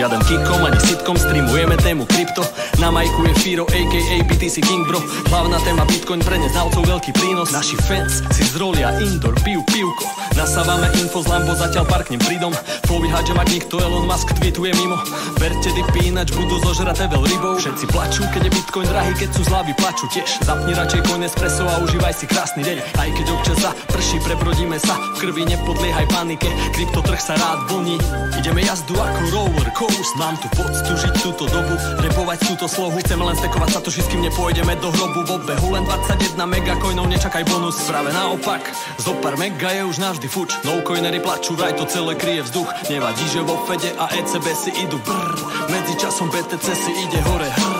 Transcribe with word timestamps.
Žiaden 0.00 0.24
kikom 0.24 0.64
ani 0.64 0.80
sitkom, 0.80 1.12
streamujeme 1.12 1.76
tému 1.90 2.06
krypto. 2.06 2.46
Na 2.78 2.94
majku 2.94 3.26
je 3.26 3.34
Firo, 3.34 3.66
aka 3.66 4.22
BTC 4.30 4.62
King 4.62 4.86
bro. 4.86 5.02
Hlavná 5.26 5.58
téma 5.66 5.82
Bitcoin 5.90 6.22
pre 6.22 6.38
neznalcov 6.38 6.86
veľký 6.86 7.10
prínos. 7.18 7.50
Naši 7.50 7.74
fans 7.82 8.22
si 8.30 8.46
zrolia 8.46 8.94
indoor, 9.02 9.34
piju 9.42 9.66
pivko. 9.66 10.06
Nasávame 10.38 10.86
info 11.02 11.18
z 11.18 11.26
Lambo, 11.26 11.50
zatiaľ 11.58 11.90
parknem 11.90 12.22
pridom. 12.22 12.54
Povíhať, 12.86 13.34
že 13.34 13.34
mať 13.34 13.48
nikto 13.50 13.82
Elon 13.82 14.06
Musk 14.06 14.30
tweetuje 14.38 14.70
mimo. 14.78 15.02
Verte 15.42 15.74
dipy, 15.74 16.14
ináč 16.14 16.30
budú 16.30 16.62
zožraté 16.62 17.10
veľ 17.10 17.26
rybou. 17.26 17.58
Všetci 17.58 17.90
plačú, 17.90 18.22
keď 18.30 18.46
je 18.46 18.50
Bitcoin 18.54 18.86
drahý, 18.86 19.12
keď 19.18 19.28
sú 19.34 19.42
zlavy 19.50 19.74
plačú 19.74 20.06
tiež. 20.14 20.46
Zapni 20.46 20.70
radšej 20.78 21.02
coin 21.10 21.26
espresso 21.26 21.66
a 21.66 21.82
užívaj 21.82 22.14
si 22.14 22.30
krásny 22.30 22.62
deň. 22.62 22.78
Aj 23.02 23.10
keď 23.10 23.26
občas 23.34 23.58
za 23.66 23.74
prší, 23.90 24.16
prebrodíme 24.24 24.78
sa 24.80 24.96
V 24.96 25.28
krvi 25.28 25.44
nepodliehaj 25.44 26.08
panike, 26.08 26.48
kryptotrh 26.72 27.20
sa 27.20 27.36
rád 27.36 27.68
vlní 27.68 28.00
Ideme 28.40 28.64
jazdu 28.64 28.96
ako 28.96 29.20
roller 29.28 29.68
coast 29.76 30.16
Mám 30.16 30.40
tu 30.40 30.48
poctu 30.56 30.92
žiť 30.96 31.14
túto 31.20 31.44
dobu, 31.52 31.76
repovať 32.00 32.38
túto 32.46 32.66
slohu 32.70 33.00
Chceme 33.00 33.26
len 33.26 33.34
stekovať 33.34 33.70
sa 33.74 33.80
to, 33.80 33.90
kým 33.90 34.22
nepôjdeme 34.28 34.76
do 34.78 34.92
hrobu. 34.92 35.20
V 35.26 35.30
obehu 35.40 35.68
len 35.74 35.82
21 35.88 36.36
megacoinov, 36.46 37.08
nečakaj 37.08 37.42
bonus. 37.48 37.80
Práve 37.88 38.12
naopak, 38.12 38.62
zo 39.00 39.16
pár 39.18 39.34
mega 39.40 39.72
je 39.72 39.82
už 39.88 39.96
navždy 39.98 40.28
fuč. 40.28 40.54
No 40.62 40.84
coinery 40.84 41.18
plačú, 41.18 41.56
vraj 41.56 41.74
to 41.74 41.88
celé 41.88 42.14
kryje 42.14 42.44
vzduch. 42.46 42.68
Nevadí, 42.92 43.24
že 43.30 43.40
vo 43.40 43.58
Fede 43.64 43.90
a 43.96 44.12
ECB 44.12 44.46
si 44.52 44.70
idú 44.84 45.00
brr 45.02 45.32
Medzi 45.72 45.94
časom 45.96 46.28
BTC 46.28 46.66
si 46.70 46.92
ide 46.92 47.20
hore. 47.24 47.48
Hrr 47.48 47.79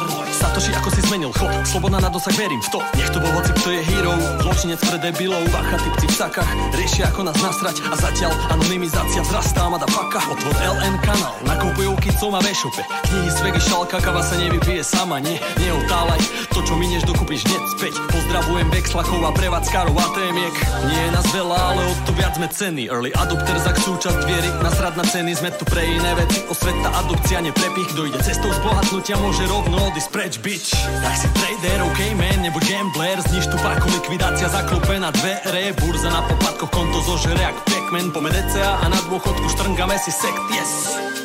Satoshi, 0.61 0.77
ako 0.77 0.91
si 0.93 1.01
zmenil 1.09 1.33
chod. 1.33 1.49
Slobodná 1.65 2.05
na 2.05 2.13
dosah, 2.13 2.37
verím 2.37 2.61
v 2.61 2.69
to. 2.69 2.85
Nech 2.93 3.09
to 3.09 3.17
bol 3.17 3.33
hoci, 3.33 3.49
kto 3.57 3.69
je 3.73 3.81
hero. 3.81 4.13
Zločinec 4.45 4.77
pre 4.85 5.01
debilov. 5.01 5.41
Bacha, 5.49 5.81
typci 5.81 6.05
v 6.05 6.15
sakách 6.21 6.51
Riešia 6.77 7.09
ako 7.09 7.33
nás 7.33 7.39
nasrať. 7.41 7.81
A 7.89 7.97
zatiaľ 7.97 8.33
anonymizácia 8.53 9.25
vzrastá 9.25 9.73
Madafaka 9.73 10.21
Otvor 10.29 10.53
LN 10.61 11.01
kanál 11.01 11.33
Nakupujú 11.49 11.97
kicom 12.05 12.37
a 12.37 12.45
vešupe 12.45 12.85
Knihy 13.09 13.31
z 13.33 13.39
vegy 13.41 13.61
šalka 13.65 14.05
Kava 14.05 14.21
sa 14.21 14.37
nevypije 14.37 14.85
sama. 14.85 15.17
Nie, 15.25 15.41
neotálaj. 15.57 16.21
To, 16.53 16.61
čo 16.61 16.77
minieš, 16.77 17.09
dokúpiš 17.09 17.49
hneď 17.49 17.65
späť. 17.81 17.95
Pozdravujem 18.13 18.69
Vexlachov 18.69 19.21
a 19.25 19.33
prevádzkarov 19.33 19.97
a 19.97 20.07
témiek. 20.13 20.55
Nie 20.93 21.09
je 21.09 21.11
nás 21.17 21.27
veľa, 21.33 21.57
ale 21.57 21.81
o 21.89 21.93
to 22.05 22.13
viac 22.13 22.37
sme 22.37 22.53
ceny. 22.53 22.93
Early 22.93 23.17
adopter 23.17 23.57
za 23.57 23.73
súčasť 23.73 24.29
viery. 24.29 24.53
Nasrad 24.61 24.93
na 24.93 25.09
ceny 25.09 25.33
Sme 25.33 25.57
tu 25.57 25.65
pre 25.65 25.89
iné 25.89 26.13
veci. 26.21 26.45
Osveta, 26.53 26.93
adopcia, 27.01 27.41
neprepich. 27.41 27.97
Kto 27.97 28.13
ide 28.13 28.21
cestou 28.21 28.53
zbohatnutia 28.53 29.17
Môže 29.17 29.49
rovno 29.49 29.89
odísť 29.89 30.11
preč 30.13 30.35
bitch. 30.51 30.75
Tak 31.03 31.15
si 31.15 31.29
trader, 31.31 31.79
ok 31.87 32.01
man, 32.19 32.39
nebuď 32.43 32.65
gambler. 32.67 33.19
Zniž 33.23 33.47
tu 33.47 33.57
páku, 33.63 33.87
likvidácia 33.95 34.51
zaklope 34.51 34.99
na 34.99 35.15
dvere. 35.15 35.71
Burza 35.79 36.11
na 36.11 36.23
poplatkoch, 36.27 36.71
konto 36.75 36.99
zožere 37.07 37.39
jak 37.39 37.57
Pac-Man. 37.71 38.11
Pome 38.11 38.35
DCA 38.35 38.83
a 38.83 38.85
na 38.91 38.99
dôchodku 39.07 39.47
štrngame 39.55 39.95
si 40.03 40.11
sekt, 40.11 40.43
yes 40.51 41.20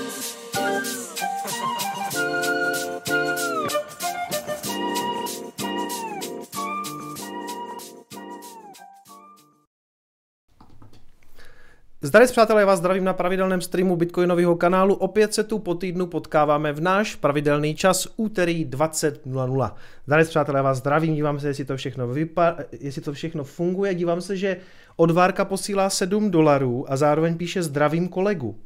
Zdarec 12.06 12.32
přátelé, 12.32 12.62
já 12.62 12.68
vás 12.68 12.80
zdravím 12.80 13.04
na 13.04 13.14
pravidelném 13.14 13.62
streamu 13.62 13.96
Bitcoinového 13.96 14.56
kanálu. 14.56 14.96
Opět 14.96 15.34
se 15.34 15.44
tu 15.44 15.60
po 15.60 15.76
týdnu 15.76 16.08
potkáváme 16.08 16.74
v 16.74 16.82
náš 16.82 17.16
pravidelný 17.16 17.76
čas 17.76 18.08
úterý 18.18 18.66
20.00. 18.66 19.72
Zdarec 20.08 20.30
přátelé, 20.30 20.60
já 20.60 20.64
vás 20.64 20.78
zdravím, 20.78 21.16
dívám 21.16 21.40
se, 21.40 21.48
jestli 21.48 21.66
to 21.66 21.78
všechno, 21.78 22.08
vypa- 22.08 22.56
jestli 22.80 23.02
to 23.02 23.14
všechno 23.14 23.44
funguje. 23.44 23.96
Dívám 23.96 24.22
se, 24.22 24.38
že 24.38 24.58
odvárka 24.96 25.46
posílá 25.46 25.90
7 25.90 26.32
dolarů 26.32 26.92
a 26.92 26.98
zároveň 26.98 27.38
píše 27.38 27.64
zdravím 27.64 28.08
kolegu. 28.08 28.60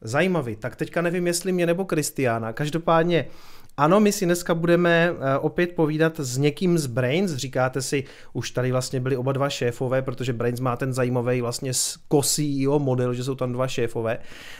Zajímavý, 0.00 0.56
tak 0.56 0.76
teďka 0.76 1.02
nevím, 1.02 1.26
jestli 1.26 1.52
mě 1.52 1.66
nebo 1.66 1.84
Kristiána. 1.84 2.52
Každopádně 2.52 3.26
ano, 3.76 4.00
my 4.00 4.12
si 4.12 4.24
dneska 4.24 4.54
budeme 4.54 5.10
eh, 5.10 5.38
opět 5.38 5.72
povídat 5.74 6.20
s 6.20 6.38
někým 6.38 6.78
z 6.78 6.86
Brains. 6.86 7.32
Říkáte 7.32 7.82
si, 7.82 8.04
už 8.32 8.50
tady 8.50 8.72
vlastně 8.72 9.00
byli 9.00 9.16
oba 9.16 9.32
dva 9.32 9.48
šéfové, 9.48 10.02
protože 10.02 10.32
Brains 10.32 10.60
má 10.60 10.76
ten 10.76 10.92
zajímavý 10.92 11.40
vlastně 11.40 11.72
co-CEO 11.74 12.78
model, 12.78 13.14
že 13.14 13.24
jsou 13.24 13.34
tam 13.34 13.52
dva 13.52 13.68
šéfové. 13.68 14.18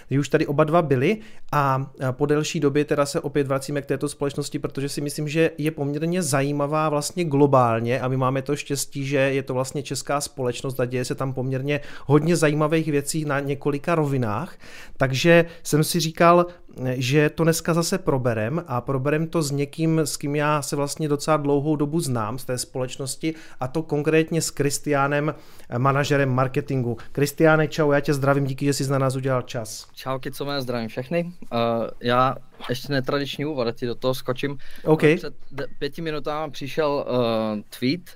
Takže 0.09 0.21
už 0.21 0.29
tady 0.29 0.47
oba 0.47 0.65
dva 0.65 0.83
byli 0.83 1.19
a 1.53 1.91
po 2.11 2.27
delší 2.27 2.61
době 2.61 2.85
teda 2.85 3.07
se 3.07 3.21
opět 3.21 3.47
vracíme 3.47 3.83
k 3.83 3.87
této 3.87 4.09
společnosti, 4.09 4.59
protože 4.59 4.89
si 4.89 5.01
myslím, 5.01 5.29
že 5.29 5.51
je 5.59 5.71
poměrně 5.71 6.23
zajímavá 6.23 6.89
vlastně 6.89 7.25
globálně 7.25 8.01
a 8.01 8.09
my 8.09 8.17
máme 8.17 8.43
to 8.43 8.57
štěstí, 8.57 9.07
že 9.07 9.17
je 9.17 9.43
to 9.43 9.55
vlastně 9.55 9.83
česká 9.83 10.21
společnost 10.21 10.81
a 10.81 10.85
děje 10.85 11.05
se 11.05 11.15
tam 11.15 11.33
poměrně 11.33 11.81
hodně 12.07 12.37
zajímavých 12.37 12.89
věcí 12.89 13.25
na 13.25 13.41
několika 13.41 13.95
rovinách. 13.95 14.57
Takže 14.97 15.45
jsem 15.63 15.85
si 15.85 16.01
říkal, 16.01 16.47
že 16.95 17.31
to 17.31 17.45
dneska 17.45 17.75
zase 17.75 17.99
proberem 17.99 18.65
a 18.67 18.81
proberem 18.81 19.27
to 19.27 19.43
s 19.43 19.51
někým, 19.51 19.99
s 19.99 20.17
kým 20.17 20.37
já 20.37 20.63
se 20.63 20.77
vlastně 20.77 21.09
docela 21.09 21.37
dlouhou 21.37 21.77
dobu 21.77 22.01
znám 22.01 22.39
z 22.39 22.45
té 22.45 22.59
společnosti 22.59 23.35
a 23.61 23.69
to 23.69 23.83
konkrétně 23.83 24.43
s 24.43 24.51
Kristiánem, 24.51 25.35
manažerem 25.79 26.31
marketingu. 26.31 26.97
Kristiáne, 27.13 27.69
čau, 27.69 27.91
já 27.91 28.01
tě 28.01 28.15
zdravím, 28.15 28.45
díky, 28.45 28.65
že 28.65 28.73
jsi 28.73 28.91
na 28.91 28.99
nás 28.99 29.17
udělal 29.17 29.43
čas. 29.43 29.87
Čau, 29.95 30.19
co 30.33 30.45
mě 30.45 30.61
zdravím 30.61 30.89
všechny. 30.89 31.25
Uh, 31.25 31.59
já 32.03 32.37
ještě 32.69 32.93
netradiční 32.93 33.45
úvod, 33.45 33.77
ti 33.77 33.87
do 33.87 33.95
toho 33.95 34.15
skočím. 34.15 34.59
Okay. 34.85 35.17
Před 35.17 35.35
pěti 35.79 36.03
minutami 36.03 36.51
přišel 36.53 37.07
uh, 37.09 37.61
tweet, 37.79 38.11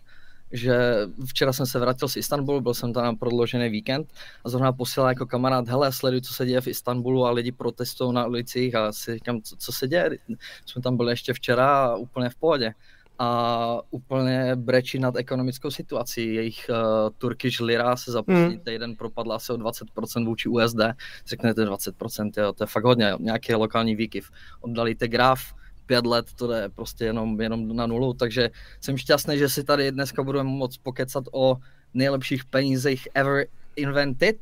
že 0.53 0.97
včera 1.27 1.53
jsem 1.53 1.67
se 1.67 1.79
vrátil 1.79 2.09
z 2.09 2.17
Istanbulu, 2.17 2.61
byl 2.61 2.75
jsem 2.75 2.93
tam 2.93 3.05
na 3.05 3.15
prodloužený 3.15 3.69
víkend 3.69 4.13
a 4.45 4.49
zrovna 4.49 4.73
posílal 4.73 5.09
jako 5.09 5.27
kamarád, 5.27 5.69
hele, 5.69 5.93
sleduj, 5.93 6.21
co 6.21 6.35
se 6.35 6.47
děje 6.47 6.61
v 6.61 6.67
Istanbulu 6.67 7.27
a 7.27 7.31
lidi 7.31 7.53
protestují 7.53 8.15
na 8.15 8.27
ulicích 8.27 8.75
a 8.75 8.93
si 8.93 9.15
říkám, 9.15 9.43
co, 9.43 9.57
co 9.57 9.73
se 9.73 9.89
děje, 9.89 10.11
jsme 10.67 10.83
tam 10.83 10.97
byli 10.97 11.13
ještě 11.13 11.33
včera 11.33 11.85
a 11.85 11.97
úplně 11.97 12.29
v 12.29 12.35
pohodě 12.35 12.75
a 13.23 13.81
úplně 13.91 14.53
brečí 14.57 14.99
nad 14.99 15.17
ekonomickou 15.17 15.71
situací. 15.71 16.35
Jejich 16.35 16.71
uh, 16.71 17.11
Turkish 17.19 17.61
lira 17.61 17.97
se 17.97 18.13
za 18.13 18.23
poslední 18.23 18.55
hmm. 18.55 18.65
týden 18.65 18.97
propadla 18.97 19.37
asi 19.37 19.53
o 19.53 19.57
20% 19.57 20.27
vůči 20.27 20.49
USD. 20.49 20.79
Řeknete 21.27 21.65
20%, 21.65 22.31
jo, 22.43 22.53
to 22.53 22.63
je 22.63 22.67
fakt 22.67 22.85
hodně, 22.85 23.13
nějaký 23.19 23.55
lokální 23.55 23.97
výkyv. 23.97 24.31
Oddali 24.61 24.95
te 24.95 25.09
graf, 25.09 25.41
pět 25.91 26.07
let 26.07 26.27
to 26.37 26.47
jde 26.47 26.69
prostě 26.69 27.05
jenom, 27.05 27.41
jenom 27.41 27.77
na 27.77 27.87
nulu, 27.87 28.15
takže 28.15 28.51
jsem 28.81 28.97
šťastný, 28.97 29.39
že 29.39 29.49
si 29.49 29.65
tady 29.65 29.93
dneska 29.93 30.23
budeme 30.23 30.51
moc 30.51 30.77
pokecat 30.77 31.25
o 31.33 31.57
nejlepších 31.95 32.45
penězích 32.45 33.09
ever 33.15 33.47
invented 33.77 34.37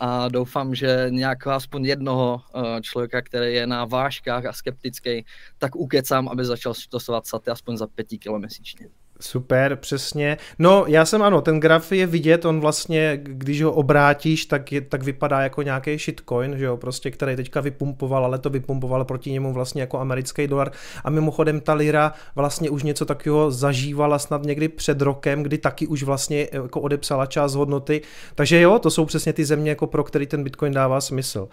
a 0.00 0.28
doufám, 0.28 0.74
že 0.74 1.06
nějakého 1.10 1.54
aspoň 1.54 1.84
jednoho 1.84 2.40
eh, 2.40 2.80
člověka, 2.82 3.22
který 3.22 3.54
je 3.54 3.66
na 3.66 3.84
váškách 3.84 4.44
a 4.44 4.52
skeptický, 4.52 5.24
tak 5.58 5.76
ukecám, 5.76 6.28
aby 6.28 6.44
začal 6.44 6.74
stosovat 6.74 7.26
saty 7.26 7.50
aspoň 7.50 7.76
za 7.76 7.86
pěti 7.86 8.18
kilo 8.18 8.38
měsíčně. 8.38 8.88
Super, 9.20 9.76
přesně. 9.76 10.36
No, 10.58 10.84
já 10.88 11.04
jsem 11.04 11.22
ano, 11.22 11.40
ten 11.40 11.60
graf 11.60 11.92
je 11.92 12.06
vidět, 12.06 12.44
on 12.44 12.60
vlastně, 12.60 13.20
když 13.22 13.62
ho 13.62 13.72
obrátíš, 13.72 14.46
tak, 14.46 14.72
je, 14.72 14.80
tak 14.80 15.02
vypadá 15.02 15.40
jako 15.40 15.62
nějaký 15.62 15.98
shitcoin, 15.98 16.58
že 16.58 16.64
jo, 16.64 16.76
prostě, 16.76 17.10
který 17.10 17.36
teďka 17.36 17.60
vypumpoval, 17.60 18.24
ale 18.24 18.38
to 18.38 18.50
vypumpoval 18.50 19.04
proti 19.04 19.30
němu 19.30 19.52
vlastně 19.52 19.80
jako 19.80 19.98
americký 19.98 20.46
dolar. 20.46 20.70
A 21.04 21.10
mimochodem 21.10 21.60
ta 21.60 21.74
lira 21.74 22.12
vlastně 22.34 22.70
už 22.70 22.82
něco 22.82 23.04
takového 23.04 23.50
zažívala 23.50 24.18
snad 24.18 24.42
někdy 24.42 24.68
před 24.68 25.00
rokem, 25.00 25.42
kdy 25.42 25.58
taky 25.58 25.86
už 25.86 26.02
vlastně 26.02 26.48
jako 26.52 26.80
odepsala 26.80 27.26
část 27.26 27.54
hodnoty. 27.54 28.02
Takže 28.34 28.60
jo, 28.60 28.78
to 28.78 28.90
jsou 28.90 29.04
přesně 29.04 29.32
ty 29.32 29.44
země, 29.44 29.70
jako 29.70 29.86
pro 29.86 30.04
který 30.04 30.26
ten 30.26 30.44
bitcoin 30.44 30.72
dává 30.72 31.00
smysl. 31.00 31.48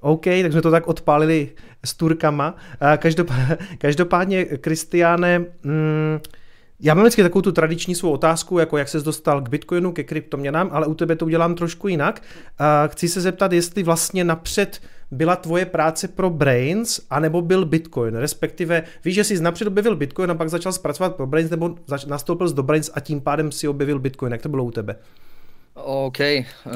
OK, 0.00 0.24
tak 0.24 0.52
jsme 0.52 0.62
to 0.62 0.70
tak 0.70 0.88
odpálili 0.88 1.48
s 1.84 1.94
Turkama. 1.94 2.56
Každopádně, 2.96 3.58
každopádně 3.78 4.44
Kristiáne, 4.44 5.38
mm, 5.38 6.18
já 6.80 6.94
mám 6.94 7.04
vždycky 7.04 7.22
takovou 7.22 7.42
tu 7.42 7.52
tradiční 7.52 7.94
svou 7.94 8.10
otázku, 8.10 8.58
jako 8.58 8.78
jak 8.78 8.88
se 8.88 9.00
dostal 9.00 9.42
k 9.42 9.48
Bitcoinu, 9.48 9.92
ke 9.92 10.04
kryptoměnám, 10.04 10.68
ale 10.72 10.86
u 10.86 10.94
tebe 10.94 11.16
to 11.16 11.24
udělám 11.24 11.54
trošku 11.54 11.88
jinak. 11.88 12.22
Chci 12.86 13.08
se 13.08 13.20
zeptat, 13.20 13.52
jestli 13.52 13.82
vlastně 13.82 14.24
napřed 14.24 14.80
byla 15.10 15.36
tvoje 15.36 15.66
práce 15.66 16.08
pro 16.08 16.30
Brains, 16.30 17.00
anebo 17.10 17.42
byl 17.42 17.64
Bitcoin, 17.64 18.14
respektive 18.14 18.82
víš, 19.04 19.14
že 19.14 19.24
jsi 19.24 19.40
napřed 19.40 19.68
objevil 19.68 19.96
Bitcoin 19.96 20.30
a 20.30 20.34
pak 20.34 20.50
začal 20.50 20.72
zpracovat 20.72 21.16
pro 21.16 21.26
Brains, 21.26 21.50
nebo 21.50 21.74
nastoupil 22.06 22.52
do 22.52 22.62
Brains 22.62 22.90
a 22.94 23.00
tím 23.00 23.20
pádem 23.20 23.52
si 23.52 23.68
objevil 23.68 23.98
Bitcoin. 23.98 24.32
Jak 24.32 24.42
to 24.42 24.48
bylo 24.48 24.64
u 24.64 24.70
tebe? 24.70 24.96
OK, 25.74 26.18
uh, 26.20 26.72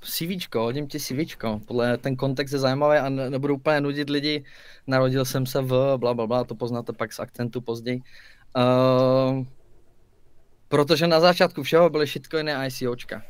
CVčko, 0.00 0.60
hodím 0.60 0.86
ti 0.86 1.00
CVčko. 1.00 1.60
Podle 1.66 1.98
ten 1.98 2.16
kontext 2.16 2.52
je 2.52 2.58
zajímavý 2.58 2.98
a 2.98 3.08
ne, 3.08 3.30
nebudu 3.30 3.54
úplně 3.54 3.80
nudit 3.80 4.10
lidi. 4.10 4.44
Narodil 4.86 5.24
jsem 5.24 5.46
se 5.46 5.62
v 5.62 5.94
bla, 5.96 6.14
bla, 6.14 6.26
bla, 6.26 6.44
to 6.44 6.54
poznáte 6.54 6.92
pak 6.92 7.12
z 7.12 7.20
akcentu 7.20 7.60
později. 7.60 8.02
Uh, 8.56 9.44
protože 10.68 11.06
na 11.06 11.20
začátku 11.20 11.62
všeho 11.62 11.90
byly 11.90 12.06
shitcoiny 12.06 12.52
a 12.54 12.66
ICOčka. 12.66 13.22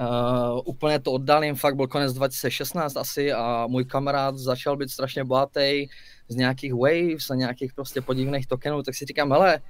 Uh, 0.00 0.60
úplně 0.64 0.98
to 0.98 1.12
oddalím, 1.12 1.54
fakt 1.54 1.76
byl 1.76 1.86
konec 1.86 2.12
2016 2.12 2.96
asi 2.96 3.32
a 3.32 3.66
můj 3.66 3.84
kamarád 3.84 4.36
začal 4.36 4.76
být 4.76 4.90
strašně 4.90 5.24
bohatý 5.24 5.86
z 6.28 6.36
nějakých 6.36 6.74
waves 6.74 7.30
a 7.30 7.34
nějakých 7.34 7.72
prostě 7.72 8.00
podivných 8.00 8.46
tokenů, 8.46 8.82
tak 8.82 8.94
si 8.94 9.04
říkám, 9.04 9.32
hele, 9.32 9.60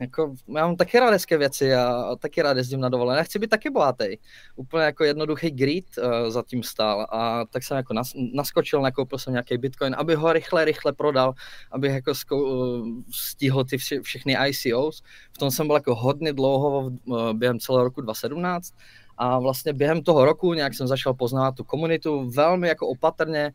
Jako, 0.00 0.34
já 0.56 0.66
mám 0.66 0.76
taky 0.76 1.00
rád 1.00 1.10
hezké 1.10 1.38
věci 1.38 1.74
a 1.74 2.16
taky 2.16 2.42
rád 2.42 2.56
jezdím 2.56 2.80
na 2.80 2.88
dovolené. 2.88 3.24
Chci 3.24 3.38
být 3.38 3.50
taky 3.50 3.70
bohatý. 3.70 4.18
Úplně 4.56 4.84
jako 4.84 5.04
jednoduchý 5.04 5.50
greed 5.50 5.84
uh, 5.98 6.30
zatím 6.30 6.62
stál. 6.62 7.06
A 7.10 7.44
tak 7.50 7.62
jsem 7.62 7.76
jako 7.76 7.92
nas, 7.92 8.12
naskočil, 8.34 8.82
nakoupil 8.82 9.18
jsem 9.18 9.32
nějaký 9.32 9.58
bitcoin, 9.58 9.94
aby 9.98 10.14
ho 10.14 10.32
rychle, 10.32 10.64
rychle 10.64 10.92
prodal, 10.92 11.34
abych 11.72 11.92
jako 11.92 12.14
zkou, 12.14 12.42
uh, 12.42 12.86
stihl 13.10 13.64
ty 13.64 13.78
vše, 13.78 14.00
všechny 14.00 14.36
ICOs. 14.48 15.02
V 15.32 15.38
tom 15.38 15.50
jsem 15.50 15.66
byl 15.66 15.76
jako 15.76 15.94
hodně 15.94 16.32
dlouho 16.32 16.90
uh, 17.04 17.32
během 17.32 17.60
celého 17.60 17.84
roku 17.84 18.00
2017. 18.00 18.74
A 19.18 19.38
vlastně 19.38 19.72
během 19.72 20.02
toho 20.02 20.24
roku 20.24 20.54
nějak 20.54 20.74
jsem 20.74 20.86
začal 20.86 21.14
poznávat 21.14 21.54
tu 21.54 21.64
komunitu 21.64 22.30
velmi 22.30 22.68
jako 22.68 22.88
opatrně, 22.88 23.52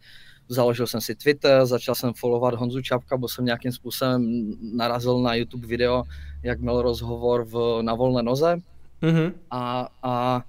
založil 0.51 0.87
jsem 0.87 1.01
si 1.01 1.15
Twitter, 1.15 1.65
začal 1.65 1.95
jsem 1.95 2.13
followovat 2.13 2.53
Honzu 2.53 2.81
Čapka, 2.81 3.17
bo 3.17 3.27
jsem 3.27 3.45
nějakým 3.45 3.71
způsobem 3.71 4.51
narazil 4.73 5.19
na 5.19 5.35
YouTube 5.35 5.67
video, 5.67 6.03
jak 6.43 6.59
měl 6.59 6.81
rozhovor 6.81 7.45
v, 7.45 7.81
na 7.81 7.95
volné 7.95 8.23
noze. 8.23 8.57
Mm-hmm. 9.01 9.33
A, 9.51 9.87
a 10.03 10.41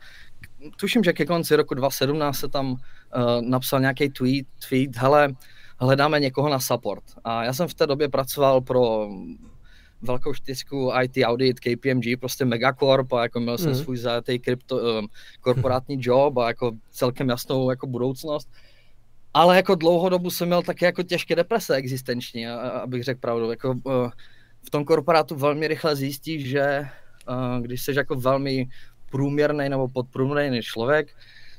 tuším, 0.77 1.05
že 1.05 1.13
ke 1.13 1.27
konci 1.27 1.57
roku 1.57 1.75
2017 1.75 2.39
se 2.39 2.49
tam 2.49 2.73
uh, 2.73 2.79
napsal 3.41 3.81
nějaký 3.81 4.11
tweet, 4.11 4.47
tweet, 4.69 4.97
hele, 4.97 5.35
hledáme 5.79 6.21
někoho 6.21 6.49
na 6.49 6.61
support. 6.61 7.05
A 7.25 7.45
já 7.45 7.53
jsem 7.53 7.69
v 7.69 7.75
té 7.75 7.87
době 7.87 8.09
pracoval 8.09 8.61
pro 8.61 9.09
velkou 10.03 10.35
čtyřku 10.35 10.93
IT 11.03 11.25
Audit, 11.25 11.61
KPMG, 11.61 12.21
prostě 12.21 12.45
megacorp 12.45 13.13
a 13.13 13.23
jako 13.23 13.41
měl 13.41 13.59
jsem 13.59 13.71
mm. 13.71 13.75
svůj 13.75 13.97
zajetý 13.97 14.39
krypto, 14.39 14.77
um, 14.77 15.09
korporátní 15.41 15.97
job 16.01 16.39
a 16.39 16.49
jako 16.49 16.73
celkem 16.91 17.29
jasnou 17.29 17.71
jako 17.71 17.87
budoucnost. 17.87 18.49
Ale 19.35 19.57
jako 19.57 19.75
dlouhodobu 19.75 20.31
jsem 20.31 20.49
měl 20.49 20.63
také 20.63 20.87
jako 20.87 21.03
těžké 21.03 21.35
deprese 21.35 21.75
existenční, 21.75 22.47
abych 22.47 23.05
řekl 23.05 23.21
pravdu. 23.21 23.51
Jako, 23.51 23.71
uh, 23.85 24.11
v 24.67 24.71
tom 24.71 24.85
korporátu 24.85 25.35
velmi 25.37 25.69
rychle 25.69 25.97
zjistíš, 25.97 26.49
že 26.49 26.89
uh, 27.29 27.63
když 27.63 27.83
jsi 27.83 27.95
jako 27.97 28.15
velmi 28.15 28.69
průměrný 29.11 29.69
nebo 29.69 29.89
podprůměrný 29.89 30.63
člověk, 30.63 31.17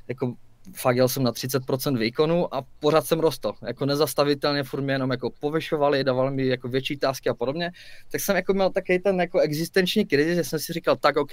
jako 0.07 0.33
fakt 0.75 0.95
jel 0.95 1.09
jsem 1.09 1.23
na 1.23 1.31
30% 1.31 1.97
výkonu 1.97 2.55
a 2.55 2.63
pořád 2.79 3.05
jsem 3.05 3.19
rostl. 3.19 3.51
Jako 3.67 3.85
nezastavitelně 3.85 4.63
furt 4.63 4.81
mě 4.81 4.93
jenom 4.93 5.11
jako 5.11 5.29
povyšovali, 5.39 6.03
dávali 6.03 6.31
mi 6.31 6.47
jako 6.47 6.67
větší 6.67 6.97
tásky 6.97 7.29
a 7.29 7.33
podobně. 7.33 7.71
Tak 8.11 8.21
jsem 8.21 8.35
jako 8.35 8.53
měl 8.53 8.69
takový 8.69 8.99
ten 8.99 9.19
jako 9.19 9.39
existenční 9.39 10.05
krizi, 10.05 10.35
že 10.35 10.43
jsem 10.43 10.59
si 10.59 10.73
říkal, 10.73 10.95
tak 10.95 11.17
OK, 11.17 11.31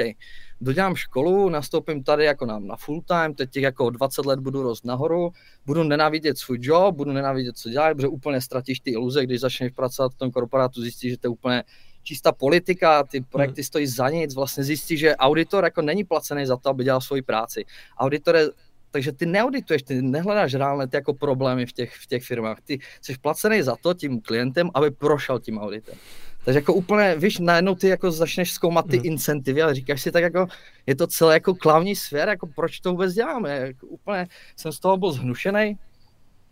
dodělám 0.60 0.96
školu, 0.96 1.48
nastoupím 1.48 2.04
tady 2.04 2.24
jako 2.24 2.46
na, 2.46 2.58
na 2.58 2.76
full 2.76 3.02
time, 3.02 3.34
teď 3.34 3.50
těch 3.50 3.62
jako 3.62 3.90
20 3.90 4.26
let 4.26 4.40
budu 4.40 4.62
rost 4.62 4.84
nahoru, 4.84 5.30
budu 5.66 5.82
nenávidět 5.82 6.38
svůj 6.38 6.58
job, 6.60 6.96
budu 6.96 7.12
nenávidět, 7.12 7.58
co 7.58 7.70
dělat, 7.70 7.94
protože 7.94 8.08
úplně 8.08 8.40
ztratíš 8.40 8.80
ty 8.80 8.90
iluze, 8.90 9.24
když 9.24 9.40
začneš 9.40 9.72
pracovat 9.72 10.12
v 10.12 10.16
tom 10.16 10.30
korporátu, 10.30 10.82
zjistíš, 10.82 11.10
že 11.10 11.18
to 11.18 11.26
je 11.26 11.30
úplně 11.30 11.64
čistá 12.02 12.32
politika, 12.32 13.02
ty 13.02 13.20
projekty 13.20 13.60
hmm. 13.60 13.66
stojí 13.66 13.86
za 13.86 14.10
nic, 14.10 14.34
vlastně 14.34 14.64
zjistí, 14.64 14.96
že 14.96 15.16
auditor 15.16 15.64
jako 15.64 15.82
není 15.82 16.04
placený 16.04 16.46
za 16.46 16.56
to, 16.56 16.68
aby 16.68 16.84
dělal 16.84 17.00
svoji 17.00 17.22
práci. 17.22 17.64
Auditor 17.98 18.36
je 18.36 18.48
takže 18.90 19.12
ty 19.12 19.26
neaudituješ, 19.26 19.82
ty 19.82 20.02
nehledáš 20.02 20.54
reálně 20.54 20.86
ty 20.86 20.96
jako 20.96 21.14
problémy 21.14 21.66
v 21.66 21.72
těch, 21.72 21.94
v 21.94 22.06
těch 22.06 22.24
firmách. 22.24 22.60
Ty 22.64 22.78
jsi 23.00 23.18
placený 23.18 23.62
za 23.62 23.76
to 23.76 23.94
tím 23.94 24.20
klientem, 24.20 24.70
aby 24.74 24.90
prošel 24.90 25.38
tím 25.38 25.58
auditem. 25.58 25.94
Takže 26.44 26.58
jako 26.58 26.74
úplně, 26.74 27.16
víš, 27.18 27.38
najednou 27.38 27.74
ty 27.74 27.88
jako 27.88 28.10
začneš 28.10 28.52
zkoumat 28.52 28.86
ty 28.86 28.96
hmm. 28.96 29.06
incentivy, 29.06 29.62
ale 29.62 29.74
říkáš 29.74 30.02
si 30.02 30.12
tak 30.12 30.22
jako, 30.22 30.46
je 30.86 30.96
to 30.96 31.06
celé 31.06 31.34
jako 31.34 31.54
klavní 31.54 31.96
sfér, 31.96 32.28
jako 32.28 32.46
proč 32.46 32.80
to 32.80 32.90
vůbec 32.90 33.14
děláme, 33.14 33.50
jako 33.56 33.86
úplně 33.86 34.26
jsem 34.56 34.72
z 34.72 34.80
toho 34.80 34.96
byl 34.96 35.12
zhnušený, 35.12 35.78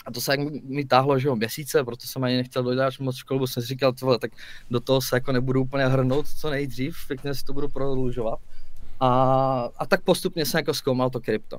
a 0.06 0.12
to 0.12 0.20
se 0.20 0.36
mi 0.64 0.84
táhlo, 0.84 1.18
že 1.18 1.28
jo, 1.28 1.36
měsíce, 1.36 1.84
proto 1.84 2.06
jsem 2.06 2.24
ani 2.24 2.36
nechtěl 2.36 2.62
dojít 2.62 3.00
moc 3.00 3.16
školu, 3.16 3.46
jsem 3.46 3.62
si 3.62 3.68
říkal, 3.68 3.92
tyhle, 3.92 4.18
tak 4.18 4.30
do 4.70 4.80
toho 4.80 5.00
se 5.00 5.16
jako 5.16 5.32
nebudu 5.32 5.62
úplně 5.62 5.86
hrnout 5.86 6.26
co 6.28 6.50
nejdřív, 6.50 6.96
pěkně 7.06 7.34
si 7.34 7.44
to 7.44 7.52
budu 7.52 7.68
prodlužovat. 7.68 8.38
A, 9.00 9.08
a 9.78 9.86
tak 9.86 10.02
postupně 10.02 10.46
jsem 10.46 10.58
jako 10.58 10.74
zkoumal 10.74 11.10
to 11.10 11.20
krypto 11.20 11.58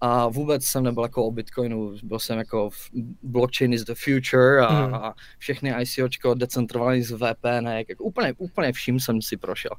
a 0.00 0.28
vůbec 0.28 0.64
jsem 0.64 0.84
nebyl 0.84 1.02
jako 1.02 1.24
o 1.24 1.30
Bitcoinu, 1.30 1.94
byl 2.02 2.18
jsem 2.18 2.38
jako 2.38 2.70
blockchain 3.22 3.72
is 3.72 3.84
the 3.84 3.94
future 3.94 4.66
a, 4.66 4.86
mm. 4.86 4.94
a 4.94 5.14
všechny 5.38 5.74
ICOčko 5.80 6.34
decentralizovaný 6.34 7.02
z 7.02 7.12
VPN, 7.12 7.66
jako 7.66 8.04
úplně, 8.04 8.34
úplně 8.38 8.72
vším 8.72 9.00
jsem 9.00 9.22
si 9.22 9.36
prošel. 9.36 9.72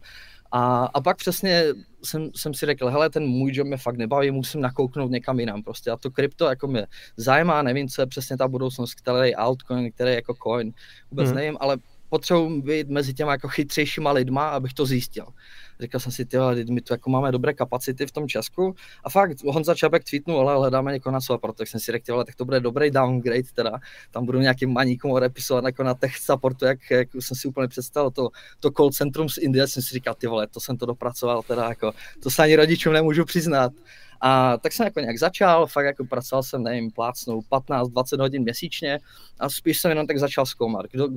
A, 0.51 0.85
a 0.85 1.01
pak 1.01 1.17
přesně 1.17 1.63
jsem, 2.03 2.29
jsem 2.35 2.53
si 2.53 2.65
řekl, 2.65 2.89
hele, 2.89 3.09
ten 3.09 3.23
můj 3.23 3.51
job 3.53 3.67
mě 3.67 3.77
fakt 3.77 3.97
nebaví, 3.97 4.31
musím 4.31 4.61
nakouknout 4.61 5.11
někam 5.11 5.39
jinam 5.39 5.63
prostě. 5.63 5.91
A 5.91 5.97
to 5.97 6.11
krypto 6.11 6.45
jako 6.45 6.67
mě 6.67 6.87
zajímá, 7.17 7.61
nevím, 7.61 7.87
co 7.87 8.01
je 8.01 8.05
přesně 8.05 8.37
ta 8.37 8.47
budoucnost, 8.47 8.93
který 8.93 9.29
je 9.29 9.35
altcoin, 9.35 9.91
který 9.91 10.11
je 10.11 10.15
jako 10.15 10.35
coin, 10.43 10.73
vůbec 11.11 11.29
mm. 11.29 11.35
nevím, 11.35 11.57
ale 11.59 11.77
potřebuji 12.09 12.61
být 12.61 12.89
mezi 12.89 13.13
těma 13.13 13.31
jako 13.31 13.47
chytřejšíma 13.47 14.11
lidma, 14.11 14.49
abych 14.49 14.73
to 14.73 14.85
zjistil. 14.85 15.25
Říkal 15.79 16.01
jsem 16.01 16.12
si, 16.12 16.25
ty, 16.25 16.38
my 16.69 16.81
tu 16.81 16.94
jako 16.94 17.09
máme 17.09 17.31
dobré 17.31 17.53
kapacity 17.53 18.06
v 18.06 18.12
tom 18.12 18.27
Česku. 18.27 18.75
A 19.03 19.09
fakt, 19.09 19.44
Honza 19.44 19.75
Čapek 19.75 20.03
tweetnul, 20.03 20.39
ale 20.39 20.57
hledáme 20.57 20.94
někoho 20.94 21.13
na 21.13 21.21
support, 21.21 21.57
tak 21.57 21.68
jsem 21.68 21.79
si 21.79 21.91
řekl, 21.91 22.24
tak 22.24 22.35
to 22.35 22.45
bude 22.45 22.59
dobrý 22.59 22.91
downgrade 22.91 23.50
teda. 23.53 23.71
Tam 24.12 24.25
budu 24.25 24.39
nějakým 24.39 24.74
maníkům 24.74 25.12
odepisovat 25.12 25.65
jako 25.65 25.83
na 25.83 25.94
tech 25.94 26.18
supportu, 26.18 26.65
jak, 26.65 26.91
jak 26.91 27.07
jsem 27.19 27.38
si 27.38 27.47
úplně 27.47 27.68
představil 27.68 28.12
to, 28.12 28.29
to 28.59 28.71
call 28.71 28.91
centrum 28.91 29.29
z 29.29 29.38
Indie, 29.38 29.68
jsem 29.68 29.83
si 29.83 29.94
říkal, 29.94 30.15
ty 30.15 30.27
vole, 30.27 30.47
to 30.47 30.59
jsem 30.59 30.77
to 30.77 30.85
dopracoval 30.85 31.44
teda 31.44 31.69
jako, 31.69 31.91
to 32.24 32.29
se 32.29 32.44
ani 32.44 32.56
rodičům 32.56 32.94
nemůžu 32.94 33.25
přiznat. 33.25 33.71
A 34.21 34.57
tak 34.57 34.74
jsem 34.74 34.83
jako 34.83 35.00
nějak 35.00 35.18
začal, 35.18 35.68
fakt 35.68 35.85
jako 35.85 36.06
pracoval 36.06 36.44
jsem, 36.44 36.63
nevím, 36.63 36.91
plácnou 36.91 37.41
15-20 37.51 38.19
hodin 38.19 38.44
měsíčně 38.44 39.00
a 39.39 39.50
spíš 39.50 39.79
jsem 39.79 39.89
jenom 39.89 40.07
tak 40.07 40.18
začal 40.18 40.45
zkoumat, 40.45 40.85
kdo, 40.91 41.07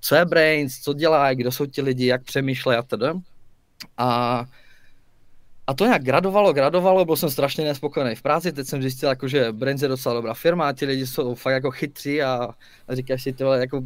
co 0.00 0.14
je 0.14 0.24
Brains, 0.24 0.80
co 0.80 0.92
dělá, 0.92 1.34
kdo 1.34 1.52
jsou 1.52 1.66
ti 1.66 1.82
lidi, 1.82 2.06
jak 2.06 2.24
přemýšlejí 2.24 2.78
a 2.78 2.82
tedy. 2.82 3.06
A, 3.98 4.44
a 5.66 5.74
to 5.74 5.84
nějak 5.84 6.02
gradovalo, 6.04 6.52
gradovalo, 6.52 7.04
byl 7.04 7.16
jsem 7.16 7.30
strašně 7.30 7.64
nespokojený 7.64 8.14
v 8.14 8.22
práci, 8.22 8.52
teď 8.52 8.66
jsem 8.66 8.82
zjistil, 8.82 9.08
jako, 9.08 9.28
že 9.28 9.52
Brains 9.52 9.82
je 9.82 9.88
docela 9.88 10.14
dobrá 10.14 10.34
firma, 10.34 10.68
a 10.68 10.72
ti 10.72 10.86
lidi 10.86 11.06
jsou 11.06 11.34
fakt 11.34 11.52
jako 11.52 11.70
chytří 11.70 12.22
a, 12.22 12.48
a 12.88 12.94
říkáš 12.94 13.22
si, 13.22 13.32
tyhle, 13.32 13.60
jako, 13.60 13.82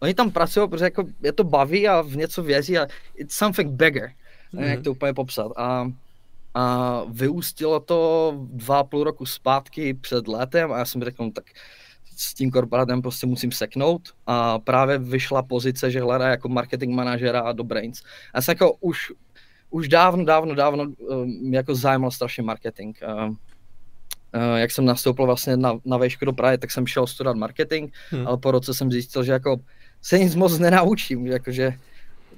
oni 0.00 0.14
tam 0.14 0.30
pracují, 0.30 0.68
protože 0.68 0.84
jako 0.84 1.04
je 1.22 1.32
to 1.32 1.44
baví 1.44 1.88
a 1.88 2.00
v 2.00 2.16
něco 2.16 2.42
věří 2.42 2.78
a 2.78 2.86
it's 3.14 3.34
something 3.34 3.70
bigger, 3.70 4.12
mm-hmm. 4.54 4.62
jak 4.62 4.82
to 4.82 4.90
úplně 4.90 5.14
popsat. 5.14 5.52
A, 5.56 5.92
a 6.54 7.02
vyústilo 7.08 7.80
to 7.80 8.32
dva 8.40 8.78
a 8.78 8.84
půl 8.84 9.04
roku 9.04 9.26
zpátky 9.26 9.94
před 9.94 10.28
létem 10.28 10.72
a 10.72 10.78
já 10.78 10.84
jsem 10.84 11.04
řekl, 11.04 11.24
no, 11.24 11.30
tak 11.30 11.44
s 12.20 12.34
tím 12.34 12.50
korporátem 12.50 13.02
prostě 13.02 13.26
musím 13.26 13.52
seknout 13.52 14.08
a 14.26 14.58
právě 14.58 14.98
vyšla 14.98 15.42
pozice, 15.42 15.90
že 15.90 16.00
hledá 16.00 16.28
jako 16.28 16.48
marketing 16.48 16.94
manažera 16.94 17.52
do 17.52 17.64
Brains. 17.64 18.02
Já 18.34 18.42
jsem 18.42 18.52
jako 18.52 18.72
už, 18.80 19.12
už 19.70 19.88
dávno, 19.88 20.24
dávno, 20.24 20.54
dávno 20.54 20.84
um, 20.84 21.54
jako 21.54 21.74
zajímal 21.74 22.10
strašně 22.10 22.42
marketing. 22.42 22.96
Uh, 23.02 23.28
uh, 23.28 23.34
jak 24.56 24.70
jsem 24.70 24.84
nastoupil 24.84 25.26
vlastně 25.26 25.56
na, 25.56 25.78
na 25.84 25.96
vejšku 25.96 26.24
do 26.24 26.32
Prahy, 26.32 26.58
tak 26.58 26.70
jsem 26.70 26.86
šel 26.86 27.06
studovat 27.06 27.36
marketing, 27.36 27.92
hmm. 28.10 28.26
ale 28.26 28.38
po 28.38 28.50
roce 28.50 28.74
jsem 28.74 28.92
zjistil, 28.92 29.24
že 29.24 29.32
jako 29.32 29.56
se 30.02 30.18
nic 30.18 30.34
moc 30.34 30.58
nenaučím, 30.58 31.26
jakože 31.26 31.72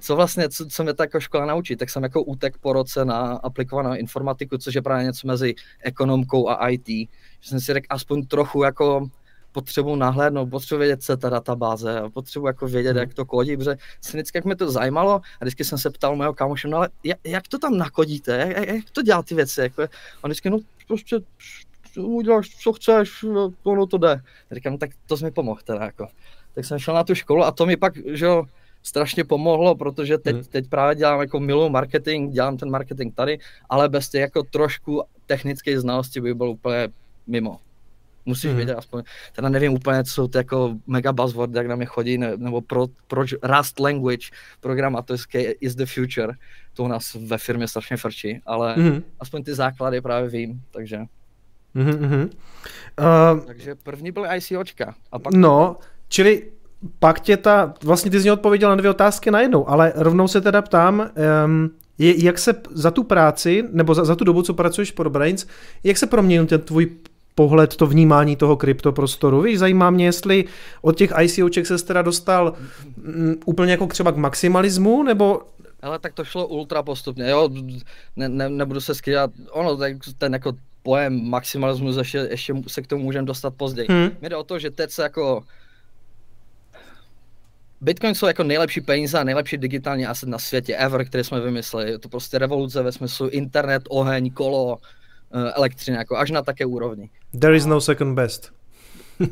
co 0.00 0.16
vlastně, 0.16 0.48
co, 0.48 0.66
co 0.66 0.82
mě 0.82 0.94
ta 0.94 1.04
jako 1.04 1.20
škola 1.20 1.46
naučí, 1.46 1.76
tak 1.76 1.90
jsem 1.90 2.02
jako 2.02 2.22
útek 2.22 2.58
po 2.58 2.72
roce 2.72 3.04
na 3.04 3.20
aplikovanou 3.20 3.94
informatiku, 3.94 4.58
což 4.58 4.74
je 4.74 4.82
právě 4.82 5.04
něco 5.04 5.26
mezi 5.26 5.54
ekonomkou 5.80 6.48
a 6.48 6.68
IT. 6.68 6.86
Že 7.40 7.48
jsem 7.48 7.60
si 7.60 7.72
řekl 7.72 7.86
aspoň 7.90 8.26
trochu 8.26 8.62
jako 8.62 9.08
potřebuji 9.52 9.96
nahlédnout, 9.96 10.50
potřebuji 10.50 10.78
vědět, 10.78 11.02
co 11.02 11.12
je 11.12 11.16
ta 11.16 11.28
databáze, 11.28 12.02
potřebuji 12.14 12.46
jako 12.46 12.66
vědět, 12.66 12.90
hmm. 12.90 12.98
jak 12.98 13.14
to 13.14 13.24
kodí, 13.24 13.56
protože 13.56 13.76
se 14.00 14.16
vždycky, 14.16 14.38
jak 14.38 14.44
mě 14.44 14.56
to 14.56 14.70
zajímalo, 14.70 15.14
a 15.14 15.44
vždycky 15.44 15.64
jsem 15.64 15.78
se 15.78 15.90
ptal 15.90 16.16
mého 16.16 16.34
kámoše, 16.34 16.68
no 16.68 16.76
ale 16.76 16.88
jak, 17.04 17.18
jak 17.24 17.48
to 17.48 17.58
tam 17.58 17.78
nakodíte, 17.78 18.52
jak, 18.56 18.68
jak 18.68 18.90
to 18.90 19.02
dělá 19.02 19.22
ty 19.22 19.34
věci, 19.34 19.60
jako, 19.60 19.82
a 20.22 20.28
vždycky, 20.28 20.50
no 20.50 20.58
prostě 20.86 21.20
uděláš, 21.96 22.48
co 22.48 22.72
chceš, 22.72 23.24
ono 23.62 23.86
to 23.86 23.98
jde. 23.98 24.20
A 24.50 24.54
říkám, 24.54 24.72
no, 24.72 24.78
tak 24.78 24.90
to 25.06 25.16
jsi 25.16 25.24
mi 25.24 25.30
pomohl 25.30 25.60
teda, 25.64 25.84
jako. 25.84 26.08
Tak 26.54 26.64
jsem 26.64 26.78
šel 26.78 26.94
na 26.94 27.04
tu 27.04 27.14
školu 27.14 27.44
a 27.44 27.50
to 27.50 27.66
mi 27.66 27.76
pak, 27.76 27.92
že 28.06 28.24
jo, 28.24 28.44
strašně 28.82 29.24
pomohlo, 29.24 29.74
protože 29.74 30.18
teď, 30.18 30.34
hmm. 30.34 30.44
teď 30.44 30.68
právě 30.68 30.94
dělám 30.96 31.20
jako 31.20 31.40
milou 31.40 31.68
marketing, 31.68 32.32
dělám 32.32 32.56
ten 32.56 32.70
marketing 32.70 33.14
tady, 33.14 33.38
ale 33.68 33.88
bez 33.88 34.08
těch 34.08 34.20
jako 34.20 34.42
trošku 34.42 35.02
technické 35.26 35.80
znalosti 35.80 36.20
by 36.20 36.34
byl 36.34 36.48
úplně 36.48 36.88
mimo 37.26 37.60
musíš 38.26 38.50
mm. 38.50 38.56
vědět 38.56 38.74
aspoň, 38.74 39.02
teda 39.32 39.48
nevím 39.48 39.72
úplně, 39.72 40.04
co 40.04 40.10
jsou 40.10 40.28
ty 40.28 40.38
jako 40.38 40.76
mega 40.86 41.12
buzzword, 41.12 41.54
jak 41.54 41.66
na 41.66 41.76
mě 41.76 41.86
chodí, 41.86 42.18
ne, 42.18 42.32
nebo 42.36 42.60
pro, 42.60 42.86
proč 43.06 43.34
Rust 43.42 43.80
language 43.80 44.26
programátorské 44.60 45.40
is 45.42 45.74
the 45.74 45.86
future, 45.86 46.32
to 46.74 46.84
u 46.84 46.88
nás 46.88 47.14
ve 47.14 47.38
firmě 47.38 47.68
strašně 47.68 47.96
frčí, 47.96 48.40
ale 48.46 48.76
mm. 48.76 49.02
aspoň 49.20 49.44
ty 49.44 49.54
základy 49.54 50.00
právě 50.00 50.30
vím, 50.30 50.62
takže. 50.70 51.00
Mm-hmm. 51.76 52.30
Uh, 52.98 53.40
takže 53.46 53.74
první 53.74 54.12
byly 54.12 54.28
ICOčka. 54.36 54.94
A 55.12 55.18
pak 55.18 55.34
no, 55.34 55.76
čili 56.08 56.50
pak 56.98 57.20
tě 57.20 57.36
ta, 57.36 57.74
vlastně 57.82 58.10
ty 58.10 58.20
z 58.20 58.24
něj 58.24 58.32
odpověděl 58.32 58.68
na 58.68 58.76
dvě 58.76 58.90
otázky 58.90 59.30
najednou, 59.30 59.68
ale 59.68 59.92
rovnou 59.96 60.28
se 60.28 60.40
teda 60.40 60.62
ptám, 60.62 61.10
um, 61.44 61.70
je, 61.98 62.24
jak 62.24 62.38
se 62.38 62.54
za 62.70 62.90
tu 62.90 63.04
práci, 63.04 63.64
nebo 63.72 63.94
za, 63.94 64.04
za 64.04 64.16
tu 64.16 64.24
dobu, 64.24 64.42
co 64.42 64.54
pracuješ 64.54 64.90
pro 64.90 65.10
Brains, 65.10 65.46
jak 65.84 65.98
se 65.98 66.06
proměnil 66.06 66.46
ten 66.46 66.60
tvůj 66.60 66.90
pohled, 67.40 67.76
to 67.76 67.86
vnímání 67.86 68.36
toho 68.36 68.56
kryptoprostoru. 68.56 69.40
Víš, 69.40 69.58
zajímá 69.58 69.90
mě, 69.90 70.04
jestli 70.04 70.44
od 70.82 70.96
těch 70.96 71.12
ICOček 71.20 71.66
se 71.66 71.84
teda 71.84 72.02
dostal 72.02 72.52
mm, 72.96 73.34
úplně 73.44 73.72
jako 73.72 73.86
třeba 73.86 74.12
k 74.12 74.16
maximalismu, 74.16 75.02
nebo 75.02 75.40
ale 75.82 75.98
tak 75.98 76.12
to 76.12 76.24
šlo 76.24 76.46
ultra 76.46 76.82
postupně, 76.82 77.30
jo, 77.30 77.48
ne, 78.16 78.28
ne, 78.28 78.48
nebudu 78.48 78.80
se 78.80 78.94
skrývat, 78.94 79.30
ono, 79.50 79.78
ten 80.18 80.32
jako 80.32 80.52
pojem 80.82 81.30
maximalismus 81.30 81.96
ještě, 81.96 82.18
ještě 82.30 82.54
se 82.66 82.82
k 82.82 82.86
tomu 82.86 83.04
můžeme 83.04 83.26
dostat 83.26 83.54
později. 83.56 83.88
Hmm. 83.88 84.10
Mě 84.20 84.28
jde 84.28 84.36
o 84.36 84.44
to, 84.44 84.58
že 84.58 84.70
teď 84.70 84.90
se 84.90 85.02
jako 85.02 85.42
Bitcoin 87.80 88.14
jsou 88.14 88.26
jako 88.26 88.44
nejlepší 88.44 88.80
peníze 88.80 89.18
a 89.18 89.24
nejlepší 89.24 89.56
digitální 89.56 90.06
asset 90.06 90.28
na 90.28 90.38
světě 90.38 90.76
ever, 90.76 91.04
které 91.04 91.24
jsme 91.24 91.40
vymysleli. 91.40 91.90
Je 91.90 91.98
to 91.98 92.08
prostě 92.08 92.38
revoluce 92.38 92.82
ve 92.82 92.92
smyslu 92.92 93.28
internet, 93.28 93.82
oheň, 93.88 94.30
kolo, 94.30 94.78
eh, 95.34 95.52
elektřina, 95.52 95.98
jako 95.98 96.16
až 96.16 96.30
na 96.30 96.42
také 96.42 96.66
úrovni. 96.66 97.10
There 97.40 97.56
is 97.56 97.66
no 97.66 97.80
second 97.80 98.14
best. 98.14 98.52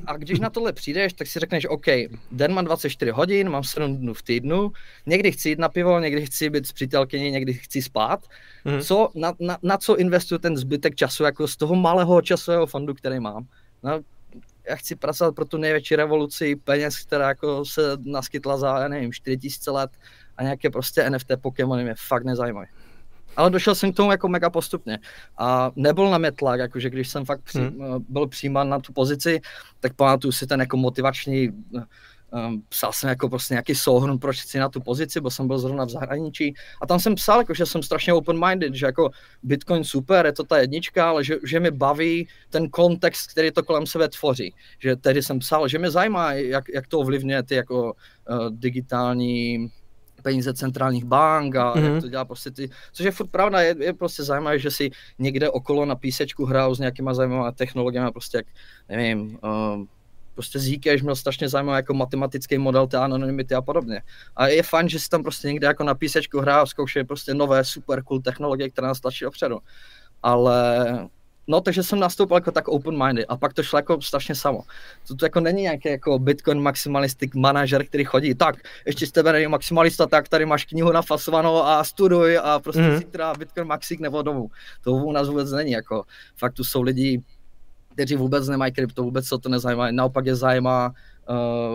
A 0.06 0.16
když 0.16 0.40
na 0.40 0.50
tohle 0.50 0.72
přijdeš, 0.72 1.12
tak 1.12 1.26
si 1.26 1.38
řekneš, 1.38 1.66
OK, 1.66 1.86
den 2.32 2.52
mám 2.52 2.64
24 2.64 3.10
hodin, 3.10 3.48
mám 3.48 3.64
7 3.64 3.96
dnů 3.96 4.14
v 4.14 4.22
týdnu, 4.22 4.72
někdy 5.06 5.32
chci 5.32 5.48
jít 5.48 5.58
na 5.58 5.68
pivo, 5.68 6.00
někdy 6.00 6.26
chci 6.26 6.50
být 6.50 6.66
s 6.66 6.72
přítelkyní, 6.72 7.30
někdy 7.30 7.54
chci 7.54 7.82
spát. 7.82 8.26
Mm. 8.64 8.80
Co, 8.80 9.08
na, 9.14 9.32
na, 9.40 9.58
na 9.62 9.76
co 9.76 9.96
investuju 9.96 10.38
ten 10.38 10.56
zbytek 10.56 10.94
času, 10.94 11.24
jako 11.24 11.48
z 11.48 11.56
toho 11.56 11.74
malého 11.74 12.22
časového 12.22 12.66
fondu, 12.66 12.94
který 12.94 13.20
mám? 13.20 13.46
No, 13.82 14.00
já 14.68 14.76
chci 14.76 14.96
pracovat 14.96 15.34
pro 15.34 15.44
tu 15.44 15.56
největší 15.56 15.96
revoluci 15.96 16.56
peněz, 16.56 16.98
která 16.98 17.28
jako 17.28 17.64
se 17.64 17.82
naskytla 18.04 18.56
za, 18.56 18.78
já 18.78 18.88
nevím, 18.88 19.12
4000 19.12 19.70
let 19.70 19.90
a 20.36 20.42
nějaké 20.42 20.70
prostě 20.70 21.10
NFT 21.10 21.30
Pokémony 21.40 21.84
mě 21.84 21.94
fakt 21.98 22.24
nezajímají. 22.24 22.68
Ale 23.38 23.50
došel 23.50 23.74
jsem 23.74 23.92
k 23.92 23.96
tomu 23.96 24.10
jako 24.10 24.28
mega 24.28 24.50
postupně. 24.50 24.98
A 25.38 25.70
nebyl 25.76 26.10
na 26.10 26.18
mě 26.18 26.32
tlak, 26.32 26.60
jakože 26.60 26.90
když 26.90 27.08
jsem 27.08 27.24
fakt 27.24 27.40
při, 27.42 27.58
hmm. 27.58 28.04
byl 28.08 28.26
přijímán 28.26 28.68
na 28.68 28.78
tu 28.78 28.92
pozici, 28.92 29.40
tak 29.80 29.94
pamatuju 29.94 30.32
si 30.32 30.46
ten 30.46 30.60
jako 30.60 30.76
motivační 30.76 31.48
um, 32.30 32.62
psal 32.68 32.92
jsem 32.92 33.08
jako 33.08 33.28
prostě 33.28 33.54
nějaký 33.54 33.74
souhrn, 33.74 34.18
proč 34.18 34.42
chci 34.42 34.58
na 34.58 34.68
tu 34.68 34.80
pozici, 34.80 35.20
bo 35.20 35.30
jsem 35.30 35.46
byl 35.46 35.58
zrovna 35.58 35.84
v 35.84 35.88
zahraničí 35.88 36.54
a 36.82 36.86
tam 36.86 37.00
jsem 37.00 37.14
psal, 37.14 37.38
jako, 37.38 37.54
že 37.54 37.66
jsem 37.66 37.82
strašně 37.82 38.12
open-minded, 38.12 38.74
že 38.74 38.86
jako 38.86 39.10
Bitcoin 39.42 39.84
super, 39.84 40.26
je 40.26 40.32
to 40.32 40.44
ta 40.44 40.58
jednička, 40.58 41.08
ale 41.08 41.24
že, 41.24 41.36
že 41.46 41.60
mi 41.60 41.70
baví 41.70 42.28
ten 42.50 42.70
kontext, 42.70 43.30
který 43.30 43.50
to 43.50 43.62
kolem 43.62 43.86
sebe 43.86 44.08
tvoří. 44.08 44.54
Že 44.78 44.96
tehdy 44.96 45.22
jsem 45.22 45.38
psal, 45.38 45.68
že 45.68 45.78
mě 45.78 45.90
zajímá, 45.90 46.32
jak, 46.32 46.64
jak 46.74 46.86
to 46.86 46.98
ovlivňuje 46.98 47.42
ty 47.42 47.54
jako 47.54 47.92
uh, 47.92 48.50
digitální 48.50 49.70
peníze 50.22 50.54
centrálních 50.54 51.04
bank 51.04 51.56
a 51.56 51.74
mm-hmm. 51.74 51.82
jak 51.82 51.92
mhm. 51.92 52.00
to 52.00 52.08
dělá 52.08 52.24
prostě 52.24 52.50
ty, 52.50 52.70
což 52.92 53.04
je 53.04 53.10
furt 53.10 53.30
pravda, 53.30 53.60
je, 53.60 53.74
je 53.78 53.92
prostě 53.92 54.22
zajímavé, 54.22 54.58
že 54.58 54.70
si 54.70 54.90
někde 55.18 55.50
okolo 55.50 55.84
na 55.84 55.96
písečku 55.96 56.44
hrajou 56.44 56.74
s 56.74 56.78
nějakýma 56.78 57.14
zajímavými 57.14 57.54
technologiemi, 57.54 58.10
prostě 58.10 58.36
jak, 58.36 58.46
nevím, 58.88 59.38
uh, 59.42 59.84
prostě 60.34 60.60
Zcash 60.60 61.02
měl 61.02 61.16
strašně 61.16 61.48
zajímavý 61.48 61.76
jako 61.76 61.94
matematický 61.94 62.58
model 62.58 62.86
té 62.86 62.98
anonymity 62.98 63.54
a 63.54 63.62
podobně. 63.62 64.02
A 64.36 64.46
je 64.46 64.62
fajn, 64.62 64.88
že 64.88 64.98
si 64.98 65.08
tam 65.08 65.22
prostě 65.22 65.48
někde 65.48 65.66
jako 65.66 65.84
na 65.84 65.94
písečku 65.94 66.40
hrá 66.40 66.60
a 66.60 66.66
zkoušejí 66.66 67.04
prostě 67.04 67.34
nové 67.34 67.64
super 67.64 68.02
cool 68.02 68.20
technologie, 68.20 68.70
které 68.70 68.88
nás 68.88 69.00
tlačí 69.00 69.24
dopředu. 69.24 69.58
Ale 70.22 70.86
No, 71.48 71.60
takže 71.60 71.82
jsem 71.82 72.00
nastoupil 72.00 72.36
jako 72.36 72.50
tak 72.52 72.68
open-minded 72.68 73.24
a 73.28 73.36
pak 73.36 73.52
to 73.52 73.62
šlo 73.62 73.78
jako 73.78 74.02
strašně 74.02 74.34
samo. 74.34 74.62
To, 75.08 75.14
to 75.14 75.24
jako 75.24 75.40
není 75.40 75.62
nějaký 75.62 75.88
jako 75.88 76.18
Bitcoin 76.18 76.60
maximalistic 76.60 77.34
manažer, 77.34 77.86
který 77.86 78.04
chodí, 78.04 78.34
tak, 78.34 78.56
ještě 78.86 79.06
z 79.06 79.12
tebe 79.12 79.32
není 79.32 79.46
maximalista, 79.46 80.06
tak 80.06 80.28
tady 80.28 80.46
máš 80.46 80.64
knihu 80.64 80.92
nafasovanou 80.92 81.62
a 81.62 81.84
studuj 81.84 82.38
a 82.42 82.58
prostě 82.58 82.82
mm. 82.82 82.98
si 82.98 83.04
teda 83.04 83.34
Bitcoin 83.34 83.66
maxik 83.66 84.00
nebo 84.00 84.22
domů. 84.22 84.50
To 84.84 84.92
u 84.92 85.12
nás 85.12 85.28
vůbec 85.28 85.50
není, 85.52 85.72
jako 85.72 86.04
fakt 86.36 86.52
tu 86.52 86.64
jsou 86.64 86.82
lidi, 86.82 87.22
kteří 87.92 88.16
vůbec 88.16 88.48
nemají 88.48 88.72
krypto, 88.72 89.02
vůbec 89.02 89.26
se 89.26 89.38
to 89.38 89.48
nezajímá, 89.48 89.90
naopak 89.90 90.26
je 90.26 90.36
zajímá, 90.36 90.94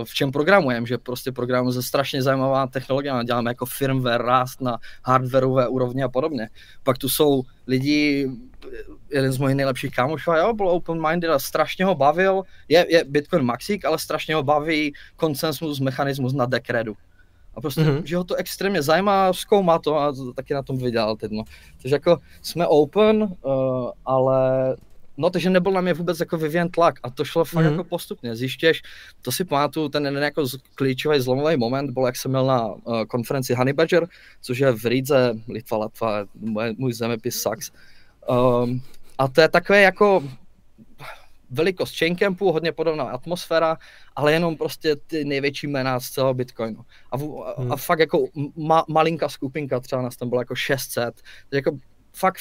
v 0.03 0.13
čem 0.13 0.31
programujeme, 0.31 0.87
že 0.87 0.97
prostě 0.97 1.31
programujeme 1.31 1.71
ze 1.71 1.83
strašně 1.83 2.23
zajímavá 2.23 2.67
technologie, 2.67 3.13
děláme 3.23 3.51
jako 3.51 3.65
firmware, 3.65 4.21
rást 4.21 4.61
na 4.61 4.77
hardwareové 5.05 5.67
úrovni 5.67 6.03
a 6.03 6.09
podobně. 6.09 6.49
Pak 6.83 6.97
tu 6.97 7.09
jsou 7.09 7.43
lidi, 7.67 8.29
jeden 9.11 9.31
z 9.31 9.37
mojich 9.37 9.55
nejlepších 9.55 9.95
kámošů, 9.95 10.31
a 10.31 10.37
jo, 10.37 10.53
byl 10.53 10.69
open-minded 10.69 11.31
a 11.31 11.39
strašně 11.39 11.85
ho 11.85 11.95
bavil, 11.95 12.43
je, 12.67 12.85
je 12.89 13.03
Bitcoin 13.03 13.43
Maxik, 13.43 13.85
ale 13.85 13.99
strašně 13.99 14.35
ho 14.35 14.43
baví 14.43 14.93
konsensus, 15.15 15.79
mechanismus 15.79 16.33
na 16.33 16.45
dekredu. 16.45 16.93
A 17.55 17.61
prostě, 17.61 17.81
mm-hmm. 17.81 18.03
že 18.03 18.17
ho 18.17 18.23
to 18.23 18.35
extrémně 18.35 18.81
zajímá, 18.81 19.33
zkoumá 19.33 19.79
to 19.79 19.97
a 19.97 20.13
taky 20.35 20.53
na 20.53 20.63
tom 20.63 20.77
vydělal 20.77 21.15
teď, 21.15 21.31
no. 21.31 21.43
Takže 21.81 21.95
jako 21.95 22.17
jsme 22.41 22.67
open, 22.67 23.23
uh, 23.23 23.91
ale 24.05 24.75
No, 25.17 25.29
takže 25.29 25.49
nebyl 25.49 25.71
na 25.71 25.81
mě 25.81 25.93
vůbec 25.93 26.19
jako 26.19 26.37
vyvíjen 26.37 26.69
tlak 26.69 26.99
a 27.03 27.09
to 27.09 27.25
šlo 27.25 27.45
fakt 27.45 27.65
mm. 27.65 27.71
jako 27.71 27.83
postupně. 27.83 28.35
Zjištěš, 28.35 28.81
to 29.21 29.31
si 29.31 29.45
pamatuju, 29.45 29.89
ten 29.89 30.05
jeden 30.05 30.23
jako 30.23 30.45
klíčový 30.75 31.19
zlomový 31.19 31.57
moment 31.57 31.91
byl, 31.91 32.05
jak 32.05 32.15
jsem 32.15 32.31
měl 32.31 32.45
na 32.45 32.67
uh, 32.67 33.03
konferenci 33.03 33.53
Honey 33.53 33.73
Badger, 33.73 34.07
což 34.41 34.59
je 34.59 34.71
v 34.71 34.85
Rýdze, 34.85 35.33
Litva, 35.47 35.77
Latva, 35.77 36.25
můj, 36.35 36.75
můj 36.77 36.93
zemepis 36.93 37.41
sucks. 37.41 37.71
Um, 38.29 38.81
a 39.17 39.27
to 39.27 39.41
je 39.41 39.49
takové 39.49 39.81
jako 39.81 40.23
velikost 41.53 41.97
Chaincampu, 41.97 42.51
hodně 42.51 42.71
podobná 42.71 43.03
atmosféra, 43.03 43.77
ale 44.15 44.33
jenom 44.33 44.57
prostě 44.57 44.95
ty 44.95 45.25
největší 45.25 45.67
jména 45.67 45.99
z 45.99 46.09
celého 46.09 46.33
Bitcoinu. 46.33 46.85
A, 47.11 47.17
v, 47.17 47.23
a, 47.23 47.61
hmm. 47.61 47.71
a 47.71 47.75
fakt 47.75 47.99
jako 47.99 48.27
ma, 48.55 48.85
malinká 48.87 49.29
skupinka, 49.29 49.79
třeba 49.79 50.01
nás 50.01 50.15
tam 50.15 50.29
bylo 50.29 50.41
jako 50.41 50.55
600, 50.55 51.21
jako 51.51 51.77
fakt 52.15 52.37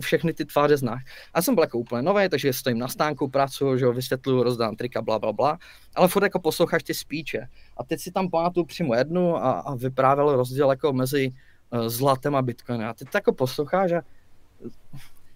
všechny 0.00 0.32
ty 0.32 0.44
tváře 0.44 0.76
znáš. 0.76 1.02
A 1.34 1.42
jsem 1.42 1.54
byl 1.54 1.64
jako 1.64 1.78
úplně 1.78 2.02
nový, 2.02 2.28
takže 2.28 2.52
stojím 2.52 2.78
na 2.78 2.88
stánku, 2.88 3.28
pracuju, 3.28 3.78
že 3.78 3.86
vysvětluju, 3.86 4.42
rozdám 4.42 4.76
trika, 4.76 5.02
bla, 5.02 5.18
bla, 5.18 5.32
bla. 5.32 5.58
Ale 5.94 6.08
furt 6.08 6.22
jako 6.22 6.40
posloucháš 6.40 6.82
ty 6.82 6.94
spíče. 6.94 7.48
A 7.76 7.84
teď 7.84 8.00
si 8.00 8.12
tam 8.12 8.30
pamatuju 8.30 8.66
přímo 8.66 8.94
jednu 8.94 9.36
a, 9.36 9.50
a 9.50 9.74
vyprávěl 9.74 10.36
rozdíl 10.36 10.70
jako 10.70 10.92
mezi 10.92 11.30
uh, 11.30 11.88
zlatem 11.88 12.36
a 12.36 12.42
bitcoinem. 12.42 12.88
A 12.88 12.94
ty 12.94 13.04
to 13.04 13.18
jako 13.18 13.32
posloucháš 13.32 13.92
a 13.92 14.02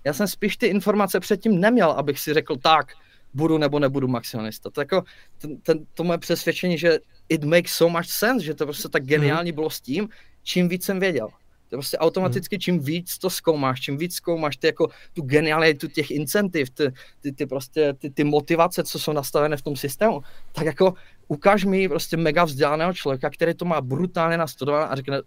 já 0.04 0.12
jsem 0.12 0.28
spíš 0.28 0.56
ty 0.56 0.66
informace 0.66 1.20
předtím 1.20 1.60
neměl, 1.60 1.90
abych 1.90 2.18
si 2.18 2.34
řekl 2.34 2.56
tak, 2.56 2.86
budu 3.34 3.58
nebo 3.58 3.78
nebudu 3.78 4.08
maximalista. 4.08 4.70
To, 4.70 4.80
jako, 4.80 5.02
ten, 5.38 5.60
ten, 5.60 5.86
to 5.94 6.04
moje 6.04 6.18
přesvědčení, 6.18 6.78
že 6.78 6.98
it 7.28 7.44
makes 7.44 7.72
so 7.72 7.98
much 7.98 8.06
sense, 8.06 8.44
že 8.44 8.54
to 8.54 8.64
prostě 8.64 8.88
tak 8.88 9.04
geniální 9.04 9.52
bylo 9.52 9.70
s 9.70 9.80
tím, 9.80 10.08
čím 10.42 10.68
víc 10.68 10.84
jsem 10.84 11.00
věděl. 11.00 11.28
To 11.68 11.74
je 11.74 11.76
prostě 11.76 11.98
automaticky, 11.98 12.56
hmm. 12.56 12.60
čím 12.60 12.78
víc 12.78 13.18
to 13.18 13.30
zkoumáš, 13.30 13.80
čím 13.80 13.96
víc 13.96 14.14
zkoumáš 14.14 14.56
ty 14.56 14.66
jako 14.66 14.88
tu 15.12 15.22
genialitu 15.22 15.88
těch 15.88 16.10
incentiv, 16.10 16.70
ty, 16.70 16.92
ty, 17.20 17.32
ty 17.32 17.46
prostě 17.46 17.94
ty, 17.98 18.10
ty 18.10 18.24
motivace, 18.24 18.84
co 18.84 18.98
jsou 18.98 19.12
nastavené 19.12 19.56
v 19.56 19.62
tom 19.62 19.76
systému, 19.76 20.20
tak 20.52 20.66
jako 20.66 20.94
ukáž 21.28 21.64
mi 21.64 21.88
prostě 21.88 22.16
mega 22.16 22.44
vzdělaného 22.44 22.92
člověka, 22.92 23.30
který 23.30 23.54
to 23.54 23.64
má 23.64 23.80
brutálně 23.80 24.36
nastudované 24.36 24.86
a 24.86 24.96
řekne, 24.96 25.20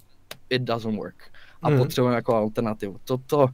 it 0.49 0.61
doesn't 0.61 0.95
work. 0.95 1.23
A 1.61 1.67
hmm. 1.67 1.77
potřebujeme 1.77 2.15
jako 2.15 2.35
alternativu. 2.35 2.97
To, 3.03 3.17
to, 3.17 3.47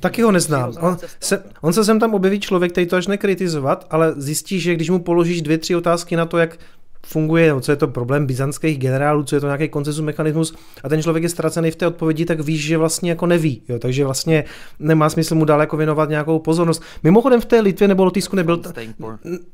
Taky 0.00 0.22
ho 0.22 0.32
neznám. 0.32 0.72
On 0.80 0.96
se, 1.20 1.44
on 1.60 1.72
se 1.72 1.84
sem 1.84 2.00
tam 2.00 2.14
objeví 2.14 2.40
člověk, 2.40 2.72
který 2.72 2.86
to 2.86 2.96
až 2.96 3.06
nekritizovat, 3.06 3.86
ale 3.90 4.12
zjistí, 4.16 4.60
že 4.60 4.74
když 4.74 4.90
mu 4.90 4.98
položíš 4.98 5.42
dvě, 5.42 5.58
tři 5.58 5.76
otázky 5.76 6.16
na 6.16 6.26
to, 6.26 6.38
jak 6.38 6.58
funguje, 7.06 7.54
co 7.60 7.72
je 7.72 7.76
to 7.76 7.88
problém 7.88 8.26
byzantských 8.26 8.78
generálů, 8.78 9.24
co 9.24 9.36
je 9.36 9.40
to 9.40 9.46
nějaký 9.46 9.68
koncesus 9.68 10.04
mechanismus 10.04 10.54
a 10.84 10.88
ten 10.88 11.02
člověk 11.02 11.22
je 11.22 11.28
ztracený 11.28 11.70
v 11.70 11.76
té 11.76 11.86
odpovědi, 11.86 12.24
tak 12.24 12.40
víš, 12.40 12.64
že 12.64 12.76
vlastně 12.76 13.10
jako 13.10 13.26
neví. 13.26 13.62
Jo? 13.68 13.78
Takže 13.78 14.04
vlastně 14.04 14.44
nemá 14.78 15.10
smysl 15.10 15.34
mu 15.34 15.44
daleko 15.44 15.76
věnovat 15.76 16.08
nějakou 16.08 16.38
pozornost. 16.38 16.82
Mimochodem 17.02 17.40
v 17.40 17.44
té 17.44 17.60
Litvě 17.60 17.88
nebo 17.88 18.04
Lotyšsku 18.04 18.36
nebyl, 18.36 18.56
ta, 18.56 18.72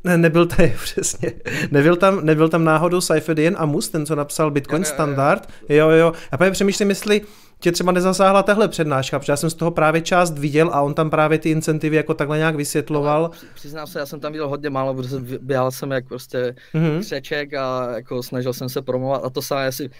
ne, 0.04 0.18
nebyl, 0.18 0.46
ta, 0.46 0.56
přesně, 0.82 1.32
nebyl, 1.70 1.96
tam, 1.96 2.26
nebyl 2.26 2.48
tam 2.48 2.64
náhodou 2.64 3.00
Saifedian 3.00 3.54
Amus, 3.58 3.88
ten, 3.88 4.06
co 4.06 4.14
napsal 4.14 4.50
Bitcoin 4.50 4.84
Standard. 4.84 5.48
Jo, 5.68 5.90
jo. 5.90 6.12
A 6.32 6.36
právě 6.36 6.52
přemýšlím, 6.52 6.88
jestli 6.88 7.20
tě 7.60 7.72
třeba 7.72 7.92
nezasáhla 7.92 8.42
tahle 8.42 8.68
přednáška, 8.68 9.18
protože 9.18 9.32
já 9.32 9.36
jsem 9.36 9.50
z 9.50 9.54
toho 9.54 9.70
právě 9.70 10.00
část 10.00 10.38
viděl 10.38 10.70
a 10.72 10.80
on 10.80 10.94
tam 10.94 11.10
právě 11.10 11.38
ty 11.38 11.50
incentivy 11.50 11.96
jako 11.96 12.14
takhle 12.14 12.38
nějak 12.38 12.54
vysvětloval. 12.54 13.22
No, 13.22 13.30
přiznám 13.54 13.86
se, 13.86 13.98
já 13.98 14.06
jsem 14.06 14.20
tam 14.20 14.32
viděl 14.32 14.48
hodně 14.48 14.70
málo, 14.70 14.94
protože 14.94 15.16
běhal 15.40 15.70
jsem 15.70 15.90
jak 15.90 16.08
prostě 16.08 16.54
mm-hmm. 16.74 17.00
křeček 17.00 17.54
a 17.54 17.90
jako 17.94 18.22
snažil 18.22 18.52
jsem 18.52 18.68
se 18.68 18.82
promovat 18.82 19.24
a 19.24 19.30
to 19.30 19.42
samé 19.42 19.66
asi 19.66 19.90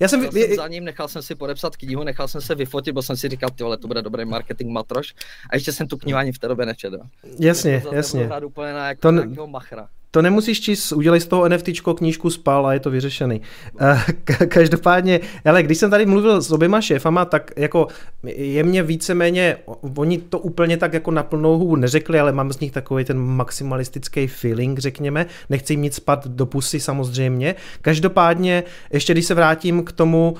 já 0.00 0.08
jsem, 0.08 0.32
jsem 0.32 0.56
za 0.56 0.68
ním, 0.68 0.84
nechal 0.84 1.08
jsem 1.08 1.22
si 1.22 1.34
podepsat 1.34 1.76
knihu, 1.76 2.04
nechal 2.04 2.28
jsem 2.28 2.40
se 2.40 2.54
vyfotit, 2.54 2.94
bo 2.94 3.02
jsem 3.02 3.16
si 3.16 3.28
říkal, 3.28 3.50
ty 3.50 3.62
vole, 3.62 3.76
to 3.76 3.88
bude 3.88 4.02
dobrý 4.02 4.24
marketing 4.24 4.70
matroš. 4.70 5.14
A 5.50 5.56
ještě 5.56 5.72
jsem 5.72 5.86
tu 5.86 5.96
knihu 5.96 6.18
ani 6.18 6.32
v 6.32 6.38
té 6.38 6.48
době 6.48 6.66
nečetl. 6.66 6.98
Jasně, 7.38 7.80
to 7.80 7.94
jasně. 7.94 8.28
To 8.40 8.46
úplně 8.46 8.72
na 8.72 8.88
jako 8.88 9.00
to... 9.00 9.10
nějakého 9.12 9.46
machra. 9.46 9.88
To 10.10 10.22
nemusíš 10.22 10.60
číst, 10.60 10.92
udělej 10.92 11.20
z 11.20 11.26
toho 11.26 11.48
NFT 11.48 11.68
knížku 11.96 12.30
spal 12.30 12.66
a 12.66 12.72
je 12.72 12.80
to 12.80 12.90
vyřešený. 12.90 13.40
Eh, 13.80 14.46
každopádně, 14.46 15.20
ale 15.44 15.62
když 15.62 15.78
jsem 15.78 15.90
tady 15.90 16.06
mluvil 16.06 16.42
s 16.42 16.52
oběma 16.52 16.80
šéfama, 16.80 17.24
tak 17.24 17.50
jako 17.56 17.86
je 18.24 18.64
mě 18.64 18.82
víceméně, 18.82 19.56
oni 19.96 20.18
to 20.18 20.38
úplně 20.38 20.76
tak 20.76 20.92
jako 20.92 21.10
na 21.10 21.22
plnou 21.22 21.58
hubu 21.58 21.76
neřekli, 21.76 22.20
ale 22.20 22.32
mám 22.32 22.52
z 22.52 22.60
nich 22.60 22.72
takový 22.72 23.04
ten 23.04 23.18
maximalistický 23.18 24.26
feeling, 24.26 24.78
řekněme. 24.78 25.26
Nechci 25.50 25.72
jim 25.72 25.82
nic 25.82 25.94
spat 25.94 26.26
do 26.26 26.46
pusy 26.46 26.80
samozřejmě. 26.80 27.54
Každopádně, 27.82 28.64
ještě 28.92 29.12
když 29.12 29.26
se 29.26 29.34
vrátím 29.34 29.84
k 29.84 29.92
tomu, 29.92 30.36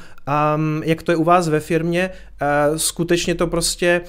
um, 0.57 0.83
jak 0.85 1.03
to 1.03 1.12
je 1.12 1.17
u 1.17 1.25
vás 1.25 1.49
ve 1.49 1.61
firmě, 1.61 2.11
uh, 2.71 2.77
skutečně 2.77 3.35
to 3.35 3.47
prostě, 3.47 4.00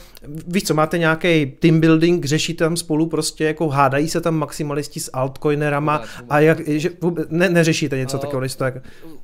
víš 0.48 0.63
co, 0.63 0.74
máte 0.74 0.98
nějaký 0.98 1.46
team 1.46 1.80
building, 1.80 2.25
řešíte 2.25 2.63
tam 2.63 2.77
spolu 2.77 3.06
prostě, 3.06 3.44
jako 3.44 3.70
hádají 3.70 4.10
se 4.10 4.22
tam 4.22 4.36
maximalisti 4.36 5.00
s 5.00 5.10
altcoinerama 5.51 6.03
a 6.29 6.39
jak, 6.39 6.67
že 6.67 6.89
vůbec, 7.01 7.27
ne, 7.29 7.50
neřešíte 7.50 7.98
něco 7.98 8.17
uh, 8.17 8.22
takového, 8.22 8.55
tak... 8.58 8.74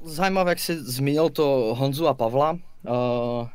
Zajímavé, 0.06 0.52
jak 0.52 0.60
jsi 0.60 0.76
zmínil 0.84 1.30
to 1.30 1.74
Honzu 1.78 2.08
a 2.08 2.14
Pavla, 2.14 2.52
uh, 2.52 3.48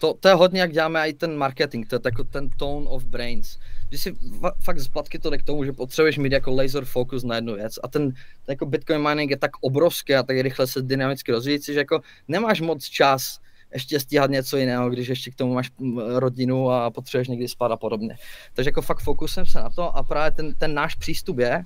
to, 0.00 0.14
to 0.20 0.28
je 0.28 0.34
hodně, 0.34 0.60
jak 0.60 0.72
děláme 0.72 1.08
i 1.08 1.12
ten 1.12 1.36
marketing, 1.36 1.86
to 1.86 1.96
je 1.96 2.00
jako 2.04 2.24
ten 2.24 2.48
tone 2.56 2.86
of 2.88 3.04
brains. 3.04 3.58
Když 3.88 4.02
si 4.02 4.16
fakt 4.62 4.80
zpátky 4.80 5.18
to 5.18 5.30
jde 5.30 5.38
k 5.38 5.42
tomu, 5.42 5.64
že 5.64 5.72
potřebuješ 5.72 6.18
mít 6.18 6.32
jako 6.32 6.54
laser 6.54 6.84
focus 6.84 7.24
na 7.24 7.34
jednu 7.34 7.54
věc 7.54 7.78
a 7.82 7.88
ten, 7.88 8.10
ten 8.10 8.16
jako 8.48 8.66
Bitcoin 8.66 9.08
mining 9.08 9.30
je 9.30 9.36
tak 9.36 9.50
obrovský 9.60 10.14
a 10.14 10.22
tak 10.22 10.36
rychle 10.36 10.66
se 10.66 10.82
dynamicky 10.82 11.32
rozvíjící, 11.32 11.72
že 11.72 11.78
jako 11.78 12.00
nemáš 12.28 12.60
moc 12.60 12.84
čas 12.84 13.38
ještě 13.76 14.00
stíhat 14.00 14.30
něco 14.30 14.56
jiného, 14.56 14.90
když 14.90 15.08
ještě 15.08 15.30
k 15.30 15.34
tomu 15.34 15.54
máš 15.54 15.70
rodinu 15.96 16.70
a 16.70 16.90
potřebuješ 16.90 17.28
někdy 17.28 17.48
spát 17.48 17.72
a 17.72 17.76
podobně. 17.76 18.16
Takže 18.54 18.68
jako 18.68 18.82
fakt 18.82 19.00
fokusem 19.00 19.46
se 19.46 19.58
na 19.58 19.70
to 19.70 19.96
a 19.96 20.02
právě 20.02 20.30
ten, 20.30 20.54
ten 20.54 20.74
náš 20.74 20.94
přístup 20.94 21.38
je, 21.38 21.64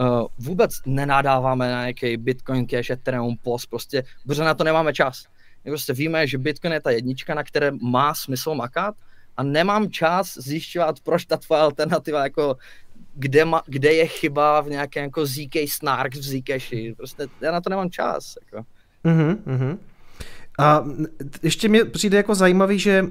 uh, 0.00 0.26
vůbec 0.38 0.72
nenadáváme 0.86 1.70
na 1.70 1.80
nějaký 1.80 2.16
Bitcoin 2.16 2.66
Cash, 2.66 2.90
Ethereum, 2.90 3.36
POS, 3.42 3.66
prostě, 3.66 4.04
protože 4.26 4.42
na 4.42 4.54
to 4.54 4.64
nemáme 4.64 4.92
čas. 4.92 5.24
My 5.64 5.70
prostě 5.70 5.92
víme, 5.92 6.26
že 6.26 6.38
Bitcoin 6.38 6.72
je 6.72 6.80
ta 6.80 6.90
jednička, 6.90 7.34
na 7.34 7.44
které 7.44 7.70
má 7.70 8.14
smysl 8.14 8.54
makat 8.54 8.94
a 9.36 9.42
nemám 9.42 9.90
čas 9.90 10.34
zjišťovat, 10.38 11.00
proč 11.00 11.24
ta 11.24 11.36
tvoje 11.36 11.60
alternativa 11.60 12.22
jako 12.22 12.56
kde, 13.14 13.44
ma, 13.44 13.62
kde 13.66 13.92
je 13.92 14.06
chyba 14.06 14.60
v 14.60 14.68
nějakém 14.68 15.04
jako 15.04 15.26
ZK 15.26 15.56
Snark 15.68 16.14
v 16.14 16.22
Zcashi. 16.22 16.94
Prostě 16.96 17.26
já 17.40 17.52
na 17.52 17.60
to 17.60 17.70
nemám 17.70 17.90
čas. 17.90 18.34
Jako. 18.44 18.66
Uh-huh, 19.04 19.36
uh-huh. 19.36 19.78
A 20.58 20.84
ještě 21.42 21.68
mi 21.68 21.84
přijde 21.84 22.16
jako 22.16 22.34
zajímavý, 22.34 22.78
že 22.78 23.06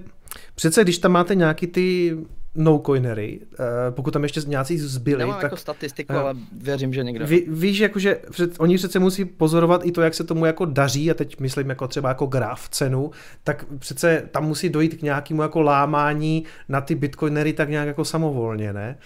přece 0.55 0.83
když 0.83 0.97
tam 0.97 1.11
máte 1.11 1.35
nějaký 1.35 1.67
ty 1.67 2.17
no 2.55 2.81
coinery, 2.85 3.39
eh, 3.53 3.91
pokud 3.91 4.11
tam 4.11 4.23
ještě 4.23 4.41
nějací 4.47 4.77
zbyli. 4.77 5.19
Nemám 5.19 5.35
tak, 5.35 5.43
jako 5.43 5.57
statistiku, 5.57 6.13
uh, 6.13 6.19
ale 6.19 6.35
věřím, 6.51 6.93
že 6.93 7.03
někdo. 7.03 7.27
Ví, 7.27 7.45
víš, 7.47 7.79
jako, 7.79 7.99
že 7.99 8.19
před, 8.31 8.51
oni 8.57 8.77
přece 8.77 8.99
musí 8.99 9.25
pozorovat 9.25 9.85
i 9.85 9.91
to, 9.91 10.01
jak 10.01 10.13
se 10.13 10.23
tomu 10.23 10.45
jako 10.45 10.65
daří, 10.65 11.11
a 11.11 11.13
teď 11.13 11.39
myslím 11.39 11.69
jako 11.69 11.87
třeba 11.87 12.09
jako 12.09 12.25
graf 12.25 12.69
cenu, 12.69 13.11
tak 13.43 13.65
přece 13.79 14.27
tam 14.31 14.47
musí 14.47 14.69
dojít 14.69 14.95
k 14.95 15.01
nějakému 15.01 15.41
jako 15.41 15.61
lámání 15.61 16.43
na 16.69 16.81
ty 16.81 16.95
bitcoinery 16.95 17.53
tak 17.53 17.69
nějak 17.69 17.87
jako 17.87 18.05
samovolně, 18.05 18.73
ne? 18.73 18.97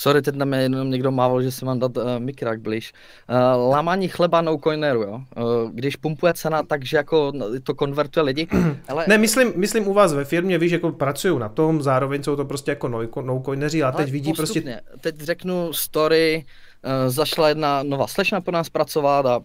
Sorry, 0.00 0.22
teď 0.22 0.34
nám 0.34 0.54
jenom 0.54 0.90
někdo 0.90 1.10
mával, 1.10 1.42
že 1.42 1.50
si 1.50 1.64
mám 1.64 1.78
dát 1.78 1.96
uh, 1.96 2.04
mikrák 2.18 2.60
blíž. 2.60 2.92
Uh, 3.30 3.70
lámání 3.70 4.08
chleba 4.08 4.40
no 4.40 4.58
coineru, 4.58 5.02
jo. 5.02 5.22
Uh, 5.36 5.70
když 5.70 5.96
pumpuje 5.96 6.34
cena, 6.34 6.62
takže 6.62 6.96
jako 6.96 7.32
to 7.62 7.74
konvertuje 7.74 8.24
lidi. 8.24 8.48
Ale... 8.88 9.04
Ne, 9.08 9.18
myslím, 9.18 9.52
myslím 9.56 9.88
u 9.88 9.92
vás 9.92 10.12
ve 10.12 10.24
firmě, 10.24 10.58
víš, 10.58 10.72
jako 10.72 10.92
pracují 10.92 11.38
na 11.38 11.48
tom, 11.48 11.82
zároveň 11.82 12.22
jsou 12.22 12.36
to 12.36 12.44
prostě 12.44 12.70
jako 12.70 12.88
no, 12.88 12.98
no 13.22 13.42
coineři 13.44 13.82
a 13.82 13.92
teď 13.92 14.00
ale 14.00 14.10
vidí 14.10 14.32
prostě- 14.32 14.60
postupně. 14.60 14.80
prostě... 14.84 15.12
Teď 15.12 15.20
řeknu 15.20 15.72
story, 15.72 16.44
uh, 16.84 17.12
zašla 17.12 17.48
jedna 17.48 17.82
nová 17.82 18.06
slečna 18.06 18.40
po 18.40 18.50
nás 18.50 18.68
pracovat 18.68 19.26
a 19.26 19.40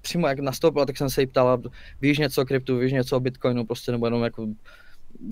přímo 0.00 0.28
jak 0.28 0.38
nastoupila, 0.38 0.86
tak 0.86 0.96
jsem 0.96 1.10
se 1.10 1.20
jí 1.20 1.26
ptala, 1.26 1.58
víš 2.00 2.18
něco 2.18 2.42
o 2.42 2.44
kryptu, 2.44 2.78
víš 2.78 2.92
něco 2.92 3.16
o 3.16 3.20
bitcoinu, 3.20 3.64
prostě 3.64 3.92
nebo 3.92 4.06
jenom 4.06 4.22
jako 4.24 4.46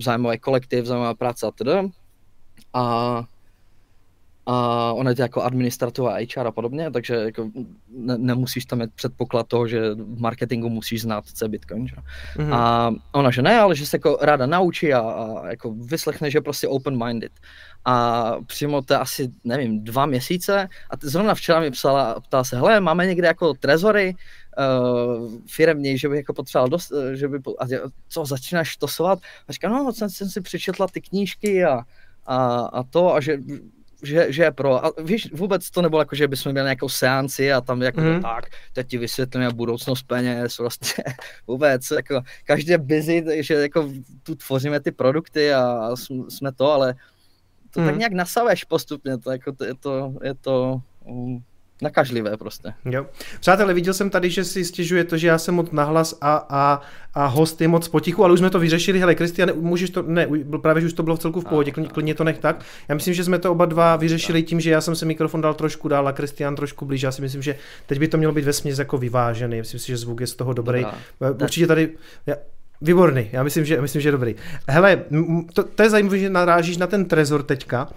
zájmový 0.03 0.39
kolektiv, 0.39 0.85
zájmová 0.85 1.13
práce 1.13 1.47
a 1.47 1.51
tedy. 1.51 1.71
A 2.73 3.23
a 4.45 4.93
ona 4.93 5.09
je 5.09 5.15
jako 5.19 5.41
administrativa 5.41 6.17
HR 6.35 6.47
a 6.47 6.51
podobně, 6.51 6.91
takže 6.91 7.13
jako 7.15 7.49
ne, 7.97 8.17
nemusíš 8.17 8.65
tam 8.65 8.79
mít 8.79 8.93
předpoklad 8.95 9.47
toho, 9.47 9.67
že 9.67 9.93
v 9.93 10.21
marketingu 10.21 10.69
musíš 10.69 11.01
znát 11.01 11.25
C 11.25 11.47
Bitcoin. 11.47 11.87
Že? 11.87 11.95
Mm-hmm. 11.95 12.55
A 12.55 12.91
ona, 13.11 13.31
že 13.31 13.41
ne, 13.41 13.59
ale 13.59 13.75
že 13.75 13.85
se 13.85 13.95
jako 13.95 14.17
ráda 14.21 14.45
naučí 14.45 14.93
a, 14.93 14.99
a 14.99 15.47
jako 15.49 15.73
vyslechne, 15.73 16.31
že 16.31 16.37
je 16.37 16.41
prostě 16.41 16.67
open-minded. 16.67 17.31
A 17.85 18.35
přímo 18.45 18.81
to 18.81 19.01
asi, 19.01 19.31
nevím, 19.43 19.83
dva 19.83 20.05
měsíce 20.05 20.67
a 20.89 20.93
zrovna 21.01 21.35
včera 21.35 21.59
mi 21.59 21.71
psala, 21.71 22.19
ptala 22.19 22.43
se, 22.43 22.55
hele, 22.55 22.79
máme 22.79 23.05
někde 23.05 23.27
jako 23.27 23.53
trezory, 23.53 24.15
uh, 24.57 25.31
firemní, 25.47 25.97
že 25.97 26.09
bych 26.09 26.17
jako 26.17 26.33
potřeboval 26.33 26.69
dost, 26.69 26.91
že 27.13 27.27
by, 27.27 27.37
a 27.59 27.65
co, 28.09 28.25
začínáš 28.25 28.77
tosovat? 28.77 29.19
A 29.47 29.53
říká, 29.53 29.69
no, 29.69 29.93
jsem, 29.93 30.09
jsem 30.09 30.29
si 30.29 30.41
přečetla 30.41 30.87
ty 30.87 31.01
knížky 31.01 31.65
a, 31.65 31.79
a, 32.25 32.59
a 32.59 32.83
to, 32.83 33.15
a 33.15 33.21
že 33.21 33.37
že, 34.03 34.25
že 34.29 34.43
je 34.43 34.51
pro. 34.51 34.85
A 34.85 34.91
víš, 35.03 35.31
vůbec 35.33 35.69
to 35.69 35.81
nebylo 35.81 36.01
jako, 36.01 36.15
že 36.15 36.27
bychom 36.27 36.51
měli 36.51 36.65
nějakou 36.65 36.89
seanci 36.89 37.53
a 37.53 37.61
tam 37.61 37.81
jako 37.81 38.01
mm. 38.01 38.21
tak, 38.21 38.45
teď 38.73 38.87
ti 38.87 38.97
vysvětlíme 38.97 39.49
budoucnost 39.49 40.03
peněz, 40.03 40.57
prostě 40.57 41.03
vůbec, 41.47 41.91
jako 41.91 42.21
každý 42.43 42.71
je 42.71 42.77
busy, 42.77 43.25
že 43.39 43.53
jako 43.53 43.89
tu 44.23 44.35
tvoříme 44.35 44.79
ty 44.79 44.91
produkty 44.91 45.53
a 45.53 45.89
jsme 46.29 46.51
to, 46.51 46.71
ale 46.71 46.95
to 47.71 47.79
mm. 47.79 47.85
tak 47.85 47.93
mhm. 47.93 47.99
nějak 47.99 48.13
nasaveš 48.13 48.63
postupně, 48.63 49.17
to, 49.17 49.31
jako, 49.31 49.51
to, 49.51 49.65
je 49.65 49.73
to, 49.75 50.13
je 50.23 50.33
to 50.33 50.81
um, 51.05 51.43
nakažlivé 51.83 52.37
prostě. 52.37 52.73
Jo. 52.85 53.05
Přátelé, 53.39 53.73
viděl 53.73 53.93
jsem 53.93 54.09
tady, 54.09 54.29
že 54.29 54.43
si 54.43 54.65
stěžuje 54.65 55.03
to, 55.03 55.17
že 55.17 55.27
já 55.27 55.37
jsem 55.37 55.55
moc 55.55 55.71
nahlas 55.71 56.17
a, 56.21 56.45
a, 56.49 56.81
a 57.13 57.25
host 57.25 57.61
je 57.61 57.67
moc 57.67 57.87
potichu, 57.87 58.23
ale 58.23 58.33
už 58.33 58.39
jsme 58.39 58.49
to 58.49 58.59
vyřešili. 58.59 58.99
Hele, 58.99 59.15
Kristian, 59.15 59.51
můžeš 59.55 59.89
to, 59.89 60.01
ne, 60.01 60.27
právě 60.61 60.81
že 60.81 60.87
už 60.87 60.93
to 60.93 61.03
bylo 61.03 61.15
v 61.15 61.19
celku 61.19 61.41
v 61.41 61.45
pohodě, 61.45 61.71
klidně, 61.71 61.89
klidně 61.89 62.15
to 62.15 62.23
nech 62.23 62.37
tak. 62.37 62.65
Já 62.89 62.95
myslím, 62.95 63.13
že 63.13 63.23
jsme 63.23 63.39
to 63.39 63.51
oba 63.51 63.65
dva 63.65 63.95
vyřešili 63.95 64.43
tím, 64.43 64.59
že 64.59 64.71
já 64.71 64.81
jsem 64.81 64.95
se 64.95 65.05
mikrofon 65.05 65.41
dal 65.41 65.53
trošku 65.53 65.87
dál 65.87 66.07
a 66.07 66.11
Kristian 66.11 66.55
trošku 66.55 66.85
blíž. 66.85 67.01
Já 67.01 67.11
si 67.11 67.21
myslím, 67.21 67.41
že 67.41 67.55
teď 67.85 67.99
by 67.99 68.07
to 68.07 68.17
mělo 68.17 68.33
být 68.33 68.45
ve 68.45 68.53
směs 68.53 68.79
jako 68.79 68.97
vyvážený. 68.97 69.57
Myslím 69.57 69.79
si, 69.79 69.87
že 69.87 69.97
zvuk 69.97 70.21
je 70.21 70.27
z 70.27 70.35
toho 70.35 70.53
dobrý. 70.53 70.85
Dobrá. 71.21 71.45
Určitě 71.45 71.67
tady, 71.67 71.89
já, 72.25 72.35
Výborný, 72.83 73.29
já 73.31 73.43
myslím, 73.43 73.65
že, 73.65 73.81
myslím, 73.81 74.01
že 74.01 74.11
dobrý. 74.11 74.35
Hele, 74.69 75.03
to, 75.53 75.63
to 75.63 75.83
je 75.83 75.89
zajímavé, 75.89 76.17
že 76.17 76.29
narážíš 76.29 76.77
na 76.77 76.87
ten 76.87 77.05
trezor 77.05 77.43
teďka. 77.43 77.87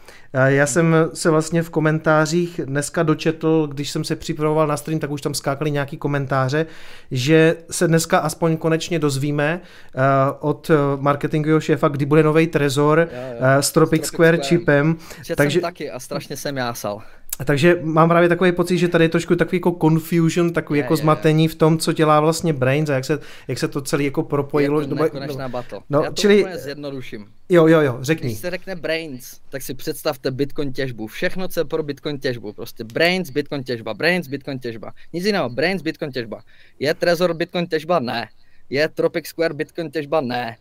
Já 0.46 0.66
jsem 0.66 0.96
se 1.14 1.31
vlastně 1.31 1.62
v 1.62 1.70
komentářích 1.70 2.61
dneska 2.64 3.03
dočetl, 3.03 3.66
když 3.66 3.90
jsem 3.90 4.05
se 4.05 4.16
připravoval 4.16 4.66
na 4.66 4.77
stream, 4.77 5.01
tak 5.01 5.11
už 5.11 5.20
tam 5.20 5.35
skákaly 5.35 5.70
nějaký 5.70 5.96
komentáře, 5.96 6.66
že 7.11 7.57
se 7.70 7.88
dneska 7.88 8.18
aspoň 8.18 8.57
konečně 8.57 8.99
dozvíme 8.99 9.61
uh, 9.94 10.03
od 10.40 10.70
marketingového 11.01 11.61
šéfa, 11.61 11.88
kdy 11.88 12.07
bude 12.07 12.22
nový 12.22 12.46
trezor 12.46 12.99
jo, 12.99 13.07
jo. 13.31 13.46
S 13.61 13.72
Tropic 13.72 14.07
Square, 14.07 14.37
Square 14.37 14.49
čipem. 14.49 14.96
Takže 15.37 15.61
taky 15.61 15.90
a 15.90 16.01
strašně 16.01 16.37
jsem 16.37 16.57
jásal. 16.57 17.03
Takže 17.44 17.79
mám 17.83 18.09
právě 18.09 18.29
takový 18.29 18.53
pocit, 18.53 18.79
že 18.79 18.88
tady 18.88 19.05
je 19.05 19.09
trošku 19.09 19.37
takový 19.37 19.57
jako 19.57 19.77
confusion, 19.81 20.53
takový 20.53 20.79
je, 20.79 20.83
jako 20.83 20.92
je, 20.92 20.96
zmatení 20.96 21.42
je. 21.42 21.49
v 21.49 21.55
tom, 21.55 21.79
co 21.79 21.92
dělá 21.92 22.20
vlastně 22.20 22.53
Brains 22.53 22.88
a 22.88 22.94
jak 22.94 23.05
se, 23.05 23.18
jak 23.49 23.59
se 23.59 23.68
to 23.68 23.81
celé 23.81 24.05
jako 24.05 24.22
propojilo. 24.22 24.81
Je 24.81 24.87
to 24.87 24.94
nekonečná 24.94 25.46
no, 25.46 25.53
battle. 25.53 25.81
No, 25.90 26.03
Já 26.03 26.11
to 26.11 26.16
čili... 26.16 26.40
úplně 26.40 26.59
zjednoduším. 26.59 27.27
Jo, 27.49 27.66
jo, 27.66 27.81
jo, 27.81 27.99
řekni. 28.01 28.29
Když 28.29 28.38
se 28.38 28.51
řekne 28.51 28.77
Brains, 28.77 29.40
tak 29.49 29.62
si 29.62 29.75
představte 29.75 30.31
Bitcoin 30.31 30.72
těžbu. 30.72 31.07
Všechno, 31.07 31.49
co 31.49 31.61
je 31.61 31.64
pro 31.64 31.83
Bitcoin 31.83 32.18
těžbu. 32.18 32.53
Prostě 32.53 32.85
Brains, 32.85 33.31
Bitcoin 33.31 33.64
těžba, 33.64 33.94
Brains, 33.94 34.29
Bitcoin 34.29 34.59
těžba. 34.59 34.92
Nic 35.12 35.25
jiného, 35.25 35.49
Brains, 35.49 35.83
Bitcoin 35.83 36.12
těžba. 36.12 36.42
Je 36.79 36.94
Trezor 36.94 37.35
Bitcoin 37.35 37.66
těžba? 37.66 37.99
Ne. 37.99 38.29
Je 38.70 38.88
Tropic 38.88 39.27
Square 39.27 39.55
Bitcoin 39.55 39.90
těžba? 39.90 40.20
Ne. 40.20 40.57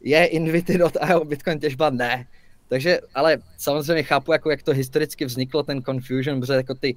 Je 0.00 0.26
Invity.io 0.26 1.24
Bitcoin 1.24 1.58
těžba? 1.58 1.90
Ne 1.90 2.26
takže, 2.68 2.98
ale 3.14 3.38
samozřejmě 3.56 4.02
chápu, 4.02 4.32
jako, 4.32 4.50
jak 4.50 4.62
to 4.62 4.72
historicky 4.72 5.24
vzniklo, 5.24 5.62
ten 5.62 5.82
confusion, 5.82 6.40
protože 6.40 6.52
jako 6.52 6.74
ty, 6.74 6.96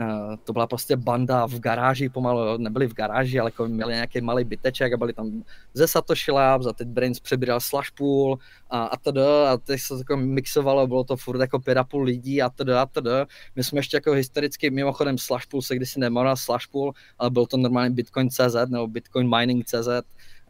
uh, 0.00 0.36
to 0.44 0.52
byla 0.52 0.66
prostě 0.66 0.96
banda 0.96 1.46
v 1.46 1.60
garáži, 1.60 2.08
pomalu 2.08 2.58
nebyli 2.58 2.86
v 2.86 2.94
garáži, 2.94 3.40
ale 3.40 3.48
jako 3.48 3.68
měli 3.68 3.94
nějaký 3.94 4.20
malý 4.20 4.44
byteček 4.44 4.92
a 4.92 4.96
byli 4.96 5.12
tam 5.12 5.42
ze 5.74 5.88
Satoshi 5.88 6.32
Labs 6.32 6.66
a 6.66 6.72
teď 6.72 6.88
Brains 6.88 7.20
přebíral 7.20 7.60
Slashpool 7.60 8.38
a, 8.70 8.84
a 8.84 8.96
td. 8.96 9.18
A 9.48 9.56
teď 9.56 9.80
se 9.80 9.88
to 9.88 9.98
jako 9.98 10.16
mixovalo, 10.16 10.86
bylo 10.86 11.04
to 11.04 11.16
furt 11.16 11.40
jako 11.40 11.58
pět 11.58 11.78
a 11.78 11.84
půl 11.84 12.02
lidí 12.02 12.42
a 12.42 12.50
td. 12.50 12.68
a 12.68 12.86
td. 12.86 13.30
My 13.56 13.64
jsme 13.64 13.78
ještě 13.78 13.96
jako 13.96 14.12
historicky, 14.12 14.70
mimochodem 14.70 15.18
Slashpool 15.18 15.62
se 15.62 15.76
kdysi 15.76 16.00
nemohla 16.00 16.36
Slashpool, 16.36 16.92
ale 17.18 17.30
byl 17.30 17.46
to 17.46 17.56
normálně 17.56 17.90
Bitcoin.cz 17.90 18.56
nebo 18.68 18.86
Bitcoin 18.86 19.36
Mining.cz. 19.36 19.88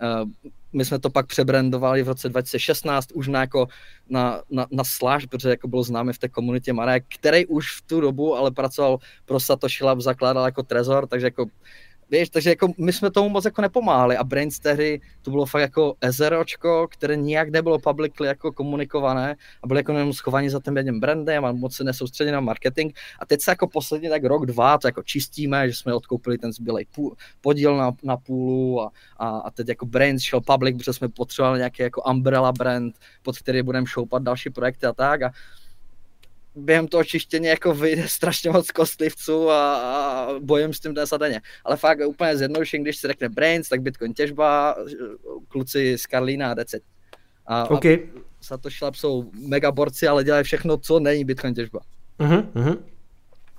Uh, 0.02 0.50
my 0.72 0.84
jsme 0.84 0.98
to 0.98 1.10
pak 1.10 1.26
přebrandovali 1.26 2.02
v 2.02 2.08
roce 2.08 2.28
2016 2.28 3.12
už 3.14 3.28
na, 3.28 3.40
jako, 3.40 3.68
na, 4.08 4.42
na, 4.50 4.66
na 4.70 4.84
Slash, 4.84 5.26
protože 5.26 5.50
jako 5.50 5.68
bylo 5.68 5.82
známe 5.82 6.12
v 6.12 6.18
té 6.18 6.28
komunitě 6.28 6.72
Marek, 6.72 7.04
který 7.14 7.46
už 7.46 7.76
v 7.76 7.82
tu 7.82 8.00
dobu 8.00 8.36
ale 8.36 8.50
pracoval 8.50 8.98
pro 9.24 9.40
Satoshi 9.40 9.84
Lab, 9.84 10.00
zakládal 10.00 10.44
jako 10.44 10.62
Trezor, 10.62 11.06
takže 11.06 11.26
jako 11.26 11.46
Víš, 12.10 12.30
takže 12.30 12.50
jako 12.50 12.72
my 12.78 12.92
jsme 12.92 13.10
tomu 13.10 13.28
moc 13.28 13.44
jako 13.44 13.62
nepomáhali 13.62 14.16
a 14.16 14.24
Brains 14.24 14.58
tehdy 14.58 15.00
to 15.22 15.30
bylo 15.30 15.46
fakt 15.46 15.60
jako 15.60 15.94
ezeročko, 16.00 16.88
které 16.90 17.16
nijak 17.16 17.48
nebylo 17.48 17.78
publicly 17.78 18.26
jako 18.26 18.52
komunikované 18.52 19.36
a 19.62 19.66
byli 19.66 19.78
jako 19.78 19.92
jenom 19.92 20.12
schovaní 20.12 20.48
za 20.48 20.60
tím 20.60 20.76
jedním 20.76 21.00
brandem 21.00 21.44
a 21.44 21.52
moc 21.52 21.76
se 21.76 21.84
nesoustředili 21.84 22.32
na 22.32 22.40
marketing. 22.40 22.92
A 23.18 23.26
teď 23.26 23.40
se 23.40 23.50
jako 23.50 23.66
poslední 23.66 24.08
tak 24.08 24.24
rok, 24.24 24.46
dva 24.46 24.78
to 24.78 24.88
jako 24.88 25.02
čistíme, 25.02 25.68
že 25.68 25.76
jsme 25.76 25.94
odkoupili 25.94 26.38
ten 26.38 26.52
zbylej 26.52 26.86
podíl 27.40 27.76
na, 27.76 27.92
na 28.02 28.16
půlu 28.16 28.82
a, 28.82 28.90
a, 29.16 29.28
a, 29.28 29.50
teď 29.50 29.68
jako 29.68 29.86
Brains 29.86 30.22
šel 30.22 30.40
public, 30.40 30.76
protože 30.76 30.92
jsme 30.92 31.08
potřebovali 31.08 31.58
nějaký 31.58 31.82
jako 31.82 32.02
umbrella 32.02 32.52
brand, 32.52 32.94
pod 33.22 33.38
který 33.38 33.62
budeme 33.62 33.86
šoupat 33.86 34.22
další 34.22 34.50
projekty 34.50 34.86
a 34.86 34.92
tak. 34.92 35.22
A 35.22 35.30
během 36.54 36.88
toho 36.88 37.04
čištění 37.04 37.46
jako 37.46 37.74
vyjde 37.74 38.08
strašně 38.08 38.50
moc 38.50 38.70
kostlivců 38.70 39.50
a, 39.50 39.76
a 39.76 40.28
bojem 40.38 40.72
s 40.72 40.80
tím 40.80 40.94
dnes 40.94 41.12
a 41.12 41.16
denně. 41.16 41.40
Ale 41.64 41.76
fakt 41.76 41.98
úplně 42.06 42.36
zjednodušení, 42.36 42.84
když 42.84 42.96
se 42.96 43.08
řekne 43.08 43.28
Brains, 43.28 43.68
tak 43.68 43.82
Bitcoin 43.82 44.14
těžba, 44.14 44.76
kluci 45.48 45.98
z 45.98 46.06
Karlína 46.06 46.50
a 46.50 46.54
Decet. 46.54 46.82
A, 47.46 47.70
okay. 47.70 47.94
a 47.94 48.20
Satoshi 48.40 48.84
Lab 48.84 48.94
jsou 48.94 49.30
mega 49.48 49.72
borci, 49.72 50.08
ale 50.08 50.24
dělají 50.24 50.44
všechno, 50.44 50.76
co 50.76 51.00
není 51.00 51.24
Bitcoin 51.24 51.54
těžba. 51.54 51.80
Uh-huh, 52.18 52.52
uh-huh. 52.52 52.78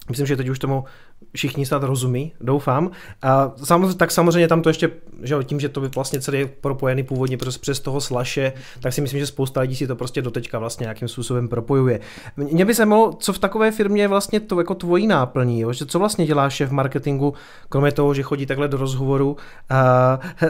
Myslím, 0.10 0.28
že 0.28 0.38
teď 0.38 0.50
už 0.50 0.60
tomu 0.60 0.84
všichni 1.34 1.66
snad 1.66 1.84
rozumí, 1.84 2.34
doufám. 2.42 2.92
A 3.22 3.52
samozřejmě, 3.64 3.96
tak 3.96 4.12
samozřejmě 4.12 4.48
tam 4.48 4.62
to 4.62 4.70
ještě, 4.70 4.90
že 5.24 5.36
tím, 5.44 5.60
že 5.60 5.70
to 5.70 5.82
by 5.82 5.88
vlastně 5.88 6.22
celý 6.22 6.40
je 6.40 6.48
propojený 6.48 7.04
původně 7.04 7.38
přes, 7.38 7.58
přes 7.58 7.80
toho 7.80 8.02
slaše, 8.02 8.54
tak 8.80 8.94
si 8.94 9.02
myslím, 9.02 9.20
že 9.20 9.28
spousta 9.28 9.62
lidí 9.62 9.76
si 9.76 9.88
to 9.88 9.96
prostě 9.96 10.22
doteďka 10.22 10.60
vlastně 10.60 10.84
nějakým 10.84 11.08
způsobem 11.08 11.48
propojuje. 11.48 12.00
Mě 12.38 12.66
by 12.66 12.76
se 12.76 12.86
mohlo, 12.86 13.14
co 13.14 13.34
v 13.34 13.40
takové 13.40 13.72
firmě 13.72 14.04
je 14.04 14.08
vlastně 14.08 14.40
to 14.40 14.60
jako 14.60 14.76
tvojí 14.76 15.08
náplní, 15.08 15.60
jo? 15.60 15.74
že 15.74 15.86
co 15.86 16.00
vlastně 16.00 16.26
dělá 16.26 16.50
šéf 16.50 16.72
marketingu, 16.72 17.34
kromě 17.70 17.92
toho, 17.92 18.14
že 18.14 18.24
chodí 18.24 18.46
takhle 18.46 18.68
do 18.68 18.78
rozhovoru, 18.78 19.38
uh, 19.72 20.50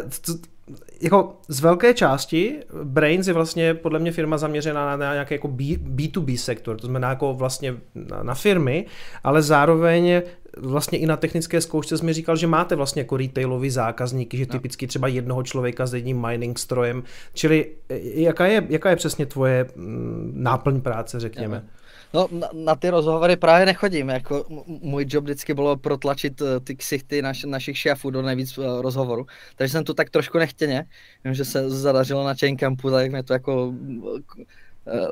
jako 1.02 1.36
z 1.48 1.60
velké 1.60 1.94
části 1.94 2.60
Brains 2.84 3.28
je 3.28 3.34
vlastně 3.34 3.74
podle 3.74 4.00
mě 4.00 4.12
firma 4.12 4.38
zaměřená 4.38 4.98
na, 4.98 5.14
nějaký 5.14 5.34
jako 5.34 5.48
B, 5.48 5.64
B2B 5.64 6.38
sektor, 6.38 6.78
to 6.78 6.86
znamená 6.86 7.10
jako 7.10 7.34
vlastně 7.34 7.76
na, 7.96 8.24
na 8.24 8.34
firmy, 8.34 8.86
ale 9.24 9.42
zároveň 9.42 10.22
vlastně 10.58 10.98
i 10.98 11.06
na 11.06 11.18
technické 11.18 11.62
zkoušce 11.62 11.98
jsme 11.98 12.14
říkal, 12.14 12.36
že 12.36 12.48
máte 12.48 12.76
vlastně 12.76 13.02
jako 13.02 13.18
retailový 13.18 13.70
zákazníky, 13.70 14.38
že 14.38 14.46
typicky 14.46 14.88
třeba 14.88 15.08
jednoho 15.08 15.44
člověka 15.44 15.86
s 15.86 15.94
jedním 15.94 16.28
mining 16.28 16.60
strojem, 16.60 17.04
čili 17.34 17.68
jaká 18.04 18.46
je, 18.46 18.66
jaká 18.70 18.90
je 18.90 18.96
přesně 18.96 19.26
tvoje 19.26 19.66
mm, 19.76 20.32
náplň 20.36 20.82
práce, 20.82 21.20
řekněme? 21.20 21.66
No, 22.14 22.28
na, 22.32 22.50
na 22.54 22.76
ty 22.76 22.90
rozhovory 22.90 23.36
právě 23.36 23.66
nechodím, 23.66 24.10
jako 24.10 24.46
můj 24.66 25.06
job 25.10 25.24
vždycky 25.24 25.54
bylo 25.54 25.78
protlačit 25.78 26.42
eh, 26.42 26.60
ty 26.60 26.76
ksichty 26.76 27.22
naš, 27.22 27.44
našich 27.44 27.78
šéfů 27.78 28.10
do 28.10 28.22
nejvíc 28.22 28.58
uh, 28.58 28.82
rozhovoru, 28.82 29.26
takže 29.56 29.72
jsem 29.72 29.84
tu 29.84 29.94
tak 29.94 30.10
trošku 30.10 30.38
nechtěně, 30.38 30.86
vím, 31.24 31.34
že 31.34 31.46
se 31.46 31.70
zadařilo 31.70 32.24
na 32.24 32.34
Chain 32.34 32.58
Campu, 32.58 32.92
tak 32.92 33.12
mě 33.12 33.24
to 33.24 33.34
jako 33.34 33.68
uh, 33.68 34.20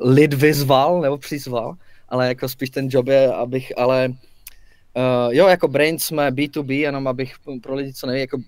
lid 0.02 0.34
vyzval 0.34 1.00
nebo 1.00 1.18
přizval, 1.18 1.74
ale 2.08 2.28
jako 2.28 2.48
spíš 2.48 2.70
ten 2.70 2.88
job 2.90 3.06
je, 3.06 3.32
abych, 3.32 3.72
ale 3.76 4.08
uh, 4.08 5.34
jo, 5.34 5.48
jako 5.48 5.68
Brain 5.68 5.98
jsme 5.98 6.30
B2B, 6.30 6.72
jenom 6.72 7.08
abych 7.08 7.34
pro 7.62 7.74
lidi, 7.74 7.92
co 7.92 8.06
neví, 8.06 8.20
jako 8.20 8.38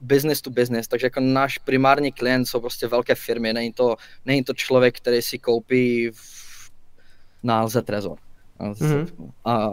business 0.00 0.40
to 0.40 0.50
business, 0.50 0.88
takže 0.88 1.06
jako 1.06 1.20
náš 1.20 1.58
primární 1.58 2.12
klient 2.12 2.46
jsou 2.46 2.60
prostě 2.60 2.86
velké 2.86 3.14
firmy, 3.14 3.52
není 3.52 3.72
to, 3.72 3.96
není 4.26 4.44
to 4.44 4.52
člověk, 4.54 4.96
který 4.96 5.22
si 5.22 5.38
koupí 5.38 6.10
v 6.10 6.47
na 7.42 7.62
Lze 7.62 7.82
Trezor. 7.82 8.18
Mm-hmm. 8.60 9.30
A 9.44 9.70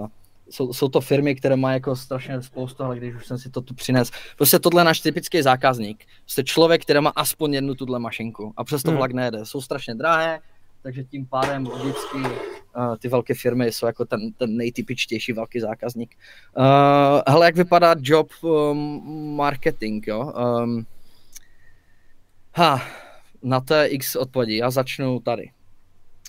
jsou, 0.50 0.74
jsou 0.74 0.90
to 0.90 1.02
firmy, 1.02 1.36
které 1.36 1.56
mají 1.56 1.74
jako 1.74 1.96
strašně 1.96 2.42
spoustu, 2.42 2.84
ale 2.84 2.98
když 2.98 3.16
už 3.16 3.26
jsem 3.26 3.38
si 3.38 3.50
to 3.50 3.62
tu 3.62 3.74
přines. 3.74 4.12
Prostě 4.38 4.60
tohle 4.60 4.82
je 4.82 4.86
náš 4.86 5.00
typický 5.00 5.42
zákazník. 5.42 6.06
Prostě 6.22 6.44
člověk, 6.44 6.82
který 6.82 7.02
má 7.02 7.10
aspoň 7.16 7.54
jednu 7.54 7.76
tuhle 7.76 8.00
mašinku 8.00 8.54
a 8.58 8.64
přesto 8.64 8.92
mm. 8.92 8.98
vlak 8.98 9.12
nejede. 9.12 9.46
Jsou 9.46 9.62
strašně 9.62 9.96
drahé, 9.96 10.40
takže 10.82 11.04
tím 11.04 11.26
pádem 11.26 11.66
vždycky 11.66 12.18
uh, 12.18 12.96
ty 13.00 13.08
velké 13.08 13.34
firmy 13.34 13.72
jsou 13.72 13.86
jako 13.86 14.06
ten, 14.06 14.32
ten 14.32 14.58
nejtypičtější 14.58 15.34
velký 15.34 15.60
zákazník. 15.60 16.16
Uh, 16.58 17.22
hele, 17.28 17.46
jak 17.46 17.56
vypadá 17.56 17.96
job 18.00 18.28
um, 18.42 19.36
marketing, 19.36 20.08
jo? 20.08 20.34
Um, 20.64 20.86
ha, 22.56 22.82
na 23.44 23.60
té 23.60 23.86
x 23.86 24.16
odpovědi. 24.16 24.58
Já 24.58 24.70
začnu 24.70 25.20
tady. 25.20 25.52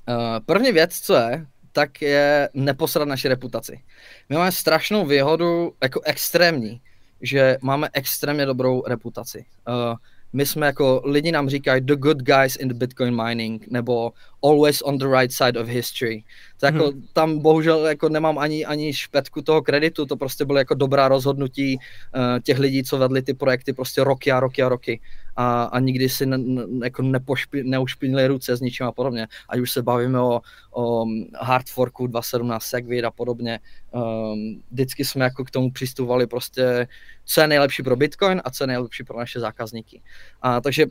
Uh, 0.09 0.15
první 0.47 0.73
věc, 0.73 1.01
co 1.01 1.15
je, 1.15 1.47
tak 1.73 2.03
je 2.03 2.49
neposrat 2.55 3.09
naši 3.09 3.29
reputaci. 3.29 3.81
My 4.29 4.37
máme 4.37 4.53
strašnou 4.53 5.07
výhodu, 5.07 5.73
jako 5.83 6.01
extrémní, 6.01 6.81
že 7.21 7.59
máme 7.63 7.89
extrémně 7.93 8.47
dobrou 8.47 8.83
reputaci. 8.87 9.45
Uh, 9.69 9.97
my 10.33 10.47
jsme 10.47 10.67
jako, 10.67 11.03
lidi 11.05 11.33
nám 11.33 11.49
říkají 11.49 11.81
the 11.81 11.97
good 11.97 12.23
guys 12.23 12.57
in 12.57 12.69
the 12.69 12.75
Bitcoin 12.75 13.25
mining, 13.25 13.67
nebo 13.71 14.13
always 14.43 14.83
on 14.83 14.99
the 14.99 15.07
right 15.07 15.33
side 15.33 15.61
of 15.61 15.69
history. 15.69 16.25
To 16.61 16.67
jako, 16.67 16.85
hmm. 16.87 17.03
tam 17.13 17.39
bohužel 17.39 17.87
jako 17.87 18.09
nemám 18.09 18.39
ani, 18.39 18.67
ani 18.67 18.93
špetku 18.93 19.43
toho 19.43 19.63
kreditu, 19.63 20.07
to 20.07 20.17
prostě 20.17 20.45
bylo 20.45 20.59
jako 20.59 20.75
dobrá 20.75 21.09
rozhodnutí 21.09 21.77
uh, 21.77 22.41
těch 22.43 22.59
lidí, 22.59 22.85
co 22.85 22.99
vedli 22.99 23.23
ty 23.23 23.35
projekty 23.35 23.73
prostě 23.73 24.05
roky 24.05 24.33
a 24.33 24.41
roky 24.41 24.63
a 24.63 24.69
roky 24.69 25.01
a, 25.37 25.63
a 25.65 25.81
nikdy 25.81 26.09
si 26.09 26.27
ne, 26.27 26.39
ne, 26.39 26.63
jako 26.85 27.03
nepošpi, 27.03 27.65
neušpinili 27.65 28.27
ruce 28.27 28.57
s 28.57 28.61
ničím 28.61 28.87
a 28.87 28.93
podobně. 28.93 29.27
Ať 29.49 29.61
už 29.61 29.71
se 29.71 29.83
bavíme 29.83 30.21
o, 30.21 30.41
o 30.75 31.07
hard 31.41 31.71
forku 31.71 32.07
2.17 32.07 32.59
Segwit 32.61 33.05
a 33.05 33.11
podobně. 33.11 33.61
Um, 33.91 34.63
vždycky 34.71 35.05
jsme 35.05 35.25
jako 35.25 35.45
k 35.45 35.51
tomu 35.51 35.71
přistupovali 35.71 36.27
prostě, 36.27 36.89
co 37.25 37.41
je 37.41 37.47
nejlepší 37.47 37.83
pro 37.83 37.97
Bitcoin 37.97 38.41
a 38.45 38.51
co 38.51 38.65
je 38.65 38.69
nejlepší 38.69 39.05
pro 39.05 39.19
naše 39.19 39.41
zákazníky. 39.41 40.03
A 40.43 40.61
takže 40.61 40.87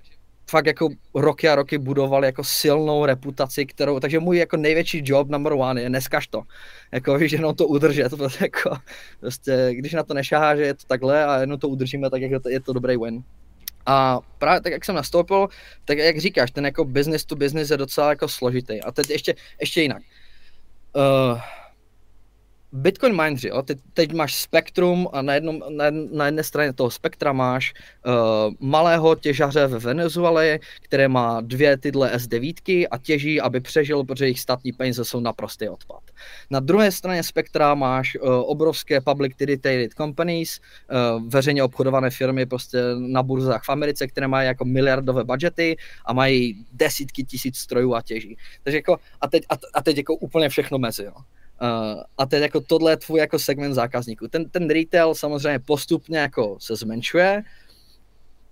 fakt 0.49 0.65
jako 0.65 0.89
roky 1.13 1.49
a 1.49 1.55
roky 1.55 1.77
budovali 1.77 2.27
jako 2.27 2.43
silnou 2.43 3.05
reputaci, 3.05 3.65
kterou, 3.65 3.99
takže 3.99 4.19
můj 4.19 4.37
jako 4.37 4.57
největší 4.57 5.01
job 5.05 5.29
number 5.29 5.53
one 5.53 5.81
je 5.81 5.89
neskaž 5.89 6.27
to. 6.27 6.41
Jako 6.91 7.17
víš, 7.17 7.31
jenom 7.31 7.55
to 7.55 7.67
udržet, 7.67 8.09
to 8.17 8.27
jako, 8.41 8.77
prostě, 9.19 9.69
když 9.71 9.93
na 9.93 10.03
to 10.03 10.13
nešáhá, 10.13 10.55
že 10.55 10.61
je 10.61 10.73
to 10.73 10.83
takhle 10.87 11.25
a 11.25 11.39
jenom 11.39 11.59
to 11.59 11.69
udržíme, 11.69 12.09
tak 12.09 12.21
jako 12.21 12.49
je 12.49 12.59
to 12.59 12.73
dobrý 12.73 12.97
win. 12.97 13.23
A 13.85 14.19
právě 14.37 14.61
tak, 14.61 14.71
jak 14.71 14.85
jsem 14.85 14.95
nastoupil, 14.95 15.47
tak 15.85 15.97
jak 15.97 16.17
říkáš, 16.17 16.51
ten 16.51 16.65
jako 16.65 16.85
business 16.85 17.25
to 17.25 17.35
business 17.35 17.69
je 17.69 17.77
docela 17.77 18.09
jako 18.09 18.27
složitý. 18.27 18.81
A 18.81 18.91
teď 18.91 19.09
ještě, 19.09 19.35
ještě 19.59 19.81
jinak. 19.81 20.01
Uh, 20.95 21.39
Bitcoin 22.75 23.15
mineři, 23.15 23.47
jo, 23.47 23.61
teď, 23.61 23.79
teď 23.93 24.13
máš 24.13 24.35
spektrum 24.35 25.07
a 25.13 25.21
na, 25.21 25.33
jednom, 25.33 25.61
na, 25.69 25.85
na 26.11 26.25
jedné 26.25 26.43
straně 26.43 26.73
toho 26.73 26.91
spektra 26.91 27.33
máš 27.33 27.73
uh, 28.05 28.53
malého 28.59 29.15
těžaře 29.15 29.67
ve 29.67 29.79
Venezuele, 29.79 30.59
které 30.81 31.07
má 31.07 31.41
dvě 31.41 31.77
tyhle 31.77 32.15
S9 32.15 32.87
a 32.91 32.97
těží, 32.97 33.41
aby 33.41 33.59
přežil, 33.59 34.03
protože 34.03 34.25
jejich 34.25 34.39
statní 34.39 34.71
peníze 34.71 35.05
jsou 35.05 35.19
naprostý 35.19 35.69
odpad. 35.69 36.03
Na 36.49 36.59
druhé 36.59 36.91
straně 36.91 37.23
spektra 37.23 37.75
máš 37.75 38.15
uh, 38.15 38.29
obrovské 38.29 39.01
public 39.01 39.35
traded 39.37 39.93
companies, 39.93 40.59
uh, 40.59 41.23
veřejně 41.29 41.63
obchodované 41.63 42.09
firmy 42.09 42.45
prostě 42.45 42.77
na 42.97 43.23
burzách 43.23 43.63
v 43.63 43.69
Americe, 43.69 44.07
které 44.07 44.27
mají 44.27 44.47
jako 44.47 44.65
miliardové 44.65 45.23
budgety 45.23 45.77
a 46.05 46.13
mají 46.13 46.65
desítky 46.73 47.23
tisíc 47.23 47.57
strojů 47.57 47.95
a 47.95 48.01
těží. 48.01 48.37
Takže 48.63 48.77
jako, 48.77 48.97
a 49.21 49.27
teď, 49.27 49.43
a, 49.49 49.53
a 49.73 49.81
teď 49.81 49.97
jako 49.97 50.15
úplně 50.15 50.49
všechno 50.49 50.77
mezi. 50.77 51.03
Jo. 51.03 51.13
Uh, 51.61 52.01
a 52.17 52.25
teď 52.25 52.41
jako 52.41 52.61
tohle 52.61 52.91
je 52.91 52.97
tvůj 52.97 53.19
jako 53.19 53.39
segment 53.39 53.73
zákazníků. 53.73 54.27
Ten, 54.27 54.49
ten 54.49 54.69
retail 54.69 55.15
samozřejmě 55.15 55.59
postupně 55.59 56.17
jako 56.17 56.57
se 56.59 56.75
zmenšuje. 56.75 57.43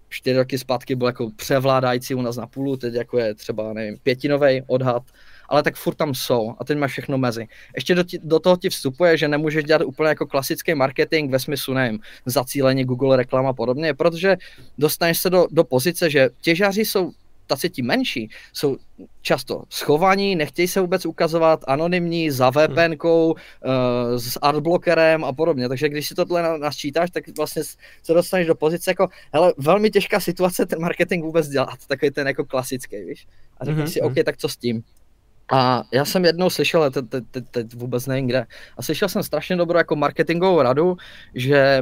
Čtyři 0.09 0.37
roky 0.37 0.57
zpátky 0.57 0.95
byl 0.95 1.07
jako 1.07 1.29
převládající 1.35 2.15
u 2.15 2.21
nás 2.21 2.37
na 2.37 2.47
půlu, 2.47 2.77
teď 2.77 2.93
jako 2.93 3.17
je 3.19 3.33
třeba, 3.35 3.73
nevím, 3.73 3.97
pětinový 4.03 4.61
odhad, 4.67 5.03
ale 5.49 5.63
tak 5.63 5.75
furt 5.75 5.95
tam 5.95 6.15
jsou 6.15 6.53
a 6.59 6.63
teď 6.63 6.77
máš 6.77 6.91
všechno 6.91 7.17
mezi. 7.17 7.47
Ještě 7.75 7.95
do, 7.95 8.03
tí, 8.03 8.19
do 8.23 8.39
toho 8.39 8.57
ti 8.57 8.69
vstupuje, 8.69 9.17
že 9.17 9.27
nemůžeš 9.27 9.63
dělat 9.63 9.81
úplně 9.81 10.09
jako 10.09 10.25
klasický 10.25 10.73
marketing 10.73 11.31
ve 11.31 11.39
smyslu, 11.39 11.73
nevím, 11.73 11.99
zacílení 12.25 12.85
Google 12.85 13.17
reklama 13.17 13.49
a 13.49 13.53
podobně, 13.53 13.93
protože 13.93 14.37
dostaneš 14.77 15.19
se 15.19 15.29
do, 15.29 15.47
do 15.51 15.63
pozice, 15.63 16.09
že 16.09 16.29
těžaři 16.41 16.85
jsou 16.85 17.11
taci 17.47 17.69
ti 17.69 17.81
menší 17.81 18.29
jsou 18.53 18.77
často 19.21 19.63
schovaní, 19.69 20.35
nechtějí 20.35 20.67
se 20.67 20.81
vůbec 20.81 21.05
ukazovat, 21.05 21.63
anonymní, 21.67 22.31
za 22.31 22.49
VPN, 22.49 22.81
hmm. 22.81 22.97
uh, 23.03 23.35
s 24.17 24.39
adblockerem 24.41 25.23
a 25.23 25.33
podobně. 25.33 25.69
Takže 25.69 25.89
když 25.89 26.07
si 26.07 26.15
tohle 26.15 26.59
nasčítáš, 26.59 27.11
tak 27.11 27.23
vlastně 27.37 27.63
se 28.03 28.13
dostaneš 28.13 28.47
do 28.47 28.55
pozice 28.55 28.91
jako, 28.91 29.07
hele, 29.33 29.53
velmi 29.57 29.89
těžká 29.89 30.19
situace 30.19 30.65
ten 30.65 30.81
marketing 30.81 31.23
vůbec 31.25 31.47
dělat, 31.47 31.79
takový 31.87 32.11
ten 32.11 32.27
jako 32.27 32.45
klasický, 32.45 33.03
víš. 33.03 33.27
A 33.57 33.65
řekneš 33.65 33.89
mm-hmm. 33.89 33.93
si, 33.93 34.01
OK, 34.01 34.13
tak 34.25 34.37
co 34.37 34.49
s 34.49 34.57
tím? 34.57 34.83
A 35.51 35.83
já 35.93 36.05
jsem 36.05 36.25
jednou 36.25 36.49
slyšel, 36.49 36.91
teď, 36.91 37.05
teď, 37.31 37.43
teď 37.51 37.73
vůbec 37.75 38.07
nevím 38.07 38.27
kde, 38.27 38.45
a 38.77 38.81
slyšel 38.83 39.09
jsem 39.09 39.23
strašně 39.23 39.55
dobrou 39.55 39.77
jako 39.77 39.95
marketingovou 39.95 40.61
radu, 40.61 40.97
že 41.35 41.81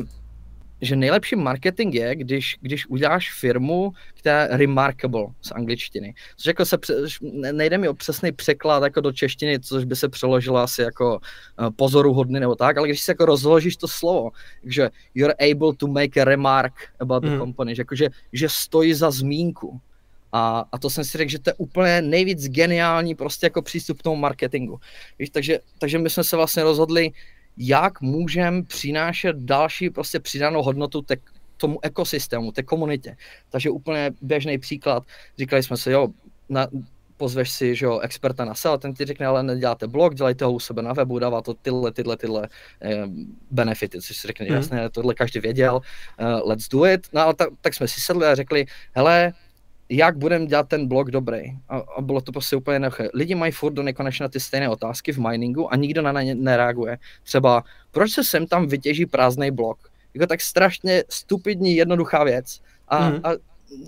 že 0.82 0.96
nejlepší 0.96 1.36
marketing 1.36 1.96
je, 1.96 2.16
když, 2.16 2.58
když 2.62 2.88
uděláš 2.88 3.34
firmu, 3.34 3.92
která 4.14 4.42
je 4.42 4.48
remarkable 4.52 5.26
z 5.42 5.52
angličtiny. 5.52 6.14
Což 6.38 6.46
jako 6.46 6.66
se, 6.66 6.78
nejde 7.52 7.78
mi 7.78 7.88
o 7.90 7.94
přesný 7.94 8.32
překlad 8.32 8.84
jako 8.84 9.02
do 9.02 9.12
češtiny, 9.12 9.60
což 9.60 9.84
by 9.84 9.96
se 9.96 10.10
přeložilo 10.10 10.58
asi 10.58 10.82
jako 10.82 11.20
uh, 11.60 11.70
pozoruhodný 11.76 12.40
nebo 12.40 12.56
tak, 12.56 12.78
ale 12.78 12.88
když 12.88 13.02
si 13.02 13.12
jako 13.12 13.26
rozložíš 13.26 13.78
to 13.78 13.88
slovo, 13.88 14.32
že 14.64 14.90
you're 15.16 15.52
able 15.52 15.74
to 15.78 15.88
make 15.88 16.22
a 16.22 16.26
remark 16.26 16.74
about 17.00 17.24
the 17.24 17.30
mm. 17.30 17.40
company, 17.40 17.76
že, 17.76 17.82
jako, 17.82 17.96
že, 17.96 18.10
že 18.34 18.50
stojí 18.50 18.94
za 18.94 19.12
zmínku. 19.12 19.82
A, 20.34 20.66
a 20.72 20.78
to 20.78 20.90
jsem 20.90 21.04
si 21.04 21.18
řekl, 21.18 21.32
že 21.32 21.40
to 21.40 21.50
je 21.50 21.54
úplně 21.54 22.02
nejvíc 22.02 22.48
geniální 22.48 23.16
prostě 23.16 23.46
jako 23.46 23.62
přístup 23.62 24.00
k 24.00 24.04
tomu 24.04 24.16
marketingu. 24.16 24.80
Víš, 25.20 25.30
takže, 25.30 25.60
takže 25.80 25.98
my 25.98 26.10
jsme 26.10 26.24
se 26.24 26.36
vlastně 26.36 26.64
rozhodli, 26.64 27.12
jak 27.58 28.02
můžeme 28.02 28.64
přinášet 28.64 29.36
další 29.36 29.90
prostě 29.90 30.20
přidanou 30.20 30.64
hodnotu 30.64 31.02
te, 31.02 31.16
tomu 31.58 31.80
ekosystému, 31.82 32.52
té 32.52 32.64
komunitě. 32.64 33.18
Takže 33.50 33.70
úplně 33.70 34.12
běžný 34.22 34.58
příklad, 34.58 35.04
říkali 35.38 35.64
jsme 35.64 35.78
si, 35.78 35.92
jo, 35.92 36.08
na, 36.50 36.68
pozveš 37.22 37.50
si 37.50 37.76
že 37.76 37.86
jo, 37.86 38.00
experta 38.00 38.46
na 38.46 38.56
SEO, 38.56 38.78
ten 38.78 38.94
ti 38.94 39.06
řekne, 39.06 39.26
ale 39.26 39.44
neděláte 39.44 39.88
blog, 39.88 40.16
dělejte 40.16 40.46
ho 40.46 40.52
u 40.52 40.60
sebe 40.60 40.82
na 40.82 40.94
webu, 40.94 41.20
dává 41.20 41.42
to 41.42 41.54
tyhle, 41.54 41.92
tyhle, 41.92 42.18
tyhle 42.18 42.50
eh, 42.82 43.06
benefity, 43.52 44.02
což 44.02 44.18
si 44.18 44.28
řekne, 44.28 44.46
mm. 44.50 44.56
jasně, 44.56 44.90
tohle 44.90 45.14
každý 45.14 45.40
věděl, 45.40 45.76
uh, 45.76 46.50
let's 46.50 46.68
do 46.68 46.86
it. 46.86 47.08
No 47.14 47.22
ale 47.22 47.34
tak, 47.34 47.50
tak 47.62 47.74
jsme 47.74 47.88
si 47.88 48.02
sedli 48.02 48.26
a 48.26 48.36
řekli, 48.36 48.66
hele, 48.96 49.34
jak 49.94 50.18
budeme 50.18 50.46
dělat 50.46 50.68
ten 50.68 50.88
blog 50.88 51.12
dobrý. 51.12 51.42
A, 51.70 51.78
a 51.98 52.02
bylo 52.02 52.22
to 52.22 52.32
prostě 52.32 52.56
úplně 52.56 52.76
jednoduché. 52.76 53.10
Lidi 53.14 53.36
mají 53.36 53.52
furt 53.52 53.74
do 53.74 53.84
nekonečna 53.84 54.28
ty 54.28 54.40
stejné 54.40 54.70
otázky 54.70 55.12
v 55.12 55.18
miningu 55.18 55.74
a 55.74 55.76
nikdo 55.76 56.02
na 56.02 56.22
ně 56.22 56.36
nereaguje. 56.36 56.98
Třeba, 57.24 57.64
proč 57.92 58.12
se 58.12 58.24
sem 58.24 58.48
tam 58.48 58.68
vytěží 58.68 59.06
prázdný 59.06 59.52
blok? 59.52 59.92
Jako 60.14 60.28
tak 60.28 60.42
strašně 60.42 61.04
stupidní, 61.10 61.76
jednoduchá 61.76 62.24
věc. 62.24 62.62
A, 62.88 63.10
mm. 63.10 63.20
a 63.24 63.30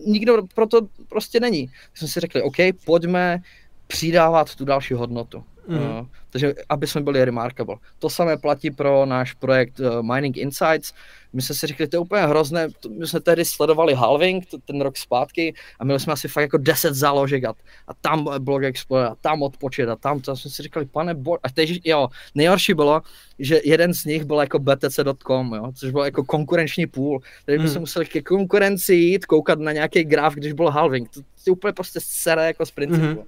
nikdo 0.05 0.43
proto 0.55 0.87
prostě 1.09 1.39
není. 1.39 1.67
Tak 1.67 1.97
jsme 1.97 2.07
si 2.07 2.19
řekli, 2.19 2.41
OK, 2.41 2.55
pojďme 2.85 3.39
přidávat 3.87 4.55
tu 4.55 4.65
další 4.65 4.93
hodnotu. 4.93 5.43
Mm. 5.67 5.77
Uh, 5.77 6.05
takže 6.29 6.53
aby 6.69 6.87
jsme 6.87 7.01
byli 7.01 7.25
remarkable. 7.25 7.75
To 7.99 8.09
samé 8.09 8.37
platí 8.37 8.71
pro 8.71 9.05
náš 9.05 9.33
projekt 9.33 9.79
uh, 9.79 10.01
Mining 10.01 10.37
Insights. 10.37 10.93
My 11.33 11.41
jsme 11.41 11.55
si 11.55 11.67
řekli, 11.67 11.87
to 11.87 11.95
je 11.95 11.99
úplně 11.99 12.21
hrozné, 12.21 12.67
my 12.99 13.07
jsme 13.07 13.19
tehdy 13.19 13.45
sledovali 13.45 13.93
halving 13.93 14.45
ten 14.65 14.81
rok 14.81 14.97
zpátky 14.97 15.53
a 15.79 15.83
měli 15.83 15.99
jsme 15.99 16.13
asi 16.13 16.27
fakt 16.27 16.41
jako 16.41 16.57
10 16.57 16.93
záložek 16.93 17.43
a, 17.43 17.53
a 17.87 17.93
tam 18.01 18.29
blog 18.39 18.63
Explorer 18.63 19.07
a 19.07 19.15
tam 19.15 19.41
odpočet 19.41 19.89
a 19.89 19.95
tam 19.95 20.19
to 20.19 20.35
jsme 20.35 20.51
si 20.51 20.63
říkali, 20.63 20.85
pane 20.85 21.13
bo... 21.13 21.37
a 21.43 21.49
teď, 21.49 21.81
jo, 21.85 22.07
nejhorší 22.35 22.73
bylo, 22.73 23.01
že 23.39 23.61
jeden 23.63 23.93
z 23.93 24.05
nich 24.05 24.23
byl 24.23 24.39
jako 24.39 24.59
btc.com, 24.59 25.53
jo, 25.53 25.71
což 25.75 25.91
byl 25.91 26.01
jako 26.01 26.23
konkurenční 26.23 26.87
půl, 26.87 27.21
takže 27.45 27.63
my 27.63 27.69
jsme 27.69 27.79
museli 27.79 28.05
ke 28.05 28.21
konkurenci 28.21 28.93
jít, 28.93 29.25
koukat 29.25 29.59
na 29.59 29.71
nějaký 29.71 30.03
graf, 30.03 30.33
když 30.33 30.53
byl 30.53 30.69
halving, 30.69 31.09
to, 31.09 31.21
to 31.21 31.27
je 31.47 31.51
úplně 31.51 31.73
prostě 31.73 31.99
sere 32.03 32.47
jako 32.47 32.65
z 32.65 32.71
principu. 32.71 33.05
Mm-hmm. 33.05 33.25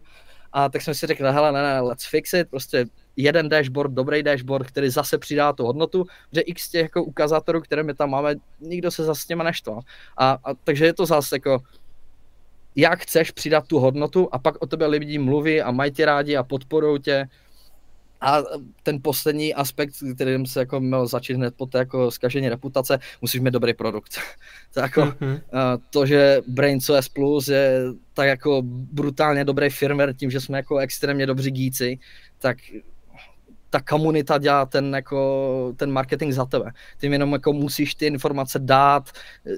A 0.57 0.69
tak 0.69 0.81
jsme 0.81 0.93
si 0.93 1.07
řekli, 1.07 1.31
hele, 1.31 1.51
ne, 1.51 1.63
ne, 1.63 1.79
let's 1.79 2.05
fix 2.05 2.33
it, 2.33 2.49
prostě 2.49 2.85
jeden 3.15 3.49
dashboard, 3.49 3.91
dobrý 3.91 4.23
dashboard, 4.23 4.67
který 4.67 4.89
zase 4.89 5.17
přidá 5.17 5.53
tu 5.53 5.65
hodnotu, 5.65 6.05
že 6.31 6.41
x 6.41 6.69
těch 6.69 6.81
jako 6.81 7.03
ukazátorů, 7.03 7.61
které 7.61 7.83
my 7.83 7.93
tam 7.93 8.09
máme, 8.09 8.35
nikdo 8.59 8.91
se 8.91 9.03
zase 9.03 9.21
s 9.21 9.25
těma 9.25 9.43
neštval. 9.43 9.79
A, 10.17 10.37
a 10.43 10.53
takže 10.53 10.85
je 10.85 10.93
to 10.93 11.05
zase 11.05 11.35
jako, 11.35 11.59
jak 12.75 12.99
chceš 12.99 13.31
přidat 13.31 13.67
tu 13.67 13.79
hodnotu 13.79 14.29
a 14.31 14.39
pak 14.39 14.61
o 14.61 14.67
tebe 14.67 14.85
lidi 14.85 15.17
mluví 15.17 15.61
a 15.61 15.71
mají 15.71 15.91
tě 15.91 16.05
rádi 16.05 16.37
a 16.37 16.43
podporují 16.43 17.01
tě. 17.01 17.25
A 18.21 18.43
ten 18.84 18.99
poslední 19.01 19.54
aspekt, 19.54 19.93
kterým 20.15 20.45
se 20.45 20.60
jako 20.60 20.80
měl 20.80 21.08
začít 21.08 21.34
hned 21.34 21.54
po 21.58 21.65
té 21.65 21.78
jako 21.78 22.12
zkažení 22.12 22.49
reputace, 22.49 22.99
musíš 23.21 23.41
mít 23.41 23.51
dobrý 23.51 23.73
produkt. 23.73 24.17
to, 24.73 24.80
jako, 24.80 25.01
mm-hmm. 25.01 25.41
to, 25.89 26.06
že 26.06 26.41
BrainCOS 26.47 27.10
Plus 27.10 27.47
je 27.47 27.82
tak 28.13 28.28
jako 28.28 28.62
brutálně 28.65 29.45
dobrý 29.45 29.69
firmware 29.69 30.13
tím, 30.13 30.32
že 30.32 30.41
jsme 30.41 30.58
jako 30.58 30.78
extrémně 30.78 31.25
dobří 31.25 31.51
gíci, 31.51 31.99
tak 32.39 32.58
ta 33.75 33.82
komunita 33.82 34.38
dělá 34.38 34.65
ten, 34.65 34.95
jako, 34.95 35.73
ten 35.78 35.91
marketing 35.91 36.34
za 36.34 36.45
tebe. 36.45 36.71
Ty 36.97 37.08
jenom 37.08 37.34
jako 37.34 37.54
musíš 37.54 37.95
ty 37.95 38.06
informace 38.06 38.60
dát 38.60 39.12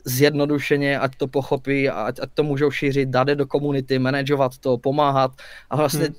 zjednodušeně, 0.05 0.99
ať 0.99 1.15
to 1.15 1.27
pochopí, 1.27 1.89
ať, 1.89 2.19
ať 2.19 2.29
to 2.33 2.43
můžou 2.43 2.71
šířit, 2.71 3.09
dát 3.09 3.27
je 3.27 3.35
do 3.35 3.45
komunity, 3.45 3.99
manažovat 3.99 4.57
to, 4.57 4.77
pomáhat 4.77 5.31
a 5.69 5.75
vlastně 5.75 6.05
hmm. 6.05 6.15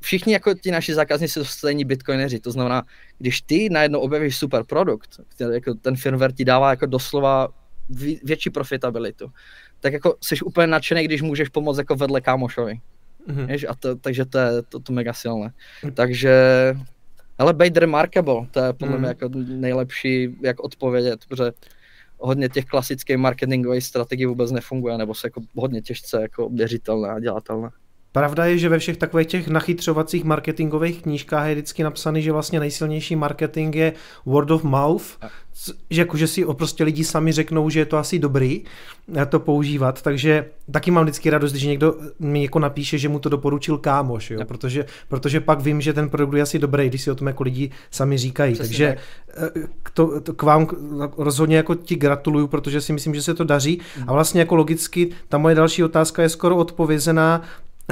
Všichni 0.00 0.32
jako 0.32 0.54
ti 0.54 0.70
naši 0.70 0.94
zákazníci 0.94 1.32
jsou 1.32 1.44
stejní 1.44 1.84
bitcoineři, 1.84 2.40
to 2.40 2.50
znamená, 2.50 2.82
když 3.18 3.40
ty 3.40 3.68
najednou 3.70 4.00
objevíš 4.00 4.36
super 4.36 4.64
produkt, 4.64 5.20
který 5.28 5.54
jako 5.54 5.74
ten 5.74 5.96
firmware 5.96 6.32
ti 6.32 6.44
dává 6.44 6.70
jako 6.70 6.86
doslova 6.86 7.48
větší 8.22 8.50
profitabilitu, 8.50 9.30
tak 9.80 9.92
jako 9.92 10.16
jsi 10.22 10.40
úplně 10.44 10.66
nadšený, 10.66 11.04
když 11.04 11.22
můžeš 11.22 11.48
pomoct 11.48 11.78
jako 11.78 11.94
vedle 11.94 12.20
kámošovi. 12.20 12.80
Mm-hmm. 13.28 13.66
a 13.68 13.74
to, 13.74 13.96
takže 13.96 14.24
to 14.24 14.38
je 14.38 14.62
to, 14.68 14.80
to 14.80 14.92
mega 14.92 15.12
silné. 15.12 15.52
Mm. 15.84 15.90
Takže, 15.90 16.34
ale 17.38 17.54
být 17.54 17.76
remarkable, 17.76 18.46
to 18.50 18.60
je 18.60 18.72
podle 18.72 18.94
mm. 18.94 19.00
mě 19.00 19.08
jako 19.08 19.28
nejlepší, 19.48 20.36
jak 20.42 20.60
odpovědět, 20.60 21.20
protože 21.28 21.52
hodně 22.18 22.48
těch 22.48 22.64
klasických 22.64 23.16
marketingových 23.16 23.84
strategií 23.84 24.26
vůbec 24.26 24.50
nefunguje, 24.50 24.98
nebo 24.98 25.14
se 25.14 25.26
jako 25.26 25.40
hodně 25.56 25.82
těžce 25.82 26.22
jako 26.22 26.48
měřitelné 26.48 27.08
a 27.08 27.20
dělatelné. 27.20 27.70
Pravda 28.12 28.44
je, 28.44 28.58
že 28.58 28.68
ve 28.68 28.78
všech 28.78 28.96
takových 28.96 29.26
těch 29.26 29.48
nachytřovacích 29.48 30.24
marketingových 30.24 31.02
knížkách 31.02 31.48
je 31.48 31.54
vždycky 31.54 31.82
napsaný, 31.82 32.22
že 32.22 32.32
vlastně 32.32 32.60
nejsilnější 32.60 33.16
marketing 33.16 33.76
je 33.76 33.92
word 34.26 34.50
of 34.50 34.64
mouth, 34.64 35.18
že, 35.90 36.02
jako, 36.02 36.16
že 36.16 36.26
si 36.26 36.44
prostě 36.44 36.84
lidi 36.84 37.04
sami 37.04 37.32
řeknou, 37.32 37.70
že 37.70 37.80
je 37.80 37.86
to 37.86 37.96
asi 37.96 38.18
dobrý 38.18 38.64
eh, 39.16 39.26
to 39.26 39.40
používat, 39.40 40.02
takže 40.02 40.44
taky 40.70 40.90
mám 40.90 41.04
vždycky 41.04 41.30
radost, 41.30 41.52
když 41.52 41.64
někdo 41.64 41.94
mi 42.18 42.42
jako 42.42 42.58
napíše, 42.58 42.98
že 42.98 43.08
mu 43.08 43.18
to 43.18 43.28
doporučil 43.28 43.78
kámoš, 43.78 44.30
jo? 44.30 44.44
Protože, 44.44 44.86
protože 45.08 45.40
pak 45.40 45.60
vím, 45.60 45.80
že 45.80 45.92
ten 45.92 46.08
produkt 46.08 46.36
je 46.36 46.42
asi 46.42 46.58
dobrý, 46.58 46.88
když 46.88 47.02
si 47.02 47.10
o 47.10 47.14
tom 47.14 47.26
jako 47.26 47.42
lidi 47.42 47.70
sami 47.90 48.18
říkají, 48.18 48.54
Přesně 48.54 48.68
takže 48.68 48.96
tak. 49.26 49.52
Eh, 49.56 49.68
k, 49.82 49.90
to, 49.90 50.20
to, 50.20 50.34
k 50.34 50.42
vám 50.42 50.68
rozhodně 51.16 51.56
jako 51.56 51.74
ti 51.74 51.96
gratuluju, 51.96 52.46
protože 52.46 52.80
si 52.80 52.92
myslím, 52.92 53.14
že 53.14 53.22
se 53.22 53.34
to 53.34 53.44
daří 53.44 53.80
mm. 53.98 54.04
a 54.06 54.12
vlastně 54.12 54.40
jako 54.40 54.54
logicky 54.54 55.10
ta 55.28 55.38
moje 55.38 55.54
další 55.54 55.84
otázka 55.84 56.22
je 56.22 56.28
skoro 56.28 56.56
odpovězená, 56.56 57.42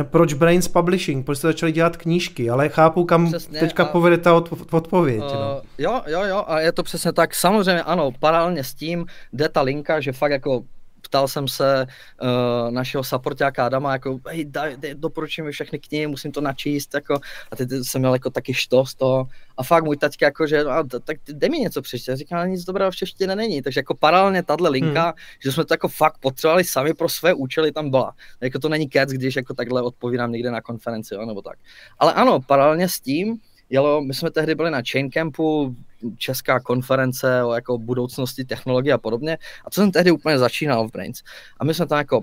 proč 0.04 0.34
Brains 0.34 0.68
Publishing, 0.68 1.26
proč 1.26 1.38
jste 1.38 1.48
začali 1.48 1.72
dělat 1.72 1.96
knížky, 1.96 2.50
ale 2.50 2.68
chápu, 2.68 3.04
kam 3.04 3.26
přesně, 3.26 3.60
teďka 3.60 3.84
a... 3.84 3.86
povede 3.86 4.18
ta 4.18 4.34
od, 4.34 4.72
odpověď. 4.72 5.22
Uh, 5.22 5.32
no. 5.32 5.62
Jo, 5.78 6.02
jo, 6.06 6.22
jo, 6.24 6.44
a 6.46 6.60
je 6.60 6.72
to 6.72 6.82
přesně 6.82 7.12
tak. 7.12 7.34
Samozřejmě 7.34 7.82
ano, 7.82 8.10
paralelně 8.20 8.64
s 8.64 8.74
tím 8.74 9.06
jde 9.32 9.48
ta 9.48 9.62
linka, 9.62 10.00
že 10.00 10.12
fakt 10.12 10.30
jako 10.30 10.62
ptal 11.02 11.28
jsem 11.28 11.48
se 11.48 11.86
uh, 12.22 12.70
našeho 12.70 13.04
supportáka 13.04 13.66
Adama, 13.66 13.92
jako, 13.92 14.20
hej, 14.26 14.44
daj, 14.44 14.76
daj, 14.76 14.94
doporučím 14.94 15.44
mi 15.44 15.52
všechny 15.52 15.78
knihy, 15.78 16.06
musím 16.06 16.32
to 16.32 16.40
načíst, 16.40 16.94
jako, 16.94 17.20
a 17.50 17.56
teď 17.56 17.68
jsem 17.82 18.00
měl 18.00 18.12
jako 18.12 18.30
taky 18.30 18.54
što 18.54 18.86
z 18.86 18.94
toho. 18.94 19.28
A 19.56 19.62
fakt 19.62 19.84
můj 19.84 19.96
taťka, 19.96 20.26
jako, 20.26 20.46
že, 20.46 20.64
a, 20.64 20.84
tak 21.04 21.16
dej 21.28 21.50
mi 21.50 21.58
něco 21.58 21.82
přečtět. 21.82 22.16
Říkám, 22.16 22.50
nic 22.50 22.64
dobrého 22.64 22.90
v 22.90 22.96
češtině 22.96 23.36
není. 23.36 23.62
Takže 23.62 23.78
jako 23.78 23.94
paralelně 23.94 24.42
tahle 24.42 24.70
linka, 24.70 25.02
hmm. 25.02 25.12
že 25.42 25.52
jsme 25.52 25.64
to 25.64 25.74
jako 25.74 25.88
fakt 25.88 26.18
potřebovali 26.18 26.64
sami 26.64 26.94
pro 26.94 27.08
své 27.08 27.34
účely 27.34 27.72
tam 27.72 27.90
byla. 27.90 28.14
Jako 28.40 28.58
to 28.58 28.68
není 28.68 28.88
kec, 28.88 29.10
když 29.10 29.36
jako 29.36 29.54
takhle 29.54 29.82
odpovídám 29.82 30.32
někde 30.32 30.50
na 30.50 30.60
konferenci, 30.60 31.14
jo, 31.14 31.26
nebo 31.26 31.42
tak. 31.42 31.58
Ale 31.98 32.12
ano, 32.12 32.40
paralelně 32.40 32.88
s 32.88 33.00
tím, 33.00 33.38
jelo, 33.70 34.00
my 34.00 34.14
jsme 34.14 34.30
tehdy 34.30 34.54
byli 34.54 34.70
na 34.70 34.82
Chain 34.92 35.10
Campu, 35.10 35.76
česká 36.18 36.60
konference 36.60 37.44
o 37.44 37.54
jako 37.54 37.78
budoucnosti 37.78 38.44
technologie 38.44 38.94
a 38.94 38.98
podobně. 38.98 39.38
A 39.64 39.70
to 39.70 39.80
jsem 39.80 39.92
tehdy 39.92 40.10
úplně 40.10 40.38
začínal 40.38 40.88
v 40.88 40.92
Brains. 40.92 41.22
A 41.60 41.64
my 41.64 41.74
jsme 41.74 41.86
tam 41.86 41.98
jako 41.98 42.20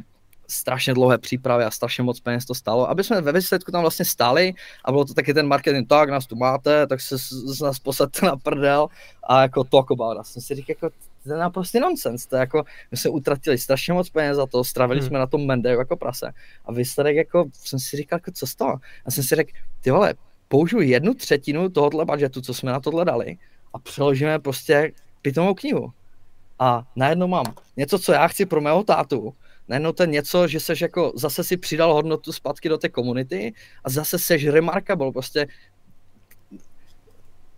strašně 0.48 0.94
dlouhé 0.94 1.18
přípravy 1.18 1.64
a 1.64 1.72
strašně 1.72 2.04
moc 2.04 2.20
peněz 2.20 2.46
to 2.46 2.56
stalo, 2.56 2.90
aby 2.90 3.04
jsme 3.04 3.22
ve 3.22 3.32
výsledku 3.32 3.72
tam 3.72 3.82
vlastně 3.82 4.06
stáli 4.06 4.54
a 4.86 4.92
bylo 4.92 5.06
to 5.06 5.14
taky 5.14 5.34
ten 5.34 5.48
marketing, 5.48 5.88
tak 5.88 6.10
nás 6.10 6.26
tu 6.28 6.36
máte, 6.36 6.88
tak 6.88 7.02
se 7.02 7.18
z 7.18 7.62
nás 7.62 7.80
posadte 7.80 8.26
na 8.26 8.36
prdel 8.38 8.88
a 9.24 9.42
jako 9.42 9.64
talk 9.64 9.92
about 9.92 10.18
us. 10.22 10.28
Jsem 10.28 10.42
si 10.42 10.56
říkal, 10.56 10.76
jako, 10.82 10.96
to 11.24 11.34
je 11.34 11.38
naprostý 11.38 11.80
nonsense, 11.80 12.30
to 12.30 12.36
je 12.36 12.40
jako, 12.40 12.64
my 12.92 12.98
jsme 12.98 13.10
utratili 13.10 13.58
strašně 13.58 13.94
moc 13.94 14.10
peněz 14.10 14.36
za 14.36 14.46
to, 14.46 14.64
stravili 14.64 15.00
hmm. 15.00 15.10
jsme 15.10 15.20
na 15.20 15.28
tom 15.28 15.46
Mendeju 15.46 15.80
jako 15.80 15.98
prase 15.98 16.32
a 16.66 16.72
výsledek 16.72 17.16
jako, 17.16 17.46
jsem 17.54 17.80
si 17.80 17.98
říkal, 17.98 18.18
jako, 18.18 18.32
co 18.32 18.48
z 18.48 18.56
toho? 18.56 18.80
A 19.06 19.12
jsem 19.12 19.24
si 19.24 19.36
řekl, 19.36 19.52
ty 19.82 19.92
vole, 19.92 20.14
použiju 20.56 20.82
jednu 20.82 21.14
třetinu 21.14 21.70
tohohle 21.70 22.06
budgetu, 22.06 22.42
co 22.42 22.54
jsme 22.54 22.72
na 22.72 22.80
tohle 22.80 23.06
dali 23.06 23.38
a 23.74 23.80
přeložíme 23.80 24.40
prostě 24.40 24.92
pitomou 25.22 25.54
knihu. 25.54 25.92
A 26.60 26.84
najednou 26.96 27.28
mám 27.28 27.46
něco, 27.78 28.00
co 28.00 28.12
já 28.14 28.28
chci 28.28 28.46
pro 28.46 28.62
mého 28.62 28.84
tátu, 28.84 29.34
najednou 29.68 29.92
to 29.92 30.04
je 30.04 30.08
něco, 30.08 30.48
že 30.48 30.60
seš 30.60 30.82
jako 30.82 31.14
zase 31.16 31.44
si 31.44 31.58
přidal 31.58 31.94
hodnotu 31.94 32.32
zpátky 32.32 32.70
do 32.70 32.78
té 32.78 32.90
komunity 32.90 33.54
a 33.84 33.90
zase 33.90 34.20
seš 34.20 34.48
remarkable, 34.48 35.12
prostě 35.12 35.48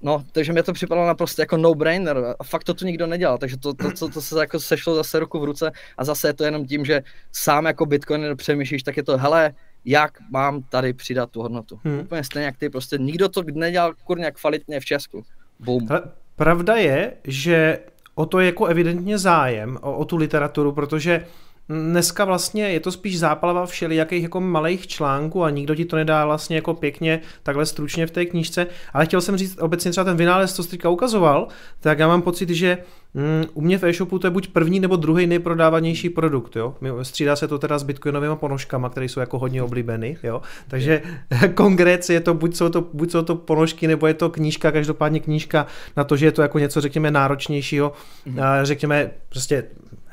No, 0.01 0.23
takže 0.31 0.53
mě 0.53 0.63
to 0.63 0.73
připadalo 0.73 1.07
naprosto 1.07 1.41
jako 1.41 1.57
no-brainer 1.57 2.35
a 2.39 2.43
fakt 2.43 2.63
to 2.63 2.73
tu 2.73 2.85
nikdo 2.85 3.07
nedělal, 3.07 3.37
takže 3.37 3.57
to, 3.57 3.73
to, 3.73 3.91
to, 3.91 4.09
to 4.09 4.21
se 4.21 4.39
jako 4.39 4.59
sešlo 4.59 4.95
zase 4.95 5.19
ruku 5.19 5.39
v 5.39 5.43
ruce 5.43 5.71
a 5.97 6.03
zase 6.03 6.29
je 6.29 6.33
to 6.33 6.43
jenom 6.43 6.65
tím, 6.65 6.85
že 6.85 7.03
sám 7.31 7.65
jako 7.65 7.85
Bitcoin 7.85 8.37
přemýšlíš, 8.37 8.83
tak 8.83 8.97
je 8.97 9.03
to, 9.03 9.17
hele, 9.17 9.53
jak 9.87 10.17
mám 10.31 10.63
tady 10.63 10.93
přidat 10.93 11.31
tu 11.31 11.41
hodnotu. 11.41 11.79
Hmm. 11.83 11.99
Úplně 11.99 12.23
stejně 12.23 12.45
jak 12.45 12.57
ty, 12.57 12.69
prostě 12.69 12.97
nikdo 12.97 13.29
to 13.29 13.43
nedělal 13.53 13.93
kurně 14.03 14.31
kvalitně 14.31 14.79
v 14.79 14.85
Česku. 14.85 15.23
Boom. 15.59 15.87
Pravda 16.35 16.75
je, 16.75 17.13
že 17.23 17.79
o 18.15 18.25
to 18.25 18.39
je 18.39 18.45
jako 18.45 18.65
evidentně 18.65 19.17
zájem, 19.17 19.77
o, 19.81 19.93
o 19.97 20.05
tu 20.05 20.17
literaturu, 20.17 20.71
protože 20.71 21.25
Dneska 21.69 22.25
vlastně 22.25 22.69
je 22.69 22.79
to 22.79 22.91
spíš 22.91 23.19
záplava 23.19 23.65
všelijakých 23.65 24.23
jako 24.23 24.41
malých 24.41 24.87
článků 24.87 25.43
a 25.43 25.49
nikdo 25.49 25.75
ti 25.75 25.85
to 25.85 25.95
nedá 25.95 26.25
vlastně 26.25 26.55
jako 26.55 26.73
pěkně 26.73 27.21
takhle 27.43 27.65
stručně 27.65 28.07
v 28.07 28.11
té 28.11 28.25
knížce, 28.25 28.67
ale 28.93 29.05
chtěl 29.05 29.21
jsem 29.21 29.37
říct 29.37 29.57
obecně 29.61 29.91
třeba 29.91 30.03
ten 30.03 30.17
vynález, 30.17 30.53
co 30.53 30.63
jsi 30.63 30.69
teďka 30.69 30.89
ukazoval, 30.89 31.47
tak 31.79 31.99
já 31.99 32.07
mám 32.07 32.21
pocit, 32.21 32.49
že 32.49 32.77
mm, 33.13 33.45
u 33.53 33.61
mě 33.61 33.77
v 33.77 33.83
e-shopu 33.83 34.19
to 34.19 34.27
je 34.27 34.31
buď 34.31 34.47
první 34.47 34.79
nebo 34.79 34.95
druhý 34.95 35.27
nejprodávanější 35.27 36.09
produkt, 36.09 36.55
jo. 36.55 36.75
Střídá 37.01 37.35
se 37.35 37.47
to 37.47 37.59
teda 37.59 37.79
s 37.79 37.83
bitcoinovými 37.83 38.35
ponožkama, 38.35 38.89
které 38.89 39.05
jsou 39.05 39.19
jako 39.19 39.39
hodně 39.39 39.63
oblíbeny, 39.63 40.17
jo. 40.23 40.41
Takže 40.67 41.01
konkrétně 41.53 42.15
je 42.15 42.21
to 42.21 42.33
buď 42.33 42.55
jsou 42.55 42.69
to, 42.69 42.81
buď 42.93 43.11
jsou 43.11 43.21
to 43.21 43.35
ponožky, 43.35 43.87
nebo 43.87 44.07
je 44.07 44.13
to 44.13 44.29
knížka, 44.29 44.71
každopádně 44.71 45.19
knížka 45.19 45.67
na 45.97 46.03
to, 46.03 46.17
že 46.17 46.25
je 46.25 46.31
to 46.31 46.41
jako 46.41 46.59
něco, 46.59 46.81
řekněme, 46.81 47.11
náročnějšího, 47.11 47.91
mm-hmm. 48.27 48.63
řekněme, 48.63 49.11
prostě 49.29 49.63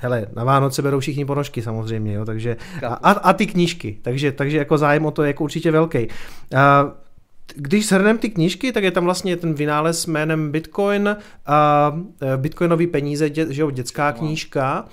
hele, 0.04 0.26
na 0.36 0.44
Vánoce 0.44 0.82
berou 0.82 1.00
všichni 1.00 1.24
ponožky 1.24 1.62
samozřejmě, 1.62 2.12
jo, 2.12 2.24
takže 2.24 2.56
a, 2.88 3.10
a, 3.10 3.32
ty 3.32 3.46
knížky, 3.46 3.98
takže, 4.02 4.32
takže 4.32 4.58
jako 4.58 4.78
zájem 4.78 5.06
o 5.06 5.10
to 5.10 5.22
je 5.22 5.26
jako 5.26 5.44
určitě 5.44 5.70
velký. 5.70 6.08
A, 6.56 6.92
když 7.56 7.88
shrneme 7.88 8.18
ty 8.18 8.30
knížky, 8.30 8.72
tak 8.72 8.84
je 8.84 8.90
tam 8.90 9.04
vlastně 9.04 9.36
ten 9.36 9.54
vynález 9.54 10.06
jménem 10.06 10.50
Bitcoin, 10.50 11.16
a 11.46 11.92
e, 12.22 12.36
Bitcoinový 12.36 12.86
peníze, 12.86 13.30
dě, 13.30 13.46
že 13.52 13.62
jo, 13.62 13.70
dětská 13.70 14.12
knížka. 14.12 14.84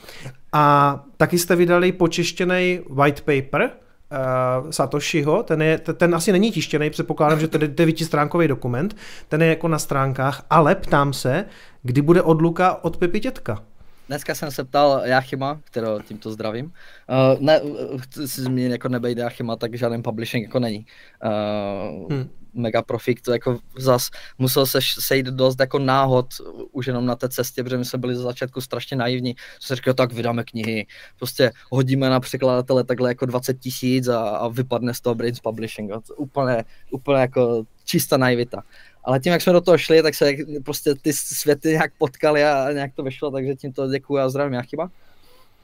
A 0.53 1.05
taky 1.17 1.37
jste 1.37 1.55
vydali 1.55 1.91
počeštěný 1.91 2.79
white 2.89 3.21
paper, 3.21 3.69
uh, 4.11 4.69
Satoshiho, 4.69 5.43
ten, 5.43 5.61
je, 5.61 5.77
ten 5.77 6.15
asi 6.15 6.31
není 6.31 6.51
tištěný, 6.51 6.89
předpokládám, 6.89 7.39
že 7.39 7.47
to 7.47 7.57
je 7.63 7.67
devítistránkový 7.67 8.47
dokument, 8.47 8.95
ten 9.27 9.41
je 9.41 9.47
jako 9.47 9.67
na 9.67 9.79
stránkách, 9.79 10.45
ale 10.49 10.75
ptám 10.75 11.13
se, 11.13 11.45
kdy 11.83 12.01
bude 12.01 12.21
odluka 12.21 12.83
od 12.83 12.97
Pepi 12.97 13.19
Tětka? 13.19 13.63
Dneska 14.07 14.35
jsem 14.35 14.51
se 14.51 14.63
ptal 14.63 15.01
Jachima, 15.05 15.61
kterého 15.63 16.01
tímto 16.01 16.31
zdravím. 16.31 16.65
Uh, 16.65 17.41
ne, 17.41 17.61
chci 17.97 18.27
si 18.27 18.41
zmínit, 18.41 18.71
jako 18.71 18.89
nebejt 18.89 19.17
Jachima, 19.17 19.55
tak 19.55 19.77
žádný 19.77 20.01
publishing 20.01 20.43
jako 20.43 20.59
není. 20.59 20.85
Uh, 21.25 22.11
hmm. 22.11 22.29
Mega 22.53 22.81
Profik, 22.81 23.21
to 23.21 23.31
jako 23.31 23.59
zas 23.77 24.09
musel 24.37 24.65
se 24.65 24.79
sejít 24.99 25.25
dost 25.25 25.59
jako 25.59 25.79
náhod 25.79 26.25
už 26.71 26.87
jenom 26.87 27.05
na 27.05 27.15
té 27.15 27.29
cestě, 27.29 27.63
protože 27.63 27.77
my 27.77 27.85
jsme 27.85 27.99
byli 27.99 28.15
za 28.15 28.23
začátku 28.23 28.61
strašně 28.61 28.97
naivní, 28.97 29.35
co 29.59 29.67
se 29.67 29.75
říkal, 29.75 29.93
tak 29.93 30.13
vydáme 30.13 30.43
knihy, 30.43 30.87
prostě 31.17 31.51
hodíme 31.69 32.09
na 32.09 32.19
překladatele 32.19 32.83
takhle 32.83 33.09
jako 33.09 33.25
20 33.25 33.59
tisíc 33.59 34.07
a, 34.07 34.19
a 34.19 34.47
vypadne 34.47 34.93
z 34.93 35.01
toho 35.01 35.15
Brains 35.15 35.39
Publishing. 35.39 35.91
To 36.07 36.15
úplně, 36.15 36.63
úplně 36.91 37.19
jako 37.19 37.63
čistá 37.85 38.17
naivita. 38.17 38.63
Ale 39.03 39.19
tím, 39.19 39.31
jak 39.31 39.41
jsme 39.41 39.53
do 39.53 39.61
toho 39.61 39.77
šli, 39.77 40.03
tak 40.03 40.15
se 40.15 40.31
prostě 40.63 40.95
ty 40.95 41.13
světy 41.13 41.69
nějak 41.69 41.93
potkali 41.97 42.43
a 42.43 42.71
nějak 42.71 42.91
to 42.93 43.03
vyšlo, 43.03 43.31
takže 43.31 43.55
tímto 43.55 43.87
děkuji 43.87 44.17
a 44.17 44.29
zdravím 44.29 44.53
Jachiba. 44.53 44.89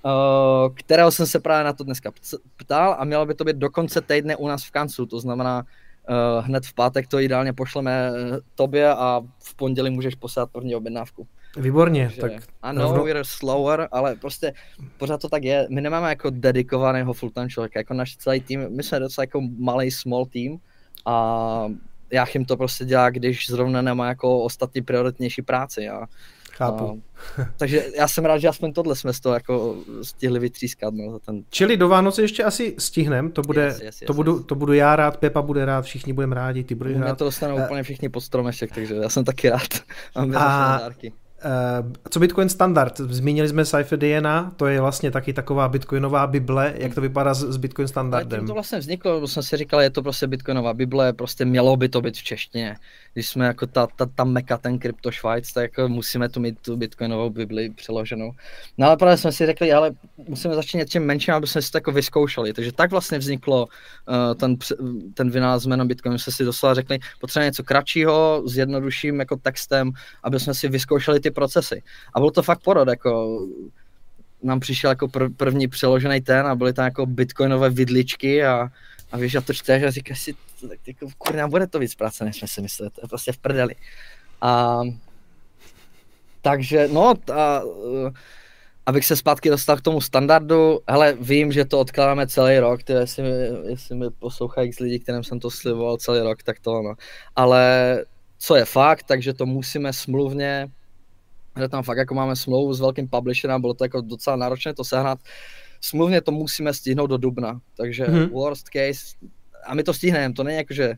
Uh, 0.05 0.75
kterého 0.75 1.11
jsem 1.11 1.27
se 1.27 1.39
právě 1.39 1.63
na 1.63 1.73
to 1.73 1.83
dneska 1.83 2.11
ptal 2.57 2.95
a 2.99 3.05
mělo 3.05 3.25
by 3.25 3.33
to 3.33 3.43
být 3.43 3.55
do 3.55 3.69
konce 3.69 4.01
týdne 4.01 4.35
u 4.35 4.47
nás 4.47 4.63
v 4.63 4.71
Kancu, 4.71 5.05
to 5.05 5.19
znamená 5.19 5.65
uh, 6.09 6.45
hned 6.45 6.65
v 6.65 6.73
pátek 6.73 7.07
to 7.07 7.19
ideálně 7.19 7.53
pošleme 7.53 8.11
eh, 8.11 8.37
tobě 8.55 8.89
a 8.89 9.21
v 9.39 9.55
pondělí 9.55 9.89
můžeš 9.89 10.15
poslat 10.15 10.49
první 10.51 10.75
objednávku. 10.75 11.27
Výborně, 11.57 12.11
Takže, 12.19 12.37
tak... 12.37 12.47
Ano, 12.61 12.81
rovno... 12.81 13.03
we're 13.03 13.23
slower, 13.23 13.87
ale 13.91 14.15
prostě 14.15 14.53
pořád 14.97 15.21
to 15.21 15.29
tak 15.29 15.43
je. 15.43 15.67
My 15.69 15.81
nemáme 15.81 16.09
jako 16.09 16.29
dedikovaného 16.29 17.13
full-time 17.13 17.49
člověka, 17.49 17.79
jako 17.79 17.93
náš 17.93 18.17
celý 18.17 18.41
tým, 18.41 18.65
my 18.69 18.83
jsme 18.83 18.99
docela 18.99 19.23
jako 19.23 19.41
malý 19.57 19.91
small 19.91 20.25
team 20.25 20.57
a 21.05 21.67
Jáchym 22.11 22.45
to 22.45 22.57
prostě 22.57 22.85
dělá, 22.85 23.09
když 23.09 23.49
zrovna 23.49 23.81
nemá 23.81 24.07
jako 24.07 24.43
ostatní 24.43 24.81
prioritnější 24.81 25.41
práci. 25.41 25.89
A, 25.89 26.07
Chápu. 26.57 27.01
A, 27.37 27.43
takže 27.57 27.85
já 27.97 28.07
jsem 28.07 28.25
rád, 28.25 28.37
že 28.37 28.47
aspoň 28.47 28.73
tohle 28.73 28.95
jsme 28.95 29.13
z 29.13 29.19
toho 29.19 29.33
jako 29.33 29.75
stihli 30.01 30.39
vytřískat. 30.39 30.93
No, 30.93 31.11
za 31.11 31.19
ten... 31.19 31.43
Čili 31.49 31.77
do 31.77 31.89
Vánoce 31.89 32.21
ještě 32.21 32.43
asi 32.43 32.75
stihnem, 32.77 33.31
to 33.31 33.41
bude, 33.41 33.63
yes, 33.63 33.81
yes, 33.81 34.01
yes, 34.01 34.07
to, 34.07 34.13
budu, 34.13 34.37
yes. 34.37 34.45
to 34.45 34.55
budu 34.55 34.73
já 34.73 34.95
rád, 34.95 35.17
Pepa 35.17 35.41
bude 35.41 35.65
rád, 35.65 35.85
všichni 35.85 36.13
budeme 36.13 36.35
rádi, 36.35 36.63
ty 36.63 36.75
budeš 36.75 36.97
rád. 36.97 37.17
to 37.17 37.25
dostanou 37.25 37.55
uh, 37.55 37.61
úplně 37.63 37.83
všichni 37.83 38.09
pod 38.09 38.21
stromeček, 38.21 38.71
takže 38.71 38.95
já 38.95 39.09
jsem 39.09 39.25
taky 39.25 39.49
rád. 39.49 39.67
Mám 40.15 40.31
a, 40.37 40.77
dárky. 40.79 41.13
Uh, 41.45 41.91
co 42.09 42.19
Bitcoin 42.19 42.49
standard? 42.49 42.97
Zmínili 42.97 43.47
jsme 43.47 43.65
Cypher 43.65 43.99
DNA, 43.99 44.51
to 44.55 44.67
je 44.67 44.81
vlastně 44.81 45.11
taky 45.11 45.33
taková 45.33 45.69
bitcoinová 45.69 46.27
bible, 46.27 46.73
jak 46.77 46.95
to 46.95 47.01
vypadá 47.01 47.33
s, 47.33 47.43
s 47.43 47.57
Bitcoin 47.57 47.87
standardem. 47.87 48.39
Ale 48.39 48.47
to 48.47 48.53
vlastně 48.53 48.79
vzniklo, 48.79 49.27
jsem 49.27 49.43
si 49.43 49.57
říkal, 49.57 49.81
je 49.81 49.89
to 49.89 50.03
prostě 50.03 50.27
bitcoinová 50.27 50.73
bible, 50.73 51.13
prostě 51.13 51.45
mělo 51.45 51.77
by 51.77 51.89
to 51.89 52.01
být 52.01 52.17
v 52.17 52.23
češtině. 52.23 52.75
Když 53.17 53.29
jsme 53.29 53.45
jako 53.45 53.67
ta, 53.67 53.87
ta, 53.95 54.05
ta 54.05 54.23
meka, 54.23 54.57
ten 54.57 54.79
krypto 54.79 55.11
Švajc, 55.11 55.53
tak 55.53 55.63
jako 55.63 55.87
musíme 55.87 56.29
tu 56.29 56.39
mít 56.39 56.59
tu 56.61 56.77
bitcoinovou 56.77 57.29
bibli 57.29 57.69
přeloženou. 57.69 58.31
No 58.77 58.87
ale 58.87 58.97
právě 58.97 59.17
jsme 59.17 59.31
si 59.31 59.45
řekli, 59.45 59.73
ale 59.73 59.91
musíme 60.27 60.55
začít 60.55 60.77
něčím 60.77 61.03
menším, 61.03 61.33
aby 61.33 61.47
jsme 61.47 61.61
si 61.61 61.71
to 61.71 61.77
jako 61.77 61.91
vyzkoušeli. 61.91 62.53
Takže 62.53 62.71
tak 62.71 62.91
vlastně 62.91 63.17
vzniklo 63.17 63.65
uh, 63.65 64.35
ten, 64.35 64.57
ten 65.13 65.29
vynález 65.29 65.65
jménem 65.65 65.87
Bitcoin. 65.87 66.17
jsme 66.17 66.33
si 66.33 66.43
doslova 66.45 66.73
řekli, 66.73 66.99
potřebujeme 67.19 67.47
něco 67.47 67.63
kratšího, 67.63 68.43
s 68.45 68.57
jednodušším 68.57 69.19
jako 69.19 69.35
textem, 69.35 69.91
aby 70.23 70.39
jsme 70.39 70.53
si 70.53 70.69
vyzkoušeli 70.69 71.19
ty 71.19 71.31
procesy. 71.31 71.83
A 72.13 72.19
bylo 72.19 72.31
to 72.31 72.43
fakt 72.43 72.63
porod, 72.63 72.87
jako 72.87 73.41
nám 74.43 74.59
přišel 74.59 74.89
jako 74.89 75.07
pr- 75.07 75.33
první 75.37 75.67
přeložený 75.67 76.21
ten 76.21 76.47
a 76.47 76.55
byly 76.55 76.73
tam 76.73 76.85
jako 76.85 77.05
bitcoinové 77.05 77.69
vidličky 77.69 78.45
a, 78.45 78.69
a 79.11 79.17
víš, 79.17 79.35
a 79.35 79.41
to 79.41 79.53
čteš 79.53 79.83
a 79.83 79.91
říkáš 79.91 80.19
si, 80.19 80.35
tak 80.69 80.79
jako, 80.87 81.07
kurňa, 81.17 81.47
bude 81.47 81.67
to 81.67 81.79
víc 81.79 81.95
práce, 81.95 82.25
než 82.25 82.37
jsme 82.37 82.47
si 82.47 82.61
mysleli, 82.61 82.91
to 82.91 83.01
je 83.03 83.07
prostě 83.07 83.31
v 83.31 83.37
prdeli. 83.37 83.75
A, 84.41 84.81
takže, 86.41 86.87
no, 86.91 87.13
a, 87.33 87.61
abych 88.85 89.05
se 89.05 89.15
zpátky 89.15 89.49
dostal 89.49 89.77
k 89.77 89.81
tomu 89.81 90.01
standardu, 90.01 90.79
hele, 90.89 91.13
vím, 91.13 91.51
že 91.51 91.65
to 91.65 91.79
odkládáme 91.79 92.27
celý 92.27 92.59
rok, 92.59 92.83
ty, 92.83 92.93
jestli, 92.93 93.23
mi, 93.23 93.69
jestli 93.69 93.95
mi 93.95 94.09
poslouchají 94.09 94.73
z 94.73 94.79
lidí, 94.79 94.99
kterým 94.99 95.23
jsem 95.23 95.39
to 95.39 95.51
slivoval 95.51 95.97
celý 95.97 96.19
rok, 96.19 96.43
tak 96.43 96.59
to 96.59 96.73
ono. 96.73 96.93
Ale 97.35 98.05
co 98.37 98.55
je 98.55 98.65
fakt, 98.65 99.03
takže 99.03 99.33
to 99.33 99.45
musíme 99.45 99.93
smluvně 99.93 100.69
že 101.59 101.69
tam 101.69 101.83
fakt 101.83 101.97
jako 101.97 102.13
máme 102.13 102.35
smlouvu 102.35 102.73
s 102.73 102.79
velkým 102.79 103.07
publisherem, 103.07 103.61
bylo 103.61 103.73
to 103.73 103.85
jako 103.85 104.01
docela 104.01 104.35
náročné 104.35 104.73
to 104.73 104.83
sehnat. 104.83 105.19
Smluvně 105.81 106.21
to 106.21 106.31
musíme 106.31 106.73
stihnout 106.73 107.09
do 107.09 107.17
dubna, 107.17 107.61
takže 107.77 108.05
hmm. 108.05 108.29
worst 108.29 108.65
case, 108.69 109.15
a 109.65 109.75
my 109.75 109.83
to 109.83 109.93
stihneme, 109.93 110.33
to 110.33 110.43
není 110.43 110.57
jako, 110.57 110.73
že 110.73 110.93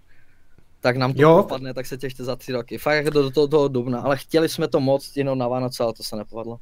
tak 0.80 0.98
nám 0.98 1.14
to 1.14 1.22
dopadne, 1.22 1.74
tak 1.74 1.86
se 1.86 1.98
těšte 1.98 2.24
za 2.24 2.36
tři 2.36 2.52
roky. 2.52 2.78
Fakt 2.78 2.96
jako 2.96 3.10
do 3.10 3.32
toho, 3.32 3.48
toho 3.48 3.68
dubna, 3.68 4.00
ale 4.00 4.18
chtěli 4.18 4.50
jsme 4.50 4.68
to 4.68 4.80
moc 4.80 5.06
stihnout 5.06 5.38
na 5.38 5.48
Vánoce, 5.48 5.84
ale 5.84 5.94
to 5.94 6.04
se 6.04 6.16
nepovedlo. 6.16 6.60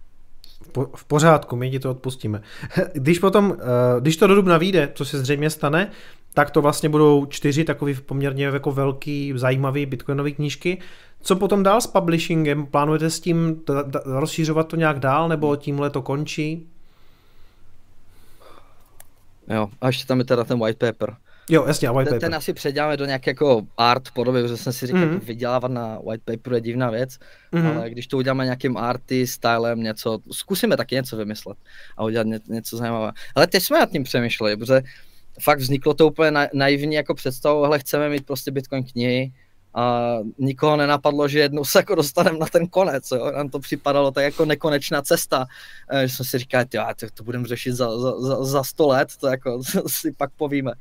V 0.96 1.06
pořádku, 1.06 1.56
my 1.56 1.72
ti 1.72 1.80
to 1.80 1.92
odpustíme. 1.92 2.42
Když 2.94 3.20
potom, 3.20 3.58
eh, 3.60 4.02
když 4.02 4.18
to 4.18 4.28
do 4.28 4.36
dubna 4.36 4.58
vyjde, 4.58 4.92
co 4.96 5.06
se 5.06 5.20
zřejmě 5.20 5.50
stane, 5.50 5.92
tak 6.34 6.52
to 6.52 6.62
vlastně 6.62 6.90
budou 6.90 7.26
čtyři 7.26 7.64
takový 7.64 7.94
poměrně 7.94 8.46
jako 8.46 8.72
velký, 8.72 9.34
zajímavý 9.36 9.86
bitcoinové 9.86 10.32
knížky. 10.32 10.78
Co 11.22 11.36
potom 11.36 11.64
dál 11.64 11.82
s 11.82 11.88
publishingem? 11.88 12.66
Plánujete 12.66 13.10
s 13.10 13.20
tím 13.20 13.62
rozšířovat 14.06 14.68
to 14.68 14.76
nějak 14.76 15.00
dál, 15.00 15.30
nebo 15.30 15.56
tímhle 15.56 15.90
to 15.90 16.02
končí? 16.02 16.68
Jo, 19.50 19.70
a 19.82 19.88
ještě 19.88 20.06
tam 20.06 20.20
je 20.20 20.26
teda 20.26 20.44
ten 20.44 20.60
white 20.60 20.78
paper. 20.78 21.16
Jo, 21.50 21.66
jasně, 21.68 21.90
white 21.90 22.08
paper. 22.08 22.20
Ten, 22.20 22.30
ten 22.30 22.36
asi 22.36 22.54
předěláme 22.54 22.98
do 22.98 23.06
nějaké 23.06 23.32
jako 23.32 23.62
art 23.78 24.12
podoby, 24.12 24.42
protože 24.42 24.58
jsem 24.58 24.74
si 24.74 24.88
říkal, 24.88 25.02
mm-hmm. 25.02 25.20
vydělávat 25.20 25.72
na 25.72 26.00
white 26.08 26.24
paperu 26.24 26.56
je 26.56 26.62
divná 26.62 26.90
věc, 26.90 27.18
mm-hmm. 27.54 27.78
ale 27.78 27.90
když 27.90 28.08
to 28.08 28.18
uděláme 28.18 28.44
nějakým 28.44 28.78
arty, 28.78 29.28
stylem, 29.28 29.84
něco, 29.84 30.20
zkusíme 30.32 30.78
taky 30.78 30.96
něco 30.96 31.18
vymyslet 31.18 31.58
a 31.98 32.04
udělat 32.04 32.28
ně, 32.28 32.40
něco 32.48 32.78
zajímavého. 32.78 33.12
Ale 33.36 33.48
teď 33.48 33.64
jsme 33.64 33.80
nad 33.80 33.92
tím 33.92 34.04
přemýšleli, 34.04 34.58
protože 34.58 34.82
fakt 35.44 35.60
vzniklo 35.60 35.94
to 35.94 36.08
úplně 36.08 36.32
na, 36.32 36.48
naivní 36.54 36.96
jako 36.96 37.14
představu, 37.16 37.66
ale 37.66 37.80
chceme 37.80 38.10
mít 38.10 38.26
prostě 38.26 38.52
Bitcoin 38.52 38.84
knihy, 38.84 39.32
a 39.74 40.16
nikoho 40.38 40.78
nenapadlo, 40.78 41.28
že 41.28 41.40
jednou 41.40 41.66
se 41.66 41.80
jako 41.80 41.96
dostaneme 41.96 42.38
na 42.38 42.46
ten 42.46 42.68
konec, 42.68 43.12
jo? 43.12 43.32
nám 43.32 43.50
to 43.50 43.60
připadalo 43.60 44.12
tak 44.12 44.24
jako 44.24 44.46
nekonečná 44.46 45.02
cesta, 45.02 45.46
eh, 45.90 46.08
že 46.08 46.16
jsme 46.16 46.26
si 46.26 46.38
říkali, 46.38 46.66
jo, 46.74 46.84
to, 47.00 47.08
to 47.14 47.24
budeme 47.24 47.48
řešit 47.48 47.72
za, 47.72 48.00
za, 48.00 48.44
za 48.44 48.64
100 48.64 48.88
let, 48.88 49.10
to 49.20 49.28
jako 49.28 49.60
si 49.88 50.12
pak 50.12 50.32
povíme. 50.32 50.72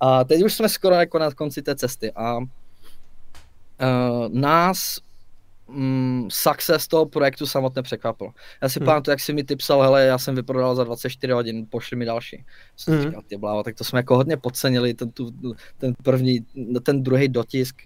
A 0.00 0.24
teď 0.24 0.42
už 0.42 0.54
jsme 0.54 0.68
skoro 0.68 0.94
jako 0.94 1.18
na 1.18 1.30
konci 1.30 1.62
té 1.62 1.76
cesty 1.76 2.12
a 2.12 2.38
uh, 2.38 2.44
nás 4.30 4.98
mm, 5.68 6.28
success 6.30 6.88
toho 6.88 7.06
projektu 7.06 7.46
samotně 7.46 7.82
překvapil. 7.82 8.28
Já 8.62 8.68
si 8.68 8.78
hmm. 8.78 8.86
pamatuju, 8.86 9.12
jak 9.12 9.20
si 9.20 9.32
mi 9.32 9.44
ty 9.44 9.56
psal, 9.56 9.82
hele, 9.82 10.04
já 10.04 10.18
jsem 10.18 10.34
vyprodal 10.34 10.74
za 10.74 10.84
24 10.84 11.32
hodin, 11.32 11.66
pošli 11.70 11.96
mi 11.96 12.04
další. 12.04 12.44
Jsem 12.76 12.94
hmm. 12.94 13.02
říkal, 13.02 13.22
ty 13.26 13.36
blávo, 13.36 13.62
tak 13.62 13.74
to 13.74 13.84
jsme 13.84 13.98
jako 13.98 14.16
hodně 14.16 14.36
podcenili, 14.36 14.94
ten, 14.94 15.10
tu, 15.10 15.32
ten 15.78 15.94
první, 16.02 16.46
ten 16.82 17.02
druhý 17.02 17.28
dotisk. 17.28 17.76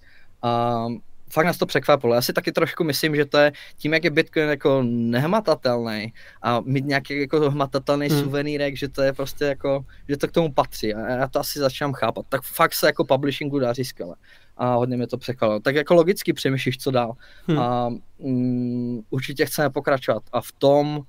A 0.42 0.87
fakt 1.31 1.46
nás 1.46 1.59
to 1.59 1.66
překvapilo. 1.66 2.14
Já 2.14 2.22
si 2.22 2.33
taky 2.33 2.53
trošku 2.53 2.85
myslím, 2.85 3.16
že 3.16 3.25
to 3.25 3.38
je 3.38 3.53
tím, 3.77 3.94
jak 3.94 4.05
je 4.05 4.11
Bitcoin 4.11 4.49
jako 4.49 4.83
nehmatatelný 4.83 6.12
a 6.42 6.61
mít 6.61 6.85
nějaký 6.85 7.20
jako 7.20 7.51
hmatatelný 7.51 8.09
hmm. 8.09 8.20
suvenýrek, 8.20 8.77
že 8.77 8.88
to 8.88 9.03
je 9.03 9.12
prostě 9.12 9.44
jako, 9.44 9.85
že 10.09 10.16
to 10.16 10.29
k 10.29 10.33
tomu 10.33 10.53
patří. 10.53 10.95
A 10.95 11.09
já 11.09 11.28
to 11.28 11.41
asi 11.41 11.59
začínám 11.59 11.93
chápat. 11.93 12.26
Tak 12.28 12.43
fakt 12.43 12.74
se 12.74 12.87
jako 12.87 13.05
publishingu 13.05 13.59
daří 13.59 13.84
skvěle. 13.84 14.14
a 14.57 14.74
hodně 14.74 14.97
mě 14.97 15.07
to 15.07 15.18
překvapilo. 15.18 15.61
Tak 15.61 15.74
jako 15.74 15.95
logicky 15.95 16.32
přemýšlíš, 16.32 16.78
co 16.78 16.91
dál. 16.91 17.12
Hmm. 17.47 17.59
A 17.59 17.91
um, 18.18 19.03
určitě 19.11 19.47
chceme 19.47 19.70
pokračovat. 19.70 20.22
A 20.32 20.41
v 20.41 20.53
tom 20.53 21.03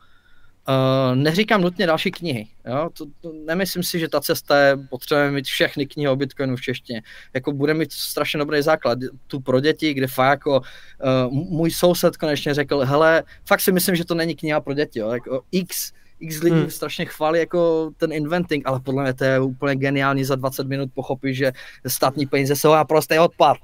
Uh, 0.70 1.15
neříkám 1.15 1.61
nutně 1.61 1.88
další 1.88 2.11
knihy. 2.11 2.47
Jo? 2.68 2.89
To, 2.93 3.05
to, 3.22 3.32
nemyslím 3.45 3.84
si, 3.84 3.99
že 3.99 4.07
ta 4.07 4.22
cesta 4.22 4.59
je, 4.59 4.78
potřebujeme 4.89 5.32
mít 5.32 5.45
všechny 5.45 5.88
knihy 5.88 6.09
o 6.09 6.15
Bitcoinu 6.15 6.55
v 6.55 6.61
češtině. 6.61 7.01
Jako 7.34 7.51
bude 7.51 7.74
mít 7.74 7.93
strašně 7.93 8.38
dobrý 8.38 8.61
základ. 8.61 8.99
Tu 9.28 9.39
pro 9.39 9.59
děti, 9.59 9.93
kde 9.93 10.07
fakt 10.07 10.30
jako 10.30 10.59
uh, 10.59 11.34
můj 11.34 11.72
soused 11.72 12.18
konečně 12.18 12.53
řekl, 12.53 12.80
hele, 12.80 13.24
fakt 13.45 13.61
si 13.61 13.72
myslím, 13.72 13.95
že 13.95 14.05
to 14.05 14.15
není 14.15 14.36
kniha 14.36 14.61
pro 14.61 14.74
děti. 14.74 14.99
Jo? 14.99 15.09
Jako 15.09 15.41
X 15.51 15.91
x 16.20 16.41
lidí 16.41 16.55
hmm. 16.55 16.70
strašně 16.70 17.05
chválí 17.05 17.39
jako 17.39 17.91
ten 17.97 18.11
inventing, 18.11 18.68
ale 18.68 18.80
podle 18.80 19.03
mě 19.03 19.13
to 19.13 19.24
je 19.24 19.39
úplně 19.39 19.76
geniální 19.76 20.24
za 20.24 20.36
20 20.36 20.68
minut 20.68 20.89
pochopit, 20.93 21.34
že 21.34 21.51
státní 21.88 22.26
peníze 22.26 22.55
jsou 22.55 22.72
a 22.72 22.86
prostě 22.86 23.20
odpad. 23.20 23.57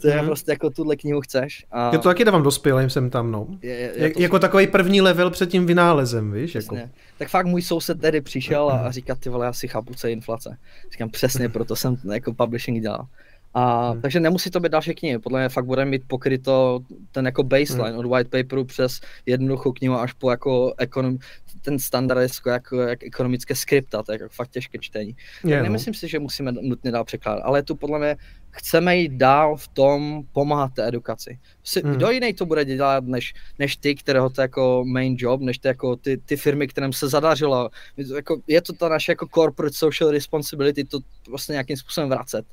To 0.00 0.08
je 0.08 0.14
hmm. 0.14 0.26
prostě 0.26 0.50
jako 0.50 0.70
tuhle 0.70 0.96
knihu 0.96 1.20
chceš. 1.20 1.66
A... 1.70 1.90
Já 1.92 1.98
to 1.98 2.08
taky 2.08 2.24
dávám 2.24 2.42
dospělým 2.42 2.90
jsem 2.90 3.10
tam, 3.10 3.30
no. 3.30 3.46
Je, 3.62 3.74
je, 3.74 3.92
je 3.96 4.10
to... 4.10 4.22
Jako 4.22 4.38
takový 4.38 4.66
první 4.66 5.00
level 5.00 5.30
před 5.30 5.50
tím 5.50 5.66
vynálezem, 5.66 6.32
víš? 6.32 6.54
Jako. 6.54 6.76
Tak 7.18 7.28
fakt 7.28 7.46
můj 7.46 7.62
soused 7.62 8.00
tedy 8.00 8.20
přišel 8.20 8.68
a, 8.70 8.78
a 8.78 8.90
říká, 8.90 9.14
ty 9.14 9.28
vole, 9.28 9.46
já 9.46 9.52
si 9.52 9.68
chápu, 9.68 9.94
co 9.94 10.06
je 10.06 10.12
inflace. 10.12 10.56
Říkám, 10.92 11.10
přesně, 11.10 11.48
proto 11.58 11.76
jsem 11.76 11.96
jako 12.12 12.34
publishing 12.34 12.82
dělal. 12.82 13.06
A, 13.54 13.90
hmm. 13.90 14.00
Takže 14.00 14.20
nemusí 14.20 14.50
to 14.50 14.60
být 14.60 14.72
další 14.72 14.94
knihy, 14.94 15.18
podle 15.18 15.40
mě 15.40 15.48
fakt 15.48 15.64
bude 15.64 15.84
mít 15.84 16.02
pokryto 16.06 16.80
ten 17.12 17.26
jako 17.26 17.42
baseline 17.42 17.90
hmm. 17.90 17.98
od 17.98 18.06
white 18.06 18.28
paperu 18.28 18.64
přes 18.64 19.00
jednoduchou 19.26 19.72
knihu 19.72 19.94
až 19.94 20.12
po 20.12 20.30
jako 20.30 20.74
ekonom, 20.78 21.18
ten 21.62 21.78
standard 21.78 22.20
jako, 22.20 22.50
jako, 22.50 22.80
jak 22.80 23.02
ekonomické 23.02 23.54
skripta, 23.54 24.02
to 24.02 24.12
je 24.12 24.18
jako 24.20 24.34
fakt 24.34 24.50
těžké 24.50 24.78
čtení. 24.78 25.16
Je, 25.44 25.56
no. 25.56 25.62
Nemyslím 25.62 25.94
si, 25.94 26.08
že 26.08 26.18
musíme 26.18 26.52
nutně 26.52 26.90
dál 26.90 27.04
překládat, 27.04 27.42
ale 27.44 27.62
tu 27.62 27.74
podle 27.74 27.98
mě 27.98 28.16
chceme 28.50 28.96
jít 28.96 29.12
dál 29.12 29.56
v 29.56 29.68
tom 29.68 30.22
pomáhat 30.32 30.74
té 30.74 30.88
edukaci. 30.88 31.38
Hmm. 31.84 31.94
Kdo 31.94 32.10
jiný 32.10 32.34
to 32.34 32.46
bude 32.46 32.64
dělat, 32.64 33.04
než, 33.04 33.34
než 33.58 33.76
ty, 33.76 33.94
kterého 33.94 34.30
to 34.30 34.40
jako 34.40 34.84
main 34.86 35.16
job, 35.18 35.40
než 35.40 35.58
ty, 35.58 35.68
jako 35.68 35.96
ty, 35.96 36.16
ty 36.16 36.36
firmy, 36.36 36.68
kterým 36.68 36.92
se 36.92 37.08
zadařilo. 37.08 37.70
Jako, 38.14 38.40
je 38.46 38.62
to 38.62 38.72
ta 38.72 38.88
naše 38.88 39.12
jako 39.12 39.26
corporate 39.34 39.76
social 39.76 40.10
responsibility, 40.10 40.84
to 40.84 40.98
vlastně 41.28 41.52
nějakým 41.52 41.76
způsobem 41.76 42.10
vracet. 42.10 42.46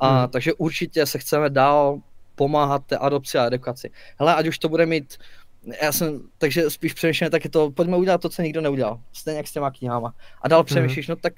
A, 0.00 0.20
hmm. 0.20 0.28
Takže 0.28 0.54
určitě 0.54 1.06
se 1.06 1.18
chceme 1.18 1.50
dál 1.50 2.00
pomáhat 2.34 2.86
té 2.86 2.96
adopci 2.96 3.38
a 3.38 3.46
edukaci. 3.46 3.90
Hele, 4.18 4.34
ať 4.34 4.46
už 4.46 4.58
to 4.58 4.68
bude 4.68 4.86
mít 4.86 5.16
já 5.82 5.92
jsem, 5.92 6.20
takže 6.38 6.70
spíš 6.70 6.94
přemýšlím, 6.94 7.30
tak 7.30 7.44
je 7.44 7.50
to, 7.50 7.70
pojďme 7.70 7.96
udělat 7.96 8.20
to, 8.20 8.28
co 8.28 8.42
nikdo 8.42 8.60
neudělal, 8.60 9.00
stejně 9.12 9.36
jak 9.36 9.46
s 9.46 9.52
těma 9.52 9.70
knihama. 9.70 10.14
A 10.42 10.48
dál 10.48 10.60
mhm. 10.60 10.66
přemýšlíš, 10.66 11.08
no 11.08 11.16
tak 11.16 11.32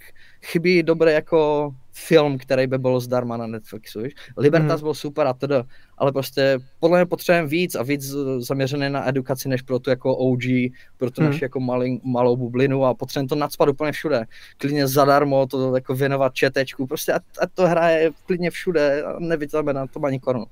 chybí 0.45 0.83
dobrý 0.83 1.13
jako 1.13 1.71
film, 1.93 2.39
který 2.39 2.67
by 2.67 2.79
byl 2.79 3.01
zdarma 3.01 3.37
na 3.37 3.47
Netflixu, 3.47 4.01
víš? 4.01 4.15
Libertas 4.37 4.81
mm. 4.81 4.85
byl 4.85 4.95
super 4.95 5.27
a 5.27 5.33
teda, 5.33 5.65
ale 5.99 6.13
prostě 6.13 6.59
podle 6.81 6.99
mě 6.99 7.07
potřebujeme 7.07 7.49
víc 7.49 7.75
a 7.75 7.83
víc 7.83 8.15
zaměřené 8.39 8.91
na 8.91 9.09
edukaci, 9.09 9.49
než 9.49 9.63
pro 9.63 9.79
tu 9.79 9.91
jako 9.91 10.17
OG, 10.17 10.43
pro 10.97 11.11
tu 11.11 11.23
mm. 11.23 11.27
naši 11.27 11.45
jako 11.45 11.61
malý, 11.61 12.01
malou 12.05 12.37
bublinu 12.37 12.85
a 12.85 12.95
potřebujeme 12.95 13.29
to 13.29 13.35
nadspat 13.35 13.69
úplně 13.69 13.93
všude. 13.93 14.25
Klidně 14.59 14.87
zadarmo 14.87 15.47
to 15.47 15.75
jako 15.75 15.95
věnovat 15.95 16.35
četečku, 16.35 16.87
prostě 16.87 17.13
a, 17.13 17.17
a 17.17 17.47
to 17.55 17.69
hraje 17.69 18.11
klidně 18.27 18.51
všude 18.51 19.03
a 19.03 19.19
nevytáme 19.19 19.73
na 19.73 19.87
tom 19.87 20.05
ani 20.05 20.21
korunu. 20.21 20.47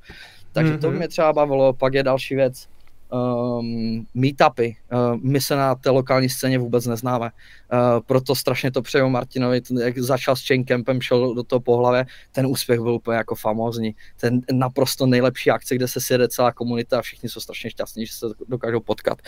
Takže 0.53 0.75
mm-hmm. 0.75 0.81
to 0.81 0.89
mhm. 0.89 0.97
mě 0.97 1.09
třeba 1.09 1.33
bavilo, 1.33 1.73
pak 1.73 1.95
je 1.95 2.03
další 2.03 2.35
věc, 2.35 2.67
um, 3.13 4.07
meetupy. 4.15 4.77
Uh, 4.93 5.17
my 5.23 5.41
se 5.41 5.57
na 5.57 5.75
té 5.75 5.91
lokální 5.91 6.29
scéně 6.29 6.59
vůbec 6.59 6.87
neznáme. 6.87 7.31
Uh, 7.73 8.01
proto 8.07 8.35
strašně 8.35 8.71
to 8.71 8.83
přeju 8.83 9.09
Martinovi, 9.09 9.61
ten, 9.61 9.79
jak 9.79 9.99
začal 9.99 10.37
s 10.37 10.47
Chaincapem, 10.47 11.01
šel 11.01 11.35
do 11.35 11.43
toho 11.43 11.61
pohlavě, 11.61 12.07
ten 12.33 12.47
úspěch 12.47 12.81
byl 12.81 12.95
úplně 12.95 13.17
jako 13.17 13.35
famózní. 13.35 13.95
Ten 14.21 14.41
naprosto 14.53 15.07
nejlepší 15.07 15.51
akce, 15.51 15.75
kde 15.75 15.89
se 15.89 16.01
sjede 16.01 16.29
celá 16.29 16.53
komunita 16.53 16.99
a 16.99 17.03
všichni 17.03 17.29
jsou 17.29 17.41
strašně 17.41 17.71
šťastní, 17.71 18.07
že 18.07 18.13
se 18.13 18.27
dokážou 18.49 18.81
potkat. 18.81 19.19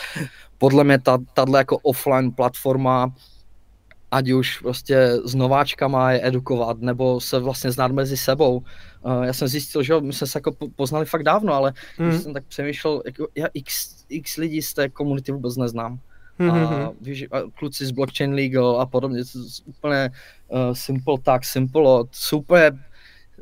Podle 0.59 0.85
mě 0.85 0.99
ta, 0.99 1.19
tato 1.35 1.57
jako 1.57 1.79
offline 1.79 2.33
platforma 2.33 3.13
ať 4.13 4.31
už 4.31 4.59
prostě 4.59 5.19
s 5.25 5.35
nováčkama 5.35 6.13
je 6.13 6.27
edukovat, 6.27 6.81
nebo 6.81 7.21
se 7.21 7.39
vlastně 7.39 7.71
znát 7.71 7.93
mezi 7.93 8.17
sebou. 8.17 8.63
Uh, 9.05 9.23
já 9.23 9.33
jsem 9.33 9.49
zjistil, 9.49 9.83
že 9.83 10.01
my 10.01 10.13
jsme 10.13 10.27
se 10.27 10.39
jako 10.39 10.53
poznali 10.77 11.07
fakt 11.07 11.23
dávno, 11.23 11.55
ale 11.55 11.73
mm. 11.99 12.09
když 12.09 12.23
jsem 12.23 12.35
tak 12.35 12.45
přemýšlel, 12.45 13.03
jako 13.07 13.29
já 13.35 13.47
x, 13.55 14.05
x 14.09 14.37
lidí 14.37 14.63
z 14.63 14.75
té 14.75 14.89
komunity 14.89 15.33
vůbec 15.33 15.57
neznám. 15.57 15.99
Mm-hmm. 16.41 16.67
A, 16.67 16.79
mhm. 16.79 16.97
víš, 17.01 17.27
a 17.31 17.41
kluci 17.55 17.87
z 17.87 17.91
Blockchain 17.91 18.35
Legal 18.35 18.81
a 18.81 18.87
podobně, 18.87 19.25
to 19.25 19.39
je 19.39 19.45
úplně 19.67 20.11
uh, 20.49 20.73
simple 20.73 21.19
tak, 21.23 21.45
simple, 21.45 22.05
úplně 22.33 22.71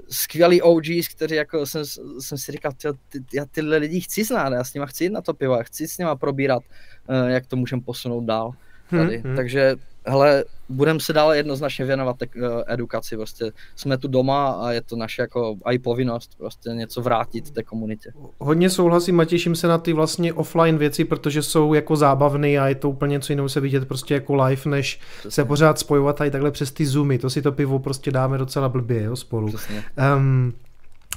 skvělí 0.09 0.63
OGs, 0.63 1.09
kteří 1.09 1.35
jako 1.35 1.67
jsem, 1.67 1.85
jsem 2.19 2.39
si 2.39 2.53
říkal, 2.53 2.73
ty, 2.73 2.89
ty, 3.09 3.37
já 3.37 3.45
tyhle 3.45 3.77
lidi 3.77 4.01
chci 4.01 4.25
znát, 4.25 4.53
já 4.53 4.65
s 4.65 4.75
nima 4.75 4.87
chci 4.87 5.05
jít 5.05 5.11
na 5.11 5.23
to 5.23 5.35
pivo, 5.35 5.57
já 5.57 5.63
chci 5.63 5.89
s 5.89 5.99
nima 5.99 6.17
probírat, 6.17 6.63
uh, 7.09 7.29
jak 7.29 7.47
to 7.47 7.57
můžeme 7.57 7.83
posunout 7.83 8.25
dál 8.25 8.53
tady. 8.91 9.17
Hmm, 9.17 9.27
hmm. 9.27 9.37
Takže 9.37 9.77
hele, 10.07 10.45
budeme 10.69 11.01
se 11.01 11.13
dále 11.13 11.37
jednoznačně 11.37 11.85
věnovat 11.85 12.17
tak, 12.19 12.29
uh, 12.37 12.63
edukaci, 12.67 13.17
prostě 13.17 13.53
jsme 13.77 13.99
tu 13.99 14.09
doma 14.09 14.51
a 14.51 14.73
je 14.73 14.81
to 14.81 14.97
naše 14.97 15.23
jako 15.23 15.57
i 15.65 15.79
povinnost 15.79 16.31
prostě 16.39 16.71
něco 16.71 17.03
vrátit 17.03 17.51
té 17.51 17.63
komunitě. 17.63 18.13
Hodně 18.39 18.71
souhlasím 18.71 19.21
a 19.21 19.25
těším 19.25 19.57
se 19.57 19.69
na 19.69 19.79
ty 19.79 19.93
vlastně 19.93 20.33
offline 20.33 20.79
věci, 20.79 21.05
protože 21.05 21.43
jsou 21.43 21.75
jako 21.75 21.97
zábavné 21.97 22.49
a 22.59 22.69
je 22.69 22.75
to 22.75 22.91
úplně 22.91 23.13
něco 23.13 23.33
jiného 23.33 23.49
se 23.49 23.61
vidět 23.61 23.89
prostě 23.89 24.15
jako 24.15 24.35
live, 24.35 24.63
než 24.71 25.01
Přesně. 25.19 25.31
se 25.31 25.45
pořád 25.45 25.79
spojovat 25.79 26.17
tady 26.17 26.31
takhle 26.31 26.51
přes 26.51 26.73
ty 26.73 26.87
zoomy, 26.87 27.19
to 27.19 27.31
si 27.31 27.43
to 27.43 27.53
pivo 27.53 27.79
prostě 27.79 28.11
dáme 28.11 28.39
docela 28.39 28.69
blbě 28.69 29.03
jo, 29.03 29.17
spolu. 29.17 29.49
Přesně. 29.49 29.85
Um, 30.17 30.53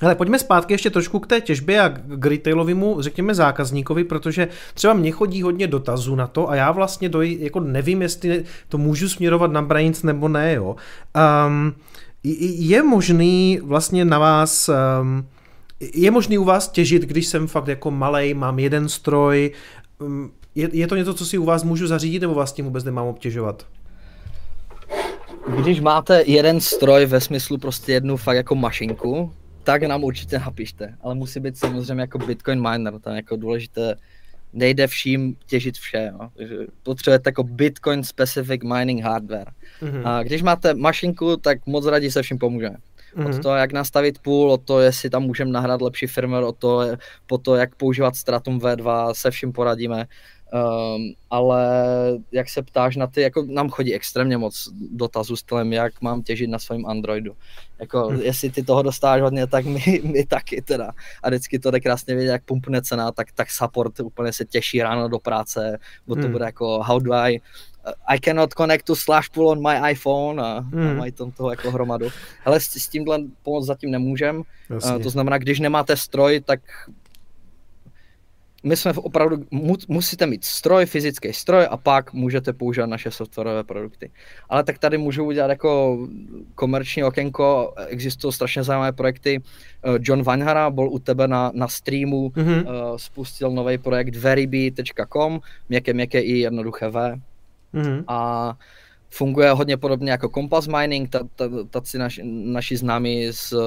ale 0.01 0.15
pojďme 0.15 0.39
zpátky 0.39 0.73
ještě 0.73 0.89
trošku 0.89 1.19
k 1.19 1.27
té 1.27 1.41
těžbě 1.41 1.81
a 1.81 1.89
k 1.89 2.25
retailovému, 2.25 3.01
řekněme, 3.01 3.35
zákazníkovi, 3.35 4.03
protože 4.03 4.47
třeba 4.73 4.93
mě 4.93 5.11
chodí 5.11 5.41
hodně 5.41 5.67
dotazů 5.67 6.15
na 6.15 6.27
to 6.27 6.49
a 6.49 6.55
já 6.55 6.71
vlastně 6.71 7.09
doj, 7.09 7.37
jako 7.39 7.59
nevím, 7.59 8.01
jestli 8.01 8.43
to 8.69 8.77
můžu 8.77 9.09
směrovat 9.09 9.51
na 9.51 9.61
Brains 9.61 10.03
nebo 10.03 10.27
ne, 10.27 10.53
jo. 10.53 10.75
Um, 11.47 11.73
je 12.59 12.83
možný 12.83 13.59
vlastně 13.63 14.05
na 14.05 14.19
vás, 14.19 14.69
um, 15.01 15.25
je 15.93 16.11
možný 16.11 16.37
u 16.37 16.43
vás 16.43 16.67
těžit, 16.67 17.01
když 17.01 17.27
jsem 17.27 17.47
fakt 17.47 17.67
jako 17.67 17.91
malej, 17.91 18.33
mám 18.33 18.59
jeden 18.59 18.89
stroj, 18.89 19.51
um, 19.99 20.31
je, 20.55 20.69
je 20.73 20.87
to 20.87 20.95
něco, 20.95 21.13
co 21.13 21.25
si 21.25 21.37
u 21.37 21.45
vás 21.45 21.63
můžu 21.63 21.87
zařídit, 21.87 22.19
nebo 22.19 22.33
vás 22.33 22.53
tím 22.53 22.65
vůbec 22.65 22.83
nemám 22.83 23.07
obtěžovat? 23.07 23.65
Když 25.57 25.79
máte 25.79 26.23
jeden 26.25 26.61
stroj 26.61 27.05
ve 27.05 27.21
smyslu 27.21 27.57
prostě 27.57 27.91
jednu 27.93 28.17
fakt 28.17 28.35
jako 28.35 28.55
mašinku, 28.55 29.31
tak 29.63 29.83
nám 29.83 30.03
určitě 30.03 30.39
napište, 30.39 30.95
ale 31.01 31.15
musí 31.15 31.39
být 31.39 31.57
samozřejmě 31.57 32.01
jako 32.01 32.17
Bitcoin 32.17 32.69
miner, 32.69 32.99
to 32.99 33.09
je 33.09 33.15
jako 33.15 33.35
důležité, 33.35 33.95
nejde 34.53 34.87
vším 34.87 35.35
těžit 35.45 35.77
vše, 35.77 36.11
jo. 36.11 36.29
potřebujete 36.83 37.27
jako 37.27 37.43
Bitcoin 37.43 38.03
specific 38.03 38.61
mining 38.63 39.03
hardware. 39.03 39.51
Mm-hmm. 39.81 40.07
A 40.07 40.23
když 40.23 40.41
máte 40.41 40.73
mašinku, 40.73 41.37
tak 41.37 41.65
moc 41.65 41.85
rádi 41.85 42.11
se 42.11 42.21
vším 42.21 42.37
pomůžeme. 42.37 42.75
Mm-hmm. 43.15 43.25
Od 43.25 43.31
mhm. 43.31 43.41
toho, 43.41 43.55
jak 43.55 43.73
nastavit 43.73 44.19
půl, 44.19 44.51
od 44.51 44.63
toho, 44.63 44.79
jestli 44.79 45.09
tam 45.09 45.23
můžeme 45.23 45.51
nahrát 45.51 45.81
lepší 45.81 46.07
firmware, 46.07 46.43
od 46.43 46.57
toho, 46.57 46.85
po 47.27 47.37
to, 47.37 47.55
jak 47.55 47.75
používat 47.75 48.15
Stratum 48.15 48.59
V2, 48.59 49.13
se 49.13 49.31
vším 49.31 49.53
poradíme. 49.53 50.05
Um, 50.53 51.13
ale 51.29 51.65
jak 52.31 52.49
se 52.49 52.61
ptáš 52.61 52.95
na 52.95 53.07
ty, 53.07 53.21
jako 53.21 53.45
nám 53.49 53.69
chodí 53.69 53.93
extrémně 53.93 54.37
moc 54.37 54.69
dotazů 54.91 55.35
stylem, 55.35 55.73
jak 55.73 56.01
mám 56.01 56.23
těžit 56.23 56.49
na 56.49 56.59
svém 56.59 56.85
Androidu. 56.85 57.35
Jako, 57.79 58.07
hmm. 58.07 58.21
jestli 58.21 58.49
ty 58.49 58.63
toho 58.63 58.81
dostáváš 58.81 59.21
hodně, 59.21 59.47
tak 59.47 59.65
my, 59.65 60.01
my 60.03 60.25
taky 60.25 60.61
teda. 60.61 60.91
A 61.23 61.29
vždycky 61.29 61.59
to 61.59 61.71
jde 61.71 61.79
krásně 61.79 62.15
vědět, 62.15 62.31
jak 62.31 62.43
pumpne 62.43 62.81
cena, 62.81 63.11
tak, 63.11 63.31
tak 63.31 63.51
support 63.51 63.99
úplně 63.99 64.33
se 64.33 64.45
těší 64.45 64.81
ráno 64.81 65.09
do 65.09 65.19
práce, 65.19 65.79
bo 66.07 66.15
to 66.15 66.21
hmm. 66.21 66.31
bude 66.31 66.45
jako 66.45 66.83
how 66.83 66.99
do 66.99 67.13
I 67.13 67.41
I 68.07 68.19
cannot 68.19 68.53
connect 68.53 68.85
to 68.85 68.95
slash 68.95 69.29
pull 69.29 69.49
on 69.49 69.61
my 69.61 69.91
iPhone 69.91 70.43
a, 70.43 70.59
hmm. 70.59 70.87
a 70.87 70.93
mají 70.93 71.11
tam 71.11 71.31
toho 71.31 71.49
jako 71.51 71.71
hromadu. 71.71 72.09
Ale 72.45 72.59
s, 72.59 72.63
s 72.63 72.87
tímhle 72.87 73.19
pomoct 73.43 73.65
zatím 73.65 73.91
nemůžem. 73.91 74.43
Uh, 74.69 75.01
to 75.03 75.09
znamená, 75.09 75.37
když 75.37 75.59
nemáte 75.59 75.97
stroj, 75.97 76.41
tak 76.45 76.59
my 78.63 78.77
jsme 78.77 78.93
opravdu, 78.93 79.37
musíte 79.87 80.25
mít 80.25 80.45
stroj, 80.45 80.85
fyzický 80.85 81.33
stroj 81.33 81.67
a 81.69 81.77
pak 81.77 82.13
můžete 82.13 82.53
používat 82.53 82.87
naše 82.87 83.11
softwarové 83.11 83.63
produkty. 83.63 84.11
Ale 84.49 84.63
tak 84.63 84.79
tady 84.79 84.97
můžu 84.97 85.25
udělat 85.25 85.49
jako 85.49 85.97
komerční 86.55 87.03
okénko, 87.03 87.73
existují 87.87 88.33
strašně 88.33 88.63
zajímavé 88.63 88.91
projekty. 88.91 89.41
Eh, 89.41 89.99
John 89.99 90.23
Vanhara 90.23 90.69
byl 90.69 90.89
u 90.89 90.99
tebe 90.99 91.27
na, 91.27 91.51
na 91.53 91.67
streamu, 91.67 92.29
mm-hmm. 92.29 92.91
uh, 92.91 92.97
spustil 92.97 93.51
nový 93.51 93.77
projekt 93.77 94.15
verybe.com, 94.15 95.39
měkké, 95.69 95.93
měkké 95.93 96.21
i 96.21 96.37
jednoduché 96.37 96.89
V. 96.89 97.19
Mm-hmm. 97.73 98.03
A 98.07 98.53
funguje 99.09 99.51
hodně 99.51 99.77
podobně 99.77 100.11
jako 100.11 100.29
Compass 100.29 100.67
Mining, 100.67 101.09
taci 101.69 101.97
naši, 101.97 102.21
naši 102.25 102.77
známí 102.77 103.27
z 103.31 103.53
uh, 103.53 103.61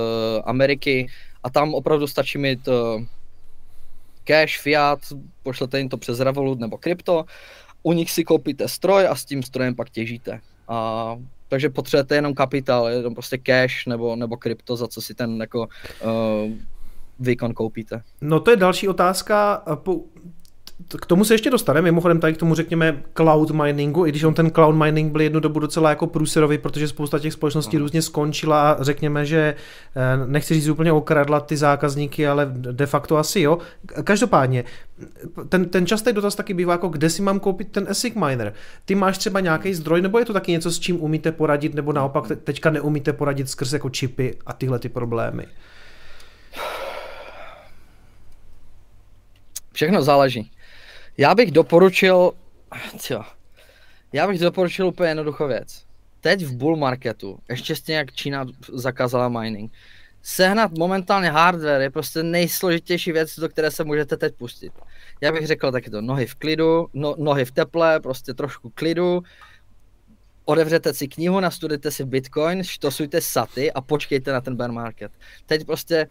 Ameriky 0.44 1.06
a 1.42 1.50
tam 1.50 1.74
opravdu 1.74 2.06
stačí 2.06 2.38
mít 2.38 2.68
uh, 2.68 2.74
cash, 4.26 4.58
fiat, 4.58 4.98
pošlete 5.42 5.78
jim 5.78 5.88
to 5.88 5.96
přes 5.96 6.20
Revolut 6.20 6.60
nebo 6.60 6.78
krypto, 6.78 7.24
u 7.82 7.92
nich 7.92 8.10
si 8.10 8.24
koupíte 8.24 8.68
stroj 8.68 9.06
a 9.06 9.14
s 9.14 9.24
tím 9.24 9.42
strojem 9.42 9.74
pak 9.74 9.90
těžíte. 9.90 10.40
A, 10.68 11.16
takže 11.48 11.70
potřebujete 11.70 12.14
jenom 12.14 12.34
kapitál, 12.34 12.88
jenom 12.88 13.14
prostě 13.14 13.38
cash 13.38 13.86
nebo, 13.86 14.16
nebo 14.16 14.36
krypto, 14.36 14.76
za 14.76 14.88
co 14.88 15.02
si 15.02 15.14
ten 15.14 15.40
jako 15.40 15.60
uh, 15.60 16.52
výkon 17.18 17.54
koupíte. 17.54 18.02
No 18.20 18.40
to 18.40 18.50
je 18.50 18.56
další 18.56 18.88
otázka 18.88 19.62
k 21.00 21.06
tomu 21.06 21.24
se 21.24 21.34
ještě 21.34 21.50
dostaneme, 21.50 21.84
mimochodem 21.84 22.20
tady 22.20 22.34
k 22.34 22.36
tomu 22.36 22.54
řekněme 22.54 23.02
cloud 23.16 23.50
miningu, 23.50 24.06
i 24.06 24.08
když 24.08 24.24
on 24.24 24.34
ten 24.34 24.50
cloud 24.50 24.74
mining 24.74 25.12
byl 25.12 25.20
jednu 25.20 25.40
dobu 25.40 25.60
docela 25.60 25.90
jako 25.90 26.06
průserový, 26.06 26.58
protože 26.58 26.88
spousta 26.88 27.18
těch 27.18 27.32
společností 27.32 27.78
různě 27.78 28.02
skončila 28.02 28.70
a 28.70 28.82
řekněme, 28.82 29.26
že 29.26 29.54
eh, 29.96 30.26
nechci 30.26 30.54
říct 30.54 30.68
úplně 30.68 30.92
okradla 30.92 31.40
ty 31.40 31.56
zákazníky, 31.56 32.28
ale 32.28 32.46
de 32.52 32.86
facto 32.86 33.16
asi 33.16 33.40
jo. 33.40 33.58
Každopádně, 34.04 34.64
ten, 35.48 35.68
ten 35.68 35.86
častý 35.86 36.12
dotaz 36.12 36.34
taky 36.34 36.54
bývá 36.54 36.72
jako, 36.72 36.88
kde 36.88 37.10
si 37.10 37.22
mám 37.22 37.40
koupit 37.40 37.72
ten 37.72 37.86
ASIC 37.90 38.14
miner. 38.14 38.52
Ty 38.84 38.94
máš 38.94 39.18
třeba 39.18 39.40
nějaký 39.40 39.74
zdroj, 39.74 40.02
nebo 40.02 40.18
je 40.18 40.24
to 40.24 40.32
taky 40.32 40.52
něco, 40.52 40.70
s 40.70 40.78
čím 40.78 41.02
umíte 41.02 41.32
poradit, 41.32 41.74
nebo 41.74 41.92
naopak 41.92 42.24
teďka 42.44 42.70
neumíte 42.70 43.12
poradit 43.12 43.50
skrz 43.50 43.72
jako 43.72 43.90
čipy 43.90 44.34
a 44.46 44.52
tyhle 44.52 44.78
ty 44.78 44.88
problémy? 44.88 45.46
Všechno 49.72 50.02
záleží. 50.02 50.50
Já 51.18 51.34
bych 51.34 51.50
doporučil, 51.50 52.32
co? 52.98 53.24
já 54.12 54.26
bych 54.26 54.40
doporučil 54.40 54.86
úplně 54.86 55.08
jednoduchou 55.08 55.48
věc. 55.48 55.84
Teď 56.20 56.42
v 56.42 56.56
bull 56.56 56.76
marketu, 56.76 57.38
ještě 57.50 57.76
stejně 57.76 57.98
jak 57.98 58.12
Čína 58.12 58.46
zakázala 58.72 59.28
mining, 59.28 59.72
sehnat 60.22 60.78
momentálně 60.78 61.30
hardware 61.30 61.80
je 61.80 61.90
prostě 61.90 62.22
nejsložitější 62.22 63.12
věc, 63.12 63.38
do 63.38 63.48
které 63.48 63.70
se 63.70 63.84
můžete 63.84 64.16
teď 64.16 64.34
pustit. 64.34 64.72
Já 65.20 65.32
bych 65.32 65.46
řekl 65.46 65.72
taky 65.72 65.90
to 65.90 66.00
nohy 66.00 66.26
v 66.26 66.34
klidu, 66.34 66.86
no, 66.94 67.14
nohy 67.18 67.44
v 67.44 67.52
teple, 67.52 68.00
prostě 68.00 68.34
trošku 68.34 68.70
klidu, 68.70 69.22
odevřete 70.44 70.94
si 70.94 71.08
knihu, 71.08 71.40
nastudujte 71.40 71.90
si 71.90 72.04
Bitcoin, 72.04 72.64
štosujte 72.64 73.20
saty 73.20 73.72
a 73.72 73.80
počkejte 73.80 74.32
na 74.32 74.40
ten 74.40 74.56
bear 74.56 74.72
market. 74.72 75.12
Teď 75.46 75.66
prostě 75.66 76.06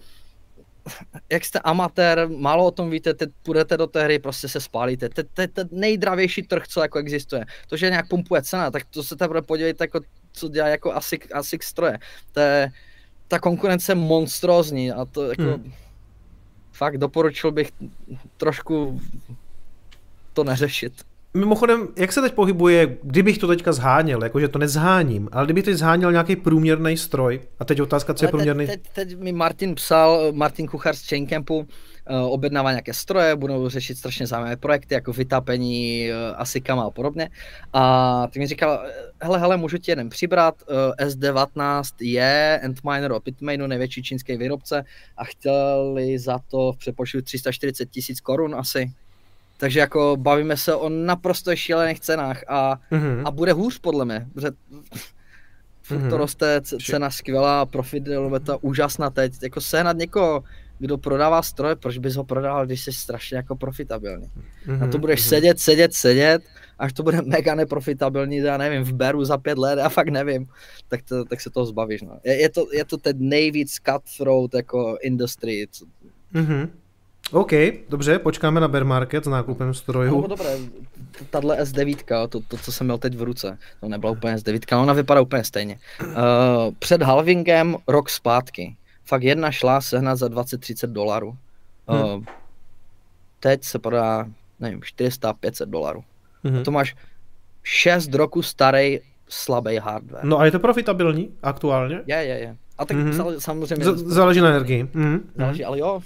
jak 1.29 1.45
jste 1.45 1.59
amatér, 1.59 2.29
málo 2.29 2.65
o 2.65 2.71
tom 2.71 2.89
víte, 2.89 3.13
teď 3.13 3.29
půjdete 3.43 3.77
do 3.77 3.87
té 3.87 4.03
hry, 4.03 4.19
prostě 4.19 4.47
se 4.47 4.61
spálíte. 4.61 5.09
To 5.33 5.41
je 5.41 5.47
ten 5.47 5.67
nejdravější 5.71 6.43
trh, 6.43 6.67
co 6.67 6.81
jako 6.81 6.99
existuje. 6.99 7.45
To, 7.67 7.77
že 7.77 7.89
nějak 7.89 8.09
pumpuje 8.09 8.41
cena, 8.41 8.71
tak 8.71 8.83
to 8.89 9.03
se 9.03 9.15
teprve 9.15 9.41
podívejte, 9.41 9.83
jako, 9.83 9.99
co 10.31 10.47
dělá 10.47 10.67
jako 10.67 10.93
ASIC, 10.93 11.21
ASIC 11.33 11.63
stroje. 11.63 11.97
To 12.31 12.39
je, 12.39 12.71
ta 13.27 13.39
konkurence 13.39 13.91
je 13.91 13.95
monstrózní 13.95 14.91
a 14.91 15.05
to 15.05 15.29
jako, 15.29 15.43
hmm. 15.43 15.73
fakt 16.71 16.97
doporučil 16.97 17.51
bych 17.51 17.71
trošku 18.37 19.01
to 20.33 20.43
neřešit. 20.43 20.93
Mimochodem, 21.35 21.87
jak 21.97 22.11
se 22.11 22.21
teď 22.21 22.33
pohybuje, 22.33 22.97
kdybych 23.03 23.37
to 23.37 23.47
teďka 23.47 23.73
zháněl, 23.73 24.23
jakože 24.23 24.47
to 24.47 24.59
nezháním, 24.59 25.29
ale 25.31 25.45
kdybych 25.45 25.63
teď 25.63 25.75
zháněl 25.75 26.11
nějaký 26.11 26.35
průměrný 26.35 26.97
stroj, 26.97 27.41
a 27.59 27.65
teď 27.65 27.81
otázka, 27.81 28.13
co 28.13 28.25
je 28.25 28.29
průměrný... 28.29 28.67
Teď, 28.67 28.81
teď, 28.81 28.91
teď 28.93 29.19
mi 29.19 29.31
Martin 29.31 29.75
psal, 29.75 30.31
Martin 30.31 30.67
Kuchar 30.67 30.95
z 30.95 31.09
Chaincampu, 31.09 31.57
uh, 31.57 31.65
objednává 32.07 32.71
nějaké 32.71 32.93
stroje, 32.93 33.35
budou 33.35 33.69
řešit 33.69 33.97
strašně 33.97 34.27
zajímavé 34.27 34.57
projekty, 34.57 34.93
jako 34.93 35.13
vytápení 35.13 36.09
uh, 36.09 36.15
asikama 36.41 36.83
a 36.83 36.89
podobně. 36.89 37.29
A 37.73 38.27
ty 38.27 38.39
mi 38.39 38.47
říkal, 38.47 38.85
hele, 39.21 39.39
hele, 39.39 39.57
můžu 39.57 39.77
ti 39.77 39.91
jeden 39.91 40.09
přibrat, 40.09 40.55
uh, 40.69 41.07
S19 41.07 41.83
je 42.01 42.59
Antminer 42.63 43.11
od 43.11 43.23
Bitmainu, 43.23 43.67
největší 43.67 44.03
čínský 44.03 44.37
výrobce 44.37 44.83
a 45.17 45.23
chtěli 45.23 46.19
za 46.19 46.39
to 46.51 46.71
v 46.71 46.77
přepočtu 46.77 47.21
340 47.21 47.89
tisíc 47.89 48.21
korun 48.21 48.55
asi, 48.55 48.91
takže 49.57 49.79
jako 49.79 50.17
bavíme 50.19 50.57
se 50.57 50.75
o 50.75 50.89
naprosto 50.89 51.55
šílených 51.55 51.99
cenách 51.99 52.43
a, 52.47 52.79
mm-hmm. 52.91 53.21
a 53.25 53.31
bude 53.31 53.53
hůř 53.53 53.79
podle 53.79 54.05
mě, 54.05 54.27
protože 54.33 54.47
mm-hmm. 55.89 56.09
to 56.09 56.17
roste, 56.17 56.61
cena 56.61 57.09
skvělá, 57.09 57.65
profitabilita 57.65 58.57
úžasná 58.61 59.09
teď, 59.09 59.33
jako 59.43 59.61
sehnat 59.61 59.97
někoho, 59.97 60.43
kdo 60.79 60.97
prodává 60.97 61.41
stroje, 61.41 61.75
proč 61.75 61.97
bys 61.97 62.15
ho 62.15 62.23
prodával, 62.23 62.65
když 62.65 62.83
jsi 62.83 62.93
strašně 62.93 63.37
jako 63.37 63.55
profitabilní. 63.55 64.27
Mm-hmm. 64.67 64.79
Na 64.79 64.87
to 64.87 64.97
budeš 64.97 65.19
mm-hmm. 65.19 65.29
sedět, 65.29 65.59
sedět, 65.59 65.93
sedět, 65.93 66.43
až 66.79 66.93
to 66.93 67.03
bude 67.03 67.21
mega 67.25 67.55
neprofitabilní, 67.55 68.37
já 68.37 68.57
nevím, 68.57 68.83
v 68.83 68.93
Beru 68.93 69.25
za 69.25 69.37
pět 69.37 69.57
let, 69.57 69.79
já 69.79 69.89
fakt 69.89 70.09
nevím, 70.09 70.47
tak, 70.87 71.01
to, 71.01 71.25
tak 71.25 71.41
se 71.41 71.49
toho 71.49 71.65
zbavíš. 71.65 72.01
No. 72.01 72.19
Je, 72.23 72.41
je, 72.41 72.49
to, 72.49 72.67
je 72.73 72.85
to 72.85 72.97
ten 72.97 73.15
nejvíc 73.19 73.79
cutthroat 73.79 74.53
jako 74.53 74.97
industry. 75.01 75.67
Mm-hmm. 76.33 76.69
OK, 77.31 77.51
dobře, 77.89 78.19
počkáme 78.19 78.59
na 78.59 78.67
bear 78.67 78.85
market 78.85 79.23
s 79.23 79.27
nákupem 79.27 79.73
strojů. 79.73 80.21
No, 80.21 80.27
dobré, 80.27 80.57
tahle 81.29 81.63
S9, 81.63 82.27
to, 82.27 82.41
to, 82.47 82.57
co 82.57 82.71
jsem 82.71 82.87
měl 82.87 82.97
teď 82.97 83.15
v 83.15 83.21
ruce, 83.21 83.57
to 83.79 83.87
nebyla 83.87 84.11
úplně 84.11 84.35
S9, 84.35 84.81
ona 84.81 84.93
vypadá 84.93 85.21
úplně 85.21 85.43
stejně. 85.43 85.79
Uh, 86.07 86.13
před 86.79 87.01
halvingem 87.01 87.75
rok 87.87 88.09
zpátky, 88.09 88.75
fakt 89.05 89.23
jedna 89.23 89.51
šla 89.51 89.81
sehnat 89.81 90.17
za 90.17 90.27
20-30 90.27 90.87
dolarů. 90.87 91.37
Uh, 91.89 92.11
hmm. 92.11 92.25
Teď 93.39 93.63
se 93.63 93.79
prodá, 93.79 94.25
nevím, 94.59 94.79
400-500 94.79 95.65
dolarů. 95.65 96.03
Hmm. 96.43 96.57
A 96.57 96.63
to 96.63 96.71
máš 96.71 96.95
6 97.63 98.13
roku 98.13 98.41
starý 98.41 98.99
slabý 99.29 99.77
hardware. 99.77 100.25
No 100.25 100.39
a 100.39 100.45
je 100.45 100.51
to 100.51 100.59
profitabilní 100.59 101.31
aktuálně? 101.43 102.01
Je, 102.05 102.15
je, 102.15 102.39
je. 102.39 102.57
A 102.77 102.85
tak 102.85 102.97
mm-hmm. 102.97 103.39
samozřejmě... 103.39 103.85
Z- 103.85 104.07
záleží 104.07 104.41
na 104.41 104.49
energii. 104.49 104.83
Mm-hmm. 104.83 105.19
Záleží, 105.35 105.65
ale 105.65 105.79
jo, 105.79 106.01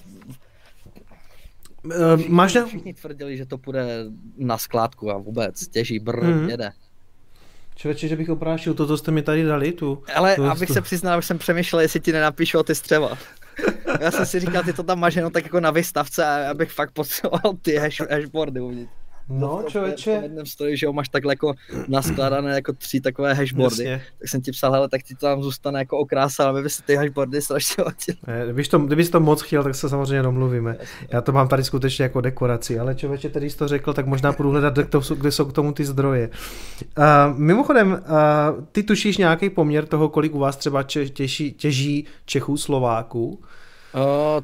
všichni, 2.15 2.35
máš 2.35 2.53
ne... 2.53 2.65
všichni 2.65 2.93
tvrdili, 2.93 3.37
že 3.37 3.45
to 3.45 3.57
půjde 3.57 3.85
na 4.37 4.57
skládku 4.57 5.11
a 5.11 5.17
vůbec 5.17 5.67
těží, 5.67 5.99
brr, 5.99 6.23
mm-hmm. 6.23 6.49
jede. 6.49 6.71
Člověče, 7.75 8.07
že 8.07 8.15
bych 8.15 8.29
oprášil 8.29 8.73
to, 8.73 8.87
co 8.87 8.97
jste 8.97 9.11
mi 9.11 9.21
tady 9.21 9.43
dali, 9.43 9.71
tu. 9.71 10.03
Ale 10.15 10.35
tu, 10.35 10.45
abych 10.45 10.67
tu. 10.67 10.73
se 10.73 10.81
přiznal, 10.81 11.21
že 11.21 11.27
jsem 11.27 11.37
přemýšlel, 11.37 11.81
jestli 11.81 11.99
ti 11.99 12.11
nenapíšu 12.11 12.59
o 12.59 12.63
ty 12.63 12.75
střeva. 12.75 13.17
Já 13.99 14.11
jsem 14.11 14.25
si 14.25 14.39
říkal, 14.39 14.63
ty 14.63 14.73
to 14.73 14.83
tam 14.83 14.99
máš 14.99 15.15
jenom 15.15 15.31
tak 15.31 15.43
jako 15.43 15.59
na 15.59 15.71
vystavce, 15.71 16.47
abych 16.47 16.71
fakt 16.71 16.91
potřeboval 16.91 17.53
ty 17.61 17.75
hash, 17.75 18.01
hashboardy 18.11 18.59
uvnitř. 18.61 18.91
No, 19.29 19.63
člověče. 19.67 20.19
V 20.19 20.23
jednom 20.23 20.45
stojí, 20.45 20.77
že 20.77 20.87
ho 20.87 20.93
máš 20.93 21.09
takhle 21.09 21.33
jako 21.33 21.53
naskládané 21.87 22.51
jako 22.51 22.73
tři 22.73 23.01
takové 23.01 23.33
hashboardy. 23.33 23.83
Jasně. 23.83 24.01
Tak 24.19 24.29
jsem 24.29 24.41
ti 24.41 24.51
psal, 24.51 24.71
hele, 24.71 24.89
tak 24.89 25.03
ti 25.03 25.15
to 25.15 25.25
tam 25.25 25.43
zůstane 25.43 25.79
jako 25.79 25.97
okrása, 25.97 26.49
aby 26.49 26.61
by 26.61 26.69
se 26.69 26.83
ty 26.83 26.95
hashboardy 26.95 27.41
strašně. 27.41 27.83
Kdybys 28.43 28.67
to, 28.67 28.79
kdybys 28.79 29.09
to 29.09 29.19
moc 29.19 29.41
chtěl, 29.41 29.63
tak 29.63 29.75
se 29.75 29.89
samozřejmě 29.89 30.23
domluvíme. 30.23 30.75
Jasně. 30.79 31.07
Já 31.11 31.21
to 31.21 31.31
mám 31.31 31.47
tady 31.47 31.63
skutečně 31.63 32.03
jako 32.03 32.21
dekoraci, 32.21 32.79
ale 32.79 32.95
člověče, 32.95 33.29
který 33.29 33.49
jsi 33.49 33.57
to 33.57 33.67
řekl, 33.67 33.93
tak 33.93 34.05
možná 34.05 34.33
půjdu 34.33 34.51
hledat, 34.51 34.73
kde, 34.73 34.85
to, 34.85 34.99
kde 34.99 35.31
jsou 35.31 35.45
k 35.45 35.53
tomu 35.53 35.71
ty 35.71 35.85
zdroje. 35.85 36.29
Uh, 36.97 37.03
mimochodem, 37.37 37.91
uh, 37.91 38.63
ty 38.71 38.83
tušíš 38.83 39.17
nějaký 39.17 39.49
poměr 39.49 39.85
toho, 39.85 40.09
kolik 40.09 40.35
u 40.35 40.39
vás 40.39 40.57
třeba 40.57 40.83
těží, 40.83 41.51
těží 41.51 42.05
Čechů, 42.25 42.57
Slováků? 42.57 43.27
Uh, 43.27 44.01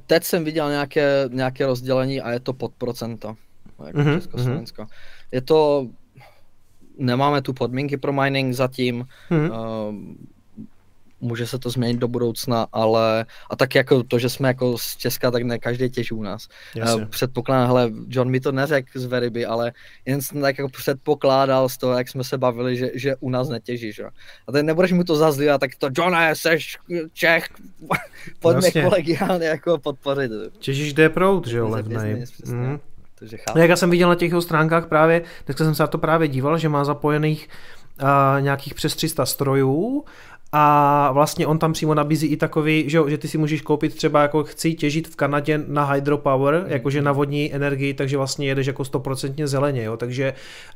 teď 0.08 0.24
jsem 0.24 0.44
viděl 0.44 0.70
nějaké, 0.70 1.30
nějaké 1.32 1.66
rozdělení 1.66 2.22
a 2.22 2.32
je 2.32 2.40
to 2.40 2.54
pod 2.54 2.72
procento 2.78 3.36
jako 3.84 4.00
mm-hmm. 4.00 4.16
Československo. 4.16 4.82
Mm-hmm. 4.82 5.32
Je 5.32 5.42
to, 5.42 5.88
nemáme 6.98 7.42
tu 7.42 7.54
podmínky 7.54 7.98
pro 7.98 8.14
mining 8.14 8.54
zatím, 8.54 9.06
mm-hmm. 9.32 9.50
uh, 9.90 9.96
může 11.22 11.48
se 11.48 11.60
to 11.60 11.70
změnit 11.70 11.98
do 11.98 12.08
budoucna, 12.08 12.68
ale 12.72 13.26
a 13.50 13.56
tak 13.56 13.76
jako 13.76 14.04
to, 14.04 14.20
že 14.20 14.30
jsme 14.30 14.48
jako 14.48 14.78
z 14.78 14.98
Česka, 14.98 15.32
tak 15.32 15.44
ne 15.44 15.60
každý 15.60 15.90
těží 15.90 16.12
u 16.12 16.24
nás. 16.24 16.48
Uh, 16.76 17.06
předpokládám, 17.06 17.68
hele, 17.68 17.92
John 18.08 18.30
mi 18.30 18.40
to 18.40 18.52
neřekl 18.52 19.00
z 19.00 19.06
Veriby, 19.06 19.46
ale 19.46 19.72
jen 20.06 20.22
jsem 20.22 20.42
tak 20.42 20.58
jako 20.58 20.70
předpokládal 20.70 21.70
z 21.70 21.78
toho, 21.78 21.98
jak 21.98 22.10
jsme 22.10 22.24
se 22.24 22.38
bavili, 22.38 22.78
že, 22.78 22.92
že 22.94 23.16
u 23.20 23.30
nás 23.30 23.50
netěží, 23.50 23.94
že? 23.94 24.04
A 24.48 24.52
teď 24.52 24.66
nebudeš 24.66 24.92
mu 24.92 25.04
to 25.04 25.16
zazlívat, 25.16 25.62
tak 25.62 25.76
to 25.76 25.90
John, 25.98 26.16
seš 26.34 26.78
Čech, 27.14 27.46
pojďme 28.40 28.72
kolegiálně 28.72 29.48
jako 29.48 29.78
podpořit. 29.78 30.32
Těžíš 30.60 30.94
jde 30.94 31.10
prout, 31.10 31.48
že 31.48 31.58
jo, 31.58 31.70
levnej. 31.70 32.26
Mm. 32.46 32.80
Takže 33.26 33.38
chápu. 33.38 33.60
Jak 33.60 33.70
já 33.70 33.76
jsem 33.76 33.90
viděl 33.90 34.10
na 34.10 34.16
těch 34.16 34.30
jeho 34.30 34.42
stránkách 34.42 34.88
právě, 34.88 35.22
dneska 35.46 35.64
jsem 35.64 35.76
se 35.76 35.84
na 35.84 35.88
to 35.88 35.98
právě 35.98 36.28
díval, 36.28 36.58
že 36.58 36.70
má 36.70 36.86
zapojených 36.86 37.50
uh, 38.02 38.42
nějakých 38.42 38.74
přes 38.74 38.96
300 38.96 39.26
strojů 39.26 40.06
a 40.52 41.12
vlastně 41.12 41.48
on 41.48 41.60
tam 41.60 41.74
přímo 41.74 41.94
nabízí 41.94 42.28
i 42.28 42.38
takový, 42.38 42.90
že, 42.90 43.00
že 43.08 43.18
ty 43.18 43.28
si 43.28 43.38
můžeš 43.38 43.62
koupit 43.62 43.96
třeba 43.96 44.22
jako 44.22 44.44
chci 44.44 44.74
těžit 44.74 45.08
v 45.08 45.16
Kanadě 45.16 45.64
na 45.68 45.86
hydropower, 45.86 46.64
mm. 46.64 46.72
jakože 46.72 47.02
na 47.02 47.12
vodní 47.12 47.54
energii, 47.54 47.94
takže 47.94 48.18
vlastně 48.18 48.48
jedeš 48.48 48.68
jako 48.68 48.86
stoprocentně 48.86 49.48
zeleně, 49.48 49.84
jo, 49.84 49.98
takže 49.98 50.34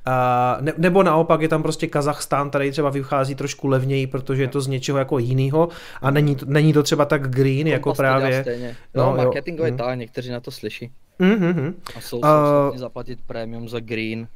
uh, 0.07 0.65
ne, 0.65 0.73
nebo 0.77 1.03
naopak 1.03 1.41
je 1.41 1.47
tam 1.47 1.63
prostě 1.63 1.87
Kazachstán, 1.87 2.49
tady 2.49 2.71
třeba 2.71 2.89
vychází 2.89 3.35
trošku 3.35 3.67
levněji, 3.67 4.07
protože 4.07 4.43
je 4.43 4.47
to 4.47 4.61
z 4.61 4.67
něčeho 4.67 4.97
jako 4.97 5.19
jiného 5.19 5.69
a 6.01 6.11
není 6.11 6.35
to, 6.35 6.45
není 6.49 6.73
to 6.73 6.83
třeba 6.83 7.05
tak 7.05 7.29
green, 7.29 7.67
to 7.67 7.71
jako 7.71 7.93
právě. 7.93 8.41
Stejně. 8.41 8.75
No, 8.93 9.05
no, 9.05 9.17
marketingově 9.17 9.71
mm. 9.71 9.77
tak, 9.77 9.97
někteří 9.97 10.31
na 10.31 10.39
to 10.39 10.51
slyší. 10.51 10.91
Mm-hmm. 11.19 11.73
A 11.95 12.01
jsou 12.01 12.19
uh, 12.19 12.77
zaplatit 12.77 13.19
prémium 13.27 13.69
za 13.69 13.79
green, 13.79 14.27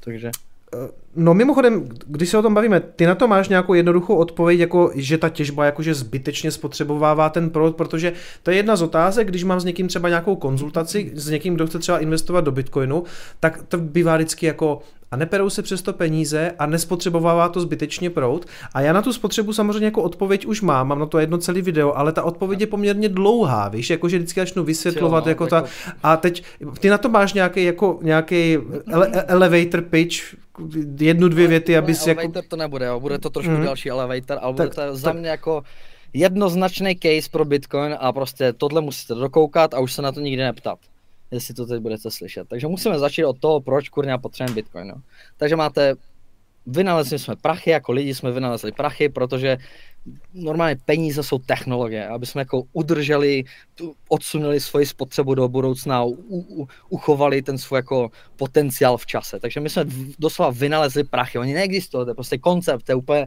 takže... 0.00 0.30
Uh, 0.74 0.88
No 1.16 1.34
mimochodem, 1.34 1.88
když 2.06 2.28
se 2.28 2.38
o 2.38 2.42
tom 2.42 2.54
bavíme, 2.54 2.80
ty 2.80 3.06
na 3.06 3.14
to 3.14 3.28
máš 3.28 3.48
nějakou 3.48 3.74
jednoduchou 3.74 4.16
odpověď, 4.16 4.60
jako 4.60 4.90
že 4.94 5.18
ta 5.18 5.28
těžba 5.28 5.64
jakože 5.64 5.94
zbytečně 5.94 6.50
spotřebovává 6.50 7.28
ten 7.28 7.50
proud, 7.50 7.76
protože 7.76 8.12
to 8.42 8.50
je 8.50 8.56
jedna 8.56 8.76
z 8.76 8.82
otázek, 8.82 9.28
když 9.28 9.44
mám 9.44 9.60
s 9.60 9.64
někým 9.64 9.88
třeba 9.88 10.08
nějakou 10.08 10.36
konzultaci, 10.36 11.12
s 11.14 11.30
někým, 11.30 11.54
kdo 11.54 11.66
chce 11.66 11.78
třeba 11.78 11.98
investovat 11.98 12.40
do 12.40 12.52
Bitcoinu, 12.52 13.04
tak 13.40 13.62
to 13.68 13.78
bývá 13.78 14.16
vždycky 14.16 14.46
jako 14.46 14.82
a 15.10 15.16
neperou 15.16 15.50
se 15.50 15.62
přesto 15.62 15.92
peníze 15.92 16.52
a 16.58 16.66
nespotřebovává 16.66 17.48
to 17.48 17.60
zbytečně 17.60 18.10
prout. 18.10 18.46
A 18.74 18.80
já 18.80 18.92
na 18.92 19.02
tu 19.02 19.12
spotřebu 19.12 19.52
samozřejmě 19.52 19.84
jako 19.84 20.02
odpověď 20.02 20.46
už 20.46 20.60
mám, 20.60 20.88
mám 20.88 20.98
na 20.98 21.06
to 21.06 21.18
jedno 21.18 21.38
celý 21.38 21.62
video, 21.62 21.92
ale 21.96 22.12
ta 22.12 22.22
odpověď 22.22 22.60
je 22.60 22.66
poměrně 22.66 23.08
dlouhá, 23.08 23.68
víš, 23.68 23.90
jakože 23.90 24.18
vždycky 24.18 24.40
začnu 24.40 24.64
vysvětlovat, 24.64 25.24
jo, 25.24 25.26
no, 25.26 25.30
jako 25.30 25.46
ta, 25.46 25.56
jako... 25.56 25.68
a 26.02 26.16
teď 26.16 26.44
ty 26.78 26.90
na 26.90 26.98
to 26.98 27.08
máš 27.08 27.32
nějaký 27.32 27.64
jako 27.64 27.98
nějaký 28.02 28.58
ele, 28.86 29.08
elevator 29.08 29.82
pitch, 29.82 30.34
jednu, 31.00 31.28
dvě 31.28 31.46
věty, 31.46 31.76
aby 31.76 31.94
si 31.94 32.08
jako... 32.08 32.42
to 32.48 32.56
nebude, 32.56 32.86
jo, 32.86 33.00
bude 33.00 33.18
to 33.18 33.30
trošku 33.30 33.52
mm. 33.52 33.64
další 33.64 33.90
elevator, 33.90 34.38
ale 34.40 34.54
tak, 34.54 34.74
bude 34.74 34.86
to 34.86 34.96
za 34.96 35.10
tak... 35.10 35.18
mě 35.20 35.28
jako 35.28 35.62
jednoznačný 36.12 36.96
case 36.96 37.30
pro 37.30 37.44
Bitcoin 37.44 37.96
a 38.00 38.12
prostě 38.12 38.52
tohle 38.52 38.80
musíte 38.80 39.14
dokoukat 39.14 39.74
a 39.74 39.80
už 39.80 39.92
se 39.92 40.02
na 40.02 40.12
to 40.12 40.20
nikdy 40.20 40.42
neptat 40.42 40.78
jestli 41.30 41.54
to 41.54 41.66
teď 41.66 41.80
budete 41.80 42.10
slyšet. 42.10 42.48
Takže 42.48 42.66
musíme 42.66 42.98
začít 42.98 43.24
od 43.24 43.38
toho, 43.38 43.60
proč 43.60 43.88
kurňa 43.88 44.18
potřebujeme 44.18 44.54
Bitcoin. 44.54 44.88
No. 44.88 44.94
Takže 45.36 45.56
máte, 45.56 45.94
vynalezli 46.66 47.18
jsme 47.18 47.36
prachy, 47.36 47.70
jako 47.70 47.92
lidi 47.92 48.14
jsme 48.14 48.30
vynalezli 48.32 48.72
prachy, 48.72 49.08
protože 49.08 49.58
normálně 50.34 50.76
peníze 50.84 51.22
jsou 51.22 51.38
technologie, 51.38 52.08
aby 52.08 52.26
jsme 52.26 52.40
jako 52.40 52.62
udrželi, 52.72 53.44
odsunuli 54.08 54.60
svoji 54.60 54.86
spotřebu 54.86 55.34
do 55.34 55.48
budoucna, 55.48 56.04
u, 56.04 56.16
u, 56.28 56.68
uchovali 56.88 57.42
ten 57.42 57.58
svůj 57.58 57.78
jako 57.78 58.10
potenciál 58.36 58.96
v 58.96 59.06
čase. 59.06 59.40
Takže 59.40 59.60
my 59.60 59.70
jsme 59.70 59.84
doslova 60.18 60.50
vynalezli 60.50 61.04
prachy, 61.04 61.38
oni 61.38 61.54
neexistují, 61.54 62.04
to 62.04 62.10
je 62.10 62.14
prostě 62.14 62.38
koncept, 62.38 62.82
to 62.82 62.92
je 62.92 62.96
úplně 62.96 63.26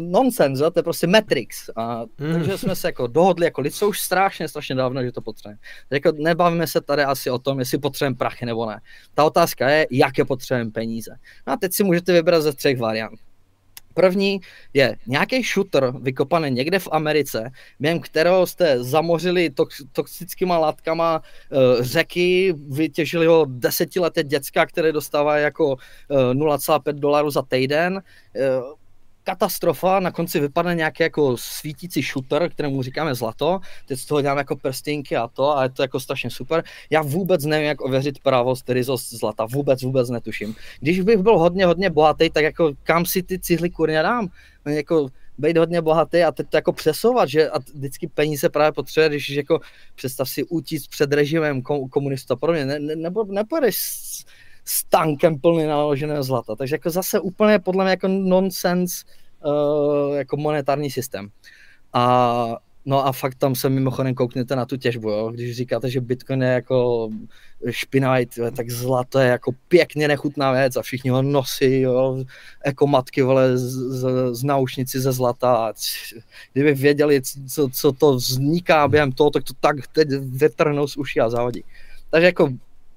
nonsens, 0.00 0.58
to 0.58 0.72
je 0.76 0.82
prostě 0.82 1.06
Matrix. 1.06 1.70
A, 1.76 2.04
mm. 2.18 2.32
Takže 2.32 2.58
jsme 2.58 2.76
se 2.76 2.88
jako 2.88 3.06
dohodli 3.06 3.44
jako 3.44 3.60
lidstvo 3.60 3.88
už 3.88 4.00
strašně, 4.00 4.48
strašně 4.48 4.74
dávno, 4.74 5.02
že 5.02 5.12
to 5.12 5.20
potřebujeme. 5.20 5.58
Jako 5.90 6.12
nebavíme 6.12 6.66
se 6.66 6.80
tady 6.80 7.02
asi 7.02 7.30
o 7.30 7.38
tom, 7.38 7.58
jestli 7.58 7.78
potřebujeme 7.78 8.16
prachy 8.16 8.46
nebo 8.46 8.66
ne. 8.66 8.80
Ta 9.14 9.24
otázka 9.24 9.68
je, 9.68 9.86
jaké 9.90 10.24
potřebujeme 10.24 10.70
peníze. 10.70 11.16
No 11.46 11.52
a 11.52 11.56
teď 11.56 11.72
si 11.72 11.84
můžete 11.84 12.12
vybrat 12.12 12.40
ze 12.40 12.52
třech 12.52 12.78
variant. 12.78 13.18
První 13.94 14.40
je 14.74 14.96
nějaký 15.06 15.42
shooter 15.42 15.92
vykopaný 16.00 16.50
někde 16.50 16.78
v 16.78 16.88
Americe, 16.92 17.50
během 17.80 18.00
kterého 18.00 18.46
jste 18.46 18.84
zamořili 18.84 19.50
tox, 19.50 19.82
toxickýma 19.92 20.58
látkama 20.58 21.22
uh, 21.50 21.82
řeky, 21.82 22.54
vytěžili 22.68 23.26
ho 23.26 23.46
desetileté 23.48 24.24
děcka, 24.24 24.66
které 24.66 24.92
dostává 24.92 25.38
jako 25.38 25.66
uh, 25.66 25.76
eh, 26.10 26.34
0,5 26.34 26.92
dolarů 26.92 27.30
za 27.30 27.42
týden. 27.42 27.94
Uh, 27.94 28.76
katastrofa, 29.26 30.00
na 30.00 30.10
konci 30.10 30.40
vypadne 30.40 30.74
nějaký 30.74 31.02
jako 31.02 31.36
svítící 31.36 32.02
shooter, 32.02 32.50
kterému 32.50 32.82
říkáme 32.82 33.14
zlato, 33.14 33.60
teď 33.86 33.98
z 33.98 34.06
toho 34.06 34.22
děláme 34.22 34.40
jako 34.40 34.56
prstinky 34.56 35.16
a 35.16 35.28
to 35.28 35.56
a 35.56 35.62
je 35.62 35.68
to 35.68 35.82
jako 35.82 36.00
strašně 36.00 36.30
super. 36.30 36.64
Já 36.90 37.02
vůbec 37.02 37.44
nevím, 37.44 37.66
jak 37.66 37.80
ověřit 37.80 38.18
pravost, 38.18 38.70
ryzost 38.70 39.10
zlata, 39.10 39.46
vůbec, 39.46 39.82
vůbec 39.82 40.10
netuším. 40.10 40.54
Když 40.80 41.00
bych 41.00 41.18
byl 41.18 41.38
hodně, 41.38 41.66
hodně 41.66 41.90
bohatý, 41.90 42.30
tak 42.30 42.44
jako 42.44 42.72
kam 42.82 43.06
si 43.06 43.22
ty 43.22 43.38
cihly 43.38 43.70
kurně 43.70 44.02
dám? 44.02 44.28
No, 44.66 44.72
jako 44.72 45.08
být 45.38 45.56
hodně 45.56 45.80
bohatý 45.80 46.22
a 46.22 46.32
teď 46.32 46.46
to 46.48 46.56
jako 46.56 46.72
přesouvat, 46.72 47.28
že 47.28 47.50
a 47.50 47.58
vždycky 47.58 48.06
peníze 48.06 48.48
právě 48.48 48.72
potřebuje, 48.72 49.08
když 49.08 49.28
jako 49.28 49.60
představ 49.94 50.28
si 50.28 50.44
utíct 50.44 50.90
před 50.90 51.12
režimem 51.12 51.62
komunista 51.90 52.34
a 52.34 52.36
podobně, 52.36 52.64
ne, 52.64 52.78
ne, 52.78 52.96
nebo 52.96 53.24
nepojedeš 53.24 53.76
s, 54.68 54.84
tankem 54.84 55.38
plný 55.38 55.66
naloženého 55.66 56.22
zlata. 56.22 56.56
Takže 56.56 56.74
jako 56.74 56.90
zase 56.90 57.20
úplně 57.20 57.58
podle 57.58 57.84
mě 57.84 57.90
jako 57.90 58.08
nonsense 58.08 59.04
uh, 59.44 60.16
jako 60.16 60.36
monetární 60.36 60.90
systém. 60.90 61.28
A 61.92 62.56
No 62.88 63.06
a 63.06 63.12
fakt 63.12 63.34
tam 63.34 63.54
se 63.54 63.68
mimochodem 63.68 64.14
koukněte 64.14 64.56
na 64.56 64.66
tu 64.66 64.76
těžbu, 64.76 65.10
jo? 65.10 65.30
když 65.30 65.56
říkáte, 65.56 65.90
že 65.90 66.00
Bitcoin 66.00 66.42
je 66.42 66.48
jako 66.48 67.08
špinavý, 67.70 68.26
tak 68.56 68.70
zlato 68.70 69.18
je 69.18 69.28
jako 69.28 69.52
pěkně 69.68 70.08
nechutná 70.08 70.52
věc 70.52 70.76
a 70.76 70.82
všichni 70.82 71.10
ho 71.10 71.22
nosí, 71.22 71.80
jo? 71.80 72.24
jako 72.66 72.86
matky 72.86 73.22
vole, 73.22 73.58
z, 73.58 73.62
z, 73.72 74.34
z 74.34 74.44
náušnici 74.44 75.00
ze 75.00 75.12
zlata. 75.12 75.72
Kdyby 76.52 76.74
věděli, 76.74 77.22
co, 77.48 77.68
co 77.72 77.92
to 77.92 78.14
vzniká 78.14 78.88
během 78.88 79.12
toho, 79.12 79.30
tak 79.30 79.44
to 79.44 79.52
tak 79.60 79.76
teď 79.92 80.08
vytrhnou 80.20 80.86
z 80.88 80.96
uší 80.96 81.20
a 81.20 81.30
závodí. 81.30 81.64
Takže 82.10 82.26
jako 82.26 82.48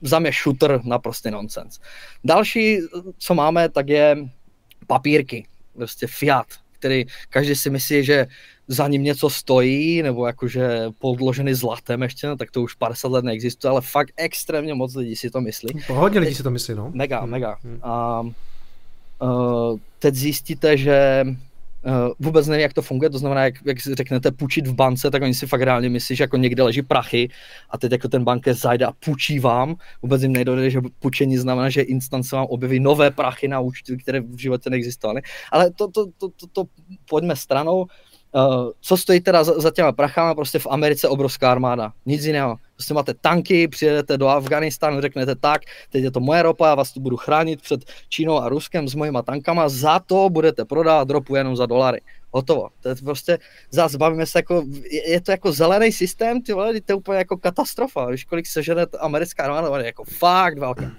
za 0.02 0.20
mě 0.20 0.32
shooter 0.43 0.82
naprostý 0.84 1.32
nonsens. 1.32 1.80
Další, 2.24 2.80
co 3.18 3.36
máme, 3.36 3.70
tak 3.70 3.89
je 3.89 4.18
papírky, 4.88 5.47
prostě 5.74 6.08
fiat, 6.08 6.45
který 6.72 7.06
každý 7.30 7.56
si 7.56 7.70
myslí, 7.70 8.04
že 8.04 8.28
za 8.68 8.88
ním 8.88 9.04
něco 9.04 9.30
stojí, 9.30 10.02
nebo 10.02 10.28
jakože 10.28 10.86
podložený 11.00 11.54
zlatem 11.54 12.02
ještě, 12.02 12.28
no, 12.28 12.38
tak 12.38 12.52
to 12.52 12.62
už 12.62 12.74
50 12.74 13.08
let 13.12 13.26
neexistuje, 13.26 13.72
ale 13.72 13.82
fakt 13.82 14.12
extrémně 14.18 14.74
moc 14.74 14.95
lidí 14.95 15.16
si 15.16 15.30
to 15.30 15.41
myslí. 15.41 15.82
Hodně 15.88 16.20
lidí 16.20 16.36
si 16.36 16.43
to 16.43 16.52
myslí, 16.52 16.76
no. 16.76 16.91
Mega, 16.93 17.20
hmm. 17.20 17.30
mega. 17.30 17.58
Hmm. 17.64 17.80
A 17.84 18.22
uh, 19.22 19.80
teď 20.00 20.16
zjistíte, 20.16 20.78
že 20.78 21.26
vůbec 22.20 22.48
nevím, 22.48 22.62
jak 22.62 22.74
to 22.74 22.82
funguje, 22.82 23.10
to 23.10 23.18
znamená, 23.18 23.44
jak, 23.44 23.54
jak 23.66 23.78
řeknete 23.80 24.32
půjčit 24.32 24.68
v 24.68 24.74
bance, 24.74 25.12
tak 25.12 25.22
oni 25.22 25.34
si 25.34 25.48
fakt 25.48 25.62
reálně 25.62 25.90
myslí, 25.90 26.16
že 26.16 26.24
jako 26.24 26.38
někde 26.38 26.64
leží 26.64 26.82
prachy 26.82 27.30
a 27.70 27.78
teď 27.78 27.92
jako 27.92 28.08
ten 28.08 28.24
bankér 28.24 28.54
zajde 28.54 28.86
a 28.86 28.92
půjčí 28.92 29.40
vám, 29.40 29.76
vůbec 30.02 30.22
jim 30.22 30.32
nejde, 30.32 30.70
že 30.70 30.82
půjčení 31.00 31.38
znamená, 31.38 31.70
že 31.70 31.82
instant 31.82 32.24
se 32.24 32.36
vám 32.36 32.46
objeví 32.46 32.80
nové 32.80 33.12
prachy 33.12 33.48
na 33.48 33.60
účtu, 33.60 33.98
které 34.04 34.22
v 34.22 34.38
životě 34.38 34.70
neexistovaly. 34.70 35.22
Ale 35.52 35.72
to, 35.72 35.88
to, 35.88 36.06
to, 36.18 36.30
to, 36.30 36.48
to 36.54 36.64
pojďme 37.10 37.36
stranou. 37.36 37.86
Uh, 38.36 38.72
co 38.82 38.98
stojí 38.98 39.22
teda 39.22 39.44
za, 39.44 39.60
za 39.60 39.72
těma 39.72 39.92
prachama, 39.92 40.36
prostě 40.36 40.60
v 40.60 40.68
Americe 40.70 41.08
obrovská 41.08 41.52
armáda, 41.52 41.94
nic 42.06 42.26
jiného. 42.26 42.56
Prostě 42.80 42.94
máte 42.94 43.14
tanky, 43.14 43.68
přijedete 43.68 44.18
do 44.18 44.28
Afganistánu, 44.28 45.02
řeknete 45.02 45.36
tak, 45.36 45.62
teď 45.90 46.04
je 46.04 46.12
to 46.12 46.20
moje 46.20 46.44
ropa, 46.44 46.68
já 46.68 46.76
vás 46.76 46.92
tu 46.92 47.00
budu 47.00 47.18
chránit 47.18 47.62
před 47.62 47.82
Čínou 48.10 48.38
a 48.38 48.50
Ruskem 48.50 48.88
s 48.88 48.96
mojima 48.96 49.22
tankama, 49.22 49.70
za 49.70 50.00
to 50.00 50.30
budete 50.30 50.66
prodávat 50.66 51.10
ropu 51.10 51.36
jenom 51.36 51.56
za 51.56 51.66
dolary. 51.66 52.02
Hotovo. 52.32 52.70
To 52.80 52.90
je 52.90 52.96
prostě, 52.96 53.38
zase 53.72 53.98
bavíme 53.98 54.26
se 54.26 54.40
jako, 54.40 54.64
je, 55.08 55.22
to 55.22 55.32
jako 55.32 55.52
zelený 55.52 55.92
systém, 55.92 56.42
ty 56.42 56.54
vole, 56.54 56.82
to 56.82 56.92
je 56.92 56.96
úplně 56.96 57.18
jako 57.18 57.38
katastrofa, 57.38 58.06
víš, 58.06 58.26
kolik 58.26 58.48
sežene 58.48 58.86
americká 59.00 59.44
armáda, 59.44 59.86
jako 59.86 60.04
fakt 60.04 60.58
velká. 60.58 60.92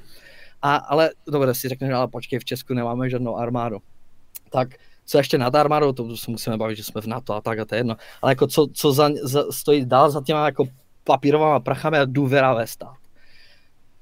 A, 0.63 0.77
ale 0.77 1.11
dobře, 1.27 1.55
si 1.55 1.69
řekneš, 1.69 1.93
ale 1.93 2.09
počkej, 2.09 2.39
v 2.39 2.45
Česku 2.45 2.75
nemáme 2.75 3.11
žádnou 3.11 3.37
armádu. 3.37 3.79
Tak 4.51 4.69
co 5.07 5.19
ještě 5.19 5.39
nad 5.39 5.55
armádou, 5.55 5.93
to 5.93 6.17
se 6.17 6.31
musíme 6.31 6.57
bavit, 6.57 6.77
že 6.77 6.85
jsme 6.85 7.01
v 7.01 7.07
NATO 7.07 7.35
a 7.35 7.41
tak 7.41 7.59
a 7.59 7.65
to 7.65 7.75
je 7.75 7.79
jedno. 7.79 7.97
Ale 8.23 8.33
jako 8.33 8.47
co, 8.47 8.67
co 8.73 8.93
za, 8.93 9.11
za, 9.23 9.45
stojí 9.51 9.85
dál 9.85 10.11
za 10.11 10.23
těma 10.23 10.47
jako 10.47 10.65
papírovými 11.05 11.61
prachami 11.61 11.99
a 11.99 12.05
důvěra 12.05 12.55
ve 12.55 12.67
stát. 12.67 12.97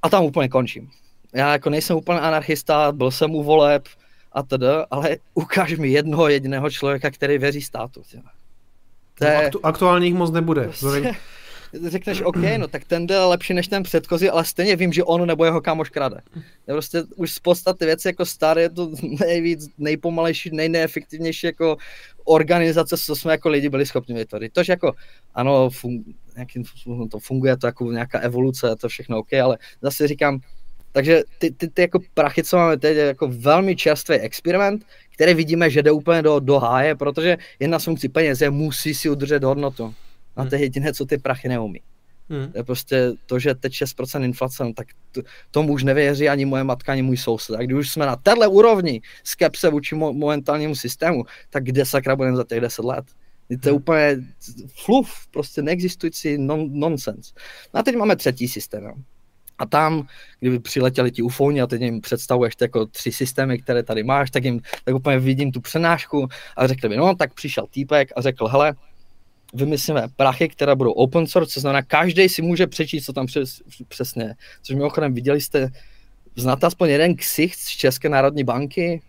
A 0.02 0.08
tam 0.08 0.24
úplně 0.24 0.48
končím. 0.48 0.90
Já 1.32 1.52
jako 1.52 1.70
nejsem 1.70 1.96
úplně 1.96 2.20
anarchista, 2.20 2.92
byl 2.92 3.10
jsem 3.10 3.34
u 3.34 3.42
voleb 3.42 3.88
a 4.32 4.42
tedy, 4.42 4.66
ale 4.90 5.16
ukáž 5.34 5.72
mi 5.72 5.88
jednoho 5.88 6.28
jediného 6.28 6.70
člověka, 6.70 7.10
který 7.10 7.38
věří 7.38 7.62
státu. 7.62 8.02
To 9.18 9.24
je... 9.24 9.34
no, 9.34 9.40
aktu- 9.40 9.60
aktuálně 9.62 10.06
jich 10.06 10.14
moc 10.14 10.30
nebude. 10.30 10.62
Prostě 10.62 10.88
řekneš, 11.86 12.20
OK, 12.20 12.36
no 12.56 12.68
tak 12.68 12.84
ten 12.84 13.06
jde 13.06 13.18
lepší 13.18 13.54
než 13.54 13.68
ten 13.68 13.82
předchozí, 13.82 14.30
ale 14.30 14.44
stejně 14.44 14.76
vím, 14.76 14.92
že 14.92 15.04
on 15.04 15.26
nebo 15.26 15.44
jeho 15.44 15.60
kámoš 15.60 15.90
krade. 15.90 16.20
Je 16.68 16.74
prostě 16.74 17.02
už 17.16 17.32
z 17.32 17.38
podstaty 17.38 17.84
věci 17.84 18.08
jako 18.08 18.26
staré 18.26 18.62
je 18.62 18.70
to 18.70 18.90
nejvíc, 19.20 19.68
nejpomalejší, 19.78 20.50
nejneefektivnější 20.52 21.46
jako 21.46 21.76
organizace, 22.24 22.96
co 22.98 23.16
jsme 23.16 23.32
jako 23.32 23.48
lidi 23.48 23.68
byli 23.68 23.86
schopni 23.86 24.14
vytvořit. 24.14 24.52
To, 24.52 24.62
že 24.62 24.72
jako, 24.72 24.92
ano, 25.34 25.70
fun, 25.70 26.04
nějakým 26.34 26.64
způsobem 26.64 27.08
to 27.08 27.18
funguje, 27.18 27.56
to 27.56 27.66
jako 27.66 27.92
nějaká 27.92 28.18
evoluce, 28.18 28.76
to 28.76 28.88
všechno 28.88 29.18
OK, 29.18 29.32
ale 29.32 29.58
zase 29.82 30.08
říkám, 30.08 30.40
takže 30.92 31.22
ty, 31.38 31.50
ty, 31.50 31.68
ty 31.68 31.82
jako 31.82 32.00
prachy, 32.14 32.42
co 32.42 32.56
máme 32.56 32.76
teď, 32.76 32.96
je 32.96 33.04
jako 33.04 33.28
velmi 33.28 33.76
čerstvý 33.76 34.16
experiment, 34.16 34.84
který 35.14 35.34
vidíme, 35.34 35.70
že 35.70 35.82
jde 35.82 35.90
úplně 35.90 36.22
do, 36.22 36.40
do 36.40 36.58
háje, 36.58 36.94
protože 36.94 37.36
jedna 37.60 37.78
z 37.78 37.84
funkcí 37.84 38.08
peněz 38.08 38.40
je, 38.40 38.50
musí 38.50 38.94
si 38.94 39.10
udržet 39.10 39.44
hodnotu. 39.44 39.94
A 40.38 40.44
to 40.44 40.54
je 40.54 40.60
jediné, 40.60 40.92
co 40.92 41.06
ty 41.06 41.18
prachy 41.18 41.48
neumí. 41.48 41.80
Hmm. 42.30 42.52
To 42.52 42.58
je 42.58 42.64
prostě 42.64 43.12
to, 43.26 43.38
že 43.38 43.54
teď 43.54 43.72
6% 43.72 44.24
inflace, 44.24 44.64
no, 44.64 44.72
tak 44.72 44.86
to, 45.12 45.22
tomu 45.50 45.72
už 45.72 45.84
nevěří 45.84 46.28
ani 46.28 46.44
moje 46.44 46.64
matka, 46.64 46.92
ani 46.92 47.02
můj 47.02 47.16
soused. 47.16 47.56
A 47.56 47.62
když 47.62 47.78
už 47.78 47.90
jsme 47.90 48.06
na 48.06 48.16
téhle 48.16 48.48
úrovni 48.48 49.00
skepse 49.24 49.70
vůči 49.70 49.94
mo- 49.94 50.12
momentálnímu 50.12 50.74
systému, 50.74 51.24
tak 51.50 51.64
kde 51.64 51.86
sakra 51.86 52.16
budeme 52.16 52.36
za 52.36 52.44
těch 52.44 52.60
10 52.60 52.84
let? 52.84 53.04
To 53.48 53.68
je 53.68 53.72
hmm. 53.72 53.76
úplně 53.76 54.16
fluf, 54.84 55.26
prostě 55.30 55.62
neexistující 55.62 56.38
non- 56.38 56.70
nonsense. 56.72 57.32
No 57.74 57.80
a 57.80 57.82
teď 57.82 57.96
máme 57.96 58.16
třetí 58.16 58.48
systém. 58.48 58.84
Jo. 58.84 58.92
A 59.58 59.66
tam, 59.66 60.06
kdyby 60.40 60.58
přiletěli 60.58 61.10
ti 61.10 61.22
ufouni 61.22 61.60
a 61.60 61.66
teď 61.66 61.80
jim 61.80 62.00
představuješ 62.00 62.54
jako 62.60 62.86
tři 62.86 63.12
systémy, 63.12 63.58
které 63.58 63.82
tady 63.82 64.02
máš, 64.02 64.30
tak 64.30 64.44
jim 64.44 64.60
tak 64.84 64.94
úplně 64.94 65.18
vidím 65.18 65.52
tu 65.52 65.60
přenášku 65.60 66.28
a 66.56 66.66
řekli 66.66 66.88
mi, 66.88 66.96
no 66.96 67.14
tak 67.14 67.34
přišel 67.34 67.66
týpek 67.70 68.08
a 68.16 68.20
řekl, 68.20 68.46
hele, 68.46 68.74
vymyslíme 69.54 70.08
prachy, 70.16 70.48
které 70.48 70.74
budou 70.74 70.92
open 70.92 71.26
source, 71.26 71.52
co 71.52 71.60
znamená, 71.60 71.82
každý 71.82 72.28
si 72.28 72.42
může 72.42 72.66
přečíst, 72.66 73.04
co 73.04 73.12
tam 73.12 73.26
přes, 73.26 73.62
přesně 73.88 74.22
je. 74.22 74.34
Což 74.62 74.76
mimochodem 74.76 75.14
viděli 75.14 75.40
jste 75.40 75.70
znáte 76.36 76.66
aspoň 76.66 76.88
jeden 76.88 77.16
ksicht 77.16 77.58
z 77.58 77.68
České 77.68 78.08
národní 78.08 78.44
banky? 78.44 79.02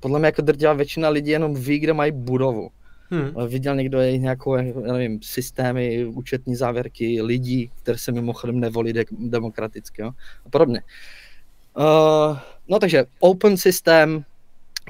Podle 0.00 0.18
mě 0.18 0.26
jako 0.26 0.42
drtivá 0.42 0.72
většina 0.72 1.08
lidí 1.08 1.30
jenom 1.30 1.54
ví, 1.54 1.78
kde 1.78 1.92
mají 1.92 2.12
budovu. 2.12 2.70
Hmm. 3.10 3.48
Viděl 3.48 3.76
někdo 3.76 4.00
jejich 4.00 4.20
nějakou, 4.20 4.54
já 4.54 4.92
nevím, 4.92 5.22
systémy, 5.22 6.06
účetní 6.06 6.56
závěrky 6.56 7.22
lidí, 7.22 7.70
které 7.82 7.98
se 7.98 8.12
mimochodem 8.12 8.60
nevolí 8.60 8.92
de- 8.92 9.04
demokraticky 9.18 10.02
jo? 10.02 10.10
a 10.46 10.48
podobně. 10.50 10.82
Uh, 11.76 12.38
no 12.68 12.78
takže 12.78 13.04
open 13.18 13.56
systém, 13.56 14.24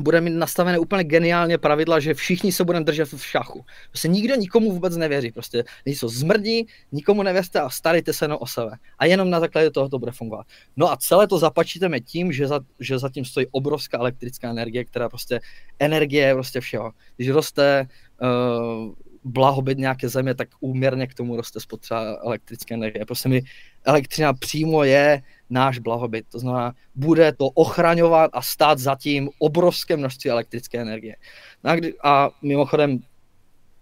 bude 0.00 0.20
mít 0.20 0.30
nastavené 0.30 0.78
úplně 0.78 1.04
geniálně 1.04 1.58
pravidla, 1.58 2.00
že 2.00 2.14
všichni 2.14 2.52
se 2.52 2.64
budeme 2.64 2.84
držet 2.84 3.12
v 3.12 3.26
šachu. 3.26 3.64
Prostě 3.88 4.08
nikdo 4.08 4.34
nikomu 4.34 4.72
vůbec 4.72 4.96
nevěří. 4.96 5.32
Prostě 5.32 5.64
něco 5.86 6.08
zmrdí, 6.08 6.66
nikomu 6.92 7.22
nevěřte 7.22 7.60
a 7.60 7.70
starejte 7.70 8.12
se 8.12 8.24
jenom 8.24 8.38
o 8.40 8.46
sebe. 8.46 8.70
A 8.98 9.06
jenom 9.06 9.30
na 9.30 9.40
základě 9.40 9.70
toho 9.70 9.88
to 9.88 9.98
bude 9.98 10.12
fungovat. 10.12 10.46
No 10.76 10.92
a 10.92 10.96
celé 10.96 11.26
to 11.26 11.38
zapačítáme 11.38 12.00
tím, 12.00 12.32
že, 12.32 12.46
za, 12.46 12.60
že 12.80 12.98
zatím 12.98 13.24
stojí 13.24 13.46
obrovská 13.50 13.98
elektrická 13.98 14.50
energie, 14.50 14.84
která 14.84 15.08
prostě 15.08 15.40
energie 15.78 16.26
je 16.26 16.34
prostě 16.34 16.60
všeho. 16.60 16.92
Když 17.16 17.28
roste 17.28 17.88
uh, 18.22 18.94
blahobyt 19.24 19.78
nějaké 19.78 20.08
země, 20.08 20.34
tak 20.34 20.48
úměrně 20.60 21.06
k 21.06 21.14
tomu 21.14 21.36
roste 21.36 21.60
spotřeba 21.60 22.16
elektrické 22.24 22.74
energie. 22.74 23.06
Prostě 23.06 23.28
mi 23.28 23.42
elektřina 23.84 24.32
přímo 24.32 24.84
je 24.84 25.22
náš 25.50 25.78
blahobyt. 25.78 26.26
To 26.32 26.38
znamená, 26.38 26.74
bude 26.94 27.32
to 27.32 27.46
ochraňovat 27.46 28.30
a 28.34 28.42
stát 28.42 28.78
zatím 28.78 29.30
obrovské 29.38 29.96
množství 29.96 30.30
elektrické 30.30 30.80
energie. 30.80 31.16
No 31.64 31.70
a, 32.02 32.30
mimochodem, 32.42 32.98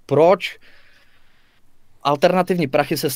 proč 0.06 0.58
alternativní 2.02 2.66
prachy 2.66 2.96
se, 2.96 3.08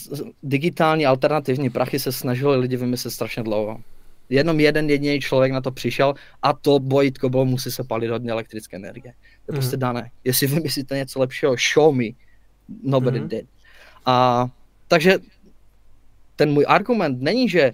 digitální 0.42 1.06
alternativní 1.06 1.70
prachy 1.70 1.98
se 1.98 2.12
snažili 2.12 2.56
lidi 2.56 2.76
vymyslet 2.76 3.10
strašně 3.10 3.42
dlouho. 3.42 3.80
Jenom 4.28 4.60
jeden 4.60 4.90
jediný 4.90 5.20
člověk 5.20 5.52
na 5.52 5.60
to 5.60 5.70
přišel 5.70 6.14
a 6.42 6.52
to 6.52 6.78
bojitko 6.78 7.28
bylo, 7.28 7.44
musí 7.44 7.70
se 7.70 7.84
palit 7.84 8.10
hodně 8.10 8.30
elektrické 8.30 8.76
energie. 8.76 9.12
To 9.46 9.52
je 9.52 9.52
mm. 9.52 9.60
prostě 9.60 9.76
dané. 9.76 10.10
Jestli 10.24 10.46
vymyslíte 10.46 10.96
něco 10.96 11.20
lepšího, 11.20 11.56
show 11.74 11.94
me. 11.94 12.04
Nobody 12.82 13.20
mm. 13.20 13.28
did. 13.28 13.46
A, 14.06 14.46
takže 14.88 15.18
ten 16.36 16.52
můj 16.52 16.64
argument 16.68 17.22
není, 17.22 17.48
že 17.48 17.72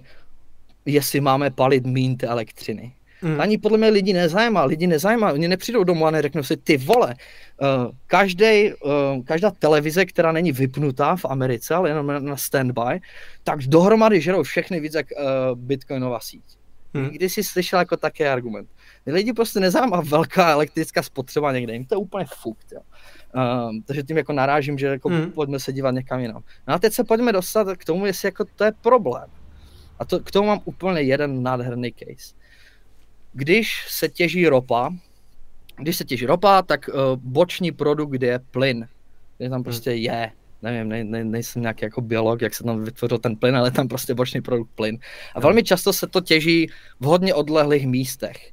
jestli 0.89 1.21
máme 1.21 1.51
palit 1.51 1.85
mín 1.85 2.17
té 2.17 2.27
elektřiny. 2.27 2.93
Mm. 3.21 3.41
Ani 3.41 3.57
podle 3.57 3.77
mě 3.77 3.89
lidi 3.89 4.13
nezajímá, 4.13 4.63
lidi 4.63 4.87
nezajímá, 4.87 5.31
oni 5.31 5.47
nepřijdou 5.47 5.83
domů 5.83 6.05
a 6.05 6.11
neřeknou 6.11 6.43
si, 6.43 6.57
ty 6.57 6.77
vole, 6.77 7.15
uh, 7.61 7.91
každý, 8.07 8.73
uh, 8.73 9.23
každá 9.23 9.51
televize, 9.51 10.05
která 10.05 10.31
není 10.31 10.51
vypnutá 10.51 11.15
v 11.15 11.25
Americe, 11.25 11.75
ale 11.75 11.89
jenom 11.89 12.25
na 12.25 12.37
standby, 12.37 12.99
tak 13.43 13.59
dohromady 13.59 14.21
žerou 14.21 14.43
všechny 14.43 14.79
víc 14.79 14.93
jak 14.93 15.05
uh, 15.11 15.59
bitcoinová 15.59 16.19
síť. 16.19 16.43
Hmm. 16.93 17.09
Kdy 17.09 17.29
jsi 17.29 17.43
slyšel 17.43 17.79
jako 17.79 17.97
taký 17.97 18.25
argument. 18.25 18.69
Lidi 19.05 19.33
prostě 19.33 19.59
nezajímá 19.59 20.01
velká 20.01 20.51
elektrická 20.51 21.03
spotřeba 21.03 21.51
někde, 21.51 21.73
jim 21.73 21.85
to 21.85 21.95
je 21.95 21.99
úplně 21.99 22.25
fukt. 22.41 22.71
Jo. 22.71 22.81
Um, 23.69 23.83
takže 23.83 24.03
tím 24.03 24.17
jako 24.17 24.33
narážím, 24.33 24.77
že 24.77 24.87
jako 24.87 25.09
hmm. 25.09 25.31
pojďme 25.31 25.59
se 25.59 25.73
dívat 25.73 25.91
někam 25.91 26.19
jinam. 26.19 26.43
No 26.67 26.73
a 26.73 26.79
teď 26.79 26.93
se 26.93 27.03
pojďme 27.03 27.31
dostat 27.31 27.77
k 27.77 27.85
tomu, 27.85 28.05
jestli 28.05 28.27
jako 28.27 28.45
to 28.55 28.63
je 28.63 28.71
problém. 28.81 29.29
A 29.99 30.05
to, 30.05 30.19
k 30.19 30.31
tomu 30.31 30.47
mám 30.47 30.59
úplně 30.65 31.01
jeden 31.01 31.43
nádherný 31.43 31.93
case. 31.93 32.35
Když 33.33 33.85
se 33.87 34.09
těží 34.09 34.47
ropa, 34.47 34.93
když 35.77 35.97
se 35.97 36.05
těží 36.05 36.25
ropa, 36.25 36.61
tak 36.61 36.87
uh, 36.87 36.95
boční 37.15 37.71
produkt 37.71 38.21
je 38.21 38.39
plyn. 38.51 38.87
Je 39.39 39.49
tam 39.49 39.57
hmm. 39.57 39.63
prostě 39.63 39.91
je, 39.91 40.31
nevím, 40.61 40.89
ne, 40.89 41.03
ne, 41.03 41.23
nejsem 41.23 41.61
nějaký 41.61 41.85
jako 41.85 42.01
biolog, 42.01 42.41
jak 42.41 42.53
se 42.53 42.63
tam 42.63 42.83
vytvořil 42.83 43.17
ten 43.17 43.35
plyn, 43.35 43.57
ale 43.57 43.71
tam 43.71 43.87
prostě 43.87 44.13
boční 44.13 44.41
produkt 44.41 44.69
plyn. 44.75 44.97
A 45.35 45.39
velmi 45.39 45.63
často 45.63 45.93
se 45.93 46.07
to 46.07 46.21
těží 46.21 46.67
v 46.99 47.05
hodně 47.05 47.33
odlehlých 47.33 47.87
místech. 47.87 48.51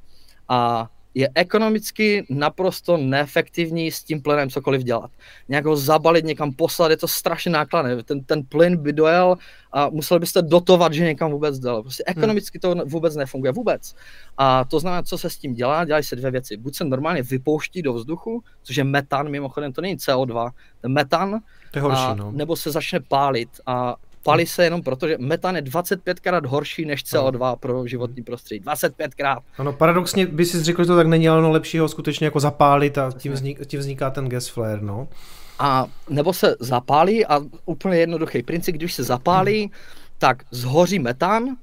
A 0.49 0.91
je 1.17 1.29
ekonomicky 1.35 2.27
naprosto 2.31 2.97
neefektivní 2.97 3.93
s 3.93 4.05
tím 4.05 4.23
plynem 4.23 4.51
cokoliv 4.51 4.83
dělat. 4.83 5.11
Nějak 5.49 5.65
ho 5.65 5.77
zabalit, 5.77 6.25
někam 6.25 6.53
poslat, 6.53 6.91
je 6.91 6.97
to 6.97 7.09
strašně 7.09 7.51
nákladné. 7.51 8.03
Ten, 8.03 8.25
ten 8.25 8.43
plyn 8.43 8.77
by 8.77 8.93
dojel 8.93 9.37
a 9.73 9.89
museli 9.89 10.21
byste 10.21 10.43
dotovat, 10.43 10.93
že 10.93 11.05
někam 11.05 11.31
vůbec 11.31 11.59
dal. 11.59 11.83
Prostě 11.83 12.05
hmm. 12.07 12.19
ekonomicky 12.19 12.59
to 12.59 12.75
vůbec 12.85 13.17
nefunguje, 13.17 13.53
vůbec. 13.53 13.95
A 14.39 14.65
to 14.65 14.81
znamená, 14.81 15.03
co 15.03 15.19
se 15.19 15.31
s 15.31 15.37
tím 15.37 15.55
dělá, 15.55 15.85
dělají 15.85 16.05
se 16.05 16.17
dvě 16.17 16.31
věci. 16.31 16.57
Buď 16.57 16.77
se 16.77 16.85
normálně 16.85 17.23
vypouští 17.23 17.83
do 17.83 17.93
vzduchu, 17.93 18.43
což 18.63 18.77
je 18.77 18.85
metan, 18.85 19.29
mimochodem 19.29 19.73
to 19.73 19.81
není 19.81 19.97
CO2, 19.97 20.51
ten 20.81 20.93
metan, 20.93 21.41
to 21.71 21.79
je 21.79 21.83
horší, 21.83 22.03
a, 22.03 22.15
no. 22.15 22.33
nebo 22.33 22.57
se 22.57 22.71
začne 22.71 23.01
pálit 23.01 23.49
a 23.67 23.97
Palí 24.27 24.47
se 24.47 24.65
jenom 24.65 24.83
proto, 24.83 25.09
že 25.09 25.17
metan 25.19 25.57
je 25.57 25.63
25krát 25.63 26.47
horší 26.47 26.85
než 26.85 27.05
CO2 27.05 27.57
pro 27.57 27.87
životní 27.87 28.23
prostředí. 28.23 28.65
25krát. 28.65 29.39
Ano, 29.59 29.73
paradoxně 29.73 30.27
by 30.27 30.45
si 30.45 30.63
řekl, 30.65 30.83
že 30.83 30.87
to 30.87 30.97
tak 30.97 31.07
není, 31.07 31.29
ale 31.29 31.43
no 31.43 31.51
lepší 31.51 31.79
ho 31.79 31.89
skutečně 31.89 32.25
jako 32.25 32.41
zapálit 32.41 32.99
a 32.99 33.13
tím, 33.19 33.33
vznik, 33.33 33.67
tím 33.67 33.81
vzniká 33.81 34.11
ten 34.11 34.29
gas 34.29 34.49
flare, 34.49 34.81
no. 34.81 35.09
A 35.59 35.87
nebo 36.11 36.33
se 36.33 36.57
zapálí 36.61 37.27
a 37.27 37.41
úplně 37.65 37.99
jednoduchý 37.99 38.43
princip, 38.43 38.75
když 38.75 38.95
se 38.95 39.03
zapálí, 39.03 39.61
hmm. 39.61 39.71
tak 40.19 40.43
zhoří 40.51 40.99
metan, 40.99 41.57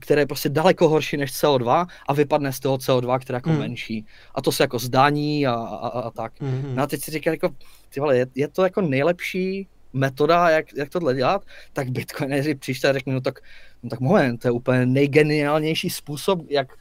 který 0.00 0.20
je 0.20 0.26
prostě 0.26 0.48
daleko 0.48 0.88
horší 0.88 1.16
než 1.16 1.32
CO2 1.32 1.86
a 2.08 2.12
vypadne 2.12 2.52
z 2.52 2.60
toho 2.60 2.76
CO2, 2.76 3.18
které 3.18 3.36
je 3.36 3.38
jako 3.38 3.50
hmm. 3.50 3.58
menší. 3.58 4.06
A 4.34 4.42
to 4.42 4.52
se 4.52 4.62
jako 4.62 4.78
zdání 4.78 5.46
a, 5.46 5.54
a, 5.54 5.88
a 5.88 6.10
tak. 6.10 6.32
Hmm. 6.40 6.72
No 6.74 6.82
a 6.82 6.86
teď 6.86 7.02
si 7.02 7.10
říká 7.10 7.30
jako, 7.30 7.48
ty 7.94 8.00
vole, 8.00 8.16
je, 8.16 8.26
je 8.34 8.48
to 8.48 8.64
jako 8.64 8.80
nejlepší 8.80 9.68
metoda, 9.92 10.50
jak, 10.50 10.66
jak 10.76 10.88
tohle 10.88 11.14
dělat, 11.14 11.44
tak 11.72 11.90
bitcoineři 11.90 12.54
přišli 12.54 12.88
a 12.88 12.92
řekli, 12.92 13.12
no 13.12 13.20
tak, 13.20 13.38
no 13.82 13.90
tak 13.90 14.00
moment, 14.00 14.38
to 14.38 14.48
je 14.48 14.52
úplně 14.52 14.86
nejgeniálnější 14.86 15.90
způsob, 15.90 16.40
jak 16.48 16.72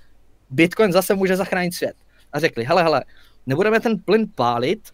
bitcoin 0.50 0.92
zase 0.92 1.16
může 1.16 1.38
zachránit 1.38 1.74
svět. 1.74 1.96
A 2.34 2.40
řekli, 2.40 2.64
hele, 2.64 2.84
hele, 2.84 3.04
nebudeme 3.46 3.80
ten 3.80 4.00
plyn 4.00 4.28
pálit, 4.36 4.90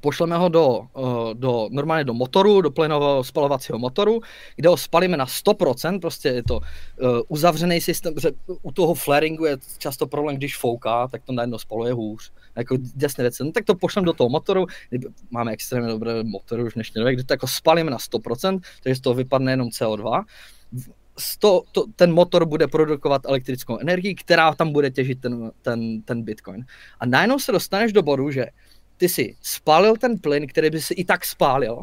pošleme 0.00 0.36
ho 0.36 0.48
do, 0.48 0.80
eh, 0.96 1.34
do, 1.34 1.68
normálně 1.70 2.04
do 2.04 2.14
motoru, 2.14 2.60
do 2.60 2.70
plynového 2.70 3.24
spalovacího 3.24 3.78
motoru, 3.78 4.20
kde 4.56 4.68
ho 4.68 4.76
spalíme 4.76 5.16
na 5.16 5.26
100%, 5.26 6.00
prostě 6.00 6.28
je 6.28 6.42
to 6.42 6.56
uh, 6.56 6.62
uzavřený 7.28 7.80
systém, 7.80 8.14
protože 8.14 8.30
u 8.62 8.72
toho 8.72 8.94
flaringu 8.94 9.44
je 9.44 9.56
často 9.78 10.06
problém, 10.06 10.36
když 10.36 10.56
fouká, 10.56 11.08
tak 11.08 11.22
to 11.24 11.32
najednou 11.32 11.58
spaluje 11.58 11.92
hůř. 11.92 12.32
Jako 12.56 12.76
děsné 12.76 13.24
věci, 13.24 13.44
no 13.44 13.52
tak 13.52 13.64
to 13.64 13.74
pošlem 13.74 14.04
do 14.04 14.12
toho 14.12 14.28
motoru, 14.28 14.66
máme 15.30 15.52
extrémně 15.52 15.88
dobré 15.88 16.22
motory 16.22 16.62
už 16.62 16.72
v 16.72 16.74
dnešní 16.74 16.98
době, 16.98 17.14
kde 17.14 17.24
to 17.24 17.32
jako 17.32 17.46
spalíme 17.46 17.90
na 17.90 17.98
100%, 17.98 18.60
takže 18.82 18.96
z 18.96 19.00
toho 19.00 19.14
vypadne 19.14 19.52
jenom 19.52 19.68
CO2, 19.68 20.24
to, 21.38 21.62
to, 21.72 21.84
ten 21.96 22.12
motor 22.12 22.46
bude 22.46 22.66
produkovat 22.66 23.26
elektrickou 23.26 23.78
energii, 23.78 24.14
která 24.14 24.54
tam 24.54 24.72
bude 24.72 24.90
těžit 24.90 25.20
ten, 25.20 25.50
ten, 25.62 26.02
ten 26.02 26.22
bitcoin. 26.22 26.64
A 27.00 27.06
najednou 27.06 27.38
se 27.38 27.52
dostaneš 27.52 27.92
do 27.92 28.02
bodu, 28.02 28.30
že 28.30 28.46
ty 28.98 29.08
si 29.08 29.36
spálil 29.42 29.96
ten 29.96 30.18
plyn, 30.18 30.46
který 30.46 30.70
by 30.70 30.80
si 30.80 30.94
i 30.94 31.04
tak 31.04 31.24
spálil, 31.24 31.78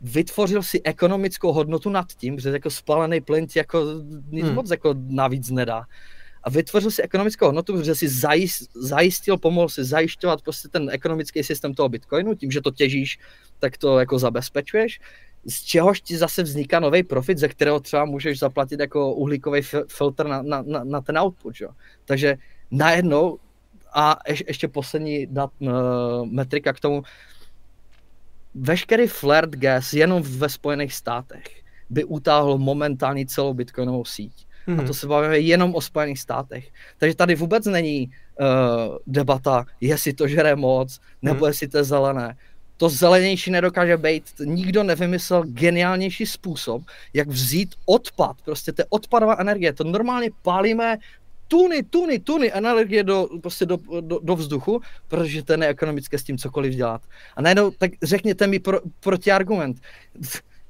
vytvořil 0.00 0.62
si 0.62 0.82
ekonomickou 0.82 1.52
hodnotu 1.52 1.90
nad 1.90 2.06
tím, 2.12 2.38
že 2.38 2.50
jako 2.50 2.70
spálený 2.70 3.20
plyn 3.20 3.46
ti 3.46 3.58
jako 3.58 3.84
nic 4.30 4.44
hmm. 4.44 4.54
moc 4.54 4.70
jako 4.70 4.94
navíc 5.08 5.50
nedá 5.50 5.84
a 6.44 6.50
vytvořil 6.50 6.90
si 6.90 7.02
ekonomickou 7.02 7.46
hodnotu, 7.46 7.82
že 7.82 7.94
si 7.94 8.08
zajistil, 8.74 9.38
pomohl 9.38 9.68
si 9.68 9.84
zajišťovat 9.84 10.42
prostě 10.42 10.68
ten 10.68 10.90
ekonomický 10.92 11.42
systém 11.42 11.74
toho 11.74 11.88
Bitcoinu, 11.88 12.34
tím, 12.34 12.50
že 12.50 12.60
to 12.60 12.70
těžíš, 12.70 13.18
tak 13.58 13.78
to 13.78 13.98
jako 13.98 14.18
zabezpečuješ, 14.18 15.00
z 15.46 15.62
čehož 15.62 16.00
ti 16.00 16.16
zase 16.16 16.42
vzniká 16.42 16.80
nový 16.80 17.02
profit, 17.02 17.38
ze 17.38 17.48
kterého 17.48 17.80
třeba 17.80 18.04
můžeš 18.04 18.38
zaplatit 18.38 18.80
jako 18.80 19.14
uhlíkový 19.14 19.62
filtr 19.88 20.26
na, 20.26 20.42
na, 20.42 20.62
na, 20.62 20.84
na 20.84 21.00
ten 21.00 21.18
output. 21.18 21.60
Jo. 21.60 21.70
Takže 22.04 22.36
najednou, 22.70 23.38
a 23.94 24.18
ješ, 24.28 24.44
ještě 24.46 24.68
poslední 24.68 25.26
dat, 25.26 25.50
uh, 25.58 25.70
metrika 26.26 26.72
k 26.72 26.80
tomu, 26.80 27.02
veškerý 28.54 29.06
flirt 29.06 29.50
gas 29.50 29.92
jenom 29.92 30.22
ve 30.22 30.48
Spojených 30.48 30.94
státech 30.94 31.44
by 31.90 32.04
utáhl 32.04 32.58
momentálně 32.58 33.26
celou 33.26 33.54
bitcoinovou 33.54 34.04
síť. 34.04 34.46
Hmm. 34.66 34.80
A 34.80 34.82
to 34.82 34.94
se 34.94 35.06
bavíme 35.06 35.38
jenom 35.38 35.74
o 35.74 35.80
Spojených 35.80 36.20
státech. 36.20 36.68
Takže 36.98 37.16
tady 37.16 37.34
vůbec 37.34 37.66
není 37.66 38.10
uh, 38.40 38.46
debata, 39.06 39.64
jestli 39.80 40.12
to 40.12 40.28
žere 40.28 40.56
moc, 40.56 41.00
nebo 41.22 41.38
hmm. 41.38 41.46
jestli 41.46 41.68
to 41.68 41.76
je 41.76 41.84
zelené. 41.84 42.36
To 42.76 42.88
zelenější 42.88 43.50
nedokáže 43.50 43.96
být. 43.96 44.24
Nikdo 44.44 44.82
nevymyslel 44.82 45.44
geniálnější 45.46 46.26
způsob, 46.26 46.82
jak 47.12 47.28
vzít 47.28 47.74
odpad. 47.86 48.36
Prostě 48.44 48.72
to 48.72 48.82
je 48.82 48.86
odpadová 48.88 49.36
energie. 49.38 49.72
To 49.72 49.84
normálně 49.84 50.30
pálíme 50.42 50.98
tuny, 51.48 51.82
tuny, 51.82 52.18
tuny 52.18 52.52
energie 52.52 53.04
do, 53.04 53.28
prostě 53.42 53.66
do, 53.66 53.78
do, 54.00 54.18
do 54.22 54.36
vzduchu, 54.36 54.80
protože 55.08 55.42
to 55.42 55.52
je 55.52 55.56
neekonomické 55.56 56.18
s 56.18 56.24
tím 56.24 56.38
cokoliv 56.38 56.74
dělat. 56.74 57.02
A 57.36 57.42
najednou, 57.42 57.70
tak 57.70 57.90
řekněte 58.02 58.46
mi 58.46 58.58
pro, 58.58 58.80
protiargument 59.00 59.80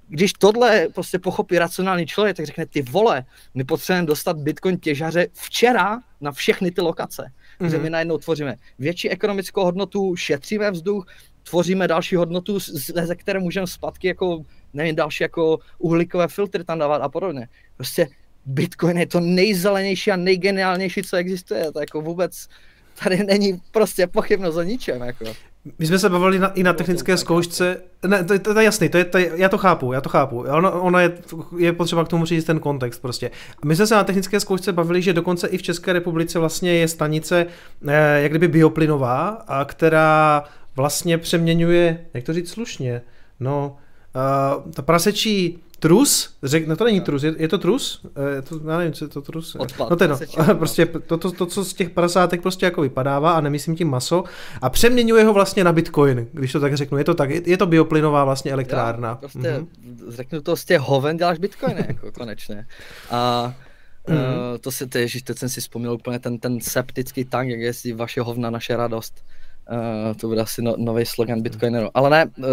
když 0.08 0.32
tohle 0.32 0.88
prostě 0.94 1.18
pochopí 1.18 1.58
racionální 1.58 2.06
člověk, 2.06 2.36
tak 2.36 2.46
řekne, 2.46 2.66
ty 2.66 2.82
vole, 2.82 3.24
my 3.54 3.64
potřebujeme 3.64 4.06
dostat 4.06 4.36
Bitcoin 4.36 4.78
těžaře 4.78 5.26
včera 5.32 6.00
na 6.20 6.32
všechny 6.32 6.70
ty 6.70 6.80
lokace. 6.80 7.22
Mm-hmm. 7.22 7.58
Takže 7.58 7.78
my 7.78 7.90
najednou 7.90 8.18
tvoříme 8.18 8.56
větší 8.78 9.10
ekonomickou 9.10 9.64
hodnotu, 9.64 10.16
šetříme 10.16 10.70
vzduch, 10.70 11.06
tvoříme 11.42 11.88
další 11.88 12.16
hodnotu, 12.16 12.58
ze 12.58 13.16
které 13.16 13.40
můžeme 13.40 13.66
zpátky 13.66 14.08
jako, 14.08 14.44
nevím, 14.72 14.96
další 14.96 15.24
jako 15.24 15.58
uhlíkové 15.78 16.28
filtry 16.28 16.64
tam 16.64 16.78
dávat 16.78 17.02
a 17.02 17.08
podobně. 17.08 17.48
Prostě 17.76 18.08
Bitcoin 18.46 18.98
je 18.98 19.06
to 19.06 19.20
nejzelenější 19.20 20.10
a 20.10 20.16
nejgeniálnější, 20.16 21.02
co 21.02 21.16
existuje. 21.16 21.72
To 21.72 21.80
jako 21.80 22.00
vůbec 22.00 22.48
tady 23.02 23.24
není 23.24 23.60
prostě 23.70 24.06
pochybnost 24.06 24.56
o 24.56 24.62
ničem. 24.62 25.02
Jako. 25.02 25.24
My 25.78 25.86
jsme 25.86 25.98
se 25.98 26.08
bavili 26.08 26.38
na, 26.38 26.48
i 26.48 26.62
na 26.62 26.72
technické 26.72 27.16
zkoušce. 27.16 27.76
Ne, 28.06 28.24
to, 28.24 28.38
to, 28.38 28.54
to 28.54 28.60
je 28.60 28.64
jasný, 28.64 28.88
to 28.88 28.98
je, 28.98 29.04
to 29.04 29.18
je, 29.18 29.30
já 29.34 29.48
to 29.48 29.58
chápu, 29.58 29.92
já 29.92 30.00
to 30.00 30.08
chápu. 30.08 30.38
Ono, 30.38 30.82
ono 30.82 30.98
je, 30.98 31.12
je 31.58 31.72
potřeba 31.72 32.04
k 32.04 32.08
tomu 32.08 32.24
říct 32.24 32.44
ten 32.44 32.60
kontext 32.60 33.02
prostě. 33.02 33.30
My 33.64 33.76
jsme 33.76 33.86
se 33.86 33.94
na 33.94 34.04
technické 34.04 34.40
zkoušce 34.40 34.72
bavili, 34.72 35.02
že 35.02 35.12
dokonce 35.12 35.48
i 35.48 35.58
v 35.58 35.62
České 35.62 35.92
republice 35.92 36.38
vlastně 36.38 36.72
je 36.72 36.88
stanice 36.88 37.46
eh, 37.88 38.22
jak 38.22 38.32
kdyby 38.32 38.48
bioplynová, 38.48 39.28
a 39.28 39.64
která 39.64 40.44
vlastně 40.76 41.18
přeměňuje, 41.18 42.06
jak 42.14 42.24
to 42.24 42.32
říct 42.32 42.50
slušně, 42.50 43.02
no, 43.40 43.76
uh, 44.64 44.72
ta 44.72 44.82
prasečí 44.82 45.63
Trus? 45.78 46.34
Řek, 46.42 46.66
no 46.66 46.76
to 46.76 46.84
není 46.84 47.00
trus, 47.00 47.22
je, 47.22 47.34
je 47.38 47.48
to 47.48 47.58
trus? 47.58 48.06
Je 48.34 48.42
to, 48.42 48.60
já 48.70 48.78
nevím, 48.78 48.92
co 48.92 49.04
je 49.04 49.08
to 49.08 49.22
trus. 49.22 49.54
Odpad, 49.54 49.90
no 49.90 49.96
to, 49.96 50.06
no, 50.06 50.18
prostě 50.54 50.86
to, 50.86 51.18
to, 51.18 51.32
to, 51.32 51.46
co 51.46 51.64
z 51.64 51.74
těch 51.74 51.90
prasátek 51.90 52.42
prostě 52.42 52.66
jako 52.66 52.80
vypadává 52.80 53.32
a 53.32 53.40
nemyslím 53.40 53.76
tím 53.76 53.90
maso 53.90 54.24
a 54.62 54.70
přeměňuje 54.70 55.24
ho 55.24 55.32
vlastně 55.32 55.64
na 55.64 55.72
bitcoin, 55.72 56.28
když 56.32 56.52
to 56.52 56.60
tak 56.60 56.76
řeknu. 56.76 56.98
Je 56.98 57.04
to 57.04 57.14
tak, 57.14 57.30
je, 57.30 57.42
je 57.44 57.56
to 57.56 57.66
bioplynová 57.66 58.24
vlastně 58.24 58.52
elektrárna. 58.52 59.08
Já, 59.08 59.14
prostě 59.14 59.38
mm-hmm. 59.38 59.66
řeknu 60.08 60.40
to, 60.40 60.56
z 60.56 60.64
těch 60.64 60.80
hoven 60.80 61.16
děláš 61.16 61.38
bitcoin, 61.38 61.76
jako 61.88 62.12
konečně. 62.12 62.66
A 63.10 63.54
mm. 64.08 64.16
uh, 64.16 64.22
to 64.60 64.72
si, 64.72 64.86
teď, 64.86 65.22
teď 65.24 65.38
jsem 65.38 65.48
si 65.48 65.60
vzpomněl 65.60 65.92
úplně 65.92 66.18
ten, 66.18 66.38
ten 66.38 66.60
septický 66.60 67.24
tank, 67.24 67.48
jak 67.50 67.60
je 67.60 67.94
vaše 67.94 68.20
hovna, 68.20 68.50
naše 68.50 68.76
radost. 68.76 69.24
Uh, 69.72 70.14
to 70.14 70.28
bude 70.28 70.40
asi 70.40 70.62
no, 70.62 70.74
nový 70.78 71.06
slogan 71.06 71.42
Bitcoineru. 71.42 71.88
Ale 71.94 72.10
ne, 72.10 72.26
uh, 72.38 72.44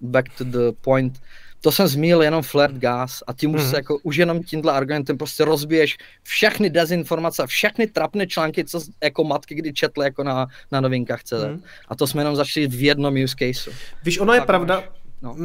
back 0.00 0.28
to 0.38 0.44
the 0.44 0.72
point. 0.80 1.18
To 1.60 1.72
jsem 1.72 1.88
zmínil 1.88 2.22
jenom 2.22 2.42
flirt 2.42 2.74
gas 2.74 3.22
a 3.26 3.32
tím 3.32 3.54
už 3.54 3.62
mm. 3.62 3.70
se 3.70 3.76
jako, 3.76 3.98
už 4.02 4.16
jenom 4.16 4.42
tímhle 4.42 4.72
argumentem 4.72 5.18
prostě 5.18 5.44
rozbiješ 5.44 5.96
všechny 6.22 6.70
dezinformace, 6.70 7.46
všechny 7.46 7.86
trapné 7.86 8.26
články, 8.26 8.64
co 8.64 8.80
jako 9.02 9.24
matky 9.24 9.54
kdy 9.54 9.72
četly 9.72 10.04
jako 10.04 10.24
na, 10.24 10.46
na 10.72 10.80
novinkách 10.80 11.22
CZ. 11.22 11.32
Mm. 11.32 11.62
A 11.88 11.96
to 11.96 12.06
jsme 12.06 12.20
jenom 12.20 12.36
začali 12.36 12.66
v 12.66 12.82
jednom 12.82 13.14
use 13.24 13.36
caseu. 13.38 13.72
Víš, 14.04 14.18
ono 14.18 14.32
je 14.32 14.40
pravda, 14.40 14.74
máš 14.76 14.95
No, 15.22 15.36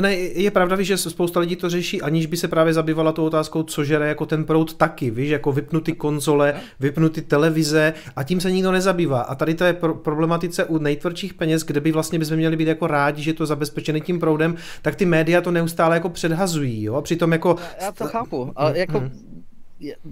ne, 0.00 0.14
je 0.14 0.50
pravda, 0.50 0.82
že 0.82 0.96
spousta 0.96 1.40
lidí 1.40 1.56
to 1.56 1.70
řeší, 1.70 2.02
aniž 2.02 2.26
by 2.26 2.36
se 2.36 2.48
právě 2.48 2.72
zabývala 2.72 3.12
tou 3.12 3.24
otázkou, 3.24 3.62
co 3.62 3.84
žere 3.84 4.08
jako 4.08 4.26
ten 4.26 4.44
proud 4.44 4.74
taky, 4.74 5.10
víš, 5.10 5.30
jako 5.30 5.52
vypnuty 5.52 5.92
konzole, 5.92 6.54
vypnuty 6.80 7.22
televize 7.22 7.94
a 8.16 8.22
tím 8.22 8.40
se 8.40 8.52
nikdo 8.52 8.72
nezabývá. 8.72 9.20
A 9.20 9.34
tady 9.34 9.54
to 9.54 9.64
je 9.64 9.72
pro- 9.72 9.94
problematice 9.94 10.64
u 10.64 10.78
nejtvrdších 10.78 11.34
peněz, 11.34 11.62
kde 11.62 11.80
by 11.80 11.92
vlastně 11.92 12.18
bychom 12.18 12.36
měli 12.36 12.56
být 12.56 12.68
jako 12.68 12.86
rádi, 12.86 13.22
že 13.22 13.32
to 13.32 13.46
zabezpečené 13.46 14.00
tím 14.00 14.20
proudem, 14.20 14.56
tak 14.82 14.96
ty 14.96 15.06
média 15.06 15.40
to 15.40 15.50
neustále 15.50 15.96
jako 15.96 16.08
předhazují, 16.08 16.82
jo, 16.82 16.94
a 16.94 17.02
přitom 17.02 17.32
jako... 17.32 17.56
Já 17.80 17.92
to 17.92 18.04
chápu, 18.04 18.52
ale 18.56 18.70
mm, 18.70 18.76
jako 18.76 19.00
mm 19.00 19.10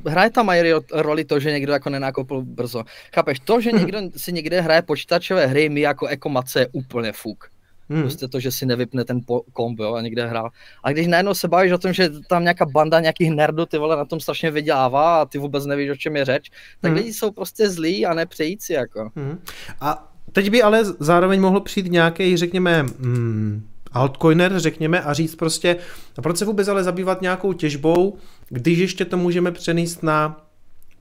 hraje 0.06 0.30
tam 0.30 0.46
mají 0.46 0.72
roli 0.92 1.24
to, 1.24 1.40
že 1.40 1.52
někdo 1.52 1.72
jako 1.72 1.90
nenákopil 1.90 2.42
brzo. 2.42 2.84
Chápeš, 3.14 3.40
to, 3.40 3.60
že 3.60 3.72
někdo 3.72 3.98
si 4.16 4.32
někde 4.32 4.60
hraje 4.60 4.82
počítačové 4.82 5.46
hry, 5.46 5.68
my 5.68 5.80
jako 5.80 6.06
ekomace 6.06 6.60
je 6.60 6.68
úplně 6.72 7.12
fuk. 7.12 7.51
Hmm. 7.92 8.02
Prostě 8.02 8.28
to, 8.28 8.40
že 8.40 8.50
si 8.50 8.66
nevypne 8.66 9.04
ten 9.04 9.20
komb, 9.52 9.78
jo, 9.78 9.94
a 9.94 10.00
někde 10.00 10.26
hrál. 10.26 10.50
A 10.84 10.92
když 10.92 11.06
najednou 11.06 11.34
se 11.34 11.48
bavíš 11.48 11.72
o 11.72 11.78
tom, 11.78 11.92
že 11.92 12.10
tam 12.28 12.42
nějaká 12.42 12.64
banda 12.66 13.00
nějakých 13.00 13.30
nerdů, 13.30 13.66
ty 13.66 13.78
vole, 13.78 13.96
na 13.96 14.04
tom 14.04 14.20
strašně 14.20 14.50
vydělává 14.50 15.20
a 15.20 15.24
ty 15.24 15.38
vůbec 15.38 15.66
nevíš, 15.66 15.90
o 15.90 15.96
čem 15.96 16.16
je 16.16 16.24
řeč, 16.24 16.50
tak 16.80 16.90
hmm. 16.90 16.98
lidi 16.98 17.12
jsou 17.12 17.30
prostě 17.30 17.70
zlí 17.70 18.06
a 18.06 18.14
nepřející, 18.14 18.72
jako. 18.72 19.10
Hmm. 19.16 19.38
A 19.80 20.12
teď 20.32 20.50
by 20.50 20.62
ale 20.62 20.84
zároveň 20.84 21.40
mohl 21.40 21.60
přijít 21.60 21.92
nějaký, 21.92 22.36
řekněme, 22.36 22.86
hmm, 23.00 23.66
altcoiner, 23.92 24.60
řekněme, 24.60 25.00
a 25.00 25.12
říct 25.12 25.34
prostě, 25.34 25.76
a 26.18 26.22
proč 26.22 26.36
se 26.36 26.44
vůbec 26.44 26.68
ale 26.68 26.84
zabývat 26.84 27.22
nějakou 27.22 27.52
těžbou, 27.52 28.16
když 28.48 28.78
ještě 28.78 29.04
to 29.04 29.16
můžeme 29.16 29.52
přenést 29.52 30.02
na 30.02 30.46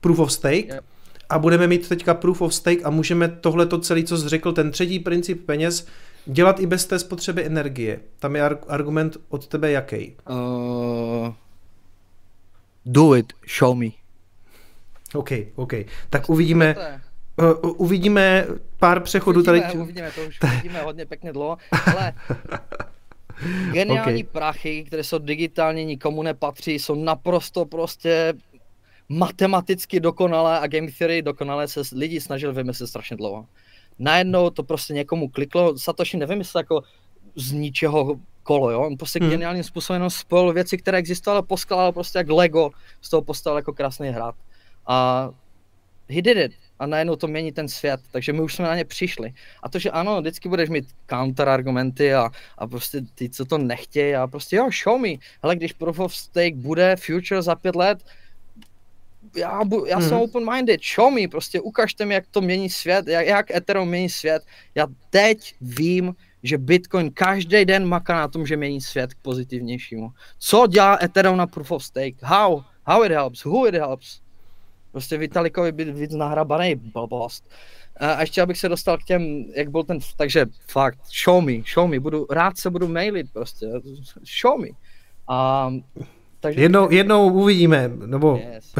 proof 0.00 0.18
of 0.18 0.32
stake, 0.32 0.74
yep. 0.74 0.84
a 1.28 1.38
budeme 1.38 1.66
mít 1.66 1.88
teďka 1.88 2.14
proof 2.14 2.42
of 2.42 2.54
stake 2.54 2.84
a 2.84 2.90
můžeme 2.90 3.28
tohle 3.28 3.66
to 3.66 3.78
celé, 3.78 4.02
co 4.02 4.18
jsi 4.18 4.28
řekl, 4.28 4.52
ten 4.52 4.70
třetí 4.70 4.98
princip 4.98 5.46
peněz, 5.46 5.86
dělat 6.26 6.60
i 6.60 6.66
bez 6.66 6.86
té 6.86 6.98
spotřeby 6.98 7.46
energie. 7.46 8.00
Tam 8.18 8.36
je 8.36 8.42
argument 8.68 9.16
od 9.28 9.46
tebe 9.46 9.70
jaký? 9.70 10.16
Uh, 10.30 11.34
do 12.86 13.14
it, 13.14 13.32
show 13.58 13.76
me. 13.76 13.86
OK, 15.14 15.30
OK. 15.54 15.72
Tak 16.10 16.30
uvidíme, 16.30 16.76
uh, 17.62 17.70
uvidíme 17.76 18.46
pár 18.78 19.00
přechodů 19.02 19.40
uvidíme, 19.40 19.60
tady. 19.60 19.78
Uvidíme, 19.78 20.10
to 20.10 20.20
už 20.20 20.38
uvidíme 20.52 20.82
hodně 20.82 21.06
pěkně 21.06 21.32
dlouho, 21.32 21.58
ale 21.94 22.12
geniální 23.72 24.24
okay. 24.24 24.32
prachy, 24.32 24.84
které 24.84 25.04
jsou 25.04 25.18
digitálně, 25.18 25.84
nikomu 25.84 26.22
nepatří, 26.22 26.78
jsou 26.78 26.94
naprosto 26.94 27.64
prostě 27.64 28.34
matematicky 29.08 30.00
dokonalé 30.00 30.60
a 30.60 30.66
game 30.66 30.92
theory 30.98 31.22
dokonalé 31.22 31.68
se 31.68 31.80
lidi 31.92 32.20
snažili 32.20 32.52
vymyslet 32.52 32.86
strašně 32.86 33.16
dlouho 33.16 33.46
najednou 33.98 34.50
to 34.50 34.62
prostě 34.62 34.94
někomu 34.94 35.28
kliklo, 35.28 35.78
Satoshi 35.78 36.16
nevymyslel 36.16 36.60
jako 36.60 36.82
z 37.36 37.52
ničeho 37.52 38.20
kolo, 38.42 38.70
jo? 38.70 38.80
On 38.80 38.96
prostě 38.96 39.18
hmm. 39.18 39.30
geniálním 39.30 39.64
způsobem 39.64 39.96
jenom 39.96 40.10
spojil 40.10 40.52
věci, 40.52 40.78
které 40.78 40.98
existovaly, 40.98 41.46
poskládal 41.46 41.92
prostě 41.92 42.18
jak 42.18 42.30
Lego, 42.30 42.70
z 43.00 43.10
toho 43.10 43.22
postavil 43.22 43.56
jako 43.56 43.72
krásný 43.72 44.08
hrad. 44.08 44.34
A 44.86 45.28
he 46.08 46.22
did 46.22 46.36
it. 46.36 46.52
A 46.78 46.86
najednou 46.86 47.16
to 47.16 47.26
mění 47.26 47.52
ten 47.52 47.68
svět, 47.68 48.00
takže 48.10 48.32
my 48.32 48.40
už 48.40 48.54
jsme 48.54 48.64
na 48.64 48.76
ně 48.76 48.84
přišli. 48.84 49.32
A 49.62 49.68
to, 49.68 49.78
že 49.78 49.90
ano, 49.90 50.20
vždycky 50.20 50.48
budeš 50.48 50.68
mít 50.68 50.88
counter 51.10 51.48
argumenty 51.48 52.14
a, 52.14 52.30
a 52.58 52.66
prostě 52.66 53.00
ty, 53.14 53.30
co 53.30 53.44
to 53.44 53.58
nechtějí 53.58 54.14
a 54.14 54.26
prostě 54.26 54.56
jo, 54.56 54.68
show 54.84 55.00
me. 55.00 55.08
Hele, 55.42 55.56
když 55.56 55.72
proof 55.72 55.98
of 55.98 56.16
stake 56.16 56.54
bude 56.54 56.96
future 56.96 57.42
za 57.42 57.54
pět 57.54 57.76
let, 57.76 58.04
já, 59.36 59.60
já 59.86 59.98
hmm. 59.98 60.08
jsem 60.08 60.18
mhm. 60.18 60.22
open-minded, 60.22 60.80
show 60.94 61.14
me, 61.14 61.28
prostě 61.28 61.60
ukažte 61.60 62.04
mi, 62.04 62.14
jak 62.14 62.24
to 62.30 62.40
mění 62.40 62.70
svět, 62.70 63.06
jak, 63.06 63.26
jak 63.26 63.50
Ethereum 63.50 63.88
mění 63.88 64.08
svět. 64.08 64.42
Já 64.74 64.86
teď 65.10 65.54
vím, 65.60 66.14
že 66.42 66.58
Bitcoin 66.58 67.10
každý 67.10 67.64
den 67.64 67.88
maká 67.88 68.14
na 68.14 68.28
tom, 68.28 68.46
že 68.46 68.56
mění 68.56 68.80
svět 68.80 69.14
k 69.14 69.18
pozitivnějšímu. 69.22 70.10
Co 70.38 70.66
dělá 70.66 70.98
Ethereum 71.02 71.36
na 71.36 71.46
Proof 71.46 71.70
of 71.70 71.84
Stake? 71.84 72.16
How? 72.22 72.62
How 72.86 73.04
it 73.04 73.12
helps? 73.12 73.44
Who 73.44 73.68
it 73.68 73.74
helps? 73.74 74.20
Prostě 74.92 75.18
Vitalikovi 75.18 75.72
být 75.72 75.88
víc 75.88 76.14
nahrabaný 76.14 76.74
blbost. 76.74 77.44
A 77.96 78.20
ještě 78.20 78.42
abych 78.42 78.58
se 78.58 78.68
dostal 78.68 78.98
k 78.98 79.04
těm, 79.04 79.44
jak 79.56 79.70
byl 79.70 79.84
ten, 79.84 79.98
takže 80.16 80.46
fakt, 80.68 80.98
show 81.24 81.44
me, 81.44 81.52
show 81.74 81.90
me, 81.90 82.00
budu, 82.00 82.26
rád 82.30 82.58
se 82.58 82.70
budu 82.70 82.88
mailit 82.88 83.32
prostě, 83.32 83.66
show 84.40 84.60
me. 84.60 84.68
A 85.28 85.70
takže... 86.42 86.60
Jednou, 86.60 86.90
jednou 86.90 87.32
uvidíme, 87.32 87.90
nebo 88.06 88.40
yes. 88.54 88.72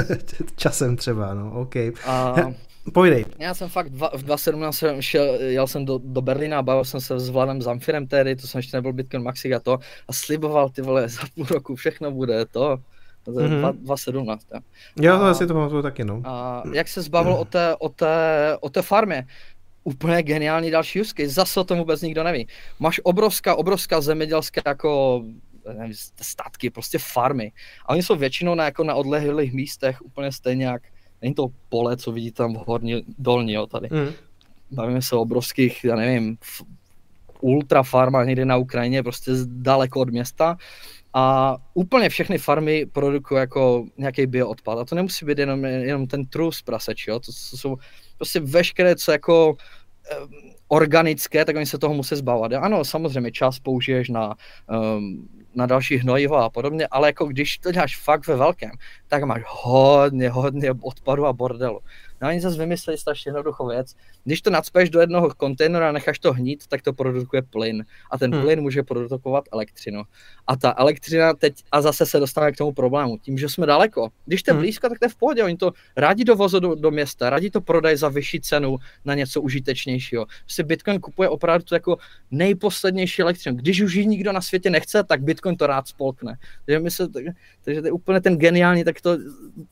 časem 0.56 0.96
třeba, 0.96 1.34
no, 1.34 1.60
OK. 1.60 1.76
A... 2.06 2.34
Pojdej. 2.94 3.24
Já 3.38 3.54
jsem 3.54 3.68
fakt 3.68 3.90
dva, 3.90 4.10
v 4.14 4.22
2017 4.22 4.84
šel, 5.00 5.24
jel 5.34 5.66
jsem 5.66 5.84
do, 5.84 6.00
do 6.04 6.20
Berlína, 6.20 6.62
bavil 6.62 6.84
jsem 6.84 7.00
se 7.00 7.18
s 7.18 7.28
Vladem 7.28 7.62
Zamfirem 7.62 8.06
tehdy, 8.06 8.36
to 8.36 8.46
jsem 8.46 8.58
ještě 8.58 8.76
nebyl 8.76 8.92
Bitcoin 8.92 9.22
Maxi 9.22 9.54
a 9.54 9.60
to, 9.60 9.78
a 10.08 10.12
sliboval 10.12 10.68
ty 10.68 10.82
vole, 10.82 11.08
za 11.08 11.20
půl 11.34 11.46
roku 11.50 11.74
všechno 11.74 12.10
bude 12.10 12.46
to. 12.46 12.78
To 13.24 13.40
je 13.40 13.48
mm-hmm. 13.48 13.72
2017. 13.72 14.46
Ja. 14.54 14.60
Jo, 15.00 15.18
to 15.18 15.24
asi 15.24 15.46
to 15.46 15.54
pamatuju 15.54 15.82
taky, 15.82 16.04
no. 16.04 16.22
A 16.24 16.62
jak 16.72 16.88
se 16.88 17.02
zbavil 17.02 17.32
o 17.32 17.44
té, 17.44 17.76
o 17.78 17.88
té, 17.88 18.56
o 18.60 18.70
té 18.70 18.82
farmě? 18.82 19.26
Úplně 19.84 20.22
geniální 20.22 20.70
další 20.70 21.00
use 21.00 21.14
case, 21.16 21.28
zase 21.28 21.60
o 21.60 21.64
tom 21.64 21.78
vůbec 21.78 22.02
nikdo 22.02 22.24
neví. 22.24 22.48
Máš 22.78 23.00
obrovská, 23.04 23.54
obrovská 23.54 24.00
zemědělská 24.00 24.62
jako 24.66 25.22
nevím, 25.74 25.94
statky, 26.22 26.70
prostě 26.70 26.98
farmy. 26.98 27.52
A 27.86 27.88
oni 27.88 28.02
jsou 28.02 28.16
většinou 28.16 28.54
na, 28.54 28.64
jako 28.64 28.84
na 28.84 28.94
odlehlých 28.94 29.52
místech 29.52 30.02
úplně 30.02 30.32
stejně 30.32 30.66
jak, 30.66 30.82
není 31.22 31.34
to 31.34 31.48
pole, 31.68 31.96
co 31.96 32.12
vidíte 32.12 32.36
tam 32.36 32.54
v 32.54 32.66
horní, 32.66 33.02
dolní, 33.18 33.52
jo, 33.52 33.66
tady. 33.66 33.88
Mm. 33.92 34.12
Bavíme 34.70 35.02
se 35.02 35.16
o 35.16 35.20
obrovských, 35.20 35.84
já 35.84 35.96
nevím, 35.96 36.38
ultra 37.40 37.82
farma 37.82 38.24
někde 38.24 38.44
na 38.44 38.56
Ukrajině, 38.56 39.02
prostě 39.02 39.32
daleko 39.46 40.00
od 40.00 40.10
města. 40.10 40.56
A 41.14 41.56
úplně 41.74 42.08
všechny 42.08 42.38
farmy 42.38 42.86
produkují 42.86 43.38
jako 43.38 43.86
nějaký 43.98 44.26
bioodpad. 44.26 44.78
A 44.78 44.84
to 44.84 44.94
nemusí 44.94 45.24
být 45.26 45.38
jenom, 45.38 45.64
jenom 45.64 46.06
ten 46.06 46.26
trus 46.26 46.62
praseč, 46.62 47.06
jo? 47.06 47.20
To, 47.20 47.32
to 47.50 47.56
jsou 47.56 47.76
prostě 48.16 48.40
veškeré, 48.40 48.96
co 48.96 49.12
jako 49.12 49.56
organické, 50.68 51.44
tak 51.44 51.56
oni 51.56 51.66
se 51.66 51.78
toho 51.78 51.94
musí 51.94 52.16
zbavovat. 52.16 52.52
Ano, 52.52 52.84
samozřejmě 52.84 53.32
čas 53.32 53.58
použiješ 53.58 54.08
na 54.08 54.34
um, 54.70 55.28
na 55.54 55.66
další 55.66 55.96
hnojivo 55.96 56.36
a 56.36 56.50
podobně, 56.50 56.86
ale 56.86 57.08
jako 57.08 57.26
když 57.26 57.58
to 57.58 57.72
děláš 57.72 57.96
fakt 57.96 58.26
ve 58.26 58.36
velkém, 58.36 58.70
tak 59.08 59.24
máš 59.24 59.42
hodně, 59.46 60.30
hodně 60.30 60.70
odpadu 60.82 61.26
a 61.26 61.32
bordelu. 61.32 61.80
No 62.22 62.28
oni 62.28 62.40
zase 62.40 62.58
vymysleli 62.58 62.98
strašně 62.98 63.28
jednoduchou 63.28 63.68
věc. 63.68 63.94
Když 64.24 64.42
to 64.42 64.50
nadspeš 64.50 64.90
do 64.90 65.00
jednoho 65.00 65.30
kontejnera 65.34 65.88
a 65.88 65.92
necháš 65.92 66.18
to 66.18 66.32
hnít, 66.32 66.66
tak 66.66 66.82
to 66.82 66.92
produkuje 66.92 67.42
plyn. 67.42 67.84
A 68.10 68.18
ten 68.18 68.34
hmm. 68.34 68.42
plyn 68.42 68.60
může 68.60 68.82
produkovat 68.82 69.44
elektřinu. 69.52 70.02
A 70.46 70.56
ta 70.56 70.74
elektřina 70.78 71.34
teď, 71.34 71.54
a 71.72 71.82
zase 71.82 72.06
se 72.06 72.20
dostane 72.20 72.52
k 72.52 72.56
tomu 72.56 72.72
problému, 72.72 73.18
tím, 73.18 73.38
že 73.38 73.48
jsme 73.48 73.66
daleko. 73.66 74.08
Když 74.26 74.40
jste 74.40 74.52
hmm. 74.52 74.60
blízko, 74.60 74.88
tak 74.88 74.98
to 74.98 75.04
je 75.04 75.08
v 75.08 75.16
pohodě. 75.16 75.44
Oni 75.44 75.56
to 75.56 75.72
rádi 75.96 76.24
dovozu 76.24 76.60
do, 76.60 76.74
do 76.74 76.90
města, 76.90 77.30
rádi 77.30 77.50
to 77.50 77.60
prodají 77.60 77.96
za 77.96 78.08
vyšší 78.08 78.40
cenu 78.40 78.76
na 79.04 79.14
něco 79.14 79.42
užitečnějšího. 79.42 80.26
Prostě 80.26 80.60
prostě 80.60 80.62
Bitcoin 80.62 81.00
kupuje 81.00 81.28
opravdu 81.28 81.64
tu 81.64 81.74
jako 81.74 81.98
nejposlednější 82.30 83.22
elektřinu. 83.22 83.56
Když 83.56 83.80
už 83.80 83.94
ji 83.94 84.06
nikdo 84.06 84.32
na 84.32 84.40
světě 84.40 84.70
nechce, 84.70 85.04
tak 85.04 85.22
Bitcoin 85.22 85.56
to 85.56 85.66
rád 85.66 85.88
spolkne. 85.88 86.38
Takže, 86.66 86.78
my 86.78 86.90
se, 86.90 87.08
takže 87.08 87.80
to 87.80 87.86
je 87.86 87.92
úplně 87.92 88.20
ten 88.20 88.36
geniální, 88.36 88.84
tak 88.84 89.00
to 89.00 89.18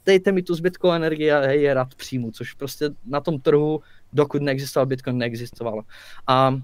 dejte 0.07 0.33
mi 0.33 0.43
tu 0.43 0.55
zbytkovou 0.55 0.93
energii 0.93 1.33
a 1.33 1.41
hej, 1.41 1.63
je 1.63 1.75
rád 1.75 1.95
přijmu, 1.95 2.31
což 2.39 2.53
prostě 2.53 2.91
na 3.07 3.21
tom 3.21 3.41
trhu, 3.41 3.81
dokud 4.13 4.43
neexistoval 4.43 4.87
Bitcoin, 4.87 5.19
neexistovalo. 5.19 5.83
A 6.27 6.55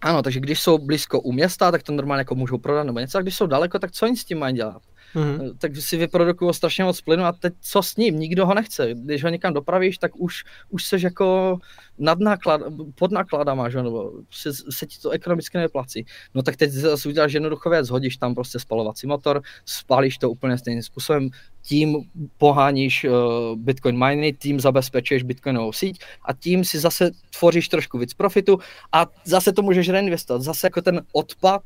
ano, 0.00 0.22
takže 0.22 0.40
když 0.40 0.60
jsou 0.60 0.78
blízko 0.78 1.20
u 1.20 1.32
města, 1.32 1.70
tak 1.70 1.82
to 1.82 1.92
normálně 1.92 2.20
jako 2.20 2.34
můžou 2.34 2.58
prodat 2.58 2.84
nebo 2.84 2.98
něco, 2.98 3.18
a 3.18 3.22
když 3.22 3.36
jsou 3.36 3.46
daleko, 3.46 3.78
tak 3.78 3.92
co 3.92 4.06
oni 4.06 4.16
s 4.16 4.24
tím 4.24 4.38
mají 4.38 4.54
dělat? 4.54 4.82
Mm-hmm. 5.14 5.58
Tak 5.58 5.76
si 5.76 5.96
vyprodukují 5.96 6.54
strašně 6.54 6.84
moc 6.84 7.00
plynu 7.00 7.24
a 7.24 7.32
teď 7.32 7.54
co 7.60 7.82
s 7.82 7.96
ním? 7.96 8.18
Nikdo 8.18 8.46
ho 8.46 8.54
nechce. 8.54 8.94
Když 8.94 9.24
ho 9.24 9.30
někam 9.30 9.54
dopravíš, 9.54 9.98
tak 9.98 10.12
už, 10.16 10.44
už 10.70 10.84
seš 10.84 11.02
jako 11.02 11.58
nad 11.98 12.18
náklad, 12.18 12.60
pod 12.94 13.12
nákladama, 13.12 13.68
že? 13.68 13.82
nebo 13.82 14.12
se, 14.30 14.50
se 14.70 14.86
ti 14.86 14.98
to 15.00 15.10
ekonomicky 15.10 15.58
nevyplací. 15.58 16.06
No 16.34 16.42
tak 16.42 16.56
teď 16.56 16.70
zase 16.70 17.08
uděláš 17.08 17.32
jednoduchou 17.32 17.70
věc, 17.70 17.90
hodíš 17.90 18.16
tam 18.16 18.34
prostě 18.34 18.58
spalovací 18.58 19.06
motor, 19.06 19.42
spálíš 19.64 20.18
to 20.18 20.30
úplně 20.30 20.58
stejným 20.58 20.82
způsobem, 20.82 21.30
tím 21.62 21.96
poháníš 22.38 23.04
uh, 23.04 23.56
Bitcoin 23.56 24.06
miny, 24.06 24.32
tím 24.32 24.60
zabezpečuješ 24.60 25.22
Bitcoinovou 25.22 25.72
síť 25.72 25.98
a 26.24 26.32
tím 26.32 26.64
si 26.64 26.78
zase 26.78 27.10
tvoříš 27.38 27.68
trošku 27.68 27.98
víc 27.98 28.14
profitu 28.14 28.58
a 28.92 29.06
zase 29.24 29.52
to 29.52 29.62
můžeš 29.62 29.88
reinvestovat. 29.88 30.42
Zase 30.42 30.66
jako 30.66 30.82
ten 30.82 31.02
odpad 31.12 31.62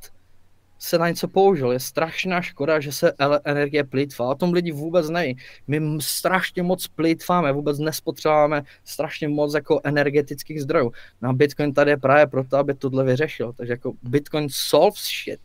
se 0.79 0.99
na 0.99 1.09
něco 1.09 1.29
použil. 1.29 1.73
Je 1.73 1.81
strašná 1.81 2.43
škoda, 2.43 2.81
že 2.81 2.93
se 2.93 3.13
energie 3.45 3.85
plýtvá. 3.85 4.29
O 4.29 4.35
tom 4.35 4.53
lidi 4.53 4.73
vůbec 4.73 5.11
neví. 5.11 5.39
My 5.67 5.81
strašně 6.01 6.63
moc 6.63 6.89
plýtváme, 6.89 7.53
vůbec 7.53 7.79
nespotřebáváme 7.79 8.63
strašně 8.85 9.29
moc 9.29 9.55
jako 9.55 9.81
energetických 9.85 10.63
zdrojů. 10.63 10.93
Na 11.23 11.33
Bitcoin 11.33 11.75
tady 11.75 11.91
je 11.91 11.97
právě 11.97 12.27
proto, 12.27 12.57
aby 12.57 12.75
tohle 12.75 13.05
vyřešil. 13.05 13.53
Takže 13.53 13.73
jako 13.73 13.93
Bitcoin 14.03 14.49
solves 14.51 15.05
shit. 15.25 15.41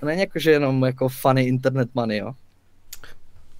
To 0.00 0.06
není 0.06 0.20
jako, 0.20 0.38
že 0.38 0.50
jenom 0.50 0.84
jako 0.84 1.08
funny 1.08 1.42
internet 1.44 1.88
money, 1.94 2.18
jo. 2.18 2.32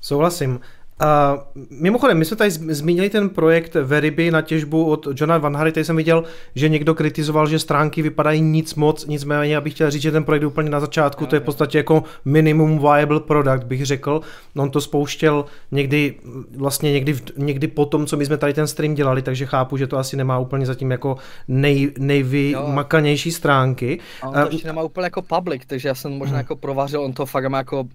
Souhlasím. 0.01 0.61
A 1.01 1.39
mimochodem, 1.71 2.19
my 2.19 2.25
jsme 2.25 2.37
tady 2.37 2.51
zmínili 2.51 3.11
ten 3.11 3.29
projekt 3.29 3.75
Veriby 3.75 4.31
na 4.31 4.43
těžbu 4.43 4.85
od 4.85 5.09
Johna 5.15 5.39
Van 5.39 5.57
Harry, 5.57 5.73
tady 5.73 5.85
jsem 5.85 5.97
viděl, 5.97 6.25
že 6.55 6.69
někdo 6.69 6.95
kritizoval, 6.95 7.47
že 7.49 7.59
stránky 7.59 8.03
vypadají 8.03 8.41
nic 8.41 8.75
moc, 8.75 9.07
nicméně 9.07 9.57
abych 9.57 9.75
chtěl 9.75 9.91
říct, 9.91 10.03
že 10.03 10.13
ten 10.13 10.25
projekt 10.25 10.45
úplně 10.45 10.71
na 10.71 10.81
začátku, 10.81 11.27
to 11.27 11.37
je 11.37 11.41
v 11.41 11.45
podstatě 11.45 11.79
jako 11.79 12.03
minimum 12.25 12.79
viable 12.79 13.21
product, 13.21 13.65
bych 13.65 13.87
řekl. 13.87 14.21
On 14.57 14.71
to 14.71 14.81
spouštěl 14.81 15.45
někdy, 15.71 16.15
vlastně 16.57 16.93
někdy, 16.93 17.17
někdy 17.37 17.67
po 17.67 17.87
tom, 17.87 18.07
co 18.07 18.17
my 18.17 18.27
jsme 18.27 18.37
tady 18.37 18.55
ten 18.55 18.67
stream 18.67 18.95
dělali, 18.95 19.23
takže 19.23 19.47
chápu, 19.47 19.77
že 19.77 19.87
to 19.87 19.99
asi 19.99 20.17
nemá 20.17 20.39
úplně 20.39 20.67
zatím 20.67 20.91
jako 20.91 21.17
nej, 21.49 21.93
nejvymakanější 21.99 23.33
stránky. 23.33 23.99
A 24.23 24.29
on 24.29 24.35
to 24.35 24.49
ještě 24.51 24.67
nemá 24.67 24.83
úplně 24.83 25.05
jako 25.05 25.23
public, 25.23 25.63
takže 25.67 25.89
já 25.89 25.95
jsem 25.95 26.13
možná 26.13 26.33
hmm. 26.33 26.39
jako 26.39 26.57
provařil, 26.57 27.03
on 27.03 27.13
to 27.13 27.27
fakt 27.27 27.45
má 27.45 27.59
jako 27.59 27.89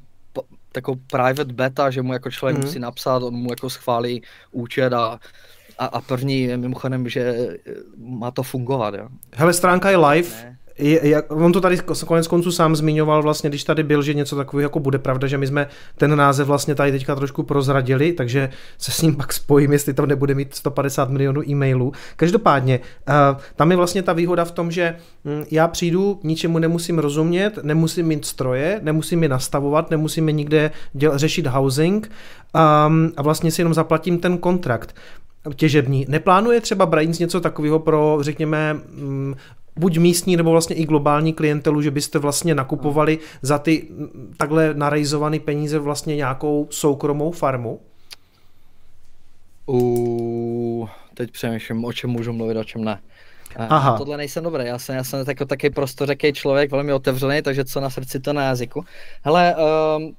takovou 0.74 0.97
private 1.07 1.53
beta, 1.53 1.89
že 1.89 2.01
mu 2.01 2.13
jako 2.13 2.32
člověk 2.32 2.57
mm. 2.57 2.63
musí 2.63 2.80
napsat, 2.80 3.24
on 3.24 3.34
mu 3.34 3.51
jako 3.51 3.69
schválí 3.69 4.21
účet 4.51 4.93
a, 4.93 5.19
a, 5.78 5.86
a 5.86 6.01
první 6.01 6.41
je 6.41 6.57
mimochodem, 6.57 7.09
že 7.09 7.49
má 7.97 8.32
to 8.32 8.43
fungovat. 8.43 8.93
Jo. 8.93 9.07
Hele, 9.34 9.53
stránka 9.53 9.89
je 9.89 9.97
live, 9.97 10.30
ne 10.30 10.57
je, 10.78 11.09
jak, 11.09 11.32
on 11.32 11.51
to 11.51 11.61
tady 11.61 11.78
konec 12.07 12.28
konců 12.28 12.51
sám 12.51 12.76
zmiňoval 12.76 13.24
vlastně, 13.24 13.49
když 13.49 13.63
tady 13.63 13.84
byl, 13.84 14.01
že 14.01 14.13
něco 14.13 14.36
takového 14.36 14.65
jako 14.65 14.80
bude 14.80 14.97
pravda, 14.97 15.28
že 15.28 15.38
my 15.38 15.47
jsme 15.47 15.67
ten 15.97 16.15
název 16.15 16.47
vlastně 16.47 16.76
tady 16.76 16.91
teďka 16.91 17.15
trošku 17.15 17.43
prozradili, 17.43 18.13
takže 18.13 18.49
se 18.78 18.91
s 18.91 19.01
ním 19.01 19.15
pak 19.15 19.34
spojím, 19.34 19.71
jestli 19.71 19.93
tam 19.93 20.05
nebude 20.05 20.36
mít 20.36 20.55
150 20.55 21.09
milionů 21.09 21.49
e-mailů. 21.49 21.91
Každopádně, 22.15 22.80
uh, 23.09 23.41
tam 23.55 23.71
je 23.71 23.78
vlastně 23.78 24.03
ta 24.03 24.13
výhoda 24.13 24.45
v 24.45 24.51
tom, 24.51 24.71
že 24.71 24.95
hm, 25.26 25.43
já 25.51 25.67
přijdu, 25.67 26.19
ničemu 26.24 26.59
nemusím 26.59 26.99
rozumět, 26.99 27.59
nemusím 27.63 28.07
mít 28.07 28.26
stroje, 28.26 28.80
nemusím 28.84 29.24
je 29.24 29.30
nastavovat, 29.30 29.91
nemusím 29.91 30.28
je 30.28 30.34
nikde 30.34 30.71
děl, 30.93 31.17
řešit 31.17 31.47
housing 31.47 32.11
um, 32.88 33.11
a 33.17 33.21
vlastně 33.21 33.51
si 33.51 33.61
jenom 33.61 33.74
zaplatím 33.74 34.19
ten 34.19 34.38
kontrakt 34.38 34.95
těžební. 35.55 36.05
Neplánuje 36.09 36.61
třeba 36.61 36.86
Brains 36.86 37.19
něco 37.19 37.41
takového 37.41 37.80
pro, 37.80 38.17
řekněme, 38.21 38.74
hm, 38.74 39.34
buď 39.76 39.97
místní 39.97 40.38
nebo 40.38 40.51
vlastně 40.51 40.76
i 40.76 40.86
globální 40.86 41.34
klientelu, 41.34 41.82
že 41.82 41.91
byste 41.91 42.19
vlastně 42.19 42.55
nakupovali 42.55 43.19
za 43.41 43.59
ty 43.59 43.88
takhle 44.38 44.74
narejzované 44.74 45.39
peníze 45.39 45.80
vlastně 45.80 46.15
nějakou 46.15 46.67
soukromou 46.69 47.32
farmu? 47.32 47.80
U, 49.69 50.89
teď 51.13 51.32
přemýšlím, 51.32 51.86
o 51.86 51.93
čem 51.93 52.09
můžu 52.09 52.34
mluvit, 52.34 52.57
o 52.57 52.63
čem 52.63 52.84
ne. 52.84 52.99
Aha. 53.55 53.97
Tohle 53.97 54.17
nejsem 54.17 54.43
dobrý, 54.43 54.65
já 54.65 54.80
jsem, 54.80 54.95
já 54.95 55.03
jsem 55.03 55.26
jako 55.28 55.45
taky 55.45 55.69
prostořeký 55.69 56.34
člověk, 56.34 56.71
velmi 56.71 56.93
otevřený, 56.93 57.41
takže 57.41 57.65
co 57.65 57.80
na 57.80 57.89
srdci, 57.89 58.19
to 58.19 58.34
na 58.34 58.43
jazyku. 58.43 58.86
Hele, 59.24 59.55
um, 59.97 60.15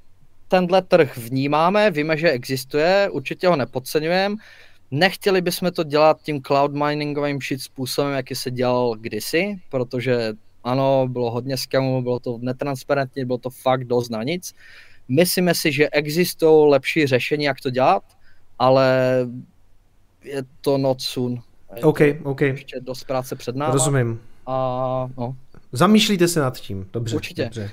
tenhle 0.49 0.83
trh 0.83 1.19
vnímáme, 1.19 1.91
víme, 1.91 2.17
že 2.17 2.31
existuje, 2.31 3.09
určitě 3.13 3.49
ho 3.49 3.57
nepodceňujeme, 3.57 4.37
Nechtěli 4.91 5.41
bychom 5.41 5.71
to 5.71 5.85
dělat 5.85 6.23
tím 6.23 6.43
cloud 6.43 6.73
miningovým 6.75 7.41
shit 7.41 7.63
způsobem, 7.63 8.13
jaký 8.13 8.35
se 8.35 8.51
dělal 8.51 8.95
kdysi, 8.95 9.61
protože 9.71 10.33
ano, 10.65 11.09
bylo 11.09 11.31
hodně 11.31 11.57
scamů, 11.57 12.03
bylo 12.03 12.19
to 12.19 12.39
netransparentní, 12.41 13.25
bylo 13.25 13.39
to 13.39 13.51
fakt 13.51 13.85
dost 13.85 14.09
na 14.09 14.23
nic. 14.23 14.55
Myslíme 15.09 15.55
si, 15.55 15.73
že 15.73 15.91
existují 15.91 16.71
lepší 16.71 17.07
řešení, 17.07 17.45
jak 17.45 17.61
to 17.61 17.71
dělat, 17.71 18.03
ale 18.59 19.19
je 20.25 20.43
to 20.61 20.79
not 20.79 21.01
soon. 21.01 21.43
Je 21.77 21.83
OK, 21.83 22.01
OK. 22.23 22.41
Ještě 22.41 22.81
dost 22.81 23.05
práce 23.05 23.37
před 23.37 23.57
námi. 23.57 23.73
Rozumím. 23.73 24.21
A 24.47 25.09
no, 25.19 25.37
Zamýšlíte 25.75 26.29
se 26.29 26.41
nad 26.41 26.61
tím, 26.61 26.87
dobře. 26.93 27.17
Určitě. 27.17 27.45
Dobře. 27.45 27.71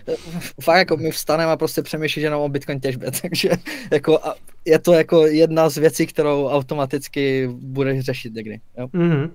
Fakt 0.61 0.77
jako 0.77 0.97
my 0.97 1.11
vstaneme 1.11 1.51
a 1.51 1.57
prostě 1.57 1.81
přemýšlíme 1.81 2.25
jenom 2.25 2.41
o 2.41 2.49
Bitcoin 2.49 2.79
těžbě, 2.79 3.11
takže 3.21 3.49
jako 3.91 4.19
je 4.65 4.79
to 4.79 4.93
jako 4.93 5.27
jedna 5.27 5.69
z 5.69 5.77
věcí, 5.77 6.07
kterou 6.07 6.47
automaticky 6.47 7.49
budeš 7.51 8.05
řešit 8.05 8.33
někdy. 8.33 8.59
Jo? 8.77 8.87
Mm-hmm. 8.87 9.29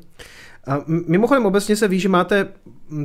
A 0.67 0.85
mimochodem 0.87 1.47
obecně 1.47 1.77
se 1.77 1.89
ví, 1.89 2.01
že 2.01 2.09
máte, 2.09 2.49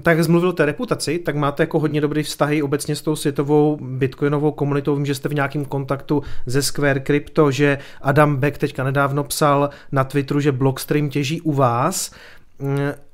tak 0.01 0.17
jak 0.17 0.23
zmluvil 0.23 0.49
o 0.49 0.53
té 0.53 0.65
reputaci, 0.65 1.19
tak 1.19 1.35
máte 1.35 1.63
jako 1.63 1.79
hodně 1.79 2.01
dobrý 2.01 2.23
vztahy 2.23 2.61
obecně 2.61 2.95
s 2.95 3.01
tou 3.01 3.15
světovou 3.15 3.77
bitcoinovou 3.81 4.51
komunitou. 4.51 4.95
Vím, 4.95 5.05
že 5.05 5.15
jste 5.15 5.29
v 5.29 5.33
nějakém 5.33 5.65
kontaktu 5.65 6.23
ze 6.45 6.61
Square 6.61 6.99
Crypto, 6.99 7.51
že 7.51 7.77
Adam 8.01 8.35
Beck 8.35 8.57
teďka 8.57 8.83
nedávno 8.83 9.23
psal 9.23 9.69
na 9.91 10.03
Twitteru, 10.03 10.39
že 10.39 10.51
Blockstream 10.51 11.09
těží 11.09 11.41
u 11.41 11.51
vás. 11.51 12.11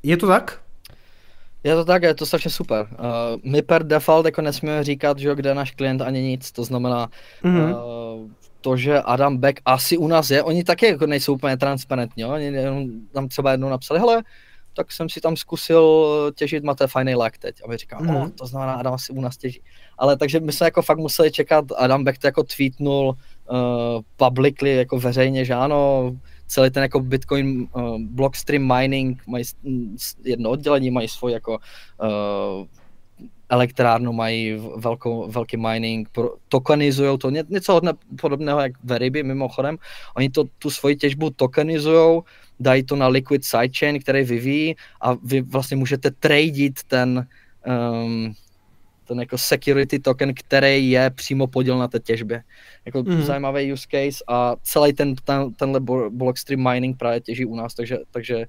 Je 0.03 0.17
to 0.17 0.27
tak? 0.27 0.59
Je 1.67 1.75
to 1.75 1.85
tak, 1.85 2.03
je 2.03 2.13
to 2.13 2.25
strašně 2.25 2.51
super. 2.51 2.87
Uh, 2.91 2.97
my 3.43 3.61
per 3.61 3.83
default 3.83 4.25
jako 4.25 4.41
nesmíme 4.41 4.83
říkat, 4.83 5.19
že 5.19 5.35
kde 5.35 5.49
je 5.49 5.55
náš 5.55 5.71
klient 5.71 6.01
ani 6.01 6.21
nic, 6.21 6.51
to 6.51 6.63
znamená 6.63 7.09
mm-hmm. 7.43 7.75
uh, 7.75 8.29
to, 8.61 8.77
že 8.77 9.01
Adam 9.01 9.37
Beck 9.37 9.59
asi 9.65 9.97
u 9.97 10.07
nás 10.07 10.29
je, 10.29 10.43
oni 10.43 10.63
taky 10.63 10.85
jako 10.85 11.05
nejsou 11.05 11.33
úplně 11.33 11.57
transparentní, 11.57 12.23
jo? 12.23 12.29
oni 12.29 12.45
jenom 12.45 12.85
tam 13.13 13.27
třeba 13.27 13.51
jednou 13.51 13.69
napsali, 13.69 13.99
hele, 13.99 14.23
tak 14.73 14.91
jsem 14.91 15.09
si 15.09 15.21
tam 15.21 15.35
zkusil 15.35 16.31
těžit, 16.35 16.63
máte 16.63 16.87
fajný 16.87 17.15
lak 17.15 17.37
teď. 17.37 17.55
A 17.65 17.67
my 17.67 17.77
říkám, 17.77 18.03
mm. 18.03 18.15
oh, 18.15 18.29
to 18.29 18.45
znamená, 18.45 18.73
Adam 18.73 18.93
asi 18.93 19.13
u 19.13 19.21
nás 19.21 19.37
těží. 19.37 19.61
Ale 19.97 20.17
takže 20.17 20.39
my 20.39 20.51
jsme 20.51 20.67
jako 20.67 20.81
fakt 20.81 20.97
museli 20.97 21.31
čekat, 21.31 21.65
Adam 21.77 22.03
Beck 22.03 22.17
to 22.17 22.27
jako 22.27 22.43
tweetnul 22.43 23.07
uh, 23.07 23.57
publicly, 24.17 24.75
jako 24.75 24.99
veřejně, 24.99 25.45
že 25.45 25.53
ano, 25.53 26.11
celý 26.47 26.69
ten 26.69 26.83
jako 26.83 26.99
Bitcoin 26.99 27.67
uh, 27.73 27.97
blockstream 27.99 28.77
mining 28.77 29.27
mají 29.27 29.43
jedno 30.23 30.49
oddělení, 30.49 30.91
mají 30.91 31.07
svůj 31.07 31.31
jako 31.31 31.57
uh, 32.01 32.65
elektrárnu, 33.49 34.13
mají 34.13 34.55
velkou, 34.75 35.31
velký 35.31 35.57
mining, 35.57 36.09
tokenizují 36.49 37.17
to, 37.17 37.29
něco 37.29 37.73
hodně 37.73 37.91
podobného 38.21 38.59
jak 38.61 38.83
Veriby 38.83 39.23
mimochodem. 39.23 39.77
Oni 40.15 40.29
to, 40.29 40.43
tu 40.59 40.69
svoji 40.69 40.95
těžbu 40.95 41.29
tokenizují, 41.29 42.21
dají 42.59 42.83
to 42.83 42.95
na 42.95 43.07
Liquid 43.07 43.45
Sidechain, 43.45 43.99
který 43.99 44.23
vyvíjí 44.23 44.75
a 45.01 45.13
vy 45.13 45.41
vlastně 45.41 45.77
můžete 45.77 46.11
tradit 46.11 46.83
ten 46.87 47.27
um, 47.67 48.33
ten 49.07 49.19
jako 49.19 49.37
security 49.37 49.99
token, 49.99 50.33
který 50.33 50.91
je 50.91 51.09
přímo 51.09 51.47
podíl 51.47 51.77
na 51.77 51.87
té 51.87 51.99
těžbě. 51.99 52.43
Jako 52.85 53.03
mm. 53.03 53.21
zajímavý 53.21 53.73
use 53.73 53.87
case 53.91 54.23
a 54.27 54.55
celý 54.63 54.93
ten, 54.93 55.15
ten, 55.15 55.53
tenhle 55.53 55.79
blockstream 56.09 56.73
mining 56.73 56.97
právě 56.97 57.21
těží 57.21 57.45
u 57.45 57.55
nás, 57.55 57.73
takže, 57.73 57.97
takže 58.11 58.45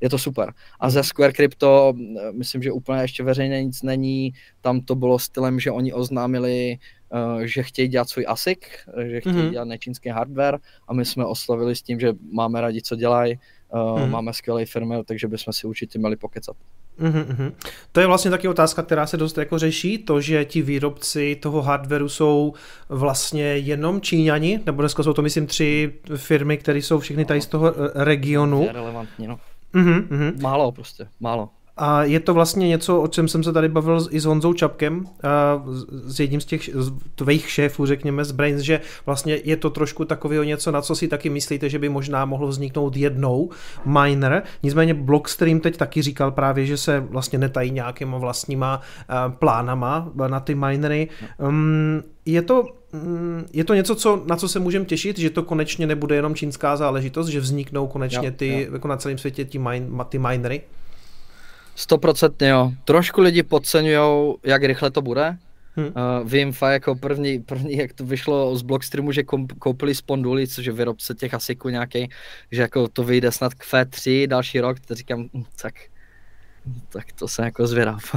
je 0.00 0.10
to 0.10 0.18
super. 0.18 0.52
A 0.80 0.90
ze 0.90 1.02
Square 1.04 1.32
Crypto, 1.32 1.92
myslím, 2.32 2.62
že 2.62 2.72
úplně 2.72 3.02
ještě 3.02 3.22
veřejně 3.22 3.64
nic 3.64 3.82
není, 3.82 4.32
tam 4.60 4.80
to 4.80 4.94
bylo 4.94 5.18
stylem, 5.18 5.60
že 5.60 5.70
oni 5.70 5.92
oznámili, 5.92 6.78
uh, 7.12 7.40
že 7.42 7.62
chtějí 7.62 7.88
dělat 7.88 8.08
svůj 8.08 8.24
ASIC, 8.28 8.58
že 9.06 9.20
chtějí 9.20 9.34
mm-hmm. 9.34 9.50
dělat 9.50 9.68
nečínský 9.68 10.08
hardware 10.08 10.58
a 10.88 10.94
my 10.94 11.04
jsme 11.04 11.24
oslovili 11.24 11.76
s 11.76 11.82
tím, 11.82 12.00
že 12.00 12.12
máme 12.32 12.60
rádi, 12.60 12.82
co 12.82 12.96
dělají, 12.96 13.38
mm-hmm. 13.72 14.10
máme 14.10 14.32
skvělé 14.32 14.66
firmy, 14.66 14.94
takže 15.04 15.28
bychom 15.28 15.52
si 15.52 15.66
určitě 15.66 15.98
měli 15.98 16.16
pokecat. 16.16 16.56
Mm-hmm. 17.00 17.52
To 17.92 18.00
je 18.00 18.06
vlastně 18.06 18.30
taky 18.30 18.48
otázka, 18.48 18.82
která 18.82 19.06
se 19.06 19.16
dost 19.16 19.38
jako 19.38 19.58
řeší, 19.58 19.98
to, 19.98 20.20
že 20.20 20.44
ti 20.44 20.62
výrobci 20.62 21.36
toho 21.42 21.62
hardwareu 21.62 22.08
jsou 22.08 22.54
vlastně 22.88 23.42
jenom 23.44 24.00
Číňani, 24.00 24.60
nebo 24.66 24.82
dneska 24.82 25.02
jsou 25.02 25.12
to 25.12 25.22
myslím 25.22 25.46
tři 25.46 25.92
firmy, 26.16 26.56
které 26.56 26.78
jsou 26.78 26.98
všechny 26.98 27.24
tady 27.24 27.40
z 27.40 27.46
toho 27.46 27.74
regionu. 27.94 28.62
Je 28.62 28.72
relevantní, 28.72 29.26
no. 29.26 29.38
Mm-hmm. 29.74 30.42
Málo 30.42 30.72
prostě, 30.72 31.08
málo. 31.20 31.48
A 31.76 32.04
je 32.04 32.20
to 32.20 32.34
vlastně 32.34 32.68
něco, 32.68 33.00
o 33.00 33.08
čem 33.08 33.28
jsem 33.28 33.42
se 33.42 33.52
tady 33.52 33.68
bavil 33.68 34.06
i 34.10 34.20
s 34.20 34.24
Honzou 34.24 34.52
Čapkem, 34.52 35.04
s 35.90 36.20
jedním 36.20 36.40
z 36.40 36.44
těch 36.44 36.70
tvých 37.14 37.50
šéfů, 37.50 37.86
řekněme, 37.86 38.24
z 38.24 38.32
Brains, 38.32 38.60
že 38.60 38.80
vlastně 39.06 39.38
je 39.44 39.56
to 39.56 39.70
trošku 39.70 40.04
takového 40.04 40.44
něco, 40.44 40.70
na 40.70 40.82
co 40.82 40.94
si 40.94 41.08
taky 41.08 41.30
myslíte, 41.30 41.68
že 41.68 41.78
by 41.78 41.88
možná 41.88 42.24
mohlo 42.24 42.48
vzniknout 42.48 42.96
jednou 42.96 43.50
miner. 43.84 44.42
Nicméně 44.62 44.94
Blockstream 44.94 45.60
teď 45.60 45.76
taky 45.76 46.02
říkal 46.02 46.30
právě, 46.30 46.66
že 46.66 46.76
se 46.76 47.00
vlastně 47.00 47.38
netají 47.38 47.70
nějakýma 47.70 48.18
vlastníma 48.18 48.80
plánama 49.28 50.12
na 50.28 50.40
ty 50.40 50.54
minery. 50.54 51.08
Um, 51.38 52.02
je 52.26 52.42
to, 52.42 52.64
mm, 52.92 53.44
je 53.52 53.64
to 53.64 53.74
něco, 53.74 53.94
co, 53.94 54.22
na 54.26 54.36
co 54.36 54.48
se 54.48 54.58
můžeme 54.60 54.84
těšit, 54.84 55.18
že 55.18 55.30
to 55.30 55.42
konečně 55.42 55.86
nebude 55.86 56.16
jenom 56.16 56.34
čínská 56.34 56.76
záležitost, 56.76 57.28
že 57.28 57.40
vzniknou 57.40 57.86
konečně 57.86 58.30
ty, 58.30 58.62
jo. 58.62 58.72
jako 58.72 58.88
na 58.88 58.96
celém 58.96 59.18
světě 59.18 59.44
ty, 59.44 59.58
mine, 59.58 59.86
ty 60.08 60.18
minery? 60.18 60.62
Stoprocentně 61.74 62.48
jo. 62.48 62.72
Trošku 62.84 63.20
lidi 63.20 63.42
podceňují, 63.42 64.34
jak 64.44 64.62
rychle 64.62 64.90
to 64.90 65.02
bude. 65.02 65.36
Hmm. 65.76 65.86
Uh, 65.86 66.30
vím 66.30 66.52
fakt 66.52 66.72
jako 66.72 66.94
první, 66.94 67.38
první, 67.38 67.76
jak 67.76 67.92
to 67.92 68.04
vyšlo 68.04 68.56
z 68.56 68.62
Blockstreamu, 68.62 69.12
že 69.12 69.22
koupili 69.58 69.94
Sponduli, 69.94 70.48
což 70.48 70.66
je 70.66 70.72
výrobce 70.72 71.14
těch 71.14 71.34
ASICů 71.34 71.68
nějaký, 71.68 72.08
že 72.50 72.62
jako 72.62 72.88
to 72.88 73.04
vyjde 73.04 73.32
snad 73.32 73.54
k 73.54 73.64
F3 73.64 74.26
další 74.26 74.60
rok, 74.60 74.80
to 74.80 74.94
říkám, 74.94 75.28
hm, 75.34 75.44
tak, 75.62 75.74
tak 76.88 77.12
to 77.12 77.28
se 77.28 77.44
jako 77.44 77.66
zvědav. 77.66 78.14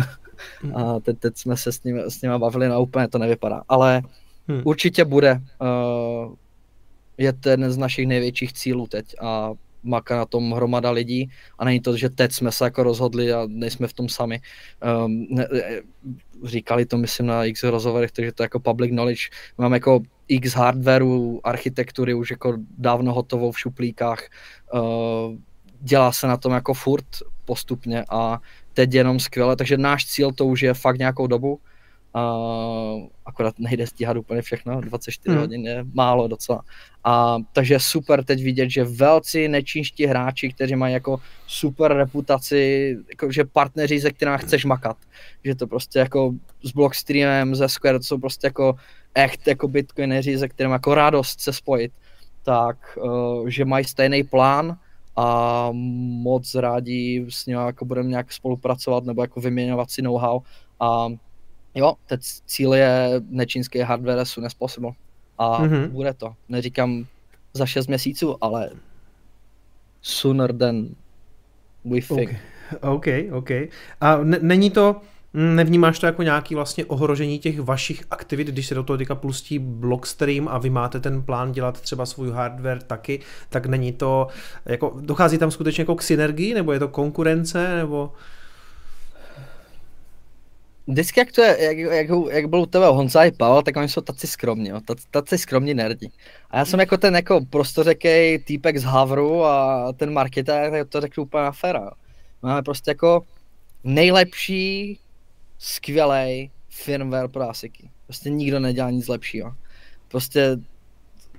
Hmm. 0.62 0.78
A 0.78 1.00
teď, 1.00 1.20
teď 1.20 1.38
jsme 1.38 1.58
se 1.58 1.72
s 1.72 1.84
ním, 1.84 2.00
s 2.00 2.22
ním 2.22 2.32
bavili 2.38 2.70
na 2.70 2.78
úplně 2.78 3.08
to 3.08 3.18
nevypadá, 3.18 3.64
ale 3.70 4.02
hmm. 4.48 4.62
určitě 4.64 5.06
bude. 5.06 5.42
Uh, 5.62 6.34
je 7.18 7.34
to 7.34 7.50
jeden 7.50 7.72
z 7.72 7.78
našich 7.78 8.08
největších 8.08 8.54
cílů 8.54 8.88
teď 8.88 9.16
a 9.22 9.52
maká 9.86 10.18
na 10.18 10.26
tom 10.26 10.52
hromada 10.52 10.92
lidí 10.92 11.30
a 11.60 11.66
není 11.66 11.80
to, 11.80 11.98
že 11.98 12.10
teď 12.10 12.32
jsme 12.32 12.52
se 12.52 12.64
jako 12.64 12.84
rozhodli 12.84 13.34
a 13.34 13.44
nejsme 13.48 13.88
v 13.88 13.94
tom 13.94 14.10
sami. 14.10 14.42
Um, 15.06 15.28
ne, 15.30 15.48
říkali 16.44 16.86
to, 16.86 16.98
myslím, 16.98 17.26
na 17.26 17.46
x 17.46 17.64
rozhovorech, 17.64 18.12
takže 18.12 18.32
to 18.32 18.44
je 18.44 18.46
jako 18.46 18.60
public 18.60 18.92
knowledge. 18.92 19.30
Mám 19.58 19.74
jako 19.74 20.02
x 20.28 20.52
hardwareu, 20.54 21.42
architektury 21.44 22.14
už 22.14 22.32
jako 22.32 22.58
dávno 22.78 23.14
hotovou 23.14 23.52
v 23.52 23.60
šuplíkách. 23.60 24.24
Uh, 24.74 25.36
dělá 25.82 26.12
se 26.12 26.28
na 26.28 26.38
tom 26.38 26.52
jako 26.52 26.74
furt 26.74 27.06
postupně 27.46 28.04
a 28.10 28.40
teď 28.74 28.94
jenom 28.94 29.20
skvěle, 29.20 29.56
takže 29.56 29.78
náš 29.78 30.06
cíl 30.06 30.32
to 30.32 30.46
už 30.46 30.62
je 30.62 30.74
fakt 30.74 30.98
nějakou 30.98 31.28
dobu 31.28 31.60
Uh, 32.16 33.08
akorát 33.26 33.60
nejde 33.60 33.88
stíhat 33.88 34.18
úplně 34.18 34.42
všechno, 34.42 34.82
24 34.82 35.34
hmm. 35.34 35.42
hodin 35.42 35.66
je 35.66 35.86
málo 35.94 36.28
docela. 36.28 36.62
A, 37.04 37.38
takže 37.54 37.80
super 37.80 38.24
teď 38.24 38.44
vidět, 38.44 38.70
že 38.70 38.84
velcí 38.84 39.48
nečínští 39.48 40.06
hráči, 40.06 40.50
kteří 40.54 40.76
mají 40.76 40.94
jako 40.94 41.18
super 41.48 41.94
reputaci, 41.94 42.98
jako, 43.10 43.32
že 43.32 43.46
partneři, 43.46 44.02
se 44.02 44.12
kterými 44.12 44.38
chceš 44.38 44.66
makat, 44.66 44.98
že 45.44 45.56
to 45.56 45.68
prostě 45.68 46.00
jako 46.00 46.34
s 46.64 46.72
Blockstreamem, 46.72 47.56
ze 47.56 47.70
Square, 47.70 48.00
to 48.00 48.06
jsou 48.06 48.18
prostě 48.18 48.48
jako 48.48 48.76
echt 49.16 49.48
jako 49.48 49.68
bitcoineři, 49.68 50.40
se 50.40 50.50
kterým 50.50 50.72
jako 50.72 50.96
radost 50.96 51.42
se 51.42 51.54
spojit, 51.54 51.92
tak 52.44 52.98
uh, 52.98 53.48
že 53.48 53.66
mají 53.66 53.86
stejný 53.86 54.24
plán, 54.24 54.78
a 55.16 55.70
moc 55.72 56.56
rádi 56.56 57.26
s 57.30 57.46
ním 57.46 57.58
jako 57.58 57.86
budeme 57.86 58.10
nějak 58.10 58.34
spolupracovat 58.34 59.04
nebo 59.04 59.22
jako 59.22 59.42
vyměňovat 59.42 59.92
si 59.92 60.02
know-how 60.02 60.40
a 60.80 61.08
jo, 61.76 61.94
teď 62.06 62.22
cíl 62.46 62.74
je 62.74 63.22
nečínský 63.30 63.80
hardware 63.80 64.20
as 64.20 64.30
soon 64.30 64.46
as 64.46 64.54
possible. 64.54 64.92
A 65.38 65.62
mm-hmm. 65.62 65.88
bude 65.88 66.14
to. 66.14 66.34
Neříkám 66.50 67.06
za 67.54 67.66
6 67.66 67.88
měsíců, 67.88 68.38
ale 68.42 68.70
sooner 70.02 70.58
than 70.58 70.88
we 71.86 72.02
think. 72.02 72.36
OK, 72.82 73.06
OK. 73.32 73.50
A 74.02 74.16
n- 74.16 74.38
není 74.42 74.72
to, 74.72 75.02
nevnímáš 75.34 76.00
to 76.00 76.06
jako 76.06 76.24
nějaký 76.24 76.56
vlastně 76.56 76.86
ohrožení 76.86 77.40
těch 77.40 77.60
vašich 77.60 78.04
aktivit, 78.12 78.48
když 78.48 78.68
se 78.68 78.76
do 78.76 78.84
toho 78.84 78.98
teďka 78.98 79.16
pustí 79.16 79.60
Blockstream 79.60 80.48
a 80.48 80.58
vy 80.58 80.70
máte 80.70 81.00
ten 81.00 81.24
plán 81.24 81.52
dělat 81.52 81.82
třeba 81.82 82.06
svůj 82.06 82.32
hardware 82.32 82.82
taky, 82.82 83.20
tak 83.50 83.66
není 83.66 83.94
to, 83.94 84.28
jako 84.66 84.98
dochází 85.00 85.38
tam 85.38 85.52
skutečně 85.52 85.82
jako 85.82 85.96
k 85.96 86.02
synergii, 86.02 86.54
nebo 86.54 86.72
je 86.72 86.80
to 86.80 86.88
konkurence, 86.88 87.76
nebo 87.76 88.12
vždycky 90.88 91.20
jak 91.20 91.32
to 91.32 91.42
je, 91.42 91.64
jak, 91.64 91.78
jak, 91.78 92.08
jak 92.32 92.50
byl 92.50 92.60
u 92.60 92.66
tebe 92.66 92.88
Honza 92.88 93.24
i 93.24 93.32
Pavel, 93.32 93.62
tak 93.62 93.78
oni 93.78 93.90
jsou 93.90 94.02
taci 94.02 94.28
skromní, 94.28 94.70
jo, 94.70 94.82
taci, 94.86 95.04
taci 95.12 95.38
skromní 95.38 95.74
nerdi. 95.74 96.10
A 96.50 96.58
já 96.58 96.66
jsem 96.66 96.80
jako 96.80 96.98
ten 96.98 97.16
jako 97.16 97.46
prostořekej 97.50 98.40
týpek 98.40 98.78
z 98.78 98.84
Havru 98.84 99.44
a 99.46 99.94
ten 99.94 100.14
marketér, 100.14 100.72
tak 100.72 100.90
to 100.90 101.02
řeknu 101.02 101.24
úplně 101.24 101.44
na 101.44 101.52
féra. 101.52 101.92
Máme 102.42 102.64
prostě 102.64 102.92
jako 102.92 103.22
nejlepší, 103.84 105.00
skvělý 105.58 106.52
firmware 106.70 107.28
pro 107.28 107.50
ASICy. 107.50 107.90
Prostě 108.06 108.30
nikdo 108.30 108.60
nedělá 108.60 108.90
nic 108.90 109.08
lepšího. 109.08 109.56
Prostě 110.08 110.58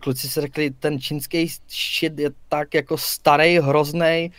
kluci 0.00 0.28
si 0.28 0.40
řekli, 0.40 0.70
ten 0.70 1.00
čínský 1.00 1.48
shit 1.68 2.18
je 2.18 2.30
tak 2.48 2.74
jako 2.74 2.98
starý, 2.98 3.58
hrozný, 3.58 4.32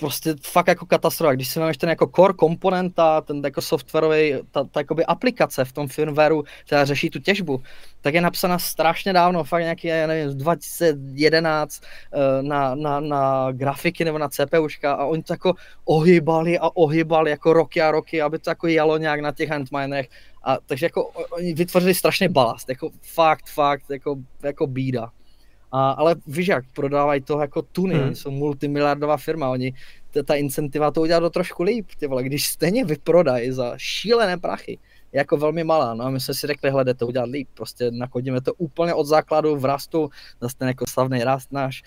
prostě 0.00 0.34
fakt 0.42 0.68
jako 0.68 0.86
katastrofa. 0.86 1.34
Když 1.34 1.48
si 1.48 1.60
máš 1.60 1.76
ten 1.76 1.88
jako 1.88 2.10
core 2.16 2.34
komponenta, 2.34 3.20
ten 3.20 3.40
jako 3.44 3.62
softwarový, 3.62 4.34
ta, 4.50 4.64
ta 4.64 4.80
jakoby 4.80 5.04
aplikace 5.04 5.64
v 5.64 5.72
tom 5.72 5.88
firmwareu, 5.88 6.44
která 6.66 6.84
řeší 6.84 7.10
tu 7.10 7.18
těžbu, 7.18 7.62
tak 8.00 8.14
je 8.14 8.20
napsána 8.20 8.58
strašně 8.58 9.12
dávno, 9.12 9.44
fakt 9.44 9.62
nějaký, 9.62 9.88
já 9.88 10.06
nevím, 10.06 10.38
2011 10.38 11.82
eh, 12.12 12.42
na, 12.42 12.74
na, 12.74 13.00
na 13.00 13.52
grafiky 13.52 14.04
nebo 14.04 14.18
na 14.18 14.28
CPUčka 14.28 14.92
a 14.92 15.04
oni 15.04 15.22
to 15.22 15.32
jako 15.32 15.54
ohýbali 15.84 16.58
a 16.58 16.68
ohýbali 16.74 17.30
jako 17.30 17.52
roky 17.52 17.82
a 17.82 17.90
roky, 17.90 18.22
aby 18.22 18.38
to 18.38 18.50
jako 18.50 18.66
jelo 18.66 18.98
nějak 18.98 19.20
na 19.20 19.32
těch 19.32 19.50
handminerech. 19.50 20.08
A 20.44 20.58
takže 20.66 20.86
jako 20.86 21.04
oni 21.30 21.54
vytvořili 21.54 21.94
strašně 21.94 22.28
balast, 22.28 22.68
jako 22.68 22.90
fakt, 23.02 23.48
fakt, 23.48 23.90
jako, 23.90 24.16
jako 24.42 24.66
bída. 24.66 25.10
A, 25.72 25.90
ale 25.90 26.16
víš 26.26 26.48
jak, 26.48 26.64
prodávají 26.72 27.20
to 27.20 27.40
jako 27.40 27.62
tuny, 27.62 27.94
hmm. 27.94 28.14
jsou 28.14 28.30
multimiliardová 28.30 29.16
firma, 29.16 29.50
oni 29.50 29.74
ta, 30.10 30.22
ta 30.22 30.34
incentiva 30.34 30.90
to 30.90 31.00
udělá 31.00 31.20
do 31.20 31.30
trošku 31.30 31.62
líp, 31.62 31.86
ty 31.98 32.06
vole, 32.06 32.22
když 32.22 32.46
stejně 32.46 32.84
vyprodají 32.84 33.52
za 33.52 33.74
šílené 33.76 34.38
prachy, 34.38 34.78
jako 35.12 35.36
velmi 35.36 35.64
malá, 35.64 35.94
no 35.94 36.04
a 36.04 36.10
my 36.10 36.20
jsme 36.20 36.34
si 36.34 36.46
řekli, 36.46 36.70
hledat 36.70 36.96
to 36.96 37.06
udělat 37.06 37.30
líp, 37.30 37.48
prostě 37.54 37.90
nakodíme 37.90 38.40
to 38.40 38.54
úplně 38.54 38.94
od 38.94 39.04
základu 39.04 39.56
v 39.56 39.64
rastu, 39.64 40.10
zase 40.40 40.56
ten 40.58 40.68
jako 40.68 40.84
slavný 40.88 41.24
rast 41.24 41.52
náš, 41.52 41.82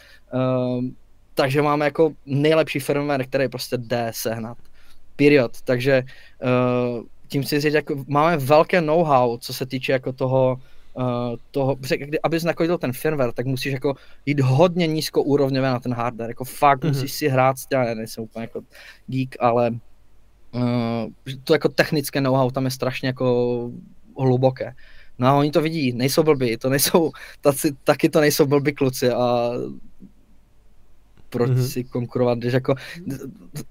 um, 0.78 0.96
takže 1.34 1.62
máme 1.62 1.86
jako 1.86 2.14
nejlepší 2.26 2.80
firmware, 2.80 3.26
který 3.26 3.48
prostě 3.48 3.78
jde 3.78 4.12
sehnat. 4.16 4.58
Period. 5.16 5.62
Takže 5.62 6.04
uh, 6.44 7.04
tím 7.28 7.44
si 7.44 7.60
říct, 7.60 7.74
jako 7.74 8.04
máme 8.08 8.38
velké 8.38 8.82
know-how, 8.82 9.38
co 9.38 9.54
se 9.54 9.66
týče 9.66 9.92
jako 9.92 10.14
toho, 10.14 10.58
uh, 10.94 11.36
toho, 11.52 11.78
abys 12.24 12.44
nakodil 12.44 12.78
ten 12.78 12.94
firmware, 12.94 13.32
tak 13.32 13.46
musíš 13.46 13.74
jako 13.74 13.96
jít 14.26 14.40
hodně 14.40 14.88
nízkoúrovňové 14.88 15.70
na 15.70 15.80
ten 15.80 15.94
hardware, 15.94 16.30
jako 16.30 16.46
fakt 16.46 16.84
mm-hmm. 16.84 16.88
musíš 16.88 17.12
si 17.12 17.28
hrát, 17.28 17.56
já 17.72 17.94
nejsem 17.94 18.24
úplně 18.24 18.44
jako 18.44 18.62
geek, 19.08 19.36
ale 19.40 19.72
uh, 20.52 21.34
to 21.44 21.54
jako 21.54 21.70
technické 21.70 22.22
know-how 22.22 22.52
tam 22.52 22.66
je 22.66 22.72
strašně 22.72 23.08
jako 23.08 23.72
hluboké. 24.18 24.74
No 25.20 25.28
a 25.28 25.34
oni 25.34 25.52
to 25.52 25.62
vidí, 25.62 25.94
nejsou 25.94 26.24
blbí, 26.24 26.58
to 26.58 26.70
nejsou, 26.70 27.12
taci, 27.42 27.72
taky 27.84 28.10
to 28.10 28.22
nejsou 28.22 28.46
blbí 28.46 28.74
kluci 28.74 29.10
a 29.10 29.50
proč 31.30 31.50
mm-hmm. 31.50 31.68
si 31.68 31.84
konkurovat, 31.84 32.38
když 32.38 32.54
jako 32.54 32.76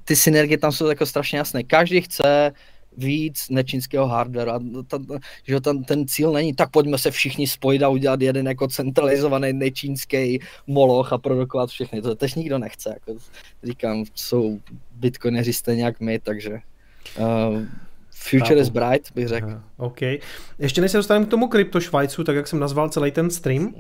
ty 0.05 0.17
synergie 0.17 0.59
tam 0.59 0.73
jsou 0.73 0.89
jako 0.89 1.07
strašně 1.07 1.39
jasné. 1.39 1.63
Každý 1.63 2.01
chce 2.01 2.53
víc 2.97 3.49
nečínského 3.51 4.07
hardware 4.07 4.49
a 4.49 4.61
ta, 4.89 4.99
že 5.45 5.61
tam 5.61 5.85
ten 5.85 6.09
cíl 6.09 6.33
není, 6.33 6.55
tak 6.55 6.71
pojďme 6.71 6.99
se 6.99 7.11
všichni 7.11 7.47
spojit 7.47 7.83
a 7.83 7.89
udělat 7.89 8.21
jeden 8.21 8.47
jako 8.47 8.69
centralizovaný 8.69 9.53
nečínský 9.53 10.41
moloch 10.67 11.13
a 11.13 11.19
produkovat 11.19 11.71
všechny. 11.71 12.03
To 12.03 12.15
tež 12.15 12.35
nikdo 12.35 12.59
nechce. 12.59 12.89
Jako 12.89 13.21
říkám, 13.63 14.05
jsou 14.15 14.59
bitcoineři 14.95 15.53
stejně 15.53 15.85
jak 15.85 16.01
my, 16.01 16.19
takže 16.19 16.59
uh, 17.19 17.63
Future 18.11 18.49
Chápu. 18.49 18.61
is 18.61 18.69
bright, 18.69 19.13
bych 19.15 19.29
řekl. 19.29 19.61
OK. 19.77 20.03
Ještě 20.59 20.81
než 20.81 20.91
se 20.91 20.97
dostaneme 20.97 21.27
k 21.27 21.31
tomu 21.31 21.49
kryptošvajcu, 21.49 22.25
tak 22.25 22.37
jak 22.37 22.49
jsem 22.49 22.59
nazval 22.59 22.89
celý 22.89 23.11
ten 23.11 23.31
stream, 23.31 23.75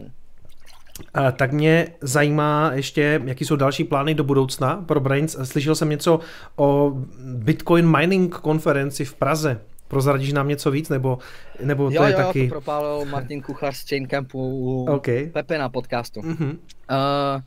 tak 1.37 1.53
mě 1.53 1.89
zajímá 2.01 2.71
ještě, 2.75 3.21
jaký 3.25 3.45
jsou 3.45 3.57
další 3.57 3.85
plány 3.85 4.15
do 4.15 4.25
budoucna 4.25 4.77
pro 4.77 5.01
Brains. 5.01 5.37
Slyšel 5.43 5.75
jsem 5.75 5.89
něco 5.89 6.21
o 6.57 6.93
Bitcoin 7.35 7.97
Mining 7.97 8.35
konferenci 8.35 9.05
v 9.05 9.15
Praze. 9.15 9.61
Prozradíš 9.89 10.33
nám 10.33 10.49
něco 10.49 10.71
víc, 10.71 10.89
nebo, 10.89 11.19
nebo 11.65 11.91
to 11.91 11.95
jo, 11.95 12.03
je 12.03 12.13
jo, 12.13 12.17
taky... 12.17 12.49
to 12.49 12.53
propálil 12.53 13.05
Martin 13.05 13.43
Kuchař 13.43 13.77
z 13.77 13.89
Chain 13.89 14.09
Campu 14.09 14.39
u 14.39 14.85
okay. 14.91 15.31
Pepe 15.33 15.59
na 15.59 15.69
podcastu. 15.69 16.21
Mm-hmm. 16.21 16.51
Uh, 16.51 17.43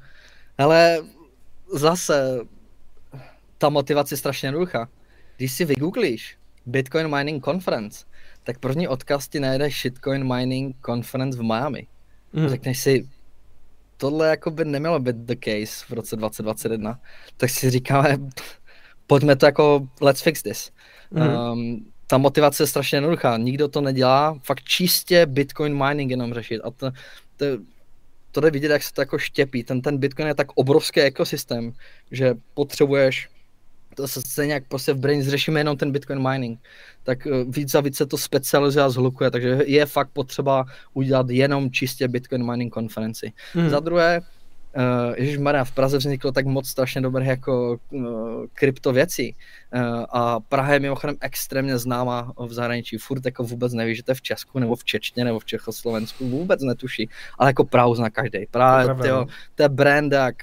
ale 0.58 1.00
zase 1.74 2.40
ta 3.58 3.70
motivace 3.70 4.14
je 4.14 4.18
strašně 4.18 4.48
jednoduchá. 4.48 4.88
Když 5.38 5.52
si 5.52 5.66
vygooglíš 5.66 6.38
Bitcoin 6.66 7.16
Mining 7.16 7.46
Conference, 7.46 8.06
tak 8.44 8.60
první 8.60 8.88
odkaz 8.88 9.28
ti 9.28 9.40
najde 9.40 9.70
Shitcoin 9.70 10.36
Mining 10.36 10.76
Conference 10.86 11.40
v 11.40 11.44
Miami. 11.44 11.88
Mm. 12.34 12.48
Řekneš 12.48 12.80
si, 12.80 13.10
tohle 13.98 14.28
jako 14.28 14.52
by 14.52 14.66
nemělo 14.66 15.00
být 15.00 15.16
the 15.16 15.36
case 15.44 15.86
v 15.90 15.92
roce 15.92 16.16
2021. 16.16 17.00
Tak 17.38 17.50
si 17.50 17.70
říkáme, 17.70 18.18
pojďme 19.08 19.36
to 19.36 19.46
jako 19.46 19.88
let's 20.02 20.22
fix 20.22 20.44
this. 20.44 20.72
Mm. 21.12 21.22
Um, 21.22 21.86
ta 22.08 22.18
motivace 22.18 22.64
je 22.64 22.68
strašně 22.68 22.96
jednoduchá, 22.96 23.38
nikdo 23.38 23.68
to 23.68 23.82
nedělá, 23.82 24.40
fakt 24.44 24.64
čistě 24.64 25.26
Bitcoin 25.26 25.84
mining 25.88 26.12
jenom 26.12 26.34
řešit 26.34 26.62
a 26.64 26.72
to, 26.72 26.92
to, 27.38 27.46
to 28.32 28.42
jde 28.42 28.52
vidět, 28.52 28.72
jak 28.72 28.84
se 28.84 28.94
to 28.94 29.02
jako 29.02 29.18
štěpí, 29.18 29.64
ten, 29.64 29.82
ten 29.82 29.98
Bitcoin 29.98 30.28
je 30.28 30.36
tak 30.36 30.48
obrovský 30.56 31.02
ekosystém, 31.02 31.74
že 32.12 32.36
potřebuješ 32.54 33.30
to 33.96 34.08
se 34.08 34.22
stejně 34.22 34.54
jak 34.54 34.68
prostě 34.68 34.94
v 34.94 34.98
Brains 34.98 35.28
řešíme 35.28 35.60
jenom 35.60 35.78
ten 35.78 35.92
Bitcoin 35.92 36.30
mining, 36.30 36.60
tak 37.04 37.28
eh, 37.28 37.30
víc 37.48 37.76
a 37.76 37.82
víc 37.82 37.98
se 37.98 38.06
to 38.06 38.18
specializuje 38.18 38.86
a 38.86 38.90
zhlukuje, 38.90 39.32
takže 39.32 39.60
je 39.66 39.86
fakt 39.86 40.10
potřeba 40.14 40.66
udělat 40.94 41.30
jenom 41.30 41.72
čistě 41.72 42.08
Bitcoin 42.08 42.52
mining 42.52 42.74
konferenci. 42.74 43.34
Mm. 43.56 43.70
Za 43.70 43.80
druhé, 43.80 44.22
Uh, 44.76 45.16
Ježíš 45.18 45.38
Maria, 45.38 45.64
v 45.64 45.72
Praze 45.72 45.98
vzniklo 45.98 46.32
tak 46.32 46.46
moc 46.46 46.68
strašně 46.68 47.02
dobrých 47.02 47.28
jako 47.28 47.78
uh, 47.92 48.06
krypto 48.54 48.94
věcí. 48.94 49.36
Uh, 49.76 50.06
a 50.10 50.40
Praha 50.40 50.74
je 50.74 50.80
mimochodem 50.80 51.16
extrémně 51.22 51.78
známá 51.78 52.34
v 52.48 52.54
zahraničí. 52.54 52.98
Furt 52.98 53.26
jako 53.26 53.44
vůbec 53.44 53.74
neví, 53.74 53.96
že 53.96 54.04
to 54.04 54.12
je 54.12 54.16
v 54.16 54.22
Česku, 54.22 54.60
nebo 54.60 54.76
v 54.76 54.84
Čečně, 54.84 55.26
nebo 55.26 55.40
v 55.40 55.46
Čechoslovensku. 55.46 56.30
Vůbec 56.30 56.62
netuší. 56.62 57.10
Ale 57.40 57.50
jako 57.50 57.64
Prahu 57.64 57.96
zná 57.96 58.10
každý. 58.10 58.46
Praha, 58.52 58.96
to, 58.96 59.08
no. 59.08 59.26
to 59.56 59.64
je 59.64 59.70
brand 59.70 60.14
jak, 60.14 60.36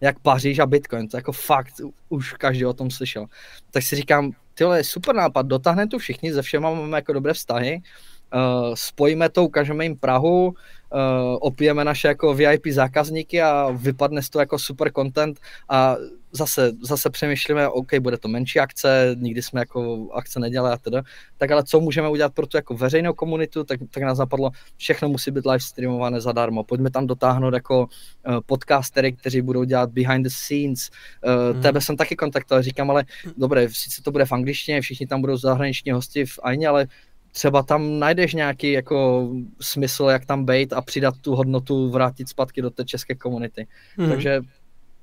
jak 0.00 0.18
Paříž 0.18 0.58
a 0.58 0.66
Bitcoin. 0.66 1.08
To 1.08 1.16
jako 1.16 1.32
fakt 1.32 1.72
už 2.08 2.32
každý 2.32 2.64
o 2.64 2.72
tom 2.72 2.90
slyšel. 2.90 3.26
Tak 3.70 3.82
si 3.82 3.96
říkám, 3.96 4.32
tyhle 4.54 4.84
super 4.84 5.14
nápad, 5.14 5.46
dotáhne 5.46 5.86
tu 5.86 5.98
všichni, 5.98 6.32
ze 6.32 6.42
všema 6.42 6.70
máme 6.70 6.98
jako 6.98 7.12
dobré 7.12 7.32
vztahy. 7.32 7.82
Uh, 8.34 8.74
spojíme 8.74 9.28
to, 9.28 9.44
ukážeme 9.44 9.84
jim 9.84 9.96
Prahu, 9.96 10.54
uh, 10.92 11.38
opijeme 11.40 11.84
naše 11.84 12.08
jako 12.08 12.34
VIP 12.34 12.66
zákazníky 12.66 13.42
a 13.42 13.70
vypadne 13.70 14.22
z 14.22 14.30
toho 14.30 14.40
jako 14.40 14.58
super 14.58 14.92
content 14.92 15.40
a 15.68 15.96
zase, 16.36 16.72
zase 16.82 17.10
přemýšlíme, 17.10 17.68
OK, 17.68 17.94
bude 18.00 18.18
to 18.18 18.28
menší 18.28 18.60
akce, 18.60 19.16
nikdy 19.18 19.42
jsme 19.42 19.60
jako 19.60 20.08
akce 20.14 20.40
nedělali 20.40 20.74
a 20.74 20.76
teda, 20.76 21.02
tak 21.36 21.50
ale 21.50 21.64
co 21.64 21.80
můžeme 21.80 22.08
udělat 22.08 22.34
pro 22.34 22.46
tu 22.46 22.56
jako 22.56 22.74
veřejnou 22.74 23.12
komunitu, 23.12 23.64
tak, 23.64 23.80
tak 23.90 24.02
nás 24.02 24.18
napadlo, 24.18 24.50
všechno 24.76 25.08
musí 25.08 25.30
být 25.30 25.46
live 25.46 25.60
streamované 25.60 26.20
zadarmo, 26.20 26.64
pojďme 26.64 26.90
tam 26.90 27.06
dotáhnout 27.06 27.54
jako 27.54 27.80
uh, 27.80 28.40
podcastery, 28.46 29.12
kteří 29.12 29.42
budou 29.42 29.64
dělat 29.64 29.90
behind 29.90 30.24
the 30.24 30.32
scenes, 30.32 30.90
uh, 31.24 31.52
hmm. 31.52 31.62
tebe 31.62 31.80
jsem 31.80 31.96
taky 31.96 32.16
kontaktoval, 32.16 32.62
říkám, 32.62 32.90
ale 32.90 33.04
dobré, 33.36 33.68
sice 33.72 34.02
to 34.02 34.10
bude 34.10 34.24
v 34.24 34.32
angličtině, 34.32 34.80
všichni 34.80 35.06
tam 35.06 35.20
budou 35.20 35.36
zahraniční 35.36 35.92
hosti 35.92 36.26
v 36.26 36.38
Ajně, 36.42 36.68
ale 36.68 36.86
třeba 37.36 37.62
tam 37.62 37.98
najdeš 37.98 38.34
nějaký 38.34 38.72
jako 38.72 39.28
smysl, 39.60 40.04
jak 40.04 40.26
tam 40.26 40.44
být 40.44 40.72
a 40.72 40.80
přidat 40.80 41.14
tu 41.20 41.34
hodnotu, 41.34 41.90
vrátit 41.90 42.28
zpátky 42.28 42.62
do 42.62 42.70
té 42.70 42.84
české 42.84 43.14
komunity. 43.14 43.66
Mm. 43.96 44.08
Takže 44.08 44.40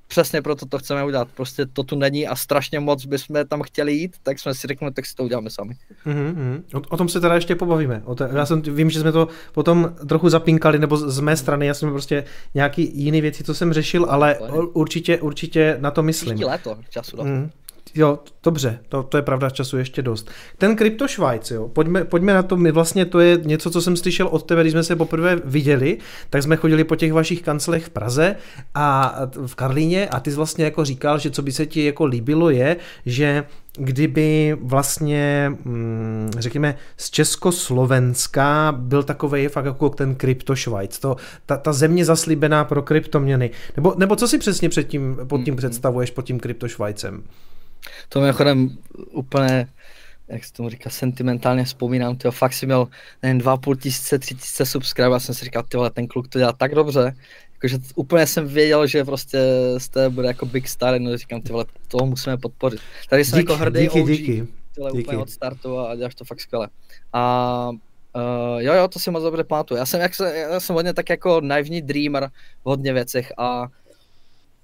přesně 0.08 0.42
proto 0.42 0.66
to 0.66 0.78
chceme 0.78 1.04
udělat. 1.04 1.28
Prostě 1.34 1.66
to 1.66 1.82
tu 1.82 1.96
není 1.96 2.26
a 2.26 2.36
strašně 2.36 2.80
moc 2.80 3.06
bychom 3.06 3.36
tam 3.48 3.62
chtěli 3.62 3.92
jít, 3.92 4.16
tak 4.22 4.38
jsme 4.38 4.54
si 4.54 4.66
řekli, 4.66 4.92
tak 4.92 5.06
si 5.06 5.14
to 5.14 5.24
uděláme 5.24 5.50
sami. 5.50 5.74
Mm-hmm. 6.06 6.62
O, 6.74 6.82
o 6.88 6.96
tom 6.96 7.08
se 7.08 7.20
teda 7.20 7.34
ještě 7.34 7.54
pobavíme. 7.54 8.02
O 8.04 8.14
te, 8.14 8.30
já 8.34 8.46
jsem, 8.46 8.62
vím, 8.62 8.90
že 8.90 9.00
jsme 9.00 9.12
to 9.12 9.28
potom 9.52 9.94
trochu 10.08 10.28
zapinkali, 10.28 10.78
nebo 10.78 10.96
z, 10.96 11.14
z 11.14 11.20
mé 11.20 11.36
strany, 11.36 11.66
já 11.66 11.74
jsem 11.74 11.90
prostě 11.90 12.24
nějaký 12.54 12.90
jiný 12.94 13.20
věci, 13.20 13.44
co 13.44 13.54
jsem 13.54 13.72
řešil, 13.72 14.06
ale 14.08 14.38
určitě, 14.72 15.20
určitě 15.20 15.76
na 15.80 15.90
to 15.90 16.02
myslím. 16.02 16.34
Příští 16.34 16.44
léto 16.44 16.78
času. 16.90 17.22
Mm 17.22 17.50
jo, 17.94 18.18
dobře, 18.44 18.78
to, 18.88 19.02
to 19.02 19.16
je 19.16 19.22
pravda, 19.22 19.50
času 19.50 19.76
ještě 19.76 20.02
dost. 20.02 20.30
Ten 20.58 20.76
Krypto 20.76 21.08
Švajc, 21.08 21.50
jo, 21.50 21.68
pojďme, 21.68 22.04
pojďme 22.04 22.34
na 22.34 22.42
to, 22.42 22.56
my 22.56 22.72
vlastně 22.72 23.04
to 23.04 23.20
je 23.20 23.38
něco, 23.44 23.70
co 23.70 23.82
jsem 23.82 23.96
slyšel 23.96 24.26
od 24.26 24.46
tebe, 24.46 24.60
když 24.60 24.72
jsme 24.72 24.82
se 24.82 24.96
poprvé 24.96 25.40
viděli, 25.44 25.98
tak 26.30 26.42
jsme 26.42 26.56
chodili 26.56 26.84
po 26.84 26.96
těch 26.96 27.12
vašich 27.12 27.42
kanclech 27.42 27.84
v 27.84 27.90
Praze 27.90 28.36
a 28.74 29.16
v 29.46 29.54
Karlíně 29.54 30.08
a 30.08 30.20
ty 30.20 30.30
jsi 30.30 30.36
vlastně 30.36 30.64
jako 30.64 30.84
říkal, 30.84 31.18
že 31.18 31.30
co 31.30 31.42
by 31.42 31.52
se 31.52 31.66
ti 31.66 31.84
jako 31.84 32.04
líbilo 32.04 32.50
je, 32.50 32.76
že 33.06 33.44
kdyby 33.78 34.56
vlastně, 34.60 35.52
mm, 35.64 36.30
řekněme, 36.38 36.76
z 36.96 37.10
Československa 37.10 38.74
byl 38.78 39.02
takový 39.02 39.48
fakt 39.48 39.64
jako 39.64 39.88
ten 39.88 40.14
kryptošvajc, 40.14 40.98
to, 40.98 41.16
ta, 41.46 41.56
ta 41.56 41.72
země 41.72 42.04
zaslíbená 42.04 42.64
pro 42.64 42.82
kryptoměny. 42.82 43.50
Nebo, 43.76 43.94
nebo 43.98 44.16
co 44.16 44.28
si 44.28 44.38
přesně 44.38 44.68
před 44.68 44.84
tím, 44.84 45.18
pod 45.26 45.44
tím 45.44 45.56
představuješ, 45.56 46.10
pod 46.10 46.22
tím 46.22 46.40
kryptošvajcem? 46.40 47.22
To 48.08 48.20
mimochodem 48.20 48.78
úplně, 49.10 49.66
jak 50.28 50.44
se 50.44 50.52
tomu 50.52 50.68
říká, 50.68 50.90
sentimentálně 50.90 51.64
vzpomínám, 51.64 52.16
tyjo, 52.16 52.32
fakt 52.32 52.52
si 52.52 52.66
měl, 52.66 52.88
nevím, 53.22 53.38
dva 53.38 53.56
půl 53.56 53.76
tisíce, 53.76 54.18
tři 54.18 54.34
tisíce 54.34 54.66
subscribe, 54.66 55.20
jsem 55.20 55.34
si 55.34 55.44
říkal, 55.44 55.62
tyhle, 55.68 55.90
ten 55.90 56.06
kluk 56.06 56.28
to 56.28 56.38
dělá 56.38 56.52
tak 56.52 56.74
dobře, 56.74 57.14
jakože 57.52 57.78
úplně 57.94 58.26
jsem 58.26 58.48
věděl, 58.48 58.86
že 58.86 59.04
prostě 59.04 59.38
z 59.78 59.88
té 59.88 60.08
bude 60.08 60.28
jako 60.28 60.46
big 60.46 60.68
star, 60.68 61.00
no 61.00 61.16
říkám, 61.16 61.40
ty 61.40 61.52
vole, 61.52 61.64
toho 61.88 62.06
musíme 62.06 62.36
podpořit. 62.36 62.80
Tady 63.08 63.24
jsem 63.24 63.38
díky, 63.38 63.52
jako 63.52 63.62
hrdý 63.62 63.80
díky, 63.80 64.00
OG, 64.02 64.08
díky. 64.08 64.46
Tyhle, 64.74 64.90
díky. 64.90 65.04
úplně 65.04 65.18
od 65.18 65.30
startu 65.30 65.78
a 65.78 65.96
děláš 65.96 66.14
to 66.14 66.24
fakt 66.24 66.40
skvěle. 66.40 66.68
A 67.12 67.70
Uh, 68.16 68.62
jo, 68.62 68.74
jo, 68.74 68.88
to 68.88 68.98
si 68.98 69.10
moc 69.10 69.22
dobře 69.22 69.44
pamatuju. 69.44 69.78
Já 69.78 69.86
jsem, 69.86 70.00
jak 70.00 70.14
se, 70.14 70.36
já 70.36 70.60
jsem 70.60 70.74
hodně 70.74 70.94
tak 70.94 71.10
jako 71.10 71.40
naivní 71.40 71.82
dreamer 71.82 72.30
v 72.64 72.64
hodně 72.64 72.92
věcech 72.92 73.32
a 73.38 73.66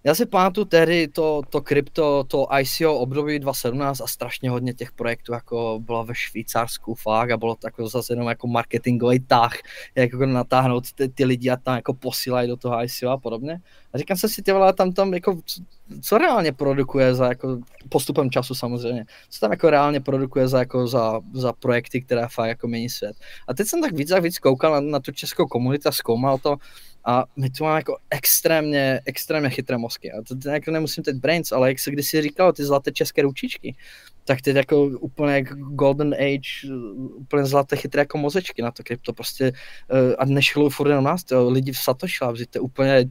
já 0.05 0.15
si 0.15 0.27
pamatuju 0.27 0.65
tehdy 0.65 1.09
to, 1.09 1.43
to 1.49 1.61
krypto, 1.61 2.25
to 2.25 2.47
ICO 2.61 2.95
období 2.95 3.39
2017 3.39 4.01
a 4.01 4.07
strašně 4.07 4.51
hodně 4.51 4.75
těch 4.75 4.93
projektů 4.93 5.33
jako 5.33 5.81
bylo 5.83 6.05
ve 6.05 6.15
Švýcarsku 6.15 6.95
fakt 6.95 7.31
a 7.31 7.37
bylo 7.37 7.55
to 7.55 7.67
jako 7.67 7.89
zase 7.89 8.13
jenom 8.13 8.29
jako 8.29 8.47
marketingový 8.47 9.21
tah, 9.21 9.59
jak 9.95 10.13
jako 10.13 10.27
natáhnout 10.27 10.93
ty, 10.93 11.09
ty 11.09 11.25
lidi 11.25 11.51
a 11.51 11.57
tam 11.57 11.77
jako 11.77 11.95
posílají 11.95 12.49
do 12.49 12.57
toho 12.57 12.85
ICO 12.85 13.09
a 13.09 13.19
podobně. 13.19 13.61
A 13.93 13.99
říkám 13.99 14.17
se 14.17 14.29
si, 14.29 14.43
ty 14.43 14.53
vole, 14.53 14.73
tam 14.73 14.93
tam 14.93 15.15
jako, 15.15 15.39
co, 15.45 15.63
co 16.03 16.19
reálně 16.19 16.53
produkuje 16.53 17.15
za 17.15 17.29
jako 17.29 17.59
postupem 17.89 18.31
času 18.31 18.55
samozřejmě, 18.55 19.05
co 19.31 19.41
tam 19.41 19.51
jako 19.51 19.71
reálně 19.71 20.01
produkuje 20.01 20.49
za 20.49 20.59
jako 20.59 20.87
za, 20.87 21.21
za 21.33 21.53
projekty, 21.53 22.03
které 22.03 22.27
fakt 22.29 22.49
jako 22.49 22.69
mění 22.69 22.89
svět. 22.89 23.17
A 23.49 23.55
teď 23.55 23.67
jsem 23.67 23.83
tak 23.83 23.93
víc 23.93 24.11
a 24.11 24.19
víc 24.21 24.39
koukal 24.39 24.73
na, 24.73 24.81
na 24.81 25.01
tu 25.01 25.13
českou 25.13 25.47
komunitu 25.47 25.89
a 25.89 25.93
zkoumal 25.93 26.39
to, 26.39 26.57
a 27.05 27.25
my 27.37 27.51
tu 27.51 27.65
máme 27.65 27.77
jako 27.77 27.97
extrémně, 28.11 29.01
extrémně 29.07 29.51
chytré 29.51 29.79
mozky. 29.79 30.13
A 30.13 30.23
to 30.23 30.51
jako 30.51 30.71
nemusím 30.71 31.05
teď 31.05 31.17
brains, 31.17 31.53
ale 31.53 31.69
jak 31.69 31.79
se 31.79 31.91
kdysi 31.91 32.23
říkalo, 32.23 32.53
ty 32.53 32.65
zlaté 32.65 32.93
české 32.93 33.23
ručičky, 33.23 33.75
tak 34.25 34.41
teď 34.41 34.57
jako 34.57 34.85
úplně 34.85 35.35
jak 35.35 35.55
golden 35.55 36.15
age, 36.15 36.75
úplně 37.17 37.45
zlaté 37.45 37.77
chytré 37.77 38.01
jako 38.01 38.19
mozečky 38.19 38.63
na 38.63 38.71
to 38.71 38.83
krypto 38.83 39.13
prostě 39.13 39.53
uh, 39.53 40.15
a 40.19 40.25
nešlo 40.25 40.71
furt 40.71 40.89
jenom 40.89 41.05
nás, 41.05 41.25
to, 41.25 41.51
lidi 41.51 41.73
v 41.73 41.79
Satoshi 41.79 42.25
Labs, 42.25 42.41
to 42.51 42.59
je 42.59 42.61
úplně 42.61 43.05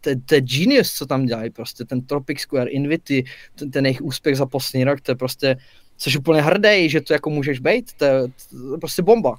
to 0.00 0.34
je 0.34 0.40
genius, 0.40 0.92
co 0.92 1.06
tam 1.06 1.26
dělají, 1.26 1.50
prostě 1.50 1.84
ten 1.84 2.00
Tropic 2.00 2.40
Square, 2.40 2.70
Invity, 2.70 3.24
ten, 3.54 3.70
ten 3.70 3.86
jejich 3.86 4.02
úspěch 4.02 4.36
za 4.36 4.46
poslední 4.46 4.84
rok, 4.84 5.00
to 5.00 5.10
je 5.12 5.16
prostě, 5.16 5.56
jsi 5.98 6.18
úplně 6.18 6.42
hrdý, 6.42 6.88
že 6.88 7.00
to 7.00 7.12
jako 7.12 7.30
můžeš 7.30 7.60
být, 7.60 7.92
to 7.92 8.04
je, 8.04 8.22
to 8.50 8.72
je 8.74 8.78
prostě 8.78 9.02
bomba 9.02 9.38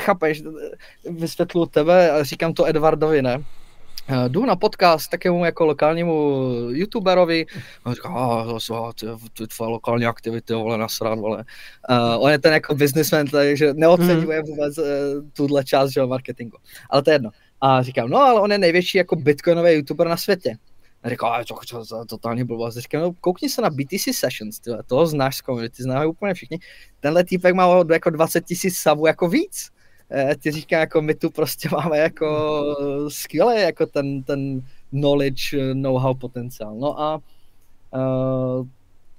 chápeš, 0.00 0.42
vysvětlu 1.10 1.66
tebe 1.66 2.10
a 2.10 2.22
říkám 2.22 2.52
to 2.52 2.66
Edvardovi, 2.66 3.22
ne? 3.22 3.44
Eh, 4.08 4.28
jdu 4.28 4.46
na 4.46 4.56
podcast 4.56 5.10
takému 5.10 5.44
jako 5.44 5.64
lokálnímu 5.64 6.42
youtuberovi 6.70 7.46
a 7.84 7.86
on 7.86 7.94
říká, 7.94 8.08
a 8.08 8.44
to, 9.32 9.46
tvoje 9.46 9.70
lokální 9.70 10.06
aktivity, 10.06 10.54
vole, 10.54 10.78
nasrán, 10.78 11.20
vole. 11.20 11.44
Uh, 11.90 12.24
on 12.24 12.30
je 12.30 12.38
ten 12.38 12.52
jako 12.52 12.74
businessman, 12.74 13.26
takže 13.26 13.74
neocenuje 13.74 14.38
hmm. 14.38 14.46
vůbec 14.46 14.78
uh, 14.78 14.84
tuhle 15.32 15.64
část 15.64 15.90
že, 15.90 16.06
marketingu. 16.06 16.56
Ale 16.90 17.02
to 17.02 17.10
je 17.10 17.14
jedno. 17.14 17.30
A 17.60 17.82
říkám, 17.82 18.10
no 18.10 18.18
ale 18.18 18.40
on 18.40 18.52
je 18.52 18.58
největší 18.58 18.98
jako 18.98 19.16
bitcoinový 19.16 19.72
youtuber 19.72 20.08
na 20.08 20.16
světě. 20.16 20.56
A 21.02 21.08
říkal, 21.08 21.44
to, 21.44 21.54
to, 21.70 21.86
to, 21.86 22.04
totální 22.04 22.44
blbost. 22.44 22.76
Říkám, 22.76 23.00
no, 23.02 23.12
koukni 23.20 23.48
se 23.48 23.62
na 23.62 23.70
BTC 23.70 24.08
Sessions, 24.12 24.58
tyhle, 24.58 24.82
toho 24.82 25.06
znáš 25.06 25.36
z 25.36 25.40
community, 25.40 25.82
známe 25.82 26.06
úplně 26.06 26.34
všichni. 26.34 26.58
Tenhle 27.00 27.24
týpek 27.24 27.54
má 27.54 27.84
jako 27.92 28.10
20 28.10 28.44
tisíc 28.44 28.78
savů 28.78 29.06
jako 29.06 29.28
víc. 29.28 29.70
Eh, 30.10 30.36
ti 30.40 30.50
říká, 30.50 30.78
jako 30.78 31.02
my 31.02 31.14
tu 31.14 31.30
prostě 31.30 31.68
máme 31.72 31.98
jako 31.98 32.62
skvělé 33.08 33.60
jako 33.60 33.86
ten, 33.86 34.22
ten 34.22 34.62
knowledge, 34.90 35.74
know-how 35.74 36.14
potenciál. 36.14 36.74
No 36.74 37.00
a 37.00 37.20
uh, 37.94 38.66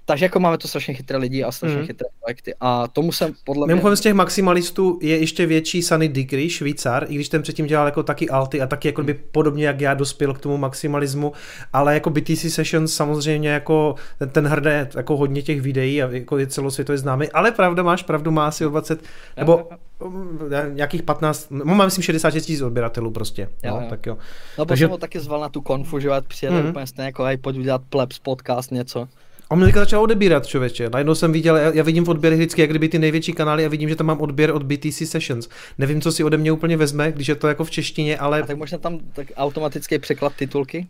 takže 0.05 0.25
jako 0.25 0.39
máme 0.39 0.57
to 0.57 0.67
strašně 0.67 0.93
chytré 0.93 1.17
lidi 1.17 1.43
a 1.43 1.51
strašně 1.51 1.77
mm. 1.77 1.85
chytré 1.85 2.07
projekty 2.21 2.53
a 2.59 2.87
tomu 2.87 3.11
jsem 3.11 3.33
podle 3.43 3.65
mě... 3.65 3.73
Mimochodem 3.73 3.97
z 3.97 4.01
těch 4.01 4.13
maximalistů 4.13 4.99
je 5.01 5.17
ještě 5.17 5.45
větší 5.45 5.81
Sunny 5.81 6.09
Degree, 6.09 6.49
Švýcar, 6.49 7.05
i 7.09 7.15
když 7.15 7.29
ten 7.29 7.41
předtím 7.41 7.65
dělal 7.65 7.85
jako 7.85 8.03
taky 8.03 8.29
alty 8.29 8.61
a 8.61 8.67
taky 8.67 8.87
jako 8.87 9.03
by 9.03 9.13
podobně 9.13 9.67
jak 9.67 9.81
já 9.81 9.93
dospěl 9.93 10.33
k 10.33 10.39
tomu 10.39 10.57
maximalismu, 10.57 11.33
ale 11.73 11.93
jako 11.93 12.09
BTC 12.09 12.45
Sessions 12.49 12.95
samozřejmě 12.95 13.49
jako 13.49 13.95
ten, 14.19 14.29
ten 14.29 14.47
hrdé, 14.47 14.89
jako 14.95 15.17
hodně 15.17 15.41
těch 15.41 15.61
videí 15.61 16.03
a 16.03 16.09
jako 16.11 16.37
je 16.37 16.47
celosvětově 16.47 16.97
známý, 16.97 17.29
ale 17.29 17.51
pravda 17.51 17.83
máš 17.83 18.03
pravdu, 18.03 18.31
má 18.31 18.47
asi 18.47 18.65
o 18.65 18.69
20, 18.69 19.03
nebo 19.37 19.69
mm, 20.09 20.49
nějakých 20.73 21.03
15, 21.03 21.47
no 21.49 21.75
mám 21.75 21.87
myslím 21.87 22.03
66 22.03 22.45
tisíc 22.45 22.61
odběratelů 22.61 23.11
prostě, 23.11 23.49
jo, 23.63 23.75
no, 23.75 23.81
jo. 23.81 23.87
tak 23.89 24.05
jo. 24.05 24.17
No, 24.57 24.65
Takže... 24.65 24.85
jsem 24.85 24.91
ho 24.91 24.97
taky 24.97 25.19
zval 25.19 25.41
na 25.41 25.49
tu 25.49 25.61
konfu, 25.61 25.99
že 25.99 26.09
přijede 26.27 26.61
mm 26.61 26.73
úplně 26.73 26.87
stejně 26.87 27.05
jako, 27.05 27.23
hej, 27.23 27.37
pojď 27.37 27.57
udělat 27.57 27.81
plebs 27.89 28.19
podcast, 28.19 28.71
něco. 28.71 29.07
A 29.53 29.55
mě 29.55 29.71
začalo 29.73 30.03
odebírat, 30.03 30.47
člověče. 30.47 30.89
Najednou 30.89 31.15
jsem 31.15 31.31
viděl, 31.31 31.57
já, 31.57 31.83
vidím 31.83 32.03
v 32.03 32.09
odběrech 32.09 32.39
vždycky, 32.39 32.61
jak 32.61 32.69
kdyby 32.69 32.89
ty 32.89 32.99
největší 32.99 33.33
kanály 33.33 33.65
a 33.65 33.69
vidím, 33.69 33.89
že 33.89 33.95
tam 33.95 34.07
mám 34.07 34.21
odběr 34.21 34.51
od 34.51 34.63
BTC 34.63 35.03
Sessions. 35.05 35.49
Nevím, 35.77 36.01
co 36.01 36.11
si 36.11 36.23
ode 36.23 36.37
mě 36.37 36.51
úplně 36.51 36.77
vezme, 36.77 37.11
když 37.11 37.27
je 37.27 37.35
to 37.35 37.47
jako 37.47 37.63
v 37.63 37.71
češtině, 37.71 38.17
ale... 38.17 38.41
A 38.41 38.45
tak 38.45 38.57
možná 38.57 38.77
tam 38.77 38.99
tak 39.13 39.27
automatický 39.35 39.99
překlad 39.99 40.33
titulky? 40.35 40.87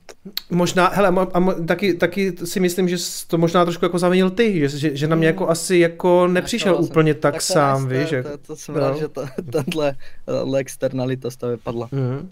Možná, 0.50 0.88
hele, 0.88 1.10
a, 1.10 1.22
a, 1.34 1.54
taky, 1.66 1.94
taky 1.94 2.34
si 2.44 2.60
myslím, 2.60 2.90
že 2.90 2.98
to 3.28 3.38
možná 3.38 3.66
trošku 3.66 3.86
jako 3.86 4.00
zavinil 4.00 4.30
ty, 4.30 4.60
že, 4.60 4.70
že, 4.70 4.96
že 4.96 5.08
na 5.08 5.16
mě 5.16 5.28
jako 5.28 5.50
asi 5.50 5.78
jako 5.78 6.28
nepřišel 6.28 6.76
úplně 6.76 7.14
tak, 7.14 7.34
tak 7.34 7.42
sám, 7.42 7.88
víš. 7.88 8.10
To, 8.10 8.24
to, 8.24 8.38
to 8.38 8.56
jsem 8.56 8.76
no. 8.76 8.82
rád, 8.82 8.98
že 8.98 9.08
to, 9.08 9.26
tahle, 9.52 9.96
tahle 10.26 10.60
externalita 10.60 11.32
z 11.32 11.36
toho 11.36 11.52
vypadla. 11.52 11.90
Mm. 11.92 12.30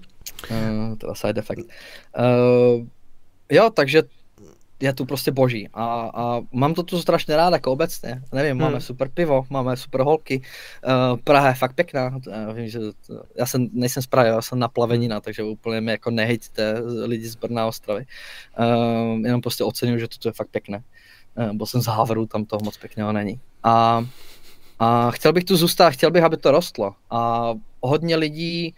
Uh, 0.52 0.98
teda 0.98 1.16
side 1.16 1.40
effect. 1.40 1.68
Uh, 2.20 2.86
jo, 3.52 3.70
takže 3.74 4.04
je 4.82 4.94
tu 4.94 5.06
prostě 5.06 5.32
boží. 5.32 5.70
A, 5.74 6.12
a 6.14 6.42
mám 6.52 6.74
to 6.74 6.84
tu 6.84 7.02
strašně 7.02 7.36
rád 7.36 7.54
jako 7.54 7.72
obecně, 7.72 8.22
nevím, 8.34 8.52
hmm. 8.52 8.62
máme 8.62 8.82
super 8.82 9.10
pivo, 9.14 9.46
máme 9.50 9.78
super 9.78 10.02
holky, 10.02 10.42
uh, 10.42 11.20
Praha 11.24 11.48
je 11.48 11.54
fakt 11.54 11.76
pěkná, 11.76 12.20
já, 12.32 12.52
vím, 12.52 12.68
že 12.68 12.80
to, 12.80 13.24
já 13.38 13.46
jsem, 13.46 13.70
nejsem 13.74 14.04
z 14.04 14.08
Prahy, 14.08 14.30
já 14.30 14.42
jsem 14.42 14.60
na 14.60 14.68
plavenina, 14.68 15.22
takže 15.22 15.44
úplně 15.44 15.82
mi 15.82 15.92
jako 15.92 16.12
nehejte 16.12 16.82
lidi 17.06 17.28
z 17.28 17.36
Brna 17.36 17.64
a 17.64 17.66
Ostravy, 17.66 18.06
uh, 18.60 19.20
jenom 19.26 19.42
prostě 19.42 19.64
ocením, 19.64 20.00
že 20.00 20.08
to 20.08 20.30
je 20.30 20.34
fakt 20.34 20.50
pěkné, 20.50 20.84
uh, 21.38 21.54
byl 21.54 21.66
jsem 21.66 21.82
z 21.82 21.86
Haveru, 21.86 22.26
tam 22.26 22.46
toho 22.46 22.60
moc 22.64 22.78
pěkného 22.78 23.12
není. 23.12 23.40
A, 23.64 24.06
a 24.80 25.12
chtěl 25.12 25.34
bych 25.34 25.44
tu 25.44 25.56
zůstat, 25.56 25.90
chtěl 25.90 26.12
bych, 26.12 26.24
aby 26.24 26.38
to 26.38 26.52
rostlo. 26.52 26.96
A 27.10 27.54
hodně 27.82 28.16
lidí 28.16 28.76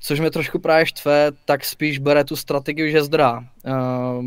což 0.00 0.20
mě 0.20 0.30
trošku 0.30 0.58
právě 0.58 0.86
štve, 0.86 1.32
tak 1.44 1.64
spíš 1.64 1.98
bere 1.98 2.24
tu 2.24 2.36
strategii, 2.36 2.90
že 2.90 3.02
zdrá. 3.02 3.38
Uh, 3.38 4.24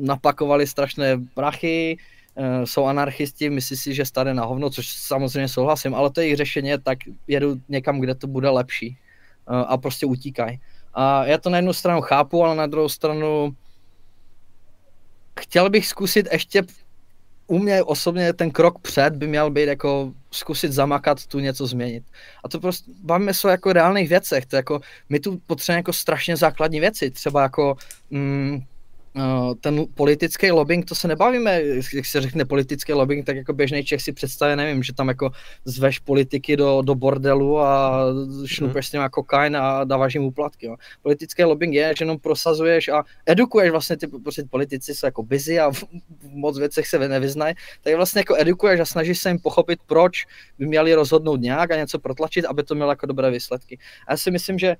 napakovali 0.00 0.66
strašné 0.66 1.20
prachy, 1.34 1.96
uh, 2.34 2.64
jsou 2.64 2.84
anarchisti, 2.84 3.50
myslí 3.50 3.76
si, 3.76 3.94
že 3.94 4.04
stane 4.04 4.34
na 4.34 4.44
hovno, 4.44 4.70
což 4.70 4.88
samozřejmě 4.88 5.48
souhlasím, 5.48 5.94
ale 5.94 6.10
to 6.10 6.20
je 6.20 6.26
jejich 6.26 6.36
řešení, 6.36 6.72
tak 6.82 6.98
jedu 7.26 7.60
někam, 7.68 8.00
kde 8.00 8.14
to 8.14 8.26
bude 8.26 8.50
lepší 8.50 8.96
uh, 9.50 9.56
a 9.68 9.76
prostě 9.76 10.06
utíkají. 10.06 10.60
A 10.94 11.24
já 11.24 11.38
to 11.38 11.50
na 11.50 11.58
jednu 11.58 11.72
stranu 11.72 12.00
chápu, 12.00 12.44
ale 12.44 12.56
na 12.56 12.66
druhou 12.66 12.88
stranu 12.88 13.56
chtěl 15.40 15.70
bych 15.70 15.86
zkusit 15.86 16.28
ještě 16.32 16.62
u 17.48 17.58
mě 17.58 17.82
osobně 17.82 18.32
ten 18.32 18.50
krok 18.50 18.78
před 18.78 19.16
by 19.16 19.26
měl 19.26 19.50
být 19.50 19.68
jako 19.68 20.12
zkusit 20.30 20.72
zamakat 20.72 21.26
tu 21.26 21.38
něco 21.38 21.66
změnit. 21.66 22.04
A 22.44 22.48
to 22.48 22.60
prostě 22.60 22.92
bavíme 23.02 23.34
se 23.34 23.48
o 23.48 23.50
jako 23.50 23.72
reálných 23.72 24.08
věcech, 24.08 24.46
to 24.46 24.56
jako 24.56 24.80
my 25.08 25.20
tu 25.20 25.40
potřebujeme 25.46 25.78
jako 25.78 25.92
strašně 25.92 26.36
základní 26.36 26.80
věci, 26.80 27.10
třeba 27.10 27.42
jako 27.42 27.76
mm, 28.10 28.60
ten 29.60 29.84
politický 29.94 30.50
lobbying, 30.50 30.84
to 30.84 30.94
se 30.94 31.08
nebavíme, 31.08 31.62
jak 31.94 32.06
se 32.06 32.20
řekne 32.20 32.44
politický 32.44 32.92
lobbying, 32.92 33.26
tak 33.26 33.36
jako 33.36 33.52
běžný 33.52 33.84
Čech 33.84 34.02
si 34.02 34.12
představuje, 34.12 34.56
nevím, 34.56 34.82
že 34.82 34.94
tam 34.94 35.08
jako 35.08 35.30
zveš 35.64 35.98
politiky 35.98 36.56
do, 36.56 36.82
do 36.82 36.94
bordelu 36.94 37.58
a 37.58 38.02
šnupeš 38.46 38.88
s 38.88 38.92
ním 38.92 39.02
jako 39.02 39.22
kokain 39.22 39.56
a 39.56 39.84
dáváš 39.84 40.14
jim 40.14 40.24
úplatky. 40.24 40.66
Jo. 40.66 40.76
Politický 41.02 41.44
lobbying 41.44 41.74
je, 41.74 41.94
že 41.98 42.02
jenom 42.02 42.18
prosazuješ 42.18 42.88
a 42.88 43.02
edukuješ 43.26 43.70
vlastně 43.70 43.96
ty 43.96 44.06
prostě 44.06 44.44
politici 44.50 44.94
jsou 44.94 45.06
jako 45.06 45.22
busy 45.22 45.60
a 45.60 45.70
v, 45.70 45.82
v 46.20 46.28
moc 46.28 46.58
věcech 46.58 46.86
se 46.86 47.08
nevyznají, 47.08 47.54
tak 47.82 47.94
vlastně 47.94 48.20
jako 48.20 48.36
edukuješ 48.38 48.80
a 48.80 48.84
snažíš 48.84 49.18
se 49.18 49.28
jim 49.28 49.38
pochopit, 49.38 49.78
proč 49.86 50.26
by 50.58 50.66
měli 50.66 50.94
rozhodnout 50.94 51.40
nějak 51.40 51.70
a 51.70 51.76
něco 51.76 51.98
protlačit, 51.98 52.44
aby 52.44 52.62
to 52.62 52.74
mělo 52.74 52.90
jako 52.90 53.06
dobré 53.06 53.30
výsledky. 53.30 53.78
A 54.06 54.12
já 54.12 54.16
si 54.16 54.30
myslím, 54.30 54.58
že 54.58 54.76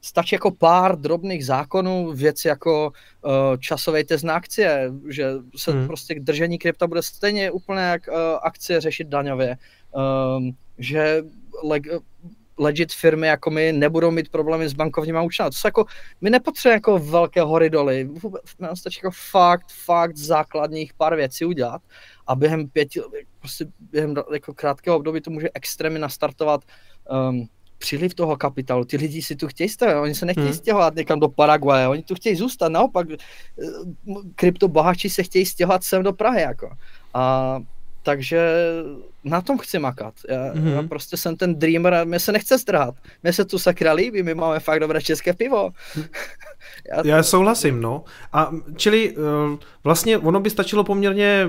stačí 0.00 0.34
jako 0.34 0.50
pár 0.50 0.98
drobných 0.98 1.46
zákonů, 1.46 2.12
věci 2.12 2.48
jako 2.48 2.92
uh, 3.24 3.32
časový 3.58 4.04
test 4.04 4.22
na 4.22 4.34
akcie, 4.34 4.92
že 5.08 5.32
se 5.56 5.72
hmm. 5.72 5.86
prostě 5.86 6.20
držení 6.20 6.58
krypta 6.58 6.86
bude 6.86 7.02
stejně 7.02 7.50
úplně 7.50 7.80
jak 7.80 8.08
uh, 8.08 8.14
akcie 8.42 8.80
řešit 8.80 9.08
daňově, 9.08 9.56
um, 10.36 10.52
že 10.78 11.22
leg, 11.64 11.82
legit 12.58 12.92
firmy 12.92 13.26
jako 13.26 13.50
my 13.50 13.72
nebudou 13.72 14.10
mít 14.10 14.28
problémy 14.28 14.68
s 14.68 14.72
bankovníma 14.72 15.22
účtama. 15.22 15.50
To 15.50 15.56
jsou 15.56 15.68
jako, 15.68 15.84
my 16.20 16.30
nepotřebujeme 16.30 16.76
jako 16.76 16.98
velké 16.98 17.42
hory 17.42 17.70
doly, 17.70 18.10
nám 18.58 18.76
stačí 18.76 19.00
jako 19.02 19.16
fakt, 19.30 19.66
fakt 19.84 20.16
základních 20.16 20.94
pár 20.94 21.16
věcí 21.16 21.44
udělat 21.44 21.82
a 22.26 22.34
během 22.34 22.68
pěti, 22.68 23.00
prostě 23.38 23.66
během 23.80 24.14
jako 24.32 24.54
krátkého 24.54 24.96
období 24.96 25.20
to 25.20 25.30
může 25.30 25.48
extrémně 25.54 25.98
nastartovat 25.98 26.60
um, 27.30 27.48
příliv 27.80 28.14
toho 28.14 28.36
kapitálu. 28.36 28.84
Ty 28.84 28.96
lidi 28.96 29.22
si 29.22 29.36
tu 29.36 29.48
chtějí 29.48 29.68
stavit, 29.68 29.96
oni 29.96 30.14
se 30.14 30.26
nechtějí 30.26 30.46
hmm. 30.46 30.54
stěhovat 30.54 30.94
někam 30.94 31.20
do 31.20 31.28
Paraguaje, 31.28 31.88
oni 31.88 32.02
tu 32.02 32.14
chtějí 32.14 32.36
zůstat, 32.36 32.68
naopak 32.68 33.06
eh, 33.10 33.16
kryptobohači 34.34 35.10
se 35.10 35.22
chtějí 35.22 35.46
stěhovat 35.46 35.84
sem 35.84 36.02
do 36.02 36.12
Prahy. 36.12 36.42
Jako. 36.42 36.70
A 37.14 37.58
takže 38.02 38.40
na 39.24 39.40
tom 39.40 39.58
chci 39.58 39.78
makat. 39.78 40.14
Já, 40.28 40.54
mm-hmm. 40.54 40.74
já 40.74 40.82
prostě 40.82 41.16
jsem 41.16 41.36
ten 41.36 41.54
dreamer 41.54 41.94
a 41.94 42.04
mě 42.04 42.20
se 42.20 42.32
nechce 42.32 42.58
strhat. 42.58 42.94
Mě 43.22 43.32
se 43.32 43.44
tu 43.44 43.58
sakra 43.58 43.92
líbí, 43.92 44.22
my 44.22 44.34
máme 44.34 44.60
fakt 44.60 44.80
dobré 44.80 45.02
české 45.02 45.32
pivo. 45.32 45.70
já, 46.90 47.16
já 47.16 47.22
souhlasím, 47.22 47.80
no. 47.80 48.04
A 48.32 48.50
čili 48.76 49.14
eh, 49.16 49.56
vlastně 49.84 50.18
ono 50.18 50.40
by 50.40 50.50
stačilo 50.50 50.84
poměrně 50.84 51.48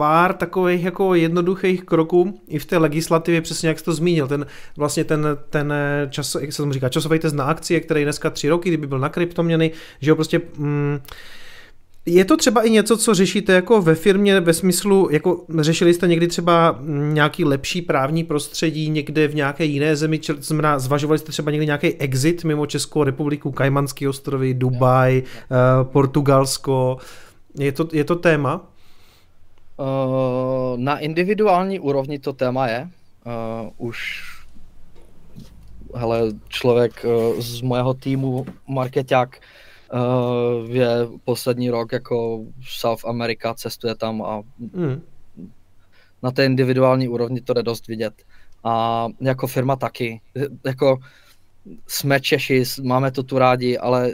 pár 0.00 0.32
takových 0.34 0.84
jako 0.84 1.14
jednoduchých 1.14 1.84
kroků 1.84 2.40
i 2.48 2.58
v 2.58 2.64
té 2.64 2.78
legislativě, 2.78 3.40
přesně 3.40 3.68
jak 3.68 3.78
jsi 3.78 3.84
to 3.84 3.92
zmínil, 3.92 4.28
ten 4.28 4.46
vlastně 4.76 5.04
ten, 5.04 5.26
ten 5.50 5.74
čas, 6.10 6.36
jak 6.40 6.52
se 6.52 6.62
tomu 6.62 6.72
říká, 6.72 6.88
časový 6.88 7.18
test 7.18 7.32
na 7.32 7.44
akcie, 7.44 7.80
který 7.80 8.00
je 8.00 8.04
dneska 8.04 8.30
tři 8.30 8.48
roky, 8.48 8.70
kdyby 8.70 8.86
byl 8.86 8.98
na 8.98 9.08
kryptoměny, 9.08 9.70
že 10.00 10.10
ho 10.10 10.16
prostě 10.16 10.40
mm, 10.56 10.98
je 12.06 12.24
to 12.24 12.36
třeba 12.36 12.62
i 12.62 12.70
něco, 12.70 12.96
co 12.96 13.14
řešíte 13.14 13.52
jako 13.52 13.82
ve 13.82 13.94
firmě 13.94 14.40
ve 14.40 14.52
smyslu, 14.52 15.08
jako 15.10 15.44
řešili 15.58 15.94
jste 15.94 16.08
někdy 16.08 16.26
třeba 16.28 16.78
nějaký 17.12 17.44
lepší 17.44 17.82
právní 17.82 18.24
prostředí 18.24 18.90
někde 18.90 19.28
v 19.28 19.34
nějaké 19.34 19.64
jiné 19.64 19.96
zemi, 19.96 20.18
či, 20.18 20.32
znamená, 20.38 20.78
zvažovali 20.78 21.18
jste 21.18 21.32
třeba 21.32 21.50
někdy 21.50 21.66
nějaký 21.66 21.94
exit 21.94 22.44
mimo 22.44 22.66
Českou 22.66 23.04
republiku, 23.04 23.52
Kajmanské 23.52 24.08
ostrovy, 24.08 24.54
Dubaj, 24.54 25.22
uh, 25.22 25.92
Portugalsko, 25.92 26.98
je 27.58 27.72
to, 27.72 27.88
je 27.92 28.04
to 28.04 28.16
téma? 28.16 28.69
Uh, 29.80 30.78
na 30.78 30.98
individuální 30.98 31.80
úrovni 31.80 32.18
to 32.18 32.32
téma 32.32 32.68
je. 32.68 32.88
Uh, 33.26 33.88
už 33.88 34.22
hele, 35.94 36.20
člověk 36.48 37.04
uh, 37.04 37.40
z 37.40 37.62
mého 37.62 37.94
týmu, 37.94 38.46
marketák, 38.66 39.40
uh, 39.92 40.70
je 40.70 40.88
poslední 41.24 41.70
rok 41.70 41.92
jako 41.92 42.44
South 42.68 43.04
America, 43.04 43.54
cestuje 43.54 43.94
tam 43.94 44.22
a 44.22 44.42
mm. 44.58 45.02
na 46.22 46.30
té 46.30 46.44
individuální 46.44 47.08
úrovni 47.08 47.40
to 47.40 47.52
jde 47.52 47.62
dost 47.62 47.88
vidět. 47.88 48.14
A 48.64 49.06
jako 49.20 49.46
firma 49.46 49.76
taky. 49.76 50.20
Jako 50.64 50.98
jsme 51.86 52.20
Češi, 52.20 52.64
máme 52.82 53.10
to 53.10 53.22
tu 53.22 53.38
rádi, 53.38 53.78
ale 53.78 54.12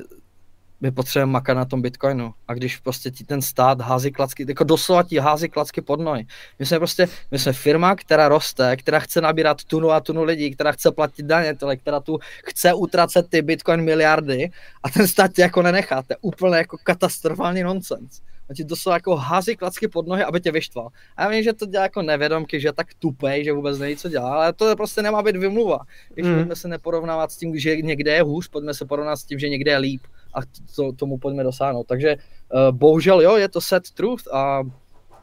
my 0.80 0.90
potřebujeme 0.90 1.32
makat 1.32 1.56
na 1.56 1.64
tom 1.64 1.82
Bitcoinu. 1.82 2.34
A 2.48 2.54
když 2.54 2.76
prostě 2.76 3.10
ti 3.10 3.24
ten 3.24 3.42
stát 3.42 3.80
hází 3.80 4.10
klacky, 4.10 4.46
jako 4.48 4.64
doslova 4.64 5.02
ti 5.02 5.18
hází 5.18 5.48
klacky 5.48 5.80
pod 5.80 6.00
nohy. 6.00 6.26
My 6.58 6.66
jsme 6.66 6.78
prostě, 6.78 7.08
my 7.30 7.38
jsme 7.38 7.52
firma, 7.52 7.96
která 7.96 8.28
roste, 8.28 8.76
která 8.76 8.98
chce 8.98 9.20
nabírat 9.20 9.64
tunu 9.64 9.90
a 9.90 10.00
tunu 10.00 10.24
lidí, 10.24 10.50
která 10.50 10.72
chce 10.72 10.90
platit 10.90 11.26
daně, 11.26 11.54
tyle, 11.54 11.76
která 11.76 12.00
tu 12.00 12.18
chce 12.44 12.74
utracet 12.74 13.28
ty 13.28 13.42
Bitcoin 13.42 13.82
miliardy 13.82 14.50
a 14.82 14.90
ten 14.90 15.08
stát 15.08 15.32
tě 15.32 15.42
jako 15.42 15.62
nenechá. 15.62 16.02
To 16.02 16.12
je 16.12 16.16
úplně 16.20 16.56
jako 16.56 16.76
katastrofální 16.82 17.62
nonsens. 17.62 18.20
A 18.50 18.54
ti 18.54 18.64
doslova 18.64 18.96
jako 18.96 19.16
hází 19.16 19.56
klacky 19.56 19.88
pod 19.88 20.06
nohy, 20.06 20.24
aby 20.24 20.40
tě 20.40 20.52
vyštval. 20.52 20.88
A 21.16 21.22
já 21.22 21.28
vím, 21.28 21.42
že 21.42 21.52
to 21.52 21.66
dělá 21.66 21.82
jako 21.82 22.02
nevědomky, 22.02 22.60
že 22.60 22.68
je 22.68 22.72
tak 22.72 22.94
tupej, 22.94 23.44
že 23.44 23.52
vůbec 23.52 23.78
neví, 23.78 23.96
co 23.96 24.08
dělá, 24.08 24.34
ale 24.34 24.52
to 24.52 24.76
prostě 24.76 25.02
nemá 25.02 25.22
být 25.22 25.36
vymluva. 25.36 25.78
Když 26.14 26.26
mm. 26.26 26.34
pojďme 26.34 26.56
se 26.56 26.68
neporovnávat 26.68 27.32
s 27.32 27.36
tím, 27.36 27.58
že 27.58 27.76
někde 27.76 28.14
je 28.14 28.22
hůř, 28.22 28.48
pojďme 28.48 28.74
se 28.74 28.84
porovnat 28.84 29.16
s 29.16 29.24
tím, 29.24 29.38
že 29.38 29.48
někde 29.48 29.70
je 29.70 29.78
líp 29.78 30.02
a 30.34 30.40
to, 30.76 30.92
tomu 30.92 31.18
pojďme 31.18 31.44
dosáhnout. 31.44 31.86
Takže 31.86 32.16
uh, 32.16 32.76
bohužel 32.76 33.20
jo, 33.20 33.36
je 33.36 33.48
to 33.48 33.60
set 33.60 33.90
truth 33.90 34.28
a 34.32 34.62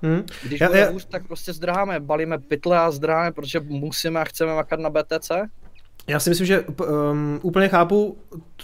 Hmm. 0.06 0.24
Když 0.44 0.62
já, 0.62 0.68
bude 0.68 0.80
já... 0.80 0.90
hůř, 0.90 1.06
tak 1.06 1.28
prostě 1.28 1.54
zdráme, 1.54 2.00
balíme 2.00 2.38
pytle 2.38 2.80
a 2.80 2.92
zdráme, 2.92 3.32
protože 3.32 3.60
musíme 3.60 4.20
a 4.20 4.24
chceme 4.24 4.56
makat 4.56 4.80
na 4.80 4.90
BTC 4.90 5.32
já 6.08 6.20
si 6.20 6.30
myslím, 6.30 6.48
že 6.48 6.62
um, 6.62 7.40
úplně 7.42 7.70
chápu 7.70 8.18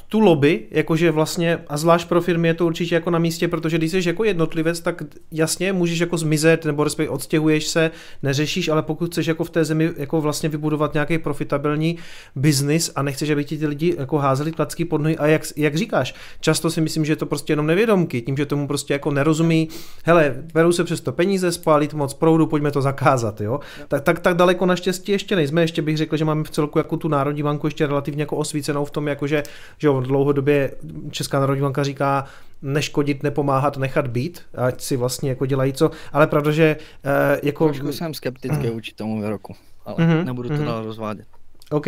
tu 0.08 0.20
lobby, 0.20 0.66
jakože 0.72 1.12
vlastně, 1.12 1.60
a 1.68 1.78
zvlášť 1.78 2.08
pro 2.08 2.22
firmy 2.22 2.48
je 2.48 2.54
to 2.54 2.66
určitě 2.66 2.96
jako 2.96 3.10
na 3.10 3.20
místě, 3.20 3.48
protože 3.48 3.78
když 3.78 3.92
jsi 3.92 4.02
jako 4.10 4.24
jednotlivec, 4.24 4.80
tak 4.80 5.04
jasně 5.32 5.74
můžeš 5.74 6.00
jako 6.00 6.18
zmizet, 6.18 6.66
nebo 6.66 6.84
respektive 6.84 7.16
odstěhuješ 7.16 7.68
se, 7.68 7.92
neřešíš, 8.24 8.70
ale 8.70 8.82
pokud 8.84 9.12
chceš 9.12 9.28
jako 9.28 9.44
v 9.44 9.50
té 9.50 9.66
zemi 9.66 9.92
jako 9.98 10.22
vlastně 10.22 10.50
vybudovat 10.50 10.94
nějaký 10.94 11.18
profitabilní 11.18 11.98
biznis 12.36 12.92
a 12.96 13.02
nechceš, 13.02 13.30
aby 13.30 13.46
ti 13.46 13.58
ty 13.58 13.68
lidi 13.68 13.96
jako 13.98 14.18
házeli 14.18 14.52
klacky 14.52 14.86
pod 14.86 15.02
nohy 15.02 15.18
a 15.18 15.28
jak, 15.28 15.42
jak 15.56 15.76
říkáš, 15.76 16.16
často 16.40 16.72
si 16.72 16.82
myslím, 16.82 17.06
že 17.06 17.12
je 17.12 17.16
to 17.16 17.26
prostě 17.26 17.54
jenom 17.54 17.68
nevědomky, 17.68 18.22
tím, 18.22 18.38
že 18.38 18.46
tomu 18.46 18.68
prostě 18.68 18.94
jako 18.94 19.12
nerozumí, 19.12 19.70
hele, 20.06 20.36
berou 20.54 20.72
se 20.72 20.84
přes 20.84 21.02
to 21.02 21.12
peníze, 21.12 21.52
spálit 21.52 21.94
moc 21.94 22.14
proudu, 22.14 22.48
pojďme 22.48 22.72
to 22.72 22.82
zakázat, 22.82 23.42
jo. 23.42 23.60
Tak, 23.88 24.04
tak, 24.04 24.20
tak 24.20 24.36
daleko 24.36 24.66
naštěstí 24.66 25.12
ještě 25.12 25.36
nejsme, 25.36 25.62
ještě 25.62 25.82
bych 25.82 25.98
řekl, 25.98 26.18
že 26.18 26.26
máme 26.26 26.44
v 26.44 26.50
celku 26.50 26.78
jako 26.78 26.98
tu 26.98 27.08
národní 27.08 27.30
Národní 27.30 27.44
banku 27.44 27.68
ještě 27.68 27.88
relativně 27.88 28.22
jako 28.24 28.36
osvícenou 28.36 28.86
v 28.86 28.92
tom, 28.92 29.08
jakože 29.08 29.44
že 29.78 29.89
jo, 29.90 30.02
dlouhodobě 30.02 30.72
Česká 31.12 31.40
národní 31.40 31.62
banka 31.62 31.84
říká, 31.84 32.26
neškodit, 32.62 33.24
nepomáhat, 33.24 33.78
nechat 33.78 34.08
být, 34.08 34.42
ať 34.56 34.82
si 34.82 34.98
vlastně 34.98 35.30
jako 35.30 35.46
dělají 35.46 35.74
co, 35.74 35.92
ale 36.14 36.28
pravda, 36.28 36.52
že 36.52 36.78
uh, 37.06 37.40
jako... 37.44 37.66
Trošku 37.66 37.92
jsem 37.92 38.14
skeptický 38.14 38.68
mm. 38.68 38.74
vůči 38.74 38.94
tomu 38.94 39.22
výroku, 39.22 39.56
ale 39.86 39.96
mm-hmm. 39.98 40.26
nebudu 40.26 40.50
to 40.50 40.56
mm-hmm. 40.56 40.66
dál 40.66 40.84
rozvádět. 40.84 41.28
OK. 41.72 41.88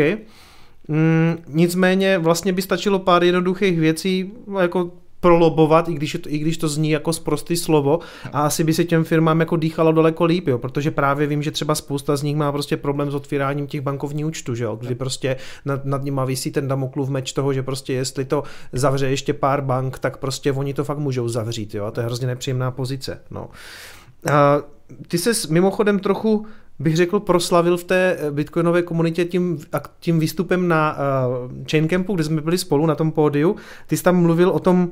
Mm, 0.87 1.37
nicméně 1.47 2.17
vlastně 2.17 2.53
by 2.53 2.61
stačilo 2.61 2.99
pár 2.99 3.23
jednoduchých 3.23 3.79
věcí, 3.79 4.31
jako 4.61 4.91
prolobovat, 5.21 5.89
i 5.89 5.93
když, 5.93 6.17
to, 6.21 6.29
i 6.29 6.37
když 6.37 6.57
to 6.57 6.67
zní 6.67 6.89
jako 6.89 7.13
zprostý 7.13 7.57
slovo 7.57 7.99
a 8.33 8.41
asi 8.41 8.63
by 8.63 8.73
se 8.73 8.83
těm 8.83 9.03
firmám 9.03 9.39
jako 9.39 9.55
dýchalo 9.55 9.91
daleko 9.91 10.25
líp, 10.25 10.47
jo, 10.47 10.57
protože 10.57 10.91
právě 10.91 11.27
vím, 11.27 11.43
že 11.43 11.51
třeba 11.51 11.75
spousta 11.75 12.15
z 12.15 12.23
nich 12.23 12.35
má 12.35 12.51
prostě 12.51 12.77
problém 12.77 13.11
s 13.11 13.15
otvíráním 13.15 13.67
těch 13.67 13.81
bankovních 13.81 14.25
účtů, 14.25 14.55
že 14.55 14.63
jo, 14.63 14.75
kdy 14.75 14.95
prostě 14.95 15.35
nad, 15.65 15.85
nad 15.85 16.03
nima 16.03 16.25
vysí 16.25 16.51
ten 16.51 16.67
damoklův 16.67 17.09
meč 17.09 17.33
toho, 17.33 17.53
že 17.53 17.63
prostě 17.63 17.93
jestli 17.93 18.25
to 18.25 18.43
zavře 18.73 19.09
ještě 19.09 19.33
pár 19.33 19.61
bank, 19.61 19.99
tak 19.99 20.17
prostě 20.17 20.51
oni 20.51 20.73
to 20.73 20.83
fakt 20.83 20.97
můžou 20.97 21.27
zavřít, 21.27 21.75
jo, 21.75 21.85
a 21.85 21.91
to 21.91 21.99
je 21.99 22.05
hrozně 22.05 22.27
nepříjemná 22.27 22.71
pozice, 22.71 23.21
no. 23.31 23.49
A 24.33 24.61
ty 25.07 25.17
se 25.17 25.31
mimochodem 25.49 25.99
trochu 25.99 26.45
bych 26.79 26.95
řekl, 26.95 27.19
proslavil 27.19 27.77
v 27.77 27.83
té 27.83 28.17
bitcoinové 28.31 28.81
komunitě 28.81 29.25
tím, 29.25 29.59
tím 29.99 30.19
výstupem 30.19 30.67
na 30.67 30.97
uh, 30.97 31.51
Chaincampu, 31.71 32.15
kde 32.15 32.23
jsme 32.23 32.41
byli 32.41 32.57
spolu 32.57 32.85
na 32.85 32.95
tom 32.95 33.11
pódiu. 33.11 33.55
Ty 33.87 33.97
jsi 33.97 34.03
tam 34.03 34.21
mluvil 34.21 34.49
o 34.49 34.59
tom, 34.59 34.91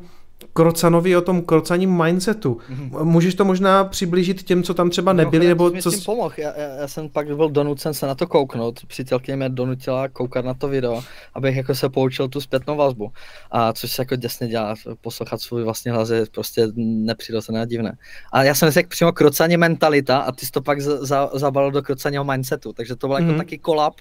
Krocanovi 0.54 1.18
o 1.18 1.22
tom 1.22 1.42
krocaním 1.42 2.04
mindsetu. 2.04 2.58
Mm-hmm. 2.70 3.04
Můžeš 3.04 3.36
to 3.36 3.46
možná 3.46 3.84
přiblížit 3.84 4.44
těm, 4.44 4.64
co 4.64 4.74
tam 4.74 4.90
třeba 4.90 5.14
nebyli? 5.14 5.46
No, 5.46 5.50
nebo 5.50 5.72
co... 5.72 5.92
s 5.92 5.96
tím 5.96 6.04
pomohl. 6.04 6.34
Já, 6.38 6.54
já, 6.58 6.88
jsem 6.88 7.10
pak 7.10 7.36
byl 7.36 7.50
donucen 7.50 7.94
se 7.94 8.08
na 8.08 8.16
to 8.16 8.28
kouknout. 8.28 8.80
Přítelkyně 8.88 9.38
mě 9.38 9.50
donutila 9.50 10.08
koukat 10.08 10.46
na 10.46 10.54
to 10.54 10.68
video, 10.68 11.04
abych 11.34 11.56
jako 11.56 11.76
se 11.76 11.90
poučil 11.90 12.28
tu 12.28 12.42
zpětnou 12.42 12.78
vazbu. 12.78 13.12
A 13.52 13.74
což 13.74 13.92
se 13.92 14.02
jako 14.02 14.16
děsně 14.16 14.48
dělá, 14.48 14.76
poslouchat 15.02 15.42
svůj 15.42 15.64
vlastní 15.64 15.92
hlas 15.92 16.10
je 16.10 16.26
prostě 16.32 16.68
nepřirozené 16.76 17.62
a 17.62 17.66
divné. 17.66 17.98
A 18.32 18.44
já 18.44 18.56
jsem 18.56 18.70
řekl 18.70 18.90
přímo 18.90 19.12
krocaně 19.12 19.58
mentalita 19.58 20.18
a 20.18 20.32
ty 20.32 20.46
jsi 20.46 20.52
to 20.52 20.62
pak 20.62 20.82
za, 20.82 21.06
za, 21.06 21.30
zabalil 21.34 21.72
do 21.72 21.82
krocaního 21.82 22.24
mindsetu. 22.24 22.74
Takže 22.74 22.96
to 22.96 23.08
byl 23.08 23.16
mm-hmm. 23.16 23.20
jako 23.20 23.32
mhm. 23.32 23.38
taky 23.38 23.58
kolap, 23.58 23.94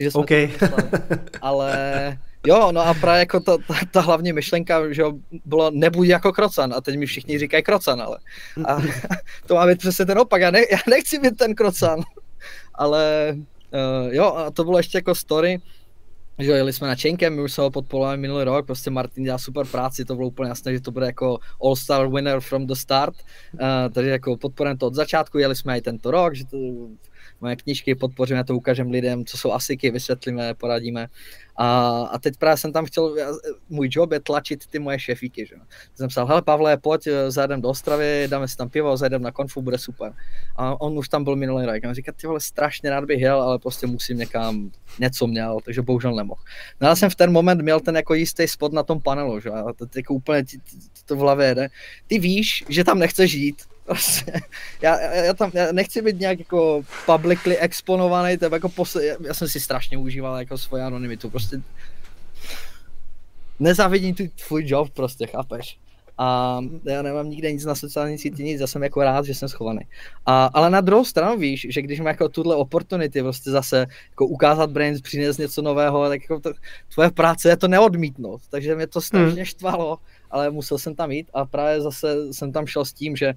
že 0.00 0.10
jsme 0.10 0.20
okay. 0.20 0.50
to 0.58 0.66
ale 1.42 2.18
Jo, 2.46 2.72
no 2.72 2.80
a 2.80 2.94
právě 2.94 3.18
jako 3.18 3.40
ta, 3.40 3.56
ta, 3.56 3.74
ta 3.90 4.00
hlavní 4.00 4.32
myšlenka, 4.32 4.92
že 4.92 5.02
jo, 5.02 5.12
bylo 5.44 5.70
nebuď 5.70 6.08
jako 6.08 6.32
krocan. 6.32 6.74
A 6.74 6.80
teď 6.80 6.96
mi 6.98 7.06
všichni 7.06 7.38
říkají 7.38 7.62
krocan, 7.62 8.02
ale 8.02 8.18
a 8.68 8.76
to 9.46 9.54
má 9.54 9.66
být 9.66 9.78
přesně 9.78 10.06
ten 10.06 10.18
opak, 10.18 10.40
já, 10.40 10.50
ne, 10.50 10.60
já 10.70 10.78
nechci 10.90 11.18
být 11.18 11.36
ten 11.36 11.54
krocan, 11.54 12.00
ale 12.74 13.34
uh, 13.36 14.14
jo, 14.14 14.34
a 14.34 14.50
to 14.50 14.64
bylo 14.64 14.78
ještě 14.78 14.98
jako 14.98 15.14
story, 15.14 15.60
že 16.38 16.50
jeli 16.50 16.72
jsme 16.72 16.88
na 16.88 16.94
Chainkem, 16.94 17.34
my 17.34 17.42
už 17.42 17.52
jsme 17.52 17.64
ho 17.64 17.70
podporovali 17.70 18.16
minulý 18.16 18.44
rok, 18.44 18.66
prostě 18.66 18.90
Martin 18.90 19.24
dělá 19.24 19.38
super 19.38 19.66
práci, 19.66 20.04
to 20.04 20.14
bylo 20.14 20.28
úplně 20.28 20.48
jasné, 20.48 20.72
že 20.72 20.80
to 20.80 20.90
bude 20.90 21.06
jako 21.06 21.38
all-star 21.62 22.08
winner 22.08 22.40
from 22.40 22.66
the 22.66 22.74
start, 22.74 23.14
uh, 23.52 23.60
takže 23.92 24.10
jako 24.10 24.36
podporujeme 24.36 24.78
to 24.78 24.86
od 24.86 24.94
začátku, 24.94 25.38
jeli 25.38 25.56
jsme 25.56 25.78
i 25.78 25.80
tento 25.80 26.10
rok, 26.10 26.34
že 26.34 26.46
to 26.46 26.56
moje 27.40 27.56
knížky, 27.56 27.94
podpoříme 27.94 28.44
to, 28.44 28.56
ukážeme 28.56 28.90
lidem, 28.90 29.24
co 29.24 29.38
jsou 29.38 29.52
asiky, 29.52 29.90
vysvětlíme, 29.90 30.54
poradíme. 30.54 31.08
A, 31.56 31.88
a 32.12 32.18
teď 32.18 32.36
právě 32.36 32.56
jsem 32.56 32.72
tam 32.72 32.84
chtěl, 32.84 33.16
můj 33.68 33.88
job 33.90 34.12
je 34.12 34.20
tlačit 34.20 34.66
ty 34.66 34.78
moje 34.78 34.98
šefíky, 34.98 35.46
že 35.46 35.56
Jsem 35.94 36.08
psal, 36.08 36.26
hele 36.26 36.42
Pavle, 36.42 36.76
pojď, 36.76 37.06
eh, 37.06 37.30
zajdem 37.30 37.60
do 37.60 37.68
Ostravy, 37.68 38.28
dáme 38.30 38.48
si 38.48 38.56
tam 38.56 38.68
pivo, 38.68 38.96
zajdem 38.96 39.22
na 39.22 39.32
konfu, 39.32 39.62
bude 39.62 39.78
super. 39.78 40.12
A 40.56 40.80
on 40.80 40.98
už 40.98 41.08
tam 41.08 41.24
byl 41.24 41.36
minulý 41.36 41.66
rok. 41.66 41.84
A 41.84 41.94
říká, 41.94 42.12
ty 42.12 42.26
vole, 42.26 42.40
strašně 42.40 42.90
rád 42.90 43.04
bych 43.04 43.20
jel, 43.20 43.42
ale 43.42 43.58
prostě 43.58 43.86
musím 43.86 44.18
někam, 44.18 44.70
něco 44.98 45.26
měl, 45.26 45.58
takže 45.64 45.82
bohužel 45.82 46.14
nemohl. 46.14 46.40
No 46.80 46.88
já 46.88 46.96
jsem 46.96 47.10
v 47.10 47.14
ten 47.14 47.32
moment 47.32 47.62
měl 47.62 47.80
ten 47.80 47.96
jako 47.96 48.14
jistý 48.14 48.48
spot 48.48 48.72
na 48.72 48.82
tom 48.82 49.00
panelu, 49.00 49.40
že 49.40 49.50
a 49.50 49.72
to 49.72 49.86
jako 49.96 50.14
úplně 50.14 50.44
ti, 50.44 50.58
ti, 50.58 50.78
ti 50.78 51.02
to 51.06 51.16
v 51.16 51.18
hlavě 51.18 51.46
jede. 51.46 51.68
Ty 52.06 52.18
víš, 52.18 52.64
že 52.68 52.84
tam 52.84 52.98
nechceš 52.98 53.30
žít, 53.30 53.62
Prostě, 53.86 54.32
já, 54.82 55.00
já, 55.00 55.34
tam 55.34 55.50
já 55.54 55.72
nechci 55.72 56.02
být 56.02 56.20
nějak 56.20 56.38
jako 56.38 56.82
publicly 57.06 57.58
exponovaný, 57.58 58.38
to 58.38 58.44
jako 58.44 58.68
posle, 58.68 59.04
já 59.04 59.34
jsem 59.34 59.48
si 59.48 59.60
strašně 59.60 59.98
užíval 59.98 60.38
jako 60.38 60.58
svoji 60.58 60.82
anonymitu, 60.82 61.30
prostě 61.30 61.60
nezavidím 63.58 64.14
tu 64.14 64.22
tvůj 64.46 64.62
job 64.66 64.90
prostě, 64.90 65.26
chápeš? 65.26 65.78
A 66.18 66.60
já 66.84 67.02
nemám 67.02 67.30
nikde 67.30 67.52
nic 67.52 67.64
na 67.64 67.74
sociální 67.74 68.18
síti, 68.18 68.44
nic, 68.44 68.60
já 68.60 68.66
jsem 68.66 68.82
jako 68.82 69.02
rád, 69.02 69.24
že 69.24 69.34
jsem 69.34 69.48
schovaný. 69.48 69.80
A, 70.26 70.50
ale 70.54 70.70
na 70.70 70.80
druhou 70.80 71.04
stranu 71.04 71.38
víš, 71.38 71.66
že 71.70 71.82
když 71.82 72.00
má 72.00 72.08
jako 72.08 72.28
tuhle 72.28 72.56
opportunity 72.56 73.22
prostě 73.22 73.50
zase 73.50 73.86
jako 74.10 74.26
ukázat 74.26 74.70
Brains, 74.70 75.00
přinést 75.00 75.38
něco 75.38 75.62
nového, 75.62 76.08
tak 76.08 76.22
jako 76.22 76.40
to, 76.40 76.52
tvoje 76.94 77.10
práce 77.10 77.48
je 77.48 77.56
to 77.56 77.68
neodmítnout. 77.68 78.40
Takže 78.50 78.74
mě 78.74 78.86
to 78.86 79.00
strašně 79.00 79.34
hmm. 79.34 79.44
štvalo, 79.44 79.98
ale 80.30 80.50
musel 80.50 80.78
jsem 80.78 80.94
tam 80.94 81.12
jít 81.12 81.30
a 81.34 81.44
právě 81.44 81.80
zase 81.80 82.32
jsem 82.32 82.52
tam 82.52 82.66
šel 82.66 82.84
s 82.84 82.92
tím, 82.92 83.16
že 83.16 83.34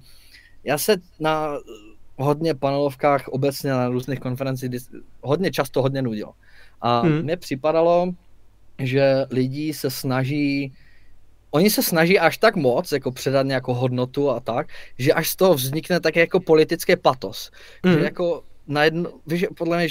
já 0.64 0.78
se 0.78 0.96
na 1.20 1.58
hodně 2.16 2.54
panelovkách 2.54 3.28
obecně 3.28 3.70
na 3.70 3.88
různých 3.88 4.20
konferencích 4.20 4.70
hodně 5.22 5.50
často 5.50 5.82
hodně 5.82 6.02
nudil. 6.02 6.30
A 6.80 7.00
hmm. 7.00 7.22
mně 7.22 7.36
připadalo, 7.36 8.12
že 8.78 9.26
lidi 9.30 9.74
se 9.74 9.90
snaží 9.90 10.72
oni 11.50 11.70
se 11.70 11.82
snaží 11.82 12.18
až 12.18 12.38
tak 12.38 12.56
moc 12.56 12.92
jako 12.92 13.12
předat 13.12 13.46
nějakou 13.46 13.74
hodnotu 13.74 14.30
a 14.30 14.40
tak, 14.40 14.68
že 14.98 15.12
až 15.12 15.28
z 15.28 15.36
toho 15.36 15.54
vznikne 15.54 16.00
tak 16.00 16.16
jako 16.16 16.40
politický 16.40 16.96
patos. 16.96 17.50
Mm. 17.84 17.90
Že 17.90 17.96
hmm. 17.96 18.04
jako 18.04 18.42
najednou, 18.66 19.20
víš, 19.26 19.46
podle 19.56 19.78
mě, 19.78 19.88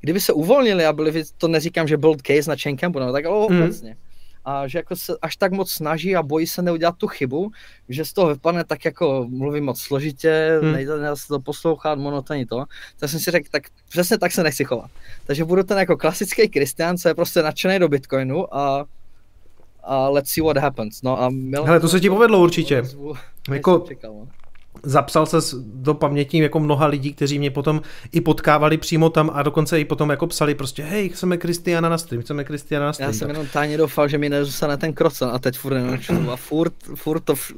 kdyby 0.00 0.20
se 0.20 0.32
uvolnili 0.32 0.86
a 0.86 0.92
byli, 0.92 1.24
to 1.38 1.48
neříkám, 1.48 1.88
že 1.88 1.96
byl 1.96 2.16
case 2.26 2.50
na 2.50 2.56
Chain 2.56 2.78
Campu, 2.78 2.98
no, 2.98 3.12
tak 3.12 3.24
ale 3.24 3.46
mm. 3.50 3.62
obecně 3.62 3.96
a 4.44 4.68
že 4.68 4.78
jako 4.78 4.96
se 4.96 5.12
až 5.22 5.36
tak 5.36 5.52
moc 5.52 5.70
snaží 5.70 6.16
a 6.16 6.22
bojí 6.22 6.46
se 6.46 6.62
neudělat 6.62 6.96
tu 6.96 7.06
chybu, 7.06 7.50
že 7.88 8.04
z 8.04 8.12
toho 8.12 8.28
vypadne 8.28 8.64
tak 8.64 8.84
jako 8.84 9.26
mluvím 9.28 9.64
moc 9.64 9.80
složitě, 9.80 10.58
hmm. 10.62 10.72
nejde 10.72 10.92
se 11.14 11.28
to 11.28 11.40
poslouchat, 11.40 11.98
monotonní 11.98 12.46
to, 12.46 12.64
tak 12.98 13.10
jsem 13.10 13.20
si 13.20 13.30
řekl, 13.30 13.48
tak 13.50 13.62
přesně 13.88 14.18
tak 14.18 14.32
se 14.32 14.42
nechci 14.42 14.64
chovat. 14.64 14.90
Takže 15.26 15.44
budu 15.44 15.62
ten 15.62 15.78
jako 15.78 15.96
klasický 15.96 16.48
křesťan, 16.48 16.98
co 16.98 17.08
je 17.08 17.14
prostě 17.14 17.42
nadšený 17.42 17.78
do 17.78 17.88
Bitcoinu 17.88 18.56
a 18.56 18.84
a 19.84 20.08
let's 20.08 20.30
see 20.30 20.44
what 20.44 20.56
happens. 20.56 21.02
No 21.02 21.22
a 21.22 21.30
Hele, 21.64 21.80
to 21.80 21.88
se 21.88 22.00
ti 22.00 22.10
povedlo 22.10 22.40
určitě. 22.40 22.82
jako, 23.54 23.86
no 24.02 24.28
zapsal 24.82 25.26
se 25.26 25.56
do 25.62 25.94
paměti 25.94 26.38
jako 26.38 26.60
mnoha 26.60 26.86
lidí, 26.86 27.12
kteří 27.12 27.38
mě 27.38 27.50
potom 27.50 27.82
i 28.12 28.20
potkávali 28.20 28.78
přímo 28.78 29.10
tam 29.10 29.30
a 29.34 29.42
dokonce 29.42 29.80
i 29.80 29.84
potom 29.84 30.10
jako 30.10 30.26
psali 30.26 30.54
prostě 30.54 30.82
hej, 30.82 31.08
chceme 31.08 31.36
Kristiana 31.36 31.88
na 31.88 31.98
stream, 31.98 32.22
chceme 32.22 32.44
Kristiana 32.44 32.86
na 32.86 32.92
stream. 32.92 33.12
Já 33.12 33.18
jsem 33.18 33.28
jenom 33.28 33.46
tajně 33.46 33.76
doufal, 33.76 34.08
že 34.08 34.18
mi 34.18 34.28
nezůstane 34.28 34.76
ten 34.76 34.92
krocen 34.92 35.30
a 35.32 35.38
teď 35.38 35.58
furt 35.58 35.74
nenačnu 35.74 36.30
a 36.30 36.36
furt, 36.36 36.74
furt 36.94 37.20
to 37.20 37.34
vš... 37.34 37.52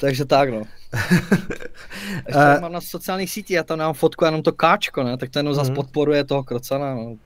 Takže 0.00 0.24
tak 0.24 0.50
no. 0.50 0.62
Ještě 2.26 2.40
uh, 2.56 2.60
mám 2.60 2.72
na 2.72 2.80
sociálních 2.80 3.30
sítích, 3.30 3.56
já 3.56 3.62
tam 3.62 3.78
mám 3.78 3.94
fotku 3.94 4.24
jenom 4.24 4.42
to 4.42 4.52
káčko, 4.52 5.02
ne? 5.02 5.16
tak 5.16 5.30
to 5.30 5.38
jenom 5.38 5.52
uh-huh. 5.52 5.56
zase 5.56 5.70
mhm. 5.70 5.76
podporuje 5.76 6.24
toho 6.24 6.44
krocana. 6.44 6.94
No. 6.94 7.16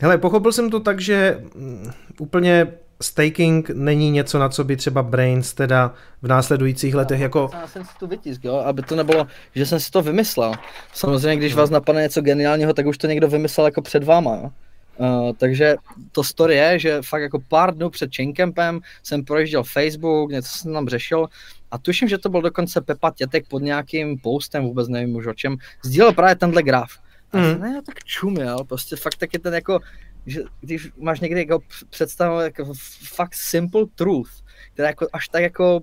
Hele, 0.00 0.18
pochopil 0.18 0.52
jsem 0.52 0.70
to 0.70 0.80
tak, 0.80 1.00
že 1.00 1.44
mm, 1.54 1.90
úplně 2.18 2.72
staking 3.02 3.70
není 3.70 4.10
něco, 4.10 4.38
na 4.38 4.48
co 4.48 4.64
by 4.64 4.76
třeba 4.76 5.02
Brains 5.02 5.54
teda 5.54 5.94
v 6.22 6.28
následujících 6.28 6.94
letech 6.94 7.20
jako... 7.20 7.50
Já 7.52 7.66
jsem 7.66 7.84
si 7.84 7.90
to 8.00 8.06
vytisk, 8.06 8.44
jo, 8.44 8.56
aby 8.56 8.82
to 8.82 8.96
nebylo, 8.96 9.26
že 9.54 9.66
jsem 9.66 9.80
si 9.80 9.90
to 9.90 10.02
vymyslel. 10.02 10.52
Samozřejmě, 10.92 11.36
když 11.36 11.54
vás 11.54 11.70
napadne 11.70 12.02
něco 12.02 12.20
geniálního, 12.20 12.72
tak 12.72 12.86
už 12.86 12.98
to 12.98 13.06
někdo 13.06 13.28
vymyslel 13.28 13.66
jako 13.66 13.82
před 13.82 14.04
váma, 14.04 14.36
jo. 14.36 14.50
Uh, 14.98 15.32
takže 15.38 15.76
to 16.12 16.24
story 16.24 16.54
je, 16.54 16.78
že 16.78 17.02
fakt 17.02 17.22
jako 17.22 17.38
pár 17.48 17.74
dnů 17.74 17.90
před 17.90 18.14
Chaincampem 18.16 18.80
jsem 19.02 19.24
projížděl 19.24 19.62
Facebook, 19.62 20.30
něco 20.30 20.48
jsem 20.48 20.72
tam 20.72 20.88
řešil 20.88 21.26
a 21.70 21.78
tuším, 21.78 22.08
že 22.08 22.18
to 22.18 22.28
byl 22.28 22.42
dokonce 22.42 22.80
Pepa 22.80 23.10
Tětek 23.10 23.48
pod 23.48 23.62
nějakým 23.62 24.18
postem, 24.18 24.64
vůbec 24.64 24.88
nevím 24.88 25.16
už 25.16 25.26
o 25.26 25.34
čem, 25.34 25.56
sdílel 25.84 26.12
právě 26.12 26.36
tenhle 26.36 26.62
graf. 26.62 26.90
A 27.32 27.38
mm. 27.38 27.44
jsem, 27.44 27.60
ne, 27.60 27.82
tak 27.86 28.04
čuměl, 28.04 28.64
prostě 28.64 28.96
fakt 28.96 29.16
taky 29.16 29.38
ten 29.38 29.54
jako 29.54 29.80
že 30.26 30.42
když 30.60 30.88
máš 30.96 31.20
někdy 31.20 31.40
jako 31.40 31.58
představu 31.90 32.40
jako 32.40 32.72
fakt 33.14 33.34
simple 33.34 33.86
truth, 33.94 34.30
která 34.72 34.88
jako 34.88 35.06
až 35.12 35.28
tak 35.28 35.42
jako 35.42 35.80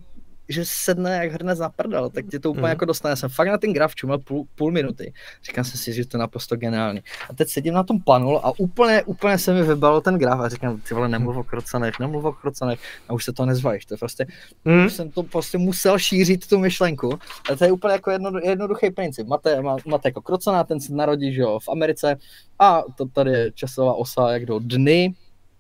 že 0.49 0.65
sedne 0.65 1.17
jak 1.17 1.31
hrnec 1.31 1.59
na 1.59 1.69
prdel, 1.69 2.09
tak 2.09 2.25
tě 2.31 2.39
to 2.39 2.51
úplně 2.51 2.63
mm. 2.63 2.69
jako 2.69 2.85
dostane. 2.85 3.11
Já 3.11 3.15
jsem 3.15 3.29
fakt 3.29 3.47
na 3.47 3.57
ten 3.57 3.73
graf 3.73 3.95
čuměl 3.95 4.17
půl, 4.17 4.45
půl 4.55 4.71
minuty. 4.71 5.13
Říkám 5.43 5.63
jsem 5.63 5.79
si, 5.79 5.93
že 5.93 6.05
to 6.05 6.17
je 6.17 6.19
naprosto 6.19 6.55
geniální. 6.55 7.03
A 7.29 7.33
teď 7.33 7.49
sedím 7.49 7.73
na 7.73 7.83
tom 7.83 8.01
panelu 8.01 8.45
a 8.45 8.59
úplně, 8.59 9.03
úplně 9.03 9.37
se 9.37 9.53
mi 9.53 9.63
vybalo 9.63 10.01
ten 10.01 10.17
graf 10.17 10.39
a 10.39 10.49
říkám, 10.49 10.81
ty 10.81 10.93
vole, 10.93 11.09
nemluv 11.09 11.37
o 11.37 11.43
krocanech, 11.43 11.99
nemluv 11.99 12.25
o 12.25 12.33
krocanech 12.33 12.79
a 13.09 13.13
už 13.13 13.23
se 13.23 13.33
to 13.33 13.45
nezvajíš. 13.45 13.85
To 13.85 13.93
je 13.93 13.97
prostě, 13.97 14.25
mm. 14.65 14.89
jsem 14.89 15.11
to 15.11 15.23
prostě 15.23 15.57
musel 15.57 15.99
šířit 15.99 16.47
tu 16.47 16.59
myšlenku. 16.59 17.19
A 17.51 17.55
to 17.55 17.63
je 17.63 17.71
úplně 17.71 17.91
jako 17.91 18.11
jedno, 18.11 18.31
jednoduchý 18.43 18.91
princip. 18.91 19.27
Máte, 19.27 19.61
má, 19.61 19.75
máte 19.85 20.07
jako 20.07 20.21
krocaná, 20.21 20.63
ten 20.63 20.79
se 20.79 20.93
narodí 20.93 21.33
že 21.33 21.41
jo, 21.41 21.59
v 21.59 21.69
Americe 21.69 22.17
a 22.59 22.83
to 22.97 23.05
tady 23.05 23.31
je 23.31 23.51
časová 23.51 23.93
osa 23.93 24.31
jak 24.31 24.45
do 24.45 24.59
dny 24.59 25.13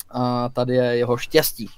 a 0.09 0.49
tady 0.49 0.75
je 0.75 0.97
jeho 0.97 1.17
štěstí 1.17 1.69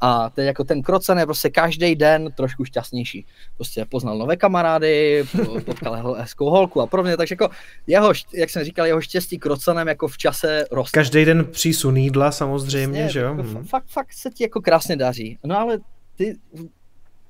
a 0.00 0.30
teď 0.30 0.46
jako 0.46 0.64
ten 0.64 0.82
krocen 0.82 1.18
je 1.18 1.24
prostě 1.26 1.50
každý 1.50 1.94
den 1.94 2.32
trošku 2.36 2.64
šťastnější. 2.64 3.26
Prostě 3.56 3.84
poznal 3.84 4.18
nové 4.18 4.36
kamarády, 4.36 5.24
potkal 5.64 6.14
hezkou 6.14 6.50
holku 6.50 6.80
a 6.80 6.86
podobně, 6.86 7.16
takže 7.16 7.32
jako 7.32 7.48
jeho, 7.86 8.12
jak 8.34 8.50
jsem 8.50 8.64
říkal, 8.64 8.86
jeho 8.86 9.00
štěstí 9.00 9.38
krocenem 9.38 9.88
jako 9.88 10.08
v 10.08 10.18
čase 10.18 10.64
roste. 10.70 10.98
Každý 10.98 11.24
den 11.24 11.44
přísun 11.44 11.96
jídla 11.96 12.32
samozřejmě, 12.32 13.00
Jasně, 13.00 13.12
že 13.12 13.20
jo? 13.20 13.28
Jako 13.36 13.42
hmm. 13.42 13.64
fakt, 13.64 13.86
fakt 13.88 14.12
se 14.12 14.30
ti 14.30 14.44
jako 14.44 14.60
krásně 14.60 14.96
daří. 14.96 15.38
No 15.44 15.58
ale 15.58 15.78
ty 16.16 16.36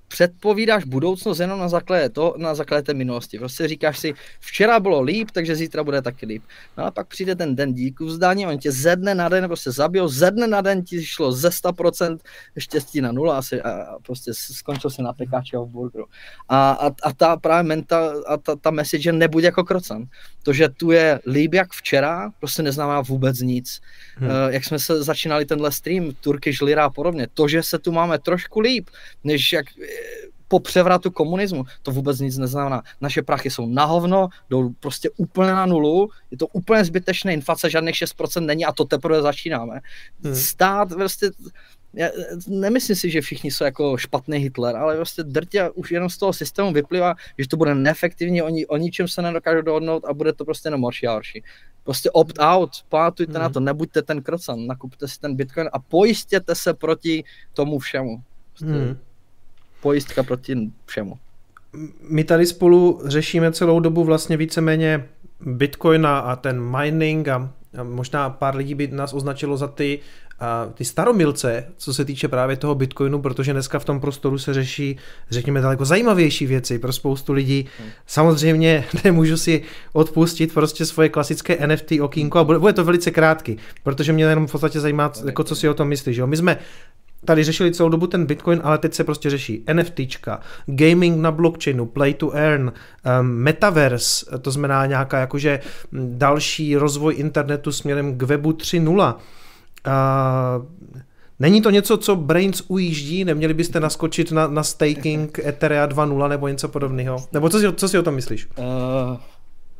předpovídáš 0.08 0.84
budoucnost 0.84 1.38
jenom 1.38 1.60
na 1.60 1.68
základě, 1.68 2.08
to, 2.08 2.34
na 2.38 2.54
základě 2.54 2.82
té 2.82 2.94
minulosti. 2.94 3.38
Prostě 3.38 3.68
říkáš 3.68 3.98
si, 3.98 4.14
včera 4.40 4.80
bylo 4.80 5.00
líp, 5.00 5.30
takže 5.30 5.56
zítra 5.56 5.84
bude 5.84 6.02
taky 6.02 6.26
líp. 6.26 6.42
No 6.78 6.84
a 6.84 6.90
pak 6.90 7.08
přijde 7.08 7.34
ten 7.34 7.56
den 7.56 7.74
díku 7.74 8.06
vzdání, 8.06 8.46
on 8.46 8.58
tě 8.58 8.72
ze 8.72 8.96
dne 8.96 9.14
na 9.14 9.28
den 9.28 9.46
prostě 9.46 9.70
zabijou, 9.70 10.08
ze 10.08 10.30
dne 10.30 10.46
na 10.46 10.60
den 10.60 10.84
ti 10.84 11.04
šlo 11.04 11.32
ze 11.32 11.48
100% 11.48 12.18
štěstí 12.58 13.00
na 13.00 13.12
nula 13.12 13.38
asi 13.38 13.62
a 13.62 13.98
prostě 14.06 14.30
skončil 14.34 14.90
si 14.90 15.02
na 15.02 15.12
pekáče 15.12 15.58
v 15.58 15.66
burgeru. 15.66 16.04
A, 16.48 16.70
a, 16.72 16.86
a 17.02 17.12
ta 17.16 17.36
právě 17.36 17.68
menta, 17.68 18.12
a 18.26 18.36
ta, 18.36 18.56
ta 18.56 18.70
message 18.70 19.12
nebuď 19.12 19.44
jako 19.44 19.64
krocan. 19.64 20.04
To, 20.44 20.52
že 20.52 20.68
tu 20.68 20.90
je 20.90 21.20
líp 21.26 21.54
jak 21.54 21.72
včera, 21.72 22.30
prostě 22.40 22.62
neznamená 22.62 23.00
vůbec 23.00 23.40
nic. 23.40 23.80
Hmm. 24.16 24.28
Uh, 24.28 24.34
jak 24.48 24.64
jsme 24.64 24.78
se 24.78 25.02
začínali 25.02 25.44
tenhle 25.44 25.72
stream, 25.72 26.12
Turkish 26.20 26.62
Lira 26.62 26.84
a 26.84 26.90
podobně, 26.90 27.26
to, 27.34 27.48
že 27.48 27.62
se 27.62 27.78
tu 27.78 27.92
máme 27.92 28.18
trošku 28.18 28.60
líp, 28.60 28.90
než 29.24 29.52
jak 29.52 29.66
po 30.48 30.60
převratu 30.60 31.10
komunismu, 31.10 31.64
to 31.82 31.90
vůbec 31.90 32.20
nic 32.20 32.38
neznamená. 32.38 32.82
Naše 33.00 33.22
prachy 33.22 33.50
jsou 33.50 33.66
na 33.66 33.84
hovno, 33.84 34.28
jdou 34.50 34.70
prostě 34.80 35.10
úplně 35.16 35.52
na 35.52 35.66
nulu, 35.66 36.10
je 36.30 36.38
to 36.38 36.46
úplně 36.46 36.84
zbytečné, 36.84 37.34
inflace 37.34 37.70
žádných 37.70 37.94
6% 37.94 38.44
není 38.44 38.64
a 38.64 38.72
to 38.72 38.84
teprve 38.84 39.22
začínáme. 39.22 39.80
Hmm. 40.24 40.34
Stát 40.34 40.88
prostě, 40.88 41.30
já 41.94 42.08
nemyslím 42.48 42.96
si, 42.96 43.10
že 43.10 43.20
všichni 43.20 43.50
jsou 43.50 43.64
jako 43.64 43.96
špatný 43.96 44.38
Hitler, 44.38 44.76
ale 44.76 44.96
prostě 44.96 45.22
drtě 45.22 45.70
už 45.70 45.90
jenom 45.90 46.10
z 46.10 46.18
toho 46.18 46.32
systému 46.32 46.72
vyplývá, 46.72 47.14
že 47.38 47.48
to 47.48 47.56
bude 47.56 47.74
neefektivní, 47.74 48.42
oni 48.42 48.66
o 48.66 48.76
ničem 48.76 49.08
se 49.08 49.22
nedokážou 49.22 49.62
dohodnout 49.62 50.04
a 50.04 50.14
bude 50.14 50.32
to 50.32 50.44
prostě 50.44 50.66
jenom 50.66 50.82
horší 50.82 51.06
a 51.06 51.12
horší. 51.12 51.42
Prostě 51.84 52.10
opt-out, 52.10 52.70
pamatujte 52.88 53.32
hmm. 53.32 53.42
na 53.42 53.48
to, 53.48 53.60
nebuďte 53.60 54.02
ten 54.02 54.22
krocan, 54.22 54.66
nakupte 54.66 55.08
si 55.08 55.20
ten 55.20 55.36
bitcoin 55.36 55.68
a 55.72 55.78
pojistěte 55.78 56.54
se 56.54 56.74
proti 56.74 57.24
tomu 57.52 57.78
všemu. 57.78 58.22
Prostě 58.52 58.72
hmm 58.72 58.96
pojistka 59.84 60.22
proti 60.22 60.56
všemu. 60.86 61.18
My 62.08 62.24
tady 62.24 62.46
spolu 62.46 63.00
řešíme 63.04 63.52
celou 63.52 63.80
dobu 63.80 64.04
vlastně 64.04 64.36
víceméně 64.36 65.08
Bitcoina 65.40 66.18
a 66.18 66.36
ten 66.36 66.60
mining 66.60 67.28
a 67.28 67.50
možná 67.82 68.30
pár 68.30 68.56
lidí 68.56 68.74
by 68.74 68.88
nás 68.88 69.14
označilo 69.14 69.56
za 69.56 69.68
ty, 69.68 70.00
a 70.44 70.68
ty 70.74 70.84
staromilce, 70.84 71.64
co 71.76 71.94
se 71.94 72.04
týče 72.04 72.28
právě 72.28 72.56
toho 72.56 72.74
Bitcoinu, 72.74 73.22
protože 73.22 73.52
dneska 73.52 73.78
v 73.78 73.84
tom 73.84 74.00
prostoru 74.00 74.38
se 74.38 74.54
řeší, 74.54 74.96
řekněme, 75.30 75.60
daleko 75.60 75.84
zajímavější 75.84 76.46
věci 76.46 76.78
pro 76.78 76.92
spoustu 76.92 77.32
lidí. 77.32 77.66
Samozřejmě 78.06 78.84
nemůžu 79.04 79.36
si 79.36 79.62
odpustit 79.92 80.54
prostě 80.54 80.86
svoje 80.86 81.08
klasické 81.08 81.66
NFT 81.66 81.92
okýnko 82.00 82.38
a 82.38 82.44
bude, 82.44 82.58
bude 82.58 82.72
to 82.72 82.84
velice 82.84 83.10
krátký, 83.10 83.56
protože 83.82 84.12
mě 84.12 84.24
jenom 84.24 84.46
v 84.46 84.52
podstatě 84.52 84.80
zajímá, 84.80 85.12
jako 85.26 85.44
co 85.44 85.56
si 85.56 85.68
o 85.68 85.74
tom 85.74 85.88
myslíš. 85.88 86.16
Jo? 86.16 86.26
My 86.26 86.36
jsme 86.36 86.58
tady 87.24 87.44
řešili 87.44 87.72
celou 87.72 87.88
dobu 87.88 88.06
ten 88.06 88.26
Bitcoin, 88.26 88.60
ale 88.64 88.78
teď 88.78 88.94
se 88.94 89.04
prostě 89.04 89.30
řeší 89.30 89.64
NFTčka, 89.72 90.40
gaming 90.66 91.20
na 91.20 91.32
blockchainu, 91.32 91.86
play 91.86 92.14
to 92.14 92.30
earn, 92.30 92.72
um, 93.20 93.26
metaverse, 93.26 94.38
to 94.38 94.50
znamená 94.50 94.86
nějaká 94.86 95.18
jakože 95.18 95.60
další 95.92 96.76
rozvoj 96.76 97.14
internetu 97.16 97.72
směrem 97.72 98.18
k 98.18 98.22
webu 98.22 98.52
3.0. 98.52 99.14
Není 101.38 101.62
to 101.62 101.70
něco, 101.70 101.96
co 101.98 102.16
Brains 102.16 102.62
ujíždí? 102.68 103.24
Neměli 103.24 103.54
byste 103.54 103.80
naskočit 103.80 104.32
na, 104.32 104.46
na 104.46 104.62
staking 104.62 105.38
Etherea 105.38 105.86
2.0 105.86 106.28
nebo 106.28 106.48
něco 106.48 106.68
podobného? 106.68 107.26
Nebo 107.32 107.48
co 107.48 107.58
si, 107.58 107.72
co 107.72 107.88
si 107.88 107.98
o 107.98 108.02
tom 108.02 108.14
myslíš? 108.14 108.48
Uh, 108.58 108.64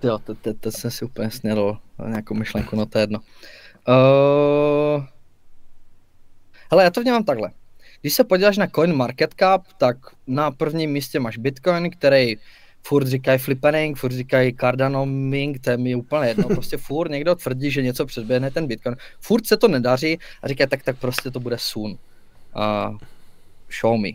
jo, 0.03 0.19
teď 0.43 0.57
jsem 0.71 0.91
si 0.91 1.05
úplně 1.05 1.31
sněl 1.31 1.79
nějakou 2.07 2.35
myšlenku, 2.35 2.77
no 2.77 2.87
to 2.87 2.99
je 2.99 3.03
jedno. 3.03 3.19
Uh, 3.89 5.05
Hele, 6.71 6.85
já 6.85 6.91
to 6.91 7.01
vnímám 7.01 7.25
takhle. 7.25 7.51
Když 8.01 8.15
se 8.15 8.25
podíváš 8.25 8.59
na 8.59 8.67
Coin 8.67 8.97
Market 8.97 9.35
Cap, 9.35 9.63
tak 9.79 9.97
na 10.27 10.51
prvním 10.51 10.91
místě 10.91 11.21
máš 11.21 11.39
Bitcoin, 11.39 11.91
který 11.91 12.37
furt 12.87 13.07
říkají 13.07 13.39
flipping, 13.39 13.99
furt 13.99 14.13
říkají 14.13 14.57
cardanoming, 14.61 15.61
to 15.61 15.71
je 15.71 15.77
mi 15.77 15.95
úplně 15.95 16.29
jedno, 16.29 16.45
prostě 16.49 16.77
furt 16.77 17.11
někdo 17.11 17.35
tvrdí, 17.35 17.71
že 17.71 17.83
něco 17.83 18.07
předběhne 18.07 18.51
ten 18.51 18.67
Bitcoin. 18.67 18.97
Furt 19.21 19.47
se 19.47 19.57
to 19.57 19.69
nedaří 19.69 20.19
a 20.43 20.49
říkají, 20.49 20.69
tak, 20.69 20.83
tak 20.83 20.99
prostě 20.99 21.31
to 21.31 21.41
bude 21.41 21.57
soon. 21.59 21.91
Uh, 21.91 22.99
show 23.81 24.01
me. 24.01 24.09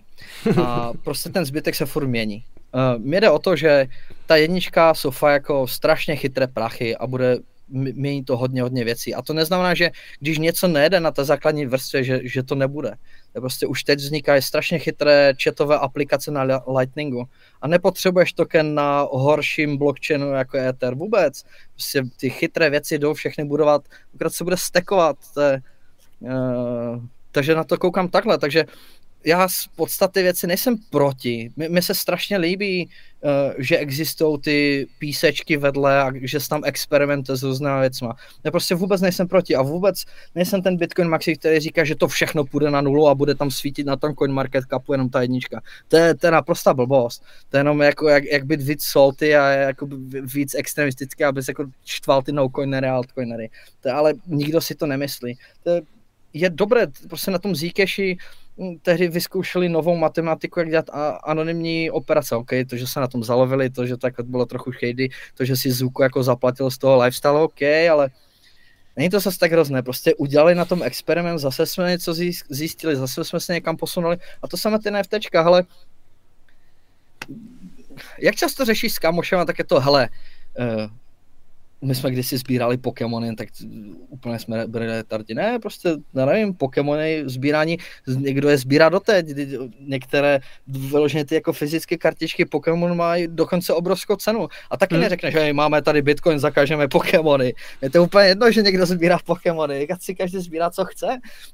A 0.64 0.94
prostě 1.04 1.30
ten 1.30 1.46
zbytek 1.46 1.76
se 1.76 1.86
furt 1.86 2.08
mění. 2.08 2.44
Uh, 2.74 3.02
mě 3.02 3.22
jde 3.22 3.30
o 3.30 3.40
to, 3.40 3.56
že 3.56 3.88
ta 4.26 4.36
jednička 4.36 4.94
jsou 4.94 5.12
jako 5.28 5.68
strašně 5.68 6.16
chytré 6.16 6.48
prachy 6.48 6.98
a 6.98 7.08
bude 7.08 7.38
mění 7.70 8.24
to 8.24 8.38
hodně, 8.38 8.62
hodně 8.62 8.84
věcí. 8.84 9.16
A 9.16 9.22
to 9.22 9.34
neznamená, 9.34 9.74
že 9.74 9.92
když 10.20 10.38
něco 10.38 10.68
nejde 10.68 11.00
na 11.00 11.12
té 11.12 11.26
základní 11.26 11.66
vrstvě, 11.66 12.04
že, 12.04 12.20
že 12.24 12.44
to 12.44 12.56
nebude. 12.56 12.94
Prostě 13.40 13.68
už 13.68 13.84
teď 13.84 14.00
vznikají 14.00 14.42
strašně 14.42 14.80
chytré 14.80 15.34
chatové 15.44 15.80
aplikace 15.80 16.32
na 16.32 16.62
Lightningu 16.78 17.26
a 17.62 17.68
nepotřebuješ 17.68 18.34
token 18.34 18.76
na 18.76 19.08
horším 19.12 19.78
blockchainu 19.78 20.32
jako 20.32 20.58
Ether 20.58 20.96
vůbec. 20.96 21.44
Prostě 21.74 22.04
ty 22.20 22.30
chytré 22.30 22.70
věci 22.70 23.00
jdou 23.00 23.14
všechny 23.14 23.46
budovat, 23.46 23.82
akorát 24.16 24.34
se 24.34 24.44
bude 24.44 24.58
stekovat. 24.58 25.18
Je, 25.42 25.62
uh, 26.20 27.04
takže 27.32 27.56
na 27.56 27.64
to 27.64 27.78
koukám 27.78 28.08
takhle. 28.08 28.38
Takže 28.38 28.66
já 29.26 29.48
z 29.48 29.68
podstaty 29.76 30.22
věci 30.24 30.48
nejsem 30.48 30.76
proti. 30.90 31.52
Mně 31.56 31.82
se 31.82 31.96
strašně 31.96 32.38
líbí, 32.38 32.90
že 33.58 33.78
existují 33.78 34.40
ty 34.40 34.88
písečky 35.00 35.58
vedle 35.58 36.02
a 36.02 36.12
že 36.22 36.40
se 36.40 36.50
tam 36.50 36.62
experimentuje 36.66 37.38
s 37.38 37.44
různými 37.44 37.80
věcma. 37.80 38.16
Já 38.44 38.52
prostě 38.52 38.76
vůbec 38.76 39.02
nejsem 39.02 39.28
proti 39.28 39.56
a 39.56 39.62
vůbec 39.62 40.06
nejsem 40.36 40.62
ten 40.62 40.78
Bitcoin 40.78 41.10
Maxi, 41.10 41.36
který 41.36 41.60
říká, 41.60 41.84
že 41.84 41.96
to 41.96 42.08
všechno 42.08 42.46
půjde 42.46 42.72
na 42.72 42.82
nulu 42.82 43.08
a 43.08 43.16
bude 43.16 43.36
tam 43.36 43.52
svítit 43.52 43.88
na 43.88 43.96
tom 43.96 44.16
coin 44.16 44.32
market 44.32 44.66
capu 44.70 44.92
jenom 44.92 45.10
ta 45.10 45.22
jednička. 45.22 45.62
To 45.88 45.98
je, 45.98 46.16
to 46.16 46.28
je 46.28 46.32
naprosta 46.32 46.74
blbost. 46.74 47.24
To 47.50 47.58
je 47.58 47.60
jenom 47.60 47.82
jako, 47.82 48.10
jak, 48.10 48.24
jak 48.24 48.46
být 48.46 48.62
víc 48.62 48.84
salty 48.84 49.36
a 49.36 49.50
jako 49.50 49.88
víc 50.24 50.56
extremistický, 50.56 51.24
aby 51.24 51.44
se 51.44 51.52
jako 51.52 51.66
čtval 51.84 52.22
ty 52.22 52.32
no 52.32 52.50
coinery 52.56 52.88
a 52.88 52.96
altcoinery. 52.96 53.50
To 53.82 53.96
ale 53.96 54.14
nikdo 54.28 54.62
si 54.62 54.76
to 54.76 54.86
nemyslí. 54.86 55.38
To 55.64 55.70
je, 55.70 55.82
je 56.34 56.50
dobré, 56.50 56.88
prostě 57.10 57.32
na 57.32 57.40
tom 57.40 57.56
Zcashi 57.56 58.18
tehdy 58.82 59.08
vyzkoušeli 59.08 59.70
novou 59.70 59.96
matematiku, 59.98 60.60
jak 60.60 60.70
dělat 60.70 60.86
anonymní 61.24 61.92
operace. 61.92 62.36
OK, 62.36 62.50
to, 62.70 62.78
že 62.78 62.88
se 62.88 63.00
na 63.00 63.08
tom 63.08 63.24
zalovili, 63.24 63.70
to, 63.70 63.86
že 63.86 63.98
to 63.98 64.08
jako 64.08 64.24
bylo 64.24 64.46
trochu 64.46 64.72
shady, 64.72 65.10
to, 65.34 65.46
že 65.46 65.56
si 65.56 65.72
Zuko 65.72 66.04
jako 66.04 66.24
zaplatil 66.24 66.72
z 66.72 66.78
toho 66.78 67.04
lifestyle, 67.04 67.42
OK, 67.42 67.62
ale 67.92 68.10
není 68.98 69.10
to 69.10 69.20
zase 69.20 69.40
tak 69.40 69.52
hrozné. 69.52 69.84
Prostě 69.84 70.16
udělali 70.16 70.56
na 70.56 70.66
tom 70.66 70.84
experiment, 70.84 71.40
zase 71.40 71.66
jsme 71.66 71.90
něco 71.90 72.14
zjistili, 72.50 72.96
zase 72.96 73.24
jsme 73.24 73.40
se 73.40 73.54
někam 73.54 73.78
posunuli 73.78 74.18
a 74.42 74.48
to 74.48 74.58
samé 74.58 74.80
ty 74.80 74.92
NFTčka, 74.92 75.42
hele, 75.42 75.64
jak 78.20 78.36
často 78.36 78.66
řešíš 78.66 78.94
s 78.94 79.00
kamošem, 79.00 79.46
tak 79.46 79.60
je 79.60 79.66
to, 79.66 79.80
hele, 79.80 80.10
uh, 80.60 80.92
my 81.82 81.96
jsme 81.96 82.12
kdysi 82.12 82.38
sbírali 82.38 82.78
Pokémony, 82.78 83.36
tak 83.36 83.48
úplně 84.10 84.40
jsme 84.40 84.68
byli 84.68 84.86
retardi. 84.86 85.34
Ne, 85.34 85.60
prostě, 85.60 85.90
já 86.14 86.26
nevím, 86.26 86.54
Pokémony 86.54 87.24
sbírání, 87.26 87.78
někdo 88.08 88.50
je 88.50 88.58
sbírá 88.58 88.90
doteď, 88.90 89.28
některé 89.80 90.40
vyloženě 90.68 91.26
ty 91.26 91.36
jako 91.36 91.54
fyzické 91.54 91.98
kartičky 91.98 92.46
Pokémon 92.46 92.98
mají 92.98 93.28
dokonce 93.28 93.74
obrovskou 93.74 94.16
cenu. 94.16 94.48
A 94.70 94.78
taky 94.78 94.96
hmm. 94.96 95.04
neřekneš, 95.04 95.34
že 95.34 95.54
máme 95.54 95.82
tady 95.82 96.02
Bitcoin, 96.02 96.40
zakážeme 96.40 96.88
Pokémony. 96.88 97.54
Je 97.82 97.90
to 97.90 98.04
úplně 98.04 98.28
jedno, 98.28 98.52
že 98.52 98.62
někdo 98.62 98.86
sbírá 98.86 99.20
Pokémony, 99.26 99.86
jak 99.90 100.04
si 100.04 100.16
každý 100.16 100.40
sbírá, 100.40 100.70
co 100.70 100.86
chce. 100.86 101.08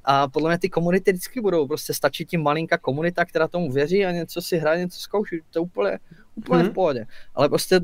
A 0.05 0.27
podle 0.27 0.49
mě 0.49 0.59
ty 0.59 0.69
komunity 0.69 1.11
vždycky 1.11 1.41
budou, 1.41 1.67
prostě 1.67 1.93
stačí 1.93 2.25
tím 2.25 2.41
malinká 2.43 2.77
komunita, 2.77 3.25
která 3.25 3.47
tomu 3.47 3.71
věří 3.71 4.05
a 4.05 4.11
něco 4.11 4.41
si 4.41 4.57
hraje, 4.57 4.79
něco 4.79 4.99
zkouší. 4.99 5.39
To 5.51 5.59
je 5.59 5.63
úplně, 5.63 5.99
úplně 6.35 6.61
hmm. 6.61 6.71
v 6.71 6.73
pohodě. 6.73 7.05
Ale 7.35 7.49
prostě 7.49 7.81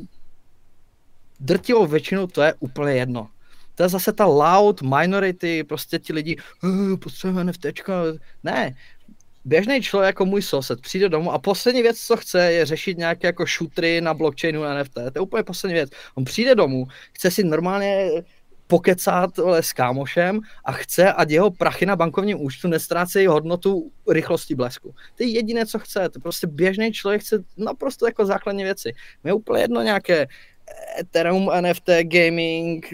drtivou 1.41 1.87
většinu 1.87 2.27
to 2.27 2.41
je 2.41 2.53
úplně 2.59 2.93
jedno. 2.93 3.27
To 3.75 3.83
je 3.83 3.89
zase 3.89 4.13
ta 4.13 4.25
loud 4.25 4.81
minority, 4.81 5.63
prostě 5.63 5.99
ti 5.99 6.13
lidi, 6.13 6.37
uh, 6.63 6.97
potřebujeme 6.97 7.43
NFT. 7.43 7.65
Ne, 8.43 8.75
běžný 9.45 9.81
člověk 9.81 10.07
jako 10.07 10.25
můj 10.25 10.41
sosed 10.41 10.81
přijde 10.81 11.09
domů 11.09 11.31
a 11.31 11.39
poslední 11.39 11.81
věc, 11.81 11.99
co 11.99 12.17
chce, 12.17 12.51
je 12.51 12.65
řešit 12.65 12.97
nějaké 12.97 13.27
jako 13.27 13.45
šutry 13.45 14.01
na 14.01 14.13
blockchainu 14.13 14.61
NFT. 14.63 14.93
To 14.93 15.11
je 15.15 15.21
úplně 15.21 15.43
poslední 15.43 15.73
věc. 15.73 15.89
On 16.15 16.23
přijde 16.23 16.55
domů, 16.55 16.87
chce 17.13 17.31
si 17.31 17.43
normálně 17.43 18.11
pokecat 18.71 19.39
ale, 19.39 19.63
s 19.63 19.73
kámošem 19.73 20.39
a 20.65 20.71
chce, 20.71 21.13
ať 21.13 21.29
jeho 21.29 21.51
prachy 21.51 21.85
na 21.85 21.95
bankovním 21.95 22.41
účtu 22.41 22.67
nestrácejí 22.67 23.27
hodnotu 23.27 23.91
rychlosti 24.07 24.55
blesku. 24.55 24.95
To 25.15 25.23
je 25.23 25.29
jediné, 25.29 25.65
co 25.65 25.79
chce. 25.79 26.09
To 26.09 26.19
prostě 26.19 26.47
běžný 26.47 26.91
člověk 26.91 27.21
chce 27.21 27.43
naprosto 27.57 28.05
jako 28.05 28.25
základní 28.25 28.63
věci. 28.63 28.93
Mě 29.23 29.29
je 29.29 29.33
úplně 29.33 29.61
jedno 29.61 29.81
nějaké 29.81 30.27
Ethereum, 30.99 31.49
NFT, 31.61 31.89
gaming, 32.03 32.93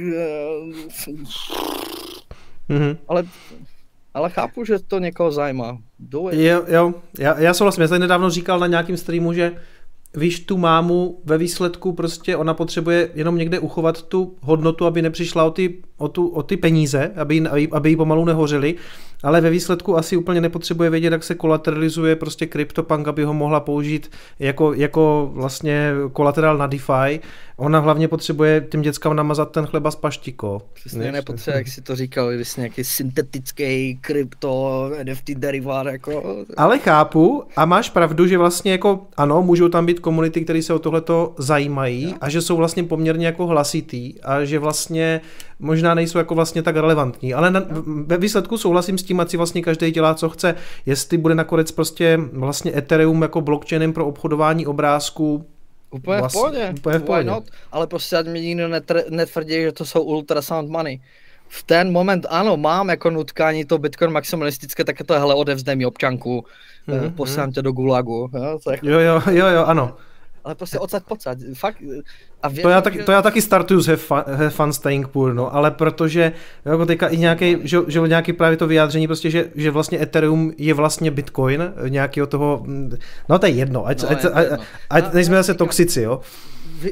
mm-hmm. 2.69 2.97
ale, 3.07 3.23
ale 4.13 4.29
chápu, 4.29 4.65
že 4.65 4.79
to 4.79 4.99
někoho 4.99 5.31
zajímá. 5.31 5.77
Do 5.99 6.29
it. 6.29 6.39
Jo, 6.39 6.63
jo, 6.67 6.93
já, 7.19 7.39
já 7.39 7.53
souhlasím, 7.53 7.81
já 7.81 7.87
jsem 7.87 8.01
nedávno 8.01 8.29
říkal 8.29 8.59
na 8.59 8.67
nějakém 8.67 8.97
streamu, 8.97 9.33
že 9.33 9.55
víš 10.15 10.39
tu 10.39 10.57
mámu 10.57 11.21
ve 11.25 11.37
výsledku 11.37 11.93
prostě 11.93 12.35
ona 12.35 12.53
potřebuje 12.53 13.09
jenom 13.13 13.37
někde 13.37 13.59
uchovat 13.59 14.01
tu 14.01 14.35
hodnotu, 14.41 14.85
aby 14.85 15.01
nepřišla 15.01 15.43
o 15.43 15.51
ty, 15.51 15.83
o 15.97 16.07
tu, 16.07 16.27
o 16.27 16.43
ty 16.43 16.57
peníze, 16.57 17.11
aby, 17.15 17.41
aby, 17.41 17.67
aby 17.71 17.89
jí 17.89 17.95
pomalu 17.95 18.25
nehořely 18.25 18.75
ale 19.23 19.41
ve 19.41 19.49
výsledku 19.49 19.97
asi 19.97 20.17
úplně 20.17 20.41
nepotřebuje 20.41 20.89
vědět, 20.89 21.13
jak 21.13 21.23
se 21.23 21.35
kolateralizuje 21.35 22.15
prostě 22.15 22.47
CryptoPunk, 22.47 23.07
aby 23.07 23.23
ho 23.23 23.33
mohla 23.33 23.59
použít 23.59 24.11
jako, 24.39 24.73
jako 24.73 25.29
vlastně 25.33 25.91
kolaterál 26.13 26.57
na 26.57 26.67
DeFi. 26.67 27.19
Ona 27.59 27.79
hlavně 27.79 28.07
potřebuje 28.07 28.67
těm 28.69 28.81
dětskám 28.81 29.15
namazat 29.15 29.51
ten 29.51 29.65
chleba 29.65 29.91
z 29.91 29.95
paštiko. 29.95 30.61
Přesně 30.73 31.11
nepotřebuje, 31.11 31.57
jak 31.57 31.67
si 31.67 31.81
to 31.81 31.95
říkal, 31.95 32.35
vlastně 32.35 32.61
nějaký 32.61 32.83
syntetický 32.83 33.97
krypto, 34.01 34.91
NFT 35.03 35.29
derivát, 35.29 35.87
jako. 35.87 36.35
Ale 36.57 36.79
chápu 36.79 37.43
a 37.55 37.65
máš 37.65 37.89
pravdu, 37.89 38.27
že 38.27 38.37
vlastně 38.37 38.71
jako 38.71 39.07
ano, 39.17 39.41
můžou 39.41 39.69
tam 39.69 39.85
být 39.85 39.99
komunity, 39.99 40.41
které 40.41 40.61
se 40.61 40.73
o 40.73 40.79
tohleto 40.79 41.35
zajímají 41.37 42.03
ja. 42.03 42.17
a 42.21 42.29
že 42.29 42.41
jsou 42.41 42.57
vlastně 42.57 42.83
poměrně 42.83 43.25
jako 43.25 43.47
hlasitý 43.47 44.21
a 44.21 44.45
že 44.45 44.59
vlastně 44.59 45.21
možná 45.59 45.93
nejsou 45.93 46.17
jako 46.17 46.35
vlastně 46.35 46.63
tak 46.63 46.75
relevantní, 46.75 47.33
ale 47.33 47.51
na, 47.51 47.63
ve 48.05 48.17
výsledku 48.17 48.57
souhlasím 48.57 48.97
s 48.97 49.03
tím, 49.03 49.19
ať 49.19 49.29
si 49.29 49.37
vlastně 49.37 49.61
každý 49.61 49.91
dělá, 49.91 50.13
co 50.13 50.29
chce. 50.29 50.55
Jestli 50.85 51.17
bude 51.17 51.35
nakonec 51.35 51.71
prostě 51.71 52.19
vlastně 52.33 52.77
Ethereum 52.77 53.21
jako 53.21 53.41
blockchainem 53.41 53.93
pro 53.93 54.05
obchodování 54.05 54.67
obrázků, 54.67 55.45
Úplně 55.91 56.19
vlastně, 56.19 56.39
v 56.39 56.41
pohodě, 56.41 56.73
úplně 56.77 56.99
v 56.99 57.03
pohodě. 57.03 57.23
Not? 57.23 57.43
ale 57.71 57.87
prostě 57.87 58.17
ať 58.17 58.27
mi 58.27 58.41
nikdo 58.41 58.69
netvrdí, 59.09 59.53
že 59.61 59.71
to 59.71 59.85
jsou 59.85 60.03
ultrasound 60.03 60.69
money. 60.69 61.01
V 61.47 61.63
ten 61.63 61.91
moment 61.91 62.25
ano, 62.29 62.57
mám 62.57 62.89
jako 62.89 63.09
nutkání 63.09 63.65
to 63.65 63.77
Bitcoin 63.77 64.11
maximalistické, 64.11 64.83
tak 64.83 64.99
je 64.99 65.05
to 65.05 65.13
hele 65.13 65.35
odevzdej 65.35 65.75
mi 65.75 65.85
občanku, 65.85 66.45
mm-hmm. 66.87 67.13
posílám 67.13 67.51
tě 67.51 67.61
do 67.61 67.71
gulagu. 67.71 68.29
Jo, 68.33 68.59
jako... 68.71 68.87
jo, 68.87 68.99
jo, 68.99 69.21
jo, 69.31 69.47
jo, 69.47 69.65
ano 69.65 69.97
ale 70.47 70.55
prostě 70.55 70.79
odsaď 70.79 71.03
pocať, 71.03 71.37
fakt. 71.53 71.83
A 72.41 72.47
věřím, 72.47 72.63
to, 72.63 72.69
já 72.69 72.81
tak, 72.81 72.93
že... 72.93 73.03
to 73.03 73.11
já 73.11 73.21
taky 73.21 73.41
startuju 73.41 73.81
s 73.81 73.87
have 73.87 73.97
fun, 73.97 74.23
have 74.27 74.49
fun 74.49 74.73
staying 74.73 75.07
poor, 75.07 75.33
no, 75.33 75.55
ale 75.55 75.71
protože 75.71 76.33
jako 76.65 76.85
teďka 76.85 77.07
i 77.07 77.17
nějaký, 77.17 77.57
že, 77.63 77.77
že 77.87 77.99
nějaký 77.99 78.33
právě 78.33 78.57
to 78.57 78.67
vyjádření 78.67 79.07
prostě, 79.07 79.29
že, 79.29 79.51
že 79.55 79.71
vlastně 79.71 80.01
Ethereum 80.01 80.51
je 80.57 80.73
vlastně 80.73 81.11
Bitcoin, 81.11 81.73
nějakého 81.87 82.27
toho, 82.27 82.65
no 83.29 83.39
to 83.39 83.45
je 83.45 83.51
jedno, 83.51 83.87
ať, 83.87 84.03
no, 84.03 84.09
ať, 84.09 84.25
ať, 84.25 84.31
ať, 84.33 84.59
ať 84.89 85.13
nejsme 85.13 85.35
zase 85.35 85.53
toxici, 85.53 86.01
jo. 86.01 86.21
Vě, 86.79 86.91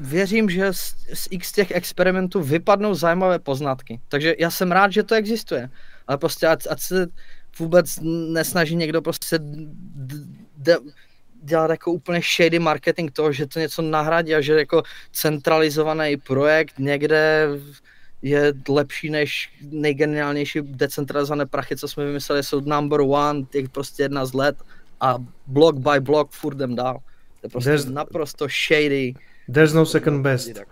věřím, 0.00 0.50
že 0.50 0.72
z, 0.72 0.94
z 1.14 1.28
x 1.30 1.52
těch 1.52 1.70
experimentů 1.70 2.40
vypadnou 2.40 2.94
zajímavé 2.94 3.38
poznatky, 3.38 4.00
takže 4.08 4.34
já 4.38 4.50
jsem 4.50 4.72
rád, 4.72 4.92
že 4.92 5.02
to 5.02 5.14
existuje, 5.14 5.70
ale 6.06 6.18
prostě 6.18 6.46
ať, 6.46 6.66
ať 6.70 6.80
se 6.80 7.06
vůbec 7.58 7.98
nesnaží 8.32 8.76
někdo 8.76 9.02
prostě 9.02 9.38
d, 9.38 10.16
d, 10.56 10.76
dělat 11.42 11.70
jako 11.70 11.92
úplně 11.92 12.20
shady 12.36 12.58
marketing 12.58 13.10
toho, 13.12 13.32
že 13.32 13.46
to 13.46 13.60
něco 13.60 13.82
nahradí 13.82 14.34
a 14.34 14.40
že 14.40 14.58
jako 14.58 14.82
centralizovaný 15.12 16.16
projekt 16.16 16.78
někde 16.78 17.48
je 18.22 18.52
lepší 18.68 19.10
než 19.10 19.50
nejgeniálnější 19.70 20.60
decentralizované 20.62 21.46
prachy, 21.46 21.76
co 21.76 21.88
jsme 21.88 22.04
vymysleli, 22.04 22.42
jsou 22.42 22.60
number 22.60 23.00
one, 23.00 23.42
těch 23.50 23.68
prostě 23.68 24.02
jedna 24.02 24.26
z 24.26 24.34
let 24.34 24.56
a 25.00 25.18
block 25.46 25.78
by 25.78 26.00
block 26.00 26.30
furt 26.32 26.54
jdem 26.54 26.74
dál. 26.74 26.94
To 27.40 27.46
je 27.46 27.50
prostě 27.50 27.70
there's, 27.70 27.86
naprosto 27.86 28.46
shady. 28.68 29.14
There's 29.52 29.72
no 29.72 29.86
second 29.86 30.22
best. 30.22 30.48
Uh, 30.48 30.62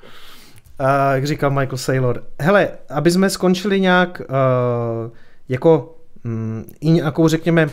jak 1.12 1.26
říkal 1.26 1.50
Michael 1.50 1.78
Saylor. 1.78 2.24
Hele, 2.40 2.78
aby 2.88 3.10
jsme 3.10 3.30
skončili 3.30 3.80
nějak 3.80 4.20
uh, 4.20 5.10
jako 5.48 5.96
um, 6.24 6.64
i 6.80 6.90
nějakou, 6.90 7.28
řekněme, 7.28 7.70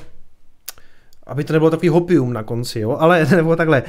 aby 1.28 1.44
to 1.44 1.54
nebylo 1.54 1.70
takový 1.70 1.90
hopium 1.90 2.34
na 2.34 2.44
konci, 2.44 2.80
jo, 2.80 2.98
ale 3.00 3.26
nebo 3.36 3.56
takhle, 3.56 3.84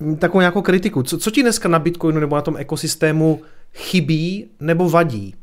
uh, 0.00 0.16
takovou 0.16 0.40
nějakou 0.40 0.62
kritiku. 0.62 1.02
Co, 1.02 1.18
co 1.18 1.30
ti 1.30 1.42
dneska 1.42 1.68
na 1.68 1.78
Bitcoinu 1.78 2.20
nebo 2.20 2.36
na 2.36 2.42
tom 2.42 2.56
ekosystému 2.56 3.42
chybí 3.74 4.50
nebo 4.60 4.90
vadí? 4.90 5.34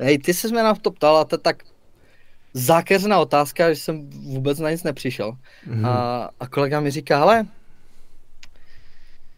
Hej, 0.00 0.18
ty 0.18 0.34
jsi 0.34 0.48
mě 0.48 0.62
na 0.62 0.74
to 0.74 0.90
ptal 0.90 1.16
a 1.16 1.24
to 1.24 1.38
tak 1.38 1.62
zákeřná 2.54 3.18
otázka, 3.18 3.72
že 3.72 3.80
jsem 3.80 4.10
vůbec 4.10 4.58
na 4.58 4.70
nic 4.70 4.82
nepřišel. 4.82 5.32
Mm-hmm. 5.68 5.86
A, 5.86 6.28
a 6.40 6.46
kolega 6.46 6.80
mi 6.80 6.90
říká, 6.90 7.22
ale 7.22 7.46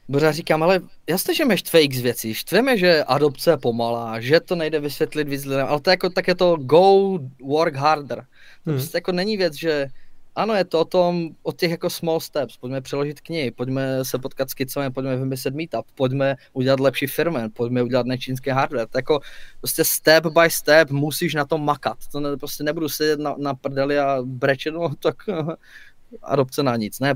Boře 0.09 0.33
říkám, 0.33 0.62
ale 0.62 0.81
jasně, 1.09 1.35
že 1.35 1.45
mě 1.45 1.57
štve 1.57 1.83
x 1.83 2.01
věcí. 2.01 2.35
Štveme, 2.35 2.78
že 2.78 3.05
adopce 3.05 3.51
je 3.51 3.57
pomalá, 3.57 4.20
že 4.20 4.41
to 4.41 4.55
nejde 4.55 4.81
vysvětlit 4.81 5.28
víc 5.28 5.45
lidem, 5.45 5.66
ale 5.69 5.81
to 5.81 5.91
jako, 5.91 6.11
tak 6.11 6.28
je 6.28 6.35
to 6.35 6.57
go 6.57 7.19
work 7.45 7.74
harder. 7.74 8.27
To 8.66 8.70
hmm. 8.70 8.80
prostě 8.80 8.97
jako 8.97 9.12
není 9.12 9.36
věc, 9.36 9.55
že 9.55 9.86
ano, 10.34 10.55
je 10.55 10.64
to 10.64 10.80
o 10.80 10.84
tom, 10.84 11.28
o 11.43 11.52
těch 11.52 11.70
jako 11.70 11.90
small 11.90 12.20
steps, 12.20 12.56
pojďme 12.56 12.80
přeložit 12.80 13.20
knihy, 13.20 13.51
pojďme 13.51 14.05
se 14.05 14.18
potkat 14.18 14.51
s 14.51 14.55
kicami, 14.55 14.90
pojďme 14.90 15.16
vymyslet 15.16 15.55
meetup, 15.55 15.86
pojďme 15.94 16.36
udělat 16.52 16.80
lepší 16.80 17.06
firmy, 17.06 17.40
pojďme 17.52 17.82
udělat 17.82 18.06
nečínské 18.06 18.52
hardware, 18.52 18.86
to 18.86 18.98
jako 18.98 19.20
prostě 19.60 19.84
step 19.84 20.26
by 20.26 20.51
step 20.51 20.90
musíš 20.90 21.34
na 21.34 21.44
tom 21.44 21.64
makat, 21.64 21.98
to 22.12 22.20
ne, 22.20 22.36
prostě 22.36 22.64
nebudu 22.64 22.88
sedět 22.88 23.20
na, 23.20 23.34
na 23.38 23.55
prdeli 23.55 23.98
a 23.98 24.18
brečet, 24.24 24.74
no 24.74 24.94
tak 25.01 25.16
adopce 26.22 26.62
na 26.62 26.76
nic, 26.76 27.01
ne, 27.01 27.14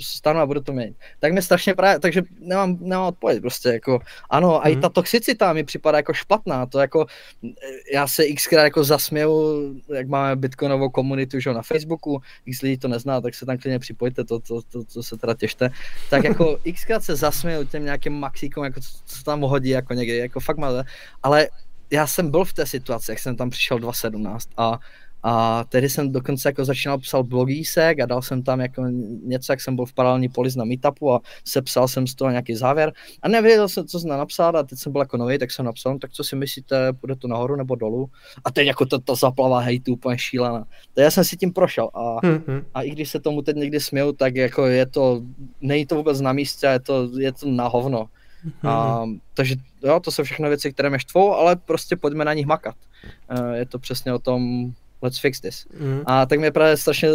stanu 0.00 0.40
a 0.40 0.46
budu 0.46 0.60
to 0.60 0.72
mít. 0.72 0.96
Tak 1.20 1.32
mi 1.32 1.42
strašně 1.42 1.74
právě, 1.74 2.00
takže 2.00 2.22
nemám, 2.40 2.76
nemám 2.80 3.06
odpověď 3.06 3.40
prostě 3.40 3.68
jako, 3.68 4.00
ano, 4.30 4.48
mm. 4.48 4.60
a 4.62 4.68
i 4.68 4.72
mhm. 4.72 4.80
ta 4.80 4.88
toxicita 4.88 5.52
mi 5.52 5.64
připadá 5.64 5.98
jako 5.98 6.12
špatná, 6.12 6.66
to 6.66 6.78
jako, 6.78 7.06
já 7.92 8.06
se 8.08 8.24
xkrát 8.34 8.64
jako 8.64 8.84
zasměju, 8.84 9.74
jak 9.94 10.08
máme 10.08 10.36
bitcoinovou 10.36 10.90
komunitu, 10.90 11.40
že 11.40 11.52
na 11.52 11.62
Facebooku, 11.62 12.20
x 12.46 12.62
lidí 12.62 12.78
to 12.78 12.88
nezná, 12.88 13.20
tak 13.20 13.34
se 13.34 13.46
tam 13.46 13.58
klidně 13.58 13.78
připojte, 13.78 14.24
to, 14.24 14.38
to, 14.38 14.62
to, 14.62 14.84
to 14.84 15.02
se 15.02 15.16
teda 15.16 15.34
těšte, 15.34 15.70
tak 16.10 16.24
jako 16.24 16.58
xkrát 16.74 17.04
se 17.04 17.16
zasměju 17.16 17.64
těm 17.64 17.84
nějakým 17.84 18.12
maxíkům, 18.12 18.64
jako 18.64 18.80
co, 18.80 18.88
co 19.06 19.22
tam 19.22 19.40
hodí 19.40 19.68
jako 19.68 19.94
někdy, 19.94 20.16
jako 20.16 20.40
fakt 20.40 20.56
má, 20.56 20.84
ale 21.22 21.48
já 21.90 22.06
jsem 22.06 22.30
byl 22.30 22.44
v 22.44 22.52
té 22.52 22.66
situaci, 22.66 23.10
jak 23.10 23.18
jsem 23.18 23.36
tam 23.36 23.50
přišel 23.50 23.78
2017 23.78 24.48
a 24.56 24.78
a 25.28 25.64
tehdy 25.64 25.88
jsem 25.88 26.12
dokonce 26.12 26.48
jako 26.48 26.64
začínal 26.64 26.98
psal 26.98 27.24
blogísek 27.24 28.00
a 28.00 28.06
dal 28.06 28.22
jsem 28.22 28.42
tam 28.42 28.60
jako 28.60 28.86
něco, 29.24 29.52
jak 29.52 29.60
jsem 29.60 29.76
byl 29.76 29.86
v 29.86 29.92
paralelní 29.92 30.28
polis 30.28 30.56
na 30.56 30.64
meetupu 30.64 31.12
a 31.12 31.20
sepsal 31.44 31.88
jsem 31.88 32.06
z 32.06 32.14
toho 32.14 32.30
nějaký 32.30 32.54
závěr 32.54 32.92
a 33.22 33.28
nevěděl 33.28 33.68
jsem, 33.68 33.86
co 33.86 34.00
jsem 34.00 34.10
napsat 34.10 34.54
a 34.54 34.62
teď 34.62 34.78
jsem 34.78 34.92
byl 34.92 35.00
jako 35.00 35.16
nový, 35.16 35.38
tak 35.38 35.50
jsem 35.50 35.64
napsal, 35.64 35.92
no, 35.92 35.98
tak 35.98 36.12
co 36.12 36.24
si 36.24 36.36
myslíte, 36.36 36.92
bude 37.00 37.16
to 37.16 37.28
nahoru 37.28 37.56
nebo 37.56 37.74
dolů? 37.74 38.10
A 38.44 38.50
teď 38.50 38.66
jako 38.66 38.86
to, 38.86 38.98
to 38.98 39.14
zaplava 39.14 39.58
hejtu 39.60 39.92
úplně 39.92 40.18
šílená. 40.18 40.60
Tak 40.94 41.02
já 41.02 41.10
jsem 41.10 41.24
si 41.24 41.36
tím 41.36 41.52
prošel 41.52 41.90
a, 41.94 42.20
mm-hmm. 42.20 42.64
a 42.74 42.82
i 42.82 42.90
když 42.90 43.10
se 43.10 43.20
tomu 43.20 43.42
teď 43.42 43.56
někdy 43.56 43.80
směju, 43.80 44.12
tak 44.12 44.36
jako 44.36 44.66
je 44.66 44.86
to, 44.86 45.22
není 45.60 45.86
to 45.86 45.94
vůbec 45.94 46.20
na 46.20 46.32
místě, 46.32 46.66
je 46.66 46.80
to, 46.80 47.08
je 47.18 47.32
to 47.32 47.50
na 47.50 47.68
hovno. 47.68 48.06
Mm-hmm. 48.46 48.68
A, 48.68 49.06
takže 49.34 49.54
jo, 49.82 50.00
to 50.00 50.10
jsou 50.10 50.22
všechno 50.22 50.48
věci, 50.48 50.72
které 50.72 50.90
mě 50.90 50.98
štvou, 50.98 51.34
ale 51.34 51.56
prostě 51.56 51.96
pojďme 51.96 52.24
na 52.24 52.34
nich 52.34 52.46
makat. 52.46 52.76
E, 53.28 53.56
je 53.56 53.66
to 53.66 53.78
přesně 53.78 54.14
o 54.14 54.18
tom, 54.18 54.72
let's 55.06 55.18
fix 55.18 55.40
this. 55.40 55.66
Mm. 55.78 56.02
A 56.06 56.26
tak 56.26 56.38
mě 56.38 56.50
právě 56.50 56.76
strašně 56.76 57.08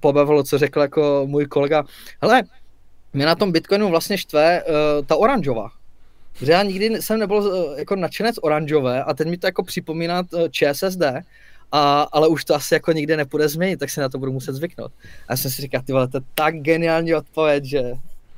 pobavilo, 0.00 0.42
co 0.42 0.58
řekl 0.58 0.80
jako 0.80 1.22
můj 1.26 1.46
kolega, 1.46 1.84
hele, 2.22 2.42
mě 3.12 3.26
na 3.26 3.34
tom 3.34 3.52
Bitcoinu 3.52 3.88
vlastně 3.88 4.18
štve 4.18 4.62
uh, 4.62 5.06
ta 5.06 5.16
oranžová. 5.16 5.70
Že 6.42 6.52
já 6.52 6.62
nikdy 6.62 7.02
jsem 7.02 7.20
nebyl 7.20 7.36
uh, 7.36 7.78
jako 7.78 7.96
nadšenec 7.96 8.36
oranžové 8.42 9.04
a 9.04 9.14
teď 9.14 9.28
mi 9.28 9.38
to 9.38 9.46
jako 9.46 9.62
připomíná 9.62 10.22
uh, 10.32 10.48
ČSSD, 10.50 11.02
a, 11.72 12.02
ale 12.12 12.28
už 12.28 12.44
to 12.44 12.54
asi 12.54 12.74
jako 12.74 12.92
nikdy 12.92 13.16
nepůjde 13.16 13.48
změnit, 13.48 13.76
tak 13.76 13.90
si 13.90 14.00
na 14.00 14.08
to 14.08 14.18
budu 14.18 14.32
muset 14.32 14.52
zvyknout. 14.52 14.92
A 15.28 15.32
já 15.32 15.36
jsem 15.36 15.50
si 15.50 15.62
říkal, 15.62 15.82
ty 15.82 15.92
vole, 15.92 16.08
to 16.08 16.16
je 16.16 16.22
tak 16.34 16.54
geniální 16.54 17.14
odpověď, 17.14 17.64
že 17.64 17.82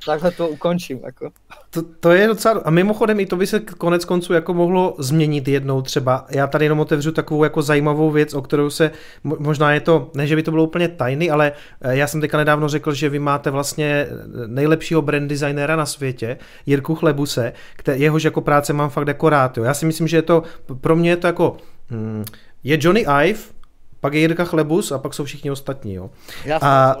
takhle 0.05 0.31
to 0.31 0.47
ukončím. 0.47 0.99
Jako. 1.05 1.29
To, 1.69 1.81
to 1.99 2.11
je 2.11 2.27
docela, 2.27 2.61
a 2.65 2.69
mimochodem 2.69 3.19
i 3.19 3.25
to 3.25 3.35
by 3.35 3.47
se 3.47 3.59
konec 3.59 4.05
konců 4.05 4.33
jako 4.33 4.53
mohlo 4.53 4.95
změnit 4.99 5.47
jednou 5.47 5.81
třeba. 5.81 6.25
Já 6.29 6.47
tady 6.47 6.65
jenom 6.65 6.79
otevřu 6.79 7.11
takovou 7.11 7.43
jako 7.43 7.61
zajímavou 7.61 8.11
věc, 8.11 8.33
o 8.33 8.41
kterou 8.41 8.69
se, 8.69 8.91
možná 9.23 9.73
je 9.73 9.79
to, 9.79 10.11
ne 10.13 10.27
že 10.27 10.35
by 10.35 10.43
to 10.43 10.51
bylo 10.51 10.63
úplně 10.63 10.87
tajný, 10.87 11.31
ale 11.31 11.51
eh, 11.81 11.95
já 11.97 12.07
jsem 12.07 12.21
teďka 12.21 12.37
nedávno 12.37 12.69
řekl, 12.69 12.93
že 12.93 13.09
vy 13.09 13.19
máte 13.19 13.51
vlastně 13.51 14.07
eh, 14.09 14.47
nejlepšího 14.47 15.01
brand 15.01 15.29
designéra 15.29 15.75
na 15.75 15.85
světě, 15.85 16.37
Jirku 16.65 16.95
Chlebuse, 16.95 17.53
který, 17.75 18.01
jehož 18.01 18.23
jako 18.23 18.41
práce 18.41 18.73
mám 18.73 18.89
fakt 18.89 19.07
jako 19.07 19.29
rád. 19.29 19.57
Jo. 19.57 19.63
Já 19.63 19.73
si 19.73 19.85
myslím, 19.85 20.07
že 20.07 20.17
je 20.17 20.21
to, 20.21 20.43
pro 20.81 20.95
mě 20.95 21.09
je 21.09 21.17
to 21.17 21.27
jako, 21.27 21.57
hmm, 21.89 22.25
je 22.63 22.77
Johnny 22.81 23.05
Ive, 23.25 23.58
pak 24.01 24.13
je 24.13 24.19
Jirka 24.19 24.45
Chlebus 24.45 24.91
a 24.91 24.97
pak 24.97 25.13
jsou 25.13 25.23
všichni 25.23 25.51
ostatní. 25.51 25.93
Jo. 25.93 26.09
Já 26.45 26.57
a, 26.61 26.95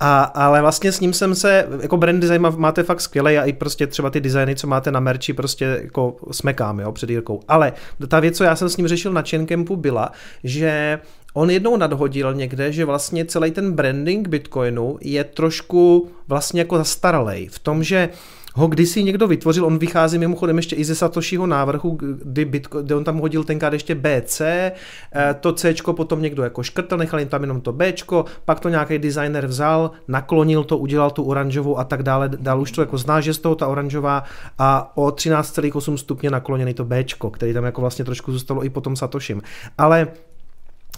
a, 0.00 0.22
ale 0.22 0.60
vlastně 0.60 0.92
s 0.92 1.00
ním 1.00 1.12
jsem 1.12 1.34
se, 1.34 1.68
jako 1.82 1.96
brand 1.96 2.20
design 2.20 2.46
máte 2.56 2.82
fakt 2.82 3.00
skvělé 3.00 3.38
a 3.38 3.44
i 3.44 3.52
prostě 3.52 3.86
třeba 3.86 4.10
ty 4.10 4.20
designy, 4.20 4.56
co 4.56 4.66
máte 4.66 4.90
na 4.90 5.00
merči, 5.00 5.32
prostě 5.32 5.80
jako 5.82 6.16
smekám, 6.30 6.80
jo, 6.80 6.92
před 6.92 7.10
Jirkou. 7.10 7.40
Ale 7.48 7.72
ta 8.08 8.20
věc, 8.20 8.36
co 8.36 8.44
já 8.44 8.56
jsem 8.56 8.68
s 8.68 8.76
ním 8.76 8.88
řešil 8.88 9.12
na 9.12 9.22
Chaincampu 9.22 9.76
byla, 9.76 10.12
že 10.44 11.00
On 11.34 11.50
jednou 11.50 11.76
nadhodil 11.76 12.34
někde, 12.34 12.72
že 12.72 12.84
vlastně 12.84 13.24
celý 13.24 13.50
ten 13.50 13.72
branding 13.72 14.28
Bitcoinu 14.28 14.98
je 15.00 15.24
trošku 15.24 16.10
vlastně 16.28 16.60
jako 16.60 16.78
zastaralej 16.78 17.48
v 17.48 17.58
tom, 17.58 17.82
že 17.82 18.08
ho 18.54 18.66
kdysi 18.66 19.04
někdo 19.04 19.28
vytvořil, 19.28 19.64
on 19.64 19.78
vychází 19.78 20.18
mimochodem 20.18 20.56
ještě 20.56 20.76
i 20.76 20.84
ze 20.84 20.94
Satoshiho 20.94 21.46
návrhu, 21.46 21.98
kdy, 22.00 22.44
Bitcoin, 22.44 22.84
kdy 22.84 22.94
on 22.94 23.04
tam 23.04 23.18
hodil 23.18 23.44
tenkrát 23.44 23.72
ještě 23.72 23.94
BC, 23.94 24.40
eh, 24.40 24.72
to 25.40 25.52
C 25.52 25.74
potom 25.92 26.22
někdo 26.22 26.42
jako 26.42 26.62
škrtl, 26.62 26.96
nechal 26.96 27.18
jim 27.18 27.28
tam 27.28 27.40
jenom 27.42 27.60
to 27.60 27.72
B, 27.72 27.92
pak 28.44 28.60
to 28.60 28.68
nějaký 28.68 28.98
designer 28.98 29.46
vzal, 29.46 29.90
naklonil 30.08 30.64
to, 30.64 30.78
udělal 30.78 31.10
tu 31.10 31.22
oranžovou 31.22 31.78
a 31.78 31.84
tak 31.84 32.02
dále, 32.02 32.28
dál 32.28 32.60
už 32.60 32.72
to 32.72 32.80
jako 32.80 32.98
zná, 32.98 33.20
že 33.20 33.34
z 33.34 33.38
toho 33.38 33.54
ta 33.54 33.68
oranžová 33.68 34.24
a 34.58 34.96
o 34.96 35.06
13,8 35.06 35.96
stupně 35.96 36.30
nakloněný 36.30 36.74
to 36.74 36.84
B, 36.84 37.04
který 37.32 37.52
tam 37.54 37.64
jako 37.64 37.80
vlastně 37.80 38.04
trošku 38.04 38.32
zůstalo 38.32 38.64
i 38.64 38.70
potom 38.70 38.96
Satoshim. 38.96 39.42
Ale 39.78 40.08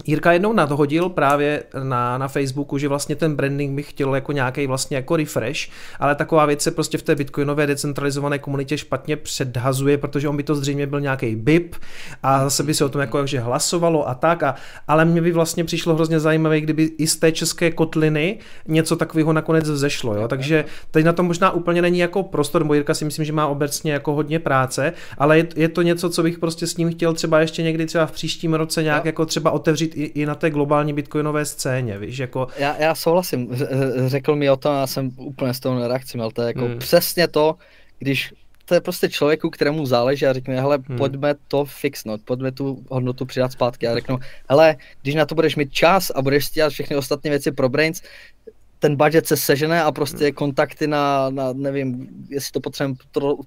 Jirka 0.03 0.31
jednou 0.31 0.53
nadhodil 0.53 1.09
právě 1.09 1.63
na, 1.83 2.17
na 2.17 2.27
Facebooku, 2.27 2.77
že 2.77 2.87
vlastně 2.87 3.15
ten 3.15 3.35
branding 3.35 3.75
by 3.75 3.83
chtěl 3.83 4.15
jako 4.15 4.31
nějaký 4.31 4.67
vlastně 4.67 4.97
jako 4.97 5.15
refresh, 5.15 5.59
ale 5.99 6.15
taková 6.15 6.45
věc 6.45 6.61
se 6.61 6.71
prostě 6.71 6.97
v 6.97 7.01
té 7.01 7.15
bitcoinové 7.15 7.67
decentralizované 7.67 8.39
komunitě 8.39 8.77
špatně 8.77 9.15
předhazuje, 9.15 9.97
protože 9.97 10.29
on 10.29 10.37
by 10.37 10.43
to 10.43 10.55
zřejmě 10.55 10.87
byl 10.87 11.01
nějaký 11.01 11.35
BIP 11.35 11.75
a 12.23 12.43
zase 12.43 12.63
by 12.63 12.73
se 12.73 12.85
o 12.85 12.89
tom 12.89 13.01
jako 13.01 13.27
že 13.27 13.39
hlasovalo 13.39 14.09
a 14.09 14.13
tak, 14.15 14.43
a, 14.43 14.55
ale 14.87 15.05
mně 15.05 15.21
by 15.21 15.31
vlastně 15.31 15.63
přišlo 15.63 15.95
hrozně 15.95 16.19
zajímavé, 16.19 16.61
kdyby 16.61 16.83
i 16.83 17.07
z 17.07 17.15
té 17.15 17.31
české 17.31 17.71
kotliny 17.71 18.39
něco 18.67 18.95
takového 18.95 19.33
nakonec 19.33 19.69
vzešlo, 19.69 20.15
jo? 20.15 20.27
takže 20.27 20.65
teď 20.91 21.05
na 21.05 21.13
tom 21.13 21.25
možná 21.25 21.51
úplně 21.51 21.81
není 21.81 21.99
jako 21.99 22.23
prostor, 22.23 22.63
bo 22.63 22.73
Jirka 22.73 22.93
si 22.93 23.05
myslím, 23.05 23.25
že 23.25 23.33
má 23.33 23.47
obecně 23.47 23.93
jako 23.93 24.13
hodně 24.13 24.39
práce, 24.39 24.93
ale 25.17 25.37
je, 25.37 25.47
je 25.55 25.69
to 25.69 25.81
něco, 25.81 26.09
co 26.09 26.23
bych 26.23 26.39
prostě 26.39 26.67
s 26.67 26.77
ním 26.77 26.91
chtěl 26.91 27.13
třeba 27.13 27.39
ještě 27.39 27.63
někdy 27.63 27.85
třeba 27.85 28.05
v 28.05 28.11
příštím 28.11 28.53
roce 28.53 28.83
nějak 28.83 29.05
jako 29.05 29.25
třeba 29.25 29.51
otevřít 29.51 29.84
i, 29.85 30.21
i 30.21 30.25
na 30.25 30.35
té 30.35 30.49
globální 30.49 30.93
bitcoinové 30.93 31.45
scéně, 31.45 31.99
víš, 31.99 32.17
jako... 32.17 32.47
Já, 32.57 32.77
já 32.77 32.95
souhlasím, 32.95 33.49
řekl 34.05 34.35
mi 34.35 34.49
o 34.49 34.55
tom, 34.55 34.75
já 34.75 34.87
jsem 34.87 35.11
úplně 35.15 35.53
z 35.53 35.59
toho 35.59 35.87
reakci 35.87 36.17
měl, 36.17 36.31
to 36.31 36.41
je 36.41 36.47
jako 36.47 36.65
hmm. 36.65 36.79
přesně 36.79 37.27
to, 37.27 37.55
když 37.99 38.33
to 38.65 38.73
je 38.73 38.81
prostě 38.81 39.09
člověku, 39.09 39.49
kterému 39.49 39.85
záleží 39.85 40.25
a 40.25 40.33
řekne, 40.33 40.61
hele, 40.61 40.79
hmm. 40.87 40.97
pojďme 40.97 41.35
to 41.47 41.65
fixnout, 41.65 42.21
pojďme 42.25 42.51
tu 42.51 42.85
hodnotu 42.89 43.25
přidat 43.25 43.51
zpátky. 43.51 43.87
A 43.87 43.93
řeknu, 43.93 44.17
hele, 44.49 44.75
když 45.01 45.15
na 45.15 45.25
to 45.25 45.35
budeš 45.35 45.55
mít 45.55 45.73
čas 45.73 46.11
a 46.15 46.21
budeš 46.21 46.49
dělat 46.49 46.69
všechny 46.69 46.95
ostatní 46.95 47.29
věci 47.29 47.51
pro 47.51 47.69
Brains, 47.69 48.01
ten 48.85 48.95
budget 48.95 49.27
se 49.27 49.37
sežene 49.37 49.83
a 49.83 49.91
prostě 49.91 50.25
hmm. 50.25 50.33
kontakty 50.33 50.87
na, 50.87 51.29
na 51.29 51.53
nevím, 51.53 52.07
jestli 52.29 52.51
to 52.51 52.59
potřebujeme 52.59 52.95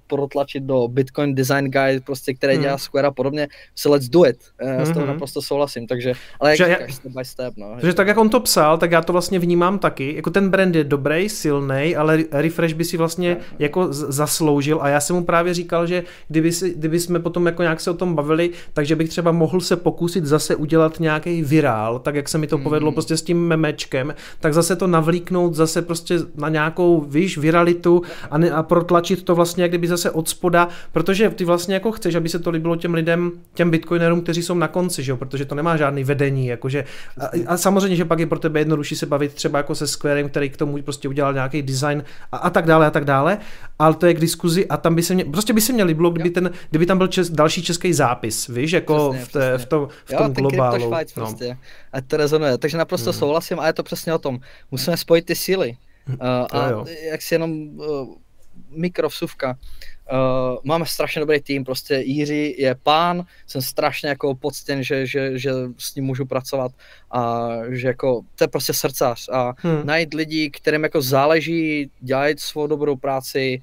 protlačit 0.07 0.63
do 0.63 0.87
Bitcoin 0.87 1.35
Design 1.35 1.65
Guide, 1.65 2.01
prostě, 2.05 2.33
které 2.33 2.53
hmm. 2.53 2.61
dělá 2.61 2.77
Square 2.77 3.07
a 3.07 3.11
podobně, 3.11 3.47
se 3.75 3.89
let's 3.89 4.09
do 4.09 4.25
it. 4.25 4.37
Já 4.61 4.85
s 4.85 4.87
toho 4.87 4.99
hmm. 4.99 5.07
naprosto 5.07 5.41
souhlasím, 5.41 5.87
takže, 5.87 6.13
ale 6.39 6.49
jak 6.49 6.69
říkáš, 6.69 6.95
step 6.95 7.11
by 7.11 7.25
step, 7.25 7.53
no. 7.57 7.77
Takže 7.79 7.93
tak, 7.93 8.07
jak 8.07 8.17
on 8.17 8.29
to 8.29 8.39
psal, 8.39 8.77
tak 8.77 8.91
já 8.91 9.01
to 9.01 9.13
vlastně 9.13 9.39
vnímám 9.39 9.79
taky, 9.79 10.15
jako 10.15 10.29
ten 10.29 10.49
brand 10.49 10.75
je 10.75 10.83
dobrý, 10.83 11.29
silný, 11.29 11.95
ale 11.95 12.23
refresh 12.31 12.73
by 12.73 12.85
si 12.85 12.97
vlastně 12.97 13.35
tak. 13.35 13.45
jako 13.59 13.87
zasloužil 13.91 14.79
a 14.81 14.89
já 14.89 14.99
jsem 14.99 15.15
mu 15.15 15.23
právě 15.23 15.53
říkal, 15.53 15.87
že 15.87 16.03
kdyby, 16.27 16.51
si, 16.51 16.73
kdyby 16.73 16.99
jsme 16.99 17.19
potom 17.19 17.45
jako 17.45 17.61
nějak 17.61 17.79
se 17.79 17.91
o 17.91 17.93
tom 17.93 18.15
bavili, 18.15 18.49
takže 18.73 18.95
bych 18.95 19.09
třeba 19.09 19.31
mohl 19.31 19.61
se 19.61 19.75
pokusit 19.75 20.25
zase 20.25 20.55
udělat 20.55 20.99
nějaký 20.99 21.41
virál, 21.41 21.99
tak 21.99 22.15
jak 22.15 22.29
se 22.29 22.37
mi 22.37 22.47
to 22.47 22.55
hmm. 22.55 22.63
povedlo 22.63 22.91
prostě 22.91 23.17
s 23.17 23.21
tím 23.21 23.47
memečkem, 23.47 24.15
tak 24.39 24.53
zase 24.53 24.75
to 24.75 24.87
navlík 24.87 25.28
kliknout 25.29 25.55
zase 25.55 25.81
prostě 25.81 26.19
na 26.35 26.49
nějakou, 26.49 27.01
víš, 27.01 27.37
viralitu 27.37 28.01
a, 28.31 28.37
ne, 28.37 28.51
a 28.51 28.63
protlačit 28.63 29.23
to 29.23 29.35
vlastně 29.35 29.63
jak 29.63 29.71
kdyby 29.71 29.87
zase 29.87 30.11
od 30.11 30.29
spoda, 30.29 30.67
protože 30.91 31.29
ty 31.29 31.45
vlastně 31.45 31.73
jako 31.73 31.91
chceš, 31.91 32.15
aby 32.15 32.29
se 32.29 32.39
to 32.39 32.49
líbilo 32.49 32.75
těm 32.75 32.93
lidem, 32.93 33.31
těm 33.53 33.69
bitcoinerům, 33.69 34.21
kteří 34.21 34.43
jsou 34.43 34.53
na 34.53 34.67
konci, 34.67 35.03
že 35.03 35.11
jo, 35.11 35.17
protože 35.17 35.45
to 35.45 35.55
nemá 35.55 35.77
žádný 35.77 36.03
vedení, 36.03 36.47
jakože 36.47 36.85
a, 37.17 37.29
a 37.47 37.57
samozřejmě, 37.57 37.95
že 37.95 38.05
pak 38.05 38.19
je 38.19 38.25
pro 38.25 38.39
tebe 38.39 38.59
jednodušší 38.59 38.95
se 38.95 39.05
bavit 39.05 39.33
třeba 39.33 39.59
jako 39.59 39.75
se 39.75 39.87
Squarem, 39.87 40.29
který 40.29 40.49
k 40.49 40.57
tomu 40.57 40.81
prostě 40.81 41.07
udělal 41.07 41.33
nějaký 41.33 41.61
design 41.61 42.03
a, 42.31 42.37
a 42.37 42.49
tak 42.49 42.65
dále 42.65 42.87
a 42.87 42.91
tak 42.91 43.05
dále, 43.05 43.37
ale 43.79 43.93
to 43.93 44.05
je 44.05 44.13
k 44.13 44.19
diskuzi 44.19 44.67
a 44.67 44.77
tam 44.77 44.95
by 44.95 45.03
se 45.03 45.13
mě, 45.13 45.25
prostě 45.25 45.53
by 45.53 45.61
se 45.61 45.73
mě 45.73 45.83
líbilo, 45.83 46.09
kdyby, 46.09 46.29
ten, 46.29 46.51
kdyby 46.69 46.85
tam 46.85 46.97
byl 46.97 47.07
čes, 47.07 47.29
další 47.29 47.63
český 47.63 47.93
zápis, 47.93 48.47
víš, 48.47 48.71
jako 48.71 49.09
přesně, 49.13 49.25
v, 49.25 49.31
té, 49.31 49.57
v, 49.57 49.65
tom, 49.65 49.87
v 50.05 50.13
tom 50.13 50.27
jo, 50.27 50.33
globálu. 50.33 50.89
No. 50.89 50.97
Prostě, 51.13 51.57
a 51.93 52.01
to 52.01 52.17
rezonuje, 52.17 52.57
takže 52.57 52.77
naprosto 52.77 53.11
hmm. 53.11 53.19
souhlasím 53.19 53.59
a 53.59 53.67
je 53.67 53.73
to 53.73 53.83
přesně 53.83 54.13
o 54.13 54.19
tom. 54.19 54.39
Musíme 54.71 54.97
spojit 54.97 55.25
ty 55.25 55.35
síly. 55.35 55.77
Uh, 56.09 56.15
a 56.51 56.69
jo. 56.69 56.85
jak 57.11 57.21
si 57.21 57.35
jenom 57.35 57.51
uh, 57.51 58.15
mikrovsuvka. 58.69 59.57
Uh, 60.11 60.57
máme 60.63 60.85
strašně 60.85 61.19
dobrý 61.19 61.41
tým, 61.41 61.63
prostě 61.63 61.95
Jiří 61.95 62.55
je 62.57 62.75
pán, 62.83 63.25
jsem 63.47 63.61
strašně 63.61 64.09
jako 64.09 64.35
poctěn, 64.35 64.83
že, 64.83 65.05
že, 65.05 65.39
že 65.39 65.51
s 65.77 65.95
ním 65.95 66.05
můžu 66.05 66.25
pracovat 66.25 66.71
a 67.11 67.49
že 67.69 67.87
jako, 67.87 68.21
to 68.35 68.43
je 68.43 68.47
prostě 68.47 68.73
srdcař 68.73 69.29
a 69.29 69.53
hmm. 69.57 69.85
najít 69.85 70.13
lidi, 70.13 70.49
kterým 70.49 70.83
jako 70.83 71.01
záleží, 71.01 71.91
dělají 71.99 72.35
svou 72.37 72.67
dobrou 72.67 72.95
práci, 72.95 73.61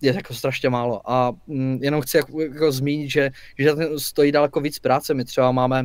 je 0.00 0.14
jako 0.14 0.34
strašně 0.34 0.68
málo 0.68 1.10
a 1.10 1.32
mm, 1.46 1.78
jenom 1.82 2.00
chci 2.00 2.16
jako, 2.16 2.40
jako 2.40 2.72
zmínit, 2.72 3.10
že, 3.10 3.30
že 3.58 3.72
stojí 3.96 4.32
daleko 4.32 4.60
víc 4.60 4.78
práce, 4.78 5.14
my 5.14 5.24
třeba 5.24 5.52
máme 5.52 5.84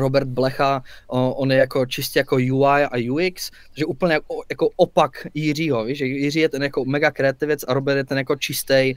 Robert 0.00 0.28
Blecha, 0.28 0.82
on 1.08 1.52
je 1.52 1.58
jako 1.58 1.86
čistě 1.86 2.18
jako 2.18 2.36
UI 2.36 2.84
a 2.84 3.12
UX, 3.12 3.50
takže 3.70 3.84
úplně 3.84 4.12
jako, 4.12 4.42
jako 4.50 4.68
opak 4.76 5.26
Jiřího, 5.34 5.84
víš, 5.84 5.98
že 5.98 6.06
Jiří 6.06 6.40
je 6.40 6.48
ten 6.48 6.62
jako 6.62 6.84
mega 6.84 7.10
kreativec 7.10 7.64
a 7.68 7.74
Robert 7.74 7.96
je 7.96 8.04
ten 8.04 8.18
jako 8.18 8.36
čistý 8.36 8.94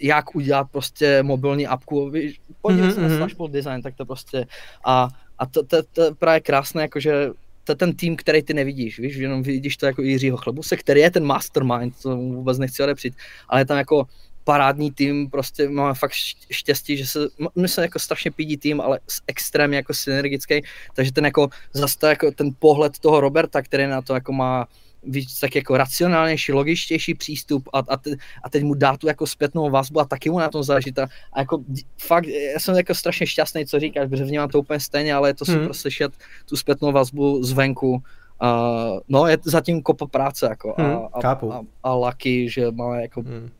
jak 0.00 0.34
udělat 0.36 0.66
prostě 0.70 1.22
mobilní 1.22 1.66
apku, 1.66 2.10
víš, 2.10 2.40
podívej 2.60 2.90
mm-hmm. 2.90 2.94
se 2.94 3.08
na. 3.08 3.16
Flashball 3.16 3.48
design, 3.48 3.82
tak 3.82 3.94
to 3.94 4.06
prostě 4.06 4.46
a, 4.84 5.08
a 5.38 5.46
to, 5.46 5.62
to, 5.62 5.82
to, 5.82 5.88
to 5.92 6.14
právě 6.14 6.40
krásné, 6.40 6.82
jakože 6.82 7.30
to 7.64 7.72
je 7.72 7.76
ten 7.76 7.96
tým, 7.96 8.16
který 8.16 8.42
ty 8.42 8.54
nevidíš, 8.54 8.98
víš, 8.98 9.16
jenom 9.16 9.42
vidíš 9.42 9.76
to 9.76 9.86
jako 9.86 10.02
Jiřího 10.02 10.36
Chlebuse, 10.36 10.76
který 10.76 11.00
je 11.00 11.10
ten 11.10 11.24
mastermind, 11.24 12.02
to 12.02 12.16
vůbec 12.16 12.58
nechci 12.58 12.82
odepřít, 12.82 13.14
ale 13.48 13.60
je 13.60 13.64
tam 13.64 13.78
jako 13.78 14.06
parádní 14.44 14.90
tým, 14.90 15.30
prostě 15.30 15.68
máme 15.68 15.94
fakt 15.94 16.12
štěstí, 16.50 16.96
že 16.96 17.06
se, 17.06 17.18
my 17.56 17.68
jsme 17.68 17.82
jako 17.82 17.98
strašně 17.98 18.30
pídí 18.30 18.56
tým, 18.56 18.80
ale 18.80 19.00
extrémně 19.26 19.76
jako 19.76 19.94
synergický, 19.94 20.62
takže 20.94 21.12
ten 21.12 21.24
jako 21.24 21.48
zase 21.72 22.08
jako 22.08 22.30
ten 22.30 22.50
pohled 22.58 22.98
toho 22.98 23.20
Roberta, 23.20 23.62
který 23.62 23.86
na 23.86 24.02
to 24.02 24.14
jako 24.14 24.32
má 24.32 24.66
víc 25.06 25.40
tak 25.40 25.54
jako 25.54 25.76
racionálnější, 25.76 26.52
logičtější 26.52 27.14
přístup 27.14 27.68
a, 27.72 27.78
a, 27.78 27.96
te, 27.96 28.10
a 28.44 28.50
teď 28.50 28.62
mu 28.62 28.74
dá 28.74 28.96
tu 28.96 29.06
jako 29.06 29.26
zpětnou 29.26 29.70
vazbu 29.70 30.00
a 30.00 30.04
taky 30.04 30.30
mu 30.30 30.38
na 30.38 30.48
tom 30.48 30.62
záleží. 30.62 30.92
A, 30.96 31.06
a 31.32 31.40
jako 31.40 31.64
fakt, 31.98 32.26
já 32.26 32.60
jsem 32.60 32.76
jako 32.76 32.94
strašně 32.94 33.26
šťastný, 33.26 33.66
co 33.66 33.80
říkáš, 33.80 34.08
protože 34.08 34.24
vnímám 34.24 34.48
to 34.48 34.58
úplně 34.58 34.80
stejně, 34.80 35.14
ale 35.14 35.28
je 35.28 35.34
to 35.34 35.44
hmm. 35.48 35.56
super 35.56 35.74
slyšet 35.74 36.12
tu 36.48 36.56
zpětnou 36.56 36.92
vazbu 36.92 37.44
zvenku. 37.44 38.02
Uh, 38.42 38.98
no, 39.08 39.26
je 39.26 39.38
zatím 39.44 39.82
kopa 39.82 40.06
práce 40.06 40.46
jako 40.46 40.74
hmm, 40.78 40.96
a, 40.96 41.28
a, 41.28 41.32
a, 41.32 41.60
a 41.82 41.94
lucky, 41.94 42.48
že 42.50 42.70
máme 42.70 43.02
jako 43.02 43.20
hmm 43.20 43.50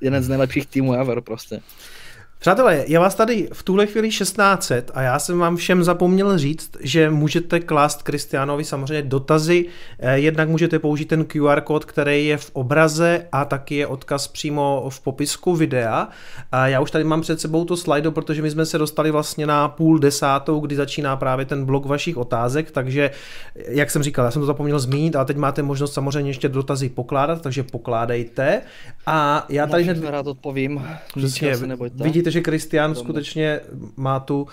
jeden 0.00 0.22
z 0.22 0.28
nejlepších 0.28 0.66
týmů 0.66 0.94
ever 0.94 1.20
prostě. 1.20 1.60
Přátelé, 2.40 2.84
je 2.86 2.98
vás 2.98 3.14
tady 3.14 3.48
v 3.52 3.62
tuhle 3.62 3.86
chvíli 3.86 4.08
1600 4.08 4.90
a 4.94 5.02
já 5.02 5.18
jsem 5.18 5.38
vám 5.38 5.56
všem 5.56 5.84
zapomněl 5.84 6.38
říct, 6.38 6.70
že 6.80 7.10
můžete 7.10 7.60
klást 7.60 8.02
Kristiánovi 8.02 8.64
samozřejmě 8.64 9.02
dotazy. 9.02 9.66
Eh, 9.98 10.18
jednak 10.18 10.48
můžete 10.48 10.78
použít 10.78 11.04
ten 11.04 11.24
QR 11.24 11.60
kód, 11.60 11.84
který 11.84 12.26
je 12.26 12.36
v 12.36 12.50
obraze 12.52 13.26
a 13.32 13.44
taky 13.44 13.74
je 13.74 13.86
odkaz 13.86 14.28
přímo 14.28 14.86
v 14.88 15.00
popisku 15.00 15.56
videa. 15.56 16.08
A 16.52 16.68
já 16.68 16.80
už 16.80 16.90
tady 16.90 17.04
mám 17.04 17.20
před 17.20 17.40
sebou 17.40 17.64
to 17.64 17.76
slajdo, 17.76 18.12
protože 18.12 18.42
my 18.42 18.50
jsme 18.50 18.66
se 18.66 18.78
dostali 18.78 19.10
vlastně 19.10 19.46
na 19.46 19.68
půl 19.68 19.98
desátou, 19.98 20.60
kdy 20.60 20.76
začíná 20.76 21.16
právě 21.16 21.44
ten 21.44 21.64
blok 21.64 21.86
vašich 21.86 22.16
otázek, 22.16 22.70
takže 22.70 23.10
jak 23.68 23.90
jsem 23.90 24.02
říkal, 24.02 24.24
já 24.24 24.30
jsem 24.30 24.42
to 24.42 24.46
zapomněl 24.46 24.78
zmínit, 24.78 25.16
ale 25.16 25.24
teď 25.24 25.36
máte 25.36 25.62
možnost 25.62 25.94
samozřejmě 25.94 26.30
ještě 26.30 26.48
dotazy 26.48 26.88
pokládat, 26.88 27.42
takže 27.42 27.62
pokládejte. 27.62 28.62
A 29.06 29.46
já 29.48 29.66
tady 29.66 29.84
hned... 29.84 30.04
rád 30.04 30.26
odpovím. 30.26 30.86
Přesně, 31.16 31.56
vidíte, 31.94 32.27
vidíte, 32.28 32.38
že 32.38 32.40
Kristián 32.40 32.94
skutečně 32.94 33.60
má 33.96 34.20
tu 34.20 34.42
uh, 34.42 34.48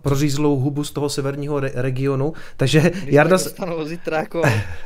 prořízlou 0.00 0.56
hubu 0.56 0.84
z 0.84 0.90
toho 0.90 1.08
severního 1.08 1.60
re- 1.60 1.72
regionu, 1.74 2.32
takže 2.56 2.80
Když 2.80 3.14
Jarda... 3.14 3.36
Dostanu 3.36 3.84
zítra 3.84 4.18
jako 4.18 4.42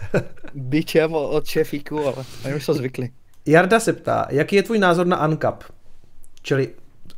bičem 0.54 1.14
od 1.14 1.46
šefíku, 1.46 2.06
ale 2.06 2.24
oni 2.44 2.54
už 2.54 2.64
jsou 2.64 2.72
zvykli. 2.72 3.10
Jarda 3.46 3.80
se 3.80 3.92
ptá, 3.92 4.26
jaký 4.30 4.56
je 4.56 4.62
tvůj 4.62 4.78
názor 4.78 5.06
na 5.06 5.16
ANCAP, 5.16 5.64
čili 6.42 6.68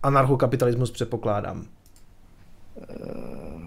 anarchokapitalismus 0.02 0.90
předpokládám? 0.90 1.64
Uh, 2.76 3.60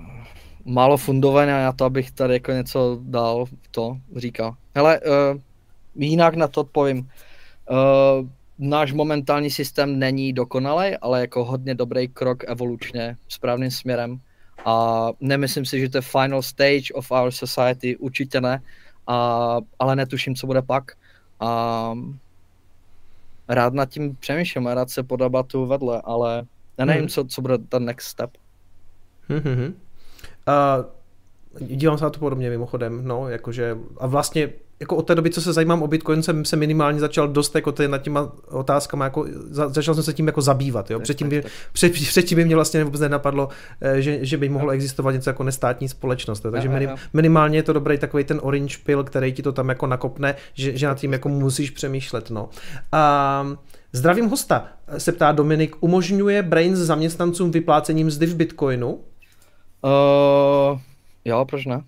málo 0.66 0.98
fundované 0.98 1.64
na 1.64 1.72
to, 1.72 1.86
abych 1.86 2.12
tady 2.12 2.34
jako 2.34 2.52
něco 2.52 3.00
dal, 3.02 3.46
to 3.72 3.98
říkal. 4.16 4.56
Hele, 4.76 5.00
uh, 5.00 5.40
jinak 5.96 6.36
na 6.36 6.48
to 6.48 6.62
odpovím. 6.62 7.10
Uh, 7.70 8.28
náš 8.64 8.94
momentální 8.94 9.50
systém 9.50 10.00
není 10.00 10.34
dokonalý, 10.34 10.98
ale 10.98 11.22
jako 11.22 11.46
hodně 11.46 11.76
dobrý 11.76 12.08
krok 12.08 12.44
evolučně 12.48 13.18
správným 13.28 13.72
směrem. 13.72 14.20
A 14.66 15.08
nemyslím 15.20 15.66
si, 15.66 15.80
že 15.80 15.90
to 15.90 15.98
je 15.98 16.02
final 16.02 16.42
stage 16.42 16.94
of 16.94 17.12
our 17.12 17.32
society, 17.32 17.98
určitě 17.98 18.42
ne, 18.42 18.62
a, 19.08 19.58
ale 19.80 19.96
netuším, 19.96 20.36
co 20.36 20.48
bude 20.48 20.62
pak. 20.62 20.92
A 21.40 21.94
rád 23.48 23.74
nad 23.74 23.90
tím 23.90 24.16
přemýšlím 24.16 24.68
a 24.68 24.74
rád 24.74 24.90
se 24.90 25.04
po 25.04 25.44
tu 25.48 25.66
vedle, 25.66 26.02
ale 26.04 26.44
já 26.78 26.86
nevím, 26.86 27.02
hmm. 27.02 27.10
co, 27.10 27.26
co 27.26 27.42
bude 27.42 27.58
ten 27.58 27.86
next 27.86 28.08
step. 28.08 28.30
Hmm, 29.30 29.40
hmm, 29.40 29.56
hmm. 29.56 29.76
Uh, 30.48 31.68
dívám 31.68 31.98
se 31.98 32.04
na 32.04 32.10
to 32.10 32.20
podobně 32.20 32.50
mimochodem, 32.50 33.08
no, 33.08 33.30
jakože, 33.30 33.78
a 33.98 34.08
vlastně 34.08 34.50
jako 34.84 34.96
od 34.96 35.08
té 35.08 35.16
doby, 35.16 35.30
co 35.30 35.42
se 35.42 35.54
zajímám 35.54 35.82
o 35.82 35.88
Bitcoin, 35.88 36.24
jsem 36.24 36.46
se 36.46 36.56
minimálně 36.56 37.00
začal 37.00 37.28
dost 37.28 37.56
jako 37.56 37.74
nad 37.88 37.98
těma 37.98 38.32
otázkama, 38.50 39.06
jako, 39.06 39.26
za, 39.50 39.70
začal 39.70 39.96
jsem 39.96 40.04
se 40.04 40.14
tím 40.14 40.28
jako 40.28 40.42
zabývat. 40.42 40.92
Jo? 40.92 41.00
Předtím, 41.00 41.30
by, 41.30 41.44
před, 41.74 41.92
předtím 41.92 42.36
by 42.36 42.46
mě 42.46 42.56
vlastně 42.56 42.84
vůbec 42.84 43.02
nenapadlo, 43.02 43.50
eh, 43.82 44.02
že, 44.02 44.26
že 44.26 44.38
by 44.38 44.50
mohlo 44.50 44.72
existovat 44.72 45.14
něco 45.14 45.30
jako 45.30 45.44
nestátní 45.44 45.90
společnost. 45.90 46.46
Jo? 46.46 46.52
Takže 46.52 46.70
minim, 46.70 46.90
minimálně 47.14 47.58
je 47.58 47.64
to 47.64 47.74
dobrý 47.74 47.98
takový 47.98 48.24
ten 48.24 48.40
orange 48.44 48.78
pill, 48.84 49.04
který 49.04 49.34
ti 49.34 49.44
to 49.44 49.52
tam 49.52 49.70
jako 49.70 49.88
nakopne, 49.88 50.36
že, 50.54 50.78
že 50.78 50.88
nad 50.88 50.98
tím 50.98 51.14
jako 51.14 51.30
musíš 51.30 51.72
přemýšlet. 51.72 52.30
No. 52.30 52.50
A, 52.92 53.48
zdravím 53.94 54.30
hosta, 54.30 54.68
se 54.98 55.12
ptá 55.12 55.32
Dominik, 55.32 55.76
umožňuje 55.80 56.44
Brains 56.44 56.80
zaměstnancům 56.80 57.52
vyplácením 57.52 58.08
mzdy 58.08 58.26
v 58.26 58.36
Bitcoinu? 58.36 59.00
Uh, 59.84 60.80
jo, 61.26 61.46
proč 61.46 61.66
ne? 61.66 61.82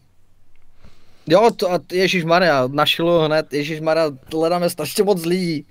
Jo, 1.27 1.51
to, 1.55 1.71
a 1.71 1.79
Ježíš 1.91 2.23
Maria, 2.23 2.67
našilu 2.67 3.19
hned, 3.19 3.53
Ježíš 3.53 3.79
Maria, 3.79 4.11
hledáme 4.33 4.69
strašně 4.69 5.03
moc 5.03 5.25
lidí. 5.25 5.65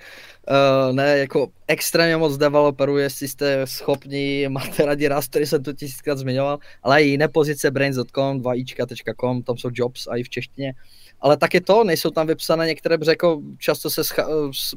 Uh, 0.50 0.94
ne, 0.96 1.18
jako 1.18 1.48
extrémně 1.68 2.16
moc 2.16 2.36
developerů, 2.36 2.98
jestli 2.98 3.28
jste 3.28 3.66
schopni, 3.66 4.48
máte 4.48 4.84
rádi 4.84 5.08
raz, 5.08 5.28
který 5.28 5.46
jsem 5.46 5.62
tu 5.62 5.72
tisíckrát 5.72 6.18
zmiňoval, 6.18 6.58
ale 6.82 7.02
i 7.02 7.08
jiné 7.08 7.28
pozice, 7.28 7.70
brains.com, 7.70 8.40
2ička.com, 8.40 9.42
tam 9.42 9.56
jsou 9.56 9.70
jobs 9.72 10.06
a 10.06 10.16
i 10.16 10.22
v 10.22 10.28
češtině. 10.28 10.74
Ale 11.20 11.36
taky 11.36 11.60
to, 11.60 11.84
nejsou 11.84 12.10
tam 12.10 12.26
vypsané 12.26 12.66
některé, 12.66 12.98
protože 12.98 13.10
jako 13.10 13.42
často 13.58 13.90
se 13.90 14.02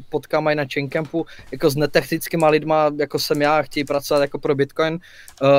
potkám 0.10 0.48
i 0.48 0.56
na 0.56 0.66
Chaincampu, 0.74 1.26
jako 1.52 1.70
s 1.70 1.76
netechnickými 1.76 2.46
lidma, 2.50 2.92
jako 3.00 3.20
jsem 3.20 3.42
já, 3.42 3.62
chtějí 3.62 3.84
pracovat 3.84 4.22
jako 4.22 4.40
pro 4.40 4.56
Bitcoin. 4.56 4.94
Uh, 4.94 5.00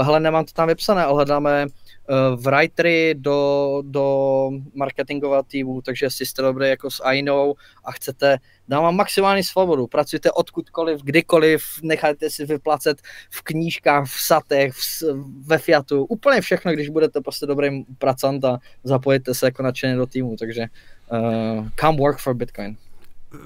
hele, 0.07 0.21
nemám 0.21 0.45
to 0.45 0.53
tam 0.53 0.69
vypsané, 0.69 1.05
ale 1.05 1.15
hledáme 1.15 1.67
Eh, 2.11 2.37
writery 2.37 3.15
do, 3.19 3.83
do 3.87 4.51
marketingového 4.75 5.43
týmu, 5.43 5.83
takže 5.83 6.07
jestli 6.07 6.27
jste 6.27 6.43
dobrý 6.43 6.69
jako 6.69 6.91
s 6.91 7.05
Ainou 7.05 7.55
a 7.85 7.93
chcete, 7.93 8.39
dám 8.69 8.83
vám 8.83 8.97
maximální 8.97 9.43
svobodu, 9.43 9.87
pracujte 9.87 10.33
odkudkoliv, 10.33 11.03
kdykoliv, 11.03 11.63
nechajte 11.83 12.31
si 12.31 12.47
vyplacet 12.47 13.03
v 13.31 13.43
knížkách, 13.43 14.07
v 14.07 14.21
satech, 14.21 14.73
v, 14.73 15.03
ve 15.47 15.59
Fiatu, 15.59 16.05
úplně 16.05 16.41
všechno, 16.41 16.73
když 16.73 16.89
budete 16.89 17.21
prostě 17.21 17.47
dobrým 17.47 17.85
pracant 17.99 18.45
a 18.45 18.59
zapojíte 18.85 19.35
se 19.35 19.47
jako 19.47 19.63
nadšeně 19.63 19.97
do 19.97 20.07
týmu, 20.07 20.37
takže 20.37 20.67
uh, 21.13 21.69
come 21.81 21.99
work 21.99 22.19
for 22.19 22.35
Bitcoin. 22.35 22.77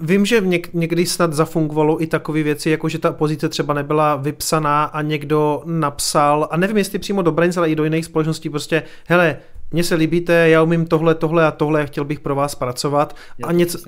Vím, 0.00 0.26
že 0.26 0.40
něk- 0.40 0.68
někdy 0.72 1.06
snad 1.06 1.32
zafungovalo 1.32 2.02
i 2.02 2.06
takové 2.06 2.42
věci, 2.42 2.70
jako 2.70 2.88
že 2.88 2.98
ta 2.98 3.12
pozice 3.12 3.48
třeba 3.48 3.74
nebyla 3.74 4.16
vypsaná 4.16 4.84
a 4.84 5.02
někdo 5.02 5.62
napsal, 5.66 6.48
a 6.50 6.56
nevím, 6.56 6.76
jestli 6.76 6.98
přímo 6.98 7.22
do 7.22 7.32
Brains, 7.32 7.56
ale 7.56 7.70
i 7.70 7.76
do 7.76 7.84
jiných 7.84 8.04
společností, 8.04 8.50
prostě, 8.50 8.82
hele, 9.06 9.36
mně 9.72 9.84
se 9.84 9.94
líbíte, 9.94 10.48
já 10.48 10.62
umím 10.62 10.86
tohle, 10.86 11.14
tohle 11.14 11.46
a 11.46 11.50
tohle, 11.50 11.86
chtěl 11.86 12.04
bych 12.04 12.20
pro 12.20 12.34
vás 12.34 12.54
pracovat 12.54 13.16
a 13.44 13.52
něco, 13.52 13.78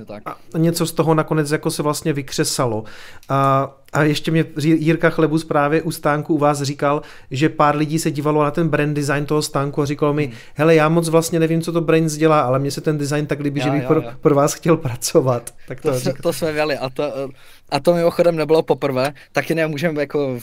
a 0.55 0.59
něco 0.59 0.87
z 0.87 0.93
toho 0.93 1.15
nakonec 1.15 1.51
jako 1.51 1.71
se 1.71 1.83
vlastně 1.83 2.13
vykřesalo. 2.13 2.85
A, 3.29 3.71
a 3.93 4.03
ještě 4.03 4.31
mě 4.31 4.45
Jirka 4.59 5.11
Chlebus 5.11 5.45
právě 5.45 5.83
u 5.83 5.91
stánku 5.91 6.35
u 6.35 6.39
vás 6.39 6.63
říkal, 6.63 7.03
že 7.31 7.49
pár 7.49 7.77
lidí 7.77 7.99
se 7.99 8.11
dívalo 8.11 8.45
na 8.45 8.51
ten 8.51 8.69
brand 8.69 8.97
design 8.97 9.27
toho 9.27 9.43
stánku 9.43 9.83
a 9.83 9.87
říkalo 9.87 10.15
mi, 10.15 10.27
hmm. 10.27 10.35
hele, 10.55 10.75
já 10.75 10.89
moc 10.89 11.09
vlastně 11.09 11.41
nevím, 11.41 11.63
co 11.63 11.73
to 11.73 11.81
Brains 11.81 12.17
dělá, 12.17 12.41
ale 12.41 12.59
mně 12.59 12.71
se 12.71 12.81
ten 12.81 12.99
design 12.99 13.27
tak 13.27 13.41
líbí, 13.41 13.61
já, 13.61 13.65
že 13.65 13.71
bych 13.71 13.83
já, 13.83 13.89
pro, 13.89 14.01
já. 14.01 14.17
pro 14.21 14.35
vás 14.35 14.55
chtěl 14.55 14.77
pracovat. 14.77 15.55
Tak 15.69 15.81
to, 15.81 16.01
to, 16.01 16.13
to 16.23 16.33
jsme 16.33 16.53
věli 16.53 16.77
a 16.77 16.91
to, 16.91 17.05
a 17.71 17.81
to 17.81 17.95
mimochodem 17.95 18.37
nebylo 18.37 18.63
poprvé, 18.63 19.13
taky 19.33 19.55
nemůžeme 19.55 20.01
jako 20.01 20.39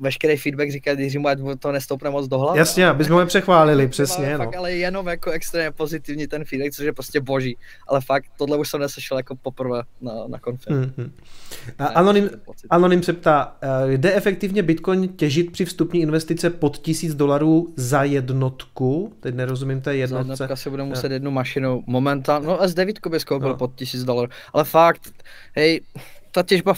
veškerý 0.00 0.36
feedback 0.36 0.70
říkat 0.70 0.98
Jiřímu, 0.98 1.28
ať 1.28 1.38
to 1.58 1.72
nestoupne 1.72 2.10
moc 2.10 2.28
do 2.28 2.38
hlavy. 2.38 2.58
Jasně, 2.58 2.88
aby 2.88 3.04
jsme 3.04 3.14
ho 3.14 3.26
přechválili, 3.26 3.88
přesně. 3.88 4.36
Fakt, 4.36 4.54
no. 4.54 4.58
ale 4.58 4.72
jenom 4.72 5.06
jako 5.06 5.30
extrémně 5.30 5.70
pozitivní 5.70 6.26
ten 6.26 6.44
feedback, 6.44 6.72
což 6.72 6.84
je 6.84 6.92
prostě 6.92 7.20
boží. 7.20 7.56
Ale 7.88 8.00
fakt, 8.00 8.24
tohle 8.38 8.56
už 8.56 8.68
jsem 8.68 8.80
neslyšel 8.80 9.16
jako 9.16 9.36
poprvé 9.36 9.82
na, 10.00 10.12
na 10.26 10.38
konferenci. 10.38 11.00
Mm-hmm. 11.00 11.10
Anonym, 11.78 12.30
Anonym 12.70 13.02
se 13.02 13.12
ptá, 13.12 13.56
eh, 13.62 13.92
jde 13.92 14.14
efektivně 14.14 14.62
Bitcoin 14.62 15.08
těžit 15.08 15.52
při 15.52 15.64
vstupní 15.64 16.00
investice 16.00 16.50
pod 16.50 16.78
tisíc 16.78 17.14
dolarů 17.14 17.72
za 17.76 18.02
jednotku? 18.02 19.12
Teď 19.20 19.34
nerozumím 19.34 19.80
té 19.80 19.96
jednotce. 19.96 20.24
Za 20.24 20.32
jednotka 20.32 20.56
se 20.56 20.70
bude 20.70 20.82
muset 20.82 21.12
jednu 21.12 21.30
mašinu 21.30 21.82
momentálně, 21.86 22.46
no 22.46 22.58
S9 22.58 23.10
by 23.10 23.20
skoupil 23.20 23.48
no. 23.48 23.56
pod 23.56 23.74
tisíc 23.74 24.04
dolarů, 24.04 24.28
ale 24.52 24.64
fakt, 24.64 25.12
hej, 25.56 25.80
ta 26.32 26.42
těžba 26.42 26.74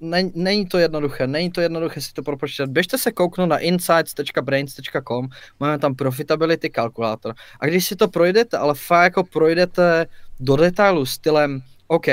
není, 0.00 0.32
není 0.34 0.66
to 0.66 0.78
jednoduché, 0.78 1.26
není 1.26 1.50
to 1.50 1.60
jednoduché 1.60 2.00
si 2.00 2.12
to 2.12 2.22
propočítat. 2.22 2.70
Běžte 2.70 2.98
se 2.98 3.12
kouknout 3.12 3.48
na 3.48 3.58
insights.brains.com, 3.58 5.28
máme 5.60 5.78
tam 5.78 5.94
profitability 5.94 6.70
kalkulátor. 6.70 7.34
A 7.60 7.66
když 7.66 7.86
si 7.86 7.96
to 7.96 8.08
projdete, 8.08 8.58
ale 8.58 8.74
fakt 8.74 9.04
jako 9.04 9.24
projdete 9.24 10.06
do 10.40 10.56
detailu 10.56 11.06
stylem, 11.06 11.60
OK, 11.86 12.06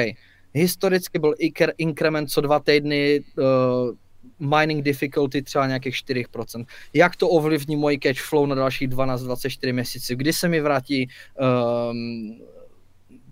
historicky 0.53 1.19
byl 1.19 1.35
increment 1.77 2.29
co 2.29 2.41
dva 2.41 2.59
týdny, 2.59 3.23
uh, 3.37 3.95
mining 4.39 4.83
difficulty 4.83 5.41
třeba 5.41 5.67
nějakých 5.67 5.95
4%. 5.95 6.65
Jak 6.93 7.15
to 7.15 7.29
ovlivní 7.29 7.75
můj 7.75 7.97
cash 7.97 8.21
flow 8.21 8.45
na 8.45 8.55
dalších 8.55 8.89
12-24 8.89 9.73
měsíců? 9.73 10.15
Kdy 10.15 10.33
se 10.33 10.47
mi 10.47 10.61
vrátí 10.61 11.09
um, 11.89 12.39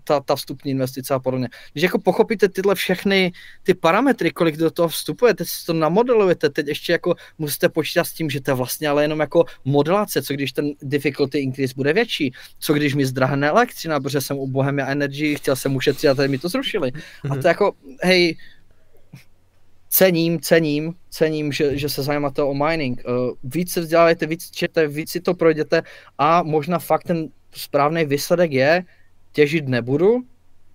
ta, 0.04 0.20
ta 0.20 0.36
vstupní 0.36 0.70
investice 0.70 1.14
a 1.14 1.18
podobně. 1.18 1.48
Když 1.72 1.82
jako 1.82 1.98
pochopíte 1.98 2.48
tyhle 2.48 2.74
všechny 2.74 3.32
ty 3.62 3.74
parametry, 3.74 4.30
kolik 4.30 4.56
do 4.56 4.70
toho 4.70 4.88
vstupuje, 4.88 5.34
teď 5.34 5.48
si 5.48 5.66
to 5.66 5.72
namodelujete, 5.72 6.50
teď 6.50 6.66
ještě 6.66 6.92
jako 6.92 7.14
musíte 7.38 7.68
počítat 7.68 8.04
s 8.04 8.12
tím, 8.12 8.30
že 8.30 8.40
to 8.40 8.50
je 8.50 8.54
vlastně 8.54 8.88
ale 8.88 9.04
jenom 9.04 9.20
jako 9.20 9.44
modelace, 9.64 10.22
co 10.22 10.34
když 10.34 10.52
ten 10.52 10.70
difficulty 10.82 11.38
increase 11.38 11.74
bude 11.76 11.92
větší, 11.92 12.32
co 12.58 12.74
když 12.74 12.94
mi 12.94 13.06
zdrahne 13.06 13.48
elektřina, 13.48 14.00
protože 14.00 14.20
jsem 14.20 14.38
u 14.38 14.46
Bohemia 14.46 14.86
Energy, 14.86 15.34
chtěl 15.34 15.56
jsem 15.56 15.76
ušetřit 15.76 16.08
a 16.08 16.14
tady 16.14 16.28
mi 16.28 16.38
to 16.38 16.48
zrušili. 16.48 16.92
A 17.30 17.34
mhm. 17.34 17.42
to 17.42 17.48
jako, 17.48 17.72
hej, 18.02 18.36
cením, 19.94 20.40
cením, 20.40 20.94
cením, 21.10 21.52
že, 21.52 21.78
že 21.78 21.88
se 21.88 22.02
zajímáte 22.02 22.42
o 22.42 22.54
mining. 22.54 23.02
Uh, 23.06 23.36
víc 23.44 23.72
se 23.72 23.80
vzdělávajte, 23.80 24.26
víc 24.26 24.50
čete, 24.50 24.88
víc 24.88 25.10
si 25.10 25.20
to 25.20 25.34
projděte 25.34 25.82
a 26.18 26.42
možná 26.42 26.78
fakt 26.78 27.04
ten 27.04 27.28
správný 27.52 28.04
výsledek 28.04 28.52
je, 28.52 28.84
těžit 29.34 29.68
nebudu, 29.68 30.24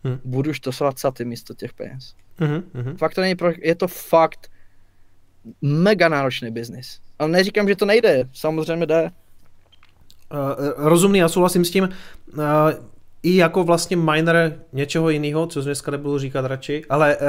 hmm. 0.04 0.20
budu 0.24 0.54
štosovat 0.54 1.00
saty 1.00 1.26
místo 1.26 1.54
těch 1.54 1.74
peněz. 1.74 2.14
Hmm, 2.38 2.64
hmm. 2.74 2.98
Fakt 2.98 3.14
to 3.14 3.22
není 3.22 3.36
pro, 3.36 3.52
je 3.62 3.76
to 3.76 3.88
fakt 3.88 4.52
mega 5.62 6.10
náročný 6.10 6.52
biznis. 6.52 7.00
Ale 7.20 7.30
neříkám, 7.30 7.68
že 7.68 7.76
to 7.76 7.86
nejde, 7.86 8.30
samozřejmě 8.34 8.86
jde. 8.86 9.12
Uh, 10.32 10.88
rozumný, 10.88 11.20
já 11.20 11.30
souhlasím 11.30 11.66
s 11.66 11.72
tím. 11.72 11.84
Uh, 11.84 12.44
I 13.24 13.36
jako 13.36 13.64
vlastně 13.64 13.98
miner 13.98 14.60
něčeho 14.74 15.10
jiného, 15.10 15.48
co 15.48 15.62
dneska 15.62 15.92
nebudu 15.92 16.20
říkat 16.20 16.46
radši, 16.46 16.86
ale 16.90 17.18
uh, 17.18 17.26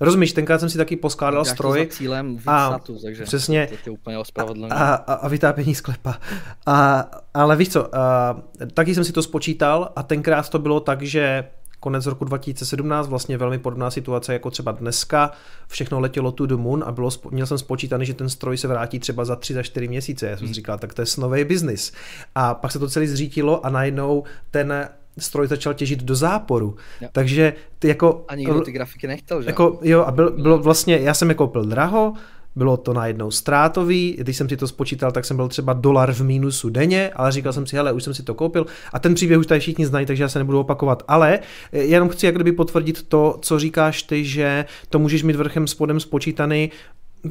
Rozumíš, 0.00 0.32
tenkrát 0.32 0.58
jsem 0.58 0.70
si 0.70 0.78
taky 0.78 0.96
poskládal 0.96 1.40
Já 1.46 1.54
stroj. 1.54 1.88
Za 1.90 1.96
cílem 1.96 2.38
a 2.46 2.68
statu, 2.68 2.98
takže 3.02 3.24
přesně, 3.24 3.68
to 3.84 3.90
je 3.90 3.92
úplně 3.92 4.18
ospravedlné. 4.18 4.68
A, 4.74 4.94
a, 4.94 5.12
a 5.12 5.28
vytápění 5.28 5.74
sklepa. 5.74 6.18
A, 6.66 7.10
ale 7.34 7.56
víš 7.56 7.68
co, 7.68 7.96
a, 7.96 8.36
taky 8.74 8.94
jsem 8.94 9.04
si 9.04 9.12
to 9.12 9.22
spočítal 9.22 9.92
a 9.96 10.02
tenkrát 10.02 10.48
to 10.48 10.58
bylo 10.58 10.80
tak, 10.80 11.02
že 11.02 11.44
konec 11.80 12.06
roku 12.06 12.24
2017, 12.24 13.08
vlastně 13.08 13.38
velmi 13.38 13.58
podobná 13.58 13.90
situace 13.90 14.32
jako 14.32 14.50
třeba 14.50 14.72
dneska, 14.72 15.30
všechno 15.68 16.00
letělo 16.00 16.32
to 16.32 16.46
the 16.46 16.54
moon 16.54 16.84
a 16.86 16.92
bylo, 16.92 17.10
měl 17.30 17.46
jsem 17.46 17.58
spočítaný, 17.58 18.06
že 18.06 18.14
ten 18.14 18.28
stroj 18.28 18.56
se 18.56 18.68
vrátí 18.68 18.98
třeba 18.98 19.24
za 19.24 19.36
3 19.36 19.54
za 19.54 19.62
4 19.62 19.88
měsíce. 19.88 20.26
Já 20.26 20.36
jsem 20.36 20.44
hmm. 20.44 20.48
si 20.48 20.54
říkal, 20.54 20.78
tak 20.78 20.94
to 20.94 21.02
je 21.02 21.06
snový 21.06 21.44
biznis. 21.44 21.92
A 22.34 22.54
pak 22.54 22.72
se 22.72 22.78
to 22.78 22.88
celý 22.88 23.06
zřítilo 23.06 23.66
a 23.66 23.70
najednou 23.70 24.24
ten 24.50 24.88
stroj 25.22 25.48
začal 25.48 25.74
těžit 25.74 26.02
do 26.02 26.14
záporu. 26.14 26.76
Jo. 27.00 27.08
Takže 27.12 27.52
ty 27.78 27.88
jako... 27.88 28.24
A 28.28 28.34
nikdo 28.34 28.60
ty 28.60 28.72
grafiky 28.72 29.06
nechtěl, 29.06 29.42
že? 29.42 29.48
Jako, 29.48 29.78
jo, 29.82 30.04
a 30.04 30.10
byl, 30.10 30.30
bylo 30.30 30.58
vlastně, 30.58 30.98
já 30.98 31.14
jsem 31.14 31.28
je 31.28 31.34
koupil 31.34 31.64
draho, 31.64 32.12
bylo 32.56 32.76
to 32.76 32.92
najednou 32.92 33.30
ztrátový, 33.30 34.16
když 34.18 34.36
jsem 34.36 34.48
si 34.48 34.56
to 34.56 34.68
spočítal, 34.68 35.12
tak 35.12 35.24
jsem 35.24 35.36
byl 35.36 35.48
třeba 35.48 35.72
dolar 35.72 36.12
v 36.12 36.20
mínusu 36.20 36.70
denně, 36.70 37.10
ale 37.16 37.32
říkal 37.32 37.52
jsem 37.52 37.66
si, 37.66 37.76
hele, 37.76 37.92
už 37.92 38.04
jsem 38.04 38.14
si 38.14 38.22
to 38.22 38.34
koupil 38.34 38.66
a 38.92 38.98
ten 38.98 39.14
příběh 39.14 39.38
už 39.38 39.46
tady 39.46 39.60
všichni 39.60 39.86
znají, 39.86 40.06
takže 40.06 40.22
já 40.22 40.28
se 40.28 40.38
nebudu 40.38 40.60
opakovat, 40.60 41.02
ale 41.08 41.38
jenom 41.72 42.08
chci 42.08 42.26
jak 42.26 42.34
kdyby 42.34 42.52
potvrdit 42.52 43.08
to, 43.08 43.38
co 43.42 43.58
říkáš 43.58 44.02
ty, 44.02 44.24
že 44.24 44.64
to 44.88 44.98
můžeš 44.98 45.22
mít 45.22 45.36
vrchem 45.36 45.66
spodem 45.66 46.00
spočítaný 46.00 46.70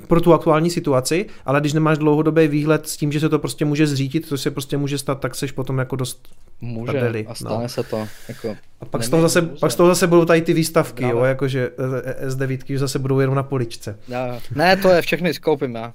pro 0.08 0.22
tu 0.22 0.34
aktuální 0.34 0.70
situaci, 0.70 1.26
ale 1.46 1.60
když 1.60 1.74
nemáš 1.74 1.98
dlouhodobý 1.98 2.48
výhled 2.48 2.88
s 2.88 2.98
tím, 2.98 3.12
že 3.12 3.20
se 3.20 3.30
to 3.30 3.40
prostě 3.40 3.66
může 3.66 3.88
zřítit, 3.88 4.30
to 4.30 4.38
se 4.38 4.52
prostě 4.52 4.78
může 4.78 4.98
stát, 4.98 5.20
tak 5.20 5.36
seš 5.36 5.52
potom 5.52 5.78
jako 5.78 5.96
dost 5.96 6.28
Může 6.62 6.92
prdeli, 6.92 7.26
a 7.26 7.30
no. 7.30 7.36
stane 7.36 7.64
no. 7.64 7.70
se 7.70 7.84
to. 7.84 8.08
Jako, 8.28 8.56
a 8.82 8.86
pak 8.86 9.04
z, 9.04 9.10
toho 9.10 9.22
zase, 9.22 9.42
pak 9.42 9.72
z 9.72 9.76
toho 9.76 9.90
zase 9.90 10.08
budou 10.08 10.26
tady 10.26 10.42
ty 10.42 10.54
výstavky, 10.54 11.04
jo, 11.04 11.24
jakože 11.24 11.72
eh, 12.20 12.28
S9 12.28 12.74
už 12.74 12.80
zase 12.80 13.00
budou 13.00 13.20
jenom 13.20 13.36
na 13.36 13.44
poličce. 13.44 14.00
Já, 14.08 14.40
ne, 14.56 14.78
to 14.78 14.90
je 14.90 15.02
všechny 15.02 15.34
skoupím 15.34 15.76
já. 15.76 15.94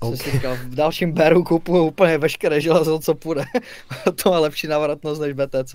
Okay. 0.00 0.32
Říkal, 0.32 0.56
v 0.56 0.74
dalším 0.74 1.12
beru 1.12 1.44
kupuju 1.44 1.84
úplně 1.84 2.18
veškeré 2.18 2.60
železo, 2.60 2.98
co 2.98 3.14
půjde. 3.14 3.44
to 4.22 4.30
má 4.30 4.38
lepší 4.38 4.66
návratnost 4.66 5.20
než 5.20 5.32
BTC. 5.32 5.74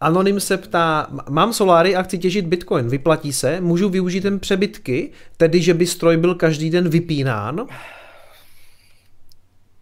Anonym 0.00 0.40
se 0.40 0.56
ptá, 0.56 1.06
mám 1.28 1.52
soláry 1.52 1.96
a 1.96 2.02
chci 2.02 2.18
těžit 2.18 2.46
bitcoin, 2.46 2.88
vyplatí 2.88 3.32
se, 3.32 3.60
můžu 3.60 3.88
využít 3.88 4.20
ten 4.20 4.40
přebytky, 4.40 5.10
tedy 5.36 5.62
že 5.62 5.74
by 5.74 5.86
stroj 5.86 6.16
byl 6.16 6.34
každý 6.34 6.70
den 6.70 6.88
vypínán? 6.88 7.66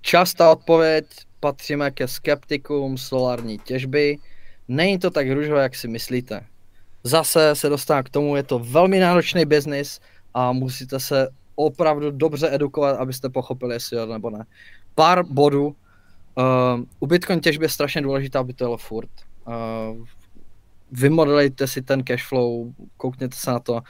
Častá 0.00 0.50
odpověď, 0.50 1.04
patříme 1.40 1.90
ke 1.90 2.08
skeptikům 2.08 2.98
solární 2.98 3.58
těžby. 3.58 4.18
Není 4.68 4.98
to 4.98 5.10
tak 5.10 5.30
růžové, 5.30 5.62
jak 5.62 5.74
si 5.74 5.88
myslíte. 5.88 6.40
Zase 7.04 7.54
se 7.54 7.68
dostávám 7.68 8.02
k 8.04 8.10
tomu, 8.10 8.36
je 8.36 8.42
to 8.42 8.58
velmi 8.58 9.00
náročný 9.00 9.44
biznis 9.44 10.00
a 10.34 10.52
musíte 10.52 11.00
se 11.00 11.28
opravdu 11.54 12.10
dobře 12.10 12.54
edukovat, 12.54 12.96
abyste 12.96 13.28
pochopili, 13.28 13.74
jestli 13.74 13.96
jo 13.96 14.06
nebo 14.06 14.30
ne. 14.30 14.44
Pár 14.94 15.24
bodů. 15.24 15.66
Uh, 15.66 16.84
u 17.00 17.06
Bitcoin 17.06 17.40
těžby 17.40 17.64
je 17.64 17.68
strašně 17.68 18.02
důležité, 18.02 18.38
aby 18.38 18.52
to 18.52 18.64
jelo 18.64 18.76
furt. 18.76 19.10
Vymodelejte 20.92 21.66
si 21.66 21.82
ten 21.82 22.04
cashflow, 22.04 22.72
koukněte 22.96 23.36
se 23.36 23.50
na 23.50 23.60
to. 23.60 23.80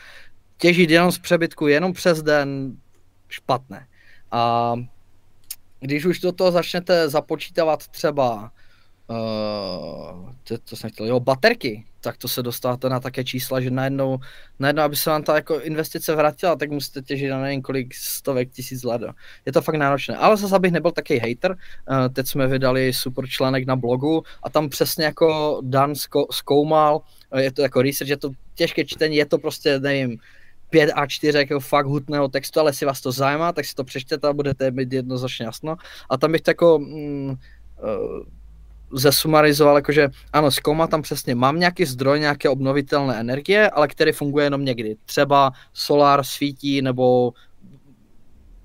Těžit 0.56 0.90
jenom 0.90 1.12
z 1.12 1.18
přebytku, 1.18 1.66
jenom 1.66 1.92
přes 1.92 2.22
den, 2.22 2.76
špatné. 3.28 3.86
A 4.30 4.74
když 5.80 6.04
už 6.04 6.20
do 6.20 6.32
toho 6.32 6.52
začnete 6.52 7.08
započítávat 7.08 7.88
třeba 7.88 8.52
uh, 9.10 10.30
to, 10.44 10.58
to 10.58 10.76
jsem 10.76 10.90
chtěl, 10.90 11.06
jo, 11.06 11.20
baterky, 11.20 11.84
tak 12.00 12.16
to 12.16 12.28
se 12.28 12.42
dostáváte 12.42 12.88
na 12.88 13.00
také 13.00 13.24
čísla, 13.24 13.60
že 13.60 13.70
najednou, 13.70 14.18
najednou 14.58 14.82
aby 14.82 14.96
se 14.96 15.10
vám 15.10 15.22
ta 15.22 15.34
jako 15.34 15.60
investice 15.60 16.14
vrátila, 16.14 16.56
tak 16.56 16.70
musíte 16.70 17.02
těžit 17.02 17.30
na 17.30 17.40
nevím 17.40 17.62
kolik 17.62 17.94
stovek 17.94 18.50
tisíc 18.50 18.82
let. 18.82 19.02
Je 19.46 19.52
to 19.52 19.62
fakt 19.62 19.74
náročné. 19.74 20.16
Ale 20.16 20.36
zase 20.36 20.56
abych 20.56 20.72
nebyl 20.72 20.90
takový 20.90 21.18
hater, 21.18 21.50
uh, 21.50 22.08
teď 22.12 22.26
jsme 22.26 22.46
vydali 22.46 22.92
super 22.92 23.26
článek 23.28 23.66
na 23.66 23.76
blogu 23.76 24.22
a 24.42 24.50
tam 24.50 24.68
přesně 24.68 25.04
jako 25.04 25.60
Dan 25.64 25.92
zko- 25.92 26.26
zkoumal, 26.30 27.00
uh, 27.32 27.38
je 27.38 27.52
to 27.52 27.62
jako 27.62 27.82
research, 27.82 28.10
je 28.10 28.16
to 28.16 28.30
těžké 28.54 28.84
čtení, 28.84 29.16
je 29.16 29.26
to 29.26 29.38
prostě, 29.38 29.78
nevím, 29.80 30.18
5 30.70 30.92
a 30.94 31.06
4 31.06 31.38
jako 31.38 31.60
fakt 31.60 31.86
hutného 31.86 32.28
textu, 32.28 32.60
ale 32.60 32.68
jestli 32.70 32.86
vás 32.86 33.00
to 33.00 33.12
zajímá, 33.12 33.52
tak 33.52 33.64
si 33.64 33.74
to 33.74 33.84
přečtěte 33.84 34.28
a 34.28 34.32
budete 34.32 34.70
mít 34.70 34.92
jednoznačně 34.92 35.46
jasno. 35.46 35.76
A 36.10 36.16
tam 36.16 36.32
bych 36.32 36.40
to 36.40 36.50
jako 36.50 36.78
mm, 36.78 37.28
uh, 37.30 37.36
zesumarizoval, 38.92 39.76
jakože 39.76 40.08
ano, 40.32 40.50
zkoumá 40.50 40.86
tam 40.86 41.02
přesně, 41.02 41.34
mám 41.34 41.58
nějaký 41.58 41.84
zdroj 41.84 42.20
nějaké 42.20 42.48
obnovitelné 42.48 43.20
energie, 43.20 43.70
ale 43.70 43.88
který 43.88 44.12
funguje 44.12 44.46
jenom 44.46 44.64
někdy. 44.64 44.96
Třeba 45.04 45.52
solár 45.72 46.24
svítí 46.24 46.82
nebo 46.82 47.32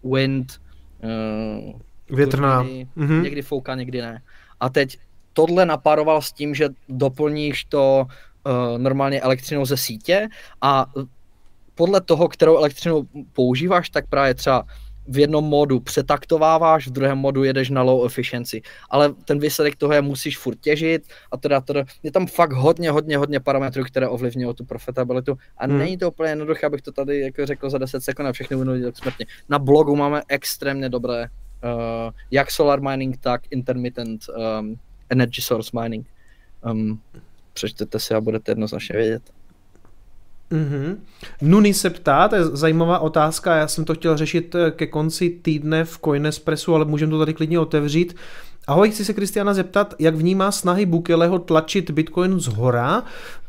wind, 0.04 0.62
uh, 1.04 1.80
větrná, 2.18 2.64
mm-hmm. 2.64 3.22
někdy 3.22 3.42
fouká, 3.42 3.76
někdy 3.76 4.02
ne. 4.02 4.22
A 4.60 4.70
teď 4.70 4.98
tohle 5.34 5.66
naparoval 5.66 6.22
s 6.22 6.34
tím, 6.34 6.56
že 6.56 6.70
doplníš 6.90 7.66
to 7.66 8.06
uh, 8.06 8.78
normálně 8.78 9.22
elektřinou 9.22 9.66
ze 9.66 9.78
sítě 9.78 10.28
a 10.62 10.86
podle 11.76 12.02
toho, 12.02 12.28
kterou 12.28 12.58
elektřinu 12.58 13.08
používáš, 13.34 13.90
tak 13.90 14.08
právě 14.10 14.34
třeba 14.34 14.64
v 15.08 15.18
jednom 15.18 15.46
modu 15.46 15.80
přetaktováváš, 15.80 16.88
v 16.88 16.92
druhém 16.92 17.18
modu 17.18 17.44
jedeš 17.44 17.70
na 17.70 17.82
low 17.82 18.06
efficiency. 18.06 18.62
Ale 18.90 19.14
ten 19.26 19.40
výsledek 19.40 19.76
toho 19.76 19.94
je, 19.94 20.02
musíš 20.02 20.38
furt 20.38 20.60
těžit 20.60 21.04
a 21.32 21.38
teda, 21.38 21.62
teda 21.62 21.84
je 22.04 22.12
tam 22.12 22.28
fakt 22.28 22.54
hodně, 22.54 22.92
hodně, 22.92 23.18
hodně 23.18 23.40
parametrů, 23.40 23.84
které 23.84 24.08
ovlivňují 24.08 24.56
tu 24.56 24.66
profitabilitu 24.66 25.38
a 25.58 25.66
hmm. 25.66 25.78
není 25.78 25.98
to 25.98 26.12
úplně 26.12 26.30
jednoduché, 26.30 26.66
abych 26.66 26.82
to 26.82 26.92
tady 26.92 27.20
jako 27.20 27.46
řekl 27.46 27.70
za 27.70 27.78
10 27.78 28.04
sekund 28.04 28.28
a 28.28 28.32
všechny 28.32 28.58
budu 28.58 28.72
smrtně. 28.94 29.26
Na 29.50 29.60
blogu 29.60 29.96
máme 29.96 30.22
extrémně 30.28 30.90
dobré, 30.90 31.22
uh, 31.22 32.12
jak 32.32 32.52
solar 32.52 32.82
mining, 32.82 33.18
tak 33.18 33.42
intermittent 33.50 34.22
um, 34.60 34.80
energy 35.10 35.42
source 35.42 35.72
mining. 35.82 36.08
Um, 36.66 37.00
přečtěte 37.54 38.00
si 38.00 38.14
a 38.14 38.22
budete 38.22 38.52
jednoznačně 38.52 38.96
vědět. 38.96 39.22
Mm-hmm. 40.52 40.98
Nuny 41.42 41.74
se 41.74 41.90
ptá, 41.90 42.28
to 42.28 42.36
je 42.36 42.46
zajímavá 42.46 43.00
otázka, 43.00 43.56
já 43.56 43.68
jsem 43.68 43.86
to 43.86 43.94
chtěl 43.94 44.18
řešit 44.18 44.56
eh, 44.56 44.72
ke 44.72 44.88
konci 44.88 45.30
týdne 45.30 45.86
v 45.86 46.00
Coinespressu, 46.06 46.76
ale 46.76 46.86
můžeme 46.86 47.12
to 47.12 47.20
tady 47.20 47.34
klidně 47.34 47.60
otevřít. 47.60 48.16
Ahoj, 48.68 48.92
chci 48.92 49.06
se 49.06 49.14
Kristiana 49.14 49.54
zeptat, 49.54 49.94
jak 50.00 50.16
vnímá 50.16 50.52
snahy 50.52 50.86
Bukeleho 50.86 51.40
tlačit 51.40 51.92
Bitcoin 51.92 52.40
z 52.40 52.48
hora, 52.48 53.04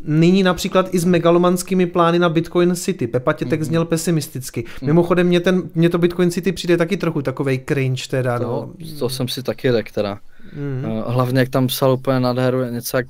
nyní 0.05 0.43
například 0.43 0.94
i 0.94 0.98
s 0.98 1.05
megalomanskými 1.05 1.86
plány 1.86 2.18
na 2.18 2.28
Bitcoin 2.28 2.76
City. 2.76 3.06
Pepa 3.06 3.32
Tětek 3.32 3.60
mm-hmm. 3.60 3.64
zněl 3.64 3.84
pesimisticky. 3.84 4.62
Mm-hmm. 4.62 4.86
Mimochodem, 4.86 5.26
mě, 5.26 5.40
ten, 5.40 5.62
mě 5.74 5.90
to 5.90 5.98
Bitcoin 5.98 6.30
City 6.30 6.52
přijde 6.52 6.76
taky 6.76 6.97
trochu 6.97 7.22
takovej 7.22 7.60
cringe 7.68 8.09
teda. 8.10 8.38
To, 8.38 8.44
no. 8.44 8.72
to 8.98 9.09
jsem 9.09 9.28
si 9.28 9.43
taky 9.43 9.72
řekl 9.72 9.90
teda. 9.93 10.18
Mm-hmm. 10.56 11.05
Hlavně 11.06 11.40
jak 11.40 11.48
tam 11.48 11.66
psal 11.66 11.93
úplně 11.93 12.20
nádheru, 12.20 12.64
něco 12.64 12.97
jak 12.97 13.06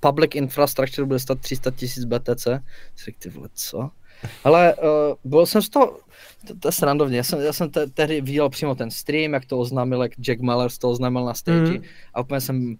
public 0.00 0.30
infrastructure 0.34 1.06
bude 1.06 1.18
stát 1.18 1.40
300 1.40 1.70
tisíc 1.70 2.04
BTC. 2.04 2.46
Řekl 3.04 3.18
ty 3.18 3.30
vole, 3.30 3.48
co? 3.54 3.90
Ale 4.44 4.74
uh, 4.74 5.30
byl 5.30 5.46
jsem 5.46 5.62
z 5.62 5.68
toho, 5.68 5.96
to, 6.46 6.54
to 6.58 6.68
je 6.68 6.72
srandovně, 6.72 7.16
já 7.16 7.22
jsem, 7.22 7.40
já 7.40 7.52
jsem 7.52 7.70
te, 7.70 7.86
tehdy 7.86 8.20
viděl 8.20 8.48
přímo 8.48 8.74
ten 8.74 8.90
stream, 8.90 9.32
jak 9.32 9.44
to 9.44 9.58
oznámil, 9.58 10.02
jak 10.02 10.12
Jack 10.20 10.40
Miller 10.40 10.70
to 10.80 10.90
oznámil 10.90 11.24
na 11.24 11.34
stage 11.34 11.72
mm. 11.72 11.82
a 12.14 12.20
úplně 12.20 12.40
jsem, 12.40 12.76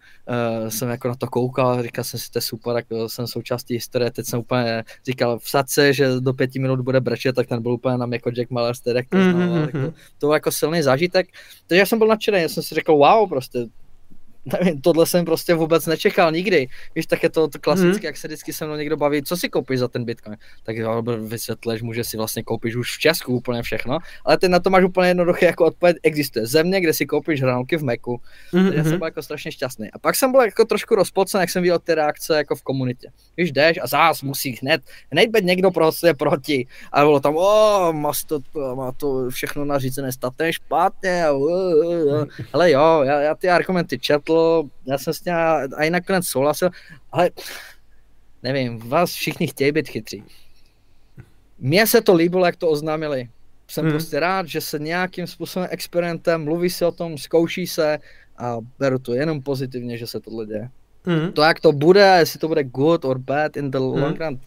uh, 0.63 0.69
jsem 0.69 0.89
jako 0.89 1.09
na 1.09 1.15
to 1.15 1.27
koukal, 1.27 1.83
říkal 1.83 2.05
jsem 2.05 2.21
si, 2.21 2.31
to 2.31 2.39
je 2.39 2.43
super, 2.43 2.77
jako 2.77 3.09
jsem 3.09 3.27
součástí 3.27 3.75
historie, 3.75 4.11
teď 4.11 4.27
jsem 4.27 4.41
úplně 4.41 4.85
říkal 5.07 5.39
v 5.39 5.51
sadce, 5.51 5.93
že 5.93 6.21
do 6.21 6.33
pěti 6.33 6.59
minut 6.59 6.81
bude 6.81 7.01
brečet, 7.01 7.37
tak 7.37 7.47
ten 7.47 7.63
byl 7.63 7.73
úplně 7.73 7.99
nám 7.99 8.13
jako 8.13 8.31
Jack 8.31 8.51
Miller, 8.51 8.75
jak 8.95 9.09
to 9.09 9.17
mm-hmm. 9.17 9.33
znal, 9.33 9.57
jako, 9.57 9.95
to 10.19 10.27
byl 10.27 10.35
jako 10.35 10.53
silný 10.53 10.83
zážitek, 10.83 11.29
takže 11.67 11.79
já 11.79 11.87
jsem 11.87 11.99
byl 11.99 12.09
nadšený, 12.09 12.43
já 12.43 12.49
jsem 12.49 12.63
si 12.63 12.75
řekl, 12.75 12.93
wow, 12.93 13.29
prostě 13.29 13.67
nevím, 14.53 14.81
tohle 14.81 15.07
jsem 15.07 15.25
prostě 15.25 15.55
vůbec 15.55 15.87
nečekal 15.87 16.33
nikdy. 16.33 16.69
Víš, 16.95 17.07
tak 17.07 17.23
je 17.23 17.31
to, 17.31 17.49
to 17.49 17.59
klasické, 17.59 17.93
hmm. 17.93 18.07
jak 18.07 18.17
se 18.17 18.29
vždycky 18.29 18.53
se 18.53 18.67
mnou 18.67 18.77
někdo 18.77 18.97
baví, 18.97 19.23
co 19.23 19.37
si 19.37 19.49
koupíš 19.49 19.79
za 19.79 19.89
ten 19.89 20.05
Bitcoin. 20.05 20.37
Tak 20.63 20.77
vysvětleš 21.21 21.83
mu, 21.83 21.93
že 21.93 22.05
si 22.05 22.17
vlastně 22.17 22.43
koupíš 22.43 22.77
už 22.77 22.97
v 22.97 23.01
Česku 23.01 23.37
úplně 23.37 23.63
všechno, 23.63 23.99
ale 24.25 24.39
ty 24.39 24.49
na 24.49 24.61
to 24.61 24.71
máš 24.71 24.85
úplně 24.85 25.09
jednoduché 25.09 25.47
jako 25.47 25.65
odpověď, 25.65 25.97
existuje 26.03 26.47
země, 26.47 26.81
kde 26.81 26.95
si 26.95 27.07
koupíš 27.07 27.43
hranolky 27.43 27.77
v 27.77 27.83
Meku. 27.83 28.21
Hmm. 28.53 28.67
Já 28.67 28.83
jsem 28.83 28.91
mhm. 28.93 28.99
byl 28.99 29.07
jako 29.07 29.23
strašně 29.23 29.53
šťastný. 29.53 29.91
A 29.93 29.99
pak 29.99 30.17
jsem 30.17 30.33
byl 30.33 30.41
jako 30.41 30.65
trošku 30.65 30.95
rozpolcen, 30.95 31.41
jak 31.41 31.51
jsem 31.51 31.63
viděl 31.63 31.79
ty 31.79 31.95
reakce 31.95 32.37
jako 32.37 32.57
v 32.57 32.63
komunitě. 32.63 33.09
Víš, 33.37 33.53
jdeš 33.53 33.79
a 33.83 33.87
zás 33.87 34.23
musí 34.23 34.59
hned, 34.63 34.83
hned 35.13 35.31
být 35.31 35.45
někdo 35.45 35.71
prostě 35.71 36.15
proti. 36.15 36.67
A 36.93 37.01
bylo 37.01 37.21
tam, 37.21 37.37
o, 37.37 37.93
má 37.93 38.13
to, 38.27 38.41
má 38.75 38.93
to 38.93 39.31
všechno 39.31 39.65
nařízené 39.65 40.13
statné 40.13 40.53
špatně. 40.53 41.25
Ale 42.53 42.71
jo, 42.71 43.03
já, 43.05 43.21
já 43.21 43.35
ty 43.35 43.49
argumenty 43.51 43.99
četl, 43.99 44.38
já 44.87 44.99
jsem 44.99 45.15
s 45.15 45.25
ním 45.25 45.35
a 45.77 45.85
i 45.85 45.91
nakonec 45.91 46.27
souhlasil, 46.27 46.71
ale 47.13 47.31
nevím, 48.43 48.79
vás 48.79 49.11
všichni 49.11 49.47
chtějí 49.47 49.73
být 49.73 49.89
chytří. 49.89 50.25
Mně 51.59 51.87
se 51.87 52.01
to 52.01 52.15
líbilo, 52.15 52.47
jak 52.47 52.57
to 52.57 52.69
oznámili. 52.69 53.29
Jsem 53.69 53.85
hmm. 53.85 53.93
prostě 53.93 54.21
rád, 54.21 54.47
že 54.47 54.61
se 54.61 54.79
nějakým 54.79 55.27
způsobem 55.27 55.69
experimentem, 55.71 56.45
mluví 56.45 56.71
se 56.71 56.87
o 56.87 56.93
tom, 56.93 57.19
zkouší 57.19 57.67
se 57.67 57.99
a 58.39 58.57
beru 58.79 58.99
to 58.99 59.15
jenom 59.15 59.43
pozitivně, 59.43 59.99
že 59.99 60.07
se 60.07 60.21
tohle 60.21 60.47
děje. 60.47 60.71
Hmm. 61.05 61.33
To, 61.33 61.43
jak 61.43 61.61
to 61.61 61.73
bude, 61.73 62.17
jestli 62.19 62.39
to 62.39 62.49
bude 62.49 62.65
good 62.65 63.05
or 63.05 63.19
bad 63.19 63.57
in 63.57 63.71
the 63.71 63.79
long 63.79 64.21
hmm. 64.21 64.29
run, 64.29 64.41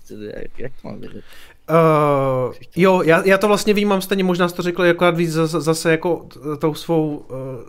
jak 0.57 0.71
to 0.81 0.87
mám 0.87 0.99
vědět? 0.99 1.23
Uh, 1.71 2.53
jo, 2.75 3.01
já, 3.05 3.23
já 3.25 3.37
to 3.37 3.47
vlastně 3.47 3.73
vnímám 3.73 4.01
stejně, 4.01 4.23
možná 4.23 4.49
jsi 4.49 4.55
to 4.55 4.61
řekl 4.61 4.83
jako 4.83 5.11
víc 5.11 5.31
zase 5.31 5.91
jako 5.91 6.25
tou 6.59 6.73
svou 6.73 7.25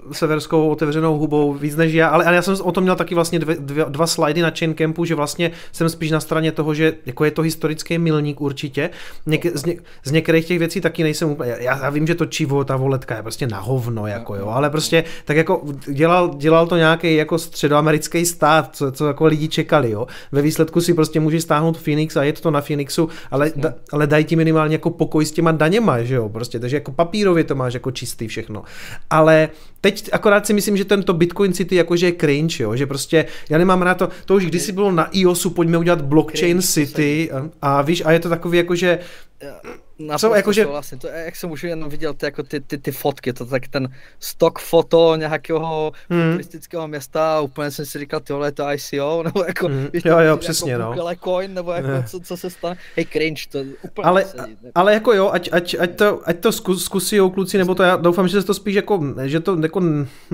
uh, 0.06 0.12
severskou 0.12 0.68
otevřenou 0.68 1.18
hubou 1.18 1.52
víc 1.52 1.76
než 1.76 1.92
já, 1.92 2.08
ale, 2.08 2.24
ale 2.24 2.36
já 2.36 2.42
jsem 2.42 2.56
o 2.62 2.72
tom 2.72 2.84
měl 2.84 2.96
taky 2.96 3.14
vlastně 3.14 3.38
dvě, 3.38 3.56
dvě, 3.60 3.84
dva 3.88 4.06
slidy 4.06 4.42
na 4.42 4.50
chain 4.58 4.74
campu, 4.74 5.04
že 5.04 5.14
vlastně 5.14 5.50
jsem 5.72 5.88
spíš 5.88 6.10
na 6.10 6.20
straně 6.20 6.52
toho, 6.52 6.74
že 6.74 6.94
jako 7.06 7.24
je 7.24 7.30
to 7.30 7.42
historický 7.42 7.98
milník 7.98 8.40
určitě. 8.40 8.90
Něk, 9.26 9.56
z, 9.56 9.64
ně, 9.64 9.76
z 10.04 10.10
některých 10.10 10.46
těch 10.46 10.58
věcí 10.58 10.80
taky 10.80 11.02
nejsem 11.02 11.30
úplně, 11.30 11.54
já, 11.58 11.78
já 11.78 11.90
vím, 11.90 12.06
že 12.06 12.14
to 12.14 12.26
čivo, 12.26 12.64
ta 12.64 12.76
voletka 12.76 13.16
je 13.16 13.22
prostě 13.22 13.46
na 13.46 13.60
hovno, 13.60 14.06
jako 14.06 14.36
jo, 14.36 14.48
ale 14.48 14.70
prostě 14.70 15.04
tak 15.24 15.36
jako 15.36 15.62
dělal, 15.88 16.30
dělal 16.36 16.66
to 16.66 16.76
nějaký 16.76 17.16
jako 17.16 17.38
středoamerický 17.38 18.26
stát, 18.26 18.76
co, 18.76 18.92
co 18.92 19.06
jako 19.06 19.26
lidi 19.26 19.48
čekali, 19.48 19.90
jo. 19.90 20.06
Ve 20.32 20.42
výsledku 20.42 20.80
si 20.80 20.94
prostě 20.94 21.20
můžeš 21.20 21.42
stáhnout 21.42 21.78
Phoenix 21.78 22.16
a 22.16 22.22
je 22.22 22.32
to 22.32 22.50
na 22.50 22.60
Phoenixu, 22.60 23.08
ale 23.30 23.52
da, 23.56 23.74
ale 23.93 24.06
dají 24.06 24.24
ti 24.24 24.36
minimálně 24.36 24.74
jako 24.74 24.90
pokoj 24.90 25.27
s 25.27 25.32
těma 25.32 25.52
daněma, 25.52 26.02
že 26.02 26.14
jo, 26.14 26.28
prostě, 26.28 26.59
takže 26.59 26.77
jako 26.77 26.93
papírově 26.93 27.44
to 27.44 27.55
máš 27.55 27.74
jako 27.74 27.90
čistý 27.90 28.28
všechno. 28.28 28.62
Ale 29.10 29.48
teď 29.81 30.09
akorát 30.12 30.47
si 30.47 30.52
myslím, 30.52 30.77
že 30.77 30.85
tento 30.85 31.14
Bitcoin 31.14 31.52
City 31.52 31.77
jakože 31.77 32.06
je 32.06 32.12
cringe, 32.12 32.62
jo, 32.62 32.77
že 32.77 32.86
prostě 32.86 33.24
já 33.51 33.59
nemám 33.59 33.82
rád 33.82 33.94
to, 33.94 34.09
to 34.24 34.35
už 34.35 34.47
kdysi 34.47 34.73
bylo 34.73 34.93
na 34.93 35.09
iOSu, 35.12 35.51
pojďme 35.51 35.78
udělat 35.78 36.02
blockchain 36.02 36.62
cringe, 36.62 36.66
city 36.66 37.31
a, 37.32 37.48
a 37.62 37.82
víš, 37.82 38.02
a 38.05 38.12
je 38.12 38.20
to 38.20 38.28
takový 38.28 38.59
jakože 38.59 38.98
na 39.98 40.19
co, 40.19 40.35
jakože... 40.35 40.66
Vlastně, 40.66 40.98
to, 40.98 41.06
jak 41.09 41.36
jsem 41.36 41.51
už 41.51 41.64
jenom 41.64 41.90
viděl 41.90 42.14
ty, 42.14 42.27
jako 42.27 42.43
ty, 42.43 42.60
ty, 42.60 42.78
ty 42.78 42.93
fotky, 42.93 43.32
to 43.32 43.47
tak 43.47 43.69
ten 43.69 43.89
stock 44.20 44.59
foto 44.59 45.16
nějakého 45.16 45.93
hmm. 46.10 46.23
futuristického 46.23 46.89
města, 46.89 47.40
úplně 47.40 47.70
jsem 47.70 47.86
si 47.86 47.98
říkal, 47.98 48.20
tyhle 48.20 48.48
je 48.48 48.52
to 48.52 48.64
ICO, 48.73 49.23
nebo 49.24 49.44
jako, 49.44 49.66
hmm. 49.69 49.89
víš, 49.93 50.02
jo, 50.05 50.12
jo, 50.12 50.19
jako 50.19 50.36
přesně, 50.36 50.73
jako 50.73 50.94
no. 50.94 51.14
coin, 51.24 51.55
nebo 51.55 51.73
jako, 51.73 51.89
co, 52.06 52.20
co, 52.20 52.36
se 52.36 52.51
stane, 52.51 52.77
hej, 52.97 53.06
cringe, 53.12 53.43
to 53.48 53.59
úplně 53.82 54.05
ale, 54.05 54.24
sedí, 54.24 54.56
ale 54.74 54.94
jako 54.94 55.12
jo, 55.12 55.31
ať, 55.32 55.48
ať, 55.52 55.77
ať 55.81 55.97
to, 55.97 56.20
ať 56.24 56.39
to 56.39 56.52
zkus, 56.52 56.85
zkusí 56.85 57.19
kluci, 57.35 57.59
nebo 57.59 57.74
to 57.74 57.82
já 57.82 57.97
doufám, 57.97 58.28
že 58.28 58.40
se 58.40 58.47
to 58.47 58.55
spíš 58.55 58.74
jako, 58.74 59.01
že 59.24 59.40
to 59.40 59.59
jako 59.62 59.82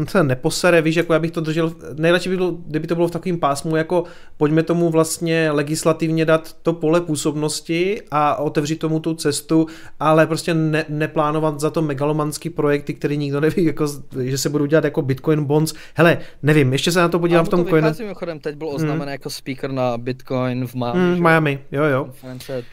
se 0.09 0.25
neposere, 0.25 0.83
víš, 0.83 0.97
jako 0.97 1.13
já 1.13 1.19
bych 1.19 1.31
to 1.31 1.41
držel, 1.41 1.73
nejradši 1.95 2.29
by 2.29 2.37
bylo, 2.37 2.51
kdyby 2.51 2.87
to 2.87 2.95
bylo 2.95 3.09
v 3.09 3.11
takovém 3.11 3.39
pásmu, 3.39 3.77
jako 3.77 4.05
pojďme 4.37 4.63
tomu 4.63 4.91
vlastně 4.91 5.51
legislativně 5.51 6.25
dát 6.25 6.53
to 6.63 6.73
pole 6.73 7.01
působnosti 7.01 8.03
a 8.11 8.37
otevřít 8.37 8.79
tomu 8.79 9.01
tu 9.01 9.15
cestu 9.15 9.58
kryptovalutu, 9.65 9.89
ale 10.01 10.27
prostě 10.27 10.55
ne, 10.55 10.85
neplánovat 10.89 11.61
za 11.61 11.71
to 11.71 11.83
megalomanský 11.83 12.51
projekty, 12.51 12.95
který 12.95 13.17
nikdo 13.17 13.41
neví, 13.41 13.65
jako, 13.65 13.87
že 14.23 14.39
se 14.39 14.49
budou 14.49 14.67
dělat 14.67 14.85
jako 14.85 15.03
Bitcoin 15.03 15.45
bonds. 15.45 15.75
Hele, 15.95 16.19
nevím, 16.43 16.73
ještě 16.73 16.93
se 16.93 17.01
na 17.01 17.09
to 17.09 17.19
podívám 17.19 17.45
v 17.45 17.49
tom 17.49 17.67
coinu. 17.67 17.89
Mimochodem, 17.99 18.41
teď 18.41 18.57
byl 18.57 18.69
oznámen 18.69 19.01
hmm. 19.01 19.09
jako 19.09 19.31
speaker 19.31 19.73
na 19.73 19.99
Bitcoin 19.99 20.67
v 20.67 20.75
Miami. 20.75 21.01
Hmm, 21.01 21.23
Miami, 21.23 21.59
jo, 21.73 21.85
jo. 21.85 22.05
Konference, 22.05 22.65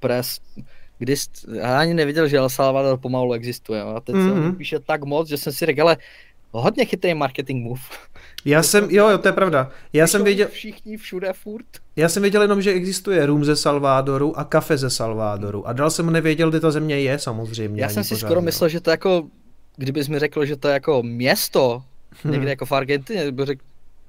press, 0.00 0.40
kdy 0.98 1.14
já 1.54 1.78
ani 1.78 1.94
nevěděl, 1.94 2.28
že 2.28 2.36
El 2.36 2.48
Salvador 2.48 2.98
pomalu 2.98 3.32
existuje. 3.32 3.82
A 3.82 4.00
teď 4.00 4.16
mm-hmm. 4.16 4.34
se 4.34 4.40
mhm. 4.40 4.54
píše 4.54 4.80
tak 4.80 5.04
moc, 5.04 5.28
že 5.28 5.38
jsem 5.38 5.52
si 5.52 5.66
řekl, 5.66 5.82
ale 5.82 5.96
hodně 6.50 6.84
chytrý 6.84 7.14
marketing 7.14 7.64
move. 7.64 7.82
Já 8.46 8.62
jsem, 8.62 8.90
jo, 8.90 9.08
jo, 9.08 9.18
to 9.18 9.28
je 9.28 9.32
pravda. 9.32 9.70
Já 9.92 10.06
jsem 10.06 10.24
věděl... 10.24 10.48
Všichni 10.48 10.96
všude 10.96 11.32
furt. 11.32 11.66
Já 11.96 12.08
jsem 12.08 12.22
věděl 12.22 12.42
jenom, 12.42 12.62
že 12.62 12.72
existuje 12.72 13.26
rum 13.26 13.44
ze 13.44 13.56
Salvadoru 13.56 14.38
a 14.38 14.44
kafe 14.44 14.78
ze 14.78 14.90
Salvadoru. 14.90 15.68
A 15.68 15.72
dál 15.72 15.90
jsem 15.90 16.10
nevěděl, 16.10 16.50
kde 16.50 16.60
ta 16.60 16.70
země 16.70 17.00
je 17.00 17.18
samozřejmě. 17.18 17.82
Já 17.82 17.88
jsem 17.88 18.04
si 18.04 18.08
pořádně. 18.08 18.28
skoro 18.28 18.40
myslel, 18.40 18.68
že 18.68 18.80
to 18.80 18.90
jako, 18.90 19.28
kdybys 19.76 20.08
mi 20.08 20.18
řekl, 20.18 20.44
že 20.44 20.56
to 20.56 20.68
je 20.68 20.74
jako 20.74 21.02
město, 21.02 21.82
někde 22.24 22.38
hmm. 22.38 22.48
jako 22.48 22.66
v 22.66 22.72
Argentině, 22.72 23.32
bych 23.32 23.46
řekl, 23.46 23.62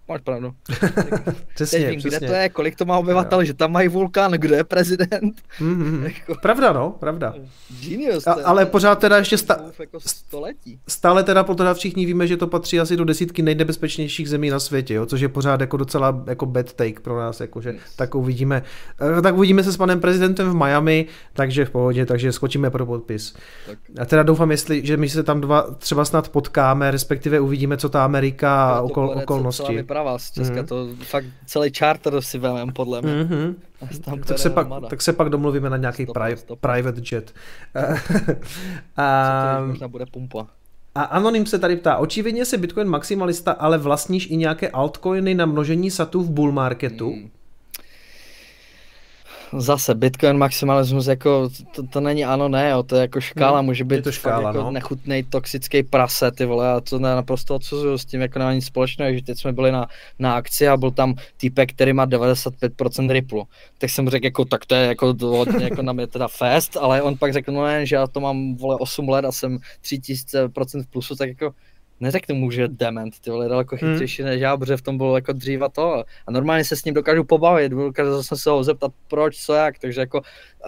máš 0.09 0.21
pravdu. 0.21 0.53
přesně, 1.55 1.79
Teď 1.79 1.89
vím, 1.89 1.99
přesně. 1.99 2.17
kde 2.17 2.27
to 2.27 2.34
je, 2.34 2.49
kolik 2.49 2.75
to 2.75 2.85
má 2.85 2.97
obyvatel, 2.97 3.43
že 3.43 3.53
tam 3.53 3.71
mají 3.71 3.88
vulkán, 3.88 4.31
kdo 4.31 4.55
je 4.55 4.63
prezident. 4.63 5.41
Mm-hmm. 5.59 6.03
jako... 6.19 6.35
Pravda, 6.41 6.73
no, 6.73 6.91
pravda. 6.91 7.34
Genius. 7.81 8.27
A, 8.27 8.31
ale 8.45 8.65
pořád 8.65 8.99
teda 8.99 9.17
ještě 9.17 9.38
sta... 9.38 9.57
jako 9.79 9.99
století. 9.99 10.79
stále 10.88 11.23
teda 11.23 11.43
pořád 11.43 11.77
všichni 11.77 12.05
víme, 12.05 12.27
že 12.27 12.38
to 12.38 12.47
patří 12.47 12.79
asi 12.79 12.97
do 12.97 13.05
desítky 13.05 13.41
nejnebezpečnějších 13.41 14.29
zemí 14.29 14.49
na 14.49 14.59
světě, 14.59 14.93
jo, 14.93 15.05
což 15.05 15.21
je 15.21 15.29
pořád 15.29 15.61
jako 15.61 15.77
docela 15.77 16.23
jako 16.27 16.45
bad 16.45 16.73
take 16.73 16.99
pro 16.99 17.19
nás, 17.19 17.39
jakože 17.39 17.69
yes. 17.69 17.95
tak 17.95 18.15
uvidíme. 18.15 18.63
Eh, 19.17 19.21
tak 19.21 19.35
uvidíme 19.35 19.63
se 19.63 19.71
s 19.71 19.77
panem 19.77 19.99
prezidentem 19.99 20.49
v 20.49 20.55
Miami, 20.55 21.05
takže 21.34 21.65
v 21.65 21.69
pohodě, 21.69 22.05
takže 22.05 22.31
skočíme 22.31 22.69
pro 22.69 22.85
podpis. 22.85 23.35
Tak. 23.67 23.77
A 23.99 24.05
teda 24.05 24.23
doufám, 24.23 24.51
jestli, 24.51 24.85
že 24.85 24.97
my 24.97 25.09
se 25.09 25.23
tam 25.23 25.41
dva 25.41 25.61
třeba 25.61 26.05
snad 26.05 26.29
potkáme, 26.29 26.91
respektive 26.91 27.39
uvidíme, 27.39 27.77
co 27.77 27.89
ta 27.89 28.05
Amerika 28.05 28.69
a 28.69 28.81
okol, 28.81 29.09
okolnosti 29.09 29.84
doprava 29.97 30.19
z 30.19 30.31
Česka, 30.31 30.61
mm. 30.61 30.67
to 30.67 30.87
fakt 31.03 31.25
celý 31.45 31.71
charter 31.77 32.21
si 32.21 32.37
vemem 32.37 32.73
podle 32.73 33.01
mě. 33.01 33.11
Mm-hmm. 33.11 33.55
Tam 34.05 34.19
tak, 34.19 34.39
se 34.39 34.49
pak, 34.49 34.67
tak 34.89 35.01
se 35.01 35.13
pak 35.13 35.29
domluvíme 35.29 35.69
na 35.69 35.77
nějaký 35.77 36.05
pri- 36.05 36.55
private 36.61 37.01
jet. 37.11 37.33
a, 38.97 39.63
možná 39.67 39.87
bude 39.87 40.05
pumpa. 40.05 40.47
A 40.95 41.01
Anonym 41.03 41.45
se 41.45 41.59
tady 41.59 41.75
ptá, 41.75 41.97
očividně 41.97 42.45
se 42.45 42.57
Bitcoin 42.57 42.87
maximalista, 42.87 43.51
ale 43.51 43.77
vlastníš 43.77 44.31
i 44.31 44.37
nějaké 44.37 44.69
altcoiny 44.69 45.35
na 45.35 45.45
množení 45.45 45.91
satů 45.91 46.23
v 46.23 46.29
bull 46.29 46.51
marketu? 46.51 47.11
Hmm 47.11 47.29
zase 49.53 49.95
Bitcoin 49.95 50.37
maximalismus 50.37 51.07
jako 51.07 51.49
to, 51.75 51.83
to 51.83 52.01
není 52.01 52.25
ano 52.25 52.49
ne, 52.49 52.69
jo, 52.69 52.83
to 52.83 52.95
je 52.95 53.01
jako 53.01 53.21
škála, 53.21 53.57
hmm, 53.57 53.65
může 53.65 53.83
být 53.83 54.03
to 54.03 54.11
škála, 54.11 54.49
jako 54.49 54.61
no. 54.61 54.71
nechutný 54.71 55.23
toxický 55.23 55.83
prase, 55.83 56.31
ty 56.31 56.45
vole, 56.45 56.71
a 56.71 56.79
to 56.81 56.99
naprosto 56.99 57.55
odsuzuju, 57.55 57.97
s 57.97 58.05
tím 58.05 58.21
jako 58.21 58.39
nemá 58.39 58.53
nic 58.53 58.65
společného, 58.65 59.13
že 59.13 59.23
teď 59.23 59.39
jsme 59.39 59.53
byli 59.53 59.71
na, 59.71 59.87
na 60.19 60.35
akci 60.35 60.67
a 60.67 60.77
byl 60.77 60.91
tam 60.91 61.15
týpek, 61.37 61.73
který 61.73 61.93
má 61.93 62.07
95% 62.07 63.11
Ripple, 63.11 63.43
tak 63.77 63.89
jsem 63.89 64.09
řekl 64.09 64.25
jako, 64.25 64.45
tak 64.45 64.65
to 64.65 64.75
je 64.75 64.87
jako 64.87 65.15
hodně 65.21 65.63
jako 65.63 65.81
na 65.81 65.93
mě 65.93 66.07
teda 66.07 66.27
fest, 66.27 66.77
ale 66.77 67.01
on 67.01 67.17
pak 67.17 67.33
řekl, 67.33 67.51
no 67.51 67.65
ne, 67.65 67.85
že 67.85 67.95
já 67.95 68.07
to 68.07 68.19
mám 68.19 68.55
vole 68.55 68.75
8 68.75 69.09
let 69.09 69.25
a 69.25 69.31
jsem 69.31 69.59
3000% 69.83 70.83
v 70.83 70.87
plusu, 70.87 71.15
tak 71.15 71.29
jako 71.29 71.53
neřeknu 71.99 72.35
mu, 72.35 72.51
že 72.51 72.67
dement, 72.67 73.19
ty 73.19 73.29
vole, 73.29 73.49
daleko 73.49 73.75
hmm. 73.75 73.91
chytřejší 73.91 74.21
hmm. 74.21 74.31
než 74.31 74.41
já, 74.41 74.57
protože 74.57 74.77
v 74.77 74.81
tom 74.81 74.97
bylo 74.97 75.15
jako 75.15 75.33
dřív 75.33 75.61
a 75.61 75.69
to. 75.69 76.03
A 76.27 76.31
normálně 76.31 76.63
se 76.63 76.75
s 76.75 76.83
ním 76.83 76.93
dokážu 76.93 77.23
pobavit, 77.23 77.71
dokážu 77.71 78.23
jsem 78.23 78.37
se 78.37 78.49
ho 78.49 78.63
zeptat, 78.63 78.91
proč, 79.07 79.37
co, 79.37 79.53
jak, 79.53 79.79
takže 79.79 79.99
jako 79.99 80.21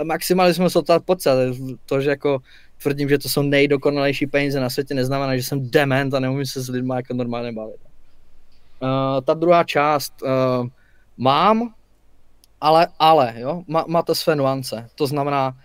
maximálně 0.03 0.53
jsme 0.53 0.69
se 0.69 0.81
ptát 0.81 1.03
pocit, 1.05 1.29
to, 1.85 2.01
že 2.01 2.09
jako 2.09 2.39
tvrdím, 2.81 3.09
že 3.09 3.17
to 3.17 3.29
jsou 3.29 3.41
nejdokonalejší 3.41 4.27
peníze 4.27 4.59
na 4.59 4.69
světě, 4.69 4.93
neznamená, 4.93 5.37
že 5.37 5.43
jsem 5.43 5.69
dement 5.69 6.13
a 6.13 6.19
neumím 6.19 6.45
se 6.45 6.61
s 6.61 6.69
lidmi 6.69 6.93
jako 6.95 7.13
normálně 7.13 7.51
bavit. 7.51 7.75
Uh, 8.81 9.21
ta 9.25 9.33
druhá 9.33 9.63
část, 9.63 10.13
uh, 10.21 10.67
mám, 11.17 11.73
ale, 12.61 12.87
ale, 12.99 13.33
jo, 13.37 13.63
má, 13.67 13.85
má 13.87 14.01
to 14.01 14.15
své 14.15 14.35
nuance, 14.35 14.89
to 14.95 15.07
znamená, 15.07 15.57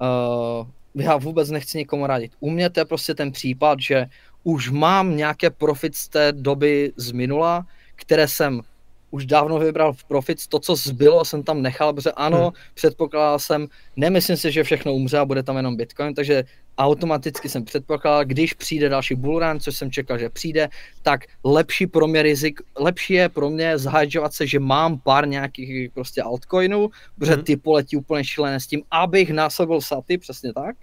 uh, 0.00 0.66
já 0.94 1.16
vůbec 1.16 1.50
nechci 1.50 1.78
nikomu 1.78 2.06
radit. 2.06 2.32
U 2.40 2.50
mě 2.50 2.70
to 2.70 2.80
je 2.80 2.84
prostě 2.84 3.14
ten 3.14 3.32
případ, 3.32 3.80
že 3.80 4.06
už 4.44 4.70
mám 4.70 5.16
nějaké 5.16 5.50
profit 5.50 5.96
z 5.96 6.08
té 6.08 6.32
doby 6.32 6.92
z 6.96 7.12
minula, 7.12 7.66
které 7.96 8.28
jsem 8.28 8.60
už 9.10 9.26
dávno 9.26 9.58
vybral 9.58 9.92
v 9.92 10.04
profit, 10.04 10.46
to, 10.46 10.58
co 10.58 10.76
zbylo, 10.76 11.24
jsem 11.24 11.42
tam 11.42 11.62
nechal, 11.62 11.92
protože 11.92 12.12
ano, 12.12 12.42
hmm. 12.42 12.52
předpokládal 12.74 13.38
jsem, 13.38 13.66
nemyslím 13.96 14.36
si, 14.36 14.52
že 14.52 14.64
všechno 14.64 14.94
umře 14.94 15.18
a 15.18 15.24
bude 15.24 15.42
tam 15.42 15.56
jenom 15.56 15.76
Bitcoin, 15.76 16.14
takže 16.14 16.44
automaticky 16.78 17.48
jsem 17.48 17.64
předpokládal, 17.64 18.24
když 18.24 18.54
přijde 18.54 18.88
další 18.88 19.14
bullrun, 19.14 19.60
což 19.60 19.76
jsem 19.76 19.90
čekal, 19.90 20.18
že 20.18 20.28
přijde, 20.28 20.68
tak 21.02 21.20
lepší 21.44 21.86
pro 21.86 22.06
mě 22.06 22.22
rizik, 22.22 22.60
lepší 22.76 23.14
je 23.14 23.28
pro 23.28 23.50
mě 23.50 23.78
zahajovat 23.78 24.34
se, 24.34 24.46
že 24.46 24.60
mám 24.60 24.98
pár 24.98 25.28
nějakých 25.28 25.90
prostě 25.92 26.22
altcoinů, 26.22 26.90
protože 27.18 27.34
hmm. 27.34 27.44
ty 27.44 27.56
poletí 27.56 27.96
úplně 27.96 28.24
šílené 28.24 28.60
s 28.60 28.66
tím, 28.66 28.82
abych 28.90 29.30
násobil 29.30 29.80
saty, 29.80 30.18
přesně 30.18 30.52
tak, 30.52 30.76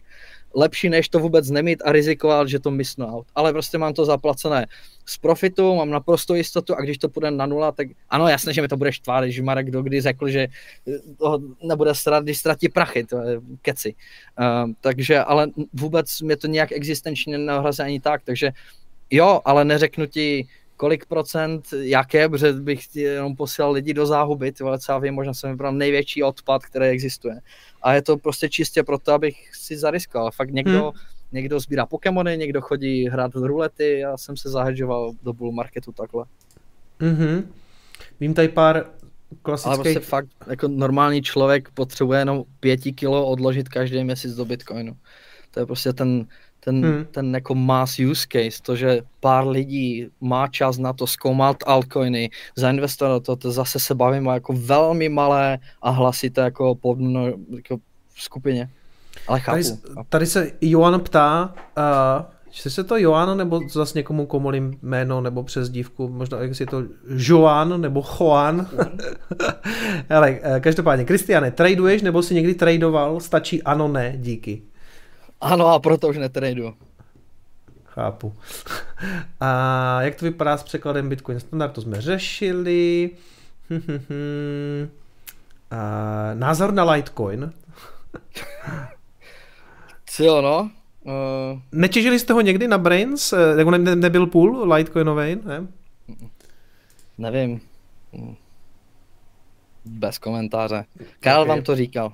lepší, 0.57 0.89
než 0.89 1.09
to 1.09 1.19
vůbec 1.19 1.49
nemít 1.49 1.81
a 1.85 1.91
rizikovat, 1.91 2.49
že 2.49 2.59
to 2.59 2.71
misnu 2.71 3.05
out. 3.05 3.27
Ale 3.35 3.53
prostě 3.53 3.77
mám 3.77 3.93
to 3.93 4.05
zaplacené 4.05 4.65
z 5.05 5.17
profitu, 5.17 5.75
mám 5.75 5.89
naprosto 5.89 6.35
jistotu 6.35 6.75
a 6.75 6.81
když 6.81 6.97
to 6.97 7.09
půjde 7.09 7.31
na 7.31 7.45
nula, 7.45 7.71
tak 7.71 7.87
ano, 8.09 8.27
jasně, 8.27 8.53
že 8.53 8.61
mi 8.61 8.67
to 8.67 8.77
bude 8.77 8.91
štvát, 8.91 9.23
když 9.23 9.39
Marek 9.39 9.67
kdo 9.67 9.83
kdy 9.83 10.01
řekl, 10.01 10.29
že 10.29 10.47
to 11.17 11.39
nebude 11.63 11.95
strat, 11.95 12.23
když 12.23 12.37
ztratí 12.37 12.69
prachy, 12.69 13.03
to 13.03 13.21
je 13.21 13.39
keci. 13.61 13.95
Uh, 14.39 14.71
takže, 14.81 15.19
ale 15.19 15.47
vůbec 15.73 16.21
mě 16.21 16.37
to 16.37 16.47
nějak 16.47 16.71
existenčně 16.71 17.37
neohrazuje 17.37 17.85
ani 17.85 17.99
tak, 17.99 18.21
takže 18.25 18.51
jo, 19.09 19.41
ale 19.45 19.65
neřeknu 19.65 20.05
ti, 20.05 20.47
kolik 20.77 21.05
procent, 21.05 21.65
jaké, 21.73 22.29
protože 22.29 22.53
bych 22.53 22.95
jenom 22.95 23.35
posílal 23.35 23.71
lidi 23.71 23.93
do 23.93 24.05
záhuby, 24.05 24.51
ty 24.51 24.63
vole, 24.63 24.79
co 24.79 24.91
já 24.91 24.97
vím, 24.97 25.13
možná 25.13 25.33
jsem 25.33 25.49
vybral 25.49 25.73
největší 25.73 26.23
odpad, 26.23 26.65
který 26.65 26.85
existuje. 26.85 27.39
A 27.87 27.93
je 27.93 28.01
to 28.01 28.17
prostě 28.17 28.49
čistě 28.49 28.83
proto, 28.83 29.13
abych 29.13 29.55
si 29.55 29.77
zariskoval. 29.77 30.31
Fakt 30.31 30.49
někdo, 30.49 30.83
hmm. 30.83 31.01
někdo 31.31 31.59
sbírá 31.59 31.85
Pokémony, 31.85 32.37
někdo 32.37 32.61
chodí 32.61 33.09
hrát 33.09 33.35
v 33.35 33.43
rulety, 33.43 33.99
já 33.99 34.17
jsem 34.17 34.37
se 34.37 34.49
zahedžoval 34.49 35.13
do 35.23 35.33
bull 35.33 35.51
marketu 35.51 35.91
takhle. 35.91 36.25
Mhm. 36.99 37.53
Vím 38.19 38.33
tady 38.33 38.47
pár 38.47 38.85
klasických... 39.41 39.73
Ale 39.73 39.83
prostě 39.83 39.99
fakt, 39.99 40.27
jako 40.47 40.67
normální 40.67 41.21
člověk 41.21 41.69
potřebuje 41.69 42.19
jenom 42.19 42.43
pěti 42.59 42.93
kilo 42.93 43.27
odložit 43.27 43.69
každý 43.69 44.03
měsíc 44.03 44.35
do 44.35 44.45
Bitcoinu. 44.45 44.97
To 45.51 45.59
je 45.59 45.65
prostě 45.65 45.93
ten, 45.93 46.27
ten, 46.67 46.85
hmm. 46.85 47.05
ten 47.11 47.35
jako 47.35 47.55
mass 47.55 47.99
use 47.99 48.27
case, 48.27 48.61
to, 48.61 48.75
že 48.75 49.01
pár 49.19 49.47
lidí 49.47 50.07
má 50.21 50.47
čas 50.47 50.77
na 50.77 50.93
to 50.93 51.07
zkoumat 51.07 51.57
altcoiny, 51.65 52.29
zainvestovat 52.55 53.23
to, 53.23 53.35
to 53.35 53.51
zase 53.51 53.79
se 53.79 53.95
bavíme 53.95 54.33
jako 54.33 54.53
velmi 54.53 55.09
malé 55.09 55.59
a 55.81 55.89
hlasité 55.89 56.41
jako, 56.41 56.75
podno, 56.75 57.27
jako 57.55 57.77
skupině. 58.17 58.69
Ale 59.27 59.39
chápu. 59.39 59.57
Tady, 59.57 60.05
tady 60.09 60.25
se 60.25 60.51
Johan 60.61 60.99
ptá, 60.99 61.53
uh, 61.77 62.25
Jsi 62.51 62.69
se 62.69 62.83
to 62.83 62.97
Joan, 62.97 63.37
nebo 63.37 63.61
zase 63.71 63.99
někomu 63.99 64.25
komolím 64.25 64.79
jméno 64.81 65.21
nebo 65.21 65.43
přes 65.43 65.69
dívku, 65.69 66.09
možná 66.09 66.41
jak 66.41 66.59
je 66.59 66.65
to 66.65 66.83
Joan 67.17 67.81
nebo 67.81 68.01
Juan. 68.01 68.67
Ale 70.09 70.39
eh, 70.41 70.59
každopádně, 70.59 71.05
Kristiane, 71.05 71.51
traduješ 71.51 72.01
nebo 72.01 72.23
si 72.23 72.35
někdy 72.35 72.53
tradoval? 72.53 73.19
Stačí 73.19 73.63
ano, 73.63 73.87
ne, 73.87 74.13
díky. 74.17 74.61
Ano 75.41 75.67
a 75.67 75.79
proto 75.79 76.07
už 76.07 76.17
netradu. 76.17 76.73
Chápu. 77.83 78.33
A 79.39 80.01
jak 80.01 80.15
to 80.15 80.25
vypadá 80.25 80.57
s 80.57 80.63
překladem 80.63 81.09
Bitcoin 81.09 81.39
standard, 81.39 81.71
to 81.71 81.81
jsme 81.81 82.01
řešili. 82.01 83.09
A 85.71 85.77
názor 86.33 86.73
na 86.73 86.91
Litecoin. 86.91 87.53
Co 90.05 90.41
no. 90.41 90.71
Uh... 91.03 91.59
Netěžili 91.71 92.19
jste 92.19 92.33
ho 92.33 92.41
někdy 92.41 92.67
na 92.67 92.77
Brains? 92.77 93.33
Jako 93.57 93.71
ne, 93.71 93.77
ne, 93.77 93.95
nebyl 93.95 94.27
půl 94.27 94.73
Litecoinový, 94.73 95.35
ne? 95.45 95.67
Nevím. 97.17 97.61
Bez 99.85 100.17
komentáře. 100.17 100.85
Karel 101.19 101.41
okay. 101.41 101.55
vám 101.55 101.63
to 101.63 101.75
říkal. 101.75 102.13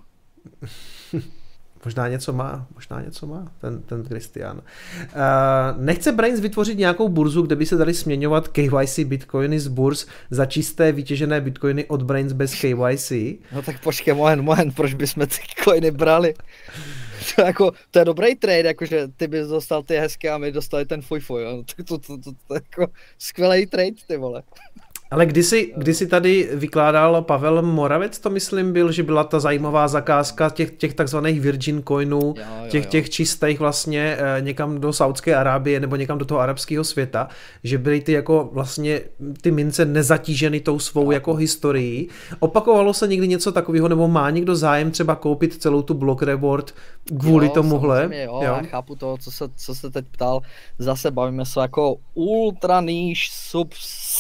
Možná 1.85 2.07
něco 2.07 2.33
má, 2.33 2.67
možná 2.75 3.01
něco 3.01 3.27
má 3.27 3.51
ten, 3.61 3.81
ten 3.81 4.03
Christian. 4.03 4.57
Uh, 4.57 4.61
nechce 5.77 6.11
Brains 6.11 6.39
vytvořit 6.39 6.77
nějakou 6.77 7.09
burzu, 7.09 7.41
kde 7.41 7.55
by 7.55 7.65
se 7.65 7.75
dali 7.75 7.93
směňovat 7.93 8.47
KYC 8.47 8.99
bitcoiny 8.99 9.59
z 9.59 9.67
burz 9.67 10.07
za 10.31 10.45
čisté 10.45 10.91
vytěžené 10.91 11.41
bitcoiny 11.41 11.85
od 11.85 12.03
Brains 12.03 12.33
bez 12.33 12.55
KYC? 12.55 13.11
No 13.51 13.61
tak 13.61 13.81
počkej, 13.83 14.13
mohen, 14.13 14.41
mohen, 14.41 14.71
proč 14.71 14.93
bychom 14.93 15.27
ty 15.27 15.41
coiny 15.63 15.91
brali? 15.91 16.33
To, 17.35 17.41
jako, 17.41 17.71
to 17.91 17.99
je 17.99 18.05
dobrý 18.05 18.35
trade, 18.35 18.67
jakože 18.67 19.07
ty 19.17 19.27
bys 19.27 19.47
dostal 19.47 19.83
ty 19.83 19.95
hezké 19.95 20.29
a 20.29 20.37
my 20.37 20.51
dostali 20.51 20.85
ten 20.85 21.01
fuj. 21.01 21.21
To, 21.21 21.63
to, 21.63 21.83
to, 21.83 21.97
to, 21.97 22.17
to, 22.17 22.31
to, 22.47 22.53
jako 22.53 22.87
skvělý 23.17 23.65
trade, 23.65 23.95
ty 24.07 24.17
vole. 24.17 24.43
Ale 25.13 25.25
kdysi, 25.25 25.73
kdysi 25.77 26.07
tady 26.07 26.49
vykládal 26.53 27.21
Pavel 27.21 27.61
Moravec, 27.61 28.19
to 28.19 28.29
myslím 28.29 28.73
byl, 28.73 28.91
že 28.91 29.03
byla 29.03 29.23
ta 29.23 29.39
zajímavá 29.39 29.87
zakázka 29.87 30.49
těch, 30.49 30.71
těch 30.71 30.93
takzvaných 30.93 31.41
Virgin 31.41 31.83
coinů, 31.87 32.19
jo, 32.19 32.33
jo, 32.37 32.69
těch, 32.69 32.83
jo. 32.83 32.89
těch 32.89 33.09
čistých 33.09 33.59
vlastně 33.59 34.17
eh, 34.19 34.41
někam 34.41 34.81
do 34.81 34.93
Saudské 34.93 35.35
Arábie 35.35 35.79
nebo 35.79 35.95
někam 35.95 36.17
do 36.17 36.25
toho 36.25 36.39
arabského 36.39 36.83
světa, 36.83 37.27
že 37.63 37.77
byly 37.77 38.01
ty 38.01 38.11
jako 38.11 38.49
vlastně 38.53 39.01
ty 39.41 39.51
mince 39.51 39.85
nezatíženy 39.85 40.59
tou 40.59 40.79
svou 40.79 41.05
jo. 41.05 41.11
jako 41.11 41.33
historií. 41.33 42.09
Opakovalo 42.39 42.93
se 42.93 43.07
někdy 43.07 43.27
něco 43.27 43.51
takového, 43.51 43.87
nebo 43.87 44.07
má 44.07 44.29
někdo 44.29 44.55
zájem 44.55 44.91
třeba 44.91 45.15
koupit 45.15 45.61
celou 45.61 45.81
tu 45.81 45.93
block 45.93 46.21
reward 46.21 46.73
kvůli 47.19 47.45
jo, 47.45 47.51
tomuhle? 47.53 48.09
Jo, 48.11 48.19
jo, 48.21 48.41
já 48.41 48.61
chápu 48.61 48.95
to, 48.95 49.17
co 49.17 49.31
se, 49.31 49.45
co 49.55 49.75
se 49.75 49.89
teď 49.89 50.05
ptal. 50.11 50.41
Zase 50.79 51.11
bavíme 51.11 51.45
se 51.45 51.59
jako 51.59 51.95
ultra 52.13 52.81
níž 52.81 53.29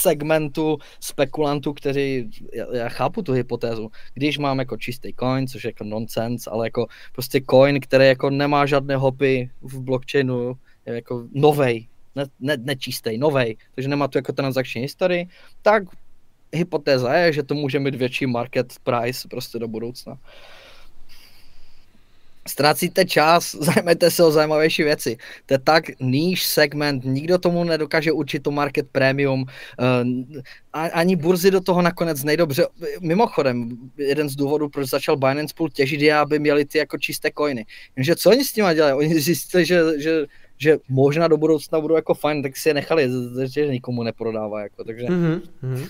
subsegmentu 0.03 0.77
spekulantů, 0.99 1.73
kteří, 1.73 2.29
já, 2.53 2.65
já 2.75 2.89
chápu 2.89 3.21
tu 3.21 3.33
hypotézu, 3.33 3.91
když 4.13 4.37
mám 4.37 4.59
jako 4.59 4.77
čistý 4.77 5.13
coin, 5.19 5.47
což 5.47 5.63
je 5.63 5.69
jako 5.69 5.83
nonsense, 5.83 6.49
ale 6.49 6.67
jako 6.67 6.87
prostě 7.13 7.41
coin, 7.49 7.79
který 7.79 8.05
jako 8.05 8.29
nemá 8.29 8.65
žádné 8.65 8.95
hopy 8.95 9.49
v 9.61 9.79
blockchainu, 9.79 10.53
je 10.85 10.93
jako 10.93 11.27
novej, 11.33 11.87
ne, 12.15 12.25
ne, 12.39 12.57
nečistý, 12.57 13.17
novej, 13.17 13.57
takže 13.75 13.89
nemá 13.89 14.07
tu 14.07 14.17
jako 14.17 14.33
transakční 14.33 14.81
historii, 14.81 15.27
tak 15.61 15.83
hypotéza 16.53 17.13
je, 17.13 17.33
že 17.33 17.43
to 17.43 17.55
může 17.55 17.79
mít 17.79 17.95
větší 17.95 18.25
market 18.25 18.73
price 18.83 19.27
prostě 19.27 19.59
do 19.59 19.67
budoucna 19.67 20.17
ztrácíte 22.47 23.05
čas, 23.05 23.55
zajmete 23.59 24.11
se 24.11 24.23
o 24.23 24.31
zajímavější 24.31 24.83
věci. 24.83 25.17
To 25.45 25.53
je 25.53 25.59
tak 25.59 25.83
níž 25.99 26.43
segment, 26.43 27.05
nikdo 27.05 27.37
tomu 27.37 27.63
nedokáže 27.63 28.11
určit 28.11 28.43
to 28.43 28.51
market 28.51 28.87
premium, 28.91 29.41
uh, 29.41 30.41
ani 30.73 31.15
burzy 31.15 31.51
do 31.51 31.61
toho 31.61 31.81
nakonec 31.81 32.23
nejdobře. 32.23 32.67
Mimochodem, 33.01 33.69
jeden 33.97 34.29
z 34.29 34.35
důvodů, 34.35 34.69
proč 34.69 34.89
začal 34.89 35.17
Binance 35.17 35.53
Pool 35.57 35.69
těžit, 35.69 36.01
je, 36.01 36.15
aby 36.15 36.39
měli 36.39 36.65
ty 36.65 36.77
jako 36.77 36.97
čisté 36.97 37.29
coiny. 37.37 37.65
Jenže 37.95 38.15
co 38.15 38.29
oni 38.29 38.45
s 38.45 38.53
tím 38.53 38.65
dělají? 38.73 38.93
Oni 38.93 39.19
zjistili, 39.19 39.65
že, 39.65 39.81
že, 39.97 40.25
že 40.57 40.77
možná 40.89 41.27
do 41.27 41.37
budoucna 41.37 41.81
budou 41.81 41.95
jako 41.95 42.13
fajn, 42.13 42.43
tak 42.43 42.57
si 42.57 42.69
je 42.69 42.73
nechali, 42.73 43.09
že 43.45 43.67
nikomu 43.67 44.03
neprodává. 44.03 44.61
Jako, 44.61 44.83
takže 44.83 45.05
mm-hmm 45.05 45.87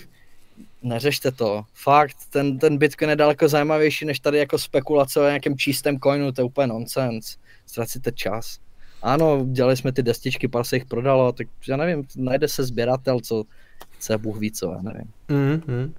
neřešte 0.84 1.32
to. 1.32 1.64
Fakt, 1.74 2.16
ten, 2.30 2.58
ten 2.58 2.78
Bitcoin 2.78 3.10
je 3.10 3.16
daleko 3.16 3.48
zajímavější, 3.48 4.04
než 4.04 4.20
tady 4.20 4.38
jako 4.38 4.58
spekulace 4.58 5.20
o 5.20 5.24
nějakém 5.24 5.56
čistém 5.56 5.98
coinu, 6.00 6.32
to 6.32 6.40
je 6.40 6.44
úplně 6.44 6.66
nonsense. 6.66 7.36
Ztracíte 7.66 8.12
čas. 8.12 8.58
Ano, 9.02 9.46
dělali 9.52 9.76
jsme 9.76 9.92
ty 9.92 10.02
destičky, 10.02 10.48
pár 10.48 10.64
se 10.64 10.76
jich 10.76 10.84
prodalo, 10.84 11.32
tak 11.32 11.46
já 11.68 11.76
nevím, 11.76 12.04
najde 12.16 12.48
se 12.48 12.64
sběratel, 12.64 13.20
co 13.20 13.44
chce, 13.90 14.18
Bůh 14.18 14.38
ví 14.38 14.52
co, 14.52 14.72
já 14.72 14.82
nevím. 14.82 15.10
Mm-hmm. 15.28 15.92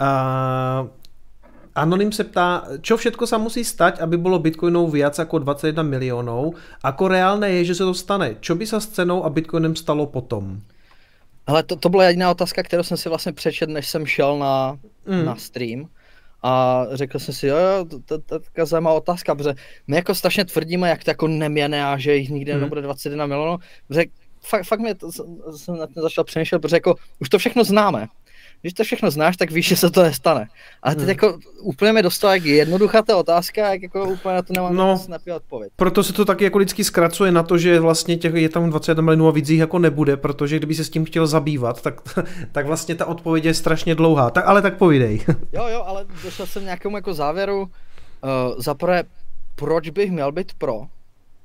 Uh, 0.00 0.88
Anonym 1.76 2.08
se 2.08 2.24
ptá, 2.24 2.64
čo 2.80 2.96
všetko 2.96 3.28
sa 3.28 3.36
musí 3.36 3.60
stať, 3.60 4.00
aby 4.00 4.16
bolo 4.16 4.40
bitcoinov 4.40 4.96
viac 4.96 5.20
ako 5.20 5.44
21 5.44 5.84
miliónov? 5.84 6.56
Ako 6.80 7.04
reálne 7.12 7.52
je, 7.60 7.68
že 7.68 7.74
se 7.76 7.84
to 7.84 7.92
stane? 7.92 8.40
Čo 8.40 8.56
by 8.56 8.64
sa 8.64 8.80
s 8.80 8.96
cenou 8.96 9.20
a 9.20 9.28
bitcoinem 9.28 9.76
stalo 9.76 10.08
potom? 10.08 10.64
Ale 11.46 11.62
to, 11.62 11.76
to 11.76 11.88
byla 11.88 12.04
jediná 12.04 12.30
otázka, 12.30 12.62
kterou 12.62 12.82
jsem 12.82 12.96
si 12.96 13.08
vlastně 13.08 13.32
přečet, 13.32 13.68
než 13.68 13.88
jsem 13.88 14.06
šel 14.06 14.38
na, 14.38 14.78
mm. 15.06 15.24
na 15.24 15.36
stream. 15.36 15.88
A 16.42 16.84
řekl 16.92 17.18
jsem 17.18 17.34
si, 17.34 17.46
jo, 17.46 17.56
jo, 17.56 17.84
to, 17.84 17.98
to, 17.98 18.18
to 18.18 18.34
je 18.34 18.40
taková 18.40 18.64
zajímavá 18.64 18.96
otázka, 18.96 19.34
protože 19.34 19.54
my 19.86 19.96
jako 19.96 20.14
strašně 20.14 20.44
tvrdíme, 20.44 20.88
jak 20.88 21.04
to 21.04 21.10
jako 21.10 21.28
neměné 21.28 21.86
a 21.86 21.98
že 21.98 22.16
jich 22.16 22.28
nikdy 22.30 22.54
mm. 22.54 22.60
nebude 22.60 22.82
21 22.82 23.26
milionů. 23.26 23.58
Protože 23.88 24.04
fakt, 24.40 24.64
fakt 24.64 24.80
mě 24.80 24.94
to, 24.94 25.12
jsem 25.56 25.78
na 25.78 25.86
tím 25.86 26.02
začal 26.02 26.24
přemýšlet, 26.24 26.58
protože 26.58 26.76
jako 26.76 26.94
už 27.20 27.28
to 27.28 27.38
všechno 27.38 27.64
známe 27.64 28.06
když 28.66 28.74
to 28.74 28.84
všechno 28.84 29.10
znáš, 29.10 29.36
tak 29.36 29.50
víš, 29.50 29.68
že 29.68 29.76
se 29.76 29.90
to 29.90 30.02
nestane. 30.02 30.48
Ale 30.82 30.94
teď 30.94 31.02
hmm. 31.02 31.08
jako 31.08 31.38
úplně 31.60 31.92
mi 31.92 32.02
dostala 32.02 32.34
jak 32.34 32.44
jednoduchá 32.44 33.02
ta 33.02 33.16
otázka, 33.16 33.72
jak 33.72 33.82
jako 33.82 34.04
úplně 34.04 34.34
na 34.34 34.42
to 34.42 34.52
nemám 34.52 34.76
no, 34.76 35.00
odpověď. 35.36 35.72
Proto 35.76 36.04
se 36.04 36.12
to 36.12 36.24
taky 36.24 36.44
jako 36.44 36.58
vždycky 36.58 36.84
zkracuje 36.84 37.32
na 37.32 37.42
to, 37.42 37.58
že 37.58 37.80
vlastně 37.80 38.16
těch 38.16 38.34
je 38.34 38.48
tam 38.48 38.70
21 38.70 39.02
milionů 39.02 39.28
a 39.28 39.30
víc 39.30 39.48
jich 39.48 39.60
jako 39.60 39.78
nebude, 39.78 40.16
protože 40.16 40.56
kdyby 40.56 40.74
se 40.74 40.84
s 40.84 40.90
tím 40.90 41.04
chtěl 41.04 41.26
zabývat, 41.26 41.82
tak, 41.82 42.00
tak 42.52 42.66
vlastně 42.66 42.94
ta 42.94 43.06
odpověď 43.06 43.44
je 43.44 43.54
strašně 43.54 43.94
dlouhá. 43.94 44.30
Tak, 44.30 44.44
ale 44.46 44.62
tak 44.62 44.76
povídej. 44.76 45.20
jo, 45.52 45.66
jo, 45.68 45.82
ale 45.86 46.06
došel 46.24 46.46
jsem 46.46 46.64
nějakému 46.64 46.96
jako 46.96 47.14
závěru, 47.14 47.60
uh, 47.62 47.68
zaprvé, 48.58 49.02
proč 49.54 49.88
bych 49.88 50.10
měl 50.10 50.32
být 50.32 50.52
pro, 50.58 50.86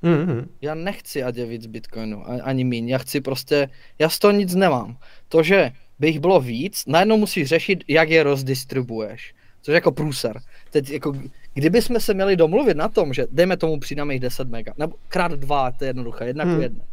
Mm-hmm. 0.02 0.46
Já 0.60 0.74
nechci 0.74 1.22
ať 1.22 1.36
je 1.36 1.46
víc 1.46 1.66
Bitcoinu, 1.66 2.24
ani 2.42 2.64
míň. 2.64 2.88
Já 2.88 2.98
chci 2.98 3.20
prostě, 3.20 3.68
já 3.98 4.08
z 4.08 4.18
toho 4.18 4.32
nic 4.32 4.54
nemám. 4.54 4.96
To, 5.28 5.42
že 5.42 5.70
by 6.02 6.08
jich 6.08 6.20
bylo 6.20 6.40
víc, 6.40 6.82
najednou 6.86 7.16
musíš 7.16 7.48
řešit, 7.48 7.84
jak 7.88 8.10
je 8.10 8.22
rozdistribuješ. 8.22 9.34
Což 9.62 9.72
je 9.72 9.74
jako 9.74 9.92
průser. 9.92 10.40
Teď 10.70 10.90
jako, 10.90 11.12
kdyby 11.54 11.82
jsme 11.82 12.00
se 12.00 12.14
měli 12.14 12.36
domluvit 12.36 12.76
na 12.76 12.88
tom, 12.88 13.14
že 13.14 13.26
dejme 13.30 13.56
tomu 13.56 13.80
přidáme 13.80 14.14
jich 14.14 14.20
10 14.20 14.48
mega, 14.48 14.74
nebo 14.78 14.94
krát 15.08 15.32
dva, 15.32 15.70
to 15.70 15.84
je 15.84 15.88
jednoduché, 15.88 16.26
jedna 16.26 16.44
hmm. 16.44 16.54
ku 16.54 16.60
jedna. 16.62 16.84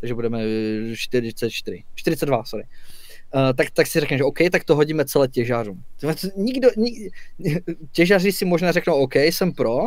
Takže 0.00 0.14
budeme 0.14 0.38
44, 0.94 1.82
42, 1.94 2.44
sorry. 2.44 2.64
Uh, 3.34 3.52
tak, 3.56 3.70
tak 3.70 3.86
si 3.86 4.00
řekneme, 4.00 4.18
že 4.18 4.24
OK, 4.24 4.38
tak 4.52 4.64
to 4.64 4.76
hodíme 4.76 5.04
celé 5.04 5.28
těžářům. 5.28 5.82
Nikdo, 6.36 6.68
ni, 6.76 7.10
těžaři 7.92 8.32
si 8.32 8.44
možná 8.44 8.72
řeknou, 8.72 8.94
OK, 8.94 9.16
jsem 9.16 9.52
pro, 9.52 9.78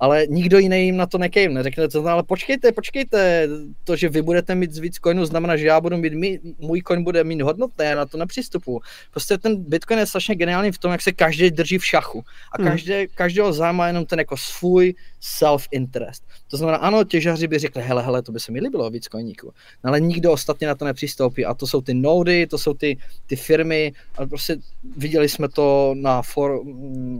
ale 0.00 0.26
nikdo 0.26 0.58
jiný 0.58 0.84
jim 0.84 0.96
na 0.96 1.06
to 1.06 1.18
nekejm, 1.18 1.54
neřekne 1.54 1.88
to, 1.88 2.02
no, 2.02 2.08
ale 2.08 2.22
počkejte, 2.22 2.72
počkejte, 2.72 3.48
to, 3.84 3.96
že 3.96 4.08
vy 4.08 4.22
budete 4.22 4.54
mít 4.54 4.76
víc 4.76 4.98
coinů, 5.04 5.24
znamená, 5.24 5.56
že 5.56 5.66
já 5.66 5.80
budu 5.80 5.96
mít, 5.96 6.14
mý, 6.14 6.38
můj 6.58 6.82
coin 6.82 7.04
bude 7.04 7.24
mít 7.24 7.40
hodnotné, 7.40 7.84
já 7.84 7.94
na 7.94 8.06
to 8.06 8.18
nepřistupu. 8.18 8.80
Prostě 9.10 9.38
ten 9.38 9.56
Bitcoin 9.56 9.98
je 9.98 10.06
strašně 10.06 10.34
geniální 10.34 10.72
v 10.72 10.78
tom, 10.78 10.92
jak 10.92 11.02
se 11.02 11.12
každý 11.12 11.50
drží 11.50 11.78
v 11.78 11.86
šachu 11.86 12.24
a 12.52 12.58
každý, 12.58 12.92
hmm. 12.92 13.06
každého 13.14 13.52
zájma 13.52 13.86
jenom 13.86 14.06
ten 14.06 14.18
jako 14.18 14.36
svůj 14.36 14.94
self-interest. 15.20 16.22
To 16.50 16.56
znamená, 16.56 16.78
ano, 16.78 17.04
těžaři 17.04 17.48
by 17.48 17.58
řekli, 17.58 17.82
hele, 17.82 18.02
hele, 18.02 18.22
to 18.22 18.32
by 18.32 18.40
se 18.40 18.52
mi 18.52 18.60
líbilo 18.60 18.90
víc 18.90 19.08
koníků, 19.08 19.52
no, 19.84 19.88
ale 19.88 20.00
nikdo 20.00 20.32
ostatně 20.32 20.66
na 20.66 20.74
to 20.74 20.84
nepřistoupí 20.84 21.44
a 21.44 21.54
to 21.54 21.66
jsou 21.66 21.80
ty 21.80 21.94
nody, 21.94 22.46
to 22.46 22.58
jsou 22.58 22.74
ty, 22.74 22.98
ty 23.26 23.36
firmy, 23.36 23.92
ale 24.16 24.26
prostě 24.26 24.56
viděli 24.96 25.28
jsme 25.28 25.48
to 25.48 25.94
na, 25.98 26.22
for, 26.22 26.60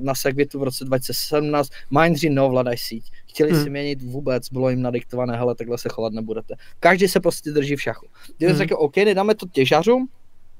na 0.03 0.15
Segwitu 0.15 0.59
v 0.59 0.62
roce 0.62 0.85
2017, 0.85 1.70
Mindry 1.90 2.31
neovládají 2.66 2.78
síť, 2.78 3.12
chtěli 3.26 3.51
hmm. 3.52 3.62
si 3.62 3.70
měnit 3.70 4.02
vůbec, 4.02 4.48
bylo 4.51 4.70
jim 4.70 4.82
nadiktované, 4.82 5.36
hele, 5.36 5.55
takhle 5.55 5.78
se 5.78 5.88
chovat 5.88 6.12
nebudete. 6.12 6.55
Každý 6.80 7.09
se 7.09 7.20
prostě 7.20 7.51
drží 7.51 7.76
v 7.76 7.82
šachu. 7.82 8.06
Když 8.38 8.48
hmm. 8.48 8.59
řekl, 8.59 8.74
OK, 8.78 8.97
nedáme 8.97 9.34
to 9.34 9.47
těžařům, 9.47 10.09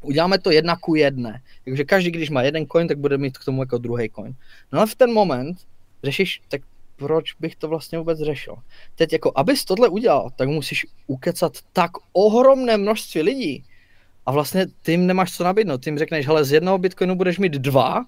uděláme 0.03 0.39
to 0.39 0.51
jedna 0.51 0.77
ku 0.77 0.95
jedné. 0.95 1.43
Takže 1.65 1.85
každý, 1.85 2.11
když 2.11 2.31
má 2.31 2.43
jeden 2.43 2.66
coin, 2.66 2.89
tak 2.89 2.99
bude 2.99 3.19
mít 3.19 3.39
k 3.39 3.45
tomu 3.45 3.62
jako 3.62 3.78
druhý 3.78 4.11
coin. 4.11 4.35
No 4.73 4.81
a 4.81 4.87
v 4.87 4.95
ten 4.95 5.12
moment 5.12 5.57
řešíš, 6.05 6.41
tak 6.49 6.62
proč 6.97 7.35
bych 7.41 7.57
to 7.57 7.69
vlastně 7.69 7.99
vůbec 7.99 8.19
řešil. 8.19 8.57
Teď 8.95 9.12
jako, 9.12 9.33
abys 9.35 9.65
tohle 9.65 9.89
udělal, 9.89 10.31
tak 10.37 10.49
musíš 10.49 10.87
ukecat 11.07 11.53
tak 11.73 11.91
ohromné 12.12 12.77
množství 12.77 13.23
lidí 13.23 13.65
a 14.27 14.33
vlastně 14.33 14.66
ty 14.83 14.93
jim 14.93 15.07
nemáš 15.07 15.37
co 15.37 15.45
nabídnout. 15.45 15.78
Ty 15.85 15.91
jim 15.91 15.99
řekneš, 15.99 16.27
hele, 16.27 16.45
z 16.45 16.53
jednoho 16.53 16.78
bitcoinu 16.78 17.15
budeš 17.15 17.39
mít 17.39 17.53
dva 17.53 18.05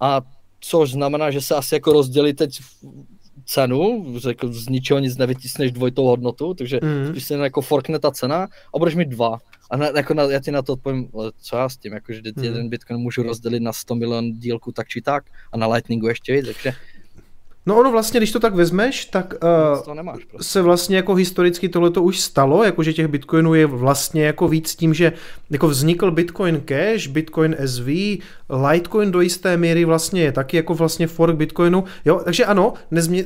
a 0.00 0.20
což 0.60 0.90
znamená, 0.92 1.30
že 1.30 1.40
se 1.40 1.54
asi 1.54 1.74
jako 1.74 1.92
rozdělí 1.92 2.32
teď 2.34 2.60
cenu, 3.50 4.04
jako 4.28 4.48
z 4.48 4.68
ničeho 4.68 5.00
nic 5.00 5.16
nevytisneš 5.16 5.72
dvojitou 5.72 6.04
hodnotu, 6.04 6.54
takže 6.54 6.80
mm. 6.82 7.08
spíš 7.08 7.24
se 7.24 7.34
jako 7.34 7.60
forkne 7.60 7.98
ta 7.98 8.10
cena 8.10 8.48
a 8.74 8.78
budeš 8.78 8.94
mít 8.94 9.08
dva. 9.08 9.38
A 9.70 9.76
na, 9.76 9.86
jako 9.96 10.14
na, 10.14 10.22
já 10.22 10.40
ti 10.40 10.50
na 10.50 10.62
to 10.62 10.72
odpovím, 10.72 11.08
co 11.40 11.56
já 11.56 11.68
s 11.68 11.76
tím, 11.76 11.92
jako, 11.92 12.12
že 12.12 12.20
mm. 12.36 12.44
jeden 12.44 12.68
bitcoin 12.68 13.00
můžu 13.00 13.22
rozdělit 13.22 13.60
na 13.60 13.72
100 13.72 13.94
milion 13.94 14.32
dílku 14.32 14.72
tak 14.72 14.88
či 14.88 15.02
tak 15.02 15.24
a 15.52 15.56
na 15.56 15.66
Lightningu 15.66 16.08
ještě 16.08 16.32
víc, 16.32 16.46
takže 16.46 16.72
No 17.66 17.80
ono 17.80 17.92
vlastně, 17.92 18.20
když 18.20 18.32
to 18.32 18.40
tak 18.40 18.54
vezmeš, 18.54 19.04
tak 19.04 19.34
uh, 19.74 19.82
to 19.84 19.94
nemáš 19.94 20.24
prostě. 20.24 20.48
se 20.48 20.62
vlastně 20.62 20.96
jako 20.96 21.14
historicky 21.14 21.68
tohleto 21.68 22.02
už 22.02 22.20
stalo, 22.20 22.64
jakože 22.64 22.92
těch 22.92 23.08
bitcoinů 23.08 23.54
je 23.54 23.66
vlastně 23.66 24.24
jako 24.24 24.48
víc 24.48 24.74
tím, 24.74 24.94
že 24.94 25.12
jako 25.50 25.68
vznikl 25.68 26.10
Bitcoin 26.10 26.62
Cash, 26.64 27.06
Bitcoin 27.06 27.56
SV, 27.66 27.86
Litecoin 28.70 29.10
do 29.10 29.20
jisté 29.20 29.56
míry 29.56 29.84
vlastně 29.84 30.22
je 30.22 30.32
taky 30.32 30.56
jako 30.56 30.74
vlastně 30.74 31.06
fork 31.06 31.36
Bitcoinu, 31.36 31.84
jo, 32.04 32.20
takže 32.24 32.44
ano, 32.44 32.74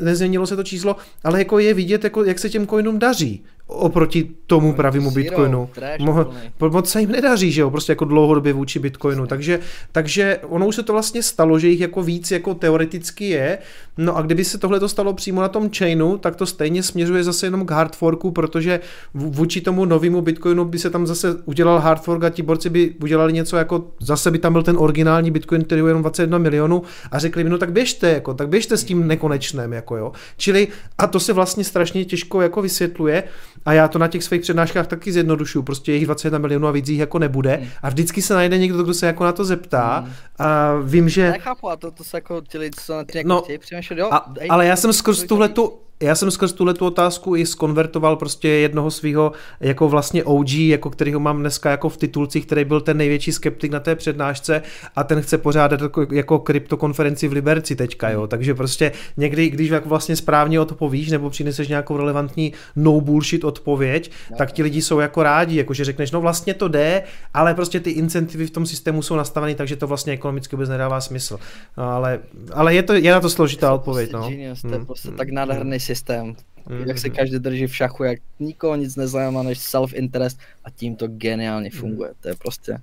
nezměnilo 0.00 0.46
se 0.46 0.56
to 0.56 0.62
číslo, 0.62 0.96
ale 1.24 1.38
jako 1.38 1.58
je 1.58 1.74
vidět, 1.74 2.04
jako 2.04 2.24
jak 2.24 2.38
se 2.38 2.50
těm 2.50 2.66
coinům 2.66 2.98
daří 2.98 3.44
oproti 3.66 4.30
tomu 4.46 4.68
no, 4.68 4.74
pravému 4.74 5.10
Bitcoinu. 5.10 5.68
Mo- 5.98 6.70
moc 6.70 6.90
se 6.90 7.00
jim 7.00 7.12
nedaří, 7.12 7.52
že 7.52 7.60
jo, 7.60 7.70
prostě 7.70 7.92
jako 7.92 8.04
dlouhodobě 8.04 8.52
vůči 8.52 8.78
Bitcoinu, 8.78 9.26
takže, 9.26 9.60
takže 9.92 10.38
ono 10.42 10.66
už 10.66 10.76
se 10.76 10.82
to 10.82 10.92
vlastně 10.92 11.22
stalo, 11.22 11.58
že 11.58 11.68
jich 11.68 11.80
jako 11.80 12.02
víc 12.02 12.30
jako 12.30 12.54
teoreticky 12.54 13.28
je, 13.28 13.58
no 13.98 14.16
a 14.16 14.22
kdyby 14.22 14.44
se 14.44 14.58
tohle 14.58 14.80
to 14.80 14.88
stalo 14.88 15.12
přímo 15.12 15.40
na 15.40 15.48
tom 15.48 15.70
chainu, 15.78 16.18
tak 16.18 16.36
to 16.36 16.46
stejně 16.46 16.82
směřuje 16.82 17.24
zase 17.24 17.46
jenom 17.46 17.66
k 17.66 17.70
hardforku, 17.70 18.30
protože 18.30 18.80
vůči 19.14 19.60
tomu 19.60 19.84
novému 19.84 20.22
Bitcoinu 20.22 20.64
by 20.64 20.78
se 20.78 20.90
tam 20.90 21.06
zase 21.06 21.36
udělal 21.44 21.78
hardfork 21.78 22.24
a 22.24 22.30
ti 22.30 22.42
borci 22.42 22.70
by 22.70 22.94
udělali 23.02 23.32
něco 23.32 23.56
jako, 23.56 23.84
zase 24.00 24.30
by 24.30 24.38
tam 24.38 24.52
byl 24.52 24.62
ten 24.62 24.76
originální 24.78 25.30
Bitcoin, 25.30 25.64
který 25.64 25.80
je 25.80 25.88
jenom 25.88 26.02
21 26.02 26.38
milionů 26.38 26.82
a 27.10 27.18
řekli 27.18 27.44
by, 27.44 27.50
no 27.50 27.58
tak 27.58 27.72
běžte, 27.72 28.10
jako, 28.10 28.34
tak 28.34 28.48
běžte 28.48 28.76
s 28.76 28.84
tím 28.84 29.06
nekonečném, 29.06 29.72
jako 29.72 29.96
jo. 29.96 30.12
Čili, 30.36 30.68
a 30.98 31.06
to 31.06 31.20
se 31.20 31.32
vlastně 31.32 31.64
strašně 31.64 32.04
těžko 32.04 32.40
jako 32.42 32.62
vysvětluje, 32.62 33.24
A 33.64 33.72
já 33.72 33.88
to 33.88 33.98
na 33.98 34.08
těch 34.08 34.24
svých 34.24 34.40
přednáškách 34.40 34.86
taky 34.86 35.12
zjednodušuju, 35.12 35.62
prostě 35.62 35.92
jejich 35.92 36.06
21 36.06 36.38
milionů 36.38 36.66
a 36.66 36.70
víc 36.70 36.88
jich 36.88 36.98
jako 36.98 37.18
nebude. 37.18 37.54
Hmm. 37.54 37.68
A 37.82 37.88
vždycky 37.88 38.22
se 38.22 38.34
najde 38.34 38.58
někdo, 38.58 38.82
kdo 38.82 38.94
se 38.94 39.06
jako 39.06 39.24
na 39.24 39.32
to 39.32 39.44
zeptá. 39.44 39.98
Hmm. 39.98 40.12
A 40.38 40.74
vím, 40.82 41.08
že... 41.08 41.30
Nechápu, 41.30 41.70
a 41.70 41.76
to, 41.76 41.90
to 41.90 42.04
se 42.04 42.16
jako 42.16 42.40
ti 42.40 42.58
lidi, 42.58 42.76
co 42.84 42.96
na 42.96 43.04
ty 43.04 43.18
jako 43.18 43.28
no, 43.28 43.42
chtějí 43.42 43.58
přemýšlet, 43.58 43.98
jo. 43.98 44.08
A, 44.12 44.32
ale 44.48 44.66
já 44.66 44.76
jsem 44.76 44.92
skrz 44.92 45.22
tuhle 45.22 45.48
tu 45.48 45.78
já 46.04 46.14
jsem 46.14 46.30
skrz 46.30 46.52
tuhle 46.52 46.74
tu 46.74 46.86
otázku 46.86 47.36
i 47.36 47.46
skonvertoval 47.46 48.16
prostě 48.16 48.48
jednoho 48.48 48.90
svého 48.90 49.32
jako 49.60 49.88
vlastně 49.88 50.24
OG, 50.24 50.52
jako 50.52 50.90
kterýho 50.90 51.20
mám 51.20 51.40
dneska 51.40 51.70
jako 51.70 51.88
v 51.88 51.96
titulcích, 51.96 52.46
který 52.46 52.64
byl 52.64 52.80
ten 52.80 52.96
největší 52.96 53.32
skeptik 53.32 53.72
na 53.72 53.80
té 53.80 53.94
přednášce 53.96 54.62
a 54.96 55.04
ten 55.04 55.22
chce 55.22 55.38
pořádat 55.38 55.80
jako, 55.80 56.06
jako 56.12 56.38
kryptokonferenci 56.38 57.28
v 57.28 57.32
Liberci 57.32 57.76
teďka, 57.76 58.10
jo. 58.10 58.26
Takže 58.26 58.54
prostě 58.54 58.92
někdy, 59.16 59.50
když 59.50 59.70
jako 59.70 59.88
vlastně 59.88 60.16
správně 60.16 60.60
odpovíš 60.60 61.10
nebo 61.10 61.30
přineseš 61.30 61.68
nějakou 61.68 61.96
relevantní 61.96 62.52
no 62.76 63.00
bullshit 63.00 63.44
odpověď, 63.44 64.10
no. 64.30 64.36
tak 64.36 64.52
ti 64.52 64.62
lidi 64.62 64.82
jsou 64.82 64.98
jako 64.98 65.22
rádi, 65.22 65.56
jako 65.56 65.74
že 65.74 65.84
řekneš, 65.84 66.10
no 66.10 66.20
vlastně 66.20 66.54
to 66.54 66.68
jde, 66.68 67.02
ale 67.34 67.54
prostě 67.54 67.80
ty 67.80 67.90
incentivy 67.90 68.46
v 68.46 68.50
tom 68.50 68.66
systému 68.66 69.02
jsou 69.02 69.16
nastaveny, 69.16 69.54
takže 69.54 69.76
to 69.76 69.86
vlastně 69.86 70.12
ekonomicky 70.12 70.56
vůbec 70.56 70.68
nedává 70.68 71.00
smysl. 71.00 71.38
No, 71.76 71.84
ale, 71.84 72.18
ale 72.52 72.74
je, 72.74 72.82
to, 72.82 72.92
je 72.92 73.12
na 73.12 73.20
to 73.20 73.30
složitá 73.30 73.74
odpověď, 73.74 74.12
no. 74.12 74.28
Genius, 74.28 74.62
to 74.62 74.68
je 74.68 74.74
hmm. 74.74 74.86
prostě 74.86 75.08
hmm. 75.08 75.16
tak 75.16 75.30
nádherný 75.30 75.80
systém, 75.94 76.34
mm-hmm. 76.34 76.86
jak 76.86 76.98
se 76.98 77.10
každý 77.10 77.38
drží 77.38 77.66
v 77.66 77.76
šachu, 77.76 78.04
jak 78.04 78.18
nikoho 78.40 78.76
nic 78.76 78.96
nezajímá 78.96 79.42
než 79.42 79.58
self-interest 79.58 80.38
a 80.64 80.70
tím 80.70 80.96
to 80.96 81.06
geniálně 81.08 81.70
mhm. 81.72 81.80
funguje. 81.80 82.10
To 82.20 82.28
je 82.28 82.34
prostě 82.34 82.78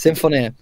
symfonie. 0.00 0.52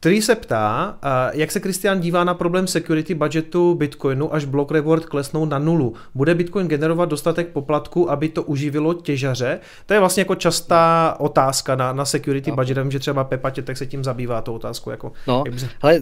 Který 0.00 0.22
se 0.22 0.34
ptá, 0.34 0.98
jak 1.32 1.50
se 1.50 1.60
Kristian 1.60 2.00
dívá 2.00 2.24
na 2.24 2.34
problém 2.34 2.66
security 2.66 3.14
budgetu 3.14 3.74
Bitcoinu, 3.74 4.34
až 4.34 4.44
block 4.44 4.70
reward 4.70 5.06
klesnou 5.06 5.44
na 5.44 5.58
nulu. 5.58 5.94
Bude 6.14 6.34
Bitcoin 6.34 6.68
generovat 6.68 7.08
dostatek 7.08 7.48
poplatku, 7.48 8.10
aby 8.10 8.28
to 8.28 8.42
uživilo 8.42 8.94
těžaře? 8.94 9.60
To 9.86 9.94
je 9.94 10.00
vlastně 10.00 10.20
jako 10.20 10.34
častá 10.34 11.16
otázka 11.18 11.76
na, 11.76 11.92
na 11.92 12.04
security 12.04 12.50
no. 12.50 12.56
budget. 12.56 12.78
Vím, 12.78 12.90
že 12.90 12.98
třeba 12.98 13.24
Pepa 13.24 13.50
tak 13.50 13.76
se 13.76 13.86
tím 13.86 14.04
zabývá 14.04 14.42
tou 14.42 14.54
otázkou. 14.54 14.90
Jako, 14.90 15.12
no, 15.28 15.42
by 15.42 15.58
se... 15.58 15.68
hele, 15.82 16.00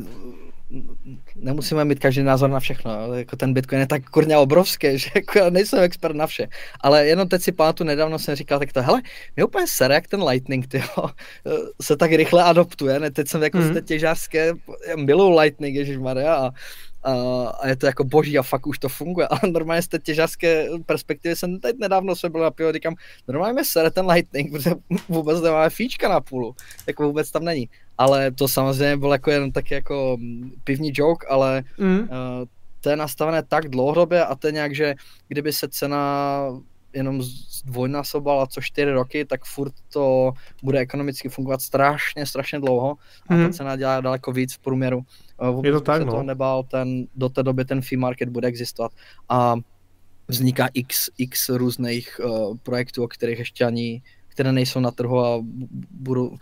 nemusíme 1.37 1.85
mít 1.85 1.99
každý 1.99 2.23
názor 2.23 2.51
na 2.51 2.61
všechno, 2.61 3.15
jako 3.15 3.37
ten 3.37 3.55
Bitcoin 3.55 3.81
je 3.81 3.87
tak 3.87 4.05
kurně 4.05 4.37
obrovský, 4.37 4.89
že 4.99 5.11
jako 5.15 5.39
já 5.39 5.51
nejsem 5.51 5.81
expert 5.81 6.17
na 6.17 6.27
vše. 6.27 6.49
Ale 6.81 7.07
jenom 7.07 7.29
teď 7.29 7.43
si 7.43 7.53
pamatuju, 7.53 7.87
nedávno 7.87 8.19
jsem 8.19 8.35
říkal, 8.35 8.59
tak 8.59 8.73
to, 8.73 8.83
hele, 8.83 9.03
mě 9.37 9.45
úplně 9.45 9.67
sere, 9.67 9.95
jak 9.95 10.09
ten 10.09 10.23
Lightning, 10.23 10.67
tyjo, 10.67 10.85
se 11.83 11.97
tak 11.97 12.13
rychle 12.13 12.45
adoptuje, 12.45 13.01
ne? 13.01 13.11
teď 13.11 13.29
jsem 13.29 13.43
jako 13.43 13.59
mm. 13.59 13.65
z 13.65 13.73
té 13.73 13.83
těžářské, 13.83 14.53
miluju 14.97 15.39
Lightning, 15.39 15.99
Maria, 15.99 16.35
a 16.35 16.51
a, 17.03 17.13
a 17.61 17.69
je 17.69 17.77
to 17.77 17.87
jako 17.87 18.05
boží 18.05 18.39
a 18.39 18.43
fakt 18.43 18.67
už 18.67 18.79
to 18.79 18.89
funguje, 18.89 19.29
ale 19.31 19.41
normálně 19.53 19.83
z 19.83 19.89
té 19.89 19.99
těžařské 19.99 20.69
perspektivy 20.87 21.37
jsem 21.37 21.61
teď 21.61 21.77
nedávno 21.79 22.17
se 22.17 22.29
byl 22.29 22.41
na 22.41 22.51
pivo, 22.51 22.73
říkám, 22.73 22.95
normálně 23.29 23.65
sere 23.65 23.91
ten 23.91 24.07
Lightning, 24.07 24.53
protože 24.53 24.71
vůbec 25.09 25.41
nemáme 25.41 25.71
fíčka 25.71 26.09
na 26.09 26.21
půlu, 26.21 26.55
jako 26.87 27.03
vůbec 27.07 27.31
tam 27.31 27.45
není 27.45 27.69
ale 28.01 28.31
to 28.31 28.49
samozřejmě 28.49 28.97
byl 28.97 29.13
jako 29.13 29.31
jen 29.31 29.53
taky 29.53 29.75
jako 29.75 30.19
pivní 30.65 30.91
joke, 30.95 31.27
ale 31.27 31.63
mm. 31.79 31.99
uh, 31.99 32.07
to 32.81 32.91
je 32.91 32.97
nastavené 32.97 33.43
tak 33.43 33.69
dlouhodobě 33.69 34.25
a 34.25 34.35
to 34.35 34.47
je 34.47 34.53
nějak, 34.53 34.75
že 34.75 34.95
kdyby 35.29 35.53
se 35.53 35.69
cena 35.69 36.45
jenom 36.93 37.23
zdvojnásobala 37.23 38.47
co 38.47 38.61
čtyři 38.61 38.93
roky, 38.93 39.25
tak 39.25 39.45
furt 39.45 39.73
to 39.93 40.33
bude 40.63 40.79
ekonomicky 40.79 41.29
fungovat 41.29 41.61
strašně, 41.61 42.27
strašně 42.27 42.61
dlouho 42.61 42.97
a 43.29 43.35
mm. 43.35 43.47
ta 43.47 43.53
cena 43.53 43.77
dělá 43.77 44.01
daleko 44.01 44.33
víc 44.33 44.55
v 44.55 44.59
průměru. 44.59 44.99
Uh, 45.43 45.49
vůbec 45.49 45.69
je 45.69 45.73
to 45.73 45.81
tak, 45.81 46.01
se 46.01 46.05
no. 46.05 46.13
toho 46.13 46.23
nebál, 46.23 46.63
ten, 46.63 47.07
do 47.15 47.29
té 47.29 47.43
doby 47.43 47.65
ten 47.65 47.83
fee 47.83 47.99
market 47.99 48.29
bude 48.29 48.49
existovat 48.49 48.93
a 49.29 49.57
vzniká 50.29 50.69
x, 50.75 51.11
x 51.19 51.49
různých 51.49 52.21
uh, 52.25 52.57
projektů, 52.63 53.05
o 53.05 53.09
kterých 53.09 53.39
ještě 53.39 53.65
ani, 53.65 54.03
které 54.29 54.53
nejsou 54.53 54.81
na 54.81 54.91
trhu 54.91 55.21
a 55.21 55.45
budou, 55.91 56.37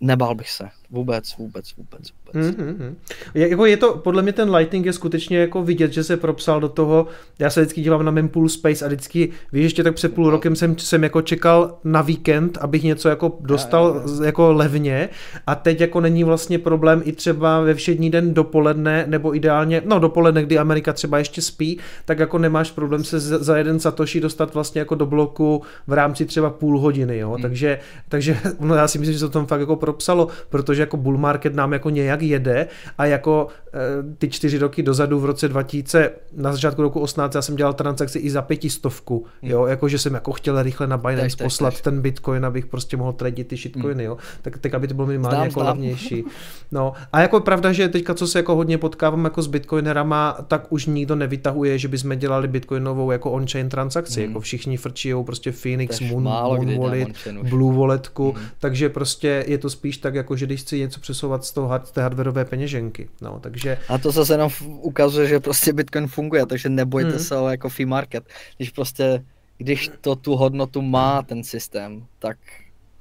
nebál 0.00 0.34
bych 0.34 0.50
se. 0.50 0.68
Vůbec, 0.90 1.36
vůbec, 1.38 1.76
vůbec, 1.76 2.12
vůbec. 2.26 2.56
Mm-hmm. 2.56 2.94
Je, 3.34 3.48
jako 3.48 3.66
je 3.66 3.76
to, 3.76 3.96
podle 3.96 4.22
mě 4.22 4.32
ten 4.32 4.54
Lighting 4.54 4.86
je 4.86 4.92
skutečně 4.92 5.38
jako 5.38 5.62
vidět, 5.62 5.92
že 5.92 6.04
se 6.04 6.16
propsal 6.16 6.60
do 6.60 6.68
toho, 6.68 7.06
já 7.38 7.50
se 7.50 7.60
vždycky 7.60 7.80
dívám 7.80 8.04
na 8.04 8.10
Mempool 8.10 8.48
Space 8.48 8.84
a 8.84 8.88
vždycky, 8.88 9.28
víš, 9.52 9.62
ještě 9.62 9.82
tak 9.82 9.94
před 9.94 10.14
půl 10.14 10.30
rokem 10.30 10.56
jsem, 10.56 10.78
jsem 10.78 11.02
jako 11.02 11.22
čekal 11.22 11.78
na 11.84 12.02
víkend, 12.02 12.58
abych 12.60 12.82
něco 12.82 13.08
jako 13.08 13.38
dostal 13.40 14.02
já, 14.06 14.12
já. 14.20 14.26
jako 14.26 14.52
levně 14.52 15.08
a 15.46 15.54
teď 15.54 15.80
jako 15.80 16.00
není 16.00 16.24
vlastně 16.24 16.58
problém 16.58 17.02
i 17.04 17.12
třeba 17.12 17.60
ve 17.60 17.74
všední 17.74 18.10
den 18.10 18.34
dopoledne, 18.34 19.04
nebo 19.08 19.36
ideálně, 19.36 19.82
no 19.84 19.98
dopoledne, 19.98 20.42
kdy 20.42 20.58
Amerika 20.58 20.92
třeba 20.92 21.18
ještě 21.18 21.42
spí, 21.42 21.78
tak 22.04 22.18
jako 22.18 22.38
nemáš 22.38 22.70
problém 22.70 23.04
se 23.04 23.20
za 23.20 23.56
jeden 23.56 23.80
satoshi 23.80 24.20
dostat 24.20 24.54
vlastně 24.54 24.78
jako 24.78 24.94
do 24.94 25.06
bloku 25.06 25.62
v 25.86 25.92
rámci 25.92 26.26
třeba 26.26 26.50
půl 26.50 26.80
hodiny, 26.80 27.18
jo, 27.18 27.32
hmm. 27.32 27.42
takže, 27.42 27.78
takže 28.08 28.38
no 28.60 28.74
já 28.74 28.88
si 28.88 28.98
myslím, 28.98 29.12
že 29.12 29.18
se 29.18 29.26
to 29.26 29.32
tam 29.32 29.46
fakt 29.46 29.60
jako 29.60 29.76
propsalo, 29.76 30.28
protože 30.48 30.75
protože 30.76 30.82
jako 30.82 30.96
bull 30.96 31.18
market 31.18 31.54
nám 31.54 31.72
jako 31.72 31.90
nějak 31.90 32.22
jede 32.22 32.66
a 32.98 33.06
jako 33.06 33.48
e, 33.74 34.14
ty 34.18 34.28
čtyři 34.28 34.58
roky 34.58 34.82
dozadu 34.82 35.20
v 35.20 35.24
roce 35.24 35.48
2000, 35.48 36.10
na 36.36 36.52
začátku 36.52 36.82
roku 36.82 37.00
18, 37.00 37.34
já 37.34 37.42
jsem 37.42 37.56
dělal 37.56 37.72
transakci 37.72 38.18
i 38.18 38.30
za 38.30 38.42
pětistovku, 38.42 39.26
hmm. 39.42 39.50
jo, 39.50 39.66
jako 39.66 39.88
že 39.88 39.98
jsem 39.98 40.14
jako 40.14 40.32
chtěl 40.32 40.62
rychle 40.62 40.86
na 40.86 40.96
Binance 40.96 41.36
tak, 41.36 41.46
poslat 41.46 41.74
tak, 41.74 41.82
ten 41.82 42.00
bitcoin, 42.00 42.44
abych 42.44 42.66
prostě 42.66 42.96
mohl 42.96 43.12
tradit 43.12 43.48
ty 43.48 43.56
shitcoiny, 43.56 44.04
hmm. 44.04 44.12
jo, 44.12 44.16
tak, 44.42 44.58
tak 44.58 44.74
aby 44.74 44.88
to 44.88 44.94
bylo 44.94 45.06
minimálně 45.06 45.36
zdám, 45.36 45.46
jako 45.46 45.60
zdám. 45.60 45.66
levnější. 45.66 46.24
No 46.72 46.92
a 47.12 47.20
jako 47.20 47.40
pravda, 47.40 47.72
že 47.72 47.88
teďka, 47.88 48.14
co 48.14 48.26
se 48.26 48.38
jako 48.38 48.56
hodně 48.56 48.78
potkávám 48.78 49.24
jako 49.24 49.42
s 49.42 49.46
bitcoinerama, 49.46 50.38
tak 50.48 50.66
už 50.72 50.86
nikdo 50.86 51.14
nevytahuje, 51.14 51.78
že 51.78 51.88
bychom 51.88 52.18
dělali 52.18 52.48
bitcoinovou 52.48 53.10
jako 53.10 53.30
on-chain 53.30 53.68
transakci, 53.68 54.20
hmm. 54.20 54.30
jako 54.30 54.40
všichni 54.40 54.76
frčijou 54.76 55.24
prostě 55.24 55.52
Phoenix, 55.52 56.00
Moon, 56.00 56.22
Moon 56.22 56.78
Wallet, 56.78 57.08
Blue 57.42 57.78
Walletku, 57.78 58.32
hmm. 58.32 58.44
takže 58.58 58.88
prostě 58.88 59.44
je 59.46 59.58
to 59.58 59.70
spíš 59.70 59.96
tak 59.98 60.14
jako, 60.14 60.36
že 60.36 60.46
když 60.46 60.62
chci 60.66 60.78
něco 60.78 61.00
přesouvat 61.00 61.44
z, 61.44 61.52
toho, 61.52 61.80
z 61.84 61.90
té 61.90 62.02
hardwareové 62.02 62.44
peněženky. 62.44 63.08
No, 63.20 63.40
takže... 63.40 63.78
A 63.88 63.98
to 63.98 64.10
zase 64.10 64.34
jenom 64.34 64.50
ukazuje, 64.62 65.28
že 65.28 65.40
prostě 65.40 65.72
Bitcoin 65.72 66.06
funguje, 66.06 66.46
takže 66.46 66.68
nebojte 66.68 67.10
hmm. 67.10 67.18
se 67.18 67.36
o 67.36 67.48
jako 67.48 67.68
fee 67.68 67.86
market. 67.86 68.24
Když 68.56 68.70
prostě, 68.70 69.24
když 69.58 69.90
to 70.00 70.16
tu 70.16 70.36
hodnotu 70.36 70.82
má 70.82 71.22
ten 71.22 71.44
systém, 71.44 72.06
tak 72.18 72.38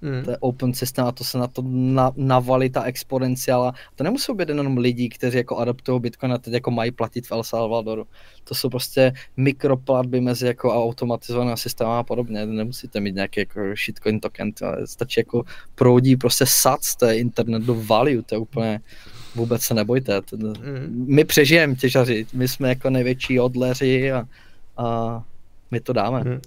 Mm. 0.06 0.26
To 0.26 0.32
je 0.32 0.38
open 0.40 0.73
systém 0.73 1.06
a 1.06 1.11
to 1.11 1.23
se 1.23 1.38
na 1.38 1.48
to 1.48 1.64
na, 1.68 2.11
navalí 2.15 2.69
ta 2.69 2.84
exponenciála. 2.84 3.73
To 3.95 4.03
nemusí 4.03 4.34
být 4.34 4.49
jenom 4.49 4.77
lidi, 4.77 5.10
kteří 5.10 5.38
jako 5.38 5.57
adaptují 5.57 6.02
Bitcoin 6.02 6.34
a 6.34 6.38
teď 6.38 6.53
jako 6.53 6.72
mají 6.72 6.91
platit 6.91 7.27
v 7.27 7.32
El 7.32 7.44
Salvadoru. 7.44 8.07
To 8.44 8.56
jsou 8.56 8.69
prostě 8.69 9.14
mikroplatby 9.38 10.22
mezi 10.22 10.48
jako 10.48 10.73
automatizované 10.73 11.57
systémy 11.57 11.91
a 11.94 12.03
podobně. 12.03 12.45
Nemusíte 12.45 12.99
mít 12.99 13.15
nějaký 13.15 13.40
jako 13.40 13.60
shitcoin 13.86 14.19
token, 14.19 14.52
to 14.52 14.65
stačí 14.86 15.19
jako 15.19 15.44
proudí 15.76 16.15
prostě 16.15 16.45
SAC, 16.48 16.95
to 16.95 17.06
je 17.06 17.19
internet 17.19 17.64
do 17.64 17.76
value, 17.76 18.22
to 18.22 18.36
je 18.36 18.40
úplně 18.40 18.80
vůbec 19.36 19.61
se 19.61 19.73
nebojte. 19.73 20.22
Mm. 20.36 21.06
My 21.07 21.23
přežijeme 21.23 21.76
těžaři, 21.76 22.26
my 22.34 22.48
jsme 22.48 22.69
jako 22.69 22.90
největší 22.90 23.40
odleři 23.40 24.11
a, 24.11 24.27
a 24.77 25.23
my 25.72 25.80
to 25.80 25.94
dáme. 25.94 26.23
Mm. 26.23 26.41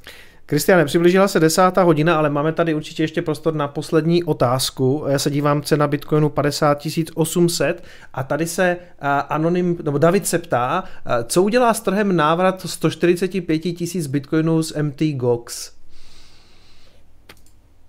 Kristiane, 0.50 0.84
přiblížila 0.84 1.28
se 1.28 1.40
desátá 1.40 1.82
hodina, 1.82 2.18
ale 2.18 2.30
máme 2.30 2.52
tady 2.52 2.74
určitě 2.74 3.02
ještě 3.02 3.22
prostor 3.22 3.54
na 3.54 3.68
poslední 3.68 4.24
otázku. 4.24 5.04
Já 5.08 5.18
se 5.18 5.30
dívám 5.30 5.62
cena 5.62 5.86
Bitcoinu 5.86 6.28
50 6.28 6.82
800 7.14 7.84
a 8.14 8.22
tady 8.22 8.46
se 8.46 8.76
uh, 8.76 9.08
anonym, 9.28 9.78
nebo 9.82 9.98
David 9.98 10.26
se 10.26 10.38
ptá, 10.38 10.82
uh, 10.82 11.12
co 11.24 11.42
udělá 11.42 11.74
s 11.74 11.80
trhem 11.80 12.16
návrat 12.16 12.60
145 12.66 13.58
tisíc 13.58 14.06
Bitcoinů 14.06 14.62
z 14.62 14.82
MT 14.82 15.02
Gox? 15.02 15.72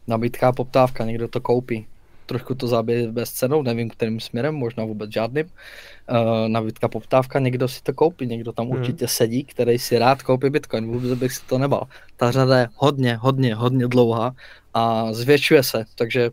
Nabídka 0.07 0.51
poptávka, 0.51 1.05
někdo 1.05 1.27
to 1.27 1.41
koupí 1.41 1.85
trošku 2.29 2.55
to 2.55 2.67
zabije 2.67 3.11
bez 3.11 3.31
cenou, 3.31 3.61
nevím 3.65 3.89
kterým 3.89 4.19
směrem, 4.19 4.55
možná 4.55 4.85
vůbec 4.85 5.11
žádným. 5.11 5.45
Uh, 5.45 6.47
nabídka, 6.47 6.87
poptávka, 6.87 7.39
někdo 7.39 7.67
si 7.67 7.83
to 7.83 7.93
koupí, 7.93 8.27
někdo 8.27 8.53
tam 8.53 8.69
hmm. 8.69 8.77
určitě 8.77 9.07
sedí, 9.07 9.43
který 9.43 9.79
si 9.79 9.97
rád 9.97 10.21
koupí 10.23 10.49
Bitcoin, 10.49 10.87
vůbec 10.87 11.19
bych 11.19 11.31
si 11.31 11.41
to 11.45 11.57
nebal. 11.57 11.87
Ta 12.17 12.31
řada 12.31 12.59
je 12.59 12.67
hodně, 12.75 13.15
hodně, 13.15 13.55
hodně 13.55 13.87
dlouhá 13.87 14.35
a 14.73 15.13
zvětšuje 15.13 15.63
se, 15.63 15.85
takže 15.95 16.29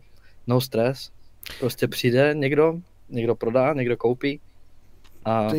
no 0.47 0.61
stres. 0.61 1.09
Prostě 1.59 1.87
přijde 1.87 2.33
někdo, 2.37 2.77
někdo 3.09 3.35
prodá, 3.35 3.73
někdo 3.73 3.97
koupí 3.97 4.39
a 5.25 5.49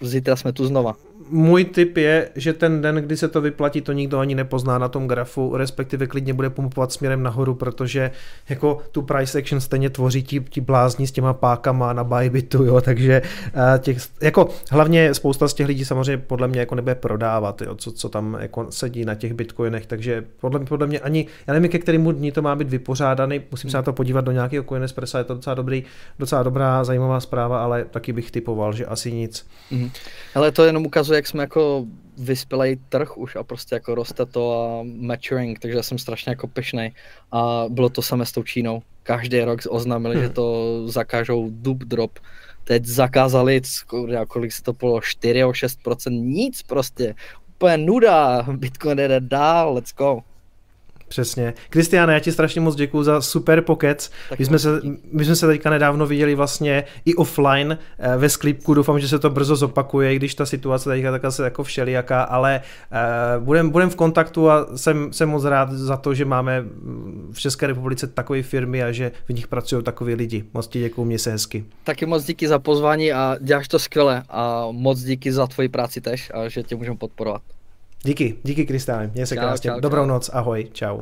zítra 0.00 0.36
jsme 0.36 0.52
tu 0.52 0.66
znova 0.66 0.94
můj 1.30 1.64
tip 1.64 1.96
je, 1.96 2.28
že 2.34 2.52
ten 2.52 2.82
den, 2.82 2.96
kdy 2.96 3.16
se 3.16 3.28
to 3.28 3.40
vyplatí, 3.40 3.80
to 3.80 3.92
nikdo 3.92 4.18
ani 4.18 4.34
nepozná 4.34 4.78
na 4.78 4.88
tom 4.88 5.08
grafu, 5.08 5.56
respektive 5.56 6.06
klidně 6.06 6.34
bude 6.34 6.50
pumpovat 6.50 6.92
směrem 6.92 7.22
nahoru, 7.22 7.54
protože 7.54 8.10
jako 8.48 8.78
tu 8.92 9.02
price 9.02 9.38
action 9.38 9.60
stejně 9.60 9.90
tvoří 9.90 10.22
ti, 10.22 10.40
ti 10.40 10.60
blázni 10.60 11.06
s 11.06 11.12
těma 11.12 11.32
pákama 11.32 11.92
na 11.92 12.04
Bybitu, 12.04 12.64
jo, 12.64 12.80
takže 12.80 13.22
uh, 13.54 13.78
těch, 13.78 13.98
jako 14.22 14.48
hlavně 14.70 15.14
spousta 15.14 15.48
z 15.48 15.54
těch 15.54 15.66
lidí 15.66 15.84
samozřejmě 15.84 16.18
podle 16.18 16.48
mě 16.48 16.60
jako 16.60 16.74
nebude 16.74 16.94
prodávat, 16.94 17.62
jo, 17.62 17.74
co, 17.74 17.92
co 17.92 18.08
tam 18.08 18.36
jako 18.40 18.66
sedí 18.70 19.04
na 19.04 19.14
těch 19.14 19.34
bitcoinech, 19.34 19.86
takže 19.86 20.24
podle, 20.40 20.60
podle 20.60 20.86
mě 20.86 21.00
ani, 21.00 21.26
já 21.46 21.54
nevím, 21.54 21.70
ke 21.70 21.78
kterému 21.78 22.12
dní 22.12 22.32
to 22.32 22.42
má 22.42 22.54
být 22.54 22.68
vypořádaný, 22.68 23.40
musím 23.50 23.70
se 23.70 23.76
na 23.76 23.82
to 23.82 23.92
podívat 23.92 24.20
do 24.20 24.32
nějakého 24.32 24.64
Coinespressa, 24.64 25.18
je 25.18 25.24
to 25.24 25.34
docela 25.34 25.54
dobrý, 25.54 25.84
docela 26.18 26.42
dobrá, 26.42 26.84
zajímavá 26.84 27.20
zpráva, 27.20 27.64
ale 27.64 27.84
taky 27.84 28.12
bych 28.12 28.30
typoval, 28.30 28.72
že 28.72 28.86
asi 28.86 29.12
nic. 29.12 29.46
Mm. 29.70 29.90
Ale 30.34 30.52
to 30.52 30.64
jenom 30.64 30.86
ukazuje 30.86 31.11
ukazuje, 31.12 31.18
jak 31.18 31.26
jsme 31.26 31.42
jako 31.42 31.86
vyspělej 32.18 32.78
trh 32.88 33.16
už 33.16 33.36
a 33.36 33.42
prostě 33.42 33.74
jako 33.74 33.94
roste 33.94 34.26
to 34.26 34.52
a 34.52 34.82
maturing, 34.84 35.58
takže 35.58 35.82
jsem 35.82 35.98
strašně 35.98 36.30
jako 36.30 36.46
pyšnej. 36.46 36.92
A 37.32 37.64
bylo 37.68 37.88
to 37.88 38.02
samé 38.02 38.26
s 38.26 38.32
tou 38.32 38.42
Čínou. 38.42 38.82
Každý 39.02 39.40
rok 39.40 39.60
oznámili, 39.68 40.14
hmm. 40.14 40.24
že 40.24 40.30
to 40.30 40.88
zakážou 40.88 41.50
dub 41.50 41.84
drop. 41.84 42.18
Teď 42.64 42.84
zakázali, 42.84 43.60
kolik 44.28 44.52
se 44.52 44.62
to 44.62 44.72
bylo, 44.72 45.00
4 45.00 45.44
6% 45.44 46.10
nic 46.10 46.62
prostě. 46.62 47.14
Úplně 47.56 47.76
nuda, 47.76 48.46
Bitcoin 48.56 48.96
jde 48.96 49.20
dál, 49.20 49.74
let's 49.74 49.94
go. 49.94 50.22
Přesně. 51.12 51.54
Kristiane, 51.70 52.12
já 52.12 52.20
ti 52.20 52.32
strašně 52.32 52.60
moc 52.60 52.74
děkuji 52.74 53.02
za 53.02 53.20
super 53.20 53.60
pokec. 53.60 54.10
My 54.38 54.44
jsme, 54.44 54.58
se, 54.58 54.80
my 55.12 55.24
jsme 55.24 55.36
se 55.36 55.46
teďka 55.46 55.70
nedávno 55.70 56.06
viděli 56.06 56.34
vlastně 56.34 56.84
i 57.04 57.14
offline 57.14 57.78
eh, 57.98 58.16
ve 58.16 58.28
Sklipku. 58.28 58.74
Doufám, 58.74 59.00
že 59.00 59.08
se 59.08 59.18
to 59.18 59.30
brzo 59.30 59.56
zopakuje, 59.56 60.16
když 60.16 60.34
ta 60.34 60.46
situace 60.46 60.90
teďka 60.90 61.10
taká 61.10 61.30
se 61.30 61.44
jako 61.44 61.62
všelijaká, 61.64 62.22
ale 62.22 62.60
uh, 63.38 63.44
budem, 63.44 63.70
budem 63.70 63.90
v 63.90 63.96
kontaktu 63.96 64.50
a 64.50 64.66
jsem, 64.76 65.12
jsem 65.12 65.28
moc 65.28 65.44
rád 65.44 65.72
za 65.72 65.96
to, 65.96 66.14
že 66.14 66.24
máme 66.24 66.64
v 67.32 67.40
České 67.40 67.66
republice 67.66 68.06
takové 68.06 68.42
firmy 68.42 68.82
a 68.82 68.92
že 68.92 69.12
v 69.28 69.32
nich 69.32 69.48
pracují 69.48 69.82
takový 69.82 70.14
lidi. 70.14 70.44
Moc 70.54 70.68
ti 70.68 70.80
děkuji, 70.80 71.04
mě 71.04 71.18
se 71.18 71.30
hezky. 71.30 71.64
Taky 71.84 72.06
moc 72.06 72.24
díky 72.24 72.48
za 72.48 72.58
pozvání 72.58 73.12
a 73.12 73.36
děláš 73.40 73.68
to 73.68 73.78
skvěle 73.78 74.22
a 74.28 74.66
moc 74.70 75.00
díky 75.00 75.32
za 75.32 75.46
tvoji 75.46 75.68
práci 75.68 76.00
tež 76.00 76.32
a 76.34 76.48
že 76.48 76.62
tě 76.62 76.76
můžeme 76.76 76.96
podporovat. 76.96 77.42
Díky, 78.04 78.36
díky 78.42 78.66
Kristáne, 78.66 79.10
měj 79.14 79.26
se 79.26 79.34
čau, 79.34 79.40
krásně. 79.40 79.70
Čau, 79.70 79.80
Dobrou 79.80 80.02
čau. 80.02 80.08
noc, 80.08 80.30
ahoj, 80.32 80.68
čau. 80.72 81.00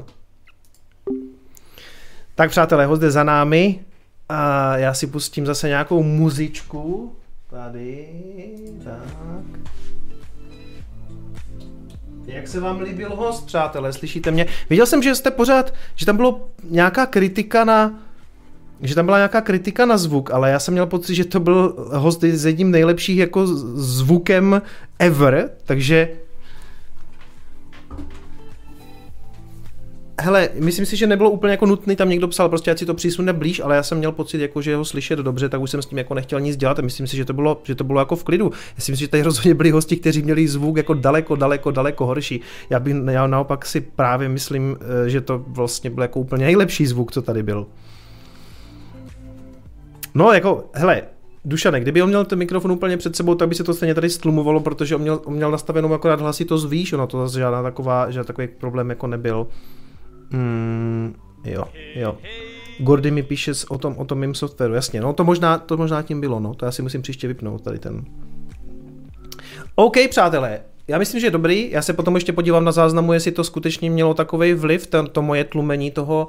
Tak 2.35 2.51
přátelé, 2.51 2.87
host 2.87 3.03
je 3.03 3.11
za 3.11 3.25
námi 3.25 3.81
a 4.29 4.77
já 4.77 4.95
si 4.95 5.07
pustím 5.07 5.47
zase 5.47 5.69
nějakou 5.69 6.03
muzičku. 6.03 7.13
Tady, 7.51 8.09
tak. 8.85 9.61
Jak 12.27 12.49
se 12.49 12.61
vám 12.61 12.81
líbil 12.81 13.17
host, 13.17 13.47
přátelé, 13.47 13.93
slyšíte 13.93 14.31
mě? 14.31 14.47
Viděl 14.71 14.87
jsem, 14.87 15.03
že 15.03 15.15
jste 15.15 15.31
pořád, 15.31 15.75
že 15.97 16.07
tam 16.07 16.17
bylo 16.17 16.49
nějaká 16.65 17.07
kritika 17.07 17.65
na, 17.65 17.99
že 18.81 18.95
tam 18.95 19.05
byla 19.05 19.19
nějaká 19.19 19.41
kritika 19.41 19.87
na 19.87 19.99
zvuk, 19.99 20.31
ale 20.31 20.51
já 20.51 20.59
jsem 20.59 20.75
měl 20.75 20.87
pocit, 20.87 21.15
že 21.15 21.25
to 21.25 21.41
byl 21.41 21.75
host 21.93 22.25
s 22.25 22.47
jedním 22.47 22.71
nejlepších 22.71 23.19
jako 23.19 23.47
zvukem 23.77 24.63
ever, 24.99 25.51
takže 25.65 26.09
hele, 30.21 30.49
myslím 30.55 30.87
si, 30.87 30.97
že 30.97 31.07
nebylo 31.07 31.31
úplně 31.31 31.51
jako 31.51 31.67
nutný, 31.67 31.97
tam 31.97 32.09
někdo 32.09 32.29
psal 32.29 32.49
prostě, 32.49 32.71
ať 32.71 32.79
si 32.79 32.87
to 32.87 32.95
přísune 32.95 33.33
blíž, 33.33 33.61
ale 33.61 33.77
já 33.77 33.83
jsem 33.83 33.99
měl 33.99 34.13
pocit, 34.13 34.41
jako, 34.41 34.63
že 34.63 34.77
ho 34.77 34.85
slyšet 34.85 35.19
dobře, 35.19 35.49
tak 35.49 35.61
už 35.61 35.71
jsem 35.71 35.83
s 35.83 35.87
tím 35.87 35.99
jako 35.99 36.15
nechtěl 36.15 36.41
nic 36.41 36.57
dělat 36.57 36.79
a 36.79 36.83
myslím 36.83 37.07
si, 37.07 37.17
že 37.17 37.25
to 37.25 37.33
bylo, 37.33 37.61
že 37.65 37.75
to 37.75 37.85
bylo 37.85 38.01
jako 38.01 38.17
v 38.17 38.25
klidu. 38.25 38.51
Já 38.77 38.81
si 38.81 38.93
myslím, 38.93 39.05
že 39.07 39.09
tady 39.09 39.23
rozhodně 39.23 39.55
byli 39.55 39.71
hosti, 39.71 39.97
kteří 39.97 40.23
měli 40.23 40.49
zvuk 40.49 40.77
jako 40.77 40.95
daleko, 40.95 41.37
daleko, 41.37 41.71
daleko 41.71 42.07
horší. 42.07 42.41
Já, 42.71 42.81
bych, 42.81 42.97
já 43.11 43.27
naopak 43.27 43.67
si 43.67 43.81
právě 43.81 44.29
myslím, 44.29 44.77
eh, 45.07 45.11
že 45.11 45.21
to 45.21 45.45
vlastně 45.47 45.91
byl 45.91 46.03
jako 46.03 46.21
úplně 46.21 46.45
nejlepší 46.45 46.87
zvuk, 46.87 47.13
co 47.13 47.23
tady 47.23 47.43
byl. 47.43 47.67
No, 50.15 50.33
jako, 50.33 50.65
hele, 50.75 51.03
Dušane, 51.45 51.81
kdyby 51.81 52.03
on 52.03 52.09
měl 52.09 52.25
ten 52.25 52.39
mikrofon 52.39 52.73
úplně 52.73 52.97
před 52.97 53.17
sebou, 53.17 53.35
tak 53.35 53.49
by 53.49 53.55
se 53.55 53.65
to 53.65 53.75
stejně 53.75 53.95
tady 53.95 54.11
stlumovalo, 54.11 54.61
protože 54.61 54.95
on 54.95 55.03
měl, 55.03 55.21
on 55.25 55.35
měl 55.35 55.51
nastavenou 55.51 55.95
akorát 55.95 56.21
hlasitost 56.21 56.69
výš, 56.69 56.93
ono 56.93 57.07
to 57.07 57.27
zase 57.27 57.39
žádná 57.39 57.63
taková, 57.63 58.11
že 58.11 58.25
takový 58.25 58.49
problém 58.49 58.91
jako 58.91 59.07
nebyl. 59.07 59.47
Mm, 60.31 61.15
jo, 61.45 61.65
jo. 61.95 62.19
Gordy 62.79 63.11
mi 63.11 63.23
píše 63.23 63.53
o 63.69 63.79
tom, 63.79 63.97
o 63.99 64.05
tom 64.05 64.19
mým 64.19 64.35
softwaru, 64.35 64.75
jasně, 64.75 65.01
no 65.01 65.13
to 65.13 65.25
možná, 65.25 65.59
to 65.59 65.77
možná 65.77 66.03
tím 66.03 66.21
bylo, 66.21 66.41
no, 66.41 66.55
to 66.55 66.65
já 66.65 66.73
si 66.73 66.83
musím 66.83 67.03
příště 67.03 67.29
vypnout 67.29 67.63
tady 67.63 67.79
ten. 67.79 68.05
OK, 69.75 69.97
přátelé, 70.11 70.61
já 70.91 70.99
myslím, 70.99 71.21
že 71.21 71.27
je 71.27 71.31
dobrý. 71.31 71.71
Já 71.71 71.83
se 71.83 71.93
potom 71.93 72.15
ještě 72.15 72.33
podívám 72.33 72.65
na 72.65 72.73
záznamu, 72.73 73.13
jestli 73.13 73.33
to 73.33 73.45
skutečně 73.45 73.91
mělo 73.91 74.15
takový 74.15 74.55
vliv, 74.55 74.87
to, 74.87 75.09
to 75.09 75.23
moje 75.23 75.45
tlumení 75.45 75.91
toho, 75.91 76.29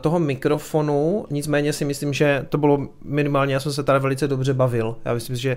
toho 0.00 0.18
mikrofonu. 0.18 1.26
Nicméně 1.30 1.72
si 1.72 1.84
myslím, 1.84 2.12
že 2.12 2.46
to 2.48 2.58
bylo 2.58 2.88
minimálně, 3.04 3.54
já 3.54 3.60
jsem 3.60 3.72
se 3.72 3.82
tady 3.82 4.00
velice 4.00 4.28
dobře 4.28 4.54
bavil. 4.54 4.96
Já 5.04 5.14
myslím, 5.14 5.36
že 5.36 5.56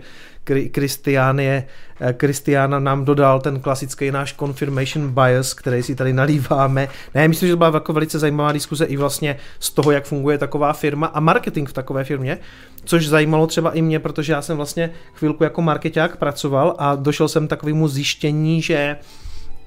Kristián 0.71 1.39
je, 1.39 1.65
Kristián 2.13 2.83
nám 2.83 3.05
dodal 3.05 3.41
ten 3.41 3.59
klasický 3.59 4.11
náš 4.11 4.35
confirmation 4.35 5.09
bias, 5.09 5.53
který 5.53 5.83
si 5.83 5.95
tady 5.95 6.13
nalíváme. 6.13 6.87
Ne, 7.15 7.27
myslím, 7.27 7.47
že 7.47 7.53
to 7.53 7.57
byla 7.57 7.71
jako 7.73 7.93
velice 7.93 8.19
zajímavá 8.19 8.51
diskuze 8.51 8.85
i 8.85 8.97
vlastně 8.97 9.37
z 9.59 9.69
toho, 9.69 9.91
jak 9.91 10.05
funguje 10.05 10.37
taková 10.37 10.73
firma 10.73 11.07
a 11.07 11.19
marketing 11.19 11.69
v 11.69 11.73
takové 11.73 12.03
firmě, 12.03 12.37
což 12.85 13.07
zajímalo 13.07 13.47
třeba 13.47 13.71
i 13.71 13.81
mě, 13.81 13.99
protože 13.99 14.33
já 14.33 14.41
jsem 14.41 14.57
vlastně 14.57 14.91
chvilku 15.13 15.43
jako 15.43 15.61
marketák 15.61 16.17
pracoval 16.17 16.75
a 16.77 16.95
došel 16.95 17.27
jsem 17.27 17.47
takovému 17.47 17.87
zjištění, 17.87 18.61
že 18.61 18.97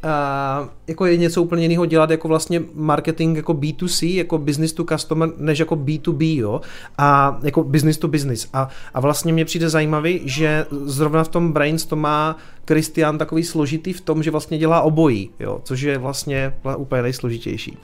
Uh, 0.05 0.69
jako 0.87 1.07
je 1.07 1.17
něco 1.17 1.43
úplně 1.43 1.63
jiného 1.63 1.87
dělat 1.87 2.11
jako 2.11 2.29
vlastně 2.29 2.63
marketing 2.75 3.37
jako 3.37 3.55
B2C, 3.55 4.17
jako 4.17 4.39
business 4.39 4.73
to 4.73 4.85
customer, 4.85 5.31
než 5.37 5.59
jako 5.59 5.77
B2B, 5.77 6.37
jo, 6.37 6.61
a 6.99 7.39
jako 7.43 7.65
business 7.65 7.99
to 7.99 8.09
business. 8.09 8.49
A, 8.53 8.69
a 8.95 9.01
vlastně 9.01 9.33
mě 9.33 9.45
přijde 9.45 9.69
zajímavý, 9.69 10.21
že 10.25 10.67
zrovna 10.71 11.25
v 11.25 11.29
tom 11.29 11.53
Brains 11.53 11.87
to 11.87 11.97
má 11.97 12.37
Christian 12.69 13.19
takový 13.19 13.45
složitý 13.45 13.93
v 13.93 14.01
tom, 14.01 14.23
že 14.23 14.31
vlastně 14.31 14.59
dělá 14.59 14.81
obojí, 14.81 15.31
jo, 15.41 15.61
což 15.65 15.81
je 15.81 15.99
vlastně 15.99 16.55
úplně 16.77 17.03
nejsložitější. 17.03 17.79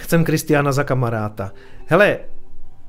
Chcem 0.00 0.24
Kristiana 0.24 0.72
za 0.72 0.84
kamaráta. 0.84 1.52
Hele, 1.86 2.18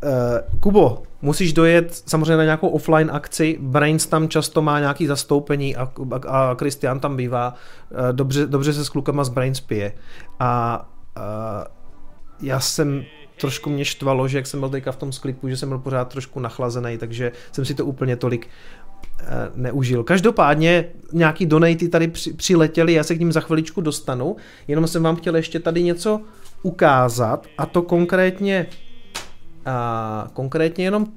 Uh, 0.04 0.60
Kubo, 0.60 1.04
musíš 1.22 1.54
dojet 1.54 2.04
samozřejmě 2.06 2.38
na 2.38 2.44
nějakou 2.44 2.68
offline 2.68 3.12
akci, 3.12 3.58
Brains 3.62 4.06
tam 4.06 4.30
často 4.30 4.62
má 4.62 4.80
nějaký 4.80 5.08
zastoupení 5.08 5.76
a, 5.76 5.92
a, 6.12 6.18
a 6.28 6.56
Christian 6.56 7.00
tam 7.00 7.18
bývá, 7.18 7.54
uh, 7.92 8.00
dobře, 8.12 8.48
dobře 8.48 8.74
se 8.74 8.86
s 8.86 8.90
klukama 8.90 9.24
z 9.24 9.30
Brains 9.30 9.60
pije. 9.60 9.94
A 10.40 10.86
uh, 11.18 11.24
já 12.48 12.60
jsem 12.60 13.04
trošku 13.40 13.70
mě 13.70 13.86
štvalo, 13.86 14.28
že 14.28 14.38
jak 14.38 14.48
jsem 14.48 14.60
byl 14.60 14.70
teďka 14.70 14.92
v 14.92 14.96
tom 14.96 15.12
sklipu, 15.12 15.50
že 15.50 15.58
jsem 15.58 15.70
byl 15.70 15.80
pořád 15.80 16.10
trošku 16.10 16.40
nachlazený, 16.40 16.98
takže 16.98 17.32
jsem 17.52 17.66
si 17.66 17.74
to 17.74 17.86
úplně 17.86 18.16
tolik 18.16 18.48
neužil. 19.56 20.04
Každopádně 20.04 20.86
nějaký 21.14 21.46
donaty 21.46 21.90
tady 21.90 22.08
při, 22.08 22.34
přiletěli, 22.34 22.94
já 22.94 23.04
se 23.04 23.16
k 23.16 23.20
ním 23.20 23.32
za 23.32 23.40
chviličku 23.40 23.82
dostanu, 23.82 24.36
jenom 24.68 24.88
jsem 24.88 25.04
vám 25.04 25.16
chtěl 25.16 25.36
ještě 25.36 25.60
tady 25.60 25.84
něco 25.84 26.22
ukázat 26.64 27.48
a 27.58 27.66
to 27.66 27.82
konkrétně 27.82 28.68
a 29.66 30.28
konkrétně 30.34 30.86
jenom 30.86 31.08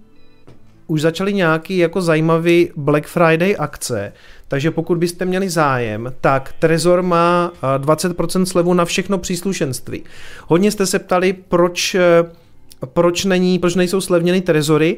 už 0.87 1.01
začaly 1.01 1.35
nějaký 1.35 1.77
jako 1.77 2.03
zajímavý 2.03 2.71
Black 2.77 3.07
Friday 3.07 3.57
akce, 3.59 4.13
takže 4.49 4.71
pokud 4.71 4.99
byste 4.99 5.25
měli 5.25 5.51
zájem, 5.51 6.13
tak 6.21 6.55
Trezor 6.59 7.03
má 7.03 7.53
20% 7.79 8.45
slevu 8.45 8.75
na 8.75 8.85
všechno 8.85 9.19
příslušenství. 9.19 10.03
Hodně 10.47 10.71
jste 10.71 10.87
se 10.87 10.99
ptali, 10.99 11.33
proč, 11.33 11.97
proč, 12.85 13.25
není, 13.25 13.59
proč 13.59 13.75
nejsou 13.75 14.01
slevněny 14.01 14.41
Trezory. 14.41 14.97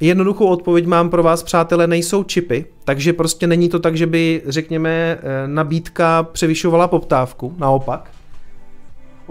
Jednoduchou 0.00 0.46
odpověď 0.46 0.86
mám 0.86 1.10
pro 1.10 1.22
vás, 1.22 1.42
přátelé, 1.42 1.86
nejsou 1.86 2.24
čipy, 2.24 2.64
takže 2.84 3.12
prostě 3.12 3.46
není 3.46 3.68
to 3.68 3.78
tak, 3.78 3.96
že 3.96 4.06
by, 4.06 4.42
řekněme, 4.46 5.18
nabídka 5.46 6.22
převyšovala 6.22 6.88
poptávku, 6.88 7.54
naopak 7.58 8.10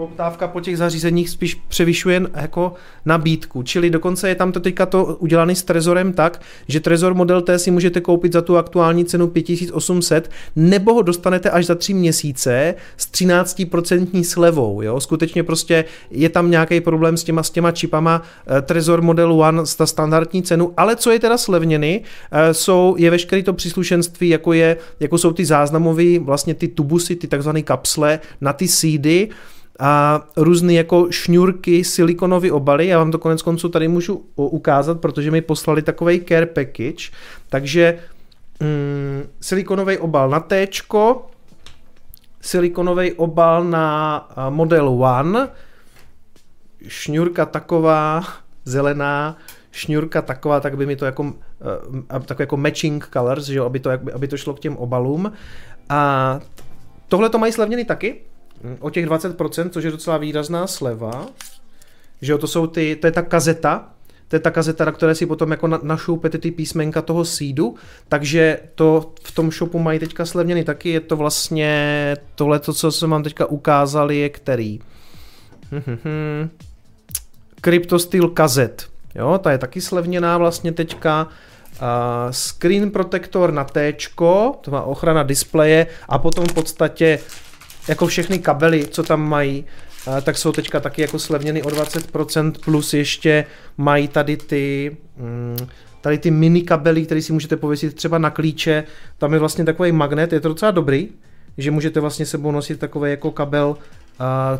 poptávka 0.00 0.48
po 0.48 0.60
těch 0.60 0.78
zařízeních 0.78 1.30
spíš 1.30 1.54
převyšuje 1.54 2.22
jako 2.34 2.72
nabídku. 3.04 3.62
Čili 3.62 3.90
dokonce 3.90 4.28
je 4.28 4.34
tam 4.34 4.52
to 4.52 4.60
teďka 4.60 4.86
to 4.86 5.04
udělané 5.04 5.54
s 5.54 5.62
Trezorem 5.62 6.12
tak, 6.12 6.40
že 6.68 6.80
Trezor 6.80 7.14
Model 7.14 7.42
T 7.42 7.58
si 7.58 7.70
můžete 7.70 8.00
koupit 8.00 8.32
za 8.32 8.42
tu 8.42 8.56
aktuální 8.56 9.04
cenu 9.04 9.26
5800, 9.28 10.30
nebo 10.56 10.94
ho 10.94 11.02
dostanete 11.02 11.50
až 11.50 11.66
za 11.66 11.74
tři 11.74 11.94
měsíce 11.94 12.74
s 12.96 13.06
13% 13.12 14.24
slevou. 14.24 14.82
Jo? 14.82 15.00
Skutečně 15.00 15.42
prostě 15.42 15.84
je 16.10 16.28
tam 16.28 16.50
nějaký 16.50 16.80
problém 16.80 17.16
s 17.16 17.24
těma, 17.24 17.42
s 17.42 17.50
těma 17.50 17.72
čipama 17.72 18.22
eh, 18.46 18.62
Trezor 18.62 19.02
Model 19.02 19.32
One 19.32 19.62
ta 19.76 19.86
standardní 19.86 20.42
cenu, 20.42 20.72
ale 20.76 20.96
co 20.96 21.10
je 21.10 21.18
teda 21.18 21.38
slevněny, 21.38 22.02
eh, 22.32 22.54
jsou, 22.54 22.94
je 22.98 23.10
veškeré 23.10 23.42
to 23.42 23.52
příslušenství, 23.52 24.28
jako, 24.28 24.52
je, 24.52 24.76
jako 25.00 25.18
jsou 25.18 25.32
ty 25.32 25.44
záznamové, 25.44 26.18
vlastně 26.18 26.54
ty 26.54 26.68
tubusy, 26.68 27.16
ty 27.16 27.26
takzvané 27.26 27.62
kapsle 27.62 28.20
na 28.40 28.52
ty 28.52 28.68
seedy, 28.68 29.28
a 29.80 30.22
různé 30.36 30.72
jako 30.72 31.06
šňůrky, 31.10 31.84
silikonové 31.84 32.52
obaly, 32.52 32.86
já 32.86 32.98
vám 32.98 33.10
to 33.10 33.18
konec 33.18 33.42
konců 33.42 33.68
tady 33.68 33.88
můžu 33.88 34.24
ukázat, 34.36 35.00
protože 35.00 35.30
mi 35.30 35.40
poslali 35.40 35.82
takový 35.82 36.24
care 36.28 36.46
package, 36.46 37.10
takže 37.48 37.98
mm, 38.60 39.22
silikonový 39.40 39.98
obal 39.98 40.28
na 40.30 40.40
T, 40.40 40.66
silikonový 42.40 43.12
obal 43.12 43.64
na 43.64 44.28
Model 44.48 44.88
One, 44.88 45.48
šňůrka 46.88 47.46
taková, 47.46 48.24
zelená, 48.64 49.36
šňůrka 49.72 50.22
taková, 50.22 50.60
tak 50.60 50.76
by 50.76 50.86
mi 50.86 50.96
to 50.96 51.04
jako, 51.04 51.22
uh, 51.22 51.32
tak 52.24 52.38
jako 52.38 52.56
matching 52.56 53.08
colors, 53.12 53.44
že 53.44 53.58
jo, 53.58 53.64
aby, 53.64 53.80
to, 53.80 53.90
aby 53.90 54.28
to 54.28 54.36
šlo 54.36 54.54
k 54.54 54.60
těm 54.60 54.76
obalům. 54.76 55.32
A 55.88 56.40
tohle 57.08 57.30
to 57.30 57.38
mají 57.38 57.52
slevněný 57.52 57.84
taky, 57.84 58.20
o 58.80 58.90
těch 58.90 59.06
20%, 59.06 59.70
což 59.70 59.84
je 59.84 59.90
docela 59.90 60.16
výrazná 60.16 60.66
sleva, 60.66 61.26
že 62.22 62.32
jo, 62.32 62.38
to 62.38 62.46
jsou 62.46 62.66
ty, 62.66 62.96
to 62.96 63.06
je 63.06 63.10
ta 63.10 63.22
kazeta, 63.22 63.88
to 64.28 64.36
je 64.36 64.40
ta 64.40 64.50
kazeta, 64.50 64.84
na 64.84 64.92
které 64.92 65.14
si 65.14 65.26
potom 65.26 65.50
jako 65.50 65.66
na, 65.66 65.80
našoupete 65.82 66.38
ty 66.38 66.50
písmenka 66.50 67.02
toho 67.02 67.24
seedu, 67.24 67.74
takže 68.08 68.58
to 68.74 69.12
v 69.22 69.32
tom 69.32 69.50
shopu 69.50 69.78
mají 69.78 69.98
teďka 69.98 70.26
slevněný 70.26 70.64
taky, 70.64 70.88
je 70.88 71.00
to 71.00 71.16
vlastně 71.16 72.16
tohle, 72.34 72.58
to, 72.58 72.72
co 72.72 72.92
jsem 72.92 73.10
vám 73.10 73.22
teďka 73.22 73.46
ukázal, 73.46 74.10
je 74.10 74.28
který. 74.28 74.80
Cryptosteel 77.60 78.28
kazet, 78.28 78.88
jo, 79.14 79.38
ta 79.42 79.52
je 79.52 79.58
taky 79.58 79.80
slevněná 79.80 80.38
vlastně 80.38 80.72
teďka, 80.72 81.28
Uh, 81.70 82.30
screen 82.30 82.90
protector 82.90 83.52
na 83.52 83.64
T, 83.64 83.92
to 84.60 84.70
má 84.70 84.82
ochrana 84.82 85.22
displeje 85.22 85.86
a 86.08 86.18
potom 86.18 86.46
v 86.46 86.52
podstatě 86.52 87.18
jako 87.90 88.06
všechny 88.06 88.38
kabely, 88.38 88.86
co 88.90 89.02
tam 89.02 89.28
mají, 89.28 89.64
uh, 90.06 90.20
tak 90.20 90.38
jsou 90.38 90.52
teďka 90.52 90.80
taky 90.80 91.02
jako 91.02 91.18
slevněny 91.18 91.62
o 91.62 91.68
20% 91.68 92.52
plus 92.64 92.94
ještě 92.94 93.44
mají 93.76 94.08
tady 94.08 94.36
ty 94.36 94.96
um, 95.18 95.68
tady 96.00 96.18
ty 96.18 96.30
mini 96.30 96.62
kabely, 96.62 97.04
které 97.06 97.22
si 97.22 97.32
můžete 97.32 97.56
pověsit 97.56 97.94
třeba 97.94 98.18
na 98.18 98.30
klíče, 98.30 98.84
tam 99.18 99.32
je 99.32 99.38
vlastně 99.38 99.64
takový 99.64 99.92
magnet, 99.92 100.32
je 100.32 100.40
to 100.40 100.48
docela 100.48 100.70
dobrý, 100.70 101.08
že 101.58 101.70
můžete 101.70 102.00
vlastně 102.00 102.26
sebou 102.26 102.50
nosit 102.50 102.80
takový 102.80 103.10
jako 103.10 103.30
kabel. 103.30 103.76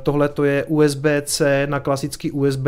Tohle 0.03 0.29
to 0.29 0.45
je 0.45 0.65
USB-C 0.65 1.67
na 1.67 1.81
klasický 1.81 2.31
USB 2.31 2.67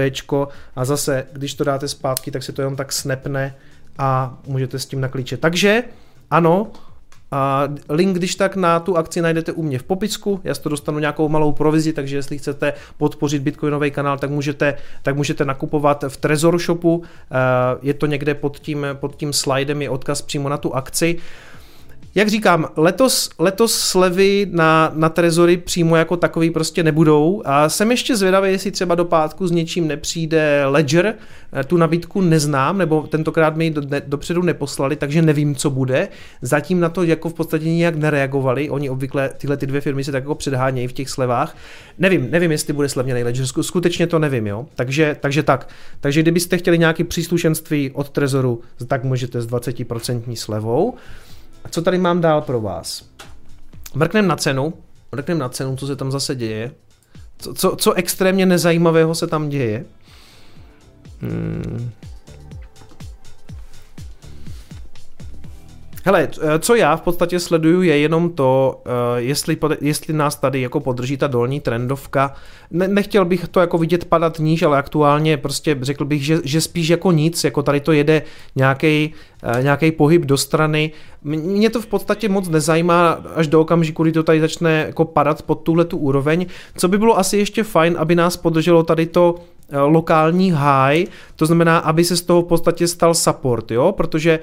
a 0.76 0.84
zase, 0.84 1.26
když 1.32 1.54
to 1.54 1.64
dáte 1.64 1.88
zpátky, 1.88 2.30
tak 2.30 2.42
se 2.42 2.52
to 2.52 2.62
jenom 2.62 2.76
tak 2.76 2.92
snapne 2.92 3.54
a 3.98 4.38
můžete 4.46 4.78
s 4.78 4.86
tím 4.86 5.00
naklíčet. 5.00 5.40
Takže 5.40 5.82
ano, 6.30 6.70
a 7.32 7.68
link, 7.88 8.16
když 8.16 8.34
tak 8.34 8.56
na 8.56 8.80
tu 8.80 8.96
akci 8.96 9.22
najdete 9.22 9.52
u 9.52 9.62
mě 9.62 9.78
v 9.78 9.82
popisku, 9.82 10.40
já 10.44 10.54
to 10.54 10.68
dostanu 10.68 10.98
nějakou 10.98 11.28
malou 11.28 11.52
provizi, 11.52 11.92
takže 11.92 12.16
jestli 12.16 12.38
chcete 12.38 12.72
podpořit 12.96 13.42
Bitcoinový 13.42 13.90
kanál, 13.90 14.18
tak 14.18 14.30
můžete, 14.30 14.74
tak 15.02 15.16
můžete 15.16 15.44
nakupovat 15.44 16.04
v 16.08 16.16
Trezor 16.16 16.58
Shopu, 16.58 17.02
je 17.82 17.94
to 17.94 18.06
někde 18.06 18.34
pod 18.34 18.58
tím, 18.58 18.86
pod 18.92 19.16
tím 19.16 19.32
slidem, 19.32 19.82
je 19.82 19.90
odkaz 19.90 20.22
přímo 20.22 20.48
na 20.48 20.56
tu 20.56 20.74
akci. 20.74 21.18
Jak 22.14 22.28
říkám, 22.28 22.68
letos, 22.76 23.30
letos 23.38 23.74
slevy 23.74 24.46
na, 24.50 24.92
na 24.94 25.08
trezory 25.08 25.56
přímo 25.56 25.96
jako 25.96 26.16
takový 26.16 26.50
prostě 26.50 26.82
nebudou 26.82 27.42
a 27.44 27.68
jsem 27.68 27.90
ještě 27.90 28.16
zvědavý, 28.16 28.50
jestli 28.50 28.70
třeba 28.70 28.94
do 28.94 29.04
pátku 29.04 29.46
s 29.46 29.50
něčím 29.50 29.88
nepřijde 29.88 30.62
Ledger, 30.66 31.14
eh, 31.52 31.64
tu 31.64 31.76
nabídku 31.76 32.20
neznám, 32.20 32.78
nebo 32.78 33.02
tentokrát 33.02 33.56
mi 33.56 33.64
ji 33.64 33.70
do, 33.70 33.82
ne, 33.88 34.02
dopředu 34.06 34.42
neposlali, 34.42 34.96
takže 34.96 35.22
nevím, 35.22 35.54
co 35.54 35.70
bude. 35.70 36.08
Zatím 36.42 36.80
na 36.80 36.88
to 36.88 37.02
jako 37.02 37.28
v 37.28 37.34
podstatě 37.34 37.64
nijak 37.64 37.94
nereagovali, 37.94 38.70
oni 38.70 38.90
obvykle 38.90 39.30
tyhle 39.38 39.56
ty 39.56 39.66
dvě 39.66 39.80
firmy 39.80 40.04
se 40.04 40.12
tak 40.12 40.22
jako 40.22 40.34
předhánějí 40.34 40.88
v 40.88 40.92
těch 40.92 41.08
slevách. 41.08 41.56
Nevím, 41.98 42.30
nevím, 42.30 42.50
jestli 42.50 42.72
bude 42.72 42.88
slevněný 42.88 43.24
Ledger, 43.24 43.46
skutečně 43.60 44.06
to 44.06 44.18
nevím, 44.18 44.46
jo. 44.46 44.66
Takže, 44.74 45.16
takže 45.20 45.42
tak. 45.42 45.68
Takže 46.00 46.22
kdybyste 46.22 46.58
chtěli 46.58 46.78
nějaký 46.78 47.04
příslušenství 47.04 47.90
od 47.90 48.10
Trezoru, 48.10 48.60
tak 48.86 49.04
můžete 49.04 49.42
s 49.42 49.46
20% 49.46 50.34
slevou. 50.34 50.94
A 51.64 51.68
co 51.68 51.82
tady 51.82 51.98
mám 51.98 52.20
dál 52.20 52.42
pro 52.42 52.60
vás? 52.60 53.04
Mrknem 53.94 54.26
na 54.26 54.36
cenu, 54.36 54.74
mrknem 55.12 55.38
na 55.38 55.48
cenu, 55.48 55.76
co 55.76 55.86
se 55.86 55.96
tam 55.96 56.10
zase 56.10 56.34
děje. 56.34 56.72
Co, 57.38 57.54
co, 57.54 57.76
co 57.76 57.92
extrémně 57.92 58.46
nezajímavého 58.46 59.14
se 59.14 59.26
tam 59.26 59.48
děje. 59.48 59.84
Hmm. 61.20 61.90
Hele, 66.04 66.28
eh, 66.40 66.58
co 66.58 66.74
já 66.74 66.96
v 66.96 67.00
podstatě 67.00 67.40
sleduju 67.40 67.82
je 67.82 67.98
jenom 67.98 68.30
to, 68.30 68.82
eh, 68.86 69.20
jestli, 69.20 69.56
jestli 69.80 70.14
nás 70.14 70.36
tady 70.36 70.60
jako 70.60 70.80
podrží 70.80 71.16
ta 71.16 71.26
dolní 71.26 71.60
trendovka. 71.60 72.34
Ne, 72.70 72.88
nechtěl 72.88 73.24
bych 73.24 73.48
to 73.48 73.60
jako 73.60 73.78
vidět 73.78 74.04
padat 74.04 74.38
níž, 74.38 74.62
ale 74.62 74.78
aktuálně 74.78 75.36
prostě 75.36 75.78
řekl 75.80 76.04
bych, 76.04 76.24
že, 76.24 76.38
že 76.44 76.60
spíš 76.60 76.88
jako 76.88 77.12
nic, 77.12 77.44
jako 77.44 77.62
tady 77.62 77.80
to 77.80 77.92
jede 77.92 78.22
nějaký 78.56 79.14
eh, 79.84 79.92
pohyb 79.92 80.22
do 80.22 80.36
strany. 80.36 80.92
Mě 81.24 81.70
to 81.70 81.80
v 81.80 81.86
podstatě 81.86 82.28
moc 82.28 82.48
nezajímá 82.48 83.10
až 83.34 83.46
do 83.46 83.60
okamžiku, 83.60 84.02
kdy 84.02 84.12
to 84.12 84.22
tady 84.22 84.40
začne 84.40 84.84
jako 84.86 85.04
padat 85.04 85.42
pod 85.42 85.54
tuhle 85.54 85.84
tu 85.84 85.96
úroveň. 85.96 86.46
Co 86.76 86.88
by 86.88 86.98
bylo 86.98 87.18
asi 87.18 87.36
ještě 87.36 87.62
fajn, 87.62 87.96
aby 87.98 88.14
nás 88.14 88.36
podrželo 88.36 88.82
tady 88.82 89.06
to 89.06 89.34
lokální 89.86 90.52
high, 90.52 91.04
to 91.36 91.46
znamená, 91.46 91.78
aby 91.78 92.04
se 92.04 92.16
z 92.16 92.22
toho 92.22 92.42
v 92.42 92.44
podstatě 92.44 92.88
stal 92.88 93.14
support, 93.14 93.70
jo, 93.70 93.92
protože 93.92 94.38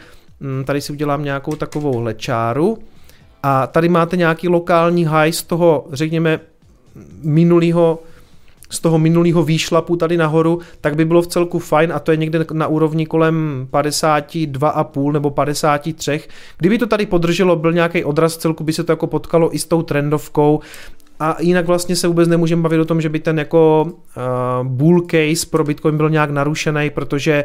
tady 0.66 0.82
si 0.82 0.94
udělám 0.94 1.24
nějakou 1.24 1.56
takovou 1.56 2.11
čáru 2.14 2.78
a 3.44 3.68
tady 3.68 3.90
máte 3.90 4.18
nějaký 4.18 4.48
lokální 4.48 5.06
high 5.06 5.32
z 5.32 5.44
toho, 5.44 5.86
řekněme, 5.91 6.40
minulého 7.24 7.99
z 8.72 8.80
toho 8.80 8.99
minulého 8.99 9.44
výšlapu 9.44 9.95
tady 9.95 10.18
nahoru, 10.18 10.60
tak 10.82 10.95
by 10.95 11.06
bylo 11.06 11.22
v 11.22 11.28
celku 11.28 11.60
fajn 11.60 11.94
a 11.94 11.99
to 11.99 12.11
je 12.11 12.18
někde 12.18 12.45
na 12.53 12.68
úrovni 12.68 13.06
kolem 13.06 13.68
52,5 13.72 15.11
nebo 15.11 15.30
53. 15.30 16.22
Kdyby 16.57 16.78
to 16.78 16.88
tady 16.88 17.06
podrželo, 17.06 17.56
byl 17.56 17.74
nějaký 17.74 18.03
odraz 18.03 18.38
celku, 18.38 18.64
by 18.64 18.74
se 18.74 18.84
to 18.84 18.91
jako 18.91 19.07
potkalo 19.07 19.56
i 19.56 19.60
s 19.60 19.66
tou 19.66 19.82
trendovkou 19.82 20.60
a 21.20 21.38
jinak 21.40 21.68
vlastně 21.68 21.95
se 21.95 22.07
vůbec 22.07 22.30
nemůžeme 22.30 22.61
bavit 22.61 22.80
o 22.80 22.86
tom, 22.86 23.02
že 23.02 23.10
by 23.10 23.20
ten 23.20 23.40
jako 23.40 23.84
uh, 23.84 24.68
bull 24.68 25.02
case 25.02 25.48
pro 25.49 25.64
Bitcoin 25.64 25.98
byl 25.98 26.10
nějak 26.10 26.30
narušený, 26.30 26.90
protože 26.90 27.44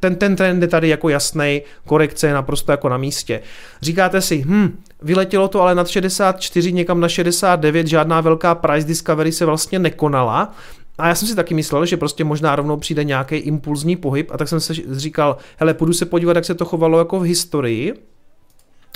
ten, 0.00 0.16
ten 0.16 0.36
trend 0.36 0.62
je 0.62 0.68
tady 0.68 0.88
jako 0.88 1.08
jasný, 1.08 1.62
korekce 1.86 2.26
je 2.26 2.34
naprosto 2.34 2.72
jako 2.72 2.88
na 2.88 2.96
místě. 2.96 3.40
Říkáte 3.82 4.20
si, 4.20 4.44
hm, 4.46 4.78
vyletělo 5.02 5.48
to 5.48 5.62
ale 5.62 5.74
nad 5.74 5.88
64, 5.88 6.72
někam 6.72 7.00
na 7.00 7.08
69, 7.08 7.86
žádná 7.86 8.20
velká 8.20 8.54
price 8.54 8.86
discovery 8.86 9.32
se 9.32 9.44
vlastně 9.44 9.78
nekonala, 9.78 10.54
a 10.98 11.08
já 11.08 11.14
jsem 11.14 11.28
si 11.28 11.34
taky 11.34 11.54
myslel, 11.54 11.86
že 11.86 11.96
prostě 11.96 12.24
možná 12.24 12.56
rovnou 12.56 12.76
přijde 12.76 13.04
nějaký 13.04 13.36
impulzní 13.36 13.96
pohyb 13.96 14.30
a 14.30 14.38
tak 14.38 14.48
jsem 14.48 14.60
se 14.60 14.74
říkal, 14.90 15.36
hele, 15.56 15.74
půjdu 15.74 15.92
se 15.92 16.06
podívat, 16.06 16.36
jak 16.36 16.44
se 16.44 16.54
to 16.54 16.64
chovalo 16.64 16.98
jako 16.98 17.20
v 17.20 17.22
historii. 17.22 17.94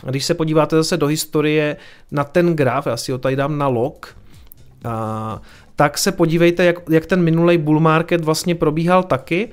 A 0.06 0.10
když 0.10 0.24
se 0.24 0.34
podíváte 0.34 0.76
zase 0.76 0.96
do 0.96 1.06
historie 1.06 1.76
na 2.10 2.24
ten 2.24 2.56
graf, 2.56 2.86
já 2.86 2.96
si 2.96 3.12
ho 3.12 3.18
tady 3.18 3.36
dám 3.36 3.58
na 3.58 3.68
log, 3.68 4.16
a, 4.84 5.40
tak 5.76 5.98
se 5.98 6.12
podívejte, 6.12 6.64
jak, 6.64 6.76
jak 6.90 7.06
ten 7.06 7.22
minulý 7.22 7.58
bull 7.58 7.80
market 7.80 8.24
vlastně 8.24 8.54
probíhal 8.54 9.02
taky. 9.02 9.48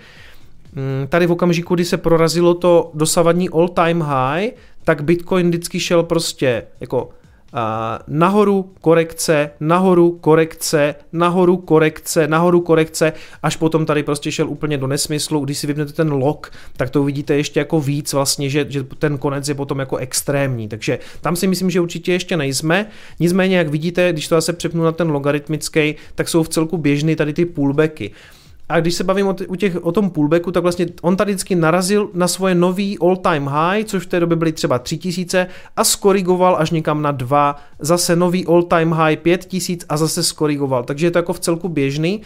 Mm, 0.73 1.07
tady 1.07 1.25
v 1.25 1.31
okamžiku, 1.31 1.75
kdy 1.75 1.85
se 1.85 1.97
prorazilo 1.97 2.53
to 2.53 2.91
dosavadní 2.93 3.49
all 3.49 3.69
time 3.69 4.01
high, 4.01 4.49
tak 4.83 5.03
Bitcoin 5.03 5.47
vždycky 5.47 5.79
šel 5.79 6.03
prostě 6.03 6.63
jako 6.79 7.09
a 7.53 7.99
nahoru 8.07 8.73
korekce, 8.81 9.51
nahoru 9.59 10.11
korekce, 10.11 10.95
nahoru 11.13 11.57
korekce, 11.57 12.27
nahoru 12.27 12.61
korekce, 12.61 13.13
až 13.43 13.55
potom 13.55 13.85
tady 13.85 14.03
prostě 14.03 14.31
šel 14.31 14.49
úplně 14.49 14.77
do 14.77 14.87
nesmyslu. 14.87 15.39
Když 15.39 15.57
si 15.57 15.67
vypnete 15.67 15.93
ten 15.93 16.11
log, 16.11 16.51
tak 16.77 16.89
to 16.89 17.01
uvidíte 17.01 17.35
ještě 17.35 17.59
jako 17.59 17.81
víc 17.81 18.13
vlastně, 18.13 18.49
že, 18.49 18.65
že 18.69 18.83
ten 18.83 19.17
konec 19.17 19.49
je 19.49 19.55
potom 19.55 19.79
jako 19.79 19.97
extrémní. 19.97 20.67
Takže 20.67 20.99
tam 21.21 21.35
si 21.35 21.47
myslím, 21.47 21.69
že 21.69 21.81
určitě 21.81 22.11
ještě 22.11 22.37
nejsme. 22.37 22.85
Nicméně, 23.19 23.57
jak 23.57 23.67
vidíte, 23.67 24.13
když 24.13 24.27
to 24.27 24.35
zase 24.35 24.53
přepnu 24.53 24.83
na 24.83 24.91
ten 24.91 25.09
logaritmický, 25.11 25.95
tak 26.15 26.29
jsou 26.29 26.43
v 26.43 26.49
celku 26.49 26.77
běžný 26.77 27.15
tady 27.15 27.33
ty 27.33 27.45
pullbacky. 27.45 28.11
A 28.69 28.79
když 28.79 28.95
se 28.95 29.03
bavím 29.03 29.27
o, 29.27 29.33
t- 29.33 29.47
o, 29.47 29.55
těch, 29.55 29.85
o 29.85 29.91
tom 29.91 30.09
pullbacku, 30.09 30.51
tak 30.51 30.63
vlastně 30.63 30.87
on 31.01 31.15
tady 31.15 31.31
vždycky 31.31 31.55
narazil 31.55 32.09
na 32.13 32.27
svoje 32.27 32.55
nový 32.55 32.97
all-time 32.99 33.47
high, 33.47 33.83
což 33.83 34.03
v 34.03 34.07
té 34.07 34.19
době 34.19 34.35
byly 34.35 34.51
třeba 34.51 34.79
3000 34.79 35.47
a 35.75 35.83
skorigoval 35.83 36.55
až 36.59 36.71
někam 36.71 37.01
na 37.01 37.11
2, 37.11 37.55
zase 37.79 38.15
nový 38.15 38.45
all-time 38.45 38.91
high 38.91 39.17
5000 39.17 39.85
a 39.89 39.97
zase 39.97 40.23
skorigoval. 40.23 40.83
Takže 40.83 41.07
je 41.07 41.11
to 41.11 41.17
jako 41.17 41.33
v 41.33 41.39
celku 41.39 41.69
běžný. 41.69 42.21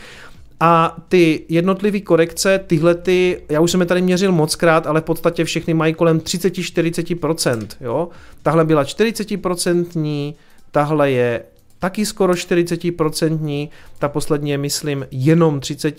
A 0.59 0.97
ty 1.07 1.45
jednotlivé 1.49 1.99
korekce, 1.99 2.59
tyhle 2.67 2.95
ty, 2.95 3.41
já 3.49 3.59
už 3.59 3.71
jsem 3.71 3.79
je 3.79 3.85
tady 3.85 4.01
měřil 4.01 4.31
moc 4.31 4.55
krát, 4.55 4.87
ale 4.87 5.01
v 5.01 5.03
podstatě 5.03 5.45
všechny 5.45 5.73
mají 5.73 5.93
kolem 5.93 6.19
30-40%. 6.19 7.67
Jo? 7.81 8.09
Tahle 8.41 8.65
byla 8.65 8.83
40%, 8.83 10.35
tahle 10.71 11.11
je 11.11 11.43
taky 11.79 12.05
skoro 12.05 12.33
40%, 12.33 13.69
ta 13.99 14.09
poslední 14.09 14.51
je 14.51 14.57
myslím 14.57 15.07
jenom 15.11 15.59
30, 15.59 15.95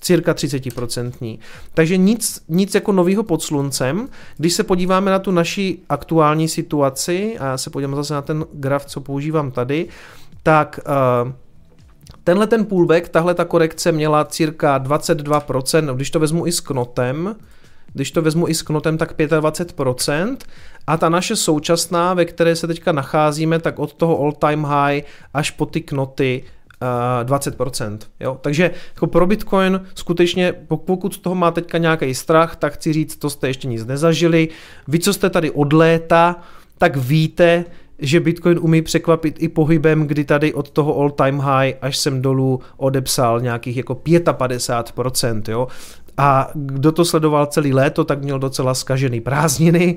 cirka 0.00 0.32
30%. 0.32 1.38
Takže 1.74 1.96
nic, 1.96 2.42
nic 2.48 2.74
jako 2.74 2.92
novýho 2.92 3.22
pod 3.22 3.42
sluncem. 3.42 4.08
Když 4.36 4.52
se 4.52 4.64
podíváme 4.64 5.10
na 5.10 5.18
tu 5.18 5.30
naši 5.30 5.78
aktuální 5.88 6.48
situaci, 6.48 7.38
a 7.38 7.46
já 7.46 7.58
se 7.58 7.70
podívám 7.70 7.96
zase 7.96 8.14
na 8.14 8.22
ten 8.22 8.44
graf, 8.52 8.86
co 8.86 9.00
používám 9.00 9.50
tady, 9.50 9.88
tak 10.42 10.80
uh, 11.24 11.32
tenhle 12.24 12.46
ten 12.46 12.64
pullback, 12.64 13.08
tahle 13.08 13.34
ta 13.34 13.44
korekce 13.44 13.92
měla 13.92 14.24
cirka 14.24 14.78
22%, 14.78 15.94
když 15.94 16.10
to 16.10 16.20
vezmu 16.20 16.46
i 16.46 16.52
s 16.52 16.60
knotem, 16.60 17.36
když 17.92 18.10
to 18.10 18.22
vezmu 18.22 18.48
i 18.48 18.54
s 18.54 18.62
knotem, 18.62 18.98
tak 18.98 19.18
25%. 19.18 20.36
A 20.86 20.96
ta 20.96 21.08
naše 21.08 21.36
současná, 21.36 22.14
ve 22.14 22.24
které 22.24 22.56
se 22.56 22.66
teďka 22.66 22.92
nacházíme, 22.92 23.58
tak 23.58 23.78
od 23.78 23.94
toho 23.94 24.20
all 24.20 24.32
time 24.32 24.64
high 24.64 25.02
až 25.34 25.50
po 25.50 25.66
ty 25.66 25.80
knoty 25.80 26.44
20%. 27.24 27.98
Jo? 28.20 28.38
Takže 28.40 28.70
jako 28.94 29.06
pro 29.06 29.26
Bitcoin 29.26 29.80
skutečně, 29.94 30.54
pokud 30.68 31.14
z 31.14 31.18
toho 31.18 31.34
má 31.34 31.50
teďka 31.50 31.78
nějaký 31.78 32.14
strach, 32.14 32.56
tak 32.56 32.72
chci 32.72 32.92
říct, 32.92 33.16
to 33.16 33.30
jste 33.30 33.48
ještě 33.48 33.68
nic 33.68 33.86
nezažili. 33.86 34.48
Vy, 34.88 34.98
co 34.98 35.12
jste 35.12 35.30
tady 35.30 35.50
od 35.50 35.72
léta, 35.72 36.36
tak 36.78 36.96
víte, 36.96 37.64
že 37.98 38.20
Bitcoin 38.20 38.58
umí 38.62 38.82
překvapit 38.82 39.42
i 39.42 39.48
pohybem, 39.48 40.06
kdy 40.06 40.24
tady 40.24 40.54
od 40.54 40.70
toho 40.70 41.00
all 41.00 41.10
time 41.10 41.38
high 41.38 41.74
až 41.82 41.96
sem 41.96 42.22
dolů 42.22 42.60
odepsal 42.76 43.40
nějakých 43.40 43.76
jako 43.76 43.94
55%, 43.94 45.42
jo. 45.48 45.68
A 46.16 46.50
kdo 46.54 46.92
to 46.92 47.04
sledoval 47.04 47.46
celý 47.46 47.72
léto, 47.72 48.04
tak 48.04 48.22
měl 48.22 48.38
docela 48.38 48.74
skažený 48.74 49.20
prázdniny, 49.20 49.96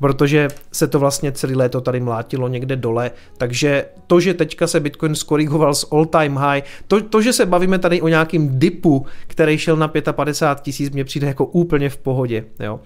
protože 0.00 0.48
se 0.72 0.86
to 0.86 0.98
vlastně 0.98 1.32
celý 1.32 1.54
léto 1.54 1.80
tady 1.80 2.00
mlátilo 2.00 2.48
někde 2.48 2.76
dole. 2.76 3.10
Takže 3.38 3.86
to, 4.06 4.20
že 4.20 4.34
teďka 4.34 4.66
se 4.66 4.80
Bitcoin 4.80 5.14
skorigoval 5.14 5.74
z 5.74 5.92
all 5.92 6.06
time 6.06 6.36
high, 6.36 6.62
to, 6.88 7.00
to 7.00 7.22
že 7.22 7.32
se 7.32 7.46
bavíme 7.46 7.78
tady 7.78 8.00
o 8.00 8.08
nějakým 8.08 8.58
dipu, 8.58 9.06
který 9.26 9.58
šel 9.58 9.76
na 9.76 9.88
55 10.12 10.64
tisíc, 10.64 10.92
mně 10.92 11.04
přijde 11.04 11.26
jako 11.26 11.46
úplně 11.46 11.90
v 11.90 11.96
pohodě. 11.96 12.44
Jo. 12.60 12.80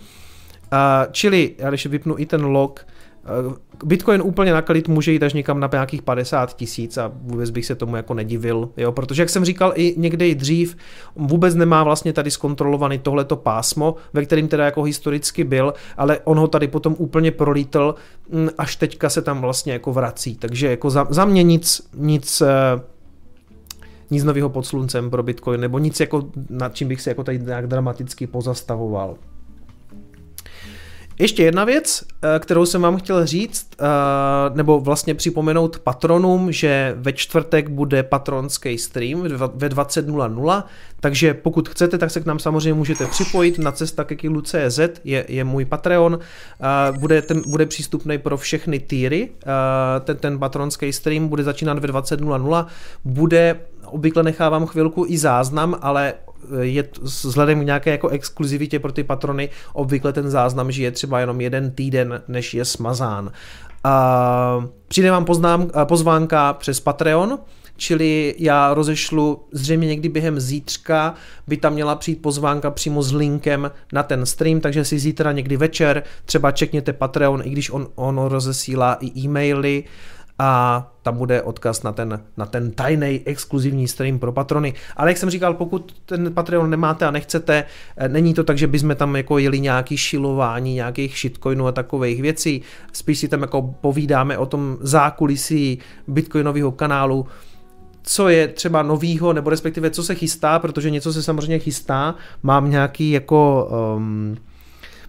A, 0.71 1.07
čili, 1.11 1.55
já 1.59 1.69
když 1.69 1.87
vypnu 1.87 2.19
i 2.19 2.27
ten 2.27 2.45
log, 2.45 2.87
Bitcoin 3.85 4.23
úplně 4.23 4.53
nakalit 4.53 4.89
může 4.89 5.13
jít 5.13 5.23
až 5.23 5.33
někam 5.33 5.61
na 5.61 5.69
nějakých 5.73 6.03
50 6.03 6.57
tisíc 6.57 6.99
a 6.99 7.13
vůbec 7.15 7.51
bych 7.51 7.67
se 7.67 7.75
tomu 7.75 7.97
jako 7.97 8.15
nedivil, 8.15 8.69
jo, 8.77 8.93
protože 8.93 9.23
jak 9.23 9.31
jsem 9.31 9.45
říkal 9.45 9.73
i 9.75 9.95
někdy 9.97 10.35
dřív, 10.35 10.77
vůbec 11.17 11.55
nemá 11.55 11.85
vlastně 11.85 12.13
tady 12.13 12.31
zkontrolovaný 12.31 12.99
tohleto 12.99 13.37
pásmo, 13.37 13.95
ve 14.13 14.25
kterým 14.25 14.49
teda 14.49 14.65
jako 14.65 14.83
historicky 14.83 15.45
byl, 15.45 15.75
ale 15.97 16.21
on 16.25 16.39
ho 16.39 16.49
tady 16.49 16.69
potom 16.69 16.95
úplně 16.99 17.31
prolítl, 17.31 17.95
hm, 18.33 18.49
až 18.59 18.77
teďka 18.77 19.09
se 19.11 19.23
tam 19.23 19.41
vlastně 19.41 19.73
jako 19.73 19.93
vrací, 19.93 20.37
takže 20.37 20.71
jako 20.71 20.91
za, 20.91 21.07
za 21.11 21.25
mě 21.25 21.43
nic, 21.43 21.89
nic 21.95 22.41
eh, 22.41 22.81
nic 24.11 24.25
nového 24.25 24.49
pod 24.49 24.67
sluncem 24.67 25.11
pro 25.11 25.23
Bitcoin, 25.23 25.61
nebo 25.61 25.79
nic 25.79 26.01
jako 26.01 26.23
nad 26.51 26.75
čím 26.75 26.89
bych 26.89 27.01
se 27.01 27.11
jako 27.11 27.25
tady 27.25 27.39
nějak 27.39 27.67
dramaticky 27.67 28.27
pozastavoval. 28.27 29.17
Ještě 31.19 31.43
jedna 31.43 31.65
věc, 31.65 32.05
eh, 32.23 32.39
kterou 32.39 32.67
jsem 32.67 32.83
vám 32.83 32.97
chtěl 32.97 33.27
říct, 33.27 33.67
eh, 33.81 33.85
nebo 34.55 34.81
vlastně 34.81 35.15
připomenout 35.15 35.79
patronům, 35.79 36.53
že 36.53 36.95
ve 36.99 37.13
čtvrtek 37.13 37.69
bude 37.69 38.03
patronský 38.03 38.79
stream 38.79 39.23
ve 39.55 39.69
20.00, 39.69 40.65
takže 41.01 41.35
pokud 41.35 41.69
chcete, 41.69 41.99
tak 41.99 42.11
se 42.11 42.21
k 42.21 42.27
nám 42.27 42.39
samozřejmě 42.39 42.75
můžete 42.75 43.07
připojit. 43.07 43.59
Na 43.59 43.73
cesta 43.73 44.05
ke 44.05 44.17
kilu.cz, 44.17 44.79
je, 45.05 45.25
je 45.29 45.45
můj 45.45 45.65
Patreon, 45.65 46.19
eh, 46.19 46.99
bude, 46.99 47.23
ten, 47.23 47.43
bude 47.47 47.67
přístupný 47.67 48.19
pro 48.19 48.37
všechny 48.37 48.81
týry, 48.81 49.29
ten, 50.05 50.17
ten 50.17 50.39
patronský 50.39 50.93
stream 50.93 51.29
bude 51.29 51.43
začínat 51.43 51.79
ve 51.79 51.89
20.00, 51.89 52.67
bude 53.05 53.61
obvykle 53.87 54.23
nechávám 54.23 54.67
chvilku 54.67 55.05
i 55.09 55.19
záznam, 55.19 55.79
ale 55.81 56.15
je 56.61 56.85
vzhledem 57.01 57.61
k 57.61 57.67
nějaké 57.67 57.91
jako 57.91 58.09
exkluzivitě 58.09 58.79
pro 58.79 58.93
ty 58.93 59.05
patrony 59.05 59.49
obvykle 59.73 60.13
ten 60.13 60.31
záznam 60.31 60.73
žije 60.73 60.91
třeba 60.91 61.21
jenom 61.21 61.41
jeden 61.41 61.71
týden, 61.71 62.23
než 62.29 62.55
je 62.55 62.65
smazán. 62.65 63.33
A 63.85 64.67
přijde 64.89 65.11
vám 65.11 65.25
poznám, 65.25 65.71
pozvánka 65.85 66.53
přes 66.53 66.81
Patreon, 66.81 67.39
čili 67.77 68.35
já 68.39 68.75
rozešlu 68.75 69.45
zřejmě 69.53 69.89
někdy 69.89 70.09
během 70.09 70.41
zítřka 70.41 71.15
by 71.47 71.57
tam 71.57 71.73
měla 71.73 71.95
přijít 71.95 72.23
pozvánka 72.23 72.71
přímo 72.71 73.03
s 73.03 73.13
linkem 73.13 73.71
na 73.93 74.03
ten 74.03 74.27
stream, 74.27 74.61
takže 74.61 74.85
si 74.85 74.99
zítra 74.99 75.33
někdy 75.33 75.57
večer 75.57 76.03
třeba 76.25 76.51
čekněte 76.51 76.93
Patreon, 76.93 77.43
i 77.45 77.51
když 77.51 77.71
on, 77.71 77.89
on 77.95 78.19
rozesílá 78.19 78.97
i 79.01 79.21
e-maily, 79.21 79.85
a 80.39 80.93
tam 81.03 81.17
bude 81.17 81.43
odkaz 81.43 81.83
na 81.83 81.93
ten, 81.93 82.21
na 82.37 82.47
ten 82.47 82.71
tajný 82.71 83.23
exkluzivní 83.25 83.89
stream 83.89 84.19
pro 84.19 84.33
patrony. 84.33 84.75
Ale 84.97 85.11
jak 85.11 85.17
jsem 85.19 85.31
říkal, 85.31 85.55
pokud 85.55 85.95
ten 86.07 86.35
Patreon 86.35 86.71
nemáte 86.71 87.07
a 87.07 87.11
nechcete, 87.11 87.65
eh, 87.97 88.09
není 88.09 88.35
to 88.35 88.45
tak, 88.45 88.59
že 88.59 88.67
bychom 88.67 88.97
tam 88.97 89.17
jako 89.17 89.39
jeli 89.39 89.61
nějaký 89.61 89.97
šilování 89.97 90.75
nějakých 90.75 91.19
shitcoinů 91.19 91.67
a 91.67 91.73
takových 91.73 92.23
věcí. 92.23 92.63
Spíš 92.93 93.19
si 93.19 93.29
tam 93.29 93.43
jako 93.43 93.63
povídáme 93.63 94.39
o 94.39 94.47
tom 94.47 94.77
zákulisí 94.81 95.79
bitcoinového 96.07 96.73
kanálu, 96.73 97.27
co 98.03 98.29
je 98.29 98.49
třeba 98.49 98.83
novýho, 98.83 99.33
nebo 99.33 99.51
respektive 99.51 99.91
co 99.91 100.05
se 100.05 100.15
chystá, 100.15 100.59
protože 100.59 100.91
něco 100.91 101.13
se 101.13 101.23
samozřejmě 101.23 101.59
chystá. 101.59 102.15
Mám 102.43 102.71
nějaký 102.71 103.11
jako 103.11 103.69
um, 103.97 104.37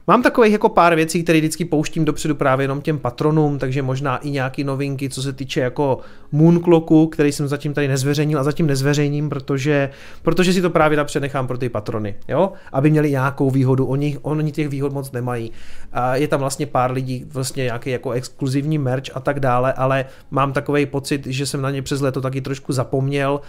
Mám 0.09 0.23
takových 0.23 0.51
jako 0.51 0.69
pár 0.69 0.95
věcí, 0.95 1.23
které 1.23 1.39
vždycky 1.39 1.65
pouštím 1.65 2.05
dopředu 2.05 2.35
právě 2.35 2.63
jenom 2.63 2.81
těm 2.81 2.99
patronům, 2.99 3.59
takže 3.59 3.81
možná 3.81 4.17
i 4.17 4.29
nějaké 4.29 4.63
novinky, 4.63 5.09
co 5.09 5.21
se 5.21 5.34
týče 5.34 5.59
jako 5.59 5.99
Moonclocku, 6.31 7.07
který 7.07 7.31
jsem 7.31 7.47
zatím 7.47 7.73
tady 7.73 7.88
nezveřejnil 7.88 8.39
a 8.39 8.43
zatím 8.43 8.67
nezveřejním, 8.67 9.29
protože, 9.29 9.89
protože 10.21 10.53
si 10.53 10.61
to 10.61 10.69
právě 10.69 10.97
napřed 10.97 11.19
nechám 11.19 11.47
pro 11.47 11.57
ty 11.57 11.69
patrony, 11.69 12.15
jo? 12.27 12.51
aby 12.71 12.89
měli 12.89 13.11
nějakou 13.11 13.51
výhodu, 13.51 13.85
oni, 13.85 14.17
oni 14.21 14.51
těch 14.51 14.69
výhod 14.69 14.93
moc 14.93 15.11
nemají. 15.11 15.51
A 15.93 16.15
je 16.15 16.27
tam 16.27 16.39
vlastně 16.39 16.65
pár 16.65 16.91
lidí, 16.91 17.25
vlastně 17.34 17.63
nějaký 17.63 17.89
jako 17.89 18.11
exkluzivní 18.11 18.77
merch 18.77 19.09
a 19.13 19.19
tak 19.19 19.39
dále, 19.39 19.73
ale 19.73 20.05
mám 20.31 20.53
takový 20.53 20.85
pocit, 20.85 21.25
že 21.25 21.45
jsem 21.45 21.61
na 21.61 21.71
ně 21.71 21.81
přes 21.81 22.01
léto 22.01 22.21
taky 22.21 22.41
trošku 22.41 22.73
zapomněl, 22.73 23.41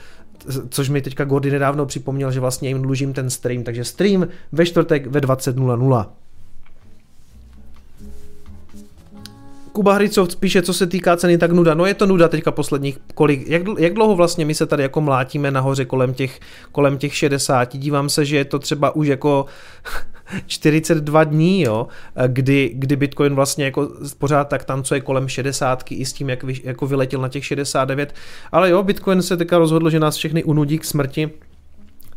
což 0.68 0.88
mi 0.88 1.02
teďka 1.02 1.24
Gordy 1.24 1.50
nedávno 1.50 1.86
připomněl, 1.86 2.32
že 2.32 2.40
vlastně 2.40 2.68
jim 2.68 2.82
dlužím 2.82 3.12
ten 3.12 3.30
stream, 3.30 3.62
takže 3.62 3.84
stream 3.84 4.26
ve 4.52 4.66
čtvrtek 4.66 5.06
ve 5.06 5.20
20.00. 5.20 6.06
Kuba 9.72 9.94
Hricov 9.94 10.36
píše, 10.36 10.62
co 10.62 10.74
se 10.74 10.86
týká 10.86 11.16
ceny, 11.16 11.38
tak 11.38 11.52
nuda. 11.52 11.74
No 11.74 11.86
je 11.86 11.94
to 11.94 12.06
nuda 12.06 12.28
teďka 12.28 12.52
posledních 12.52 12.98
kolik, 13.14 13.48
jak, 13.48 13.62
jak 13.78 13.94
dlouho 13.94 14.16
vlastně 14.16 14.44
my 14.44 14.54
se 14.54 14.66
tady 14.66 14.82
jako 14.82 15.00
mlátíme 15.00 15.50
nahoře 15.50 15.84
kolem 15.84 16.14
těch, 16.14 16.40
kolem 16.72 16.98
těch 16.98 17.16
60. 17.16 17.76
Dívám 17.76 18.08
se, 18.08 18.24
že 18.24 18.36
je 18.36 18.44
to 18.44 18.58
třeba 18.58 18.96
už 18.96 19.06
jako 19.06 19.46
42 20.46 21.24
dní, 21.24 21.62
jo, 21.62 21.86
kdy, 22.26 22.70
kdy 22.74 22.96
Bitcoin 22.96 23.34
vlastně 23.34 23.64
jako 23.64 23.90
pořád 24.18 24.48
tak 24.48 24.64
tancuje 24.64 25.00
kolem 25.00 25.28
60 25.28 25.84
i 25.90 26.04
s 26.04 26.12
tím, 26.12 26.30
jak 26.30 26.44
vy, 26.44 26.60
jako 26.64 26.86
vyletěl 26.86 27.20
na 27.20 27.28
těch 27.28 27.44
69. 27.44 28.14
Ale 28.52 28.70
jo, 28.70 28.82
Bitcoin 28.82 29.22
se 29.22 29.36
teďka 29.36 29.58
rozhodl, 29.58 29.90
že 29.90 30.00
nás 30.00 30.16
všechny 30.16 30.44
unudí 30.44 30.78
k 30.78 30.84
smrti 30.84 31.30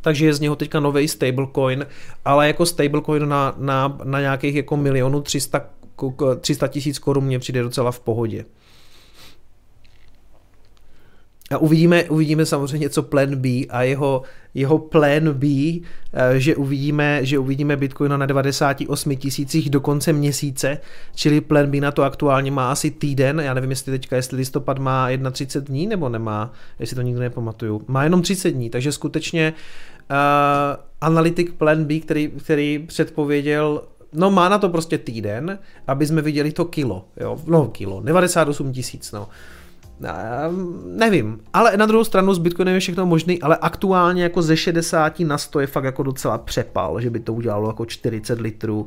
takže 0.02 0.26
je 0.26 0.34
z 0.34 0.40
něho 0.40 0.56
teďka 0.56 0.80
nový 0.80 1.08
stablecoin, 1.08 1.86
ale 2.26 2.48
jako 2.48 2.66
stablecoin 2.66 3.30
na, 3.30 3.56
na, 3.58 3.98
na 4.04 4.22
nějakých 4.22 4.56
jako 4.56 4.78
milionu 4.78 5.22
300 5.22 5.62
300 6.40 6.68
tisíc 6.68 7.00
korun 7.00 7.24
mě 7.24 7.40
přijde 7.40 7.64
docela 7.64 7.92
v 7.92 8.00
pohodě. 8.00 8.46
A 11.52 11.58
uvidíme, 11.58 12.04
uvidíme 12.04 12.46
samozřejmě, 12.46 12.90
co 12.90 13.04
plan 13.04 13.36
B 13.36 13.50
a 13.70 13.84
jeho, 13.84 14.22
jeho 14.54 14.80
plan 14.80 15.34
B, 15.34 15.48
eh, 15.48 16.40
že 16.40 16.56
uvidíme, 16.56 17.26
že 17.26 17.40
uvidíme 17.40 17.78
Bitcoin 17.78 18.12
na 18.12 18.26
98 18.26 19.16
tisících 19.16 19.70
do 19.70 19.82
konce 19.82 20.14
měsíce, 20.14 20.78
čili 21.16 21.42
plan 21.42 21.72
B 21.72 21.80
na 21.80 21.92
to 21.92 22.04
aktuálně 22.04 22.52
má 22.52 22.72
asi 22.72 22.92
týden, 22.92 23.40
já 23.40 23.54
nevím, 23.54 23.70
jestli 23.70 23.92
teďka, 23.92 24.16
jestli 24.16 24.38
listopad 24.38 24.80
má 24.80 25.08
31 25.32 25.68
dní 25.68 25.88
nebo 25.88 26.10
nemá, 26.10 26.54
jestli 26.80 26.96
to 26.96 27.02
nikdo 27.02 27.22
nepamatuju. 27.22 27.82
Má 27.88 28.04
jenom 28.04 28.22
30 28.22 28.52
dní, 28.52 28.70
takže 28.70 28.92
skutečně 28.92 29.54
uh, 30.12 30.16
analytik 31.02 31.54
plan 31.54 31.86
B, 31.86 32.00
který, 32.00 32.28
který 32.28 32.80
předpověděl 32.88 33.82
no 34.14 34.32
má 34.32 34.50
na 34.50 34.58
to 34.58 34.70
prostě 34.70 34.98
týden, 34.98 35.60
aby 35.88 36.08
jsme 36.08 36.22
viděli 36.22 36.52
to 36.52 36.66
kilo, 36.66 37.06
jo, 37.18 37.38
no 37.48 37.68
kilo, 37.68 38.02
98 38.02 38.74
tisíc, 38.74 39.12
no. 39.12 39.28
Nevím, 40.86 41.40
ale 41.54 41.78
na 41.78 41.86
druhou 41.86 42.04
stranu 42.04 42.34
s 42.34 42.38
Bitcoinem 42.38 42.74
je 42.74 42.80
všechno 42.80 43.06
možný, 43.06 43.42
ale 43.42 43.58
aktuálně 43.62 44.24
jako 44.24 44.42
ze 44.42 44.58
60 44.58 45.20
na 45.20 45.38
100 45.38 45.60
je 45.60 45.68
fakt 45.68 45.84
jako 45.84 46.04
docela 46.04 46.38
přepal, 46.38 47.02
že 47.02 47.10
by 47.10 47.20
to 47.20 47.34
udělalo 47.34 47.70
jako 47.70 47.86
40 47.86 48.42
litrů. 48.42 48.86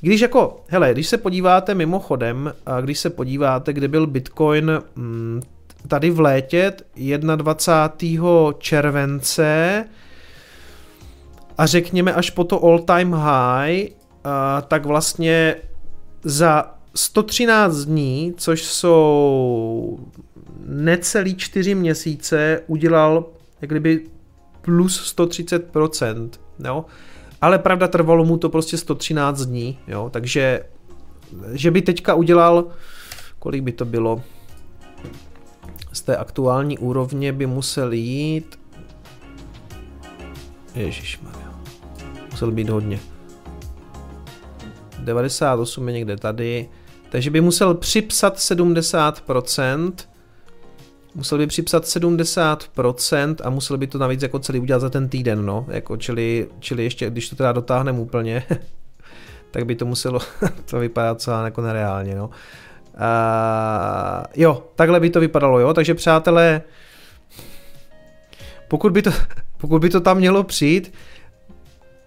Když 0.00 0.20
jako, 0.20 0.64
hele, 0.68 0.92
když 0.92 1.06
se 1.06 1.18
podíváte 1.18 1.74
mimochodem, 1.74 2.54
a 2.66 2.80
když 2.80 2.98
se 2.98 3.10
podíváte, 3.10 3.72
kde 3.72 3.88
byl 3.88 4.06
Bitcoin 4.06 4.70
mm, 4.96 5.42
tady 5.88 6.10
v 6.10 6.20
létě 6.20 6.72
21. 7.36 8.28
července 8.58 9.84
a 11.58 11.66
řekněme 11.66 12.14
až 12.14 12.30
po 12.30 12.44
to 12.44 12.64
all 12.64 12.78
time 12.78 13.12
high, 13.12 13.88
tak 14.68 14.86
vlastně 14.86 15.56
za 16.24 16.74
113 16.94 17.76
dní, 17.76 18.34
což 18.36 18.62
jsou 18.64 19.98
necelý 20.66 21.36
4 21.36 21.74
měsíce, 21.74 22.60
udělal 22.66 23.24
jak 23.60 23.70
kdyby 23.70 24.00
plus 24.62 25.16
130%, 25.16 26.30
jo. 26.64 26.84
Ale 27.40 27.58
pravda, 27.58 27.88
trvalo 27.88 28.24
mu 28.24 28.36
to 28.36 28.48
prostě 28.48 28.78
113 28.78 29.40
dní, 29.40 29.78
jo, 29.88 30.10
takže 30.12 30.64
že 31.52 31.70
by 31.70 31.82
teďka 31.82 32.14
udělal, 32.14 32.64
kolik 33.38 33.62
by 33.62 33.72
to 33.72 33.84
bylo, 33.84 34.22
z 35.92 36.00
té 36.00 36.16
aktuální 36.16 36.78
úrovně 36.78 37.32
by 37.32 37.46
musel 37.46 37.92
jít, 37.92 38.58
Ježišmarja, 40.74 41.54
musel 42.30 42.50
být 42.50 42.68
hodně. 42.68 43.00
98 45.02 45.88
je 45.88 45.94
někde 45.94 46.16
tady, 46.16 46.68
takže 47.10 47.30
by 47.30 47.40
musel 47.40 47.74
připsat 47.74 48.36
70%, 48.36 49.92
musel 51.14 51.38
by 51.38 51.46
připsat 51.46 51.84
70% 51.84 53.36
a 53.44 53.50
musel 53.50 53.76
by 53.76 53.86
to 53.86 53.98
navíc 53.98 54.22
jako 54.22 54.38
celý 54.38 54.60
udělat 54.60 54.78
za 54.78 54.90
ten 54.90 55.08
týden, 55.08 55.46
no, 55.46 55.66
jako 55.68 55.96
čili, 55.96 56.48
čili 56.60 56.84
ještě, 56.84 57.10
když 57.10 57.28
to 57.28 57.36
teda 57.36 57.52
dotáhneme 57.52 57.98
úplně, 57.98 58.42
tak 59.50 59.66
by 59.66 59.74
to 59.74 59.86
muselo, 59.86 60.20
to 60.70 60.78
vypadat 60.78 61.20
celá 61.20 61.44
jako 61.44 61.60
nereálně, 61.60 62.14
no. 62.14 62.30
jo, 64.36 64.66
takhle 64.74 65.00
by 65.00 65.10
to 65.10 65.20
vypadalo, 65.20 65.58
jo, 65.58 65.74
takže 65.74 65.94
přátelé, 65.94 66.62
pokud 68.68 68.92
by 68.92 69.02
to, 69.02 69.10
pokud 69.58 69.78
by 69.78 69.90
to 69.90 70.00
tam 70.00 70.16
mělo 70.16 70.44
přijít, 70.44 70.92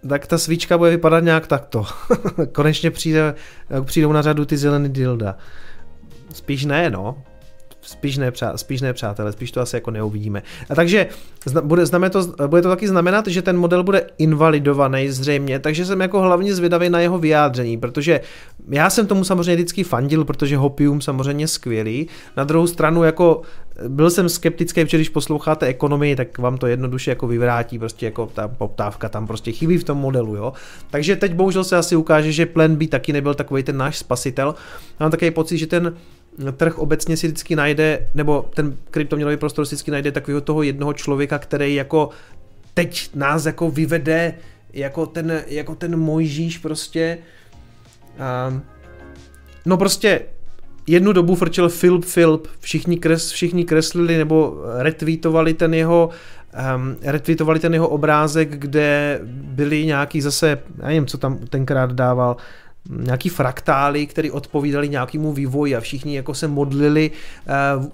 tak 0.10 0.28
ta 0.28 0.38
svíčka 0.38 0.78
bude 0.78 0.90
vypadat 0.90 1.24
nějak 1.24 1.48
takto. 1.48 1.86
Konečně 2.52 2.92
přijde, 2.92 3.36
přijdou 3.84 4.12
na 4.12 4.22
řadu 4.22 4.46
ty 4.46 4.58
zelený 4.58 4.90
dilda. 4.90 5.38
Spíš 6.34 6.66
ne, 6.66 6.90
no. 6.90 7.24
Spíš 7.86 8.18
ne, 8.18 8.32
přá, 8.32 8.58
spíš 8.58 8.82
ne, 8.82 8.94
přátelé, 8.94 9.32
spíš 9.32 9.52
to 9.52 9.62
asi 9.62 9.76
jako 9.76 9.92
neuvidíme. 9.92 10.44
A 10.70 10.76
takže 10.76 11.08
bude, 11.62 11.86
znamená 11.86 12.10
to, 12.10 12.48
bude 12.48 12.62
to 12.62 12.70
taky 12.70 12.88
znamenat, 12.88 13.28
že 13.28 13.42
ten 13.42 13.58
model 13.58 13.84
bude 13.84 14.08
invalidovaný 14.18 15.10
zřejmě, 15.10 15.60
takže 15.60 15.86
jsem 15.86 16.02
jako 16.02 16.22
hlavně 16.22 16.56
zvědavý 16.56 16.90
na 16.90 17.00
jeho 17.00 17.20
vyjádření, 17.20 17.78
protože 17.78 18.22
já 18.70 18.90
jsem 18.90 19.08
tomu 19.08 19.24
samozřejmě 19.24 19.56
vždycky 19.56 19.84
fandil, 19.84 20.26
protože 20.26 20.58
Hopium 20.58 21.02
samozřejmě 21.02 21.48
skvělý. 21.48 22.08
Na 22.38 22.44
druhou 22.44 22.68
stranu 22.68 23.04
jako 23.04 23.42
byl 23.88 24.10
jsem 24.10 24.30
skeptický, 24.30 24.86
protože 24.86 24.98
když 24.98 25.10
posloucháte 25.10 25.66
ekonomii, 25.66 26.16
tak 26.16 26.38
vám 26.38 26.58
to 26.58 26.68
jednoduše 26.68 27.12
jako 27.12 27.28
vyvrátí, 27.28 27.80
prostě 27.80 28.06
jako 28.06 28.30
ta 28.34 28.48
poptávka 28.48 29.10
tam 29.10 29.28
prostě 29.28 29.52
chybí 29.52 29.78
v 29.78 29.84
tom 29.84 29.98
modelu, 29.98 30.36
jo. 30.36 30.54
Takže 30.90 31.16
teď 31.16 31.34
bohužel 31.34 31.64
se 31.64 31.78
asi 31.78 31.96
ukáže, 31.96 32.32
že 32.32 32.46
Plan 32.46 32.76
B 32.76 32.88
taky 32.88 33.14
nebyl 33.14 33.34
takový 33.34 33.64
ten 33.64 33.78
náš 33.78 33.98
spasitel. 33.98 34.56
Mám 35.00 35.12
takový 35.12 35.32
pocit, 35.32 35.58
že 35.58 35.68
ten 35.68 35.94
trh 36.58 36.80
obecně 36.80 37.18
si 37.18 37.28
vždycky 37.28 37.56
najde, 37.56 38.08
nebo 38.14 38.50
ten 38.56 38.78
kryptoměnový 38.92 39.38
prostor 39.38 39.66
si 39.66 39.76
vždycky 39.76 39.92
najde 39.92 40.12
takového 40.12 40.42
toho 40.42 40.64
jednoho 40.64 40.94
člověka, 40.94 41.40
který 41.40 41.76
jako 41.76 42.10
teď 42.74 43.10
nás 43.16 43.46
jako 43.46 43.72
vyvede 43.72 44.34
jako 44.74 45.06
ten, 45.06 45.44
jako 45.48 45.76
ten 45.76 46.00
Mojžíš 46.00 46.58
prostě. 46.58 47.18
Um, 48.50 48.62
no 49.66 49.78
prostě 49.78 50.22
jednu 50.88 51.14
dobu 51.14 51.36
frčil 51.36 51.70
Philip 51.70 52.06
Philip, 52.14 52.48
všichni, 52.60 52.98
kres, 52.98 53.32
všichni 53.32 53.66
kreslili 53.66 54.18
nebo 54.18 54.62
retweetovali 54.78 55.54
ten 55.54 55.74
jeho 55.74 56.10
um, 56.76 56.96
retweetovali 57.02 57.60
ten 57.60 57.74
jeho 57.74 57.88
obrázek, 57.88 58.50
kde 58.50 59.20
byli 59.24 59.86
nějaký 59.86 60.22
zase, 60.22 60.60
já 60.78 60.88
nevím, 60.88 61.06
co 61.06 61.18
tam 61.18 61.38
tenkrát 61.38 61.92
dával, 61.92 62.38
nějaký 62.90 63.30
fraktály, 63.30 64.06
které 64.06 64.32
odpovídaly 64.32 64.90
nějakému 64.90 65.34
vývoji 65.34 65.76
a 65.76 65.80
všichni 65.80 66.16
jako 66.16 66.34
se 66.34 66.48
modlili 66.48 67.12
uh, 67.78 67.86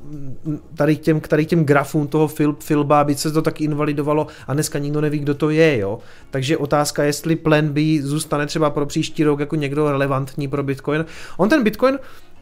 tady 0.76 0.96
těm, 0.96 1.20
tady 1.20 1.46
těm 1.46 1.66
grafům 1.66 2.08
toho 2.08 2.28
fil, 2.28 2.56
filba, 2.60 3.02
aby 3.02 3.16
se 3.16 3.32
to 3.32 3.42
tak 3.42 3.62
invalidovalo 3.62 4.28
a 4.48 4.54
dneska 4.54 4.80
nikdo 4.80 5.02
neví, 5.02 5.20
kdo 5.20 5.36
to 5.36 5.50
je, 5.50 5.78
jo. 5.78 6.00
Takže 6.32 6.58
otázka, 6.58 7.04
jestli 7.04 7.36
Plan 7.36 7.70
B 7.70 7.82
zůstane 8.02 8.46
třeba 8.46 8.70
pro 8.70 8.86
příští 8.86 9.24
rok 9.24 9.40
jako 9.40 9.56
někdo 9.56 9.92
relevantní 9.92 10.48
pro 10.48 10.64
Bitcoin. 10.64 11.06
On 11.38 11.50
ten 11.50 11.64
Bitcoin 11.64 12.00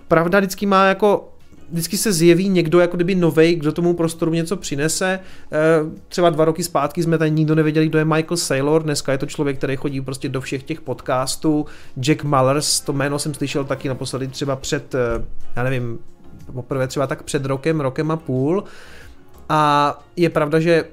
pravda 0.07 0.39
vždycky 0.39 0.65
má 0.65 0.85
jako 0.85 1.29
vždycky 1.71 1.97
se 1.97 2.13
zjeví 2.13 2.49
někdo 2.49 2.79
jako 2.79 2.95
kdyby 2.95 3.15
novej, 3.15 3.55
kdo 3.55 3.71
tomu 3.71 3.93
prostoru 3.93 4.33
něco 4.33 4.57
přinese. 4.57 5.19
Eh, 5.51 5.57
třeba 6.07 6.29
dva 6.29 6.45
roky 6.45 6.63
zpátky 6.63 7.03
jsme 7.03 7.17
tady 7.17 7.31
nikdo 7.31 7.55
nevěděli, 7.55 7.87
kdo 7.87 7.99
je 7.99 8.05
Michael 8.05 8.37
Saylor, 8.37 8.83
dneska 8.83 9.11
je 9.11 9.17
to 9.17 9.25
člověk, 9.25 9.57
který 9.57 9.75
chodí 9.75 10.01
prostě 10.01 10.29
do 10.29 10.41
všech 10.41 10.63
těch 10.63 10.81
podcastů. 10.81 11.65
Jack 11.99 12.23
Mallers, 12.23 12.79
to 12.79 12.93
jméno 12.93 13.19
jsem 13.19 13.33
slyšel 13.33 13.65
taky 13.65 13.87
naposledy 13.87 14.27
třeba 14.27 14.55
před, 14.55 14.95
eh, 14.95 15.25
já 15.55 15.63
nevím, 15.63 15.99
poprvé 16.53 16.87
třeba 16.87 17.07
tak 17.07 17.23
před 17.23 17.45
rokem, 17.45 17.79
rokem 17.79 18.11
a 18.11 18.17
půl. 18.17 18.63
A 19.49 20.03
je 20.15 20.29
pravda, 20.29 20.59
že 20.59 20.85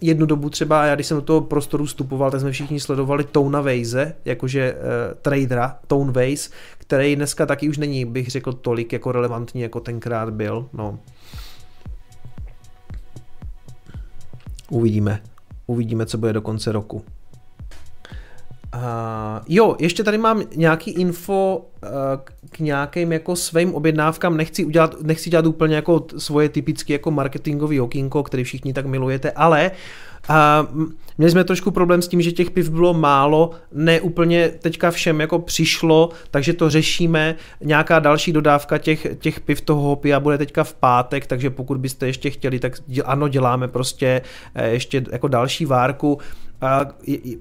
jednu 0.00 0.26
dobu 0.26 0.50
třeba, 0.50 0.86
já 0.86 0.94
když 0.94 1.06
jsem 1.06 1.16
do 1.16 1.22
toho 1.22 1.40
prostoru 1.40 1.84
vstupoval, 1.84 2.30
tak 2.30 2.40
jsme 2.40 2.52
všichni 2.52 2.80
sledovali 2.80 3.24
Tona 3.24 3.60
Vejze, 3.60 4.14
jakože 4.24 4.74
uh, 4.74 4.80
tradera, 5.22 5.78
Tone 5.86 6.12
Vase, 6.12 6.50
který 6.88 7.16
dneska 7.16 7.46
taky 7.46 7.68
už 7.68 7.78
není, 7.78 8.04
bych 8.04 8.30
řekl, 8.30 8.52
tolik 8.52 8.92
jako 8.92 9.12
relevantní, 9.12 9.60
jako 9.60 9.80
tenkrát 9.80 10.30
byl. 10.30 10.68
No. 10.72 10.98
Uvidíme. 14.70 15.22
Uvidíme, 15.66 16.06
co 16.06 16.18
bude 16.18 16.32
do 16.32 16.40
konce 16.40 16.72
roku. 16.72 16.96
Uh, 18.74 18.82
jo, 19.48 19.76
ještě 19.80 20.04
tady 20.04 20.18
mám 20.18 20.42
nějaký 20.56 20.90
info 20.90 21.66
uh, 21.82 21.88
k 22.50 22.58
nějakým 22.58 23.12
jako 23.12 23.36
svým 23.36 23.74
objednávkám. 23.74 24.36
Nechci, 24.36 24.64
udělat, 24.64 25.02
nechci 25.02 25.30
dělat 25.30 25.46
úplně 25.46 25.76
jako 25.76 26.06
svoje 26.18 26.48
typické 26.48 26.92
jako 26.92 27.10
marketingový 27.10 27.80
okýnko, 27.80 28.22
který 28.22 28.44
všichni 28.44 28.72
tak 28.72 28.86
milujete, 28.86 29.30
ale 29.30 29.70
uh, 30.30 30.84
měli 31.18 31.30
jsme 31.30 31.44
trošku 31.44 31.70
problém 31.70 32.02
s 32.02 32.08
tím, 32.08 32.22
že 32.22 32.32
těch 32.32 32.50
piv 32.50 32.70
bylo 32.70 32.94
málo, 32.94 33.50
ne 33.72 34.00
úplně 34.00 34.48
teďka 34.48 34.90
všem 34.90 35.20
jako 35.20 35.38
přišlo, 35.38 36.10
takže 36.30 36.52
to 36.52 36.70
řešíme. 36.70 37.34
Nějaká 37.60 37.98
další 37.98 38.32
dodávka 38.32 38.78
těch, 38.78 39.06
těch 39.18 39.40
piv 39.40 39.60
toho 39.60 39.80
hopia 39.80 40.20
bude 40.20 40.38
teďka 40.38 40.64
v 40.64 40.74
pátek, 40.74 41.26
takže 41.26 41.50
pokud 41.50 41.78
byste 41.78 42.06
ještě 42.06 42.30
chtěli, 42.30 42.58
tak 42.58 42.72
ano, 43.04 43.28
děláme 43.28 43.68
prostě 43.68 44.22
eh, 44.54 44.68
ještě 44.68 45.04
jako 45.12 45.28
další 45.28 45.64
várku. 45.64 46.18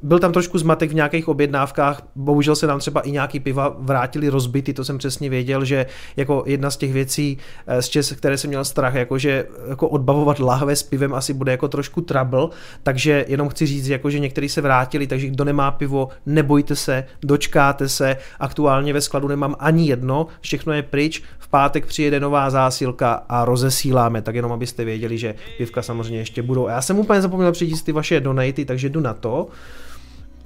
Byl 0.04 0.20
tam 0.20 0.32
trošku 0.32 0.58
zmatek 0.58 0.92
v 0.92 0.96
nějakých 0.96 1.28
objednávkách, 1.28 2.02
bohužel 2.16 2.56
se 2.56 2.68
nám 2.68 2.80
třeba 2.80 3.02
i 3.02 3.12
nějaký 3.12 3.40
piva 3.40 3.76
vrátili 3.80 4.30
rozbity, 4.30 4.74
to 4.74 4.86
jsem 4.86 4.98
přesně 4.98 5.30
věděl, 5.30 5.66
že 5.66 5.86
jako 6.18 6.44
jedna 6.46 6.72
z 6.72 6.78
těch 6.78 6.94
věcí, 6.94 7.38
eh, 7.68 7.82
z 7.82 7.90
čes, 7.90 8.12
které 8.12 8.38
jsem 8.38 8.48
měl 8.48 8.66
strach, 8.66 8.94
jako 8.94 9.18
že 9.18 9.48
jako 9.70 9.88
odbavovat 9.90 10.40
lahve 10.40 10.76
s 10.76 10.84
pivem 10.84 11.14
asi 11.14 11.34
bude 11.34 11.52
jako 11.52 11.68
trošku 11.68 12.02
trouble, 12.02 12.48
takže 12.84 13.26
jenom 13.28 13.50
chci 13.50 13.66
říct, 13.66 13.88
jako 13.88 14.10
že 14.10 14.20
někteří 14.20 14.50
se 14.50 14.62
vrátili, 14.62 15.08
takže 15.08 15.28
kdo 15.28 15.44
nemá 15.44 15.72
pivo, 15.72 16.10
nebojte 16.26 16.76
se, 16.76 17.04
dočkáte 17.24 17.90
se, 17.90 18.18
aktuálně 18.40 18.94
ve 18.94 19.02
skladu 19.02 19.28
nemám 19.28 19.56
ani 19.60 19.88
jedno, 19.88 20.28
všechno 20.42 20.74
je 20.74 20.84
pryč, 20.84 21.24
v 21.40 21.50
pátek 21.50 21.86
přijede 21.86 22.20
nová 22.20 22.50
zásilka 22.50 23.14
a 23.30 23.46
rozesíláme, 23.46 24.22
tak 24.22 24.36
jenom 24.36 24.52
abyste 24.52 24.86
věděli, 24.86 25.18
že 25.18 25.36
pivka 25.58 25.82
samozřejmě 25.82 26.20
ještě 26.20 26.42
budou. 26.42 26.68
A 26.68 26.72
já 26.72 26.82
jsem 26.82 27.00
úplně 27.00 27.22
zapomněl 27.22 27.52
přijít 27.52 27.84
ty 27.84 27.92
vaše 27.92 28.20
donaty, 28.20 28.66
takže 28.66 28.90
jdu 28.90 29.07
na 29.08 29.14
to. 29.14 29.48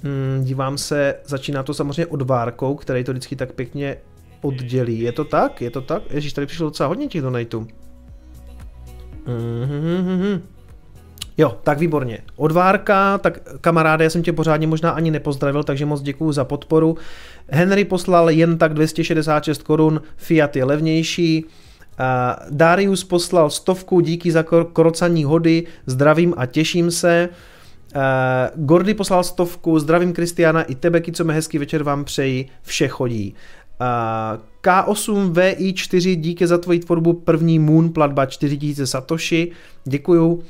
Hmm, 0.02 0.44
dívám 0.44 0.78
se, 0.78 1.14
začíná 1.24 1.62
to 1.62 1.74
samozřejmě 1.74 2.06
odvárkou, 2.06 2.74
který 2.74 3.04
to 3.04 3.12
vždycky 3.12 3.36
tak 3.36 3.52
pěkně 3.52 3.96
oddělí. 4.42 5.00
Je 5.00 5.12
to 5.12 5.24
tak? 5.24 5.60
Je 5.60 5.70
to 5.70 5.80
tak? 5.80 6.02
Ježíš, 6.10 6.32
tady 6.32 6.46
přišlo 6.46 6.66
docela 6.66 6.88
hodně 6.88 7.08
těch 7.08 7.22
donatů. 7.22 7.66
Mm-hmm. 9.26 10.40
Jo, 11.38 11.58
tak 11.62 11.78
výborně. 11.78 12.18
Odvárka, 12.36 13.18
tak 13.18 13.38
kamaráde, 13.60 14.04
já 14.04 14.10
jsem 14.10 14.22
tě 14.22 14.32
pořádně 14.32 14.66
možná 14.66 14.90
ani 14.90 15.10
nepozdravil, 15.10 15.64
takže 15.64 15.86
moc 15.86 16.02
děkuju 16.02 16.32
za 16.32 16.44
podporu. 16.44 16.96
Henry 17.48 17.84
poslal 17.84 18.30
jen 18.30 18.58
tak 18.58 18.74
266 18.74 19.62
korun, 19.62 20.02
Fiat 20.16 20.56
je 20.56 20.64
levnější. 20.64 21.44
Darius 22.50 23.04
poslal 23.04 23.50
stovku, 23.50 24.00
díky 24.00 24.32
za 24.32 24.44
krocaní 24.72 25.24
hody, 25.24 25.66
zdravím 25.86 26.34
a 26.36 26.46
těším 26.46 26.90
se. 26.90 27.28
Uh, 27.96 28.64
Gordy 28.66 28.94
poslal 28.94 29.24
stovku, 29.24 29.78
zdravím 29.78 30.12
Kristiana 30.12 30.62
i 30.62 30.74
tebe, 30.74 31.02
co 31.12 31.24
mi 31.24 31.34
hezký 31.34 31.58
večer 31.58 31.82
vám 31.82 32.04
přeji, 32.04 32.48
vše 32.62 32.88
chodí. 32.88 33.34
Uh, 33.80 34.40
K8 34.62 35.32
VI4, 35.32 36.20
díky 36.20 36.46
za 36.46 36.58
tvoji 36.58 36.78
tvorbu, 36.78 37.12
první 37.12 37.58
Moon 37.58 37.92
platba 37.92 38.26
4000 38.26 38.86
Satoshi, 38.86 39.52
děkuju. 39.84 40.42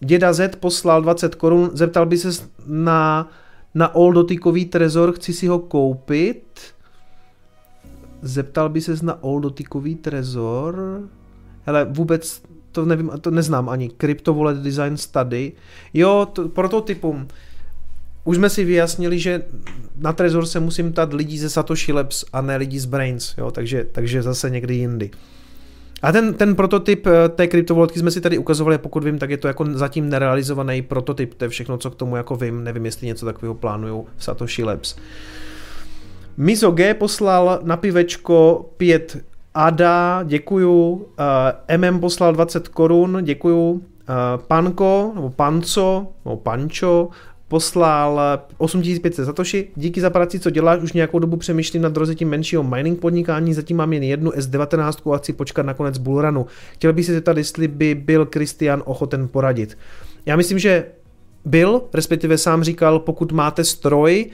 Děda 0.00 0.32
Z 0.32 0.56
poslal 0.56 1.02
20 1.02 1.34
korun, 1.34 1.70
zeptal 1.72 2.06
by 2.06 2.18
se 2.18 2.28
na, 2.66 3.30
na 3.74 3.86
all 3.86 4.12
dotykový 4.12 4.64
trezor, 4.64 5.12
chci 5.12 5.32
si 5.32 5.46
ho 5.46 5.58
koupit. 5.58 6.60
Zeptal 8.22 8.68
by 8.68 8.80
se 8.80 8.96
na 9.02 9.12
all 9.22 9.40
dotykový 9.40 9.94
trezor. 9.94 11.02
Hele, 11.66 11.84
vůbec 11.84 12.42
to 12.72 12.84
nevím, 12.84 13.10
to 13.20 13.30
neznám 13.30 13.68
ani. 13.68 13.90
Crypto 14.00 14.34
Wallet 14.34 14.58
Design 14.58 14.96
Study. 14.96 15.52
Jo, 15.94 16.28
to, 16.32 16.48
prototypům. 16.48 17.28
Už 18.24 18.36
jsme 18.36 18.50
si 18.50 18.64
vyjasnili, 18.64 19.18
že 19.18 19.42
na 19.96 20.12
Trezor 20.12 20.46
se 20.46 20.60
musím 20.60 20.92
ptat 20.92 21.12
lidí 21.12 21.38
ze 21.38 21.50
Satoshi 21.50 21.92
Labs 21.92 22.24
a 22.32 22.40
ne 22.40 22.56
lidí 22.56 22.78
z 22.78 22.84
Brains, 22.84 23.34
jo, 23.38 23.50
takže, 23.50 23.86
takže 23.92 24.22
zase 24.22 24.50
někdy 24.50 24.74
jindy. 24.74 25.10
A 26.02 26.12
ten, 26.12 26.34
ten 26.34 26.56
prototyp 26.56 27.06
eh, 27.06 27.28
té 27.28 27.46
kryptovoltky 27.46 27.98
jsme 27.98 28.10
si 28.10 28.20
tady 28.20 28.38
ukazovali, 28.38 28.78
pokud 28.78 29.04
vím, 29.04 29.18
tak 29.18 29.30
je 29.30 29.36
to 29.36 29.48
jako 29.48 29.64
zatím 29.72 30.08
nerealizovaný 30.08 30.82
prototyp, 30.82 31.34
to 31.34 31.44
je 31.44 31.48
všechno, 31.48 31.78
co 31.78 31.90
k 31.90 31.94
tomu 31.94 32.16
jako 32.16 32.36
vím, 32.36 32.64
nevím, 32.64 32.84
jestli 32.84 33.06
něco 33.06 33.26
takového 33.26 33.54
plánují 33.54 34.02
v 34.16 34.24
Satoshi 34.24 34.64
Labs. 34.64 34.96
Mizo 36.36 36.70
G 36.70 36.94
poslal 36.94 37.60
na 37.62 37.76
pivečko 37.76 38.68
5 38.76 39.24
Ada, 39.60 40.22
děkuju. 40.24 40.92
Uh, 40.92 41.76
MM 41.76 42.00
poslal 42.00 42.32
20 42.32 42.68
korun, 42.68 43.18
děkuju. 43.22 43.70
Uh, 43.70 43.80
Panko, 44.48 45.12
nebo 45.14 45.30
Panco, 45.30 46.06
nebo 46.24 46.36
Pančo, 46.36 47.08
poslal 47.48 48.20
8500 48.58 49.26
satoshi. 49.26 49.68
Díky 49.76 50.00
za 50.00 50.10
práci, 50.10 50.40
co 50.40 50.50
děláš, 50.50 50.82
už 50.82 50.92
nějakou 50.92 51.18
dobu 51.18 51.36
přemýšlím 51.36 51.82
nad 51.82 51.96
rozjetím 51.96 52.28
menšího 52.28 52.62
mining 52.62 53.00
podnikání, 53.00 53.54
zatím 53.54 53.76
mám 53.76 53.92
jen 53.92 54.02
jednu 54.02 54.30
S19 54.30 55.14
a 55.14 55.18
chci 55.18 55.32
počkat 55.32 55.66
na 55.66 55.74
konec 55.74 55.98
bullrunu. 55.98 56.46
Chtěl 56.72 56.92
bych 56.92 57.06
si 57.06 57.12
zeptat, 57.12 57.36
jestli 57.36 57.68
by 57.68 57.94
byl 57.94 58.26
Kristian 58.26 58.82
ochoten 58.84 59.28
poradit. 59.28 59.78
Já 60.26 60.36
myslím, 60.36 60.58
že 60.58 60.84
byl, 61.44 61.82
respektive 61.94 62.38
sám 62.38 62.62
říkal, 62.62 62.98
pokud 62.98 63.32
máte 63.32 63.64
stroj, 63.64 64.26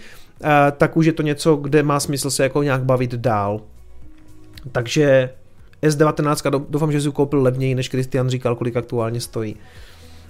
tak 0.76 0.96
už 0.96 1.06
je 1.06 1.12
to 1.12 1.22
něco, 1.22 1.56
kde 1.56 1.82
má 1.82 2.00
smysl 2.00 2.30
se 2.30 2.42
jako 2.42 2.62
nějak 2.62 2.84
bavit 2.84 3.14
dál. 3.14 3.60
Takže 4.72 5.30
S19, 5.82 6.64
doufám, 6.68 6.92
že 6.92 7.00
si 7.00 7.10
koupil 7.10 7.42
levněji, 7.42 7.74
než 7.74 7.88
Kristian 7.88 8.28
říkal, 8.28 8.56
kolik 8.56 8.76
aktuálně 8.76 9.20
stojí. 9.20 9.56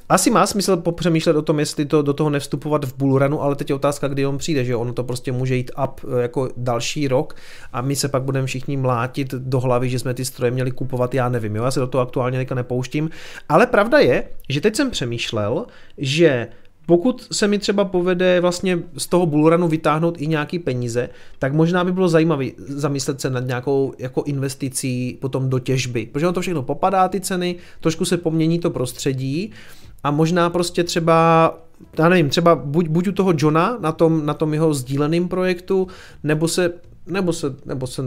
Asi 0.09 0.31
má 0.31 0.47
smysl 0.47 0.77
popřemýšlet 0.77 1.37
o 1.37 1.43
tom, 1.43 1.59
jestli 1.59 1.87
to 1.87 2.03
do 2.03 2.13
toho 2.13 2.31
nevstupovat 2.31 2.85
v 2.85 2.97
bullrunu, 2.97 3.43
ale 3.43 3.57
teď 3.57 3.71
je 3.71 3.75
otázka, 3.75 4.09
kdy 4.09 4.27
on 4.27 4.39
přijde, 4.39 4.65
že 4.65 4.77
ono 4.77 4.93
to 4.93 5.05
prostě 5.05 5.33
může 5.33 5.57
jít 5.57 5.71
up 5.85 6.01
eh, 6.05 6.23
jako 6.23 6.49
další 6.57 7.09
rok 7.09 7.37
a 7.73 7.81
my 7.81 7.97
se 7.97 8.09
pak 8.09 8.23
budeme 8.23 8.47
všichni 8.47 8.77
mlátit 8.77 9.35
do 9.35 9.61
hlavy, 9.61 9.89
že 9.89 9.99
jsme 9.99 10.15
ty 10.15 10.25
stroje 10.25 10.51
měli 10.51 10.71
kupovat, 10.71 11.15
já 11.15 11.29
nevím, 11.29 11.57
jo, 11.57 11.65
já 11.65 11.71
se 11.71 11.81
do 11.81 11.87
toho 11.87 12.03
aktuálně 12.03 12.39
teďka 12.39 12.55
nepouštím, 12.55 13.11
ale 13.49 13.67
pravda 13.67 13.99
je, 13.99 14.29
že 14.49 14.61
teď 14.61 14.77
jsem 14.77 14.91
přemýšlel, 14.91 15.67
že 15.99 16.49
pokud 16.87 17.27
se 17.33 17.49
mi 17.49 17.59
třeba 17.59 17.85
povede 17.85 18.41
vlastně 18.41 18.79
z 18.97 19.07
toho 19.07 19.27
bullrunu 19.27 19.69
vytáhnout 19.69 20.15
i 20.19 20.27
nějaký 20.27 20.59
peníze, 20.59 21.09
tak 21.39 21.53
možná 21.53 21.85
by 21.85 21.93
bylo 21.93 22.09
zajímavé 22.09 22.47
zamyslet 22.59 23.21
se 23.21 23.31
nad 23.31 23.47
nějakou 23.47 23.95
jako 23.99 24.23
investicí 24.23 25.19
potom 25.21 25.51
do 25.51 25.59
těžby, 25.59 26.07
protože 26.13 26.27
ono 26.27 26.33
to 26.33 26.41
všechno 26.41 26.63
popadá 26.63 27.09
ty 27.09 27.21
ceny, 27.21 27.57
trošku 27.81 28.05
se 28.05 28.17
pomění 28.17 28.59
to 28.59 28.71
prostředí 28.71 29.51
a 30.03 30.11
možná 30.11 30.51
prostě 30.51 30.85
třeba 30.85 31.51
já 31.99 32.09
nevím, 32.09 32.29
třeba 32.29 32.55
buď, 32.55 32.89
buď 32.89 33.09
u 33.09 33.13
toho 33.13 33.33
Johna 33.37 33.79
na 33.81 33.93
tom, 33.93 34.27
na 34.27 34.35
tom 34.35 34.55
jeho 34.55 34.75
sdíleném 34.75 35.29
projektu, 35.29 35.89
nebo 36.23 36.49
se, 36.49 36.73
nebo 37.07 37.33
se, 37.33 37.55
nebo 37.67 37.87
se 37.87 38.03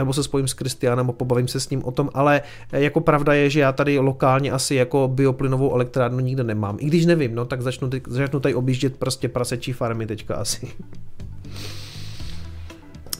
nebo 0.00 0.12
se 0.12 0.22
spojím 0.22 0.48
s 0.48 0.54
Kristianem 0.54 1.10
a 1.10 1.12
pobavím 1.12 1.48
se 1.48 1.60
s 1.60 1.70
ním 1.70 1.84
o 1.84 1.90
tom, 1.90 2.10
ale 2.14 2.42
jako 2.72 3.00
pravda 3.00 3.34
je, 3.34 3.50
že 3.50 3.60
já 3.60 3.72
tady 3.72 3.98
lokálně 3.98 4.52
asi 4.52 4.74
jako 4.74 5.08
bioplynovou 5.08 5.74
elektrárnu 5.74 6.20
nikde 6.20 6.44
nemám. 6.44 6.76
I 6.80 6.86
když 6.86 7.06
nevím, 7.06 7.34
no 7.34 7.44
tak 7.44 7.62
začnu, 7.62 7.90
začnu 8.06 8.40
tady 8.40 8.54
objíždět 8.54 8.96
prostě 8.96 9.28
prasečí 9.28 9.72
farmy 9.72 10.06
teďka 10.06 10.34
asi. 10.34 10.68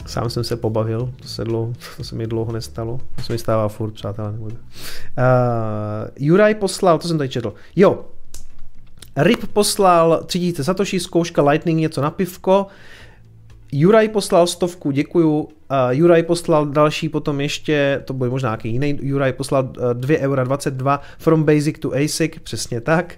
Sám 0.06 0.30
jsem 0.30 0.44
se 0.44 0.56
pobavil, 0.56 1.12
to 1.22 1.28
se, 1.28 1.44
dlouho, 1.44 1.72
to 1.96 2.04
se 2.04 2.14
mi 2.14 2.26
dlouho 2.26 2.52
nestalo, 2.52 3.00
to 3.16 3.22
se 3.22 3.32
mi 3.32 3.38
stává 3.38 3.68
furt, 3.68 3.92
přátelé. 3.92 4.30
Uh, 4.30 4.48
Juraj 6.16 6.54
poslal, 6.54 6.98
to 6.98 7.08
jsem 7.08 7.18
tady 7.18 7.28
četl. 7.28 7.54
Jo, 7.76 8.04
Rip 9.16 9.46
poslal 9.52 10.22
3000 10.26 10.64
Satoshi, 10.64 11.00
zkouška 11.00 11.42
Lightning, 11.42 11.80
něco 11.80 12.02
na 12.02 12.10
pivko. 12.10 12.66
Juraj 13.72 14.08
poslal 14.08 14.46
stovku, 14.46 14.90
děkuju. 14.90 15.40
Uh, 15.40 15.48
Juraj 15.90 16.22
poslal 16.22 16.66
další 16.66 17.08
potom 17.08 17.40
ještě, 17.40 18.02
to 18.04 18.14
bude 18.14 18.30
možná 18.30 18.48
nějaký 18.48 18.68
jiný, 18.72 18.98
Juraj 19.02 19.32
poslal 19.32 19.64
uh, 19.64 19.70
2,22 19.84 20.80
eura 20.80 21.00
from 21.18 21.44
basic 21.44 21.78
to 21.78 21.92
ASIC, 21.92 22.32
přesně 22.42 22.80
tak. 22.80 23.14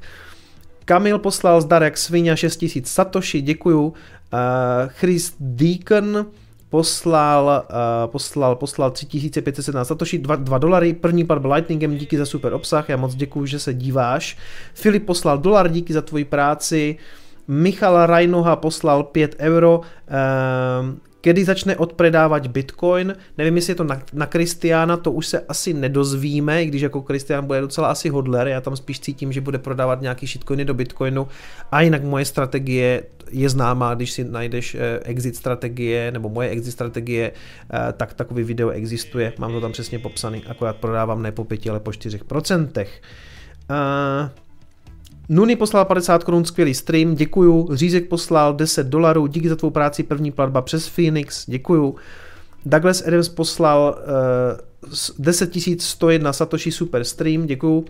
Kamil 0.84 1.18
poslal 1.18 1.60
zdar 1.60 1.82
jak 1.82 1.98
svině 1.98 2.36
6000 2.36 2.88
Satoshi, 2.88 3.40
děkuju. 3.40 3.82
Uh, 3.86 3.92
Chris 4.88 5.34
Deacon 5.40 6.26
poslal, 6.70 7.64
uh, 7.70 8.10
poslal, 8.10 8.56
poslal 8.56 8.90
3517 8.90 9.88
Satoshi, 9.88 10.18
2, 10.18 10.36
2 10.36 10.58
dolary, 10.58 10.92
první 10.92 11.24
byl 11.24 11.52
Lightningem, 11.52 11.96
díky 11.96 12.18
za 12.18 12.26
super 12.26 12.52
obsah, 12.52 12.88
já 12.88 12.96
moc 12.96 13.14
děkuji, 13.14 13.46
že 13.46 13.58
se 13.58 13.74
díváš. 13.74 14.36
Filip 14.74 15.06
poslal 15.06 15.38
dolar, 15.38 15.68
díky 15.68 15.92
za 15.92 16.02
tvoji 16.02 16.24
práci. 16.24 16.96
Michal 17.48 18.06
Rajnoha 18.06 18.56
poslal 18.56 19.02
5 19.02 19.36
euro. 19.38 19.80
Uh, 19.80 20.94
Kdy 21.22 21.44
začne 21.44 21.76
odpredávat 21.76 22.46
Bitcoin, 22.46 23.16
nevím, 23.38 23.56
jestli 23.56 23.70
je 23.70 23.74
to 23.74 23.84
na, 23.84 24.02
na 24.12 24.26
Kristiána, 24.26 24.96
to 24.96 25.12
už 25.12 25.26
se 25.26 25.40
asi 25.40 25.74
nedozvíme, 25.74 26.62
i 26.62 26.66
když 26.66 26.82
jako 26.82 27.02
Kristián 27.02 27.46
bude 27.46 27.60
docela 27.60 27.88
asi 27.88 28.08
hodler, 28.08 28.48
já 28.48 28.60
tam 28.60 28.76
spíš 28.76 29.00
cítím, 29.00 29.32
že 29.32 29.40
bude 29.40 29.58
prodávat 29.58 30.00
nějaký 30.00 30.26
shitcoiny 30.26 30.64
do 30.64 30.74
Bitcoinu 30.74 31.28
a 31.72 31.80
jinak 31.80 32.02
moje 32.02 32.24
strategie 32.24 33.02
je 33.30 33.48
známá, 33.48 33.94
když 33.94 34.10
si 34.10 34.24
najdeš 34.24 34.74
eh, 34.74 35.00
exit 35.04 35.36
strategie, 35.36 36.10
nebo 36.10 36.28
moje 36.28 36.48
exit 36.48 36.72
strategie, 36.72 37.32
eh, 37.32 37.92
tak 37.92 38.14
takový 38.14 38.44
video 38.44 38.70
existuje, 38.70 39.32
mám 39.38 39.52
to 39.52 39.60
tam 39.60 39.72
přesně 39.72 39.98
popsaný, 39.98 40.44
akorát 40.44 40.76
prodávám 40.76 41.22
ne 41.22 41.32
po 41.32 41.44
pěti, 41.44 41.70
ale 41.70 41.80
po 41.80 41.92
čtyřech 41.92 42.24
procentech. 42.24 43.02
Uh, 43.70 44.28
Nuny 45.28 45.56
poslal 45.56 45.84
50 45.84 46.24
korun, 46.24 46.44
skvělý 46.44 46.74
stream, 46.74 47.14
děkuju. 47.14 47.68
Řízek 47.72 48.08
poslal 48.08 48.54
10 48.54 48.86
dolarů, 48.86 49.26
díky 49.26 49.48
za 49.48 49.56
tvou 49.56 49.70
práci, 49.70 50.02
první 50.02 50.30
platba 50.30 50.62
přes 50.62 50.88
Phoenix, 50.88 51.44
děkuju. 51.46 51.94
Douglas 52.66 53.02
Adams 53.06 53.28
poslal 53.28 53.98
uh, 54.82 54.94
10 55.18 55.52
101 55.80 56.32
Satoshi 56.32 56.72
super 56.72 57.04
stream, 57.04 57.46
děkuju. 57.46 57.84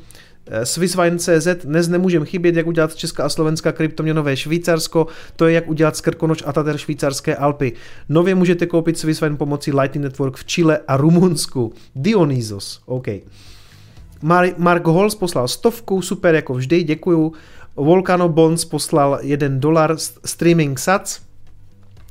Eh, 0.46 0.66
Swisswine.cz 0.66 1.64
dnes 1.64 1.88
nemůžem 1.88 2.24
chybět, 2.24 2.56
jak 2.56 2.66
udělat 2.66 2.94
Česká 2.94 3.24
a 3.24 3.28
Slovenská 3.28 3.72
kryptoměnové 3.72 4.36
Švýcarsko, 4.36 5.06
to 5.36 5.46
je 5.46 5.54
jak 5.54 5.68
udělat 5.68 5.96
Skrkonoč 5.96 6.42
a 6.46 6.52
Tater 6.52 6.78
švýcarské 6.78 7.36
Alpy. 7.36 7.72
Nově 8.08 8.34
můžete 8.34 8.66
koupit 8.66 8.98
Swisswine 8.98 9.36
pomocí 9.36 9.72
Lightning 9.72 10.04
Network 10.04 10.36
v 10.36 10.44
Chile 10.44 10.80
a 10.88 10.96
Rumunsku. 10.96 11.72
Dionysos, 11.94 12.80
OK. 12.86 13.06
Mark 14.58 14.86
Holz 14.86 15.14
poslal 15.14 15.48
stovku, 15.48 16.02
super 16.02 16.34
jako 16.34 16.54
vždy, 16.54 16.82
děkuju. 16.82 17.32
Volcano 17.76 18.28
Bonds 18.28 18.64
poslal 18.64 19.18
1 19.22 19.48
dolar 19.48 19.96
streaming 20.24 20.78
sats. 20.78 21.20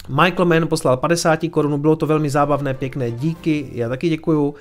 Michael 0.10 0.46
Mann 0.46 0.68
poslal 0.68 0.98
50 0.98 1.40
korun, 1.52 1.82
bylo 1.82 1.96
to 1.96 2.06
velmi 2.06 2.30
zábavné, 2.30 2.74
pěkné, 2.74 3.12
díky, 3.12 3.70
já 3.72 3.90
taky 3.90 4.10
děkuju. 4.10 4.56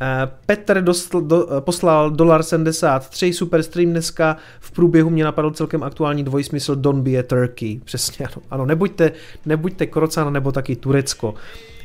Eh, 0.00 0.30
Petr 0.46 0.82
dostl, 0.82 1.20
do, 1.20 1.48
poslal 1.60 2.10
dolar 2.10 2.42
73, 2.42 3.32
super 3.32 3.62
stream 3.62 3.90
dneska, 3.90 4.36
v 4.60 4.70
průběhu 4.70 5.10
mě 5.10 5.24
napadl 5.24 5.50
celkem 5.50 5.82
aktuální 5.82 6.24
dvojsmysl 6.24 6.76
Don't 6.76 7.02
be 7.02 7.18
a 7.18 7.22
Turkey, 7.22 7.80
přesně 7.84 8.26
ano, 8.26 8.42
ano 8.50 8.66
nebuďte, 8.66 9.12
nebuďte 9.46 9.86
Krocan 9.86 10.32
nebo 10.32 10.52
taky 10.52 10.76
Turecko. 10.76 11.34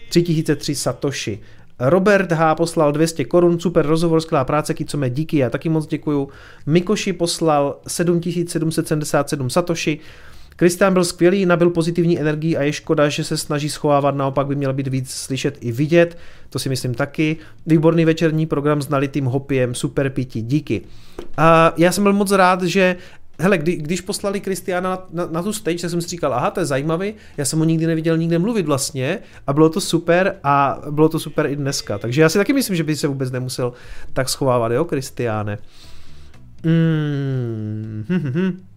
3003 0.10 0.76
Satoshi. 0.76 1.40
Robert 1.80 2.32
H. 2.32 2.56
poslal 2.56 2.92
200 2.92 3.26
korun, 3.26 3.60
super 3.60 3.86
rozhovor, 3.86 4.22
skvělá 4.22 4.46
práce, 4.46 4.74
mé 4.96 5.10
díky, 5.10 5.38
já 5.38 5.50
taky 5.50 5.70
moc 5.70 5.88
děkuju. 5.88 6.30
Mikoši 6.66 7.14
poslal 7.14 7.80
7777 7.88 9.50
Satoshi. 9.50 10.00
Kristian 10.56 10.94
byl 10.94 11.04
skvělý, 11.04 11.46
nabil 11.46 11.70
pozitivní 11.70 12.20
energii 12.20 12.58
a 12.58 12.64
je 12.64 12.74
škoda, 12.74 13.10
že 13.10 13.24
se 13.24 13.38
snaží 13.38 13.70
schovávat, 13.70 14.16
naopak 14.16 14.48
by 14.48 14.56
měl 14.56 14.74
být 14.74 14.88
víc 14.88 15.12
slyšet 15.12 15.58
i 15.62 15.72
vidět, 15.72 16.18
to 16.50 16.60
si 16.60 16.70
myslím 16.70 16.94
taky. 16.94 17.38
Výborný 17.66 18.06
večerní 18.06 18.46
program 18.46 18.82
s 18.82 18.90
nalitým 18.90 19.26
hopiem, 19.26 19.76
super 19.76 20.10
piti, 20.10 20.42
díky. 20.42 20.82
A 21.38 21.74
já 21.78 21.92
jsem 21.92 22.04
byl 22.04 22.14
moc 22.14 22.32
rád, 22.32 22.64
že 22.64 22.96
hele, 23.40 23.58
kdy, 23.58 23.76
když 23.76 24.02
poslali 24.02 24.40
Kristiana 24.40 24.90
na, 24.90 25.26
na, 25.26 25.32
na 25.32 25.44
tu 25.44 25.54
stage, 25.54 25.82
tak 25.82 25.90
jsem 25.90 26.02
si 26.02 26.08
říkal, 26.08 26.34
aha, 26.34 26.52
to 26.52 26.60
je 26.60 26.66
zajímavý, 26.66 27.14
já 27.38 27.46
jsem 27.46 27.60
ho 27.60 27.66
nikdy 27.66 27.88
neviděl 27.88 28.18
nikde 28.18 28.40
mluvit 28.40 28.66
vlastně 28.66 29.20
a 29.48 29.54
bylo 29.54 29.70
to 29.70 29.82
super 29.82 30.36
a 30.44 30.82
bylo 30.90 31.10
to 31.10 31.20
super 31.20 31.46
i 31.46 31.56
dneska. 31.56 31.98
Takže 31.98 32.22
já 32.22 32.30
si 32.30 32.38
taky 32.38 32.54
myslím, 32.54 32.76
že 32.76 32.84
by 32.84 32.96
se 32.96 33.08
vůbec 33.08 33.32
nemusel 33.32 33.74
tak 34.14 34.30
schovávat, 34.30 34.72
jo, 34.72 34.86
Kristiáne. 34.86 35.58
Mm, 36.64 38.06
hm, 38.10 38.20
hm, 38.20 38.32
hm. 38.32 38.69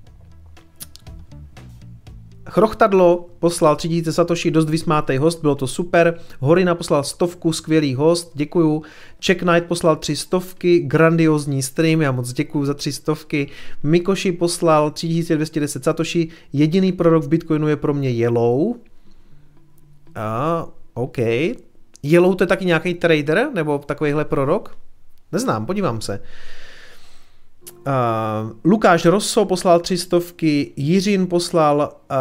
Chrochtadlo 2.53 3.27
poslal 3.39 3.77
3000 3.77 4.13
Satoshi, 4.13 4.51
dost 4.51 4.71
vysmátej 4.71 5.17
host, 5.17 5.41
bylo 5.41 5.55
to 5.55 5.67
super. 5.67 6.19
Horina 6.41 6.75
poslal 6.75 7.05
stovku, 7.05 7.53
skvělý 7.53 7.95
host, 7.95 8.31
děkuju. 8.35 8.83
Check 9.27 9.43
Knight 9.43 9.69
poslal 9.69 9.97
tři 9.97 10.17
stovky, 10.17 10.79
grandiozní 10.79 11.63
stream, 11.63 12.03
já 12.03 12.13
moc 12.13 12.33
děkuju 12.33 12.65
za 12.65 12.75
tři 12.75 12.93
stovky. 12.93 13.49
Mikoshi 13.83 14.33
poslal 14.33 14.91
3210 14.91 15.85
Satoshi, 15.85 16.29
jediný 16.53 16.93
prorok 16.93 17.25
v 17.25 17.29
Bitcoinu 17.29 17.69
je 17.69 17.77
pro 17.77 17.95
mě 17.95 18.11
Yellow. 18.11 18.75
A, 20.15 20.67
OK. 20.95 21.19
Yellow 22.03 22.35
to 22.35 22.45
je 22.45 22.49
taky 22.49 22.65
nějaký 22.65 22.95
trader, 22.95 23.49
nebo 23.55 23.79
takovýhle 23.79 24.25
prorok? 24.25 24.77
Neznám, 25.33 25.67
podívám 25.67 26.01
se. 26.01 26.21
Uh, 27.87 28.53
Lukáš 28.65 29.05
Rosso 29.05 29.45
poslal 29.45 29.81
tři 29.81 29.99
stovky, 29.99 30.73
Jiřin 30.77 31.27
poslal 31.27 31.93
uh, 32.11 32.17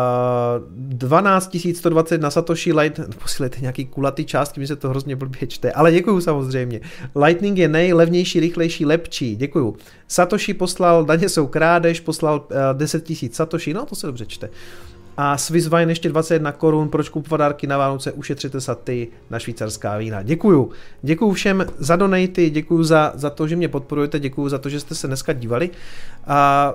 12 0.69 1.57
120 1.73 2.21
na 2.21 2.31
Satoshi 2.31 2.73
Light, 2.73 2.99
posílejte 3.21 3.61
nějaký 3.61 3.85
kulatý 3.85 4.25
částky, 4.25 4.59
mi 4.59 4.67
se 4.67 4.75
to 4.75 4.89
hrozně 4.89 5.15
blbě 5.15 5.47
čte, 5.47 5.71
ale 5.71 5.91
děkuju 5.91 6.21
samozřejmě. 6.21 6.81
Lightning 7.15 7.57
je 7.57 7.67
nejlevnější, 7.67 8.39
rychlejší, 8.39 8.85
lepší, 8.85 9.35
děkuju. 9.35 9.75
Satoshi 10.07 10.53
poslal, 10.53 11.05
daně 11.05 11.29
jsou 11.29 11.47
krádež, 11.47 11.99
poslal 11.99 12.47
uh, 12.51 12.77
10 12.77 13.09
000 13.09 13.19
Satoshi, 13.31 13.73
no 13.73 13.85
to 13.85 13.95
se 13.95 14.07
dobře 14.07 14.25
čte. 14.25 14.49
A 15.17 15.37
Swisswein 15.37 15.89
ještě 15.89 16.09
21 16.09 16.51
korun, 16.51 16.89
proč 16.89 17.09
kupovat 17.09 17.39
dárky 17.39 17.67
na 17.67 17.77
Vánoce, 17.77 18.11
ušetřite 18.11 18.61
se 18.61 18.75
ty 18.75 19.07
na 19.29 19.39
švýcarská 19.39 19.97
vína. 19.97 20.23
Děkuju. 20.23 20.71
Děkuju 21.01 21.33
všem 21.33 21.65
za 21.77 21.95
donaty, 21.95 22.49
děkuju 22.49 22.83
za, 22.83 23.11
za 23.15 23.29
to, 23.29 23.47
že 23.47 23.55
mě 23.55 23.67
podporujete, 23.67 24.19
děkuju 24.19 24.49
za 24.49 24.57
to, 24.57 24.69
že 24.69 24.79
jste 24.79 24.95
se 24.95 25.07
dneska 25.07 25.33
dívali. 25.33 25.69
A 26.27 26.73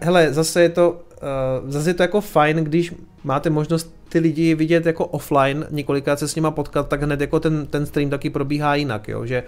hele, 0.00 0.32
zase 0.32 0.62
je 0.62 0.68
to, 0.68 0.90
uh, 1.62 1.70
zase 1.70 1.90
je 1.90 1.94
to 1.94 2.02
jako 2.02 2.20
fajn, 2.20 2.56
když 2.56 2.94
máte 3.24 3.50
možnost 3.50 3.94
ty 4.08 4.18
lidi 4.18 4.54
vidět 4.54 4.86
jako 4.86 5.06
offline, 5.06 5.66
několikrát 5.70 6.18
se 6.18 6.28
s 6.28 6.34
nima 6.34 6.50
potkat, 6.50 6.88
tak 6.88 7.02
hned 7.02 7.20
jako 7.20 7.40
ten, 7.40 7.66
ten 7.66 7.86
stream 7.86 8.10
taky 8.10 8.30
probíhá 8.30 8.74
jinak, 8.74 9.08
jo, 9.08 9.26
že 9.26 9.42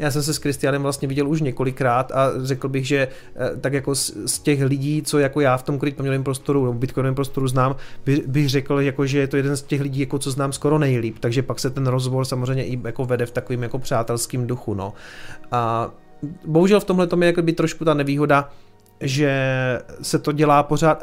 já 0.00 0.10
jsem 0.10 0.22
se 0.22 0.34
s 0.34 0.38
Kristianem 0.38 0.82
vlastně 0.82 1.08
viděl 1.08 1.28
už 1.28 1.40
několikrát 1.40 2.12
a 2.12 2.32
řekl 2.42 2.68
bych, 2.68 2.86
že 2.86 3.08
eh, 3.36 3.56
tak 3.60 3.72
jako 3.72 3.94
z, 3.94 4.16
z 4.26 4.38
těch 4.38 4.62
lidí, 4.62 5.02
co 5.02 5.18
jako 5.18 5.40
já 5.40 5.56
v 5.56 5.62
tom 5.62 5.78
kryptoměnovém 5.78 6.24
prostoru 6.24 6.64
nebo 6.64 6.78
bitcoinovém 6.78 7.14
prostoru 7.14 7.48
znám, 7.48 7.76
by, 8.04 8.22
bych 8.26 8.48
řekl, 8.48 8.80
jako, 8.80 9.06
že 9.06 9.18
je 9.18 9.26
to 9.26 9.36
jeden 9.36 9.56
z 9.56 9.62
těch 9.62 9.80
lidí, 9.80 10.00
jako 10.00 10.18
co 10.18 10.30
znám 10.30 10.52
skoro 10.52 10.78
nejlíp, 10.78 11.18
takže 11.20 11.42
pak 11.42 11.60
se 11.60 11.70
ten 11.70 11.86
rozbor 11.86 12.24
samozřejmě 12.24 12.64
i 12.64 12.80
jako 12.84 13.04
vede 13.04 13.26
v 13.26 13.30
takovým 13.30 13.62
jako 13.62 13.78
přátelským 13.78 14.46
duchu, 14.46 14.74
no. 14.74 14.92
A 15.52 15.90
bohužel 16.46 16.80
v 16.80 16.84
tomhle 16.84 17.06
tom 17.06 17.22
je 17.22 17.26
jako 17.26 17.42
by 17.42 17.52
trošku 17.52 17.84
ta 17.84 17.94
nevýhoda, 17.94 18.50
že 19.00 19.32
se 20.02 20.18
to 20.18 20.32
dělá 20.32 20.62
pořád, 20.62 21.02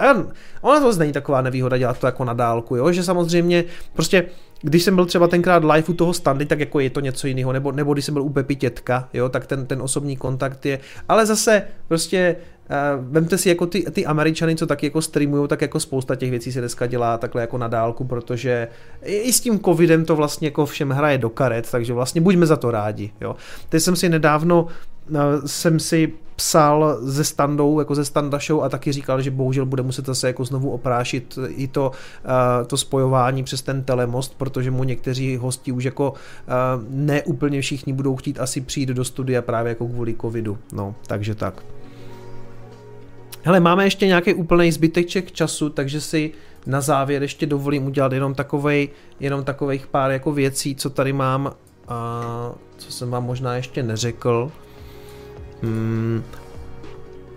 ona 0.61 0.79
to 0.79 0.95
není 0.95 1.13
taková 1.13 1.41
nevýhoda 1.41 1.77
dělat 1.77 1.99
to 1.99 2.05
jako 2.05 2.25
na 2.25 2.33
dálku, 2.33 2.75
jo? 2.75 2.91
že 2.91 3.03
samozřejmě 3.03 3.63
prostě 3.93 4.25
když 4.61 4.83
jsem 4.83 4.95
byl 4.95 5.05
třeba 5.05 5.27
tenkrát 5.27 5.63
live 5.63 5.87
u 5.87 5.93
toho 5.93 6.13
standy, 6.13 6.45
tak 6.45 6.59
jako 6.59 6.79
je 6.79 6.89
to 6.89 6.99
něco 6.99 7.27
jiného, 7.27 7.53
nebo, 7.53 7.71
nebo 7.71 7.93
když 7.93 8.05
jsem 8.05 8.13
byl 8.13 8.23
u 8.23 8.29
Pepi 8.29 8.55
Tětka, 8.55 9.09
jo, 9.13 9.29
tak 9.29 9.47
ten, 9.47 9.65
ten 9.65 9.81
osobní 9.81 10.17
kontakt 10.17 10.65
je, 10.65 10.79
ale 11.09 11.25
zase 11.25 11.63
prostě 11.87 12.35
Uh, 12.69 13.05
vemte 13.11 13.37
si 13.37 13.49
jako 13.49 13.65
ty, 13.65 13.85
ty 13.91 14.05
Američany, 14.05 14.55
co 14.55 14.67
taky 14.67 14.85
jako 14.85 15.01
streamují, 15.01 15.47
tak 15.47 15.61
jako 15.61 15.79
spousta 15.79 16.15
těch 16.15 16.29
věcí 16.29 16.51
se 16.51 16.59
dneska 16.59 16.87
dělá 16.87 17.17
takhle 17.17 17.41
jako 17.41 17.57
na 17.57 17.67
dálku, 17.67 18.03
protože 18.03 18.67
i 19.01 19.33
s 19.33 19.39
tím 19.39 19.59
covidem 19.59 20.05
to 20.05 20.15
vlastně 20.15 20.47
jako 20.47 20.65
všem 20.65 20.89
hraje 20.89 21.17
do 21.17 21.29
karet, 21.29 21.71
takže 21.71 21.93
vlastně 21.93 22.21
buďme 22.21 22.45
za 22.45 22.55
to 22.55 22.71
rádi. 22.71 23.11
Jo. 23.21 23.35
Teď 23.69 23.83
jsem 23.83 23.95
si 23.95 24.09
nedávno 24.09 24.67
jsem 25.45 25.79
si 25.79 26.13
psal 26.37 26.97
ze 27.01 27.23
standou, 27.23 27.79
jako 27.79 27.95
ze 27.95 28.05
standa 28.05 28.39
show 28.47 28.63
a 28.63 28.69
taky 28.69 28.91
říkal, 28.91 29.21
že 29.21 29.31
bohužel 29.31 29.65
bude 29.65 29.83
muset 29.83 30.05
zase 30.05 30.27
jako 30.27 30.45
znovu 30.45 30.71
oprášit 30.71 31.39
i 31.47 31.67
to, 31.67 31.91
uh, 31.91 32.67
to 32.67 32.77
spojování 32.77 33.43
přes 33.43 33.61
ten 33.61 33.83
telemost, 33.83 34.35
protože 34.37 34.71
mu 34.71 34.83
někteří 34.83 35.37
hosti 35.37 35.71
už 35.71 35.83
jako 35.83 36.11
uh, 36.11 36.15
ne 36.89 37.23
úplně 37.23 37.61
všichni 37.61 37.93
budou 37.93 38.15
chtít 38.15 38.39
asi 38.39 38.61
přijít 38.61 38.89
do 38.89 39.05
studia 39.05 39.41
právě 39.41 39.69
jako 39.69 39.87
kvůli 39.87 40.15
covidu. 40.21 40.57
No, 40.73 40.95
takže 41.07 41.35
tak. 41.35 41.65
Hele, 43.43 43.59
máme 43.59 43.83
ještě 43.83 44.07
nějaký 44.07 44.33
úplný 44.33 44.71
zbyteček 44.71 45.31
času, 45.31 45.69
takže 45.69 46.01
si 46.01 46.31
na 46.65 46.81
závěr 46.81 47.21
ještě 47.21 47.45
dovolím 47.45 47.85
udělat 47.85 48.11
jenom 48.11 48.33
takovej, 48.33 48.89
jenom 49.19 49.43
takových 49.43 49.87
pár 49.87 50.11
jako 50.11 50.31
věcí, 50.31 50.75
co 50.75 50.89
tady 50.89 51.13
mám 51.13 51.51
a 51.87 52.51
co 52.77 52.91
jsem 52.91 53.11
vám 53.11 53.25
možná 53.25 53.55
ještě 53.55 53.83
neřekl. 53.83 54.51
Hmm. 55.61 56.23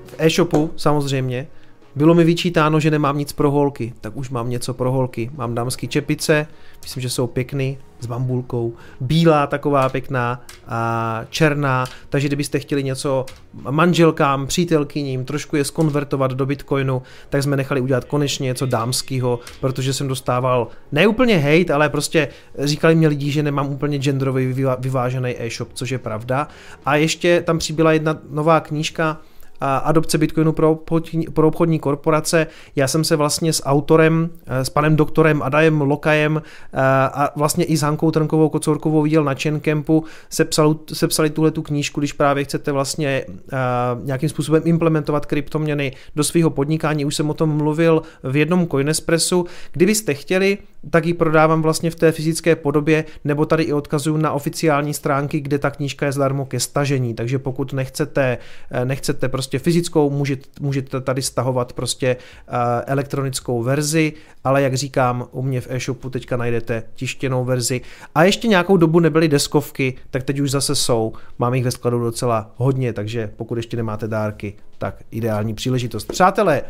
V 0.07 0.15
e-shopu 0.19 0.71
samozřejmě 0.77 1.47
bylo 1.95 2.15
mi 2.15 2.25
vyčítáno, 2.25 2.81
že 2.81 2.91
nemám 2.91 3.19
nic 3.19 3.33
pro 3.33 3.51
holky, 3.51 3.93
tak 4.01 4.17
už 4.17 4.31
mám 4.31 4.51
něco 4.51 4.75
pro 4.75 4.93
holky. 4.93 5.31
Mám 5.37 5.55
dámský 5.55 5.89
čepice, 5.89 6.47
myslím, 6.83 7.01
že 7.01 7.11
jsou 7.11 7.27
pěkný, 7.27 7.79
s 8.01 8.07
bambulkou, 8.07 8.73
bílá 9.01 9.47
taková 9.47 9.89
pěkná 9.89 10.45
a 10.69 11.21
černá, 11.31 11.85
takže 12.09 12.29
kdybyste 12.29 12.59
chtěli 12.59 12.85
něco 12.85 13.27
manželkám, 13.71 14.47
přítelkyním, 14.47 15.25
trošku 15.25 15.57
je 15.57 15.65
skonvertovat 15.65 16.31
do 16.31 16.47
Bitcoinu, 16.47 17.03
tak 17.29 17.43
jsme 17.43 17.57
nechali 17.57 17.81
udělat 17.81 18.05
konečně 18.05 18.45
něco 18.45 18.67
dámského, 18.67 19.39
protože 19.61 19.93
jsem 19.93 20.09
dostával 20.09 20.69
ne 20.93 21.07
úplně 21.07 21.39
hate, 21.39 21.73
ale 21.73 21.89
prostě 21.89 22.29
říkali 22.59 22.95
mě 22.95 23.09
lidi, 23.09 23.31
že 23.31 23.43
nemám 23.43 23.73
úplně 23.73 23.99
genderový 23.99 24.65
vyvážený 24.79 25.35
e-shop, 25.39 25.69
což 25.73 25.91
je 25.91 25.99
pravda. 25.99 26.49
A 26.85 26.97
ještě 26.97 27.43
tam 27.47 27.59
přibyla 27.59 27.93
jedna 27.93 28.19
nová 28.31 28.61
knížka, 28.61 29.21
adopce 29.61 30.19
Bitcoinu 30.19 30.53
pro 30.53 30.71
obchodní, 30.71 31.27
pro 31.27 31.49
obchodní 31.49 31.79
korporace. 31.79 32.47
Já 32.77 32.89
jsem 32.89 33.05
se 33.05 33.17
vlastně 33.17 33.53
s 33.53 33.65
autorem, 33.65 34.31
eh, 34.47 34.65
s 34.65 34.71
panem 34.71 34.97
doktorem 34.97 35.43
Adajem 35.43 35.81
Lokajem 35.81 36.43
eh, 36.73 36.81
a 37.13 37.29
vlastně 37.37 37.65
i 37.65 37.77
s 37.77 37.83
Hankou 37.83 38.11
Trnkovou 38.11 38.49
Kocourkovou 38.49 39.03
viděl 39.03 39.25
na 39.25 39.35
Chaincampu, 39.35 40.05
sepsal, 40.31 40.77
sepsali 40.93 41.31
tuhle 41.31 41.51
tu 41.51 41.63
knížku, 41.63 42.01
když 42.01 42.13
právě 42.13 42.45
chcete 42.45 42.73
vlastně 42.73 43.25
eh, 43.29 43.57
nějakým 44.05 44.29
způsobem 44.29 44.63
implementovat 44.65 45.27
kryptoměny 45.27 45.93
do 46.17 46.25
svého 46.25 46.51
podnikání. 46.51 47.05
Už 47.05 47.17
jsem 47.17 47.31
o 47.31 47.35
tom 47.35 47.51
mluvil 47.51 48.03
v 48.23 48.37
jednom 48.37 48.69
Coinespressu. 48.69 49.47
Kdybyste 49.73 50.15
chtěli, 50.15 50.59
tak 50.91 51.07
ji 51.07 51.15
prodávám 51.15 51.63
vlastně 51.63 51.91
v 51.91 51.95
té 51.95 52.13
fyzické 52.13 52.57
podobě, 52.57 53.05
nebo 53.25 53.47
tady 53.47 53.63
i 53.63 53.73
odkazuju 53.73 54.17
na 54.17 54.33
oficiální 54.33 54.95
stránky, 54.95 55.41
kde 55.41 55.59
ta 55.59 55.71
knížka 55.71 56.07
je 56.07 56.13
zdarmo 56.13 56.47
ke 56.47 56.61
stažení, 56.61 57.15
takže 57.15 57.39
pokud 57.39 57.73
nechcete, 57.73 58.39
nechcete 58.85 59.29
prostě 59.29 59.50
prostě 59.51 59.59
fyzickou, 59.59 60.11
můžete, 60.11 60.49
můžete 60.61 61.01
tady 61.01 61.23
stahovat 61.23 61.73
prostě 61.73 62.17
uh, 62.17 62.55
elektronickou 62.87 63.63
verzi, 63.63 64.13
ale 64.45 64.63
jak 64.63 64.75
říkám, 64.75 65.27
u 65.33 65.43
mě 65.43 65.61
v 65.61 65.67
e-shopu 65.71 66.11
teďka 66.11 66.37
najdete 66.37 66.83
tištěnou 66.95 67.45
verzi. 67.45 67.81
A 68.15 68.25
ještě 68.25 68.49
nějakou 68.49 68.77
dobu 68.77 69.01
nebyly 69.01 69.29
deskovky, 69.29 69.95
tak 70.11 70.23
teď 70.23 70.41
už 70.41 70.51
zase 70.51 70.75
jsou. 70.75 71.13
Mám 71.39 71.55
jich 71.55 71.65
ve 71.65 71.71
skladu 71.71 71.99
docela 71.99 72.51
hodně, 72.57 72.93
takže 72.93 73.31
pokud 73.37 73.57
ještě 73.57 73.77
nemáte 73.77 74.09
dárky, 74.09 74.55
tak 74.79 75.03
ideální 75.11 75.55
příležitost. 75.55 76.13
Přátelé, 76.13 76.63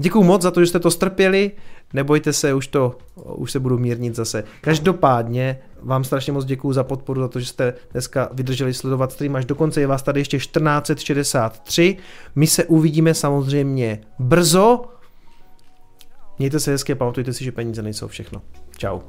Děkuju 0.00 0.24
moc 0.24 0.42
za 0.42 0.50
to, 0.50 0.60
že 0.60 0.66
jste 0.66 0.80
to 0.80 0.90
strpěli, 0.90 1.52
nebojte 1.92 2.32
se, 2.32 2.54
už 2.54 2.66
to, 2.66 2.98
už 3.34 3.52
se 3.52 3.60
budu 3.60 3.78
mírnit 3.78 4.14
zase. 4.14 4.44
Každopádně 4.60 5.58
vám 5.82 6.04
strašně 6.04 6.32
moc 6.32 6.44
děkuju 6.44 6.72
za 6.72 6.84
podporu, 6.84 7.20
za 7.20 7.28
to, 7.28 7.40
že 7.40 7.46
jste 7.46 7.74
dneska 7.92 8.28
vydrželi 8.32 8.74
sledovat 8.74 9.12
stream 9.12 9.36
až 9.36 9.44
do 9.44 9.54
konce. 9.54 9.80
Je 9.80 9.86
vás 9.86 10.02
tady 10.02 10.20
ještě 10.20 10.38
1463. 10.38 11.96
My 12.34 12.46
se 12.46 12.64
uvidíme 12.64 13.14
samozřejmě 13.14 14.00
brzo. 14.18 14.84
Mějte 16.38 16.60
se 16.60 16.70
hezky 16.70 16.92
a 16.92 16.96
pamatujte 16.96 17.32
si, 17.32 17.44
že 17.44 17.52
peníze 17.52 17.82
nejsou 17.82 18.08
všechno. 18.08 18.42
Ciao. 18.78 19.02